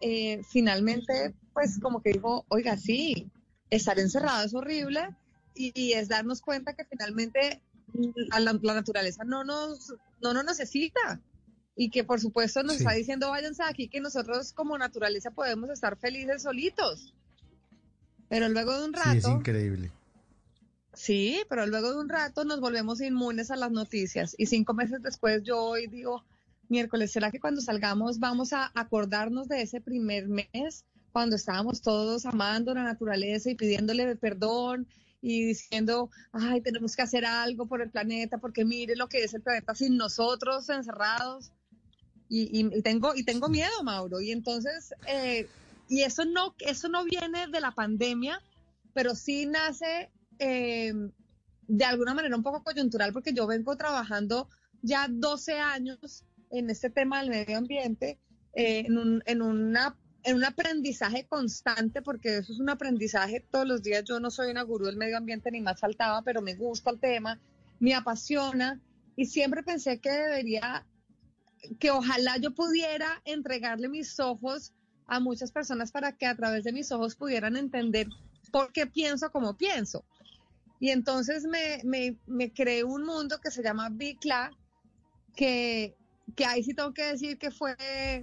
eh, 0.03 0.43
finalmente, 0.51 1.35
pues 1.55 1.79
como 1.81 2.03
que 2.03 2.13
dijo, 2.13 2.45
oiga, 2.49 2.77
sí, 2.77 3.31
estar 3.71 3.99
encerrado 3.99 4.45
es 4.45 4.55
horrible 4.55 5.09
y, 5.55 5.73
y 5.75 5.93
es 5.95 6.09
darnos 6.09 6.41
cuenta 6.43 6.75
que 6.75 6.85
finalmente 6.85 7.63
la, 8.29 8.41
la- 8.41 8.75
naturaleza 8.75 9.25
no 9.25 9.45
nos, 9.45 9.95
no 10.21 10.35
nos 10.35 10.45
necesita 10.45 11.21
y 11.77 11.89
que 11.91 12.05
por 12.05 12.21
supuesto 12.21 12.63
nos 12.63 12.77
Sí. 12.77 12.83
está 12.83 12.93
diciendo 12.93 13.31
váyanse 13.31 13.63
aquí 13.63 13.89
que 13.89 14.01
nosotros 14.01 14.53
como 14.53 14.77
naturaleza 14.77 15.31
podemos 15.31 15.71
estar 15.71 15.97
felices 15.97 16.43
solitos. 16.43 17.15
Pero 18.29 18.49
luego 18.49 18.79
de 18.79 18.85
un 18.87 18.95
Sí, 18.95 19.01
es 19.17 19.25
rato, 19.25 19.37
increíble. 19.37 19.91
sí, 20.95 21.41
pero 21.49 21.67
luego 21.67 21.93
de 21.93 21.99
un 22.01 22.09
rato 22.09 22.45
nos 22.45 22.61
volvemos 22.61 23.01
inmunes 23.01 23.51
a 23.51 23.57
las 23.57 23.71
noticias 23.71 24.35
y 24.39 24.47
cinco 24.47 24.75
meses 24.75 25.03
después 25.03 25.43
yo 25.43 25.59
hoy 25.63 25.87
digo, 25.87 26.23
miércoles, 26.73 27.13
¿será 27.13 27.31
que 27.31 27.39
cuando 27.39 27.61
salgamos 27.61 28.19
vamos 28.19 28.53
a 28.53 28.73
acordarnos 28.75 29.47
de 29.49 29.63
ese 29.63 29.81
primer 29.81 30.27
mes 30.29 30.85
cuando 31.13 31.37
estábamos 31.37 31.83
todos 31.83 32.25
amando 32.27 32.75
la 32.75 32.83
naturaleza 32.83 33.51
y 33.51 33.55
pidiéndole 33.55 34.17
perdón 34.17 34.89
y 35.21 35.45
diciendo, 35.45 36.11
ay, 36.33 36.63
tenemos 36.63 36.97
que 36.97 37.03
hacer 37.03 37.25
algo 37.27 37.67
por 37.67 37.83
el 37.83 37.91
planeta 37.91 38.39
porque 38.39 38.65
mire 38.65 38.97
lo 38.97 39.09
que 39.09 39.23
es 39.23 39.35
el 39.35 39.43
planeta 39.43 39.75
sin 39.75 39.97
nosotros 39.97 40.69
encerrados? 40.71 41.53
Y, 42.29 42.41
y- 42.61 42.79
y 42.79 42.83
tengo 42.83 43.15
y 43.15 43.23
tengo 43.25 43.49
miedo, 43.49 43.83
Mauro. 43.85 44.21
Y 44.23 44.33
entonces, 44.33 44.95
eh, 45.07 45.47
y 45.89 46.03
eso 46.03 46.25
no, 46.25 46.55
eso 46.61 46.89
no 46.89 47.05
viene 47.05 47.47
de 47.49 47.61
la 47.61 47.73
pandemia, 47.73 48.41
pero 48.95 49.15
sí 49.15 49.45
nace 49.47 50.11
eh, 50.39 50.95
de 51.69 51.85
alguna 51.85 52.15
manera 52.15 52.35
un 52.35 52.43
poco 52.43 52.63
coyuntural, 52.65 53.13
porque 53.13 53.35
yo 53.35 53.47
vengo 53.47 53.77
trabajando 53.77 54.49
ya 54.83 55.07
12 55.11 55.59
años 55.59 56.25
en 56.53 56.71
este 56.71 56.91
tema 56.91 57.21
del 57.21 57.31
medio 57.31 57.59
ambiente, 57.59 58.19
eh, 58.55 58.85
en, 58.87 58.99
un, 58.99 59.23
en, 59.27 59.43
una, 59.43 59.97
en 60.23 60.37
un 60.37 60.45
aprendizaje 60.45 61.27
constante, 61.27 62.03
porque 62.03 62.39
eso 62.39 62.53
es 62.53 62.61
un 62.61 62.69
aprendizaje 62.69 63.41
todos 63.41 63.67
los 63.67 63.83
días. 63.83 64.05
Yo 64.05 64.21
no 64.21 64.31
soy 64.31 64.51
una 64.51 64.63
gurú 64.63 64.87
del 64.87 64.97
medio 64.97 65.17
ambiente, 65.17 65.51
ni 65.51 65.61
más 65.61 65.81
faltaba, 65.81 66.23
pero 66.23 66.43
me 66.43 66.55
gusta 66.55 66.91
el 66.91 67.01
tema, 67.01 67.41
me 67.81 67.95
apasiona 67.95 68.81
y 69.17 69.27
siempre 69.27 69.63
pensé 69.63 69.99
que 69.99 70.11
debería 70.11 70.87
que 71.79 71.91
ojalá 71.91 72.37
yo 72.39 72.55
pudiera 72.55 73.23
entregarle 73.25 73.89
mis 73.89 74.19
ojos 74.21 74.73
a 75.07 75.21
muchas 75.21 75.53
personas 75.53 75.93
para 75.93 76.13
que 76.17 76.27
a 76.27 76.37
través 76.37 76.65
de 76.65 76.73
mis 76.73 76.91
ojos 76.93 77.15
pudieran 77.15 77.57
entender 77.57 78.09
por 78.51 78.73
qué 78.73 78.87
pienso 78.87 79.31
como 79.31 79.57
pienso. 79.57 80.05
Y 80.81 80.91
entonces 80.91 81.45
me, 81.45 81.81
me, 81.85 82.19
me 82.27 82.53
creé 82.53 82.83
un 82.83 83.05
mundo 83.05 83.39
que 83.41 83.51
se 83.51 83.63
llama 83.63 83.89
Bicla, 83.91 84.51
que, 85.37 85.97
que 86.37 86.45
ahí 86.45 86.63
sí 86.63 86.75
tengo 86.75 86.95
que 86.95 87.05
decir 87.05 87.39
que 87.39 87.51
fue 87.51 87.77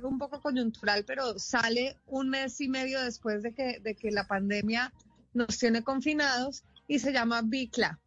un 0.03 0.17
poco 0.17 0.41
coyuntural, 0.41 1.03
pero 1.05 1.37
sale 1.37 1.97
un 2.07 2.29
mes 2.29 2.59
y 2.61 2.67
medio 2.67 3.01
después 3.01 3.43
de 3.43 3.53
que, 3.53 3.79
de 3.79 3.95
que 3.95 4.11
la 4.11 4.27
pandemia 4.27 4.93
nos 5.33 5.57
tiene 5.57 5.83
confinados 5.83 6.63
y 6.87 6.99
se 6.99 7.13
llama 7.13 7.41
Bicla. 7.43 7.99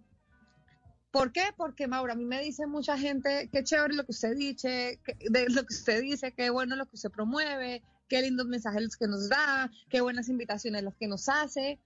¿Por 1.10 1.30
qué? 1.30 1.44
Porque 1.56 1.86
Maura, 1.86 2.14
a 2.14 2.16
mí 2.16 2.24
me 2.24 2.42
dice 2.42 2.66
mucha 2.66 2.96
gente, 2.96 3.48
qué 3.52 3.62
chévere 3.62 3.94
lo 3.94 4.04
que 4.04 4.12
usted 4.12 4.34
dice, 4.34 4.98
de 5.30 5.48
lo 5.50 5.64
que 5.66 5.74
usted 5.74 6.00
dice, 6.00 6.32
qué 6.32 6.48
bueno 6.48 6.74
lo 6.74 6.86
que 6.86 6.96
usted 6.96 7.10
promueve, 7.10 7.82
qué 8.08 8.22
lindos 8.22 8.46
mensajes 8.46 8.82
los 8.82 8.96
que 8.96 9.06
nos 9.06 9.28
da, 9.28 9.70
qué 9.90 10.00
buenas 10.00 10.30
invitaciones 10.30 10.82
las 10.82 10.96
que 10.96 11.06
nos 11.06 11.28
hace, 11.28 11.78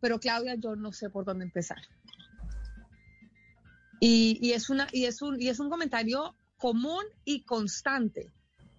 pero 0.00 0.18
Claudia, 0.18 0.56
yo 0.56 0.74
no 0.74 0.92
sé 0.92 1.10
por 1.10 1.24
dónde 1.24 1.44
empezar. 1.44 1.78
Y, 4.00 4.38
y 4.42 4.52
es 4.52 4.68
una, 4.68 4.88
y 4.90 5.04
es 5.04 5.22
un, 5.22 5.40
y 5.40 5.48
es 5.48 5.60
un 5.60 5.70
comentario 5.70 6.34
común 6.62 7.04
y 7.24 7.42
constante. 7.42 8.30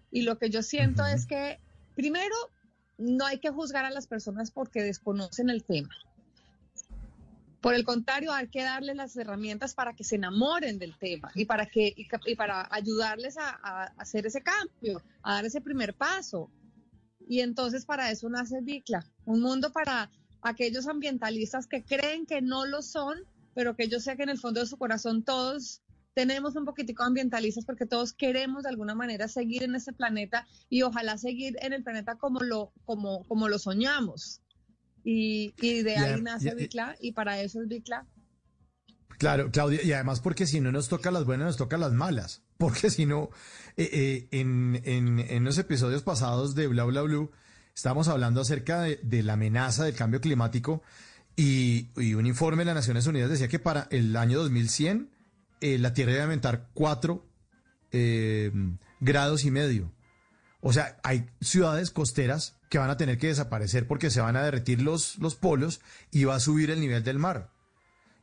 Y 0.10 0.22
lo 0.22 0.38
que 0.38 0.50
yo 0.50 0.64
siento 0.64 1.06
es 1.06 1.26
que, 1.26 1.60
primero, 1.96 2.34
no 2.98 3.26
hay 3.26 3.40
que 3.40 3.50
juzgar 3.50 3.84
a 3.84 3.90
las 3.90 4.08
personas 4.08 4.52
porque 4.52 4.82
desconocen 4.82 5.50
el 5.50 5.66
tema. 5.66 5.94
Por 7.60 7.74
el 7.74 7.84
contrario, 7.84 8.32
hay 8.32 8.48
que 8.48 8.64
darles 8.64 8.96
las 8.96 9.18
herramientas 9.18 9.74
para 9.74 9.94
que 9.98 10.06
se 10.06 10.16
enamoren 10.16 10.80
del 10.80 10.98
tema 10.98 11.30
y 11.36 11.44
para, 11.44 11.66
que, 11.66 11.94
y, 11.98 12.36
para 12.36 12.70
ayudarles 12.72 13.38
a, 13.38 13.50
a 13.62 13.84
hacer 13.98 14.26
ese 14.28 14.42
cambio, 14.42 15.02
a 15.22 15.34
dar 15.34 15.46
ese 15.46 15.60
primer 15.60 15.94
paso. 15.94 16.50
Y 17.28 17.42
entonces 17.42 17.86
para 17.86 18.12
eso 18.12 18.30
nace 18.30 18.62
Bicla, 18.62 19.06
un 19.26 19.42
mundo 19.42 19.74
para 19.74 20.10
aquellos 20.42 20.88
ambientalistas 20.88 21.68
que 21.68 21.84
creen 21.84 22.26
que 22.26 22.42
no 22.42 22.66
lo 22.66 22.82
son, 22.82 23.18
pero 23.54 23.76
que 23.76 23.90
yo 23.90 24.00
sé 24.00 24.16
que 24.16 24.24
en 24.24 24.30
el 24.30 24.40
fondo 24.40 24.62
de 24.62 24.68
su 24.68 24.78
corazón 24.78 25.24
todos 25.24 25.82
tenemos 26.14 26.56
un 26.56 26.66
poquitico 26.66 27.04
ambientalistas 27.04 27.66
porque 27.66 27.86
todos 27.86 28.14
queremos 28.14 28.64
de 28.64 28.70
alguna 28.70 28.96
manera 28.96 29.28
seguir 29.28 29.64
en 29.64 29.76
este 29.76 29.94
planeta 29.94 30.46
y 30.70 30.82
ojalá 30.84 31.18
seguir 31.18 31.56
en 31.62 31.74
el 31.74 31.84
planeta 31.84 32.16
como 32.16 32.40
lo, 32.42 32.72
como, 32.86 33.24
como 33.28 33.50
lo 33.50 33.60
soñamos. 33.60 34.42
Y, 35.04 35.54
y 35.62 35.82
de 35.84 35.98
ahí 35.98 36.22
nace 36.22 36.46
y 36.48 36.50
a- 36.50 36.54
Bicla 36.56 36.96
y 37.02 37.12
para 37.12 37.42
eso 37.42 37.62
es 37.62 37.68
Bicla. 37.68 38.06
Claro, 39.18 39.52
Claudia, 39.52 39.82
y 39.84 39.92
además 39.94 40.20
porque 40.22 40.46
si 40.48 40.60
no 40.60 40.72
nos 40.72 40.90
toca 40.90 41.12
las 41.12 41.26
buenas, 41.26 41.48
nos 41.48 41.58
toca 41.58 41.78
las 41.78 41.92
malas. 41.94 42.42
Porque 42.58 42.90
si 42.90 43.06
no, 43.06 43.30
eh, 43.76 43.90
eh, 43.92 44.28
en, 44.32 44.80
en, 44.86 45.20
en 45.20 45.44
los 45.44 45.58
episodios 45.58 46.02
pasados 46.02 46.56
de 46.56 46.68
Bla 46.68 46.86
Bla 46.86 47.02
Blue, 47.02 47.30
estábamos 47.76 48.08
hablando 48.08 48.40
acerca 48.40 48.84
de, 48.84 49.00
de 49.04 49.22
la 49.22 49.34
amenaza 49.34 49.84
del 49.84 49.96
cambio 49.96 50.22
climático 50.22 50.82
y, 51.36 51.90
y 51.98 52.14
un 52.14 52.26
informe 52.26 52.62
de 52.62 52.66
las 52.68 52.76
Naciones 52.76 53.06
Unidas 53.08 53.30
decía 53.32 53.50
que 53.50 53.60
para 53.60 53.88
el 53.92 54.16
año 54.16 54.38
2100 54.40 55.10
eh, 55.64 55.78
la 55.80 55.94
Tierra 55.94 56.12
iba 56.12 56.22
a 56.22 56.24
aumentar 56.26 56.68
4 56.74 57.26
grados 59.00 59.46
y 59.46 59.52
medio. 59.52 59.92
O 60.62 60.74
sea, 60.74 60.98
hay 61.04 61.26
ciudades 61.42 61.92
costeras 61.92 62.56
que 62.70 62.78
van 62.78 62.90
a 62.90 62.98
tener 62.98 63.18
que 63.18 63.28
desaparecer 63.28 63.88
porque 63.88 64.10
se 64.10 64.22
van 64.22 64.36
a 64.36 64.44
derretir 64.44 64.82
los, 64.82 65.18
los 65.20 65.36
polos 65.36 65.82
y 66.12 66.24
va 66.24 66.36
a 66.36 66.40
subir 66.40 66.72
el 66.72 66.80
nivel 66.80 67.04
del 67.04 67.20
mar. 67.20 67.50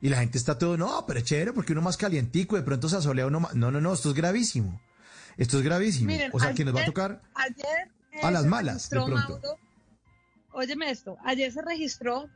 Y 0.01 0.09
la 0.09 0.19
gente 0.19 0.39
está 0.39 0.59
todo, 0.59 0.77
no, 0.78 1.05
pero 1.07 1.20
chévere 1.20 1.52
porque 1.52 1.73
uno 1.73 1.83
más 1.83 1.97
calientico, 1.99 2.57
de 2.57 2.62
pronto 2.62 2.89
se 2.89 2.97
asolea 2.97 3.27
uno 3.27 3.41
más. 3.41 3.55
No, 3.55 3.70
no, 3.70 3.81
no, 3.81 3.93
esto 3.93 4.09
es 4.09 4.15
gravísimo. 4.15 4.81
Esto 5.36 5.59
es 5.59 5.62
gravísimo. 5.65 6.07
Miren, 6.09 6.31
o 6.33 6.41
sea, 6.41 6.55
que 6.55 6.65
nos 6.65 6.75
va 6.75 6.78
a 6.78 6.83
ayer- 6.83 6.93
tocar 6.93 7.23
ayer, 7.35 7.91
eh, 8.12 8.20
a 8.23 8.31
las 8.31 8.47
malas, 8.47 8.89
de 8.89 8.97
pronto. 8.97 9.15
Mauro, 9.15 9.59
óyeme 10.52 10.91
esto, 10.91 11.17
ayer 11.25 11.52
se 11.52 11.62
registró 11.62 12.28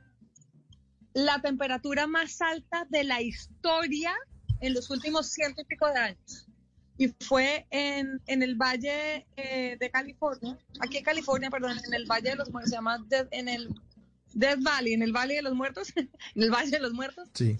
la 1.14 1.40
temperatura 1.40 2.06
más 2.06 2.40
alta 2.42 2.86
de 2.90 3.04
la 3.04 3.22
historia 3.22 4.12
en 4.66 4.74
los 4.74 4.90
últimos 4.90 5.28
ciento 5.28 5.62
y 5.62 5.64
pico 5.64 5.86
de 5.88 5.98
años. 5.98 6.46
Y 6.96 7.08
fue 7.20 7.66
en, 7.70 8.20
en 8.26 8.42
el 8.42 8.54
Valle 8.54 9.26
eh, 9.36 9.76
de 9.80 9.90
California, 9.90 10.56
aquí 10.80 10.98
en 10.98 11.04
California, 11.04 11.50
perdón, 11.50 11.76
en 11.84 11.94
el 11.94 12.06
Valle 12.06 12.30
de 12.30 12.36
los 12.36 12.50
Muertos, 12.50 12.70
se 12.70 12.76
llama 12.76 12.98
Death- 13.08 13.28
en 13.32 13.48
el 13.48 13.74
Death 14.32 14.60
Valley, 14.62 14.92
en 14.94 15.02
el 15.02 15.12
Valle 15.12 15.34
de 15.34 15.42
los 15.42 15.54
Muertos, 15.54 15.92
en 15.96 16.08
el 16.36 16.50
Valle 16.52 16.70
de 16.70 16.78
los 16.80 16.92
Muertos. 16.92 17.28
Sí. 17.34 17.58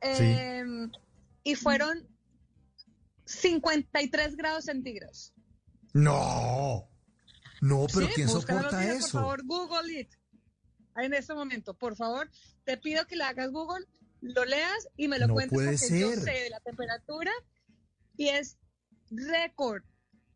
Eh, 0.00 0.64
Y 1.42 1.54
fueron 1.56 2.06
53 3.26 4.36
grados 4.36 4.64
centígrados. 4.64 5.32
No. 5.92 6.88
No, 7.60 7.86
pero 7.92 8.06
Sí, 8.06 8.12
¿quién 8.14 8.28
soporta 8.28 8.78
mira, 8.80 8.94
eso? 8.94 9.12
Por 9.20 9.40
favor, 9.42 9.44
Google 9.44 10.00
it. 10.00 10.08
En 10.96 11.14
este 11.14 11.34
momento, 11.34 11.74
por 11.74 11.96
favor, 11.96 12.30
te 12.64 12.76
pido 12.76 13.06
que 13.06 13.16
le 13.16 13.24
hagas 13.24 13.50
Google, 13.50 13.86
lo 14.20 14.44
leas 14.44 14.88
y 14.96 15.08
me 15.08 15.18
lo 15.18 15.28
No 15.28 15.34
cuentes 15.34 15.54
puede 15.54 15.78
porque 15.78 16.00
yo 16.00 16.12
sé 16.12 16.30
de 16.30 16.50
la 16.50 16.60
temperatura 16.60 17.32
y 18.16 18.28
es 18.28 18.58
récord 19.10 19.82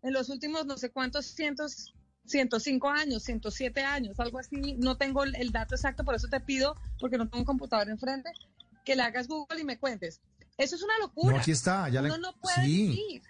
en 0.02 0.12
los 0.12 0.28
últimos 0.28 0.66
no 0.66 0.76
sé 0.76 0.90
cuántos 0.90 1.26
cientos, 1.26 1.94
105 2.26 2.90
años, 2.90 3.22
107 3.22 3.82
años, 3.82 4.20
algo 4.20 4.38
así. 4.38 4.76
No 4.78 4.96
tengo 4.96 5.24
el, 5.24 5.50
dato 5.50 5.74
exacto, 5.74 6.04
por 6.04 6.14
eso 6.14 6.28
te 6.28 6.40
pido, 6.40 6.76
porque 7.00 7.16
no 7.16 7.28
tengo 7.28 7.38
un 7.40 7.44
computador 7.44 7.88
enfrente, 7.88 8.30
que 8.84 8.96
le 8.96 9.02
hagas 9.02 9.28
Google 9.28 9.60
y 9.60 9.64
me 9.64 9.78
cuentes. 9.78 10.20
Eso 10.58 10.76
es 10.76 10.82
una 10.82 10.98
locura. 10.98 11.34
No, 11.34 11.40
aquí 11.40 11.50
está, 11.50 11.88
ya 11.88 12.02
la- 12.02 12.08
Uno 12.08 12.18
no 12.18 12.36
puede 12.36 12.56
sí. 12.56 12.88
vivir. 12.88 13.22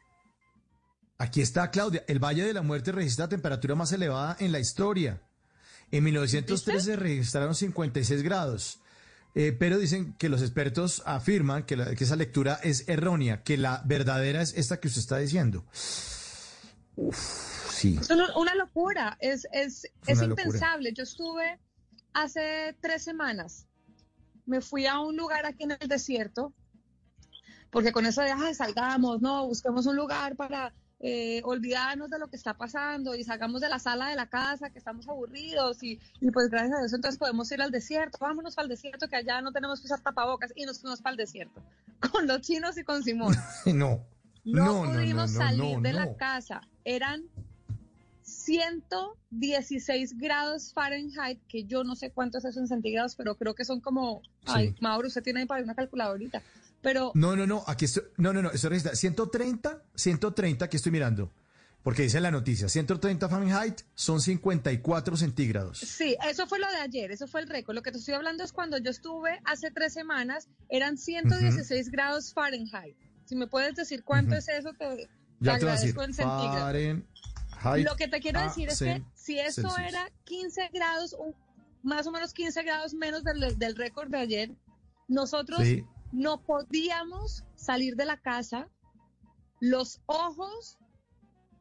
Aquí 1.18 1.40
está, 1.40 1.70
Claudia. 1.70 2.04
El 2.08 2.18
Valle 2.18 2.44
de 2.44 2.52
la 2.52 2.62
Muerte 2.62 2.90
registra 2.90 3.26
la 3.26 3.30
temperatura 3.30 3.76
más 3.76 3.92
elevada 3.92 4.36
en 4.40 4.50
la 4.50 4.58
historia. 4.58 5.22
En 5.92 6.02
1913 6.02 6.96
registraron 6.96 7.54
56 7.54 8.22
grados. 8.22 8.80
Eh, 9.36 9.52
pero 9.58 9.78
dicen 9.78 10.14
que 10.16 10.28
los 10.28 10.42
expertos 10.42 11.02
afirman 11.06 11.64
que, 11.64 11.76
la- 11.76 11.94
que 11.96 12.04
esa 12.04 12.14
lectura 12.16 12.60
es 12.62 12.88
errónea, 12.88 13.42
que 13.42 13.56
la 13.56 13.82
verdadera 13.84 14.40
es 14.42 14.54
esta 14.54 14.78
que 14.78 14.86
usted 14.88 15.00
está 15.00 15.18
diciendo. 15.18 15.64
Uf, 16.96 17.18
sí. 17.72 17.98
Es 18.00 18.10
una, 18.10 18.54
locura, 18.54 19.16
es, 19.20 19.46
es, 19.52 19.86
Es 20.06 20.18
locura. 20.20 20.42
impensable. 20.44 20.92
Yo 20.92 21.02
estuve 21.02 21.58
hace 22.12 22.76
tres 22.80 23.02
semanas, 23.02 23.66
me 24.46 24.60
fui 24.60 24.86
a 24.86 25.00
un 25.00 25.16
lugar 25.16 25.44
aquí 25.46 25.64
en 25.64 25.72
el 25.72 25.88
desierto, 25.88 26.52
porque 27.70 27.90
con 27.90 28.06
eso 28.06 28.22
de, 28.22 28.30
"Ay, 28.30 28.54
salgamos, 28.54 29.20
no, 29.20 29.46
busquemos 29.48 29.86
un 29.86 29.96
lugar 29.96 30.36
para 30.36 30.72
eh, 31.06 31.42
olvidarnos 31.44 32.08
de 32.08 32.18
lo 32.18 32.28
que 32.28 32.36
está 32.36 32.54
pasando 32.54 33.14
y 33.14 33.24
salgamos 33.24 33.60
de 33.60 33.68
la 33.68 33.78
sala 33.78 34.08
de 34.08 34.16
la 34.16 34.26
casa, 34.26 34.70
que 34.70 34.78
estamos 34.78 35.06
aburridos 35.06 35.82
y, 35.82 36.00
y 36.22 36.30
pues 36.30 36.48
gracias 36.48 36.80
a 36.80 36.84
eso 36.86 36.96
entonces 36.96 37.18
podemos 37.18 37.52
ir 37.52 37.60
al 37.60 37.70
desierto, 37.70 38.16
vámonos 38.18 38.54
para 38.54 38.64
el 38.64 38.70
desierto 38.70 39.06
que 39.06 39.16
allá 39.16 39.42
no 39.42 39.52
tenemos 39.52 39.80
que 39.80 39.86
usar 39.86 40.00
tapabocas 40.00 40.52
y 40.56 40.64
nos 40.64 40.80
fuimos 40.80 41.02
para 41.02 41.12
el 41.12 41.18
desierto, 41.18 41.62
con 42.10 42.26
los 42.26 42.40
chinos 42.40 42.78
y 42.78 42.84
con 42.84 43.02
Simón. 43.02 43.34
No. 43.66 44.00
No, 44.46 44.64
No, 44.64 44.64
no, 44.64 44.86
no, 44.86 44.92
pudimos 45.00 45.32
no, 45.32 45.38
salir 45.38 45.78
de 45.80 45.92
la 45.92 46.16
casa. 46.16 46.60
Eran 46.84 47.22
116 48.22 50.18
grados 50.18 50.72
Fahrenheit, 50.72 51.38
que 51.48 51.64
yo 51.64 51.84
no 51.84 51.94
sé 51.96 52.10
cuánto 52.10 52.38
es 52.38 52.44
eso 52.44 52.60
en 52.60 52.68
centígrados, 52.68 53.14
pero 53.16 53.36
creo 53.36 53.54
que 53.54 53.64
son 53.64 53.80
como, 53.80 54.22
ay, 54.46 54.68
Sí. 54.70 54.76
Mauro, 54.80 55.08
usted 55.08 55.22
tiene 55.22 55.40
ahí 55.40 55.46
para 55.46 55.62
una 55.62 55.74
calculadorita, 55.74 56.42
pero 56.84 57.10
No, 57.14 57.34
no, 57.34 57.46
no, 57.48 57.64
aquí 57.66 57.86
estoy, 57.86 58.04
no, 58.18 58.32
no, 58.32 58.42
no, 58.42 58.50
eso 58.52 58.68
registra 58.68 58.94
130, 58.94 59.82
130, 59.96 60.68
que 60.68 60.76
estoy 60.76 60.92
mirando, 60.92 61.32
porque 61.82 62.02
dice 62.02 62.20
la 62.20 62.30
noticia, 62.30 62.68
130 62.68 63.28
Fahrenheit 63.28 63.80
son 63.94 64.20
54 64.20 65.16
centígrados. 65.16 65.78
sí, 65.78 66.16
eso 66.28 66.46
fue 66.46 66.60
lo 66.60 66.68
de 66.70 66.76
ayer, 66.76 67.10
eso 67.10 67.26
fue 67.26 67.40
el 67.40 67.48
récord. 67.48 67.74
Lo 67.74 67.82
que 67.82 67.90
te 67.90 67.98
estoy 67.98 68.14
hablando 68.14 68.44
es 68.44 68.52
cuando 68.52 68.78
yo 68.78 68.90
estuve 68.90 69.40
hace 69.44 69.70
tres 69.72 69.92
semanas, 69.92 70.46
eran 70.68 70.96
116 70.96 71.90
grados 71.90 72.32
Fahrenheit. 72.32 72.96
Si 73.24 73.34
me 73.34 73.46
puedes 73.46 73.74
decir 73.74 74.04
cuánto 74.04 74.34
es 74.36 74.48
eso, 74.48 74.72
te, 74.74 74.84
te 74.96 75.08
Ya 75.40 75.52
te 75.58 75.64
agradezco 75.66 76.02
en 76.04 76.14
centígrados. 76.14 76.60
Fahrenheit. 76.60 77.04
Lo 77.86 77.96
que 77.96 78.08
te 78.08 78.20
quiero 78.20 78.42
decir 78.42 78.68
es 78.68 78.78
que 78.78 79.02
si 79.14 79.38
eso 79.38 79.62
Celsius. 79.62 79.88
era 79.88 80.10
15 80.24 80.68
grados, 80.72 81.16
más 81.82 82.06
o 82.06 82.10
menos 82.12 82.34
15 82.34 82.62
grados 82.62 82.92
menos 82.92 83.24
del, 83.24 83.58
del 83.58 83.74
récord 83.76 84.10
de 84.10 84.18
ayer, 84.18 84.50
nosotros 85.08 85.60
Sí. 85.62 85.82
No 86.14 86.40
podíamos 86.42 87.44
salir 87.56 87.96
de 87.96 88.04
la 88.04 88.16
casa, 88.18 88.68
los 89.60 90.00
ojos 90.06 90.78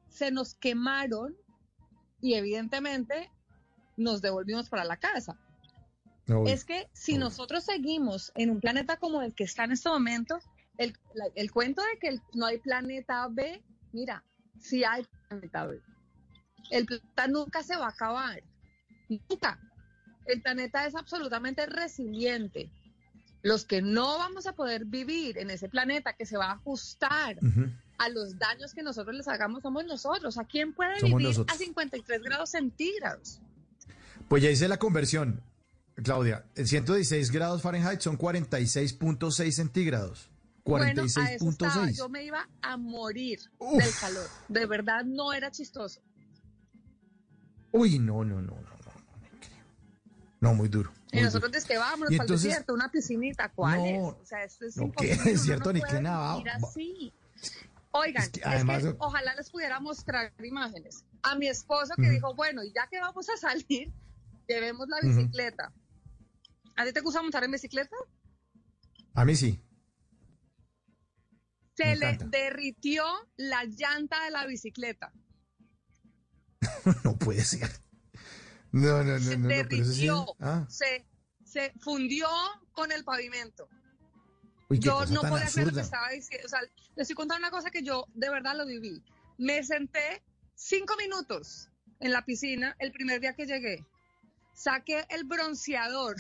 se 0.10 0.32
nos 0.32 0.54
quemaron 0.56 1.36
y 2.22 2.36
evidentemente 2.36 3.32
nos 3.98 4.22
devolvimos 4.22 4.70
para 4.70 4.84
la 4.86 4.98
casa. 4.98 5.38
Es 6.48 6.64
que 6.66 6.88
si 6.94 7.18
nosotros 7.18 7.64
seguimos 7.66 8.32
en 8.36 8.50
un 8.52 8.62
planeta 8.62 8.98
como 8.98 9.22
el 9.22 9.34
que 9.34 9.44
está 9.44 9.64
en 9.66 9.72
este 9.74 9.90
momento, 9.90 10.40
el, 10.78 10.94
la- 11.14 11.28
el 11.36 11.52
cuento 11.52 11.82
de 11.82 12.00
que 12.00 12.08
el- 12.10 12.22
no 12.34 12.46
hay 12.46 12.60
planeta 12.60 13.28
B, 13.30 13.62
mira, 13.92 14.24
sí 14.60 14.84
hay 14.84 15.06
planeta 15.28 15.66
B. 15.66 15.82
El 16.70 16.86
planeta 16.86 17.28
nunca 17.28 17.62
se 17.64 17.76
va 17.76 17.88
a 17.88 17.90
acabar. 17.90 18.42
Nunca. 19.10 19.60
El 20.26 20.42
planeta 20.42 20.86
es 20.86 20.96
absolutamente 20.96 21.66
resiliente. 21.66 22.72
Los 23.44 23.66
que 23.66 23.82
no 23.82 24.18
vamos 24.18 24.48
a 24.48 24.54
poder 24.54 24.86
vivir 24.86 25.38
en 25.38 25.50
ese 25.52 25.68
planeta 25.68 26.14
que 26.14 26.26
se 26.26 26.38
va 26.38 26.46
a 26.46 26.54
ajustar 26.54 27.38
a 27.98 28.10
los 28.10 28.40
daños 28.40 28.74
que 28.74 28.82
nosotros 28.84 29.16
les 29.16 29.28
hagamos 29.28 29.62
somos 29.62 29.86
nosotros. 29.86 30.38
¿A 30.38 30.46
quién 30.46 30.74
puede 30.74 31.00
Somos 31.02 31.18
vivir 31.18 31.28
nosotros. 31.28 31.54
a 31.54 31.60
53 31.60 32.24
grados 32.24 32.50
centígrados? 32.52 33.42
Pues 34.30 34.42
ya 34.42 34.50
hice 34.50 34.70
la 34.70 34.80
conversión, 34.80 35.44
Claudia. 35.96 36.46
En 36.56 36.68
116 36.68 37.32
grados 37.32 37.62
Fahrenheit 37.62 38.00
son 38.00 38.18
46.6 38.18 39.52
centígrados. 39.52 40.30
Bueno, 40.64 41.02
a 41.02 41.06
eso 41.06 41.50
estaba. 41.50 41.76
46.6. 41.86 41.98
Yo 41.98 42.08
me 42.08 42.24
iba 42.24 42.48
a 42.62 42.78
morir 42.78 43.40
Uf. 43.60 43.84
del 43.84 43.94
calor. 44.00 44.28
De 44.48 44.66
verdad, 44.66 45.04
no 45.04 45.34
era 45.34 45.52
chistoso. 45.52 46.00
Uy, 47.74 48.00
no, 48.00 48.24
no, 48.24 48.42
no, 48.42 48.54
no, 48.54 48.56
no, 48.56 48.62
no. 48.62 48.92
No, 50.40 50.54
muy 50.54 50.70
duro. 50.70 50.94
Y 51.14 51.22
nosotros 51.22 51.54
es 51.56 51.66
que 51.66 51.78
vámonos 51.78 52.06
para 52.08 52.16
el 52.16 52.22
entonces- 52.22 52.44
desierto, 52.48 52.74
una 52.74 52.92
piscinita, 52.92 53.50
¿cuál 53.50 53.80
No, 53.80 53.86
es? 53.86 54.02
O 54.22 54.26
sea, 54.26 54.44
esto 54.44 54.66
es 54.66 54.78
no, 54.78 54.92
¿qué? 54.92 55.12
imposible. 55.14 55.22
uno 55.22 55.32
Desierto 55.32 55.66
no 55.66 55.74
ni 55.74 55.82
qué 55.82 56.02
nada, 56.02 56.44
así. 56.56 57.14
Oigan, 57.92 58.24
es 58.24 58.30
que, 58.30 58.42
además- 58.44 58.84
ojalá 58.98 59.36
les 59.36 59.50
pudiera 59.52 59.80
mostrar 59.80 60.34
imágenes. 60.44 61.06
A 61.22 61.36
mi 61.36 61.48
esposo 61.48 61.94
que 61.96 62.10
dijo, 62.10 62.34
bueno, 62.36 62.64
y 62.64 62.74
ya 62.74 62.88
que 62.88 63.00
vamos 63.00 63.28
a 63.30 63.38
salir, 63.38 63.94
llevemos 64.48 64.88
la 64.90 64.98
bicicleta. 65.08 65.72
¿A 66.76 66.86
ti 66.86 66.92
te 66.94 67.02
gusta 67.02 67.22
montar 67.22 67.44
en 67.44 67.52
bicicleta? 67.52 67.96
A 69.14 69.24
mí 69.26 69.36
sí. 69.36 69.64
Se 71.78 71.86
Me 71.86 71.96
le 71.98 72.10
encanta. 72.10 72.38
derritió 72.38 73.04
la 73.38 73.64
llanta 73.66 74.24
de 74.26 74.32
la 74.32 74.46
bicicleta. 74.48 75.14
No 77.04 77.16
puede 77.18 77.44
ser. 77.44 77.70
No, 78.74 79.04
no, 79.04 79.14
no, 79.14 79.20
se 79.20 79.38
no, 79.38 79.50
sí. 79.50 79.56
derritió, 79.56 80.26
Ah, 80.40 80.66
se, 80.68 81.06
se 81.46 81.72
fundió 81.80 82.28
con 82.74 82.92
el 82.92 83.04
pavimento. 83.04 83.70
uy, 84.68 84.80
yo 84.80 85.06
no 85.06 85.22
podía 85.22 85.48
creer 85.48 85.68
lo 85.68 85.74
que 85.76 85.82
estaba 85.82 86.10
diciendo. 86.10 86.46
O 86.46 86.50
sea, 86.50 86.60
les 86.62 86.72
estoy 86.98 87.16
contando 87.16 87.48
una 87.48 87.52
cosa 87.52 87.70
que 87.70 87.84
yo 87.84 88.06
de 88.16 88.30
verdad 88.30 88.56
lo 88.58 88.66
viví. 88.66 89.02
Me 89.38 89.64
senté 89.64 90.24
cinco 90.56 90.96
minutos 90.98 91.70
en 92.00 92.12
la 92.12 92.26
piscina 92.26 92.76
el 92.80 92.92
primer 92.92 93.22
día 93.22 93.34
que 93.36 93.46
llegué. 93.46 93.86
Saqué 94.56 95.06
el 95.10 95.24
bronceador. 95.26 96.16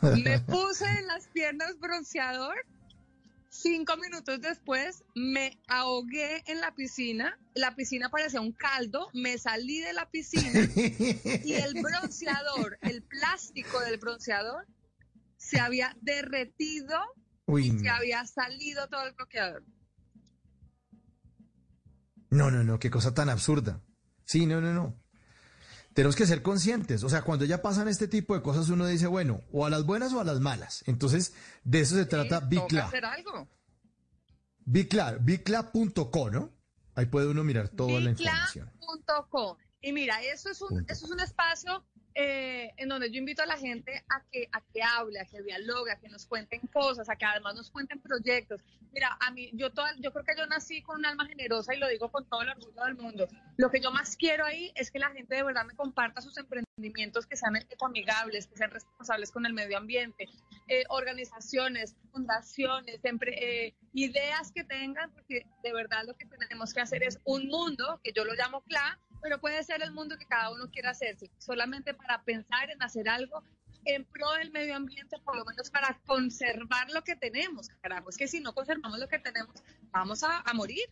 me 0.24 0.40
puse 0.40 0.86
en 0.86 1.06
las 1.06 1.28
piernas 1.28 1.78
bronceador. 1.78 2.56
Cinco 3.54 3.98
minutos 3.98 4.40
después 4.40 5.04
me 5.14 5.60
ahogué 5.68 6.42
en 6.46 6.62
la 6.62 6.74
piscina. 6.74 7.38
La 7.54 7.76
piscina 7.76 8.08
parecía 8.08 8.40
un 8.40 8.52
caldo. 8.52 9.10
Me 9.12 9.36
salí 9.36 9.78
de 9.80 9.92
la 9.92 10.10
piscina 10.10 10.58
y 11.44 11.52
el 11.52 11.74
bronceador, 11.82 12.78
el 12.80 13.02
plástico 13.02 13.78
del 13.80 13.98
bronceador, 13.98 14.66
se 15.36 15.60
había 15.60 15.94
derretido 16.00 16.98
Uy, 17.44 17.66
y 17.66 17.78
se 17.78 17.84
no. 17.84 17.92
había 17.92 18.26
salido 18.26 18.88
todo 18.88 19.06
el 19.06 19.12
bloqueador. 19.12 19.62
No, 22.30 22.50
no, 22.50 22.64
no, 22.64 22.78
qué 22.78 22.88
cosa 22.90 23.12
tan 23.12 23.28
absurda. 23.28 23.82
Sí, 24.24 24.46
no, 24.46 24.62
no, 24.62 24.72
no. 24.72 25.01
Tenemos 25.94 26.16
que 26.16 26.26
ser 26.26 26.42
conscientes. 26.42 27.04
O 27.04 27.08
sea, 27.08 27.22
cuando 27.22 27.44
ya 27.44 27.60
pasan 27.62 27.88
este 27.88 28.08
tipo 28.08 28.34
de 28.34 28.42
cosas, 28.42 28.68
uno 28.68 28.86
dice, 28.86 29.06
bueno, 29.06 29.42
o 29.52 29.66
a 29.66 29.70
las 29.70 29.84
buenas 29.84 30.12
o 30.12 30.20
a 30.20 30.24
las 30.24 30.40
malas. 30.40 30.82
Entonces, 30.86 31.34
de 31.64 31.80
eso 31.80 31.96
se 31.96 32.06
trata 32.06 32.40
Toca 32.40 32.46
Bicla. 32.48 32.86
hacer 32.86 33.04
algo. 33.04 33.48
Bicla, 34.64 35.18
bicla.co, 35.20 36.30
¿no? 36.30 36.50
Ahí 36.94 37.06
puede 37.06 37.26
uno 37.28 37.42
mirar 37.44 37.68
toda 37.68 38.00
la 38.00 38.10
información. 38.10 38.70
Bicla.com. 38.74 39.56
Y 39.80 39.92
mira, 39.92 40.22
eso 40.22 40.50
es 40.50 40.62
un, 40.62 40.68
Punto. 40.68 40.92
eso 40.92 41.06
es 41.06 41.10
un 41.10 41.20
espacio 41.20 41.84
eh, 42.14 42.72
en 42.76 42.88
donde 42.88 43.10
yo 43.10 43.18
invito 43.18 43.42
a 43.42 43.46
la 43.46 43.56
gente 43.56 44.04
a 44.08 44.22
que, 44.30 44.48
a 44.52 44.60
que 44.60 44.82
hable, 44.82 45.20
a 45.20 45.24
que 45.24 45.42
dialogue, 45.42 45.90
a 45.90 45.98
que 45.98 46.08
nos 46.08 46.26
cuenten 46.26 46.60
cosas, 46.72 47.08
a 47.08 47.16
que 47.16 47.24
además 47.24 47.54
nos 47.54 47.70
cuenten 47.70 48.00
proyectos. 48.00 48.60
Mira, 48.92 49.16
a 49.20 49.30
mí, 49.30 49.50
yo, 49.54 49.70
toda, 49.70 49.94
yo 50.00 50.12
creo 50.12 50.24
que 50.24 50.36
yo 50.36 50.46
nací 50.46 50.82
con 50.82 50.98
un 50.98 51.06
alma 51.06 51.26
generosa 51.26 51.74
y 51.74 51.78
lo 51.78 51.88
digo 51.88 52.10
con 52.10 52.28
todo 52.28 52.42
el 52.42 52.50
orgullo 52.50 52.84
del 52.84 52.96
mundo. 52.96 53.28
Lo 53.56 53.70
que 53.70 53.80
yo 53.80 53.90
más 53.90 54.16
quiero 54.16 54.44
ahí 54.44 54.70
es 54.74 54.90
que 54.90 54.98
la 54.98 55.10
gente 55.10 55.34
de 55.34 55.42
verdad 55.42 55.64
me 55.64 55.74
comparta 55.74 56.20
sus 56.20 56.36
emprendimientos 56.36 57.26
que 57.26 57.36
sean 57.36 57.56
ecoamigables, 57.56 58.46
que 58.46 58.56
sean 58.56 58.70
responsables 58.70 59.30
con 59.30 59.46
el 59.46 59.54
medio 59.54 59.78
ambiente, 59.78 60.28
eh, 60.68 60.84
organizaciones, 60.90 61.96
fundaciones, 62.10 63.00
eh, 63.02 63.74
ideas 63.94 64.52
que 64.52 64.64
tengan, 64.64 65.10
porque 65.12 65.46
de 65.62 65.72
verdad 65.72 66.04
lo 66.06 66.14
que 66.14 66.26
tenemos 66.26 66.74
que 66.74 66.80
hacer 66.80 67.02
es 67.02 67.18
un 67.24 67.48
mundo, 67.48 68.00
que 68.04 68.12
yo 68.12 68.24
lo 68.24 68.34
llamo 68.34 68.60
CLA, 68.62 68.98
pero 69.22 69.40
puede 69.40 69.62
ser 69.62 69.82
el 69.82 69.92
mundo 69.92 70.18
que 70.18 70.26
cada 70.26 70.50
uno 70.50 70.68
quiera 70.70 70.90
hacerse, 70.90 71.30
solamente 71.38 71.94
para 71.94 72.22
pensar 72.24 72.70
en 72.70 72.82
hacer 72.82 73.08
algo 73.08 73.42
en 73.84 74.04
pro 74.04 74.32
del 74.32 74.50
medio 74.52 74.76
ambiente, 74.76 75.16
por 75.24 75.36
lo 75.36 75.44
menos 75.44 75.70
para 75.70 76.00
conservar 76.06 76.90
lo 76.90 77.02
que 77.02 77.16
tenemos. 77.16 77.68
Carajo, 77.80 78.10
es 78.10 78.16
que 78.16 78.28
si 78.28 78.40
no 78.40 78.54
conservamos 78.54 78.98
lo 78.98 79.08
que 79.08 79.18
tenemos, 79.18 79.54
vamos 79.90 80.22
a, 80.22 80.42
morir. 80.54 80.84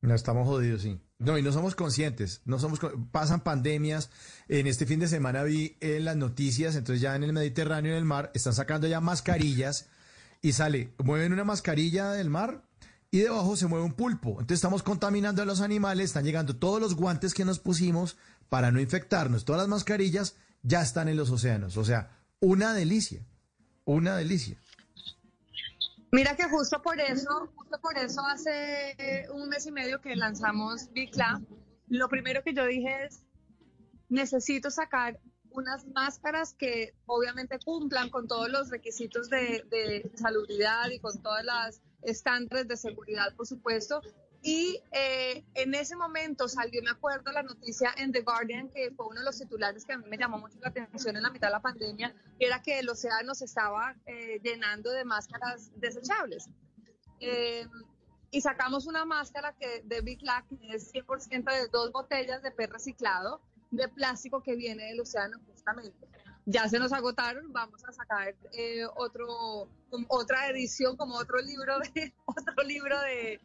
No 0.00 0.14
estamos 0.14 0.46
jodidos, 0.46 0.82
sí. 0.82 1.00
No, 1.18 1.38
y 1.38 1.42
no 1.42 1.52
somos 1.52 1.74
conscientes. 1.74 2.42
No 2.44 2.58
somos 2.58 2.78
pasan 3.10 3.42
pandemias. 3.42 4.10
En 4.48 4.66
este 4.66 4.84
fin 4.84 5.00
de 5.00 5.08
semana 5.08 5.42
vi 5.42 5.76
en 5.80 6.04
las 6.04 6.16
noticias, 6.16 6.76
entonces 6.76 7.00
ya 7.00 7.16
en 7.16 7.24
el 7.24 7.32
Mediterráneo 7.32 7.92
en 7.92 7.98
el 7.98 8.04
mar 8.04 8.30
están 8.34 8.52
sacando 8.52 8.86
ya 8.86 9.00
mascarillas 9.00 9.88
y 10.42 10.52
sale, 10.52 10.92
mueven 11.02 11.32
una 11.32 11.44
mascarilla 11.44 12.12
del 12.12 12.28
mar 12.28 12.62
y 13.14 13.20
debajo 13.20 13.54
se 13.54 13.68
mueve 13.68 13.84
un 13.84 13.92
pulpo. 13.92 14.30
Entonces 14.30 14.56
estamos 14.56 14.82
contaminando 14.82 15.40
a 15.40 15.44
los 15.44 15.60
animales, 15.60 16.06
están 16.06 16.24
llegando 16.24 16.56
todos 16.56 16.80
los 16.80 16.96
guantes 16.96 17.32
que 17.32 17.44
nos 17.44 17.60
pusimos 17.60 18.16
para 18.48 18.72
no 18.72 18.80
infectarnos. 18.80 19.44
Todas 19.44 19.60
las 19.60 19.68
mascarillas 19.68 20.34
ya 20.64 20.82
están 20.82 21.08
en 21.08 21.16
los 21.16 21.30
océanos. 21.30 21.76
O 21.76 21.84
sea, 21.84 22.10
una 22.40 22.74
delicia. 22.74 23.24
Una 23.84 24.16
delicia. 24.16 24.58
Mira 26.10 26.34
que 26.34 26.48
justo 26.48 26.82
por 26.82 26.98
eso, 26.98 27.52
justo 27.54 27.78
por 27.80 27.96
eso 27.98 28.20
hace 28.26 29.28
un 29.32 29.48
mes 29.48 29.64
y 29.66 29.70
medio 29.70 30.00
que 30.00 30.16
lanzamos 30.16 30.90
Bicla, 30.92 31.40
lo 31.86 32.08
primero 32.08 32.42
que 32.42 32.52
yo 32.52 32.66
dije 32.66 33.04
es, 33.04 33.20
necesito 34.08 34.72
sacar 34.72 35.20
unas 35.50 35.86
máscaras 35.86 36.52
que 36.52 36.96
obviamente 37.06 37.60
cumplan 37.64 38.10
con 38.10 38.26
todos 38.26 38.48
los 38.48 38.70
requisitos 38.70 39.30
de, 39.30 39.64
de 39.70 40.10
y 40.92 40.98
con 40.98 41.22
todas 41.22 41.44
las 41.44 41.80
estándares 42.04 42.68
de 42.68 42.76
seguridad, 42.76 43.34
por 43.34 43.46
supuesto. 43.46 44.00
Y 44.42 44.82
eh, 44.92 45.42
en 45.54 45.74
ese 45.74 45.96
momento 45.96 46.48
salió, 46.48 46.82
me 46.82 46.90
acuerdo, 46.90 47.32
la 47.32 47.42
noticia 47.42 47.94
en 47.96 48.12
The 48.12 48.20
Guardian, 48.20 48.68
que 48.68 48.90
fue 48.90 49.06
uno 49.06 49.20
de 49.20 49.24
los 49.24 49.38
titulares 49.38 49.86
que 49.86 49.94
a 49.94 49.98
mí 49.98 50.04
me 50.08 50.18
llamó 50.18 50.38
mucho 50.38 50.58
la 50.60 50.68
atención 50.68 51.16
en 51.16 51.22
la 51.22 51.30
mitad 51.30 51.48
de 51.48 51.52
la 51.52 51.62
pandemia, 51.62 52.14
era 52.38 52.60
que 52.60 52.78
el 52.78 52.88
océano 52.90 53.34
se 53.34 53.46
estaba 53.46 53.96
eh, 54.04 54.40
llenando 54.42 54.90
de 54.90 55.04
máscaras 55.06 55.70
desechables. 55.80 56.50
Eh, 57.20 57.66
y 58.30 58.40
sacamos 58.42 58.86
una 58.86 59.06
máscara 59.06 59.54
que 59.58 59.82
de 59.84 60.02
Big 60.02 60.20
Lac, 60.22 60.46
que 60.48 60.74
es 60.74 60.92
100% 60.92 61.44
de 61.44 61.68
dos 61.68 61.90
botellas 61.92 62.42
de 62.42 62.50
PET 62.50 62.70
reciclado 62.70 63.40
de 63.70 63.88
plástico 63.88 64.42
que 64.42 64.56
viene 64.56 64.84
del 64.86 65.00
océano 65.00 65.38
justamente. 65.46 66.06
Ya 66.46 66.68
se 66.68 66.78
nos 66.78 66.92
agotaron, 66.92 67.52
vamos 67.52 67.82
a 67.84 67.92
sacar 67.92 68.34
eh, 68.52 68.84
otro, 68.96 69.68
como 69.90 70.06
otra 70.10 70.48
edición, 70.48 70.96
como 70.96 71.14
otro 71.16 71.38
libro 71.40 71.78
de, 71.78 72.12
otro 72.26 72.62
libro 72.64 73.00
de, 73.00 73.40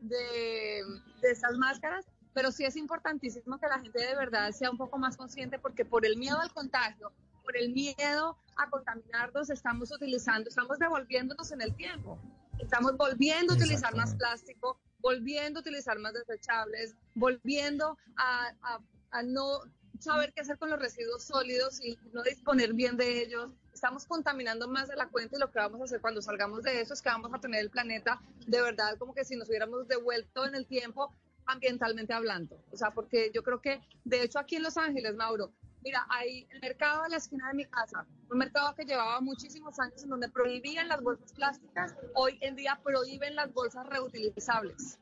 de, 0.00 0.82
de 1.22 1.30
estas 1.30 1.56
máscaras. 1.56 2.04
pero 2.34 2.50
sí 2.52 2.64
es 2.64 2.76
importantísimo 2.76 3.58
que 3.58 3.66
la 3.68 3.78
gente 3.80 3.98
de 4.04 4.14
verdad 4.16 4.50
sea 4.52 4.70
un 4.70 4.76
poco 4.78 4.98
más 4.98 5.16
consciente 5.16 5.58
porque 5.58 5.84
por 5.84 6.04
el 6.04 6.16
miedo 6.16 6.38
al 6.40 6.52
contagio, 6.52 7.10
por 7.42 7.56
el 7.56 7.72
miedo 7.72 8.36
a 8.56 8.68
contaminarnos, 8.70 9.50
estamos 9.50 9.90
utilizando, 9.90 10.48
estamos 10.48 10.78
devolviéndonos 10.78 11.50
en 11.52 11.62
el 11.62 11.74
tiempo. 11.74 12.18
Estamos 12.58 12.96
volviendo 12.96 13.54
a 13.54 13.56
utilizar 13.56 13.94
más 13.96 14.14
plástico, 14.14 14.78
volviendo 15.00 15.58
a 15.58 15.62
utilizar 15.62 15.98
más 15.98 16.12
desechables, 16.12 16.94
volviendo 17.14 17.96
a, 18.16 18.52
a- 18.62 18.80
a 19.10 19.22
no 19.22 19.60
saber 20.02 20.32
qué 20.32 20.40
hacer 20.40 20.58
con 20.58 20.70
los 20.70 20.78
residuos 20.78 21.22
sólidos 21.22 21.80
y 21.82 21.98
no 22.12 22.22
disponer 22.22 22.74
bien 22.74 22.96
de 22.96 23.22
ellos. 23.22 23.52
Estamos 23.72 24.04
contaminando 24.06 24.68
más 24.68 24.88
de 24.88 24.96
la 24.96 25.08
cuenta 25.08 25.36
y 25.36 25.40
lo 25.40 25.50
que 25.50 25.58
vamos 25.58 25.80
a 25.80 25.84
hacer 25.84 26.00
cuando 26.00 26.20
salgamos 26.20 26.62
de 26.62 26.80
eso 26.80 26.94
es 26.94 27.02
que 27.02 27.08
vamos 27.08 27.32
a 27.32 27.40
tener 27.40 27.60
el 27.60 27.70
planeta 27.70 28.20
de 28.46 28.60
verdad 28.60 28.96
como 28.98 29.14
que 29.14 29.24
si 29.24 29.36
nos 29.36 29.48
hubiéramos 29.48 29.86
devuelto 29.88 30.46
en 30.46 30.54
el 30.54 30.66
tiempo 30.66 31.14
ambientalmente 31.46 32.12
hablando. 32.12 32.60
O 32.70 32.76
sea, 32.76 32.90
porque 32.90 33.30
yo 33.34 33.42
creo 33.42 33.60
que, 33.60 33.80
de 34.04 34.22
hecho, 34.22 34.38
aquí 34.38 34.56
en 34.56 34.62
Los 34.62 34.76
Ángeles, 34.76 35.14
Mauro, 35.14 35.52
mira, 35.82 36.06
hay 36.08 36.46
el 36.50 36.60
mercado 36.60 37.02
a 37.02 37.08
la 37.08 37.16
esquina 37.16 37.48
de 37.48 37.54
mi 37.54 37.64
casa, 37.66 38.06
un 38.30 38.38
mercado 38.38 38.74
que 38.74 38.84
llevaba 38.84 39.20
muchísimos 39.20 39.78
años 39.80 40.02
en 40.02 40.10
donde 40.10 40.28
prohibían 40.28 40.88
las 40.88 41.02
bolsas 41.02 41.32
plásticas, 41.32 41.94
hoy 42.14 42.38
en 42.40 42.56
día 42.56 42.78
prohíben 42.82 43.34
las 43.34 43.52
bolsas 43.52 43.86
reutilizables. 43.86 44.98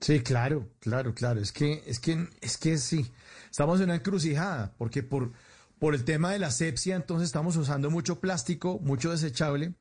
Sí, 0.00 0.20
claro, 0.20 0.68
claro, 0.80 1.14
claro. 1.14 1.40
Es 1.40 1.52
que, 1.52 1.82
es 1.86 2.00
que, 2.00 2.28
es 2.40 2.58
que 2.58 2.78
sí. 2.78 3.10
Estamos 3.50 3.80
en 3.80 3.84
una 3.84 3.96
encrucijada, 3.96 4.74
porque 4.76 5.02
por, 5.02 5.32
por 5.78 5.94
el 5.94 6.04
tema 6.04 6.32
de 6.32 6.38
la 6.38 6.48
asepsia, 6.48 6.96
entonces 6.96 7.26
estamos 7.26 7.56
usando 7.56 7.90
mucho 7.90 8.20
plástico, 8.20 8.78
mucho 8.80 9.10
desechable. 9.10 9.74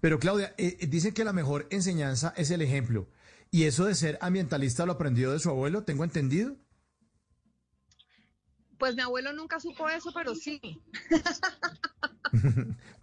Pero 0.00 0.18
Claudia, 0.18 0.54
eh, 0.56 0.78
eh, 0.80 0.86
dicen 0.86 1.12
que 1.12 1.24
la 1.24 1.32
mejor 1.32 1.66
enseñanza 1.70 2.32
es 2.36 2.50
el 2.50 2.62
ejemplo. 2.62 3.08
Y 3.50 3.64
eso 3.64 3.84
de 3.84 3.94
ser 3.94 4.18
ambientalista 4.20 4.86
lo 4.86 4.92
aprendió 4.92 5.32
de 5.32 5.40
su 5.40 5.50
abuelo, 5.50 5.84
tengo 5.84 6.04
entendido. 6.04 6.56
Pues 8.78 8.94
mi 8.94 9.02
abuelo 9.02 9.32
nunca 9.32 9.60
supo 9.60 9.88
eso, 9.90 10.10
pero 10.14 10.34
sí. 10.34 10.60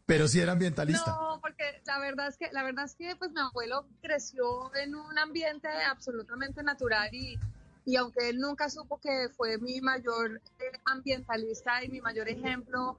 Pero 0.07 0.27
sí 0.29 0.39
era 0.39 0.53
ambientalista. 0.53 1.11
No, 1.11 1.39
porque 1.41 1.81
la 1.85 1.99
verdad 1.99 2.27
es 2.29 2.37
que 2.37 2.49
la 2.53 2.63
verdad 2.63 2.85
es 2.85 2.95
que 2.95 3.13
pues 3.17 3.31
mi 3.31 3.41
abuelo 3.41 3.85
creció 4.01 4.73
en 4.75 4.95
un 4.95 5.19
ambiente 5.19 5.67
absolutamente 5.67 6.63
natural 6.63 7.13
y, 7.13 7.37
y 7.85 7.97
aunque 7.97 8.29
él 8.29 8.39
nunca 8.39 8.69
supo 8.69 8.99
que 9.01 9.27
fue 9.35 9.57
mi 9.57 9.81
mayor 9.81 10.41
eh, 10.59 10.71
ambientalista 10.85 11.83
y 11.83 11.89
mi 11.89 11.99
mayor 11.99 12.29
ejemplo, 12.29 12.97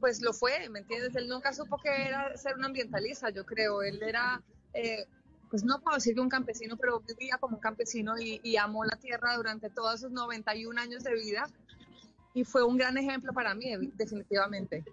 pues 0.00 0.20
lo 0.20 0.32
fue, 0.32 0.68
¿me 0.68 0.80
entiendes? 0.80 1.14
Él 1.14 1.28
nunca 1.28 1.52
supo 1.52 1.78
que 1.78 1.90
era 1.90 2.36
ser 2.36 2.56
un 2.56 2.64
ambientalista, 2.64 3.30
yo 3.30 3.46
creo. 3.46 3.82
Él 3.82 4.02
era, 4.02 4.42
eh, 4.74 5.06
pues 5.50 5.62
no 5.62 5.80
puedo 5.80 5.94
decir 5.94 6.16
que 6.16 6.20
un 6.20 6.28
campesino, 6.28 6.76
pero 6.76 6.98
vivía 7.00 7.38
como 7.38 7.54
un 7.54 7.62
campesino 7.62 8.18
y, 8.18 8.40
y 8.42 8.56
amó 8.56 8.84
la 8.84 8.96
tierra 8.96 9.36
durante 9.36 9.70
todos 9.70 10.00
sus 10.00 10.10
91 10.10 10.80
años 10.80 11.04
de 11.04 11.14
vida 11.14 11.48
y 12.34 12.42
fue 12.42 12.64
un 12.64 12.76
gran 12.76 12.96
ejemplo 12.98 13.32
para 13.32 13.54
mí, 13.54 13.92
definitivamente. 13.94 14.84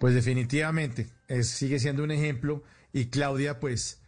Pues 0.00 0.14
definitivamente, 0.14 1.10
es- 1.28 1.50
sigue 1.50 1.78
siendo 1.78 2.02
un 2.02 2.10
ejemplo 2.10 2.64
y 2.90 3.06
Claudia, 3.10 3.60
pues, 3.60 4.00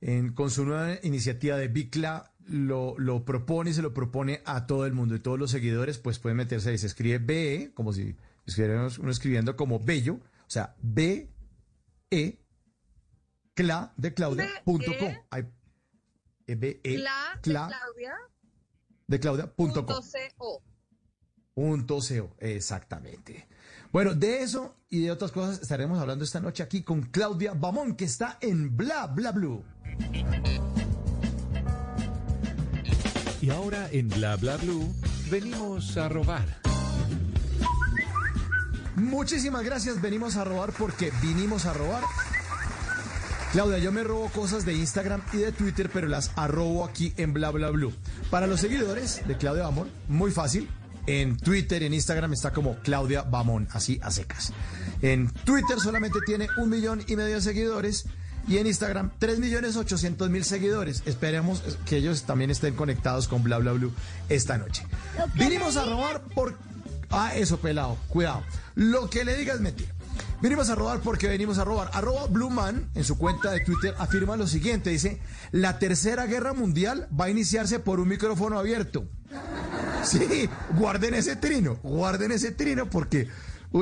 en- 0.00 0.32
con 0.32 0.48
su 0.50 0.64
nueva 0.64 0.94
iniciativa 1.02 1.56
de 1.56 1.66
Bicla, 1.66 2.32
lo, 2.46 2.94
lo 2.98 3.24
propone 3.24 3.70
y 3.70 3.74
se 3.74 3.82
lo 3.82 3.92
propone 3.92 4.42
a 4.44 4.66
todo 4.66 4.86
el 4.86 4.92
mundo 4.92 5.16
y 5.16 5.18
todos 5.18 5.38
los 5.40 5.50
seguidores, 5.50 5.98
pues 5.98 6.20
pueden 6.20 6.36
meterse 6.36 6.70
ahí, 6.70 6.78
se 6.78 6.86
escribe 6.86 7.18
BE, 7.18 7.72
como 7.74 7.92
si 7.92 8.16
estuviéramos 8.46 8.98
uno 8.98 9.10
escribiendo 9.10 9.56
como 9.56 9.80
bello, 9.80 10.14
o 10.14 10.50
sea, 10.50 10.76
B, 10.82 11.28
E, 12.12 12.38
cla 13.54 13.92
de 13.96 14.14
Claudia, 14.14 14.48
punto 14.64 14.92
com. 14.98 15.12
Ahí, 15.30 15.44
eh, 16.46 16.54
B, 16.54 16.80
E, 16.84 16.94
Cla 16.94 17.12
de 17.34 17.40
cla 17.42 17.66
Claudia. 17.68 18.14
de 19.08 19.20
Claudia, 19.20 19.46
punto 19.52 19.84
com. 19.84 19.96
punto 19.96 20.08
co. 20.38 20.62
Punto 21.54 21.98
CO, 22.00 22.34
exactamente. 22.38 23.48
Bueno, 23.92 24.14
de 24.14 24.42
eso 24.42 24.76
y 24.88 25.00
de 25.02 25.10
otras 25.10 25.32
cosas 25.32 25.60
estaremos 25.60 25.98
hablando 25.98 26.24
esta 26.24 26.38
noche 26.38 26.62
aquí 26.62 26.82
con 26.82 27.02
Claudia 27.02 27.54
Bamón, 27.54 27.96
que 27.96 28.04
está 28.04 28.38
en 28.40 28.76
Bla 28.76 29.08
Bla 29.08 29.32
Blue. 29.32 29.64
Y 33.42 33.50
ahora 33.50 33.88
en 33.90 34.08
Bla 34.08 34.36
Bla 34.36 34.56
Blue 34.58 34.94
venimos 35.28 35.96
a 35.96 36.08
robar. 36.08 36.60
Muchísimas 38.94 39.64
gracias, 39.64 40.00
venimos 40.00 40.36
a 40.36 40.44
robar 40.44 40.72
porque 40.72 41.12
vinimos 41.20 41.66
a 41.66 41.72
robar. 41.72 42.04
Claudia, 43.50 43.78
yo 43.78 43.90
me 43.90 44.04
robo 44.04 44.28
cosas 44.28 44.64
de 44.64 44.74
Instagram 44.74 45.20
y 45.32 45.38
de 45.38 45.50
Twitter, 45.50 45.90
pero 45.92 46.06
las 46.06 46.30
arrobo 46.36 46.84
aquí 46.84 47.12
en 47.16 47.32
Bla 47.32 47.50
Bla 47.50 47.70
Blue. 47.70 47.92
Para 48.30 48.46
los 48.46 48.60
seguidores 48.60 49.26
de 49.26 49.36
Claudia 49.36 49.64
Bamón, 49.64 49.88
muy 50.06 50.30
fácil. 50.30 50.68
En 51.06 51.36
Twitter, 51.36 51.82
en 51.82 51.94
Instagram 51.94 52.32
está 52.32 52.52
como 52.52 52.76
Claudia 52.78 53.22
Bamón, 53.22 53.68
así 53.72 53.98
a 54.02 54.10
secas. 54.10 54.52
En 55.02 55.30
Twitter 55.30 55.80
solamente 55.80 56.18
tiene 56.26 56.48
un 56.58 56.68
millón 56.68 57.02
y 57.06 57.16
medio 57.16 57.36
de 57.36 57.40
seguidores 57.40 58.06
y 58.48 58.58
en 58.58 58.66
Instagram 58.66 59.10
3 59.18 59.38
millones 59.38 59.76
800 59.76 60.30
mil 60.30 60.44
seguidores. 60.44 61.02
Esperemos 61.06 61.62
que 61.86 61.96
ellos 61.96 62.24
también 62.24 62.50
estén 62.50 62.74
conectados 62.74 63.28
con 63.28 63.42
Bla 63.42 63.58
Bla 63.58 63.72
Blue 63.72 63.92
esta 64.28 64.58
noche. 64.58 64.84
Vinimos 65.34 65.76
a 65.76 65.84
robar 65.84 66.22
por... 66.34 66.56
Ah, 67.10 67.34
eso 67.34 67.58
pelado, 67.58 67.96
cuidado. 68.08 68.42
Lo 68.74 69.10
que 69.10 69.24
le 69.24 69.36
diga 69.36 69.54
es 69.54 69.60
mentira. 69.60 69.92
Venimos 70.42 70.70
a 70.70 70.74
robar 70.74 71.00
porque 71.00 71.28
venimos 71.28 71.58
a 71.58 71.64
robar. 71.64 71.90
Arroba 71.92 72.26
Blueman 72.26 72.88
en 72.94 73.04
su 73.04 73.18
cuenta 73.18 73.50
de 73.50 73.60
Twitter 73.60 73.94
afirma 73.98 74.36
lo 74.36 74.46
siguiente, 74.46 74.88
dice, 74.90 75.20
la 75.52 75.78
tercera 75.78 76.26
guerra 76.26 76.54
mundial 76.54 77.08
va 77.18 77.26
a 77.26 77.30
iniciarse 77.30 77.78
por 77.78 78.00
un 78.00 78.08
micrófono 78.08 78.58
abierto. 78.58 79.06
Sí, 80.02 80.48
guarden 80.76 81.12
ese 81.14 81.36
trino, 81.36 81.76
guarden 81.82 82.32
ese 82.32 82.52
trino 82.52 82.88
porque 82.88 83.28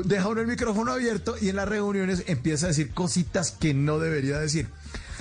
deja 0.05 0.29
uno 0.29 0.41
el 0.41 0.49
micrófono 0.49 0.93
abierto 0.93 1.37
y 1.41 1.49
en 1.49 1.57
las 1.57 1.69
reuniones 1.69 2.25
empieza 2.27 2.67
a 2.67 2.69
decir 2.71 2.93
cositas 2.93 3.53
que 3.53 3.73
no 3.73 4.01
debería 4.01 4.39
decir. 4.39 4.69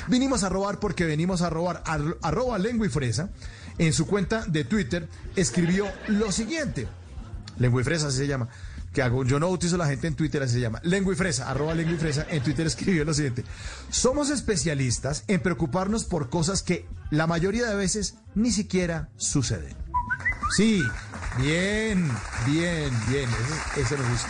Vinimos 0.08 0.44
a 0.44 0.50
robar 0.50 0.80
porque 0.80 1.06
venimos 1.06 1.42
a 1.44 1.50
robar. 1.52 1.84
Ar- 1.86 2.18
Arroba 2.24 2.58
lengua 2.58 2.88
y 2.88 2.90
fresa 2.90 3.30
en 3.78 3.94
su 3.94 4.08
cuenta 4.08 4.44
de 4.48 4.64
Twitter 4.64 5.08
escribió 5.36 5.86
lo 6.08 6.32
siguiente. 6.32 6.88
Lengua 7.60 7.82
y 7.82 7.84
fresa 7.84 8.08
así 8.08 8.18
se 8.18 8.28
llama. 8.28 8.50
Que 8.94 9.02
hago, 9.02 9.24
yo 9.26 9.40
no 9.40 9.50
utilizo 9.50 9.78
la 9.78 9.88
gente 9.88 10.08
en 10.08 10.16
Twitter, 10.16 10.42
así 10.42 10.54
se 10.54 10.60
llama. 10.62 10.80
Lengua 10.84 11.14
y 11.14 11.16
fresa, 11.16 11.50
arroba 11.50 11.76
lengua 11.76 11.96
y 11.96 11.98
fresa, 11.98 12.26
en 12.30 12.42
Twitter 12.42 12.66
escribió 12.66 13.06
lo 13.06 13.14
siguiente. 13.14 13.44
Somos 13.90 14.30
especialistas 14.30 15.24
en 15.28 15.42
preocuparnos 15.42 16.06
por 16.06 16.30
cosas 16.30 16.64
que 16.64 16.86
la 17.12 17.28
mayoría 17.28 17.68
de 17.68 17.76
veces 17.76 18.16
ni 18.36 18.52
siquiera 18.52 19.10
suceden. 19.18 19.76
Sí, 20.56 20.82
bien, 21.38 22.10
bien, 22.46 22.92
bien, 23.10 23.30
ese, 23.76 23.82
ese 23.82 23.98
me 23.98 24.10
gusta. 24.10 24.30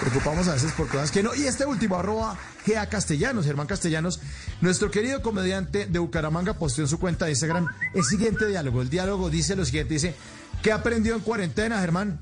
Preocupamos 0.00 0.46
a 0.46 0.54
veces 0.54 0.72
por 0.72 0.86
cosas 0.86 1.10
que 1.10 1.22
no. 1.22 1.34
Y 1.34 1.46
este 1.46 1.66
último, 1.66 1.96
arroba 1.96 2.38
GA 2.64 2.86
Castellanos, 2.86 3.44
Germán 3.44 3.66
Castellanos, 3.66 4.20
nuestro 4.60 4.90
querido 4.90 5.22
comediante 5.22 5.86
de 5.86 5.98
Bucaramanga 5.98 6.54
posteó 6.54 6.84
en 6.84 6.88
su 6.88 7.00
cuenta 7.00 7.24
de 7.24 7.32
Instagram 7.32 7.66
el 7.94 8.04
siguiente 8.04 8.46
diálogo. 8.46 8.80
El 8.80 8.90
diálogo 8.90 9.28
dice 9.28 9.56
lo 9.56 9.64
siguiente, 9.64 9.94
dice, 9.94 10.14
¿qué 10.62 10.72
aprendió 10.72 11.14
en 11.14 11.20
cuarentena, 11.20 11.80
Germán? 11.80 12.20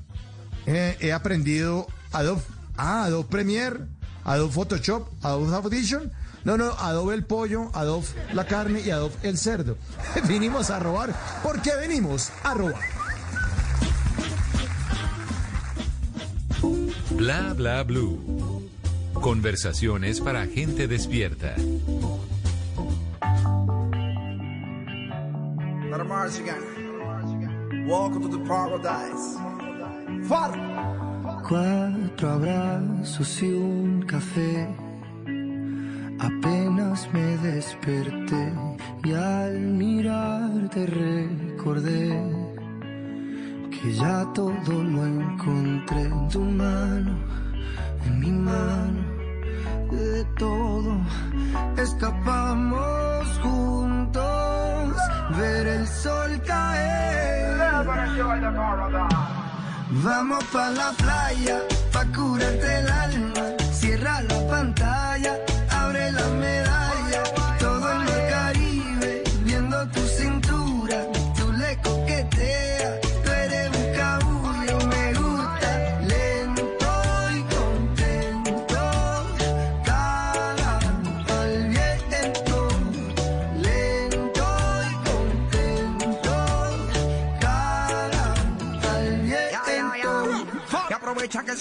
Eh, 0.67 0.97
he 0.99 1.13
aprendido 1.13 1.87
Adobe, 2.11 2.41
ah, 2.75 3.05
Adobe 3.05 3.29
Premiere, 3.29 3.79
Adobe 4.25 4.51
Photoshop, 4.51 5.07
Adobe 5.23 5.55
Audition. 5.55 6.11
No, 6.43 6.57
no, 6.57 6.71
Adobe 6.73 7.15
el 7.15 7.23
pollo, 7.23 7.71
Adobe 7.73 8.07
la 8.33 8.45
carne 8.45 8.81
y 8.81 8.91
Adobe 8.91 9.15
el 9.23 9.37
cerdo. 9.37 9.77
Vinimos 10.27 10.69
a 10.69 10.79
robar 10.79 11.15
porque 11.41 11.73
venimos 11.75 12.31
a 12.43 12.53
robar. 12.53 12.81
Bla 17.11 17.53
Bla 17.53 17.83
Blue. 17.83 18.69
Conversaciones 19.13 20.19
para 20.19 20.45
gente 20.45 20.87
despierta. 20.87 21.55
Welcome 27.87 28.23
to 28.23 28.37
the 28.37 28.43
paradise. 28.45 29.56
Cuatro 31.47 32.29
abrazos 32.29 33.43
y 33.43 33.53
un 33.53 34.01
café. 34.01 34.67
Apenas 36.19 37.07
me 37.13 37.37
desperté 37.37 38.53
y 39.03 39.13
al 39.13 39.59
mirarte 39.59 40.85
recordé 40.87 42.21
que 43.69 43.93
ya 43.93 44.25
todo 44.33 44.83
lo 44.83 45.05
encontré 45.05 46.01
en 46.01 46.27
tu 46.29 46.41
mano, 46.41 47.15
en 48.05 48.19
mi 48.19 48.31
mano, 48.31 49.03
de 49.91 50.25
todo 50.37 50.97
escapamos 51.77 53.39
juntos, 53.41 54.95
ver 55.37 55.67
el 55.67 55.87
sol 55.87 56.41
caer. 56.45 56.97
Vamos 59.89 60.43
pa 60.51 60.69
la 60.69 60.91
playa, 60.97 61.61
pa 61.93 62.03
curarte 62.13 62.79
el 62.79 62.89
alma. 62.89 63.43
Cierra 63.71 64.21
la 64.21 64.47
pantalla, 64.47 65.39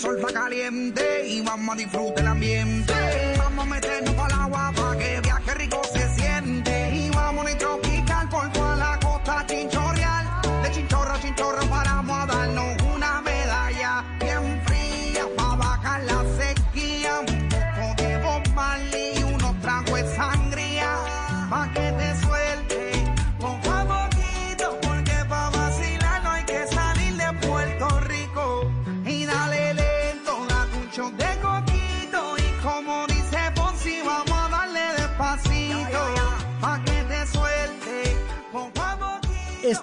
sol 0.06 0.32
caliente 0.32 1.26
y 1.26 1.40
vamos 1.40 1.74
a 1.74 1.78
disfrutar 1.78 2.20
el 2.20 2.26
ambiente. 2.28 2.92
Vamos 3.38 3.66
a 3.66 3.68
meternos 3.68 4.14
el 4.14 4.32
agua 4.32 4.72
para 4.76 4.98
que 4.98 5.25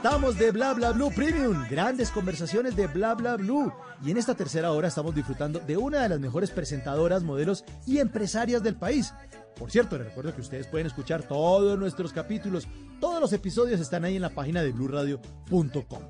Estamos 0.03 0.37
de 0.37 0.51
Bla 0.51 0.73
Blue 0.73 1.13
Premium, 1.15 1.65
grandes 1.69 2.11
conversaciones 2.11 2.75
de 2.75 2.87
Bla 2.87 3.15
Bla 3.15 3.37
Blue. 3.37 3.71
Y 4.03 4.11
en 4.11 4.17
esta 4.17 4.35
tercera 4.35 4.73
hora 4.73 4.89
estamos 4.89 5.15
disfrutando 5.15 5.61
de 5.61 5.77
una 5.77 6.01
de 6.01 6.09
las 6.09 6.19
mejores 6.19 6.51
presentadoras, 6.51 7.23
modelos 7.23 7.63
y 7.87 7.99
empresarias 7.99 8.61
del 8.61 8.75
país. 8.75 9.13
Por 9.57 9.71
cierto, 9.71 9.97
les 9.97 10.07
recuerdo 10.07 10.35
que 10.35 10.41
ustedes 10.41 10.67
pueden 10.67 10.87
escuchar 10.87 11.23
todos 11.23 11.79
nuestros 11.79 12.11
capítulos. 12.11 12.67
Todos 12.99 13.21
los 13.21 13.31
episodios 13.31 13.79
están 13.79 14.03
ahí 14.03 14.17
en 14.17 14.23
la 14.23 14.31
página 14.31 14.61
de 14.61 14.73
bluradio.com. 14.73 16.01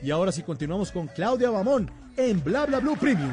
Y 0.00 0.12
ahora 0.12 0.30
sí 0.30 0.44
continuamos 0.44 0.92
con 0.92 1.08
Claudia 1.08 1.50
Bamón 1.50 1.90
en 2.16 2.44
Bla 2.44 2.66
Bla 2.66 2.78
Blue 2.78 2.96
Premium. 2.96 3.32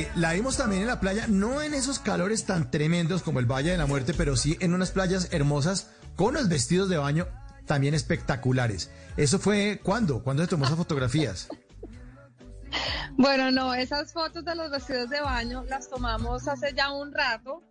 Eh, 0.00 0.08
la 0.14 0.32
vimos 0.32 0.56
también 0.56 0.82
en 0.82 0.88
la 0.88 1.00
playa, 1.00 1.26
no 1.28 1.62
en 1.62 1.74
esos 1.74 1.98
calores 1.98 2.46
tan 2.46 2.70
tremendos 2.70 3.22
como 3.22 3.40
el 3.40 3.46
Valle 3.46 3.70
de 3.70 3.78
la 3.78 3.86
Muerte, 3.86 4.14
pero 4.16 4.36
sí 4.36 4.56
en 4.60 4.74
unas 4.74 4.90
playas 4.90 5.28
hermosas 5.32 5.90
con 6.16 6.34
los 6.34 6.48
vestidos 6.48 6.88
de 6.88 6.96
baño 6.96 7.26
también 7.66 7.94
espectaculares. 7.94 8.90
¿Eso 9.16 9.38
fue 9.38 9.80
cuándo? 9.82 10.22
¿Cuándo 10.22 10.42
se 10.42 10.48
tomó 10.48 10.64
esas 10.64 10.76
fotografías? 10.76 11.48
Bueno, 13.16 13.50
no, 13.50 13.74
esas 13.74 14.12
fotos 14.12 14.44
de 14.44 14.54
los 14.54 14.70
vestidos 14.70 15.10
de 15.10 15.20
baño 15.20 15.64
las 15.68 15.88
tomamos 15.88 16.48
hace 16.48 16.72
ya 16.74 16.92
un 16.92 17.12
rato, 17.12 17.62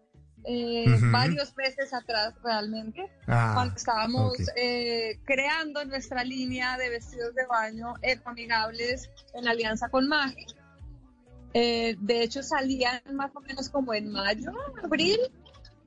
eh, 0.46 0.86
varios 1.12 1.56
meses 1.56 1.94
atrás 1.94 2.34
realmente, 2.44 3.10
Ah, 3.28 3.52
cuando 3.56 3.76
estábamos 3.76 4.34
eh, 4.56 5.20
creando 5.26 5.84
nuestra 5.86 6.24
línea 6.24 6.78
de 6.78 6.90
vestidos 6.90 7.34
de 7.36 7.46
baño 7.46 7.94
ecoamigables 8.02 9.10
en 9.34 9.48
alianza 9.48 9.90
con 9.90 10.08
Magi. 10.08 10.46
Eh, 11.54 11.96
de 12.00 12.24
hecho, 12.24 12.44
salían 12.44 13.02
más 13.14 13.32
o 13.36 13.42
menos 13.42 13.70
como 13.70 13.94
en 13.94 14.12
mayo, 14.12 14.52
abril, 14.84 15.20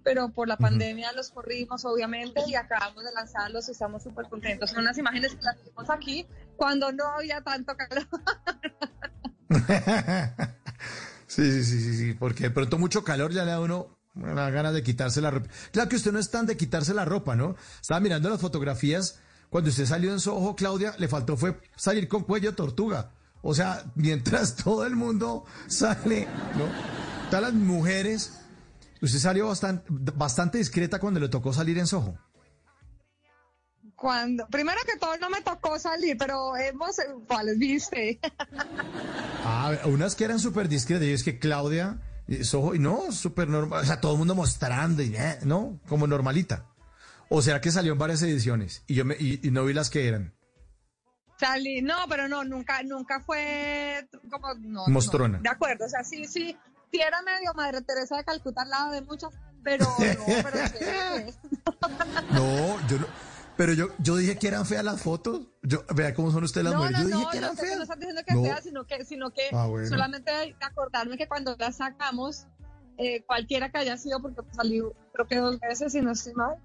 pero 0.03 0.31
por 0.31 0.49
la 0.49 0.57
pandemia 0.57 1.13
los 1.13 1.31
corrimos, 1.31 1.85
obviamente, 1.85 2.43
y 2.47 2.55
acabamos 2.55 3.05
de 3.05 3.13
lanzarlos 3.13 3.69
y 3.69 3.73
estamos 3.73 4.03
súper 4.03 4.29
contentos. 4.29 4.71
Son 4.71 4.81
unas 4.81 4.99
imágenes 4.99 5.35
que 5.35 5.43
las 5.43 5.63
vimos 5.65 5.89
aquí 5.91 6.27
cuando 6.57 6.91
no 6.93 7.05
había 7.07 7.41
tanto 7.43 7.75
calor. 7.77 8.09
Sí, 11.33 11.51
sí, 11.51 11.65
sí, 11.65 11.81
sí, 11.81 11.97
sí, 11.97 12.13
porque 12.13 12.45
de 12.45 12.51
pronto 12.51 12.77
mucho 12.77 13.05
calor 13.05 13.33
ya 13.33 13.47
le 13.47 13.53
da 13.53 13.61
uno 13.61 13.99
una 14.15 14.51
ganas 14.51 14.75
de 14.75 14.83
quitarse 14.83 15.23
la 15.23 15.31
ropa. 15.31 15.49
Claro 15.71 15.89
que 15.89 15.97
usted 15.97 16.13
no 16.13 16.19
es 16.19 16.31
tan 16.31 16.45
de 16.45 16.59
quitarse 16.59 16.93
la 16.93 17.07
ropa, 17.07 17.35
¿no? 17.35 17.57
Estaba 17.81 18.01
mirando 18.01 18.29
las 18.29 18.39
fotografías, 18.39 19.19
cuando 19.49 19.71
usted 19.71 19.87
salió 19.87 20.13
en 20.13 20.21
Soho, 20.21 20.55
Claudia, 20.55 20.95
le 20.99 21.09
faltó 21.09 21.39
fue 21.39 21.59
salir 21.75 22.07
con 22.07 22.25
cuello 22.25 22.51
de 22.51 22.57
tortuga. 22.57 23.13
O 23.43 23.55
sea, 23.55 23.85
mientras 23.95 24.57
todo 24.65 24.87
el 24.87 24.97
mundo 24.97 25.45
sale, 25.67 26.27
¿no? 26.57 26.65
Todas 27.29 27.43
las 27.43 27.55
mujeres, 27.55 28.33
usted 29.01 29.19
salió 29.19 29.49
bastante, 29.49 29.85
bastante 29.91 30.59
discreta 30.59 30.99
cuando 30.99 31.21
le 31.21 31.29
tocó 31.29 31.53
salir 31.53 31.79
en 31.79 31.87
Soho. 31.87 32.17
Cuando, 33.97 34.47
primero 34.49 34.81
que 34.85 34.99
todo 34.99 35.17
no 35.19 35.31
me 35.31 35.43
tocó 35.43 35.79
salir, 35.79 36.17
pero 36.19 36.57
hemos, 36.57 36.97
¿cuáles 37.27 37.59
viste? 37.59 38.19
Ah, 39.45 39.77
unas 39.87 40.15
que 40.15 40.23
eran 40.23 40.39
súper 40.39 40.69
discretas, 40.69 41.05
y 41.09 41.13
es 41.13 41.25
que 41.25 41.41
Claudia, 41.41 42.01
eh, 42.29 42.45
Soho, 42.45 42.77
y 42.77 42.79
no, 42.79 43.11
súper 43.11 43.49
normal, 43.49 43.83
o 43.83 43.85
sea, 43.85 44.01
todo 44.01 44.13
el 44.13 44.19
mundo 44.19 44.37
mostrando, 44.37 45.03
y, 45.03 45.17
eh, 45.17 45.41
¿no? 45.43 45.81
Como 45.89 46.07
normalita. 46.07 46.73
O 47.29 47.43
sea 47.43 47.61
que 47.61 47.73
salió 47.73 47.95
en 47.95 47.99
varias 47.99 48.23
ediciones 48.23 48.85
y 48.87 48.95
yo 48.95 49.05
me, 49.07 49.17
y, 49.19 49.41
y 49.43 49.51
no 49.51 49.65
vi 49.65 49.73
las 49.73 49.91
que 49.91 50.07
eran. 50.07 50.35
Salí, 51.47 51.83
no, 51.83 51.97
pero 52.09 52.29
no, 52.29 52.45
nunca, 52.45 52.83
nunca 52.85 53.21
fue 53.21 54.07
como, 54.31 54.55
no, 54.61 54.87
Mostrona. 54.89 55.39
no, 55.39 55.43
de 55.43 55.49
acuerdo, 55.49 55.85
o 55.87 55.89
sea, 55.89 56.05
sí, 56.05 56.25
sí, 56.27 56.57
sí 56.93 57.01
era 57.01 57.21
medio 57.23 57.53
Madre 57.55 57.83
Teresa 57.83 58.17
de 58.17 58.25
Calcuta 58.25 58.63
al 58.63 58.71
lado 58.71 58.93
de 58.93 59.03
muchas, 59.03 59.31
pero 59.65 59.85
no, 59.85 60.25
pero 60.43 60.67
sí, 60.69 60.79
pues. 61.25 61.39
No, 62.31 62.89
yo 62.89 62.99
no. 62.99 63.07
Pero 63.57 63.75
yo, 63.75 63.89
yo 63.99 64.17
dije 64.17 64.39
que 64.39 64.49
eran 64.49 64.65
feas 64.65 64.83
las 64.85 65.03
fotos. 65.03 65.43
Yo, 65.63 65.85
vea 65.95 66.15
cómo 66.15 66.31
son 66.31 66.45
ustedes 66.45 66.65
las 66.65 66.73
No, 66.75 66.81
mujeres. 66.81 66.99
no, 66.99 67.05
yo 67.05 67.09
dije 67.17 67.25
no, 67.25 67.31
que 67.31 67.39
eran 67.39 67.57
feas. 67.57 67.77
no 67.77 67.83
estás 67.83 67.99
diciendo 67.99 68.23
que 68.27 68.35
No. 68.35 68.43
sea, 68.45 68.63
sino 68.63 68.85
que, 68.87 69.05
sino 69.05 69.31
que 69.31 69.43
Ah, 69.53 69.67
bueno. 69.67 69.87
solamente 69.89 70.57
acordarme 70.61 71.19
que 71.19 71.29
cuando 71.29 71.55
la 71.59 71.71
sacamos, 71.71 72.47
eh, 72.99 73.23
cualquiera 73.25 73.71
que 73.71 73.79
haya 73.79 73.97
sido, 73.99 74.21
porque 74.23 74.41
salí 74.53 74.81
creo 75.13 75.27
que 75.29 75.37
dos 75.37 75.61
veces 75.61 75.95
y 75.95 76.01
no 76.01 76.13
estoy 76.13 76.33
mal, 76.35 76.57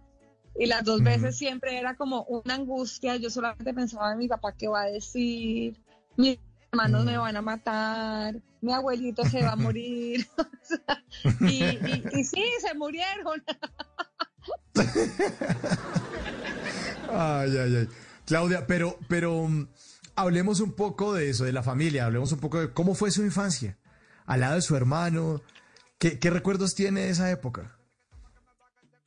y 0.59 0.65
las 0.65 0.83
dos 0.83 1.01
veces 1.03 1.37
siempre 1.37 1.77
era 1.77 1.95
como 1.95 2.23
una 2.23 2.55
angustia, 2.55 3.15
yo 3.17 3.29
solamente 3.29 3.73
pensaba 3.73 4.11
en 4.13 4.17
mi 4.17 4.27
papá 4.27 4.53
qué 4.57 4.67
va 4.67 4.83
a 4.83 4.85
decir, 4.87 5.77
mis 6.15 6.39
hermanos 6.71 7.03
Mm. 7.03 7.07
me 7.07 7.17
van 7.17 7.35
a 7.37 7.41
matar, 7.41 8.35
mi 8.61 8.73
abuelito 8.73 9.23
se 9.25 9.41
va 9.43 9.51
a 9.51 9.55
morir, 9.55 10.27
y, 11.41 11.63
y, 11.63 12.03
y 12.13 12.23
sí, 12.23 12.43
se 12.59 12.73
murieron. 12.75 13.43
Ay, 17.09 17.57
ay, 17.57 17.75
ay. 17.77 17.89
Claudia, 18.25 18.67
pero, 18.67 18.99
pero 19.07 19.33
um, 19.37 19.67
hablemos 20.15 20.59
un 20.59 20.73
poco 20.73 21.13
de 21.13 21.29
eso, 21.29 21.45
de 21.45 21.53
la 21.53 21.63
familia, 21.63 22.05
hablemos 22.05 22.31
un 22.31 22.39
poco 22.39 22.59
de 22.59 22.71
cómo 22.73 22.95
fue 22.95 23.11
su 23.11 23.23
infancia, 23.23 23.77
al 24.25 24.41
lado 24.41 24.55
de 24.55 24.61
su 24.61 24.75
hermano. 24.75 25.41
¿Qué, 25.97 26.19
qué 26.19 26.29
recuerdos 26.29 26.75
tiene 26.75 27.01
de 27.01 27.09
esa 27.11 27.31
época? 27.31 27.76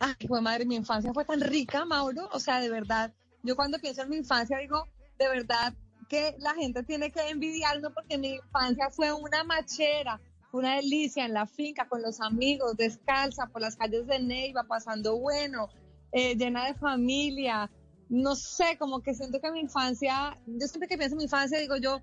Ay, 0.03 0.15
fue 0.27 0.41
madre, 0.41 0.65
mi 0.65 0.77
infancia 0.77 1.13
fue 1.13 1.27
tan 1.27 1.43
rica, 1.43 1.85
Mauro. 1.85 2.27
O 2.33 2.41
sea, 2.41 2.61
de 2.61 2.71
verdad, 2.71 3.13
yo 3.43 3.55
cuando 3.55 3.79
pienso 3.79 4.01
en 4.01 4.09
mi 4.09 4.17
infancia 4.17 4.57
digo, 4.57 4.89
de 5.19 5.29
verdad 5.29 5.75
que 6.09 6.35
la 6.39 6.55
gente 6.55 6.83
tiene 6.83 7.13
que 7.13 7.29
envidiarme 7.29 7.91
porque 7.91 8.17
mi 8.17 8.37
infancia 8.37 8.89
fue 8.89 9.13
una 9.13 9.45
machera, 9.45 10.19
una 10.53 10.77
delicia 10.77 11.27
en 11.27 11.35
la 11.35 11.45
finca 11.47 11.87
con 11.87 12.01
los 12.01 12.23
amigos, 12.23 12.79
descalza 12.79 13.47
por 13.49 13.61
las 13.61 13.77
calles 13.77 14.07
de 14.07 14.19
Neiva, 14.21 14.65
pasando 14.65 15.19
bueno, 15.19 15.69
eh, 16.13 16.35
llena 16.35 16.65
de 16.65 16.75
familia. 16.75 17.71
No 18.09 18.37
sé, 18.37 18.79
como 18.79 19.03
que 19.03 19.13
siento 19.13 19.39
que 19.39 19.53
mi 19.53 19.61
infancia, 19.61 20.35
yo 20.47 20.67
siempre 20.67 20.89
que 20.89 20.97
pienso 20.97 21.15
en 21.15 21.19
mi 21.19 21.25
infancia 21.25 21.61
digo 21.61 21.77
yo, 21.77 22.01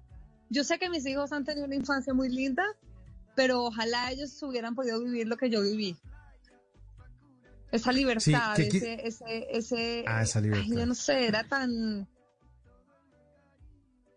yo 0.52 0.64
sé 0.64 0.78
que 0.78 0.92
mis 0.92 1.06
hijos 1.08 1.32
han 1.32 1.44
tenido 1.44 1.66
una 1.66 1.76
infancia 1.76 2.14
muy 2.14 2.30
linda, 2.30 2.64
pero 3.36 3.64
ojalá 3.64 4.12
ellos 4.12 4.42
hubieran 4.44 4.76
podido 4.76 5.04
vivir 5.04 5.28
lo 5.28 5.36
que 5.36 5.50
yo 5.50 5.64
viví. 5.64 5.98
Esa 7.72 7.92
libertad, 7.92 8.56
¿qué 8.56 8.70
qui- 8.70 8.78
ese, 8.78 9.08
ese, 9.08 9.48
ese, 9.52 10.04
Ah, 10.08 10.22
esa 10.24 10.40
libertad. 10.40 10.66
ay, 10.72 10.78
yo 10.78 10.86
no 10.86 10.96
sé, 10.96 11.26
era 11.28 11.44
tan, 11.44 12.08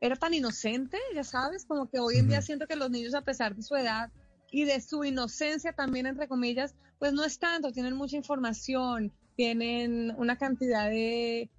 era 0.00 0.16
tan 0.16 0.32
inocente, 0.34 0.96
ya 1.14 1.24
sabes, 1.24 1.64
como 1.66 1.88
que 1.90 1.98
hoy 1.98 2.16
en 2.18 2.28
día 2.28 2.42
siento 2.42 2.66
que 2.66 2.76
los 2.76 2.90
niños 2.90 3.14
a 3.14 3.22
pesar 3.22 3.54
de 3.54 3.62
su 3.62 3.74
edad 3.76 4.10
y 4.50 4.64
de 4.64 4.80
su 4.80 5.04
inocencia 5.04 5.72
también, 5.72 6.06
entre 6.06 6.28
comillas, 6.28 6.74
pues 6.98 7.12
no 7.12 7.24
es 7.24 7.38
tanto, 7.38 7.72
tienen 7.72 7.94
mucha 7.96 8.16
información, 8.16 9.12
tienen 9.36 10.14
una 10.16 10.36
cantidad 10.36 10.88
de, 10.88 11.50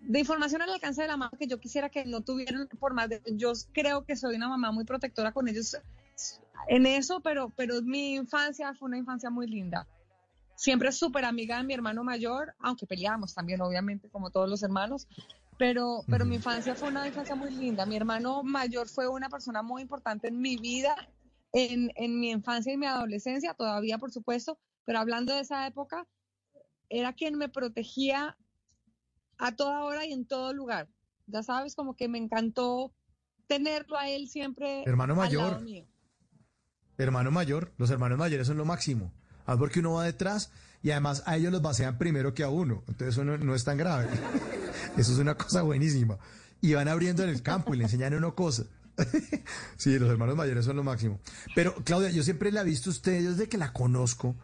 de 0.00 0.18
información 0.18 0.62
al 0.62 0.70
alcance 0.70 1.02
de 1.02 1.08
la 1.08 1.16
mano 1.16 1.32
que 1.38 1.46
yo 1.46 1.58
quisiera 1.60 1.88
que 1.90 2.04
no 2.04 2.22
tuvieran 2.22 2.66
por 2.80 2.92
más 2.92 3.08
de, 3.08 3.22
yo 3.34 3.52
creo 3.72 4.04
que 4.04 4.16
soy 4.16 4.36
una 4.36 4.48
mamá 4.48 4.72
muy 4.72 4.84
protectora 4.84 5.32
con 5.32 5.48
ellos 5.48 5.76
en 6.68 6.86
eso, 6.86 7.20
pero, 7.20 7.50
pero 7.56 7.80
mi 7.82 8.14
infancia 8.16 8.74
fue 8.74 8.88
una 8.88 8.98
infancia 8.98 9.30
muy 9.30 9.46
linda. 9.46 9.86
Siempre 10.58 10.90
súper 10.90 11.24
amiga 11.24 11.58
de 11.58 11.62
mi 11.62 11.72
hermano 11.72 12.02
mayor, 12.02 12.52
aunque 12.58 12.84
peleamos 12.84 13.32
también, 13.32 13.60
obviamente, 13.60 14.10
como 14.10 14.30
todos 14.30 14.50
los 14.50 14.64
hermanos, 14.64 15.06
pero, 15.56 16.00
pero 16.08 16.24
mi 16.24 16.34
infancia 16.34 16.74
fue 16.74 16.88
una 16.88 17.06
infancia 17.06 17.36
muy 17.36 17.52
linda. 17.52 17.86
Mi 17.86 17.94
hermano 17.94 18.42
mayor 18.42 18.88
fue 18.88 19.06
una 19.06 19.28
persona 19.28 19.62
muy 19.62 19.82
importante 19.82 20.26
en 20.26 20.40
mi 20.40 20.56
vida, 20.56 20.96
en, 21.52 21.92
en 21.94 22.18
mi 22.18 22.32
infancia 22.32 22.72
y 22.72 22.76
mi 22.76 22.86
adolescencia, 22.86 23.54
todavía, 23.54 23.98
por 23.98 24.10
supuesto, 24.10 24.58
pero 24.84 24.98
hablando 24.98 25.32
de 25.32 25.42
esa 25.42 25.64
época, 25.64 26.08
era 26.88 27.12
quien 27.12 27.38
me 27.38 27.48
protegía 27.48 28.36
a 29.38 29.54
toda 29.54 29.84
hora 29.84 30.06
y 30.06 30.12
en 30.12 30.26
todo 30.26 30.52
lugar. 30.52 30.88
Ya 31.28 31.44
sabes, 31.44 31.76
como 31.76 31.94
que 31.94 32.08
me 32.08 32.18
encantó 32.18 32.92
tenerlo 33.46 33.96
a 33.96 34.08
él 34.08 34.28
siempre 34.28 34.82
Hermano 34.86 35.12
al 35.12 35.18
mayor. 35.18 35.52
lado 35.52 35.60
mío. 35.60 35.86
Hermano 36.96 37.30
mayor, 37.30 37.72
los 37.78 37.92
hermanos 37.92 38.18
mayores 38.18 38.48
son 38.48 38.56
lo 38.56 38.64
máximo. 38.64 39.12
Ah, 39.48 39.56
porque 39.56 39.80
uno 39.80 39.94
va 39.94 40.04
detrás 40.04 40.50
y 40.82 40.90
además 40.90 41.22
a 41.24 41.38
ellos 41.38 41.50
los 41.50 41.62
vacían 41.62 41.96
primero 41.96 42.34
que 42.34 42.42
a 42.44 42.50
uno. 42.50 42.84
Entonces 42.86 43.14
eso 43.14 43.24
no, 43.24 43.54
es 43.54 43.64
tan 43.64 43.78
grave. 43.78 44.06
Eso 44.98 45.12
es 45.12 45.18
una 45.18 45.36
cosa 45.36 45.62
buenísima. 45.62 46.18
Y 46.60 46.74
van 46.74 46.86
abriendo 46.86 47.22
en 47.22 47.30
el 47.30 47.42
campo 47.42 47.72
y 47.72 47.78
le 47.78 47.84
enseñan 47.84 48.12
uno 48.12 48.34
cosas. 48.34 48.66
sí, 49.76 49.98
los 49.98 50.10
hermanos 50.10 50.36
mayores 50.36 50.66
son 50.66 50.76
lo 50.76 50.84
máximo. 50.84 51.18
Pero 51.54 51.74
Claudia, 51.82 52.10
yo 52.10 52.22
siempre 52.22 52.52
la 52.52 52.60
he 52.60 52.64
visto 52.64 52.90
a 52.90 52.92
usted 52.92 53.26
desde 53.26 53.48
que 53.48 53.56
la 53.56 53.72
conozco. 53.72 54.36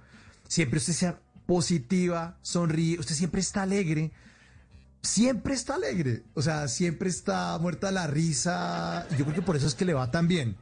Siempre 0.49 0.79
usted 0.79 0.95
sea 0.95 1.21
positiva, 1.45 2.39
sonríe, 2.41 2.99
usted 2.99 3.15
siempre 3.15 3.43
está 3.43 3.63
alegre. 3.63 4.13
Siempre 5.03 5.53
está 5.53 5.75
alegre. 5.75 6.23
O 6.33 6.41
sea, 6.41 6.67
siempre 6.69 7.11
está 7.11 7.59
muerta 7.59 7.91
la 7.91 8.07
risa. 8.07 9.07
Y 9.11 9.17
yo 9.17 9.25
creo 9.27 9.35
que 9.35 9.43
por 9.43 9.57
eso 9.57 9.67
es 9.67 9.75
que 9.75 9.85
le 9.85 9.93
va 9.93 10.11
tan 10.11 10.29
bien. 10.29 10.57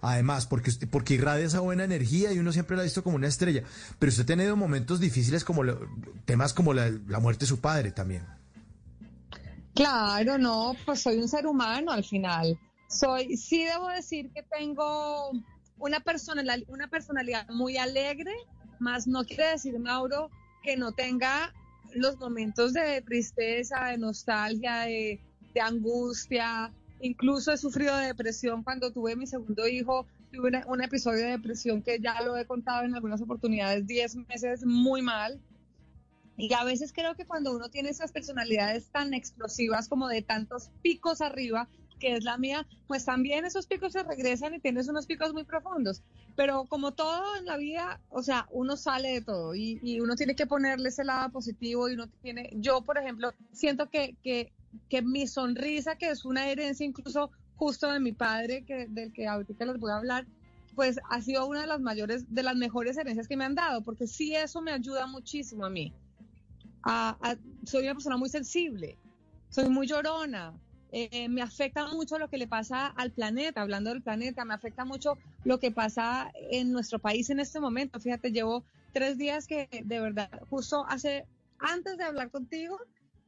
Además, 0.00 0.46
porque, 0.46 0.70
porque 0.90 1.14
irradia 1.14 1.46
esa 1.46 1.60
buena 1.60 1.84
energía 1.84 2.32
y 2.32 2.38
uno 2.38 2.52
siempre 2.52 2.76
la 2.76 2.82
ha 2.82 2.84
visto 2.84 3.02
como 3.02 3.16
una 3.16 3.26
estrella. 3.26 3.64
Pero 3.98 4.10
usted 4.10 4.22
ha 4.22 4.26
tenido 4.26 4.56
momentos 4.56 5.00
difíciles 5.00 5.44
como 5.44 5.64
lo- 5.64 5.80
temas 6.24 6.54
como 6.54 6.72
la, 6.72 6.90
muerte 7.20 7.40
de 7.40 7.46
su 7.48 7.60
padre 7.60 7.90
también. 7.90 8.24
Claro, 9.74 10.38
no, 10.38 10.74
pues 10.84 11.02
soy 11.02 11.18
un 11.18 11.28
ser 11.28 11.46
humano 11.46 11.92
al 11.92 12.04
final. 12.04 12.58
Soy, 12.88 13.36
sí 13.36 13.64
debo 13.64 13.88
decir 13.88 14.30
que 14.32 14.42
tengo 14.42 15.30
una 15.78 16.00
personalidad, 16.00 16.58
una 16.68 16.88
personalidad 16.88 17.48
muy 17.48 17.76
alegre, 17.76 18.32
más 18.78 19.06
no 19.06 19.24
quiere 19.24 19.50
decir, 19.50 19.78
Mauro, 19.78 20.30
que 20.62 20.76
no 20.76 20.92
tenga 20.92 21.52
los 21.94 22.18
momentos 22.18 22.72
de 22.72 23.02
tristeza, 23.02 23.86
de 23.86 23.98
nostalgia, 23.98 24.82
de 24.82 25.20
angustia. 25.60 26.72
Incluso 27.00 27.52
he 27.52 27.56
sufrido 27.56 27.96
de 27.96 28.06
depresión 28.06 28.62
cuando 28.62 28.92
tuve 28.92 29.16
mi 29.16 29.26
segundo 29.26 29.66
hijo. 29.68 30.06
Tuve 30.32 30.62
un 30.66 30.82
episodio 30.82 31.24
de 31.24 31.30
depresión 31.30 31.82
que 31.82 32.00
ya 32.00 32.20
lo 32.22 32.36
he 32.36 32.44
contado 32.44 32.84
en 32.84 32.94
algunas 32.94 33.20
oportunidades, 33.20 33.86
10 33.86 34.16
meses 34.28 34.64
muy 34.64 35.02
mal. 35.02 35.40
Y 36.36 36.52
a 36.52 36.64
veces 36.64 36.92
creo 36.92 37.16
que 37.16 37.26
cuando 37.26 37.54
uno 37.54 37.68
tiene 37.68 37.88
esas 37.88 38.12
personalidades 38.12 38.90
tan 38.90 39.12
explosivas 39.12 39.88
como 39.88 40.06
de 40.08 40.22
tantos 40.22 40.70
picos 40.82 41.20
arriba, 41.20 41.68
que 41.98 42.14
es 42.14 42.24
la 42.24 42.38
mía, 42.38 42.66
pues 42.86 43.04
también 43.04 43.44
esos 43.44 43.66
picos 43.66 43.92
se 43.92 44.02
regresan 44.02 44.54
y 44.54 44.60
tienes 44.60 44.88
unos 44.88 45.06
picos 45.06 45.32
muy 45.32 45.44
profundos. 45.44 46.02
Pero 46.36 46.64
como 46.66 46.92
todo 46.92 47.36
en 47.36 47.44
la 47.44 47.56
vida, 47.56 48.00
o 48.08 48.22
sea, 48.22 48.46
uno 48.50 48.76
sale 48.76 49.10
de 49.10 49.20
todo 49.20 49.54
y, 49.54 49.80
y 49.82 50.00
uno 50.00 50.14
tiene 50.14 50.36
que 50.36 50.46
ponerle 50.46 50.88
ese 50.88 51.04
lado 51.04 51.30
positivo 51.30 51.88
y 51.88 51.94
uno 51.94 52.08
tiene, 52.22 52.50
yo 52.54 52.82
por 52.82 52.98
ejemplo, 52.98 53.34
siento 53.52 53.90
que, 53.90 54.16
que, 54.22 54.52
que 54.88 55.02
mi 55.02 55.26
sonrisa, 55.26 55.96
que 55.96 56.10
es 56.10 56.24
una 56.24 56.48
herencia 56.48 56.86
incluso 56.86 57.30
justo 57.56 57.90
de 57.90 58.00
mi 58.00 58.12
padre, 58.12 58.64
que, 58.64 58.86
del 58.88 59.12
que 59.12 59.26
ahorita 59.26 59.64
les 59.66 59.78
voy 59.78 59.90
a 59.90 59.96
hablar, 59.96 60.26
pues 60.74 61.00
ha 61.10 61.20
sido 61.20 61.46
una 61.46 61.62
de 61.62 61.66
las 61.66 61.80
mayores, 61.80 62.32
de 62.32 62.42
las 62.42 62.54
mejores 62.54 62.96
herencias 62.96 63.26
que 63.26 63.36
me 63.36 63.44
han 63.44 63.54
dado, 63.54 63.82
porque 63.82 64.06
sí 64.06 64.34
eso 64.34 64.60
me 64.60 64.72
ayuda 64.72 65.06
muchísimo 65.06 65.64
a 65.64 65.70
mí 65.70 65.92
soy 67.64 67.84
una 67.84 67.94
persona 67.94 68.16
muy 68.16 68.28
sensible, 68.28 68.96
soy 69.50 69.68
muy 69.68 69.86
llorona, 69.86 70.54
eh, 70.90 71.28
me 71.28 71.42
afecta 71.42 71.86
mucho 71.88 72.18
lo 72.18 72.28
que 72.28 72.38
le 72.38 72.46
pasa 72.46 72.86
al 72.86 73.10
planeta, 73.10 73.60
hablando 73.60 73.90
del 73.90 74.02
planeta, 74.02 74.44
me 74.44 74.54
afecta 74.54 74.84
mucho 74.84 75.18
lo 75.44 75.58
que 75.58 75.70
pasa 75.70 76.30
en 76.50 76.72
nuestro 76.72 76.98
país 76.98 77.28
en 77.30 77.40
este 77.40 77.60
momento. 77.60 78.00
Fíjate, 78.00 78.32
llevo 78.32 78.64
tres 78.92 79.18
días 79.18 79.46
que 79.46 79.68
de 79.84 80.00
verdad, 80.00 80.30
justo 80.48 80.86
hace, 80.88 81.26
antes 81.58 81.98
de 81.98 82.04
hablar 82.04 82.30
contigo, 82.30 82.78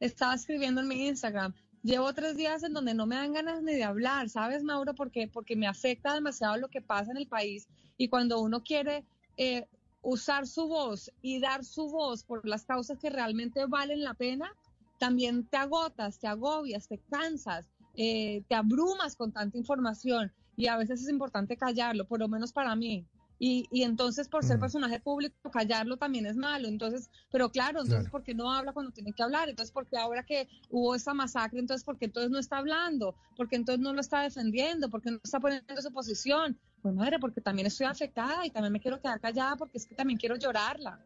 estaba 0.01 0.33
escribiendo 0.33 0.81
en 0.81 0.87
mi 0.87 1.07
Instagram. 1.07 1.53
Llevo 1.83 2.13
tres 2.13 2.35
días 2.35 2.63
en 2.63 2.73
donde 2.73 2.93
no 2.93 3.05
me 3.05 3.15
dan 3.15 3.33
ganas 3.33 3.63
ni 3.63 3.73
de 3.73 3.83
hablar, 3.83 4.29
¿sabes, 4.29 4.63
Mauro? 4.63 4.93
Porque, 4.93 5.27
porque 5.27 5.55
me 5.55 5.67
afecta 5.67 6.13
demasiado 6.13 6.57
lo 6.57 6.67
que 6.67 6.81
pasa 6.81 7.11
en 7.11 7.17
el 7.17 7.27
país 7.27 7.67
y 7.97 8.07
cuando 8.09 8.39
uno 8.39 8.61
quiere 8.61 9.05
eh, 9.37 9.65
usar 10.01 10.47
su 10.47 10.67
voz 10.67 11.11
y 11.21 11.39
dar 11.39 11.63
su 11.63 11.87
voz 11.87 12.23
por 12.23 12.47
las 12.47 12.65
causas 12.65 12.99
que 12.99 13.09
realmente 13.09 13.65
valen 13.65 14.03
la 14.03 14.13
pena, 14.13 14.53
también 14.99 15.45
te 15.45 15.57
agotas, 15.57 16.19
te 16.19 16.27
agobias, 16.27 16.87
te 16.87 16.99
cansas, 17.09 17.67
eh, 17.95 18.43
te 18.47 18.55
abrumas 18.55 19.15
con 19.15 19.31
tanta 19.31 19.57
información 19.57 20.31
y 20.57 20.67
a 20.67 20.77
veces 20.77 21.01
es 21.01 21.09
importante 21.09 21.57
callarlo, 21.57 22.05
por 22.05 22.19
lo 22.19 22.27
menos 22.27 22.51
para 22.51 22.75
mí. 22.75 23.05
Y, 23.43 23.67
y 23.71 23.81
entonces 23.81 24.27
por 24.29 24.43
ser 24.45 24.57
Mm. 24.57 24.61
personaje 24.61 24.99
público, 24.99 25.49
callarlo 25.49 25.97
también 25.97 26.27
es 26.27 26.35
malo. 26.35 26.67
Entonces, 26.67 27.09
pero 27.31 27.49
claro, 27.49 27.79
entonces, 27.81 28.01
Claro. 28.01 28.11
¿por 28.11 28.23
qué 28.23 28.35
no 28.35 28.53
habla 28.53 28.71
cuando 28.71 28.91
tiene 28.91 29.13
que 29.13 29.23
hablar? 29.23 29.49
Entonces, 29.49 29.71
¿por 29.71 29.87
qué 29.87 29.97
ahora 29.97 30.23
que 30.23 30.47
hubo 30.69 30.93
esa 30.93 31.15
masacre, 31.15 31.59
entonces, 31.59 31.83
¿por 31.83 31.97
qué 31.97 32.05
entonces 32.05 32.29
no 32.29 32.37
está 32.37 32.57
hablando? 32.59 33.15
¿Por 33.35 33.49
qué 33.49 33.55
entonces 33.55 33.81
no 33.81 33.93
lo 33.93 34.01
está 34.01 34.21
defendiendo? 34.21 34.91
¿Por 34.91 35.01
qué 35.01 35.09
no 35.09 35.19
está 35.23 35.39
poniendo 35.39 35.81
su 35.81 35.91
posición? 35.91 36.59
Pues 36.83 36.93
madre, 36.93 37.17
porque 37.17 37.41
también 37.41 37.65
estoy 37.65 37.87
afectada 37.87 38.45
y 38.45 38.51
también 38.51 38.73
me 38.73 38.79
quiero 38.79 39.01
quedar 39.01 39.19
callada 39.19 39.55
porque 39.55 39.79
es 39.79 39.87
que 39.87 39.95
también 39.95 40.19
quiero 40.19 40.35
llorarla. 40.35 41.03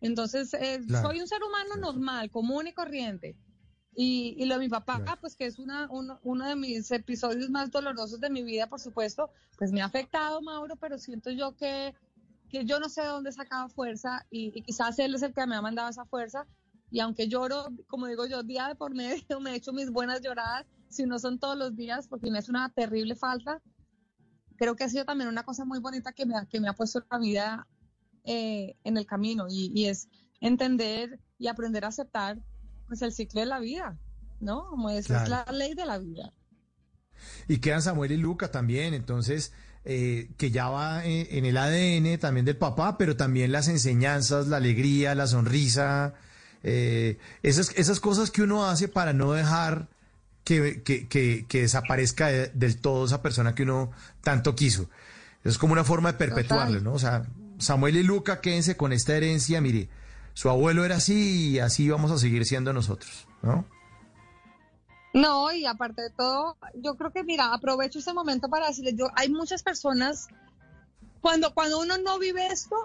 Entonces, 0.00 0.54
eh, 0.54 0.80
Claro. 0.86 1.08
soy 1.08 1.20
un 1.20 1.26
ser 1.26 1.42
humano 1.42 1.76
normal, 1.80 2.30
común 2.30 2.68
y 2.68 2.72
corriente. 2.74 3.34
Y, 3.98 4.36
y 4.36 4.44
lo 4.44 4.56
de 4.56 4.60
mi 4.60 4.68
papá, 4.68 5.02
pues 5.22 5.34
que 5.36 5.46
es 5.46 5.58
una, 5.58 5.88
uno, 5.90 6.20
uno 6.22 6.46
de 6.46 6.54
mis 6.54 6.90
episodios 6.90 7.48
más 7.48 7.70
dolorosos 7.70 8.20
de 8.20 8.28
mi 8.28 8.42
vida, 8.42 8.66
por 8.66 8.78
supuesto, 8.78 9.30
pues 9.56 9.72
me 9.72 9.80
ha 9.80 9.86
afectado, 9.86 10.42
Mauro, 10.42 10.76
pero 10.76 10.98
siento 10.98 11.30
yo 11.30 11.56
que, 11.56 11.94
que 12.50 12.66
yo 12.66 12.78
no 12.78 12.90
sé 12.90 13.00
de 13.00 13.08
dónde 13.08 13.30
he 13.30 13.32
sacado 13.32 13.70
fuerza 13.70 14.26
y, 14.30 14.52
y 14.54 14.62
quizás 14.62 14.98
él 14.98 15.14
es 15.14 15.22
el 15.22 15.32
que 15.32 15.46
me 15.46 15.56
ha 15.56 15.62
mandado 15.62 15.88
esa 15.88 16.04
fuerza. 16.04 16.46
Y 16.90 17.00
aunque 17.00 17.26
lloro, 17.26 17.68
como 17.88 18.06
digo 18.06 18.26
yo, 18.26 18.42
día 18.42 18.68
de 18.68 18.74
por 18.74 18.94
medio, 18.94 19.40
me 19.40 19.52
he 19.52 19.56
hecho 19.56 19.72
mis 19.72 19.90
buenas 19.90 20.20
lloradas, 20.20 20.66
si 20.90 21.04
no 21.04 21.18
son 21.18 21.38
todos 21.38 21.56
los 21.56 21.74
días, 21.74 22.06
porque 22.06 22.30
me 22.30 22.38
es 22.38 22.50
una 22.50 22.68
terrible 22.68 23.14
falta. 23.14 23.62
Creo 24.56 24.76
que 24.76 24.84
ha 24.84 24.90
sido 24.90 25.06
también 25.06 25.28
una 25.28 25.42
cosa 25.42 25.64
muy 25.64 25.80
bonita 25.80 26.12
que 26.12 26.26
me 26.26 26.36
ha, 26.36 26.44
que 26.44 26.60
me 26.60 26.68
ha 26.68 26.74
puesto 26.74 27.02
la 27.10 27.18
vida 27.18 27.66
eh, 28.24 28.76
en 28.84 28.98
el 28.98 29.06
camino 29.06 29.46
y, 29.48 29.72
y 29.74 29.86
es 29.86 30.10
entender 30.40 31.18
y 31.38 31.46
aprender 31.46 31.86
a 31.86 31.88
aceptar 31.88 32.42
pues 32.88 33.02
el 33.02 33.12
ciclo 33.12 33.40
de 33.40 33.46
la 33.46 33.58
vida, 33.58 33.96
¿no? 34.40 34.66
Como 34.68 34.90
esa 34.90 35.22
es 35.24 35.28
la 35.28 35.44
ley 35.52 35.74
de 35.74 35.86
la 35.86 35.98
vida. 35.98 36.32
Y 37.48 37.58
quedan 37.58 37.82
Samuel 37.82 38.12
y 38.12 38.16
Luca 38.16 38.50
también, 38.50 38.94
entonces, 38.94 39.52
eh, 39.84 40.30
que 40.36 40.50
ya 40.50 40.68
va 40.68 41.04
eh, 41.06 41.28
en 41.38 41.46
el 41.46 41.56
ADN 41.56 42.18
también 42.18 42.44
del 42.44 42.56
papá, 42.56 42.98
pero 42.98 43.16
también 43.16 43.52
las 43.52 43.68
enseñanzas, 43.68 44.48
la 44.48 44.58
alegría, 44.58 45.14
la 45.14 45.26
sonrisa, 45.26 46.14
eh, 46.62 47.18
esas, 47.42 47.70
esas 47.76 48.00
cosas 48.00 48.30
que 48.30 48.42
uno 48.42 48.66
hace 48.66 48.88
para 48.88 49.12
no 49.12 49.32
dejar 49.32 49.88
que, 50.44 50.82
que- 50.82 51.08
que- 51.08 51.46
que 51.48 51.62
desaparezca 51.62 52.26
de- 52.28 52.48
del 52.48 52.78
todo 52.80 53.06
esa 53.06 53.22
persona 53.22 53.54
que 53.54 53.62
uno 53.62 53.90
tanto 54.22 54.54
quiso. 54.54 54.88
Es 55.44 55.58
como 55.58 55.72
una 55.72 55.84
forma 55.84 56.12
de 56.12 56.18
perpetuarlo, 56.18 56.80
¿no? 56.80 56.92
O 56.92 56.98
sea, 56.98 57.24
Samuel 57.58 57.96
y 57.96 58.02
Luca, 58.02 58.40
quédense 58.40 58.76
con 58.76 58.92
esta 58.92 59.16
herencia, 59.16 59.60
mire, 59.60 59.88
su 60.36 60.50
abuelo 60.50 60.84
era 60.84 60.96
así 60.96 61.52
y 61.52 61.58
así 61.60 61.88
vamos 61.88 62.10
a 62.10 62.18
seguir 62.18 62.44
siendo 62.44 62.74
nosotros, 62.74 63.26
¿no? 63.40 63.64
No, 65.14 65.50
y 65.50 65.64
aparte 65.64 66.02
de 66.02 66.10
todo, 66.10 66.58
yo 66.74 66.94
creo 66.96 67.10
que, 67.10 67.24
mira, 67.24 67.54
aprovecho 67.54 68.00
ese 68.00 68.12
momento 68.12 68.50
para 68.50 68.66
decirles, 68.66 68.96
yo, 68.98 69.08
hay 69.16 69.30
muchas 69.30 69.62
personas, 69.62 70.28
cuando, 71.22 71.54
cuando 71.54 71.80
uno 71.80 71.96
no 71.96 72.18
vive 72.18 72.48
esto, 72.48 72.76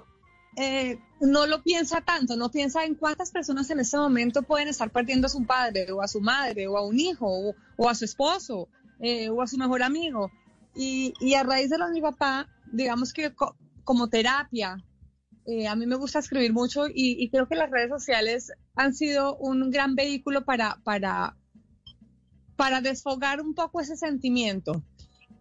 eh, 0.56 0.98
no 1.20 1.46
lo 1.46 1.62
piensa 1.62 2.00
tanto, 2.00 2.38
no 2.38 2.50
piensa 2.50 2.86
en 2.86 2.96
cuántas 2.96 3.32
personas 3.32 3.70
en 3.70 3.82
ese 3.82 3.98
momento 3.98 4.44
pueden 4.44 4.70
estar 4.70 4.90
perdiendo 4.92 5.28
a 5.28 5.30
su 5.30 5.46
padre 5.46 5.92
o 5.92 6.02
a 6.02 6.08
su 6.08 6.22
madre 6.22 6.70
o 6.70 6.78
a 6.78 6.86
un 6.86 6.98
hijo 6.98 7.54
o, 7.76 7.90
a 7.90 7.96
su 7.96 8.06
esposo 8.06 8.70
eh, 9.02 9.30
o 9.30 9.42
a 9.42 9.48
su 9.48 9.58
mejor 9.58 9.84
amigo. 9.84 10.32
Y, 10.74 11.14
y 11.20 11.34
a 11.34 11.44
raíz 11.44 11.70
de 11.70 11.78
lo 11.78 11.88
de 11.88 11.92
mi 11.92 12.02
papá, 12.02 12.48
digamos 12.72 13.12
que 13.12 13.34
co- 13.36 13.58
como 13.84 14.08
terapia, 14.08 14.78
eh, 15.45 15.68
a 15.68 15.76
mí 15.76 15.86
me 15.86 15.95
gusta 15.95 16.20
escribir 16.20 16.53
mucho 16.53 16.86
y, 16.88 17.30
creo 17.30 17.48
que 17.48 17.56
las 17.56 17.72
redes 17.72 17.90
sociales 17.90 18.52
han 18.76 18.94
sido 18.94 19.36
un 19.38 19.70
gran 19.72 19.95
vehículo 19.95 20.45
para, 20.45 20.80
para, 20.84 21.36
para 22.56 22.82
desfogar 22.82 23.42
un 23.42 23.53
poco 23.53 23.82
ese 23.82 23.98
sentimiento. 23.98 24.84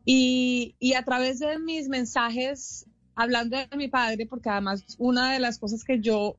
Y, 0.04 0.76
y 0.78 0.94
a 0.94 1.04
través 1.04 1.38
de 1.38 1.58
mis 1.58 1.88
mensajes, 1.88 2.86
hablando 3.14 3.58
de 3.58 3.76
mi 3.76 3.88
padre, 3.88 4.26
porque 4.26 4.48
además 4.48 4.84
una 4.98 5.32
de 5.32 5.40
las 5.40 5.58
cosas 5.58 5.84
que 5.84 6.00
yo, 6.00 6.38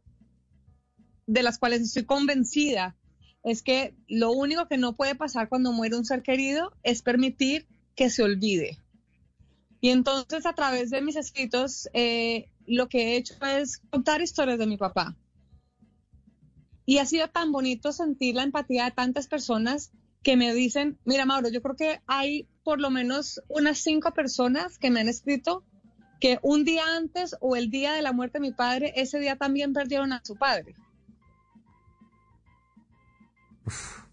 de 1.28 1.44
las 1.44 1.60
cuales 1.60 1.82
estoy 1.82 2.06
convencida, 2.06 2.98
es 3.44 3.62
que 3.62 3.96
lo 4.08 4.32
único 4.32 4.68
que 4.68 4.78
no 4.78 4.96
puede 4.96 5.16
pasar 5.16 5.50
cuando 5.50 5.72
muere 5.72 5.96
un 5.96 6.06
ser 6.06 6.24
querido 6.24 6.74
es 6.84 7.02
permitir 7.02 7.68
que 7.96 8.10
se 8.10 8.24
olvide. 8.24 8.78
Y 9.80 9.90
entonces 9.90 10.46
a 10.46 10.54
través 10.54 10.92
de 10.92 11.02
mis 11.02 11.16
escritos, 11.16 11.90
eh, 11.94 12.51
lo 12.68 12.88
que 12.88 13.14
he 13.14 13.18
hecho 13.18 13.34
es 13.46 13.80
contar 13.90 14.22
historias 14.22 14.60
de 14.60 14.68
mi 14.68 14.78
papá. 14.78 15.18
Y 16.86 16.98
ha 16.98 17.06
sido 17.06 17.30
tan 17.30 17.52
bonito 17.52 17.92
sentir 17.92 18.36
la 18.36 18.44
empatía 18.44 18.86
de 18.86 18.92
tantas 18.92 19.28
personas 19.28 19.92
que 20.24 20.38
me 20.38 20.54
dicen, 20.54 21.00
mira 21.06 21.26
Mauro, 21.26 21.50
yo 21.50 21.62
creo 21.62 21.76
que 21.76 22.02
hay 22.08 22.48
por 22.64 22.80
lo 22.80 22.90
menos 22.90 23.42
unas 23.48 23.80
cinco 23.80 24.14
personas 24.14 24.78
que 24.78 24.92
me 24.92 25.00
han 25.00 25.08
escrito 25.08 25.64
que 26.20 26.38
un 26.44 26.64
día 26.64 26.84
antes 26.96 27.36
o 27.42 27.56
el 27.56 27.72
día 27.72 27.94
de 27.94 28.04
la 28.04 28.14
muerte 28.14 28.38
de 28.38 28.44
mi 28.44 28.52
padre, 28.52 28.94
ese 28.96 29.20
día 29.20 29.36
también 29.36 29.74
perdieron 29.74 30.14
a 30.14 30.22
su 30.24 30.36
padre. 30.36 30.76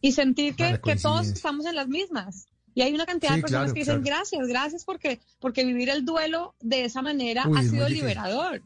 Y 0.01 0.12
sentir 0.12 0.57
que, 0.57 0.78
todos 0.97 1.28
estamos 1.28 1.67
en 1.67 1.77
las 1.77 1.89
mismas. 1.89 2.47
Y 2.78 2.82
hay 2.82 2.94
una 2.94 3.07
cantidad 3.07 3.32
Sí, 3.32 3.36
de 3.39 3.42
personas 3.42 3.62
claro, 3.65 3.74
que 3.74 3.81
dicen 3.81 4.02
claro. 4.02 4.16
gracias, 4.18 4.47
gracias 4.47 4.84
porque, 4.84 5.18
porque 5.40 5.65
vivir 5.65 5.89
el 5.90 6.05
duelo 6.05 6.55
de 6.60 6.84
esa 6.84 7.02
manera 7.02 7.42
Uy, 7.48 7.58
ha 7.58 7.62
es 7.62 7.70
sido 7.70 7.89
liberador. 7.89 8.62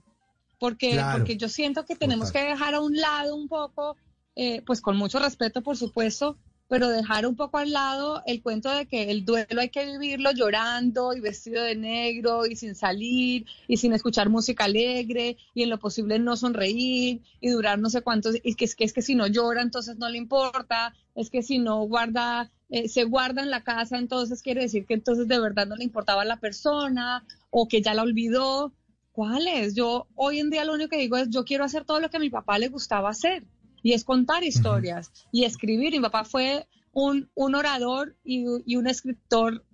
Porque, 0.59 0.91
Claro. 0.93 1.17
porque 1.21 1.39
yo 1.39 1.49
siento 1.49 1.87
que 1.87 1.97
tenemos 1.97 2.31
que 2.31 2.41
dejar 2.45 2.75
a 2.75 2.83
un 2.83 2.95
lado 2.95 3.35
un 3.35 3.49
poco, 3.49 3.97
eh, 4.37 4.61
pues 4.67 4.83
con 4.83 4.99
mucho 4.99 5.19
respeto, 5.19 5.63
por 5.63 5.79
supuesto, 5.79 6.37
pero 6.69 6.91
dejar 6.91 7.27
un 7.27 7.37
poco 7.37 7.57
al 7.57 7.71
lado 7.73 8.23
el 8.27 8.43
cuento 8.43 8.71
de 8.71 8.85
que 8.85 9.11
el 9.11 9.25
duelo 9.25 9.61
hay 9.63 9.71
que 9.71 9.87
vivirlo 9.87 10.31
llorando 10.33 11.15
y 11.15 11.21
vestido 11.21 11.63
de 11.63 11.75
negro 11.75 12.45
y 12.45 12.55
sin 12.57 12.75
salir 12.75 13.47
y 13.67 13.79
sin 13.79 13.95
escuchar 13.95 14.29
música 14.29 14.65
alegre 14.65 15.39
y 15.55 15.63
en 15.63 15.71
lo 15.71 15.79
posible 15.79 16.19
no 16.19 16.37
sonreír 16.37 17.23
y 17.41 17.49
durar 17.49 17.79
no 17.79 17.89
sé 17.89 18.03
cuántos, 18.03 18.37
y 18.43 18.55
que 18.57 18.67
es 18.67 18.75
que, 18.77 18.85
es 18.85 18.93
que 18.93 19.01
si 19.03 19.15
no 19.15 19.27
llora 19.27 19.63
entonces 19.63 19.97
no 19.97 20.09
le 20.11 20.19
importa, 20.19 20.95
es 21.15 21.31
que 21.31 21.43
si 21.43 21.59
no 21.59 21.83
guarda, 21.85 22.51
eh, 22.75 22.89
se 22.89 23.05
guarda 23.05 23.43
en 23.43 23.51
la 23.51 23.63
casa 23.63 23.99
entonces 23.99 24.41
quiere 24.41 24.63
decir 24.63 24.87
que 24.87 24.95
entonces 24.95 25.29
de 25.29 25.39
verdad 25.39 25.67
no 25.67 25.77
le 25.77 25.85
importaba 25.85 26.23
a 26.23 26.25
la 26.25 26.41
persona 26.41 27.23
o 27.51 27.69
que 27.69 27.83
ya 27.83 27.93
la 27.93 28.01
olvidó. 28.01 28.73
¿Cuál 29.13 29.47
es? 29.47 29.75
Yo 29.75 30.07
hoy 30.15 30.41
en 30.41 30.49
día 30.49 30.65
lo 30.65 30.73
único 30.73 30.89
que 30.89 30.97
digo 30.97 31.19
es 31.19 31.29
yo 31.29 31.45
quiero 31.45 31.65
hacer 31.65 31.85
todo 31.85 32.01
lo 32.01 32.09
que 32.09 32.17
a 32.17 32.21
mi 32.21 32.31
papá 32.31 32.59
le 32.59 32.69
gustaba 32.69 33.11
hacer 33.11 33.45
y 33.83 33.93
es 33.93 34.05
contar 34.05 34.43
historias 34.43 35.13
y 35.31 35.45
escribir. 35.45 35.93
Mi 35.93 36.01
papá 36.01 36.25
fue 36.25 36.67
un, 36.93 37.29
un 37.35 37.55
orador 37.55 38.17
y, 38.25 38.47
y 38.65 38.77
un 38.77 38.87
escritor, 38.87 39.67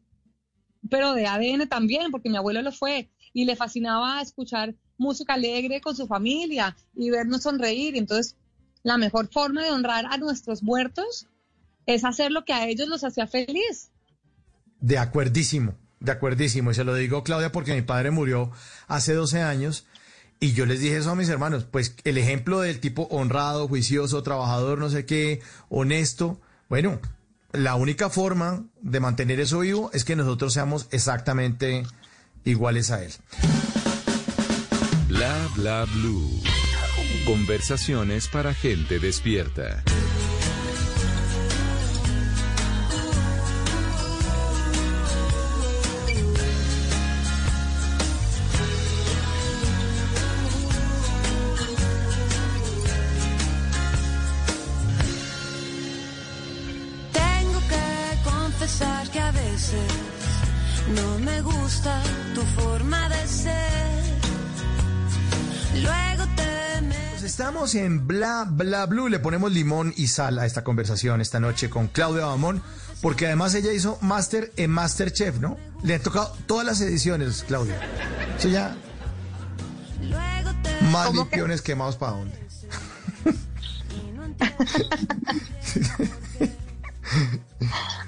pero 0.90 1.12
de 1.12 1.28
ADN 1.28 1.68
también, 1.68 2.10
porque 2.10 2.30
mi 2.30 2.36
abuelo 2.36 2.62
lo 2.62 2.72
fue 2.72 3.10
y 3.32 3.44
le 3.44 3.54
fascinaba 3.54 4.20
escuchar 4.20 4.74
música 4.96 5.34
alegre 5.34 5.80
con 5.80 5.94
su 5.94 6.08
familia 6.08 6.76
y 6.96 7.10
vernos 7.10 7.44
sonreír. 7.44 7.96
Entonces, 7.96 8.36
la 8.82 8.98
mejor 8.98 9.28
forma 9.28 9.62
de 9.62 9.70
honrar 9.70 10.06
a 10.10 10.16
nuestros 10.16 10.64
muertos 10.64 11.28
es 11.88 12.04
hacer 12.04 12.30
lo 12.30 12.44
que 12.44 12.52
a 12.52 12.68
ellos 12.68 12.86
los 12.86 13.02
hacía 13.02 13.26
feliz. 13.26 13.90
De 14.78 14.98
acuerdísimo, 14.98 15.74
de 16.00 16.12
acuerdísimo. 16.12 16.70
Y 16.70 16.74
se 16.74 16.84
lo 16.84 16.94
digo, 16.94 17.24
Claudia, 17.24 17.50
porque 17.50 17.74
mi 17.74 17.82
padre 17.82 18.10
murió 18.10 18.52
hace 18.86 19.14
12 19.14 19.40
años. 19.40 19.86
Y 20.38 20.52
yo 20.52 20.66
les 20.66 20.80
dije 20.80 20.98
eso 20.98 21.10
a 21.10 21.16
mis 21.16 21.30
hermanos, 21.30 21.64
pues 21.64 21.96
el 22.04 22.18
ejemplo 22.18 22.60
del 22.60 22.78
tipo 22.78 23.08
honrado, 23.10 23.66
juicioso, 23.66 24.22
trabajador, 24.22 24.78
no 24.78 24.90
sé 24.90 25.04
qué, 25.04 25.40
honesto, 25.68 26.40
bueno, 26.68 27.00
la 27.52 27.74
única 27.74 28.08
forma 28.10 28.64
de 28.80 29.00
mantener 29.00 29.40
eso 29.40 29.60
vivo 29.60 29.90
es 29.94 30.04
que 30.04 30.14
nosotros 30.14 30.52
seamos 30.52 30.86
exactamente 30.92 31.84
iguales 32.44 32.90
a 32.90 33.02
él. 33.02 33.12
Bla 35.08 35.48
bla 35.56 35.86
blue. 35.86 36.40
Conversaciones 37.24 38.28
para 38.28 38.54
gente 38.54 39.00
despierta. 39.00 39.82
Gusta 61.68 62.02
tu 62.34 62.40
forma 62.58 63.10
de 63.10 63.28
ser. 63.28 64.00
Luego 65.82 66.24
te 66.34 66.80
me... 66.80 66.96
Pues 67.10 67.22
estamos 67.24 67.74
en 67.74 68.06
Bla 68.06 68.46
Bla 68.48 68.86
Blue, 68.86 69.08
le 69.08 69.18
ponemos 69.18 69.52
limón 69.52 69.92
y 69.94 70.06
sal 70.06 70.38
a 70.38 70.46
esta 70.46 70.64
conversación 70.64 71.20
esta 71.20 71.40
noche 71.40 71.68
con 71.68 71.88
Claudia 71.88 72.24
Bamón, 72.24 72.62
porque 73.02 73.26
además 73.26 73.54
ella 73.54 73.70
hizo 73.70 73.98
máster 74.00 74.50
en 74.56 74.70
Masterchef, 74.70 75.40
¿no? 75.40 75.58
Le 75.82 75.96
han 75.96 76.00
tocado 76.00 76.34
todas 76.46 76.64
las 76.64 76.80
ediciones, 76.80 77.44
Claudia. 77.46 77.78
Eso 78.38 78.48
ya... 78.48 78.74
Más 80.90 81.12
limpiones 81.12 81.60
quemados 81.60 81.98
para 81.98 82.12
dónde. 82.12 82.38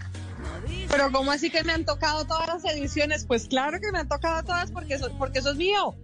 Pero 0.90 1.12
¿cómo 1.12 1.30
así 1.30 1.50
que 1.50 1.62
me 1.62 1.72
han 1.72 1.84
tocado 1.84 2.26
todas 2.26 2.46
las 2.48 2.64
ediciones? 2.64 3.24
Pues 3.24 3.46
claro 3.46 3.78
que 3.80 3.92
me 3.92 4.00
han 4.00 4.08
tocado 4.08 4.42
todas 4.42 4.70
porque 4.72 4.94
eso, 4.94 5.10
porque 5.18 5.38
eso 5.38 5.50
es 5.50 5.56
mío. 5.56 5.94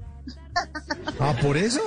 Ah, 1.19 1.35
por 1.43 1.57
eso. 1.57 1.81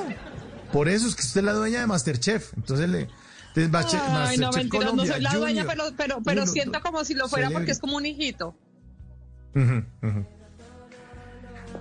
Por 0.71 0.87
eso 0.89 1.07
es 1.07 1.15
que 1.15 1.21
usted 1.21 1.39
es 1.39 1.45
la 1.45 1.53
dueña 1.53 1.79
de 1.79 1.87
Masterchef. 1.87 2.53
Entonces 2.55 2.89
le. 2.89 3.07
entonces, 3.55 3.99
Ay, 4.03 4.37
no, 4.37 4.51
mentira, 4.51 4.91
no 4.91 5.05
soy 5.05 5.21
la 5.21 5.33
dueña, 5.33 5.63
Junior. 5.63 5.67
pero, 5.67 5.83
pero, 5.97 6.21
pero 6.23 6.43
Uno, 6.43 6.51
siento 6.51 6.81
como 6.81 7.03
si 7.05 7.13
lo 7.15 7.27
fuera 7.27 7.47
celebre. 7.47 7.61
porque 7.61 7.71
es 7.71 7.79
como 7.79 7.97
un 7.97 8.05
hijito. 8.05 8.55
Ujú. 9.55 9.83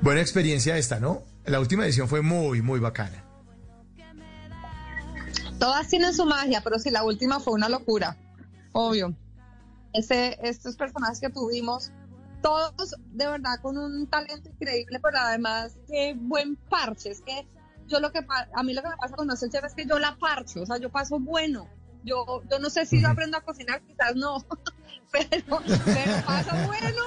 Buena 0.01 0.21
experiencia 0.21 0.77
esta, 0.79 1.01
¿no? 1.01 1.23
La 1.45 1.61
última 1.61 1.85
edición 1.85 2.09
fue 2.09 2.23
muy, 2.23 2.63
muy 2.63 2.81
bacana. 2.81 3.25
Todas 5.59 5.89
tienen 5.89 6.15
su 6.15 6.25
magia, 6.25 6.61
pero 6.63 6.79
sí, 6.79 6.91
la 6.91 7.03
última 7.03 7.41
fue 7.41 7.53
una 7.55 7.69
locura. 7.69 8.17
Obvio. 8.73 9.15
Ese, 9.93 10.39
estos 10.43 10.77
personajes 10.77 11.21
que 11.21 11.31
tuvimos, 11.31 11.93
todos 12.43 12.95
de 13.13 13.27
verdad 13.27 13.61
con 13.63 13.79
un 13.79 14.07
talento 14.07 14.49
increíble, 14.51 15.01
pero 15.03 15.19
además 15.19 15.77
qué 15.89 16.15
buen 16.17 16.57
parche. 16.57 17.11
Es 17.11 17.21
que 17.21 17.47
yo 17.89 18.01
lo 18.01 18.13
que 18.13 18.21
a 18.55 18.63
mí 18.63 18.75
lo 18.75 18.83
que 18.83 18.89
me 18.89 18.97
pasa 18.97 19.17
con 19.17 19.27
Masterchef 19.27 19.65
es 19.65 19.75
que 19.75 19.87
yo 19.87 19.99
la 19.99 20.17
parcho, 20.19 20.63
o 20.63 20.67
sea, 20.67 20.79
yo 20.79 20.91
paso 20.91 21.19
bueno. 21.19 21.69
Yo, 22.05 22.43
yo 22.49 22.59
no 22.61 22.71
sé 22.71 22.87
si 22.87 23.03
yo 23.03 23.09
aprendo 23.09 23.37
a 23.37 23.41
cocinar, 23.41 23.83
quizás 23.83 24.15
no, 24.15 24.45
pero, 25.13 25.29
pero 25.85 26.13
paso 26.25 26.51
bueno. 26.67 27.03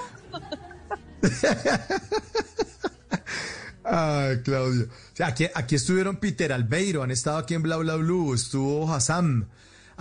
Ay, 3.84 4.42
Claudio. 4.44 4.86
O 4.86 5.16
sea, 5.16 5.28
aquí, 5.28 5.48
aquí 5.54 5.76
estuvieron 5.76 6.18
Peter 6.18 6.52
Albeiro, 6.52 7.04
han 7.04 7.12
estado 7.12 7.38
aquí 7.38 7.54
en 7.54 7.64
Bla 7.64 7.78
Bla 7.78 7.96
Blue, 7.96 8.34
estuvo 8.34 8.92
Hassam, 8.92 9.48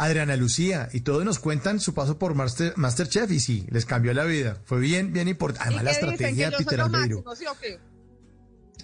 Adriana 0.04 0.36
Lucía, 0.36 0.88
y 0.92 1.00
todos 1.00 1.24
nos 1.24 1.38
cuentan 1.38 1.80
su 1.80 1.94
paso 1.94 2.18
por 2.18 2.34
Master, 2.34 2.72
Masterchef, 2.76 3.30
y 3.30 3.40
sí, 3.40 3.66
les 3.70 3.84
cambió 3.86 4.12
la 4.14 4.24
vida. 4.24 4.58
Fue 4.64 4.80
bien, 4.80 5.12
bien 5.12 5.28
importante. 5.28 5.64
Además, 5.74 5.84
la 5.84 5.90
estrategia 5.92 6.50
de 6.50 6.56
Peter 6.56 6.80
Albeiro. 6.80 7.22
máximo, 7.22 7.36
¿sí 7.36 7.44
o 7.46 7.60
qué? 7.60 7.78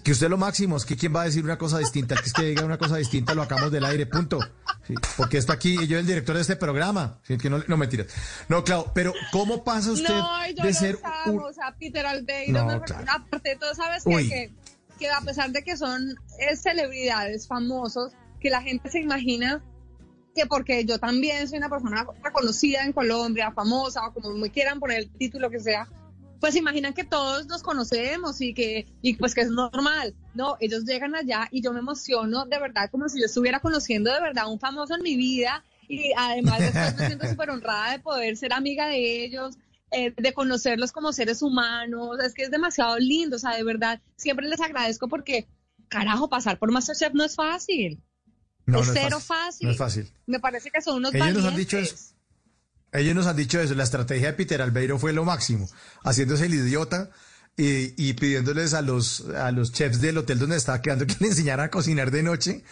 Que 0.04 0.12
usted 0.12 0.28
lo 0.28 0.36
máximo, 0.36 0.76
es 0.76 0.84
que 0.84 0.96
quién 0.96 1.14
va 1.16 1.22
a 1.22 1.24
decir 1.24 1.42
una 1.42 1.58
cosa 1.58 1.78
distinta, 1.78 2.14
que 2.14 2.26
es 2.26 2.32
que 2.32 2.44
diga 2.44 2.64
una 2.64 2.78
cosa 2.78 2.96
distinta, 2.96 3.34
lo 3.34 3.42
acabamos 3.42 3.72
del 3.72 3.84
aire, 3.84 4.06
punto. 4.06 4.38
Sí, 4.86 4.94
porque 5.16 5.36
está 5.38 5.54
aquí, 5.54 5.76
y 5.82 5.88
yo 5.88 5.98
el 5.98 6.06
director 6.06 6.36
de 6.36 6.42
este 6.42 6.54
programa, 6.54 7.18
sí, 7.26 7.36
que 7.38 7.50
no, 7.50 7.60
no 7.66 7.76
mentiras. 7.76 8.06
No, 8.48 8.62
Claudio, 8.62 8.92
pero 8.94 9.12
¿cómo 9.32 9.64
pasa 9.64 9.90
usted 9.90 10.14
No, 10.14 10.46
yo 10.56 10.62
de 10.62 10.72
ser 10.74 10.98
un... 11.26 11.40
o 11.40 11.52
sea, 11.52 11.74
Peter 11.76 12.06
Albeiro, 12.06 12.52
No, 12.52 12.66
me- 12.66 12.80
claro. 12.82 13.04
aparte 13.08 13.56
todo, 13.58 13.74
¿sabes. 13.74 14.04
Que, 14.04 14.52
que 14.98 15.10
a 15.10 15.20
pesar 15.22 15.50
de 15.50 15.64
que 15.64 15.76
son 15.76 16.10
eh, 16.38 16.54
celebridades 16.56 17.48
famosos, 17.48 18.12
que 18.38 18.48
la 18.50 18.62
gente 18.62 18.88
se 18.90 19.00
imagina 19.00 19.60
que 20.36 20.46
porque 20.46 20.84
yo 20.84 20.98
también 20.98 21.48
soy 21.48 21.58
una 21.58 21.70
persona 21.70 22.06
reconocida 22.22 22.84
en 22.84 22.92
Colombia, 22.92 23.50
famosa, 23.52 24.06
o 24.06 24.12
como 24.12 24.30
me 24.34 24.50
quieran 24.50 24.78
poner 24.78 24.98
el 24.98 25.10
título 25.10 25.50
que 25.50 25.58
sea, 25.58 25.88
pues 26.38 26.54
imaginan 26.54 26.92
que 26.92 27.04
todos 27.04 27.46
nos 27.46 27.62
conocemos 27.62 28.40
y 28.42 28.52
que 28.52 28.86
y 29.00 29.16
pues 29.16 29.34
que 29.34 29.40
es 29.40 29.50
normal. 29.50 30.14
No, 30.34 30.56
ellos 30.60 30.84
llegan 30.84 31.16
allá 31.16 31.48
y 31.50 31.62
yo 31.62 31.72
me 31.72 31.80
emociono 31.80 32.44
de 32.44 32.58
verdad 32.58 32.90
como 32.90 33.08
si 33.08 33.18
yo 33.18 33.26
estuviera 33.26 33.60
conociendo 33.60 34.12
de 34.12 34.20
verdad 34.20 34.44
a 34.44 34.48
un 34.48 34.60
famoso 34.60 34.94
en 34.94 35.02
mi 35.02 35.16
vida 35.16 35.64
y 35.88 36.12
además 36.16 36.58
después 36.58 36.96
me 36.96 37.06
siento 37.06 37.26
súper 37.30 37.50
honrada 37.50 37.92
de 37.92 37.98
poder 38.00 38.36
ser 38.36 38.52
amiga 38.52 38.88
de 38.88 39.24
ellos, 39.24 39.56
eh, 39.90 40.12
de 40.16 40.34
conocerlos 40.34 40.92
como 40.92 41.12
seres 41.12 41.40
humanos. 41.42 42.18
Es 42.22 42.34
que 42.34 42.42
es 42.42 42.50
demasiado 42.50 42.98
lindo, 42.98 43.36
o 43.36 43.38
sea, 43.38 43.56
de 43.56 43.64
verdad, 43.64 44.00
siempre 44.16 44.46
les 44.48 44.60
agradezco 44.60 45.08
porque, 45.08 45.48
carajo, 45.88 46.28
pasar 46.28 46.58
por 46.58 46.70
Masterchef 46.70 47.14
no 47.14 47.24
es 47.24 47.36
fácil. 47.36 48.02
No, 48.66 48.80
es 48.80 48.88
no 48.88 48.92
cero 48.92 49.20
fácil. 49.20 49.66
No 49.66 49.72
es 49.72 49.78
fácil. 49.78 50.12
Me 50.26 50.40
parece 50.40 50.70
que 50.70 50.82
son 50.82 50.96
unos 50.96 51.14
Ellos 51.14 51.34
nos 51.34 51.44
han 51.44 51.56
dicho 51.56 51.78
eso. 51.78 51.96
Ellos 52.92 53.14
nos 53.14 53.26
han 53.26 53.36
dicho 53.36 53.60
eso. 53.60 53.74
La 53.74 53.84
estrategia 53.84 54.28
de 54.28 54.32
Peter 54.32 54.60
Albeiro 54.60 54.98
fue 54.98 55.12
lo 55.12 55.24
máximo, 55.24 55.68
haciéndose 56.04 56.46
el 56.46 56.54
idiota 56.54 57.10
y, 57.56 57.94
y 57.96 58.14
pidiéndoles 58.14 58.74
a 58.74 58.82
los, 58.82 59.26
a 59.28 59.52
los 59.52 59.72
chefs 59.72 60.00
del 60.00 60.18
hotel 60.18 60.38
donde 60.38 60.56
estaba 60.56 60.82
quedando 60.82 61.06
que 61.06 61.16
le 61.20 61.28
enseñaran 61.28 61.66
a 61.66 61.70
cocinar 61.70 62.10
de 62.10 62.22
noche 62.22 62.64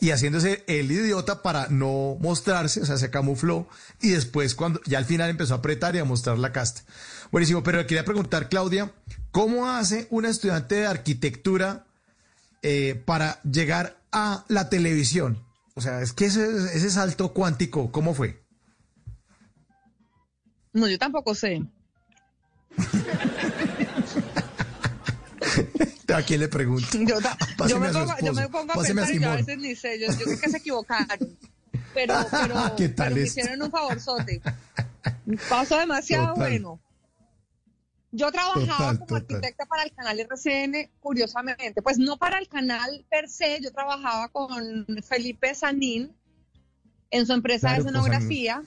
y 0.00 0.10
haciéndose 0.10 0.64
el 0.66 0.90
idiota 0.90 1.42
para 1.42 1.68
no 1.68 2.16
mostrarse, 2.18 2.80
o 2.80 2.86
sea, 2.86 2.96
se 2.96 3.10
camufló 3.10 3.68
y 4.00 4.10
después 4.10 4.56
cuando 4.56 4.80
ya 4.84 4.98
al 4.98 5.04
final 5.04 5.30
empezó 5.30 5.54
a 5.54 5.58
apretar 5.58 5.94
y 5.94 6.00
a 6.00 6.04
mostrar 6.04 6.38
la 6.38 6.50
casta. 6.52 6.82
Buenísimo, 7.30 7.62
pero 7.62 7.86
quería 7.86 8.04
preguntar, 8.04 8.48
Claudia, 8.48 8.92
¿cómo 9.30 9.68
hace 9.70 10.08
una 10.10 10.28
estudiante 10.28 10.76
de 10.76 10.86
arquitectura 10.86 11.86
eh, 12.62 13.00
para 13.04 13.40
llegar 13.42 14.01
a 14.12 14.44
la 14.48 14.68
televisión? 14.68 15.42
O 15.74 15.80
sea, 15.80 16.02
es 16.02 16.12
que 16.12 16.26
ese, 16.26 16.44
ese 16.76 16.90
salto 16.90 17.32
cuántico, 17.32 17.90
¿cómo 17.90 18.14
fue? 18.14 18.42
No, 20.72 20.88
yo 20.88 20.98
tampoco 20.98 21.34
sé. 21.34 21.62
¿A 26.14 26.22
quién 26.22 26.40
le 26.40 26.48
pregunto? 26.48 26.86
Yo, 26.92 27.00
me 27.80 27.88
a 27.88 27.92
pongo, 27.92 28.20
yo 28.20 28.30
me 28.32 28.42
esposo, 28.42 28.50
pongo 28.50 28.72
a 28.72 28.74
páseme 28.74 29.02
a 29.02 29.06
pensar 29.06 29.16
y 29.16 29.20
yo 29.24 29.30
a 29.30 29.36
veces 29.36 29.58
ni 29.58 29.74
sé, 29.74 29.98
yo, 29.98 30.12
yo 30.12 30.24
creo 30.24 30.40
que 30.40 30.50
se 30.50 30.58
equivocaron. 30.58 31.38
Pero, 31.94 32.14
pero, 32.30 32.74
¿Qué 32.74 32.88
tal 32.88 33.08
pero 33.08 33.16
me 33.16 33.22
hicieron 33.26 33.62
un 33.62 33.70
favorzote. 33.70 34.40
Paso 35.50 35.76
demasiado 35.76 36.28
Total. 36.28 36.48
bueno. 36.48 36.80
Yo 38.14 38.30
trabajaba 38.30 38.66
Total, 38.66 38.94
como 38.98 39.06
total. 39.06 39.22
arquitecta 39.22 39.66
para 39.66 39.82
el 39.84 39.92
canal 39.92 40.20
RCN, 40.20 40.90
curiosamente, 41.00 41.80
pues 41.82 41.98
no 41.98 42.18
para 42.18 42.38
el 42.38 42.46
canal 42.48 43.06
per 43.10 43.28
se, 43.28 43.58
yo 43.62 43.72
trabajaba 43.72 44.28
con 44.28 44.86
Felipe 45.02 45.54
Sanín 45.54 46.14
en 47.10 47.26
su 47.26 47.32
empresa 47.32 47.68
Claro, 47.68 47.84
de 47.84 47.88
escenografía 47.88 48.62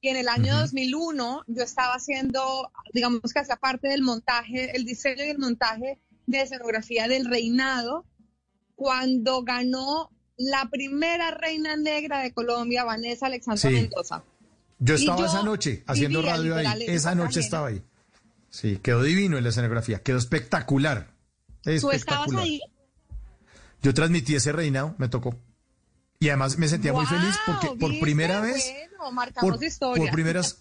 y 0.00 0.08
en 0.08 0.16
el 0.16 0.28
año 0.28 0.52
Ujú. 0.52 0.60
2001 0.62 1.44
yo 1.46 1.62
estaba 1.62 1.94
haciendo, 1.94 2.70
digamos 2.92 3.20
que 3.32 3.38
hacía 3.38 3.56
parte 3.56 3.88
del 3.88 4.02
montaje, 4.02 4.76
el 4.76 4.84
diseño 4.84 5.24
y 5.24 5.28
el 5.28 5.38
montaje 5.38 5.98
de 6.26 6.40
escenografía 6.42 7.06
del 7.08 7.24
reinado 7.26 8.04
cuando 8.74 9.42
ganó 9.42 10.10
la 10.36 10.68
primera 10.70 11.30
reina 11.32 11.76
negra 11.76 12.20
de 12.20 12.32
Colombia, 12.32 12.84
Vanessa 12.84 13.26
Alexandra 13.26 13.68
Sí. 13.70 13.74
Mendoza. 13.74 14.22
Yo 14.80 14.94
estaba 14.94 15.18
yo 15.20 15.26
esa 15.26 15.42
noche 15.42 15.82
haciendo 15.86 16.22
radio 16.22 16.54
ahí. 16.56 16.66
Esa 16.82 16.92
esa 16.92 17.14
noche 17.16 17.40
ajena. 17.40 17.44
estaba 17.44 17.66
ahí. 17.68 17.82
Sí, 18.50 18.78
quedó 18.82 19.02
divino 19.02 19.36
en 19.36 19.44
la 19.44 19.50
escenografía. 19.50 20.02
Quedó 20.02 20.18
espectacular. 20.18 21.08
Tú 21.62 21.70
estabas 21.70 21.96
Espectacular. 21.96 22.42
ahí. 22.44 22.60
Yo 23.82 23.94
transmití 23.94 24.34
ese 24.34 24.52
reinado, 24.52 24.94
me 24.98 25.08
tocó. 25.08 25.38
Y 26.20 26.28
además 26.30 26.58
me 26.58 26.66
sentía 26.66 26.92
muy 26.92 27.06
feliz 27.06 27.36
porque 27.46 27.68
por 27.78 27.90
¿viste? 27.90 28.00
primera 28.02 28.40
vez, 28.40 28.72
Bueno, 28.96 29.12
marcamos 29.12 29.56
por, 29.56 29.64
historia. 29.64 30.02
por 30.02 30.10
primeras, 30.12 30.58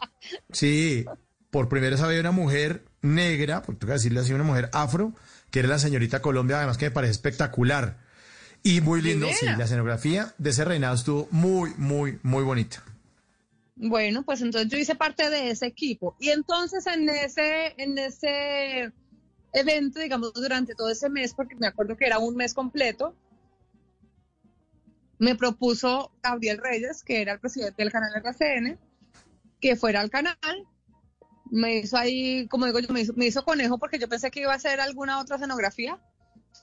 sí, 0.51 1.03
por 1.49 1.67
primera 1.67 1.91
vez 1.95 2.01
había 2.01 2.19
una 2.19 2.30
mujer 2.32 2.85
negra, 3.01 3.64
porque 3.64 3.80
tengo 3.80 3.90
que 3.91 3.98
decirle 3.98 4.19
así, 4.19 4.33
una 4.33 4.43
mujer 4.43 4.69
afro, 4.74 5.14
que 5.49 5.59
era 5.59 5.67
la 5.69 5.80
señorita 5.80 6.22
Colombia, 6.22 6.57
además 6.57 6.77
que 6.77 6.85
me 6.85 6.91
parece 6.91 7.11
espectacular. 7.11 7.98
Y 8.61 8.82
muy 8.82 9.01
lindo, 9.01 9.27
sí, 9.40 9.45
la 9.45 9.64
escenografía 9.64 10.35
de 10.38 10.49
ese 10.51 10.64
reinado 10.66 10.93
estuvo 10.93 11.27
muy, 11.32 11.74
muy, 11.77 12.19
muy 12.22 12.43
bonita. 12.43 12.83
Bueno, 13.80 14.23
pues 14.23 14.41
entonces 14.41 14.72
yo 14.72 14.77
hice 14.77 14.95
parte 14.95 15.30
de 15.30 15.51
ese 15.51 15.67
equipo. 15.67 16.15
Y 16.19 16.30
entonces 16.30 16.88
en 16.88 17.07
ese, 17.09 17.75
en 17.77 17.97
ese 17.97 18.91
evento, 19.53 19.99
digamos, 19.99 20.33
durante 20.33 20.73
todo 20.73 20.89
ese 20.89 21.09
mes, 21.09 21.33
porque 21.33 21.56
me 21.56 21.67
acuerdo 21.67 21.95
que 21.95 22.06
era 22.06 22.17
un 22.17 22.35
mes 22.35 22.56
completo, 22.56 23.15
me 25.19 25.35
propuso 25.35 26.11
Gabriel 26.23 26.57
Reyes, 26.57 27.03
que 27.03 27.22
era 27.22 27.33
el 27.33 27.39
presidente 27.39 27.83
del 27.83 27.91
canal 27.91 28.11
RCN, 28.15 28.80
que 29.61 29.75
fuera 29.75 30.01
al 30.01 30.09
canal. 30.09 30.38
Me 31.51 31.77
hizo 31.77 31.97
ahí, 31.97 32.47
como 32.47 32.65
digo 32.65 32.80
yo, 32.80 32.91
me 32.91 33.01
hizo, 33.01 33.14
me 33.14 33.27
hizo 33.27 33.45
conejo 33.45 33.77
porque 33.77 33.99
yo 33.99 34.09
pensé 34.09 34.31
que 34.31 34.41
iba 34.41 34.53
a 34.53 34.57
hacer 34.57 34.80
alguna 34.80 35.19
otra 35.19 35.35
escenografía. 35.35 35.99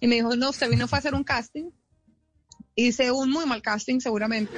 Y 0.00 0.08
me 0.08 0.16
dijo, 0.16 0.34
no, 0.34 0.50
usted 0.50 0.68
vino 0.68 0.88
fue 0.88 0.98
a 0.98 1.00
hacer 1.00 1.14
un 1.14 1.24
casting. 1.24 1.70
Hice 2.76 3.12
un 3.12 3.30
muy 3.30 3.46
mal 3.46 3.62
casting 3.62 4.00
seguramente, 4.00 4.52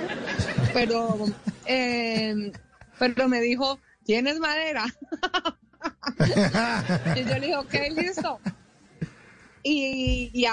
pero, 0.72 1.26
eh, 1.66 2.52
pero 2.98 3.28
me 3.28 3.40
dijo, 3.40 3.78
¿tienes 4.04 4.38
madera? 4.38 4.86
y 7.16 7.24
yo 7.24 7.38
le 7.38 7.46
dije, 7.46 7.56
ok, 7.56 7.74
listo. 7.94 8.40
Y, 9.62 10.30
y 10.32 10.46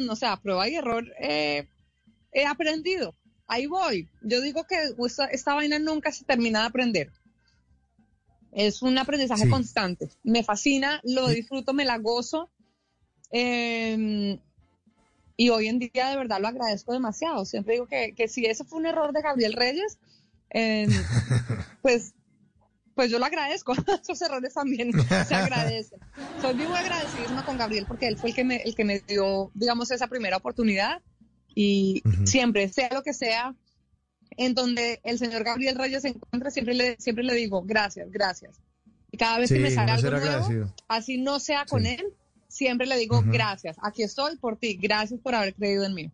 no 0.00 0.16
sé, 0.16 0.26
a 0.26 0.36
prueba 0.36 0.68
y 0.68 0.74
error, 0.74 1.04
eh, 1.20 1.68
he 2.32 2.44
aprendido. 2.44 3.14
Ahí 3.46 3.66
voy. 3.66 4.08
Yo 4.22 4.40
digo 4.40 4.64
que 4.64 4.76
esta, 5.06 5.26
esta 5.26 5.54
vaina 5.54 5.78
nunca 5.78 6.10
se 6.10 6.24
termina 6.24 6.60
de 6.60 6.66
aprender. 6.66 7.10
Es 8.52 8.82
un 8.82 8.98
aprendizaje 8.98 9.44
Sí. 9.44 9.50
constante. 9.50 10.08
Me 10.22 10.42
fascina, 10.42 11.00
lo 11.04 11.28
disfruto, 11.28 11.72
me 11.72 11.84
la 11.84 11.98
gozo. 11.98 12.50
Eh, 13.30 14.38
y 15.36 15.48
hoy 15.50 15.68
en 15.68 15.78
día 15.78 16.10
de 16.10 16.16
verdad 16.16 16.40
lo 16.40 16.48
agradezco 16.48 16.92
demasiado. 16.92 17.44
Siempre 17.44 17.74
digo 17.74 17.86
que, 17.86 18.14
que 18.14 18.28
si 18.28 18.46
ese 18.46 18.64
fue 18.64 18.78
un 18.78 18.86
error 18.86 19.12
de 19.12 19.22
Gabriel 19.22 19.52
Reyes, 19.54 19.98
eh, 20.50 20.86
pues, 21.82 22.14
pues 22.94 23.10
yo 23.10 23.18
lo 23.18 23.24
agradezco. 23.24 23.74
Esos 24.02 24.20
errores 24.22 24.54
también 24.54 24.92
se 25.26 25.34
agradecen. 25.34 25.98
Soy 26.40 26.54
muy 26.54 26.66
agradecidísima 26.66 27.44
con 27.44 27.58
Gabriel 27.58 27.86
porque 27.86 28.06
él 28.06 28.16
fue 28.16 28.30
el 28.30 28.36
que 28.36 28.44
me, 28.44 28.56
el 28.56 28.74
que 28.74 28.84
me 28.84 29.00
dio, 29.00 29.50
digamos, 29.54 29.90
esa 29.90 30.06
primera 30.06 30.36
oportunidad. 30.36 31.02
Y 31.56 32.02
siempre, 32.24 32.68
sea 32.68 32.88
lo 32.92 33.02
que 33.02 33.14
sea, 33.14 33.54
en 34.36 34.54
donde 34.54 35.00
el 35.04 35.18
señor 35.18 35.44
Gabriel 35.44 35.76
Reyes 35.76 36.02
se 36.02 36.08
encuentra, 36.08 36.50
siempre 36.50 36.74
le, 36.74 36.96
siempre 36.98 37.24
le 37.24 37.34
digo 37.34 37.62
gracias, 37.62 38.10
gracias. 38.10 38.60
Y 39.12 39.16
cada 39.16 39.38
vez 39.38 39.52
que 39.52 39.60
me 39.60 39.70
sale 39.70 39.92
algo 39.92 40.10
nuevo, 40.10 40.26
agradecido. 40.26 40.74
así 40.88 41.18
no 41.18 41.38
sea 41.38 41.64
con 41.66 41.82
Sí. 41.84 41.90
él, 41.90 42.06
siempre 42.54 42.86
le 42.86 42.96
digo 42.96 43.22
gracias. 43.26 43.76
Aquí 43.82 44.02
estoy 44.02 44.36
por 44.36 44.56
ti, 44.56 44.76
gracias 44.80 45.20
por 45.20 45.34
haber 45.34 45.54
creído 45.54 45.84
en 45.84 45.94
mí. 45.94 46.12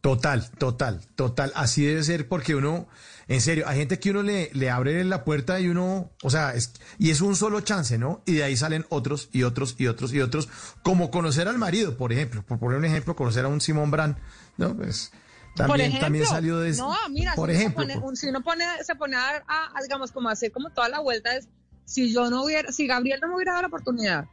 Total, 0.00 0.48
total, 0.52 1.00
total. 1.16 1.50
Así 1.56 1.84
debe 1.84 2.04
ser 2.04 2.28
porque 2.28 2.54
uno, 2.54 2.86
en 3.26 3.40
serio, 3.40 3.64
hay 3.66 3.78
gente 3.78 3.98
que 3.98 4.10
uno 4.10 4.22
le, 4.22 4.50
le 4.52 4.70
abre 4.70 5.02
la 5.02 5.24
puerta 5.24 5.58
y 5.58 5.66
uno, 5.68 6.12
o 6.22 6.30
sea, 6.30 6.54
es, 6.54 6.74
y 6.98 7.10
es 7.10 7.20
un 7.20 7.34
solo 7.34 7.60
chance, 7.62 7.98
¿no? 7.98 8.22
Y 8.24 8.34
de 8.34 8.44
ahí 8.44 8.56
salen 8.56 8.86
otros 8.88 9.28
y 9.32 9.42
otros 9.42 9.74
y 9.78 9.88
otros 9.88 10.12
y 10.12 10.20
otros, 10.20 10.48
como 10.84 11.10
conocer 11.10 11.48
al 11.48 11.58
marido, 11.58 11.96
por 11.96 12.12
ejemplo, 12.12 12.44
por 12.44 12.60
poner 12.60 12.78
un 12.78 12.84
ejemplo, 12.84 13.16
conocer 13.16 13.44
a 13.46 13.48
un 13.48 13.60
Simón 13.60 13.90
Brand, 13.90 14.16
¿no? 14.58 14.76
Pues 14.76 15.10
por 15.56 15.66
también, 15.66 15.80
ejemplo, 15.88 16.00
también 16.06 16.26
salió 16.26 16.58
de 16.60 16.72
No, 16.74 16.94
mira, 17.10 17.34
por 17.34 17.50
si, 17.50 17.56
ejemplo, 17.56 17.84
uno 17.84 18.00
por- 18.00 18.16
si 18.16 18.28
uno 18.28 18.42
pone, 18.44 18.64
se 18.84 18.94
pone 18.94 19.16
a, 19.16 19.42
a- 19.48 19.70
a, 19.76 19.82
digamos, 19.82 20.12
como 20.12 20.28
a 20.28 20.32
hacer 20.32 20.52
como 20.52 20.70
toda 20.70 20.88
la 20.88 21.00
vuelta 21.00 21.34
es, 21.34 21.48
si 21.84 22.12
yo 22.12 22.30
no 22.30 22.44
hubiera, 22.44 22.70
si 22.70 22.86
Gabriel 22.86 23.18
no 23.20 23.28
me 23.28 23.34
hubiera 23.36 23.52
dado 23.52 23.62
la 23.62 23.68
oportunidad, 23.68 24.26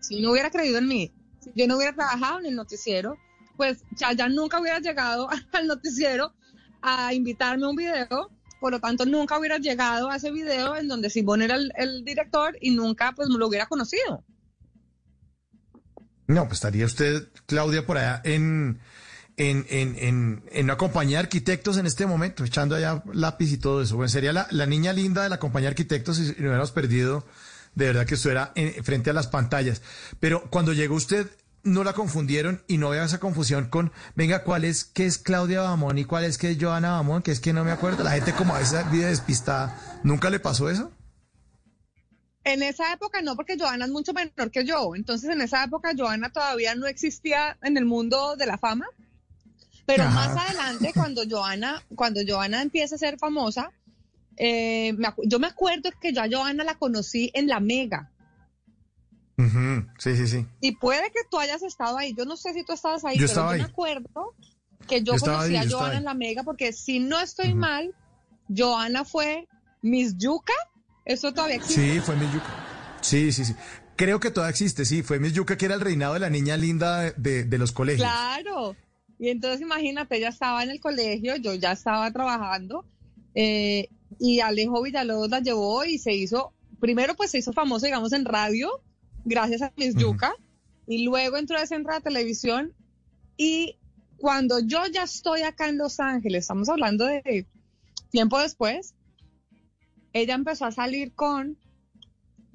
si 0.00 0.20
no 0.20 0.32
hubiera 0.32 0.50
creído 0.50 0.78
en 0.78 0.88
mí, 0.88 1.12
si 1.40 1.52
yo 1.54 1.66
no 1.66 1.76
hubiera 1.76 1.94
trabajado 1.94 2.40
en 2.40 2.46
el 2.46 2.54
noticiero, 2.54 3.16
pues 3.56 3.84
ya, 3.92 4.12
ya 4.12 4.28
nunca 4.28 4.60
hubiera 4.60 4.78
llegado 4.78 5.28
al 5.52 5.66
noticiero 5.66 6.34
a 6.82 7.12
invitarme 7.14 7.66
a 7.66 7.68
un 7.68 7.76
video, 7.76 8.30
por 8.60 8.72
lo 8.72 8.80
tanto 8.80 9.06
nunca 9.06 9.38
hubiera 9.38 9.58
llegado 9.58 10.10
a 10.10 10.16
ese 10.16 10.30
video 10.30 10.76
en 10.76 10.88
donde 10.88 11.10
Simón 11.10 11.42
era 11.42 11.56
el, 11.56 12.04
director 12.04 12.56
y 12.60 12.70
nunca 12.70 13.12
pues 13.12 13.28
lo 13.28 13.46
hubiera 13.46 13.66
conocido. 13.66 14.24
No, 16.28 16.44
pues 16.44 16.54
estaría 16.54 16.86
usted, 16.86 17.28
Claudia, 17.46 17.86
por 17.86 17.98
allá 17.98 18.20
en, 18.24 18.80
en, 19.36 19.64
en, 19.68 19.96
en, 19.96 20.44
en 20.50 20.64
una 20.64 20.76
compañía 20.76 21.18
de 21.18 21.24
arquitectos 21.24 21.76
en 21.78 21.86
este 21.86 22.06
momento, 22.06 22.44
echando 22.44 22.74
allá 22.74 23.02
lápiz 23.12 23.52
y 23.52 23.58
todo 23.58 23.82
eso. 23.82 23.96
Bueno, 23.96 24.08
sería 24.08 24.32
la, 24.32 24.48
la 24.50 24.66
niña 24.66 24.92
linda 24.92 25.22
de 25.22 25.28
la 25.28 25.38
compañía 25.38 25.68
de 25.68 25.72
arquitectos 25.72 26.18
y, 26.18 26.22
y 26.22 26.26
no 26.26 26.48
hubiéramos 26.48 26.72
perdido, 26.72 27.24
de 27.76 27.86
verdad 27.86 28.06
que 28.06 28.14
estuviera 28.16 28.50
en- 28.56 28.82
frente 28.82 29.10
a 29.10 29.12
las 29.12 29.28
pantallas. 29.28 29.82
Pero 30.18 30.50
cuando 30.50 30.72
llegó 30.72 30.96
usted, 30.96 31.30
no 31.62 31.84
la 31.84 31.92
confundieron 31.92 32.62
y 32.68 32.78
no 32.78 32.88
había 32.88 33.04
esa 33.04 33.20
confusión 33.20 33.68
con, 33.68 33.92
venga, 34.14 34.42
¿cuál 34.44 34.64
es, 34.64 34.84
qué 34.84 35.04
es 35.06 35.18
Claudia 35.18 35.60
Bamón 35.62 35.98
y 35.98 36.04
cuál 36.04 36.24
es 36.24 36.38
que 36.38 36.50
es 36.50 36.58
Joana 36.60 36.92
Bamón? 36.92 37.22
Que 37.22 37.32
es 37.32 37.40
que 37.40 37.52
no 37.52 37.64
me 37.64 37.70
acuerdo. 37.72 38.02
La 38.04 38.12
gente 38.12 38.32
como 38.32 38.54
a 38.54 38.58
veces 38.58 38.90
vive 38.90 39.06
despistada. 39.06 40.00
¿Nunca 40.02 40.30
le 40.30 40.40
pasó 40.40 40.70
eso? 40.70 40.90
En 42.44 42.62
esa 42.62 42.92
época 42.92 43.20
no, 43.22 43.34
porque 43.34 43.56
Joana 43.58 43.86
es 43.86 43.90
mucho 43.90 44.12
menor 44.12 44.50
que 44.52 44.64
yo. 44.64 44.94
Entonces, 44.94 45.28
en 45.30 45.40
esa 45.40 45.64
época, 45.64 45.90
Joana 45.98 46.30
todavía 46.30 46.76
no 46.76 46.86
existía 46.86 47.58
en 47.62 47.76
el 47.76 47.84
mundo 47.84 48.36
de 48.36 48.46
la 48.46 48.56
fama. 48.56 48.86
Pero 49.84 50.04
Ajá. 50.04 50.14
más 50.34 50.46
adelante, 50.46 50.92
cuando 50.94 51.22
Joana, 51.28 51.82
cuando 51.96 52.20
Joana 52.26 52.62
empieza 52.62 52.94
a 52.94 52.98
ser 52.98 53.18
famosa, 53.18 53.70
eh, 54.36 54.92
me 54.94 55.08
yo 55.24 55.38
me 55.38 55.46
acuerdo 55.46 55.90
que 56.00 56.12
yo 56.12 56.22
a 56.22 56.28
Joana 56.30 56.64
la 56.64 56.74
conocí 56.78 57.30
en 57.34 57.46
la 57.48 57.60
Mega. 57.60 58.10
Sí, 59.98 60.16
sí, 60.16 60.26
sí. 60.26 60.46
Y 60.60 60.72
puede 60.76 61.10
que 61.10 61.20
tú 61.30 61.38
hayas 61.38 61.62
estado 61.62 61.98
ahí. 61.98 62.14
Yo 62.16 62.24
no 62.24 62.36
sé 62.36 62.54
si 62.54 62.64
tú 62.64 62.72
estabas 62.72 63.04
ahí, 63.04 63.16
Yo 63.16 63.20
pero 63.26 63.28
estaba 63.28 63.56
yo 63.56 63.62
me 63.64 63.68
acuerdo 63.68 64.34
que 64.88 65.02
yo, 65.02 65.12
conocí 65.18 65.54
ahí, 65.54 65.66
a 65.66 65.68
Joana 65.70 65.98
en 65.98 66.04
la 66.04 66.14
Mega, 66.14 66.42
porque 66.42 66.72
si 66.72 67.00
no 67.00 67.20
estoy 67.20 67.52
mal, 67.54 67.94
Joana 68.54 69.04
fue 69.04 69.46
Miss 69.82 70.16
Yuca. 70.16 70.54
Eso 71.04 71.32
todavía 71.32 71.56
existe. 71.56 71.94
Sí, 71.94 72.00
fue 72.00 72.16
Miss 72.16 72.32
Yuca. 72.32 72.46
Sí, 73.02 73.30
sí, 73.32 73.44
sí. 73.44 73.54
Creo 73.96 74.20
que 74.20 74.30
todavía 74.30 74.50
existe, 74.50 74.84
sí. 74.84 75.02
Fue 75.02 75.18
Miss 75.20 75.32
Yuca 75.34 75.56
que 75.58 75.66
era 75.66 75.74
el 75.74 75.80
reinado 75.80 76.14
de 76.14 76.20
la 76.20 76.30
niña 76.30 76.56
linda 76.56 77.00
de, 77.00 77.12
de- 77.16 77.44
de 77.44 77.58
los 77.58 77.72
colegios. 77.72 78.06
Claro. 78.08 78.74
Y 79.18 79.28
entonces 79.28 79.60
imagínate, 79.60 80.16
ella 80.16 80.28
estaba 80.28 80.62
en 80.62 80.70
el 80.70 80.80
colegio, 80.80 81.36
yo 81.36 81.54
ya 81.54 81.72
estaba 81.72 82.10
trabajando 82.10 82.84
eh, 83.34 83.88
y 84.18 84.40
Alejo 84.40 84.82
Villalobos 84.82 85.30
la 85.30 85.40
llevó 85.40 85.84
y 85.84 85.98
se 85.98 86.14
hizo, 86.14 86.52
primero 86.80 87.14
pues 87.14 87.30
se 87.30 87.38
hizo 87.38 87.52
famoso, 87.52 87.86
digamos, 87.86 88.12
en 88.12 88.24
radio, 88.24 88.70
gracias 89.24 89.62
a 89.62 89.72
Miss 89.76 89.94
Yuca, 89.94 90.34
y 90.86 91.04
luego 91.04 91.36
entró 91.36 91.58
a 91.58 91.66
Centro 91.66 91.94
de 91.94 92.00
Televisión 92.00 92.74
y 93.36 93.76
cuando 94.16 94.60
yo 94.60 94.86
ya 94.86 95.02
estoy 95.02 95.42
acá 95.42 95.68
en 95.68 95.78
Los 95.78 96.00
Ángeles, 96.00 96.44
estamos 96.44 96.68
hablando 96.68 97.04
de 97.04 97.46
tiempo 98.10 98.38
después, 98.38 98.94
ella 100.12 100.34
empezó 100.34 100.64
a 100.64 100.72
salir 100.72 101.12
con 101.14 101.58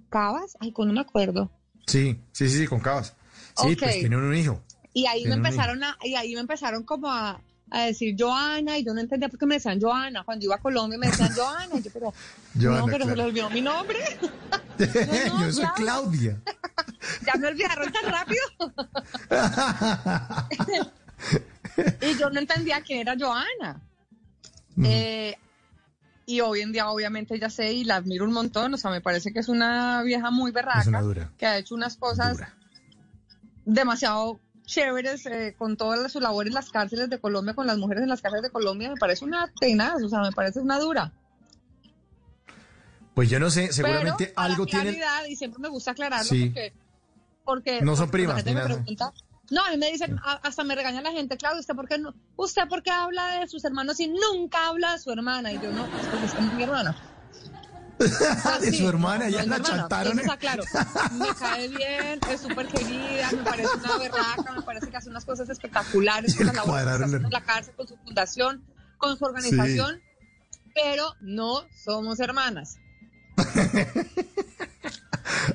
Cabas, 0.10 0.58
ay, 0.60 0.72
con 0.72 0.88
no 0.88 0.94
me 0.94 1.02
acuerdo. 1.02 1.52
Sí, 1.88 2.18
sí, 2.32 2.50
sí, 2.50 2.68
con 2.68 2.80
Cabas. 2.80 3.16
Sí, 3.56 3.76
pues 3.76 4.00
tienen 4.00 4.20
un 4.20 4.36
hijo. 4.36 4.62
Y 4.94 5.06
ahí 5.06 5.26
me 5.26 5.36
empezaron 5.36 5.84
a, 5.84 5.98
y 6.04 6.16
ahí 6.16 6.34
me 6.34 6.42
empezaron 6.42 6.84
como 6.84 7.10
a, 7.12 7.42
a 7.72 7.84
decir 7.84 8.16
Joana, 8.20 8.78
y 8.78 8.84
yo 8.84 8.94
no 8.94 9.00
entendía 9.00 9.30
por 9.30 9.40
qué 9.40 9.46
me 9.46 9.56
decían 9.56 9.80
Joana. 9.82 10.24
Cuando 10.24 10.46
iba 10.46 10.56
a 10.56 10.60
Colombia 10.60 11.00
me 11.00 11.08
decían 11.08 11.34
Joana, 11.34 11.78
y 11.78 11.82
yo, 11.82 11.92
pero, 11.92 12.14
Joana, 12.62 12.80
no, 12.80 12.86
pero 12.86 13.06
se 13.06 13.14
claro. 13.14 13.16
le 13.16 13.24
olvidó 13.24 13.50
mi 13.50 13.62
nombre. 13.62 14.00
Yo 15.40 15.52
soy 15.52 15.66
Claudia. 15.76 16.42
ya 17.26 17.40
me 17.40 17.48
olvidaron 17.48 17.92
tan 17.92 18.12
rápido. 18.12 18.42
y 22.02 22.18
yo 22.18 22.30
no 22.32 22.40
entendía 22.40 22.82
quién 22.82 23.00
era 23.00 23.16
Joana. 23.20 23.80
Eh, 24.84 25.38
y 26.26 26.42
hoy 26.42 26.62
en 26.62 26.72
día 26.72 26.90
obviamente 26.90 27.38
ya 27.40 27.50
sé 27.50 27.74
y 27.74 27.84
la 27.84 27.98
admiro 27.98 28.26
un 28.26 28.34
montón, 28.34 28.74
o 28.74 28.78
sea, 28.78 28.90
me 28.90 29.02
parece 29.02 29.32
que 29.32 29.40
es 29.40 29.50
una 29.50 30.02
vieja 30.02 30.32
muy 30.32 30.52
berraca, 30.52 31.04
que 31.38 31.46
ha 31.46 31.58
hecho 31.58 31.76
unas 31.76 31.96
cosas 31.98 32.40
demasiado 33.66 34.40
chéveres 34.72 35.26
eh, 35.26 35.54
con 35.58 35.76
toda 35.76 36.08
su 36.08 36.22
labor 36.22 36.48
en 36.48 36.54
las 36.54 36.70
cárceles 36.70 37.10
de 37.10 37.20
Colombia, 37.20 37.54
con 37.54 37.68
las 37.68 37.78
mujeres 37.78 38.04
en 38.04 38.10
las 38.10 38.22
cárceles 38.22 38.44
de 38.44 38.50
Colombia, 38.52 38.90
me 38.90 38.96
parece 38.96 39.26
una 39.26 39.52
tenaz, 39.60 40.02
o 40.02 40.08
sea, 40.10 40.22
me 40.22 40.32
parece 40.32 40.60
una 40.62 40.80
dura. 40.80 41.12
Pues 43.14 43.30
yo 43.30 43.40
no 43.40 43.50
sé, 43.52 43.74
seguramente 43.74 44.28
Pero, 44.28 44.40
algo 44.40 44.66
tiene... 44.66 44.98
Y 45.28 45.36
siempre 45.36 45.60
me 45.60 45.68
gusta 45.68 45.92
aclararlo 45.92 46.24
Sí. 46.30 46.46
porque, 46.46 46.74
porque 47.44 47.82
No 47.82 47.96
son 47.98 48.06
porque 48.06 48.24
primas, 48.24 48.46
ni 48.46 48.54
nada. 48.54 48.68
pregunta, 48.68 49.12
no, 49.50 49.62
a 49.66 49.72
mí 49.72 49.78
me 49.78 49.92
dicen, 49.92 50.18
hasta 50.24 50.64
me 50.64 50.76
regaña 50.76 51.02
la 51.02 51.12
gente, 51.12 51.36
Claudia, 51.36 51.60
¿usted 51.60 51.76
por 51.76 51.90
qué 51.90 51.98
no? 51.98 52.14
¿Usted 52.38 52.70
por 52.70 52.82
qué 52.82 52.92
habla 52.92 53.42
de 53.42 53.48
sus 53.50 53.66
hermanos 53.66 54.00
y 54.00 54.08
nunca 54.08 54.68
habla 54.70 54.94
de 54.94 55.00
su 55.00 55.12
hermana? 55.12 55.52
Y 55.52 55.56
yo 55.56 55.70
no, 55.74 55.86
es 55.86 56.08
porque 56.08 56.26
es 56.26 56.54
mi 56.54 56.64
hermana. 56.64 56.96
De 58.02 58.78
su 58.78 58.88
hermana, 58.88 59.30
ya 59.30 59.46
la 59.46 59.62
chantaron. 59.62 60.20
Entonces, 60.20 60.40
claro, 60.40 60.64
me 61.14 61.28
cae 61.36 61.68
bien, 61.68 62.20
es 62.30 62.42
súper 62.42 62.68
querida, 62.68 63.32
me 63.32 63.44
parece 63.44 63.70
una 63.84 63.98
berraca, 63.98 64.52
me 64.56 64.62
parece 64.62 64.90
que 64.90 64.98
hace 64.98 65.10
unas 65.10 65.26
cosas 65.26 65.50
espectaculares 65.50 66.36
con 66.36 66.48
cuadraron 66.48 67.04
haciendo 67.04 67.28
en 67.28 67.34
la 67.34 67.44
cárcel, 67.44 67.74
con 67.76 67.88
su 67.88 67.98
fundación, 67.98 68.64
con 68.98 69.18
su 69.18 69.26
organización, 69.26 70.02
pero 70.74 71.16
no 71.22 71.66
somos 71.84 72.20
hermanas. 72.20 72.78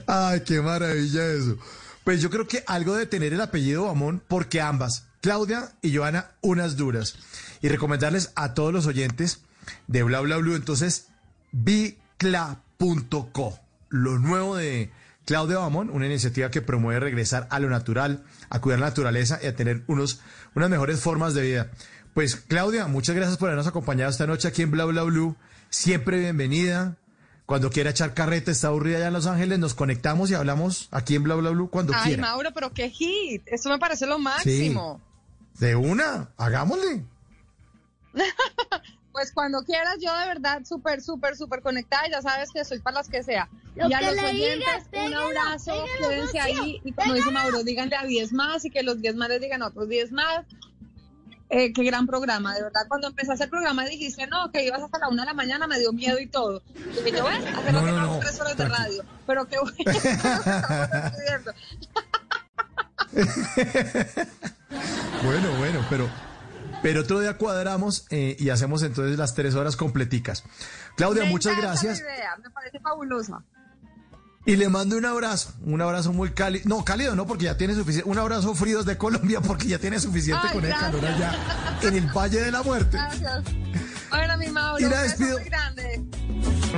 Ay, 0.06 0.40
qué 0.40 0.60
maravilla 0.60 1.26
eso. 1.32 1.58
Pues 2.04 2.22
yo 2.22 2.30
creo 2.30 2.46
que 2.46 2.62
algo 2.66 2.94
de 2.94 3.06
tener 3.06 3.32
el 3.32 3.40
apellido 3.40 3.86
Bamón, 3.86 4.22
porque 4.26 4.60
ambas, 4.60 5.06
Claudia 5.20 5.72
y 5.82 5.96
Joana, 5.96 6.32
unas 6.40 6.76
duras. 6.76 7.16
Y 7.62 7.68
recomendarles 7.68 8.30
a 8.36 8.54
todos 8.54 8.72
los 8.72 8.86
oyentes 8.86 9.40
de 9.88 10.02
Bla 10.04 10.20
Bla 10.20 10.36
Blue, 10.36 10.54
entonces, 10.54 11.08
bicla.co. 12.18 13.58
Lo 13.88 14.18
nuevo 14.18 14.56
de 14.56 14.90
Claudia 15.24 15.58
Bamón, 15.58 15.90
una 15.90 16.06
iniciativa 16.06 16.50
que 16.50 16.62
promueve 16.62 17.00
regresar 17.00 17.46
a 17.50 17.60
lo 17.60 17.68
natural, 17.70 18.24
a 18.50 18.60
cuidar 18.60 18.80
la 18.80 18.86
naturaleza 18.86 19.38
y 19.42 19.46
a 19.46 19.54
tener 19.54 19.82
unos, 19.86 20.20
unas 20.54 20.70
mejores 20.70 21.00
formas 21.00 21.34
de 21.34 21.42
vida. 21.42 21.70
Pues 22.14 22.36
Claudia, 22.36 22.86
muchas 22.86 23.14
gracias 23.14 23.36
por 23.38 23.48
habernos 23.48 23.66
acompañado 23.66 24.10
esta 24.10 24.26
noche 24.26 24.48
aquí 24.48 24.62
en 24.62 24.70
Bla 24.70 24.84
Bla 24.86 25.02
Blue. 25.02 25.36
Siempre 25.68 26.18
bienvenida. 26.18 26.96
Cuando 27.44 27.70
quiera 27.70 27.90
echar 27.90 28.12
carreta, 28.12 28.50
está 28.50 28.68
aburrida 28.68 28.96
allá 28.96 29.06
en 29.06 29.12
Los 29.12 29.26
Ángeles, 29.26 29.60
nos 29.60 29.74
conectamos 29.74 30.30
y 30.30 30.34
hablamos 30.34 30.88
aquí 30.90 31.14
en 31.14 31.22
Bla 31.22 31.36
Bla 31.36 31.50
Blue 31.50 31.70
cuando 31.70 31.92
Ay, 31.94 32.02
quiera. 32.02 32.22
Mauro, 32.22 32.50
pero 32.52 32.72
qué 32.72 32.90
hit. 32.90 33.42
Eso 33.46 33.68
me 33.68 33.78
parece 33.78 34.06
lo 34.06 34.18
máximo. 34.18 35.00
De 35.60 35.76
una, 35.76 36.30
hagámosle. 36.36 37.04
Pues 39.16 39.32
cuando 39.32 39.62
quieras, 39.62 39.96
yo 39.98 40.14
de 40.14 40.26
verdad 40.26 40.62
súper, 40.66 41.00
súper, 41.00 41.38
súper 41.38 41.62
conectada. 41.62 42.02
Ya 42.10 42.20
sabes 42.20 42.50
que 42.52 42.62
soy 42.66 42.80
para 42.80 42.96
las 42.96 43.08
que 43.08 43.22
sea. 43.22 43.48
Lo 43.74 43.88
y 43.88 43.94
a 43.94 44.00
que 44.00 44.04
los 44.04 44.16
le 44.16 44.26
oyentes, 44.26 44.90
digas, 44.90 45.06
un 45.06 45.14
abrazo, 45.14 45.72
pégalo, 45.72 46.10
quédense 46.10 46.38
ahí. 46.38 46.82
Y 46.84 46.92
como 46.92 47.14
dice 47.14 47.30
Mauro, 47.30 47.64
díganle 47.64 47.96
a 47.96 48.04
10 48.04 48.34
más 48.34 48.66
y 48.66 48.70
que 48.70 48.82
los 48.82 49.00
10 49.00 49.16
más 49.16 49.30
les 49.30 49.40
digan 49.40 49.62
a 49.62 49.68
otros 49.68 49.88
10 49.88 50.12
más. 50.12 50.44
Eh, 51.48 51.72
qué 51.72 51.84
gran 51.84 52.06
programa, 52.06 52.54
de 52.56 52.64
verdad. 52.64 52.82
Cuando 52.88 53.08
empezaste 53.08 53.44
el 53.44 53.50
programa 53.50 53.86
dijiste, 53.86 54.26
no, 54.26 54.52
que 54.52 54.66
ibas 54.66 54.82
hasta 54.82 54.98
la 54.98 55.08
una 55.08 55.22
de 55.22 55.28
la 55.28 55.34
mañana, 55.34 55.66
me 55.66 55.78
dio 55.78 55.94
miedo 55.94 56.18
y 56.18 56.26
todo. 56.26 56.62
Y 56.74 56.80
dije, 57.02 57.16
yo, 57.16 57.24
ves, 57.24 57.38
hace 57.38 57.72
No, 57.72 57.80
lo 57.80 57.86
que 57.86 57.92
no, 57.92 58.02
no, 58.02 58.18
tres 58.18 58.38
horas 58.38 58.58
de 58.58 58.68
radio. 58.68 59.02
Pero 59.26 59.46
qué 59.46 59.56
bueno. 59.58 59.76
Bueno, 65.22 65.48
bueno, 65.58 65.84
pero, 65.88 66.08
pero 66.82 67.00
otro 67.00 67.20
día 67.20 67.36
cuadramos 67.36 68.06
eh, 68.10 68.36
y 68.38 68.50
hacemos 68.50 68.82
entonces 68.82 69.18
las 69.18 69.34
tres 69.34 69.54
horas 69.54 69.76
completicas. 69.76 70.44
Claudia, 70.96 71.24
Me 71.24 71.30
muchas 71.30 71.56
gracias. 71.56 72.00
idea, 72.00 72.36
me 72.42 72.50
parece 72.50 72.80
fabulosa. 72.80 73.42
Y 74.46 74.54
le 74.56 74.68
mando 74.68 74.96
un 74.96 75.04
abrazo, 75.04 75.52
un 75.64 75.82
abrazo 75.82 76.12
muy 76.12 76.30
cálido. 76.30 76.64
No, 76.68 76.84
cálido 76.84 77.16
no, 77.16 77.26
porque 77.26 77.46
ya 77.46 77.56
tiene 77.56 77.74
suficiente. 77.74 78.08
Un 78.08 78.16
abrazo 78.18 78.54
frío 78.54 78.84
de 78.84 78.96
Colombia, 78.96 79.40
porque 79.40 79.66
ya 79.66 79.78
tiene 79.78 79.98
suficiente 79.98 80.46
Ay, 80.48 80.54
con 80.54 80.64
el 80.64 80.72
calor 80.72 81.04
allá 81.04 81.34
en 81.82 81.96
el 81.96 82.06
Valle 82.06 82.40
de 82.40 82.52
la 82.52 82.62
Muerte. 82.62 82.96
Gracias. 82.96 83.42
Bueno, 84.08 84.38
mi 84.38 84.46
Mauro, 84.48 84.78
Y 84.78 84.82
la 84.82 84.88
un 84.88 84.92
beso 84.92 85.02
despido. 85.08 85.38
muy 85.38 85.48
grande. 85.48 86.04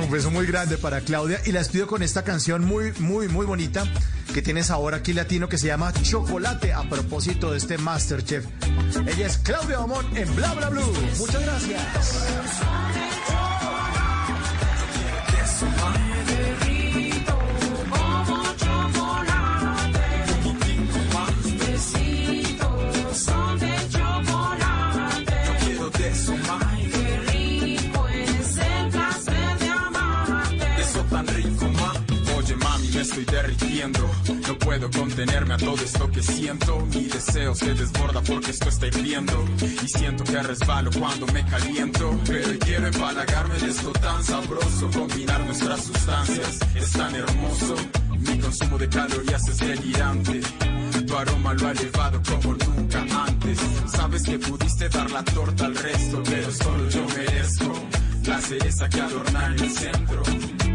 Un 0.03 0.11
beso 0.11 0.31
muy 0.31 0.45
grande 0.47 0.77
para 0.77 1.01
Claudia 1.01 1.39
y 1.45 1.51
la 1.51 1.59
despido 1.59 1.85
con 1.85 2.01
esta 2.01 2.23
canción 2.23 2.65
muy, 2.65 2.91
muy, 2.99 3.27
muy 3.27 3.45
bonita 3.45 3.83
que 4.33 4.41
tiene 4.41 4.63
sabor 4.63 4.95
aquí 4.95 5.13
latino 5.13 5.47
que 5.47 5.57
se 5.59 5.67
llama 5.67 5.93
Chocolate 5.93 6.73
a 6.73 6.89
propósito 6.89 7.51
de 7.51 7.57
este 7.59 7.77
Masterchef. 7.77 8.45
Ella 9.05 9.27
es 9.27 9.37
Claudia 9.37 9.77
Amón 9.77 10.05
en 10.17 10.35
Bla 10.35 10.53
Bla 10.55 10.69
Blue. 10.69 10.91
Muchas 11.19 11.41
gracias. 11.41 11.81
No 33.87 34.59
puedo 34.59 34.91
contenerme 34.91 35.53
a 35.53 35.57
todo 35.57 35.75
esto 35.75 36.11
que 36.11 36.21
siento. 36.21 36.85
Mi 36.93 37.05
deseo 37.05 37.55
se 37.55 37.73
desborda 37.73 38.21
porque 38.21 38.51
esto 38.51 38.67
está 38.67 38.87
hirviendo. 38.87 39.45
Y 39.61 39.87
siento 39.87 40.25
que 40.25 40.43
resbalo 40.43 40.91
cuando 40.91 41.25
me 41.27 41.45
caliento. 41.45 42.19
Pero 42.25 42.59
quiero 42.59 42.87
empalagarme 42.87 43.55
de 43.57 43.69
esto 43.69 43.91
tan 43.93 44.21
sabroso. 44.21 44.91
Combinar 44.91 45.39
nuestras 45.45 45.81
sustancias 45.85 46.59
es 46.75 46.91
tan 46.91 47.15
hermoso. 47.15 47.75
Mi 48.19 48.37
consumo 48.39 48.77
de 48.77 48.89
calorías 48.89 49.47
es 49.47 49.57
delirante. 49.59 50.41
Tu 51.07 51.15
aroma 51.15 51.53
lo 51.53 51.67
ha 51.67 51.71
elevado 51.71 52.21
como 52.27 52.55
nunca 52.55 53.05
antes. 53.27 53.59
Sabes 53.87 54.23
que 54.23 54.39
pudiste 54.39 54.89
dar 54.89 55.09
la 55.09 55.23
torta 55.23 55.65
al 55.65 55.75
resto, 55.75 56.21
pero 56.25 56.51
solo 56.51 56.89
yo 56.89 57.05
merezco 57.15 57.73
la 58.25 58.41
cereza 58.41 58.89
que 58.89 58.99
adorna 58.99 59.45
en 59.45 59.63
el 59.63 59.71
centro. 59.71 60.23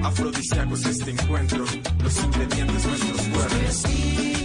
Afrodisíaco 0.04 0.74
es 0.74 0.84
este 0.84 1.10
encuentro, 1.12 1.64
los 2.02 2.24
ingredientes 2.24 2.86
nuestros 2.86 3.22
cuerpos. 3.28 4.43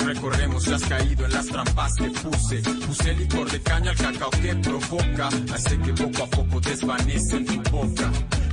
Recorremos, 0.00 0.64
ya 0.64 0.76
has 0.76 0.82
caído 0.84 1.24
en 1.24 1.32
las 1.32 1.46
trampas 1.46 1.92
que 1.94 2.10
puse. 2.10 2.56
Puse 2.86 3.14
licor 3.14 3.50
de 3.50 3.60
caña 3.62 3.90
al 3.90 3.96
cacao 3.96 4.30
que 4.30 4.54
provoca. 4.56 5.28
Hace 5.54 5.78
que 5.78 5.92
poco 5.92 6.22
a 6.24 6.26
poco 6.26 6.60
desvanece 6.60 7.36
en 7.36 7.46
tu 7.46 7.70
boca. 7.70 8.12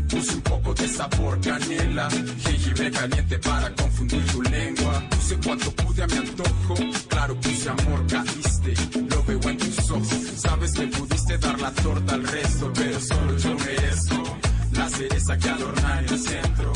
Puse 0.09 0.35
un 0.35 0.41
poco 0.41 0.73
de 0.75 0.87
sabor 0.87 1.39
canela, 1.41 2.07
jengibre 2.43 2.91
caliente 2.91 3.39
para 3.39 3.73
confundir 3.73 4.25
tu 4.27 4.41
lengua. 4.43 5.03
Puse 5.09 5.37
cuanto 5.43 5.71
pude 5.71 6.03
a 6.03 6.07
mi 6.07 6.17
antojo, 6.17 6.75
claro 7.07 7.35
puse 7.39 7.69
amor, 7.69 8.05
caíste, 8.07 8.73
lo 9.09 9.23
veo 9.23 9.49
en 9.49 9.57
tus 9.57 9.91
ojos. 9.91 10.07
Sabes 10.35 10.71
que 10.73 10.87
pudiste 10.87 11.37
dar 11.39 11.59
la 11.59 11.71
torta 11.71 12.13
al 12.13 12.27
resto, 12.27 12.71
pero 12.75 12.99
solo 12.99 13.37
yo 13.37 13.55
merezco 13.55 14.37
la 14.73 14.89
cereza 14.89 15.37
que 15.37 15.49
adorna 15.49 15.99
en 15.99 16.09
el 16.09 16.19
centro. 16.19 16.73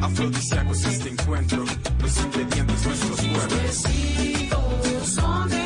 Afrodisíacos 0.00 0.84
este 0.84 1.08
encuentro, 1.10 1.64
los 2.00 2.16
ingredientes 2.18 2.86
nuestros 2.86 3.20
cuerpos. 3.20 3.62
Besitos 3.62 5.08
son 5.08 5.57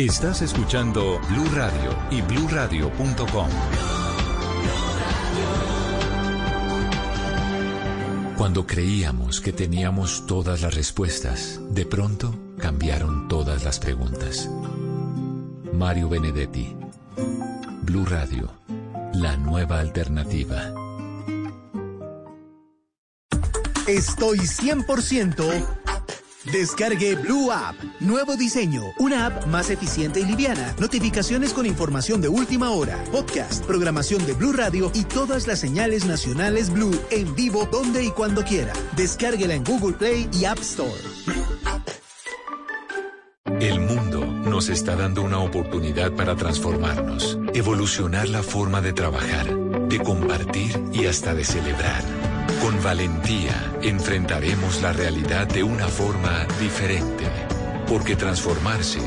Estás 0.00 0.40
escuchando 0.40 1.20
Blue 1.28 1.50
Radio 1.54 1.94
y 2.10 2.22
bluradio.com. 2.22 3.48
Cuando 8.38 8.66
creíamos 8.66 9.42
que 9.42 9.52
teníamos 9.52 10.26
todas 10.26 10.62
las 10.62 10.74
respuestas, 10.74 11.60
de 11.68 11.84
pronto 11.84 12.34
cambiaron 12.56 13.28
todas 13.28 13.62
las 13.62 13.78
preguntas. 13.78 14.48
Mario 15.74 16.08
Benedetti. 16.08 16.74
Blue 17.82 18.06
Radio, 18.06 18.50
la 19.12 19.36
nueva 19.36 19.80
alternativa. 19.80 20.72
Estoy 23.86 24.38
100%. 24.38 25.89
Descargue 26.44 27.16
Blue 27.16 27.52
App. 27.52 27.76
Nuevo 28.00 28.34
diseño. 28.34 28.82
Una 28.98 29.26
app 29.26 29.46
más 29.46 29.68
eficiente 29.68 30.20
y 30.20 30.24
liviana. 30.24 30.74
Notificaciones 30.78 31.52
con 31.52 31.66
información 31.66 32.22
de 32.22 32.28
última 32.28 32.70
hora. 32.70 33.02
Podcast, 33.12 33.64
programación 33.66 34.24
de 34.26 34.32
Blue 34.32 34.52
Radio 34.52 34.90
y 34.94 35.04
todas 35.04 35.46
las 35.46 35.60
señales 35.60 36.06
nacionales 36.06 36.70
Blue 36.70 36.98
en 37.10 37.34
vivo 37.34 37.68
donde 37.70 38.04
y 38.04 38.10
cuando 38.10 38.42
quiera. 38.42 38.72
Descárguela 38.96 39.54
en 39.54 39.64
Google 39.64 39.96
Play 39.96 40.30
y 40.32 40.46
App 40.46 40.58
Store. 40.60 40.90
El 43.60 43.80
mundo 43.80 44.24
nos 44.24 44.70
está 44.70 44.96
dando 44.96 45.22
una 45.22 45.40
oportunidad 45.40 46.12
para 46.14 46.36
transformarnos, 46.36 47.38
evolucionar 47.52 48.28
la 48.28 48.42
forma 48.42 48.80
de 48.80 48.94
trabajar, 48.94 49.54
de 49.88 49.98
compartir 49.98 50.82
y 50.92 51.04
hasta 51.04 51.34
de 51.34 51.44
celebrar. 51.44 52.19
Con 52.60 52.82
valentía 52.82 53.72
enfrentaremos 53.82 54.82
la 54.82 54.92
realidad 54.92 55.46
de 55.46 55.62
una 55.62 55.88
forma 55.88 56.46
diferente, 56.60 57.24
porque 57.88 58.16
transformarse 58.16 59.00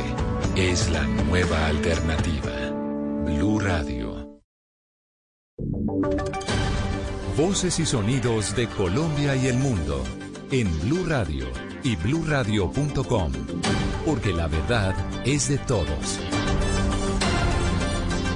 es 0.55 0.89
la 0.89 1.03
nueva 1.03 1.67
alternativa. 1.67 2.51
Blue 3.25 3.59
Radio. 3.59 4.41
Voces 7.37 7.79
y 7.79 7.85
sonidos 7.85 8.55
de 8.55 8.67
Colombia 8.67 9.35
y 9.35 9.47
el 9.47 9.57
mundo 9.57 10.03
en 10.51 10.67
Blue 10.81 11.05
Radio 11.07 11.47
y 11.83 11.95
bluradio.com, 11.95 13.31
porque 14.05 14.33
la 14.33 14.47
verdad 14.47 14.95
es 15.25 15.49
de 15.49 15.59
todos. 15.59 16.19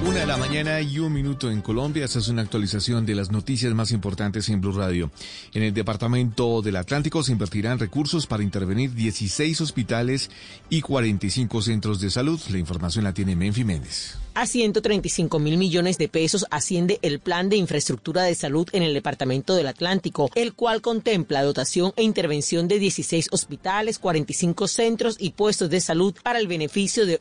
Una 0.06 0.20
de 0.20 0.26
la 0.26 0.36
mañana 0.36 0.80
y 0.80 1.00
un 1.00 1.12
minuto 1.12 1.50
en 1.50 1.60
Colombia. 1.60 2.04
Esta 2.04 2.20
es 2.20 2.28
una 2.28 2.42
actualización 2.42 3.04
de 3.04 3.16
las 3.16 3.32
noticias 3.32 3.74
más 3.74 3.90
importantes 3.90 4.48
en 4.48 4.60
Blue 4.60 4.72
Radio. 4.72 5.10
En 5.52 5.64
el 5.64 5.74
departamento 5.74 6.62
del 6.62 6.76
Atlántico 6.76 7.24
se 7.24 7.32
invertirán 7.32 7.80
recursos 7.80 8.26
para 8.28 8.44
intervenir 8.44 8.94
16 8.94 9.60
hospitales 9.60 10.30
y 10.70 10.82
45 10.82 11.62
centros 11.62 12.00
de 12.00 12.10
salud. 12.10 12.40
La 12.50 12.58
información 12.58 13.04
la 13.04 13.12
tiene 13.12 13.34
Menfi 13.34 13.64
Méndez. 13.64 14.16
A 14.34 14.46
135 14.46 15.40
mil 15.40 15.58
millones 15.58 15.98
de 15.98 16.06
pesos 16.06 16.46
asciende 16.52 17.00
el 17.02 17.18
Plan 17.18 17.48
de 17.48 17.56
Infraestructura 17.56 18.22
de 18.22 18.36
Salud 18.36 18.68
en 18.70 18.84
el 18.84 18.94
Departamento 18.94 19.56
del 19.56 19.66
Atlántico, 19.66 20.30
el 20.36 20.54
cual 20.54 20.80
contempla 20.80 21.42
dotación 21.42 21.92
e 21.96 22.04
intervención 22.04 22.68
de 22.68 22.78
16 22.78 23.30
hospitales, 23.32 23.98
45 23.98 24.68
centros 24.68 25.16
y 25.18 25.30
puestos 25.30 25.70
de 25.70 25.80
salud 25.80 26.14
para 26.22 26.38
el 26.38 26.46
beneficio 26.46 27.04
de 27.04 27.20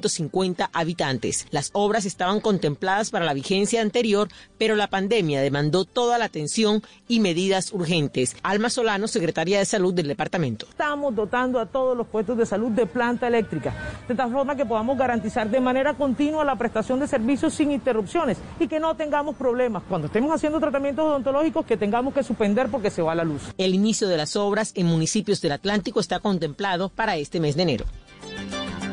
1.274.250 0.00 0.70
habitantes. 0.72 1.46
Las 1.50 1.70
obras 1.72 2.04
estaban 2.04 2.40
contempladas 2.40 3.10
para 3.10 3.24
la 3.24 3.34
vigencia 3.34 3.80
anterior, 3.80 4.28
pero 4.58 4.76
la 4.76 4.88
pandemia 4.88 5.40
demandó 5.40 5.84
toda 5.84 6.18
la 6.18 6.26
atención 6.26 6.82
y 7.08 7.20
medidas 7.20 7.72
urgentes. 7.72 8.36
Alma 8.42 8.70
Solano, 8.70 9.08
secretaria 9.08 9.58
de 9.58 9.64
Salud 9.64 9.94
del 9.94 10.08
departamento. 10.08 10.66
Estamos 10.68 11.14
dotando 11.14 11.58
a 11.60 11.66
todos 11.66 11.96
los 11.96 12.06
puestos 12.06 12.36
de 12.38 12.46
salud 12.46 12.70
de 12.70 12.86
planta 12.86 13.28
eléctrica, 13.28 13.74
de 14.08 14.14
tal 14.14 14.32
forma 14.32 14.56
que 14.56 14.66
podamos 14.66 14.96
garantizar 14.98 15.50
de 15.50 15.60
manera 15.60 15.94
continua 15.94 16.44
la 16.44 16.56
prestación 16.56 17.00
de 17.00 17.06
servicios 17.06 17.54
sin 17.54 17.72
interrupciones 17.72 18.38
y 18.58 18.68
que 18.68 18.80
no 18.80 18.96
tengamos 18.96 19.36
problemas 19.36 19.82
cuando 19.88 20.06
estemos 20.06 20.32
haciendo 20.32 20.60
tratamientos 20.60 21.04
odontológicos 21.04 21.66
que 21.66 21.76
tengamos 21.76 22.14
que 22.14 22.22
suspender 22.22 22.68
porque 22.68 22.90
se 22.90 23.02
va 23.02 23.14
la 23.14 23.24
luz. 23.24 23.42
El 23.58 23.74
inicio 23.74 24.08
de 24.08 24.16
las 24.16 24.36
obras 24.36 24.72
en 24.74 24.86
municipios 24.86 25.40
del 25.40 25.52
Atlántico 25.52 26.00
está 26.00 26.20
contemplado 26.20 26.88
para 26.88 27.16
este 27.16 27.40
mes 27.40 27.56
de 27.56 27.62
enero. 27.62 27.84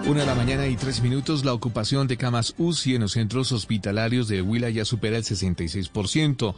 Una 0.10 0.22
de 0.22 0.26
la 0.26 0.34
mañana 0.34 0.66
y 0.66 0.76
tres 0.76 1.04
minutos, 1.04 1.46
la 1.46 1.54
ocupación 1.54 2.08
de 2.08 2.18
camas 2.18 2.56
UCI 2.58 2.96
en 2.96 3.02
los 3.02 3.12
centros 3.12 3.52
hospitalarios 3.52 4.28
de 4.28 4.42
Huila 4.42 4.72
ya 4.72 4.84
supera 4.84 5.18
el 5.18 5.24
66%. 5.24 6.56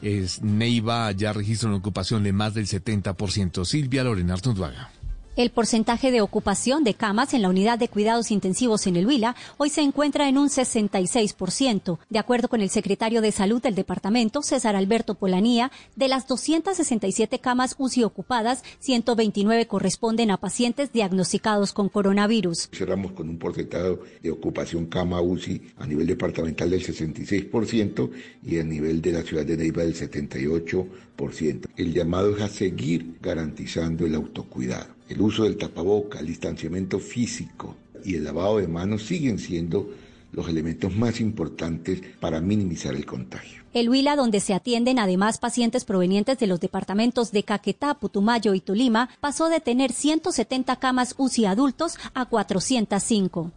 Es, 0.00 0.40
Neiva 0.40 1.12
ya 1.12 1.34
registra 1.34 1.68
una 1.68 1.76
ocupación 1.76 2.22
de 2.22 2.32
más 2.32 2.54
del 2.54 2.66
70%. 2.66 3.66
Silvia 3.66 4.02
Lorena 4.02 4.32
Artunduaga. 4.32 4.90
El 5.36 5.50
porcentaje 5.50 6.12
de 6.12 6.20
ocupación 6.20 6.84
de 6.84 6.94
camas 6.94 7.34
en 7.34 7.42
la 7.42 7.48
unidad 7.48 7.76
de 7.76 7.88
cuidados 7.88 8.30
intensivos 8.30 8.86
en 8.86 8.94
el 8.94 9.04
Huila 9.04 9.34
hoy 9.56 9.68
se 9.68 9.80
encuentra 9.80 10.28
en 10.28 10.38
un 10.38 10.48
66%. 10.48 11.98
De 12.08 12.18
acuerdo 12.20 12.46
con 12.46 12.60
el 12.60 12.70
secretario 12.70 13.20
de 13.20 13.32
Salud 13.32 13.60
del 13.60 13.74
departamento, 13.74 14.42
César 14.42 14.76
Alberto 14.76 15.16
Polanía, 15.16 15.72
de 15.96 16.06
las 16.06 16.28
267 16.28 17.40
camas 17.40 17.74
UCI 17.78 18.04
ocupadas, 18.04 18.62
129 18.78 19.66
corresponden 19.66 20.30
a 20.30 20.36
pacientes 20.36 20.92
diagnosticados 20.92 21.72
con 21.72 21.88
coronavirus. 21.88 22.68
Cerramos 22.72 23.10
con 23.10 23.28
un 23.28 23.36
porcentaje 23.36 23.98
de 24.22 24.30
ocupación 24.30 24.86
cama 24.86 25.20
UCI 25.20 25.60
a 25.78 25.86
nivel 25.88 26.06
departamental 26.06 26.70
del 26.70 26.86
66% 26.86 28.08
y 28.44 28.60
a 28.60 28.62
nivel 28.62 29.02
de 29.02 29.10
la 29.10 29.22
ciudad 29.22 29.44
de 29.44 29.56
Neiva 29.56 29.82
del 29.82 29.96
78%. 29.96 31.70
El 31.76 31.92
llamado 31.92 32.36
es 32.36 32.42
a 32.42 32.48
seguir 32.48 33.16
garantizando 33.20 34.06
el 34.06 34.14
autocuidado. 34.14 34.94
El 35.08 35.20
uso 35.20 35.44
del 35.44 35.56
tapaboca, 35.56 36.20
el 36.20 36.26
distanciamiento 36.26 36.98
físico 36.98 37.76
y 38.04 38.14
el 38.14 38.24
lavado 38.24 38.58
de 38.58 38.68
manos 38.68 39.02
siguen 39.02 39.38
siendo 39.38 39.90
los 40.32 40.48
elementos 40.48 40.94
más 40.94 41.20
importantes 41.20 42.00
para 42.20 42.40
minimizar 42.40 42.94
el 42.94 43.06
contagio. 43.06 43.62
El 43.72 43.88
Huila, 43.88 44.16
donde 44.16 44.40
se 44.40 44.54
atienden 44.54 44.98
además 44.98 45.38
pacientes 45.38 45.84
provenientes 45.84 46.38
de 46.38 46.46
los 46.46 46.60
departamentos 46.60 47.32
de 47.32 47.42
Caquetá, 47.42 47.94
Putumayo 47.94 48.54
y 48.54 48.60
Tolima, 48.60 49.10
pasó 49.20 49.48
de 49.48 49.60
tener 49.60 49.92
170 49.92 50.76
camas 50.76 51.14
UCI 51.18 51.46
adultos 51.46 51.96
a 52.14 52.26
405. 52.26 53.52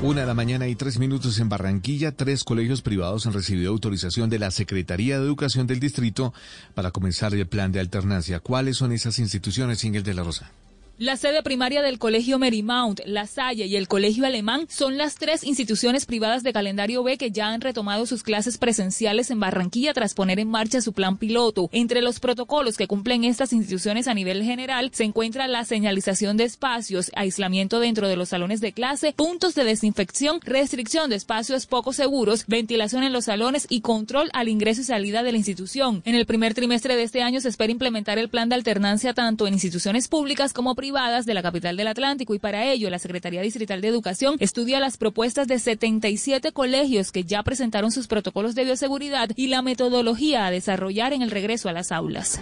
Una 0.00 0.20
de 0.20 0.28
la 0.28 0.34
mañana 0.34 0.68
y 0.68 0.76
tres 0.76 1.00
minutos 1.00 1.40
en 1.40 1.48
Barranquilla, 1.48 2.12
tres 2.12 2.44
colegios 2.44 2.82
privados 2.82 3.26
han 3.26 3.32
recibido 3.32 3.72
autorización 3.72 4.30
de 4.30 4.38
la 4.38 4.52
Secretaría 4.52 5.18
de 5.18 5.26
Educación 5.26 5.66
del 5.66 5.80
Distrito 5.80 6.32
para 6.74 6.92
comenzar 6.92 7.34
el 7.34 7.48
plan 7.48 7.72
de 7.72 7.80
alternancia. 7.80 8.38
¿Cuáles 8.38 8.76
son 8.76 8.92
esas 8.92 9.18
instituciones, 9.18 9.82
Ingel 9.82 10.04
de 10.04 10.14
la 10.14 10.22
Rosa? 10.22 10.52
La 11.00 11.16
sede 11.16 11.44
primaria 11.44 11.80
del 11.80 12.00
Colegio 12.00 12.40
Marymount, 12.40 13.02
La 13.06 13.28
Salle 13.28 13.66
y 13.66 13.76
el 13.76 13.86
Colegio 13.86 14.26
Alemán 14.26 14.66
son 14.68 14.98
las 14.98 15.14
tres 15.14 15.44
instituciones 15.44 16.06
privadas 16.06 16.42
de 16.42 16.52
calendario 16.52 17.04
B 17.04 17.16
que 17.16 17.30
ya 17.30 17.50
han 17.50 17.60
retomado 17.60 18.04
sus 18.04 18.24
clases 18.24 18.58
presenciales 18.58 19.30
en 19.30 19.38
Barranquilla 19.38 19.94
tras 19.94 20.14
poner 20.14 20.40
en 20.40 20.50
marcha 20.50 20.80
su 20.80 20.92
plan 20.92 21.16
piloto. 21.16 21.70
Entre 21.70 22.02
los 22.02 22.18
protocolos 22.18 22.76
que 22.76 22.88
cumplen 22.88 23.22
estas 23.22 23.52
instituciones 23.52 24.08
a 24.08 24.14
nivel 24.14 24.42
general 24.42 24.90
se 24.92 25.04
encuentra 25.04 25.46
la 25.46 25.64
señalización 25.64 26.36
de 26.36 26.42
espacios, 26.42 27.12
aislamiento 27.14 27.78
dentro 27.78 28.08
de 28.08 28.16
los 28.16 28.30
salones 28.30 28.60
de 28.60 28.72
clase, 28.72 29.12
puntos 29.12 29.54
de 29.54 29.62
desinfección, 29.62 30.40
restricción 30.40 31.10
de 31.10 31.16
espacios 31.16 31.66
poco 31.66 31.92
seguros, 31.92 32.44
ventilación 32.48 33.04
en 33.04 33.12
los 33.12 33.26
salones 33.26 33.68
y 33.70 33.82
control 33.82 34.30
al 34.32 34.48
ingreso 34.48 34.80
y 34.80 34.84
salida 34.84 35.22
de 35.22 35.30
la 35.30 35.38
institución. 35.38 36.02
En 36.04 36.16
el 36.16 36.26
primer 36.26 36.54
trimestre 36.54 36.96
de 36.96 37.04
este 37.04 37.22
año 37.22 37.40
se 37.40 37.50
espera 37.50 37.70
implementar 37.70 38.18
el 38.18 38.28
plan 38.28 38.48
de 38.48 38.56
alternancia 38.56 39.14
tanto 39.14 39.46
en 39.46 39.54
instituciones 39.54 40.08
públicas 40.08 40.52
como 40.52 40.74
privadas 40.74 40.87
privadas 40.88 41.26
de 41.26 41.34
la 41.34 41.42
capital 41.42 41.76
del 41.76 41.86
Atlántico 41.86 42.34
y 42.34 42.38
para 42.38 42.64
ello 42.64 42.88
la 42.88 42.98
Secretaría 42.98 43.42
Distrital 43.42 43.82
de 43.82 43.88
Educación 43.88 44.36
estudia 44.40 44.80
las 44.80 44.96
propuestas 44.96 45.46
de 45.46 45.58
77 45.58 46.50
colegios 46.52 47.12
que 47.12 47.24
ya 47.24 47.42
presentaron 47.42 47.92
sus 47.92 48.06
protocolos 48.06 48.54
de 48.54 48.64
bioseguridad 48.64 49.28
y 49.36 49.48
la 49.48 49.60
metodología 49.60 50.46
a 50.46 50.50
desarrollar 50.50 51.12
en 51.12 51.20
el 51.20 51.30
regreso 51.30 51.68
a 51.68 51.74
las 51.74 51.92
aulas. 51.92 52.40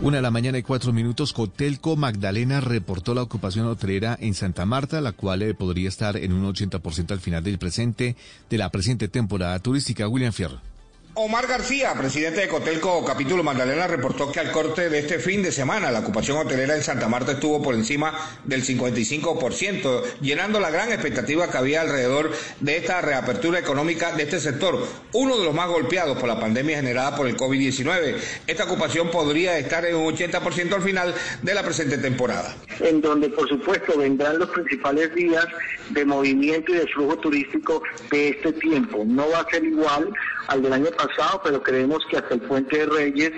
Una 0.00 0.16
de 0.16 0.22
la 0.22 0.30
mañana 0.30 0.56
y 0.56 0.62
cuatro 0.62 0.94
minutos, 0.94 1.34
Cotelco 1.34 1.94
Magdalena 1.94 2.62
reportó 2.62 3.14
la 3.14 3.20
ocupación 3.20 3.66
hotelera 3.66 4.16
en 4.18 4.32
Santa 4.32 4.64
Marta, 4.64 5.02
la 5.02 5.12
cual 5.12 5.42
eh, 5.42 5.52
podría 5.52 5.90
estar 5.90 6.16
en 6.16 6.32
un 6.32 6.50
80% 6.50 7.10
al 7.10 7.20
final 7.20 7.44
del 7.44 7.58
presente, 7.58 8.16
de 8.48 8.56
la 8.56 8.70
presente 8.70 9.08
temporada 9.08 9.58
turística. 9.58 10.08
William 10.08 10.32
Fierro. 10.32 10.71
Omar 11.14 11.46
García, 11.46 11.92
presidente 11.92 12.40
de 12.40 12.48
Cotelco 12.48 13.04
Capítulo 13.04 13.42
Magdalena, 13.42 13.86
reportó 13.86 14.32
que 14.32 14.40
al 14.40 14.50
corte 14.50 14.88
de 14.88 15.00
este 15.00 15.18
fin 15.18 15.42
de 15.42 15.52
semana 15.52 15.90
la 15.90 15.98
ocupación 15.98 16.38
hotelera 16.38 16.74
en 16.74 16.82
Santa 16.82 17.06
Marta 17.06 17.32
estuvo 17.32 17.60
por 17.60 17.74
encima 17.74 18.14
del 18.44 18.64
55%, 18.64 20.20
llenando 20.22 20.58
la 20.58 20.70
gran 20.70 20.90
expectativa 20.90 21.50
que 21.50 21.58
había 21.58 21.82
alrededor 21.82 22.30
de 22.60 22.78
esta 22.78 23.02
reapertura 23.02 23.58
económica 23.58 24.12
de 24.12 24.22
este 24.22 24.40
sector, 24.40 24.86
uno 25.12 25.36
de 25.36 25.44
los 25.44 25.54
más 25.54 25.68
golpeados 25.68 26.16
por 26.16 26.28
la 26.28 26.40
pandemia 26.40 26.76
generada 26.76 27.14
por 27.14 27.28
el 27.28 27.36
COVID-19. 27.36 28.16
Esta 28.46 28.64
ocupación 28.64 29.10
podría 29.10 29.58
estar 29.58 29.84
en 29.84 29.96
un 29.96 30.16
80% 30.16 30.72
al 30.72 30.82
final 30.82 31.14
de 31.42 31.54
la 31.54 31.62
presente 31.62 31.98
temporada. 31.98 32.56
En 32.80 33.02
donde, 33.02 33.28
por 33.28 33.46
supuesto, 33.50 33.98
vendrán 33.98 34.38
los 34.38 34.48
principales 34.48 35.14
días 35.14 35.44
de 35.90 36.06
movimiento 36.06 36.72
y 36.72 36.76
de 36.76 36.86
flujo 36.86 37.18
turístico 37.18 37.82
de 38.10 38.30
este 38.30 38.54
tiempo. 38.54 39.04
No 39.06 39.28
va 39.28 39.40
a 39.40 39.50
ser 39.50 39.62
igual 39.62 40.10
al 40.48 40.62
del 40.62 40.72
año 40.72 40.86
pasado, 40.86 41.01
pero 41.42 41.62
creemos 41.62 42.02
que 42.10 42.16
hasta 42.18 42.34
el 42.34 42.40
Puente 42.42 42.78
de 42.78 42.86
Reyes 42.86 43.32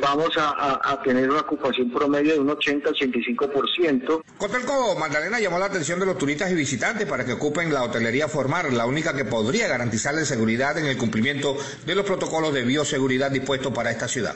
vamos 0.00 0.30
a, 0.38 0.50
a- 0.50 0.92
a 0.92 1.02
tener 1.02 1.28
una 1.30 1.40
ocupación 1.40 1.90
promedio 1.90 2.34
de 2.34 2.40
un 2.40 2.48
80-85%. 2.48 4.22
Cotelco 4.38 4.96
Magdalena 4.98 5.38
llamó 5.40 5.58
la 5.58 5.66
atención 5.66 6.00
de 6.00 6.06
los 6.06 6.18
turistas 6.18 6.50
y 6.50 6.54
visitantes 6.54 7.06
para 7.06 7.24
que 7.24 7.32
ocupen 7.32 7.72
la 7.72 7.82
hotelería 7.82 8.28
formal, 8.28 8.76
la 8.76 8.86
única 8.86 9.14
que 9.14 9.24
podría 9.24 9.68
garantizarles 9.68 10.28
seguridad 10.28 10.78
en 10.78 10.86
el 10.86 10.96
cumplimiento 10.96 11.56
de 11.86 11.94
los 11.94 12.04
protocolos 12.06 12.52
de 12.54 12.62
bioseguridad 12.64 13.30
dispuestos 13.30 13.72
para 13.72 13.90
esta 13.90 14.08
ciudad. 14.08 14.34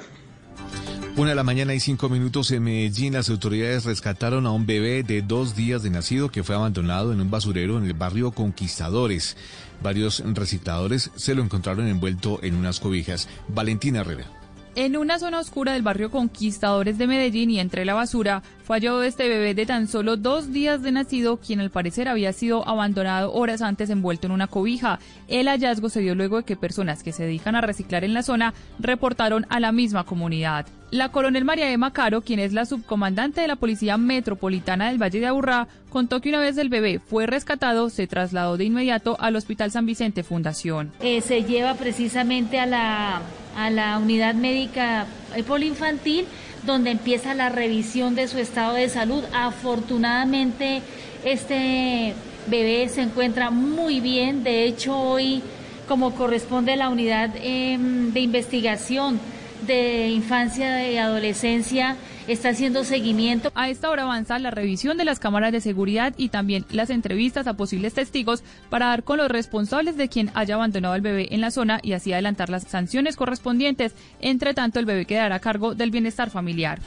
Una 1.16 1.30
de 1.30 1.36
la 1.36 1.44
mañana 1.44 1.72
y 1.74 1.78
cinco 1.80 2.08
minutos 2.08 2.50
en 2.50 2.64
Medellín, 2.64 3.12
las 3.12 3.30
autoridades 3.30 3.84
rescataron 3.84 4.46
a 4.46 4.50
un 4.50 4.66
bebé 4.66 5.04
de 5.04 5.22
dos 5.22 5.54
días 5.54 5.84
de 5.84 5.90
nacido 5.90 6.28
que 6.28 6.42
fue 6.42 6.56
abandonado 6.56 7.12
en 7.12 7.20
un 7.20 7.30
basurero 7.30 7.78
en 7.78 7.84
el 7.84 7.92
barrio 7.94 8.32
Conquistadores. 8.32 9.36
Varios 9.84 10.22
recicladores 10.24 11.10
se 11.14 11.34
lo 11.34 11.42
encontraron 11.42 11.88
envuelto 11.88 12.38
en 12.42 12.54
unas 12.54 12.80
cobijas. 12.80 13.28
Valentina 13.48 14.00
Herrera. 14.00 14.43
En 14.76 14.96
una 14.96 15.20
zona 15.20 15.38
oscura 15.38 15.72
del 15.72 15.82
barrio 15.82 16.10
Conquistadores 16.10 16.98
de 16.98 17.06
Medellín 17.06 17.48
y 17.48 17.60
entre 17.60 17.84
la 17.84 17.94
basura, 17.94 18.42
fue 18.64 18.80
este 19.06 19.28
bebé 19.28 19.54
de 19.54 19.66
tan 19.66 19.86
solo 19.86 20.16
dos 20.16 20.52
días 20.52 20.82
de 20.82 20.90
nacido, 20.90 21.36
quien 21.36 21.60
al 21.60 21.70
parecer 21.70 22.08
había 22.08 22.32
sido 22.32 22.66
abandonado 22.66 23.32
horas 23.32 23.62
antes 23.62 23.88
envuelto 23.88 24.26
en 24.26 24.32
una 24.32 24.48
cobija. 24.48 24.98
El 25.28 25.46
hallazgo 25.46 25.90
se 25.90 26.00
dio 26.00 26.16
luego 26.16 26.38
de 26.38 26.42
que 26.42 26.56
personas 26.56 27.04
que 27.04 27.12
se 27.12 27.22
dedican 27.22 27.54
a 27.54 27.60
reciclar 27.60 28.02
en 28.02 28.14
la 28.14 28.24
zona 28.24 28.52
reportaron 28.80 29.46
a 29.48 29.60
la 29.60 29.70
misma 29.70 30.02
comunidad. 30.02 30.66
La 30.90 31.10
coronel 31.10 31.44
María 31.44 31.70
Emma 31.70 31.92
Caro, 31.92 32.22
quien 32.22 32.40
es 32.40 32.52
la 32.52 32.66
subcomandante 32.66 33.42
de 33.42 33.48
la 33.48 33.56
Policía 33.56 33.96
Metropolitana 33.96 34.88
del 34.88 35.00
Valle 35.00 35.20
de 35.20 35.26
Aburrá, 35.26 35.68
contó 35.88 36.20
que 36.20 36.30
una 36.30 36.40
vez 36.40 36.58
el 36.58 36.68
bebé 36.68 36.98
fue 36.98 37.26
rescatado, 37.26 37.90
se 37.90 38.08
trasladó 38.08 38.56
de 38.56 38.64
inmediato 38.64 39.16
al 39.20 39.36
Hospital 39.36 39.70
San 39.70 39.86
Vicente 39.86 40.24
Fundación. 40.24 40.90
eh, 41.00 41.20
se 41.20 41.44
lleva 41.44 41.74
precisamente 41.74 42.58
a 42.58 42.66
la, 42.66 43.22
a 43.56 43.70
la 43.70 43.98
unidad 43.98 44.34
médica 44.34 45.06
eh, 45.34 45.42
polinfantil 45.42 46.26
donde 46.64 46.90
empieza 46.90 47.34
la 47.34 47.48
revisión 47.48 48.14
de 48.14 48.28
su 48.28 48.38
estado 48.38 48.74
de 48.74 48.88
salud. 48.88 49.22
Afortunadamente 49.32 50.82
este 51.24 52.14
bebé 52.46 52.88
se 52.88 53.02
encuentra 53.02 53.50
muy 53.50 54.00
bien, 54.00 54.44
de 54.44 54.64
hecho 54.64 54.98
hoy 54.98 55.42
como 55.88 56.14
corresponde 56.14 56.72
a 56.72 56.76
la 56.76 56.88
unidad 56.88 57.30
em, 57.36 58.12
de 58.12 58.20
investigación 58.20 59.20
de 59.66 60.08
infancia 60.08 60.90
y 60.90 60.96
adolescencia 60.96 61.96
está 62.28 62.50
haciendo 62.50 62.84
seguimiento. 62.84 63.52
A 63.54 63.68
esta 63.68 63.90
hora 63.90 64.04
avanza 64.04 64.38
la 64.38 64.50
revisión 64.50 64.96
de 64.96 65.04
las 65.04 65.18
cámaras 65.18 65.52
de 65.52 65.60
seguridad 65.60 66.14
y 66.16 66.28
también 66.28 66.64
las 66.70 66.90
entrevistas 66.90 67.46
a 67.46 67.54
posibles 67.54 67.94
testigos 67.94 68.42
para 68.70 68.86
dar 68.86 69.04
con 69.04 69.18
los 69.18 69.28
responsables 69.28 69.96
de 69.96 70.08
quien 70.08 70.30
haya 70.34 70.54
abandonado 70.54 70.94
al 70.94 71.00
bebé 71.00 71.28
en 71.30 71.40
la 71.40 71.50
zona 71.50 71.80
y 71.82 71.92
así 71.92 72.12
adelantar 72.12 72.50
las 72.50 72.64
sanciones 72.64 73.16
correspondientes. 73.16 73.94
Entre 74.20 74.54
tanto, 74.54 74.78
el 74.78 74.86
bebé 74.86 75.06
quedará 75.06 75.36
a 75.36 75.40
cargo 75.40 75.74
del 75.74 75.90
bienestar 75.90 76.30
familiar. 76.30 76.80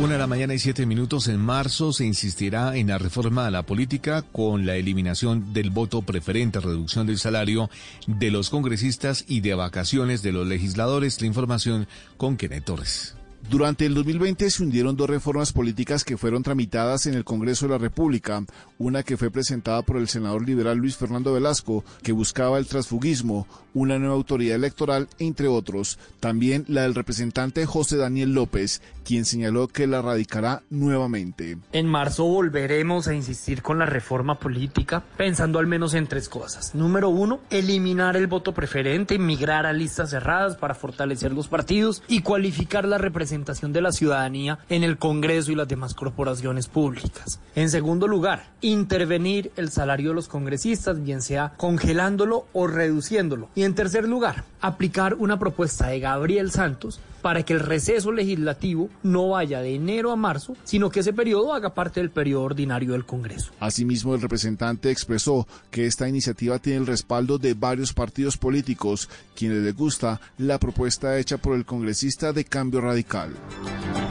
Una 0.00 0.12
de 0.12 0.18
la 0.20 0.28
mañana 0.28 0.54
y 0.54 0.60
siete 0.60 0.86
minutos 0.86 1.26
en 1.26 1.40
marzo 1.40 1.92
se 1.92 2.06
insistirá 2.06 2.76
en 2.76 2.86
la 2.86 2.98
reforma 2.98 3.48
a 3.48 3.50
la 3.50 3.64
política 3.64 4.22
con 4.22 4.64
la 4.64 4.76
eliminación 4.76 5.52
del 5.52 5.70
voto 5.70 6.02
preferente, 6.02 6.60
reducción 6.60 7.08
del 7.08 7.18
salario 7.18 7.68
de 8.06 8.30
los 8.30 8.48
congresistas 8.48 9.24
y 9.26 9.40
de 9.40 9.54
vacaciones 9.54 10.22
de 10.22 10.30
los 10.30 10.46
legisladores. 10.46 11.20
La 11.20 11.26
información 11.26 11.88
con 12.16 12.36
Kenneth 12.36 12.64
Torres. 12.64 13.17
Durante 13.50 13.86
el 13.86 13.94
2020 13.94 14.50
se 14.50 14.62
hundieron 14.62 14.94
dos 14.94 15.08
reformas 15.08 15.54
políticas 15.54 16.04
que 16.04 16.18
fueron 16.18 16.42
tramitadas 16.42 17.06
en 17.06 17.14
el 17.14 17.24
Congreso 17.24 17.64
de 17.64 17.72
la 17.72 17.78
República, 17.78 18.44
una 18.76 19.02
que 19.02 19.16
fue 19.16 19.30
presentada 19.30 19.80
por 19.80 19.96
el 19.96 20.06
senador 20.06 20.46
liberal 20.46 20.76
Luis 20.76 20.98
Fernando 20.98 21.32
Velasco, 21.32 21.82
que 22.02 22.12
buscaba 22.12 22.58
el 22.58 22.66
transfugismo, 22.66 23.46
una 23.72 23.98
nueva 23.98 24.16
autoridad 24.16 24.56
electoral, 24.56 25.08
entre 25.18 25.48
otros. 25.48 25.98
También 26.20 26.66
la 26.68 26.82
del 26.82 26.94
representante 26.94 27.64
José 27.64 27.96
Daniel 27.96 28.34
López, 28.34 28.82
quien 29.02 29.24
señaló 29.24 29.68
que 29.68 29.86
la 29.86 30.02
radicará 30.02 30.62
nuevamente. 30.68 31.56
En 31.72 31.86
marzo 31.86 32.26
volveremos 32.26 33.08
a 33.08 33.14
insistir 33.14 33.62
con 33.62 33.78
la 33.78 33.86
reforma 33.86 34.38
política, 34.38 35.04
pensando 35.16 35.58
al 35.58 35.66
menos 35.66 35.94
en 35.94 36.06
tres 36.06 36.28
cosas. 36.28 36.74
Número 36.74 37.08
uno, 37.08 37.40
eliminar 37.48 38.14
el 38.14 38.26
voto 38.26 38.52
preferente, 38.52 39.18
migrar 39.18 39.64
a 39.64 39.72
listas 39.72 40.10
cerradas 40.10 40.56
para 40.56 40.74
fortalecer 40.74 41.32
los 41.32 41.48
partidos 41.48 42.02
y 42.08 42.20
cualificar 42.20 42.84
la 42.84 42.98
representación 42.98 43.37
de 43.44 43.80
la 43.80 43.92
ciudadanía 43.92 44.58
en 44.68 44.82
el 44.82 44.98
Congreso 44.98 45.52
y 45.52 45.54
las 45.54 45.68
demás 45.68 45.94
corporaciones 45.94 46.66
públicas. 46.66 47.40
En 47.54 47.70
segundo 47.70 48.06
lugar, 48.06 48.50
intervenir 48.60 49.52
el 49.56 49.70
salario 49.70 50.10
de 50.10 50.14
los 50.14 50.28
congresistas, 50.28 51.02
bien 51.02 51.22
sea 51.22 51.52
congelándolo 51.56 52.46
o 52.52 52.66
reduciéndolo. 52.66 53.48
Y 53.54 53.62
en 53.62 53.74
tercer 53.74 54.08
lugar, 54.08 54.44
aplicar 54.60 55.14
una 55.14 55.38
propuesta 55.38 55.88
de 55.88 56.00
Gabriel 56.00 56.50
Santos 56.50 57.00
para 57.22 57.42
que 57.42 57.52
el 57.52 57.60
receso 57.60 58.12
legislativo 58.12 58.88
no 59.02 59.30
vaya 59.30 59.60
de 59.60 59.74
enero 59.74 60.12
a 60.12 60.16
marzo, 60.16 60.56
sino 60.64 60.90
que 60.90 61.00
ese 61.00 61.12
periodo 61.12 61.52
haga 61.52 61.74
parte 61.74 62.00
del 62.00 62.10
periodo 62.10 62.42
ordinario 62.42 62.92
del 62.92 63.04
Congreso. 63.04 63.52
Asimismo, 63.60 64.14
el 64.14 64.20
representante 64.20 64.90
expresó 64.90 65.46
que 65.70 65.86
esta 65.86 66.08
iniciativa 66.08 66.58
tiene 66.58 66.80
el 66.80 66.86
respaldo 66.86 67.38
de 67.38 67.54
varios 67.54 67.92
partidos 67.92 68.36
políticos, 68.36 69.08
quienes 69.34 69.62
les 69.62 69.76
gusta 69.76 70.20
la 70.38 70.58
propuesta 70.58 71.18
hecha 71.18 71.38
por 71.38 71.56
el 71.56 71.64
congresista 71.64 72.32
de 72.32 72.44
Cambio 72.44 72.80
Radical. 72.80 73.30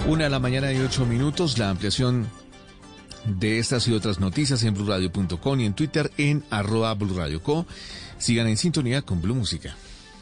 Una 0.08 0.26
de 0.26 0.30
la 0.30 0.40
mañana 0.40 0.72
y 0.72 0.80
ocho 0.80 1.06
minutos, 1.06 1.58
la 1.58 1.70
ampliación 1.70 2.28
de 3.40 3.60
estas 3.60 3.88
y 3.88 3.94
otras 3.94 4.20
noticias 4.20 4.64
en 4.64 4.74
blurradio.com 4.74 5.60
y 5.60 5.66
en 5.66 5.74
Twitter 5.74 6.12
en 6.18 6.44
arroba 6.50 6.94
blurradioco. 6.94 7.66
Sigan 8.18 8.48
en 8.48 8.58
sintonía 8.58 9.02
con 9.02 9.22
Blue 9.22 9.36
Música. 9.36 9.76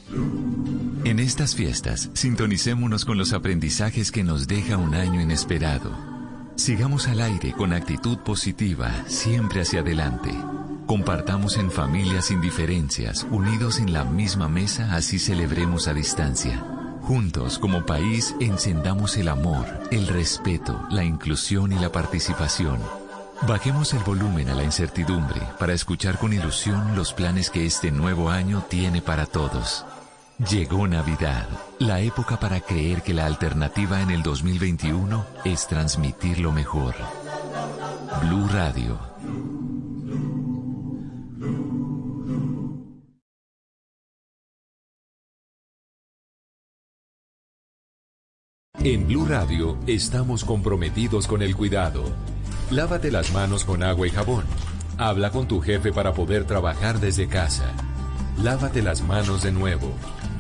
En 0.09 1.19
estas 1.19 1.55
fiestas, 1.55 2.09
sintonicémonos 2.13 3.05
con 3.05 3.17
los 3.17 3.33
aprendizajes 3.33 4.11
que 4.11 4.23
nos 4.23 4.47
deja 4.47 4.77
un 4.77 4.95
año 4.95 5.21
inesperado. 5.21 5.91
Sigamos 6.55 7.07
al 7.07 7.21
aire 7.21 7.53
con 7.53 7.73
actitud 7.73 8.17
positiva, 8.19 8.91
siempre 9.07 9.61
hacia 9.61 9.81
adelante. 9.81 10.31
Compartamos 10.85 11.57
en 11.57 11.71
familia 11.71 12.21
sin 12.21 12.41
diferencias, 12.41 13.25
unidos 13.31 13.79
en 13.79 13.93
la 13.93 14.03
misma 14.03 14.47
mesa, 14.47 14.95
así 14.95 15.19
celebremos 15.19 15.87
a 15.87 15.93
distancia. 15.93 16.63
Juntos, 17.01 17.59
como 17.59 17.85
país, 17.85 18.35
encendamos 18.39 19.17
el 19.17 19.27
amor, 19.27 19.65
el 19.91 20.07
respeto, 20.07 20.87
la 20.89 21.03
inclusión 21.03 21.71
y 21.71 21.79
la 21.79 21.91
participación. 21.91 22.79
Bajemos 23.47 23.93
el 23.93 24.03
volumen 24.03 24.49
a 24.49 24.55
la 24.55 24.63
incertidumbre 24.63 25.41
para 25.59 25.73
escuchar 25.73 26.17
con 26.17 26.33
ilusión 26.33 26.95
los 26.95 27.13
planes 27.13 27.49
que 27.49 27.65
este 27.65 27.91
nuevo 27.91 28.29
año 28.29 28.65
tiene 28.69 29.01
para 29.01 29.25
todos. 29.25 29.85
Llegó 30.37 30.85
Navidad, 30.85 31.47
la 31.79 32.01
época 32.01 32.37
para 32.37 32.59
creer 32.59 33.01
que 33.03 33.13
la 33.13 33.25
alternativa 33.25 34.01
en 34.01 34.11
el 34.11 34.21
2021 34.21 35.25
es 35.45 35.65
transmitir 35.65 36.39
lo 36.39 36.51
mejor. 36.51 36.93
Blue 38.21 38.45
Radio. 38.49 38.99
En 48.83 49.07
Blue 49.07 49.25
Radio 49.25 49.77
estamos 49.87 50.43
comprometidos 50.43 51.27
con 51.27 51.43
el 51.43 51.55
cuidado. 51.55 52.03
Lávate 52.71 53.09
las 53.09 53.31
manos 53.31 53.63
con 53.63 53.83
agua 53.83 54.05
y 54.05 54.09
jabón. 54.09 54.43
Habla 54.97 55.31
con 55.31 55.47
tu 55.47 55.61
jefe 55.61 55.93
para 55.93 56.11
poder 56.13 56.43
trabajar 56.43 56.99
desde 56.99 57.29
casa. 57.29 57.71
Lávate 58.43 58.81
las 58.81 59.01
manos 59.01 59.41
de 59.43 59.53
nuevo. 59.53 59.93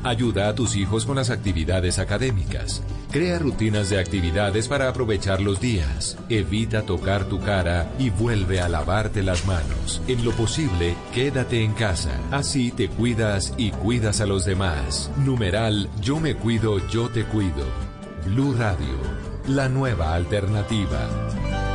Ayuda 0.05 0.49
a 0.49 0.53
tus 0.53 0.75
hijos 0.75 1.03
con 1.03 1.15
las 1.15 1.31
actividades 1.31 1.97
académicas. 1.97 2.83
Crea 3.09 3.39
rutinas 3.39 3.89
de 3.89 3.99
actividades 3.99 4.67
para 4.67 4.87
aprovechar 4.87 5.41
los 5.41 5.59
días. 5.59 6.15
Evita 6.29 6.83
tocar 6.83 7.25
tu 7.25 7.39
cara 7.39 7.91
y 7.97 8.11
vuelve 8.11 8.61
a 8.61 8.69
lavarte 8.69 9.23
las 9.23 9.47
manos. 9.47 10.03
En 10.07 10.23
lo 10.23 10.31
posible, 10.33 10.95
quédate 11.11 11.63
en 11.63 11.73
casa. 11.73 12.11
Así 12.29 12.69
te 12.69 12.87
cuidas 12.87 13.55
y 13.57 13.71
cuidas 13.71 14.21
a 14.21 14.27
los 14.27 14.45
demás. 14.45 15.09
Numeral 15.17 15.89
Yo 16.01 16.19
me 16.19 16.35
cuido, 16.35 16.87
yo 16.89 17.09
te 17.09 17.23
cuido. 17.23 17.65
Blue 18.27 18.53
Radio, 18.53 18.99
la 19.47 19.69
nueva 19.69 20.13
alternativa. 20.13 21.74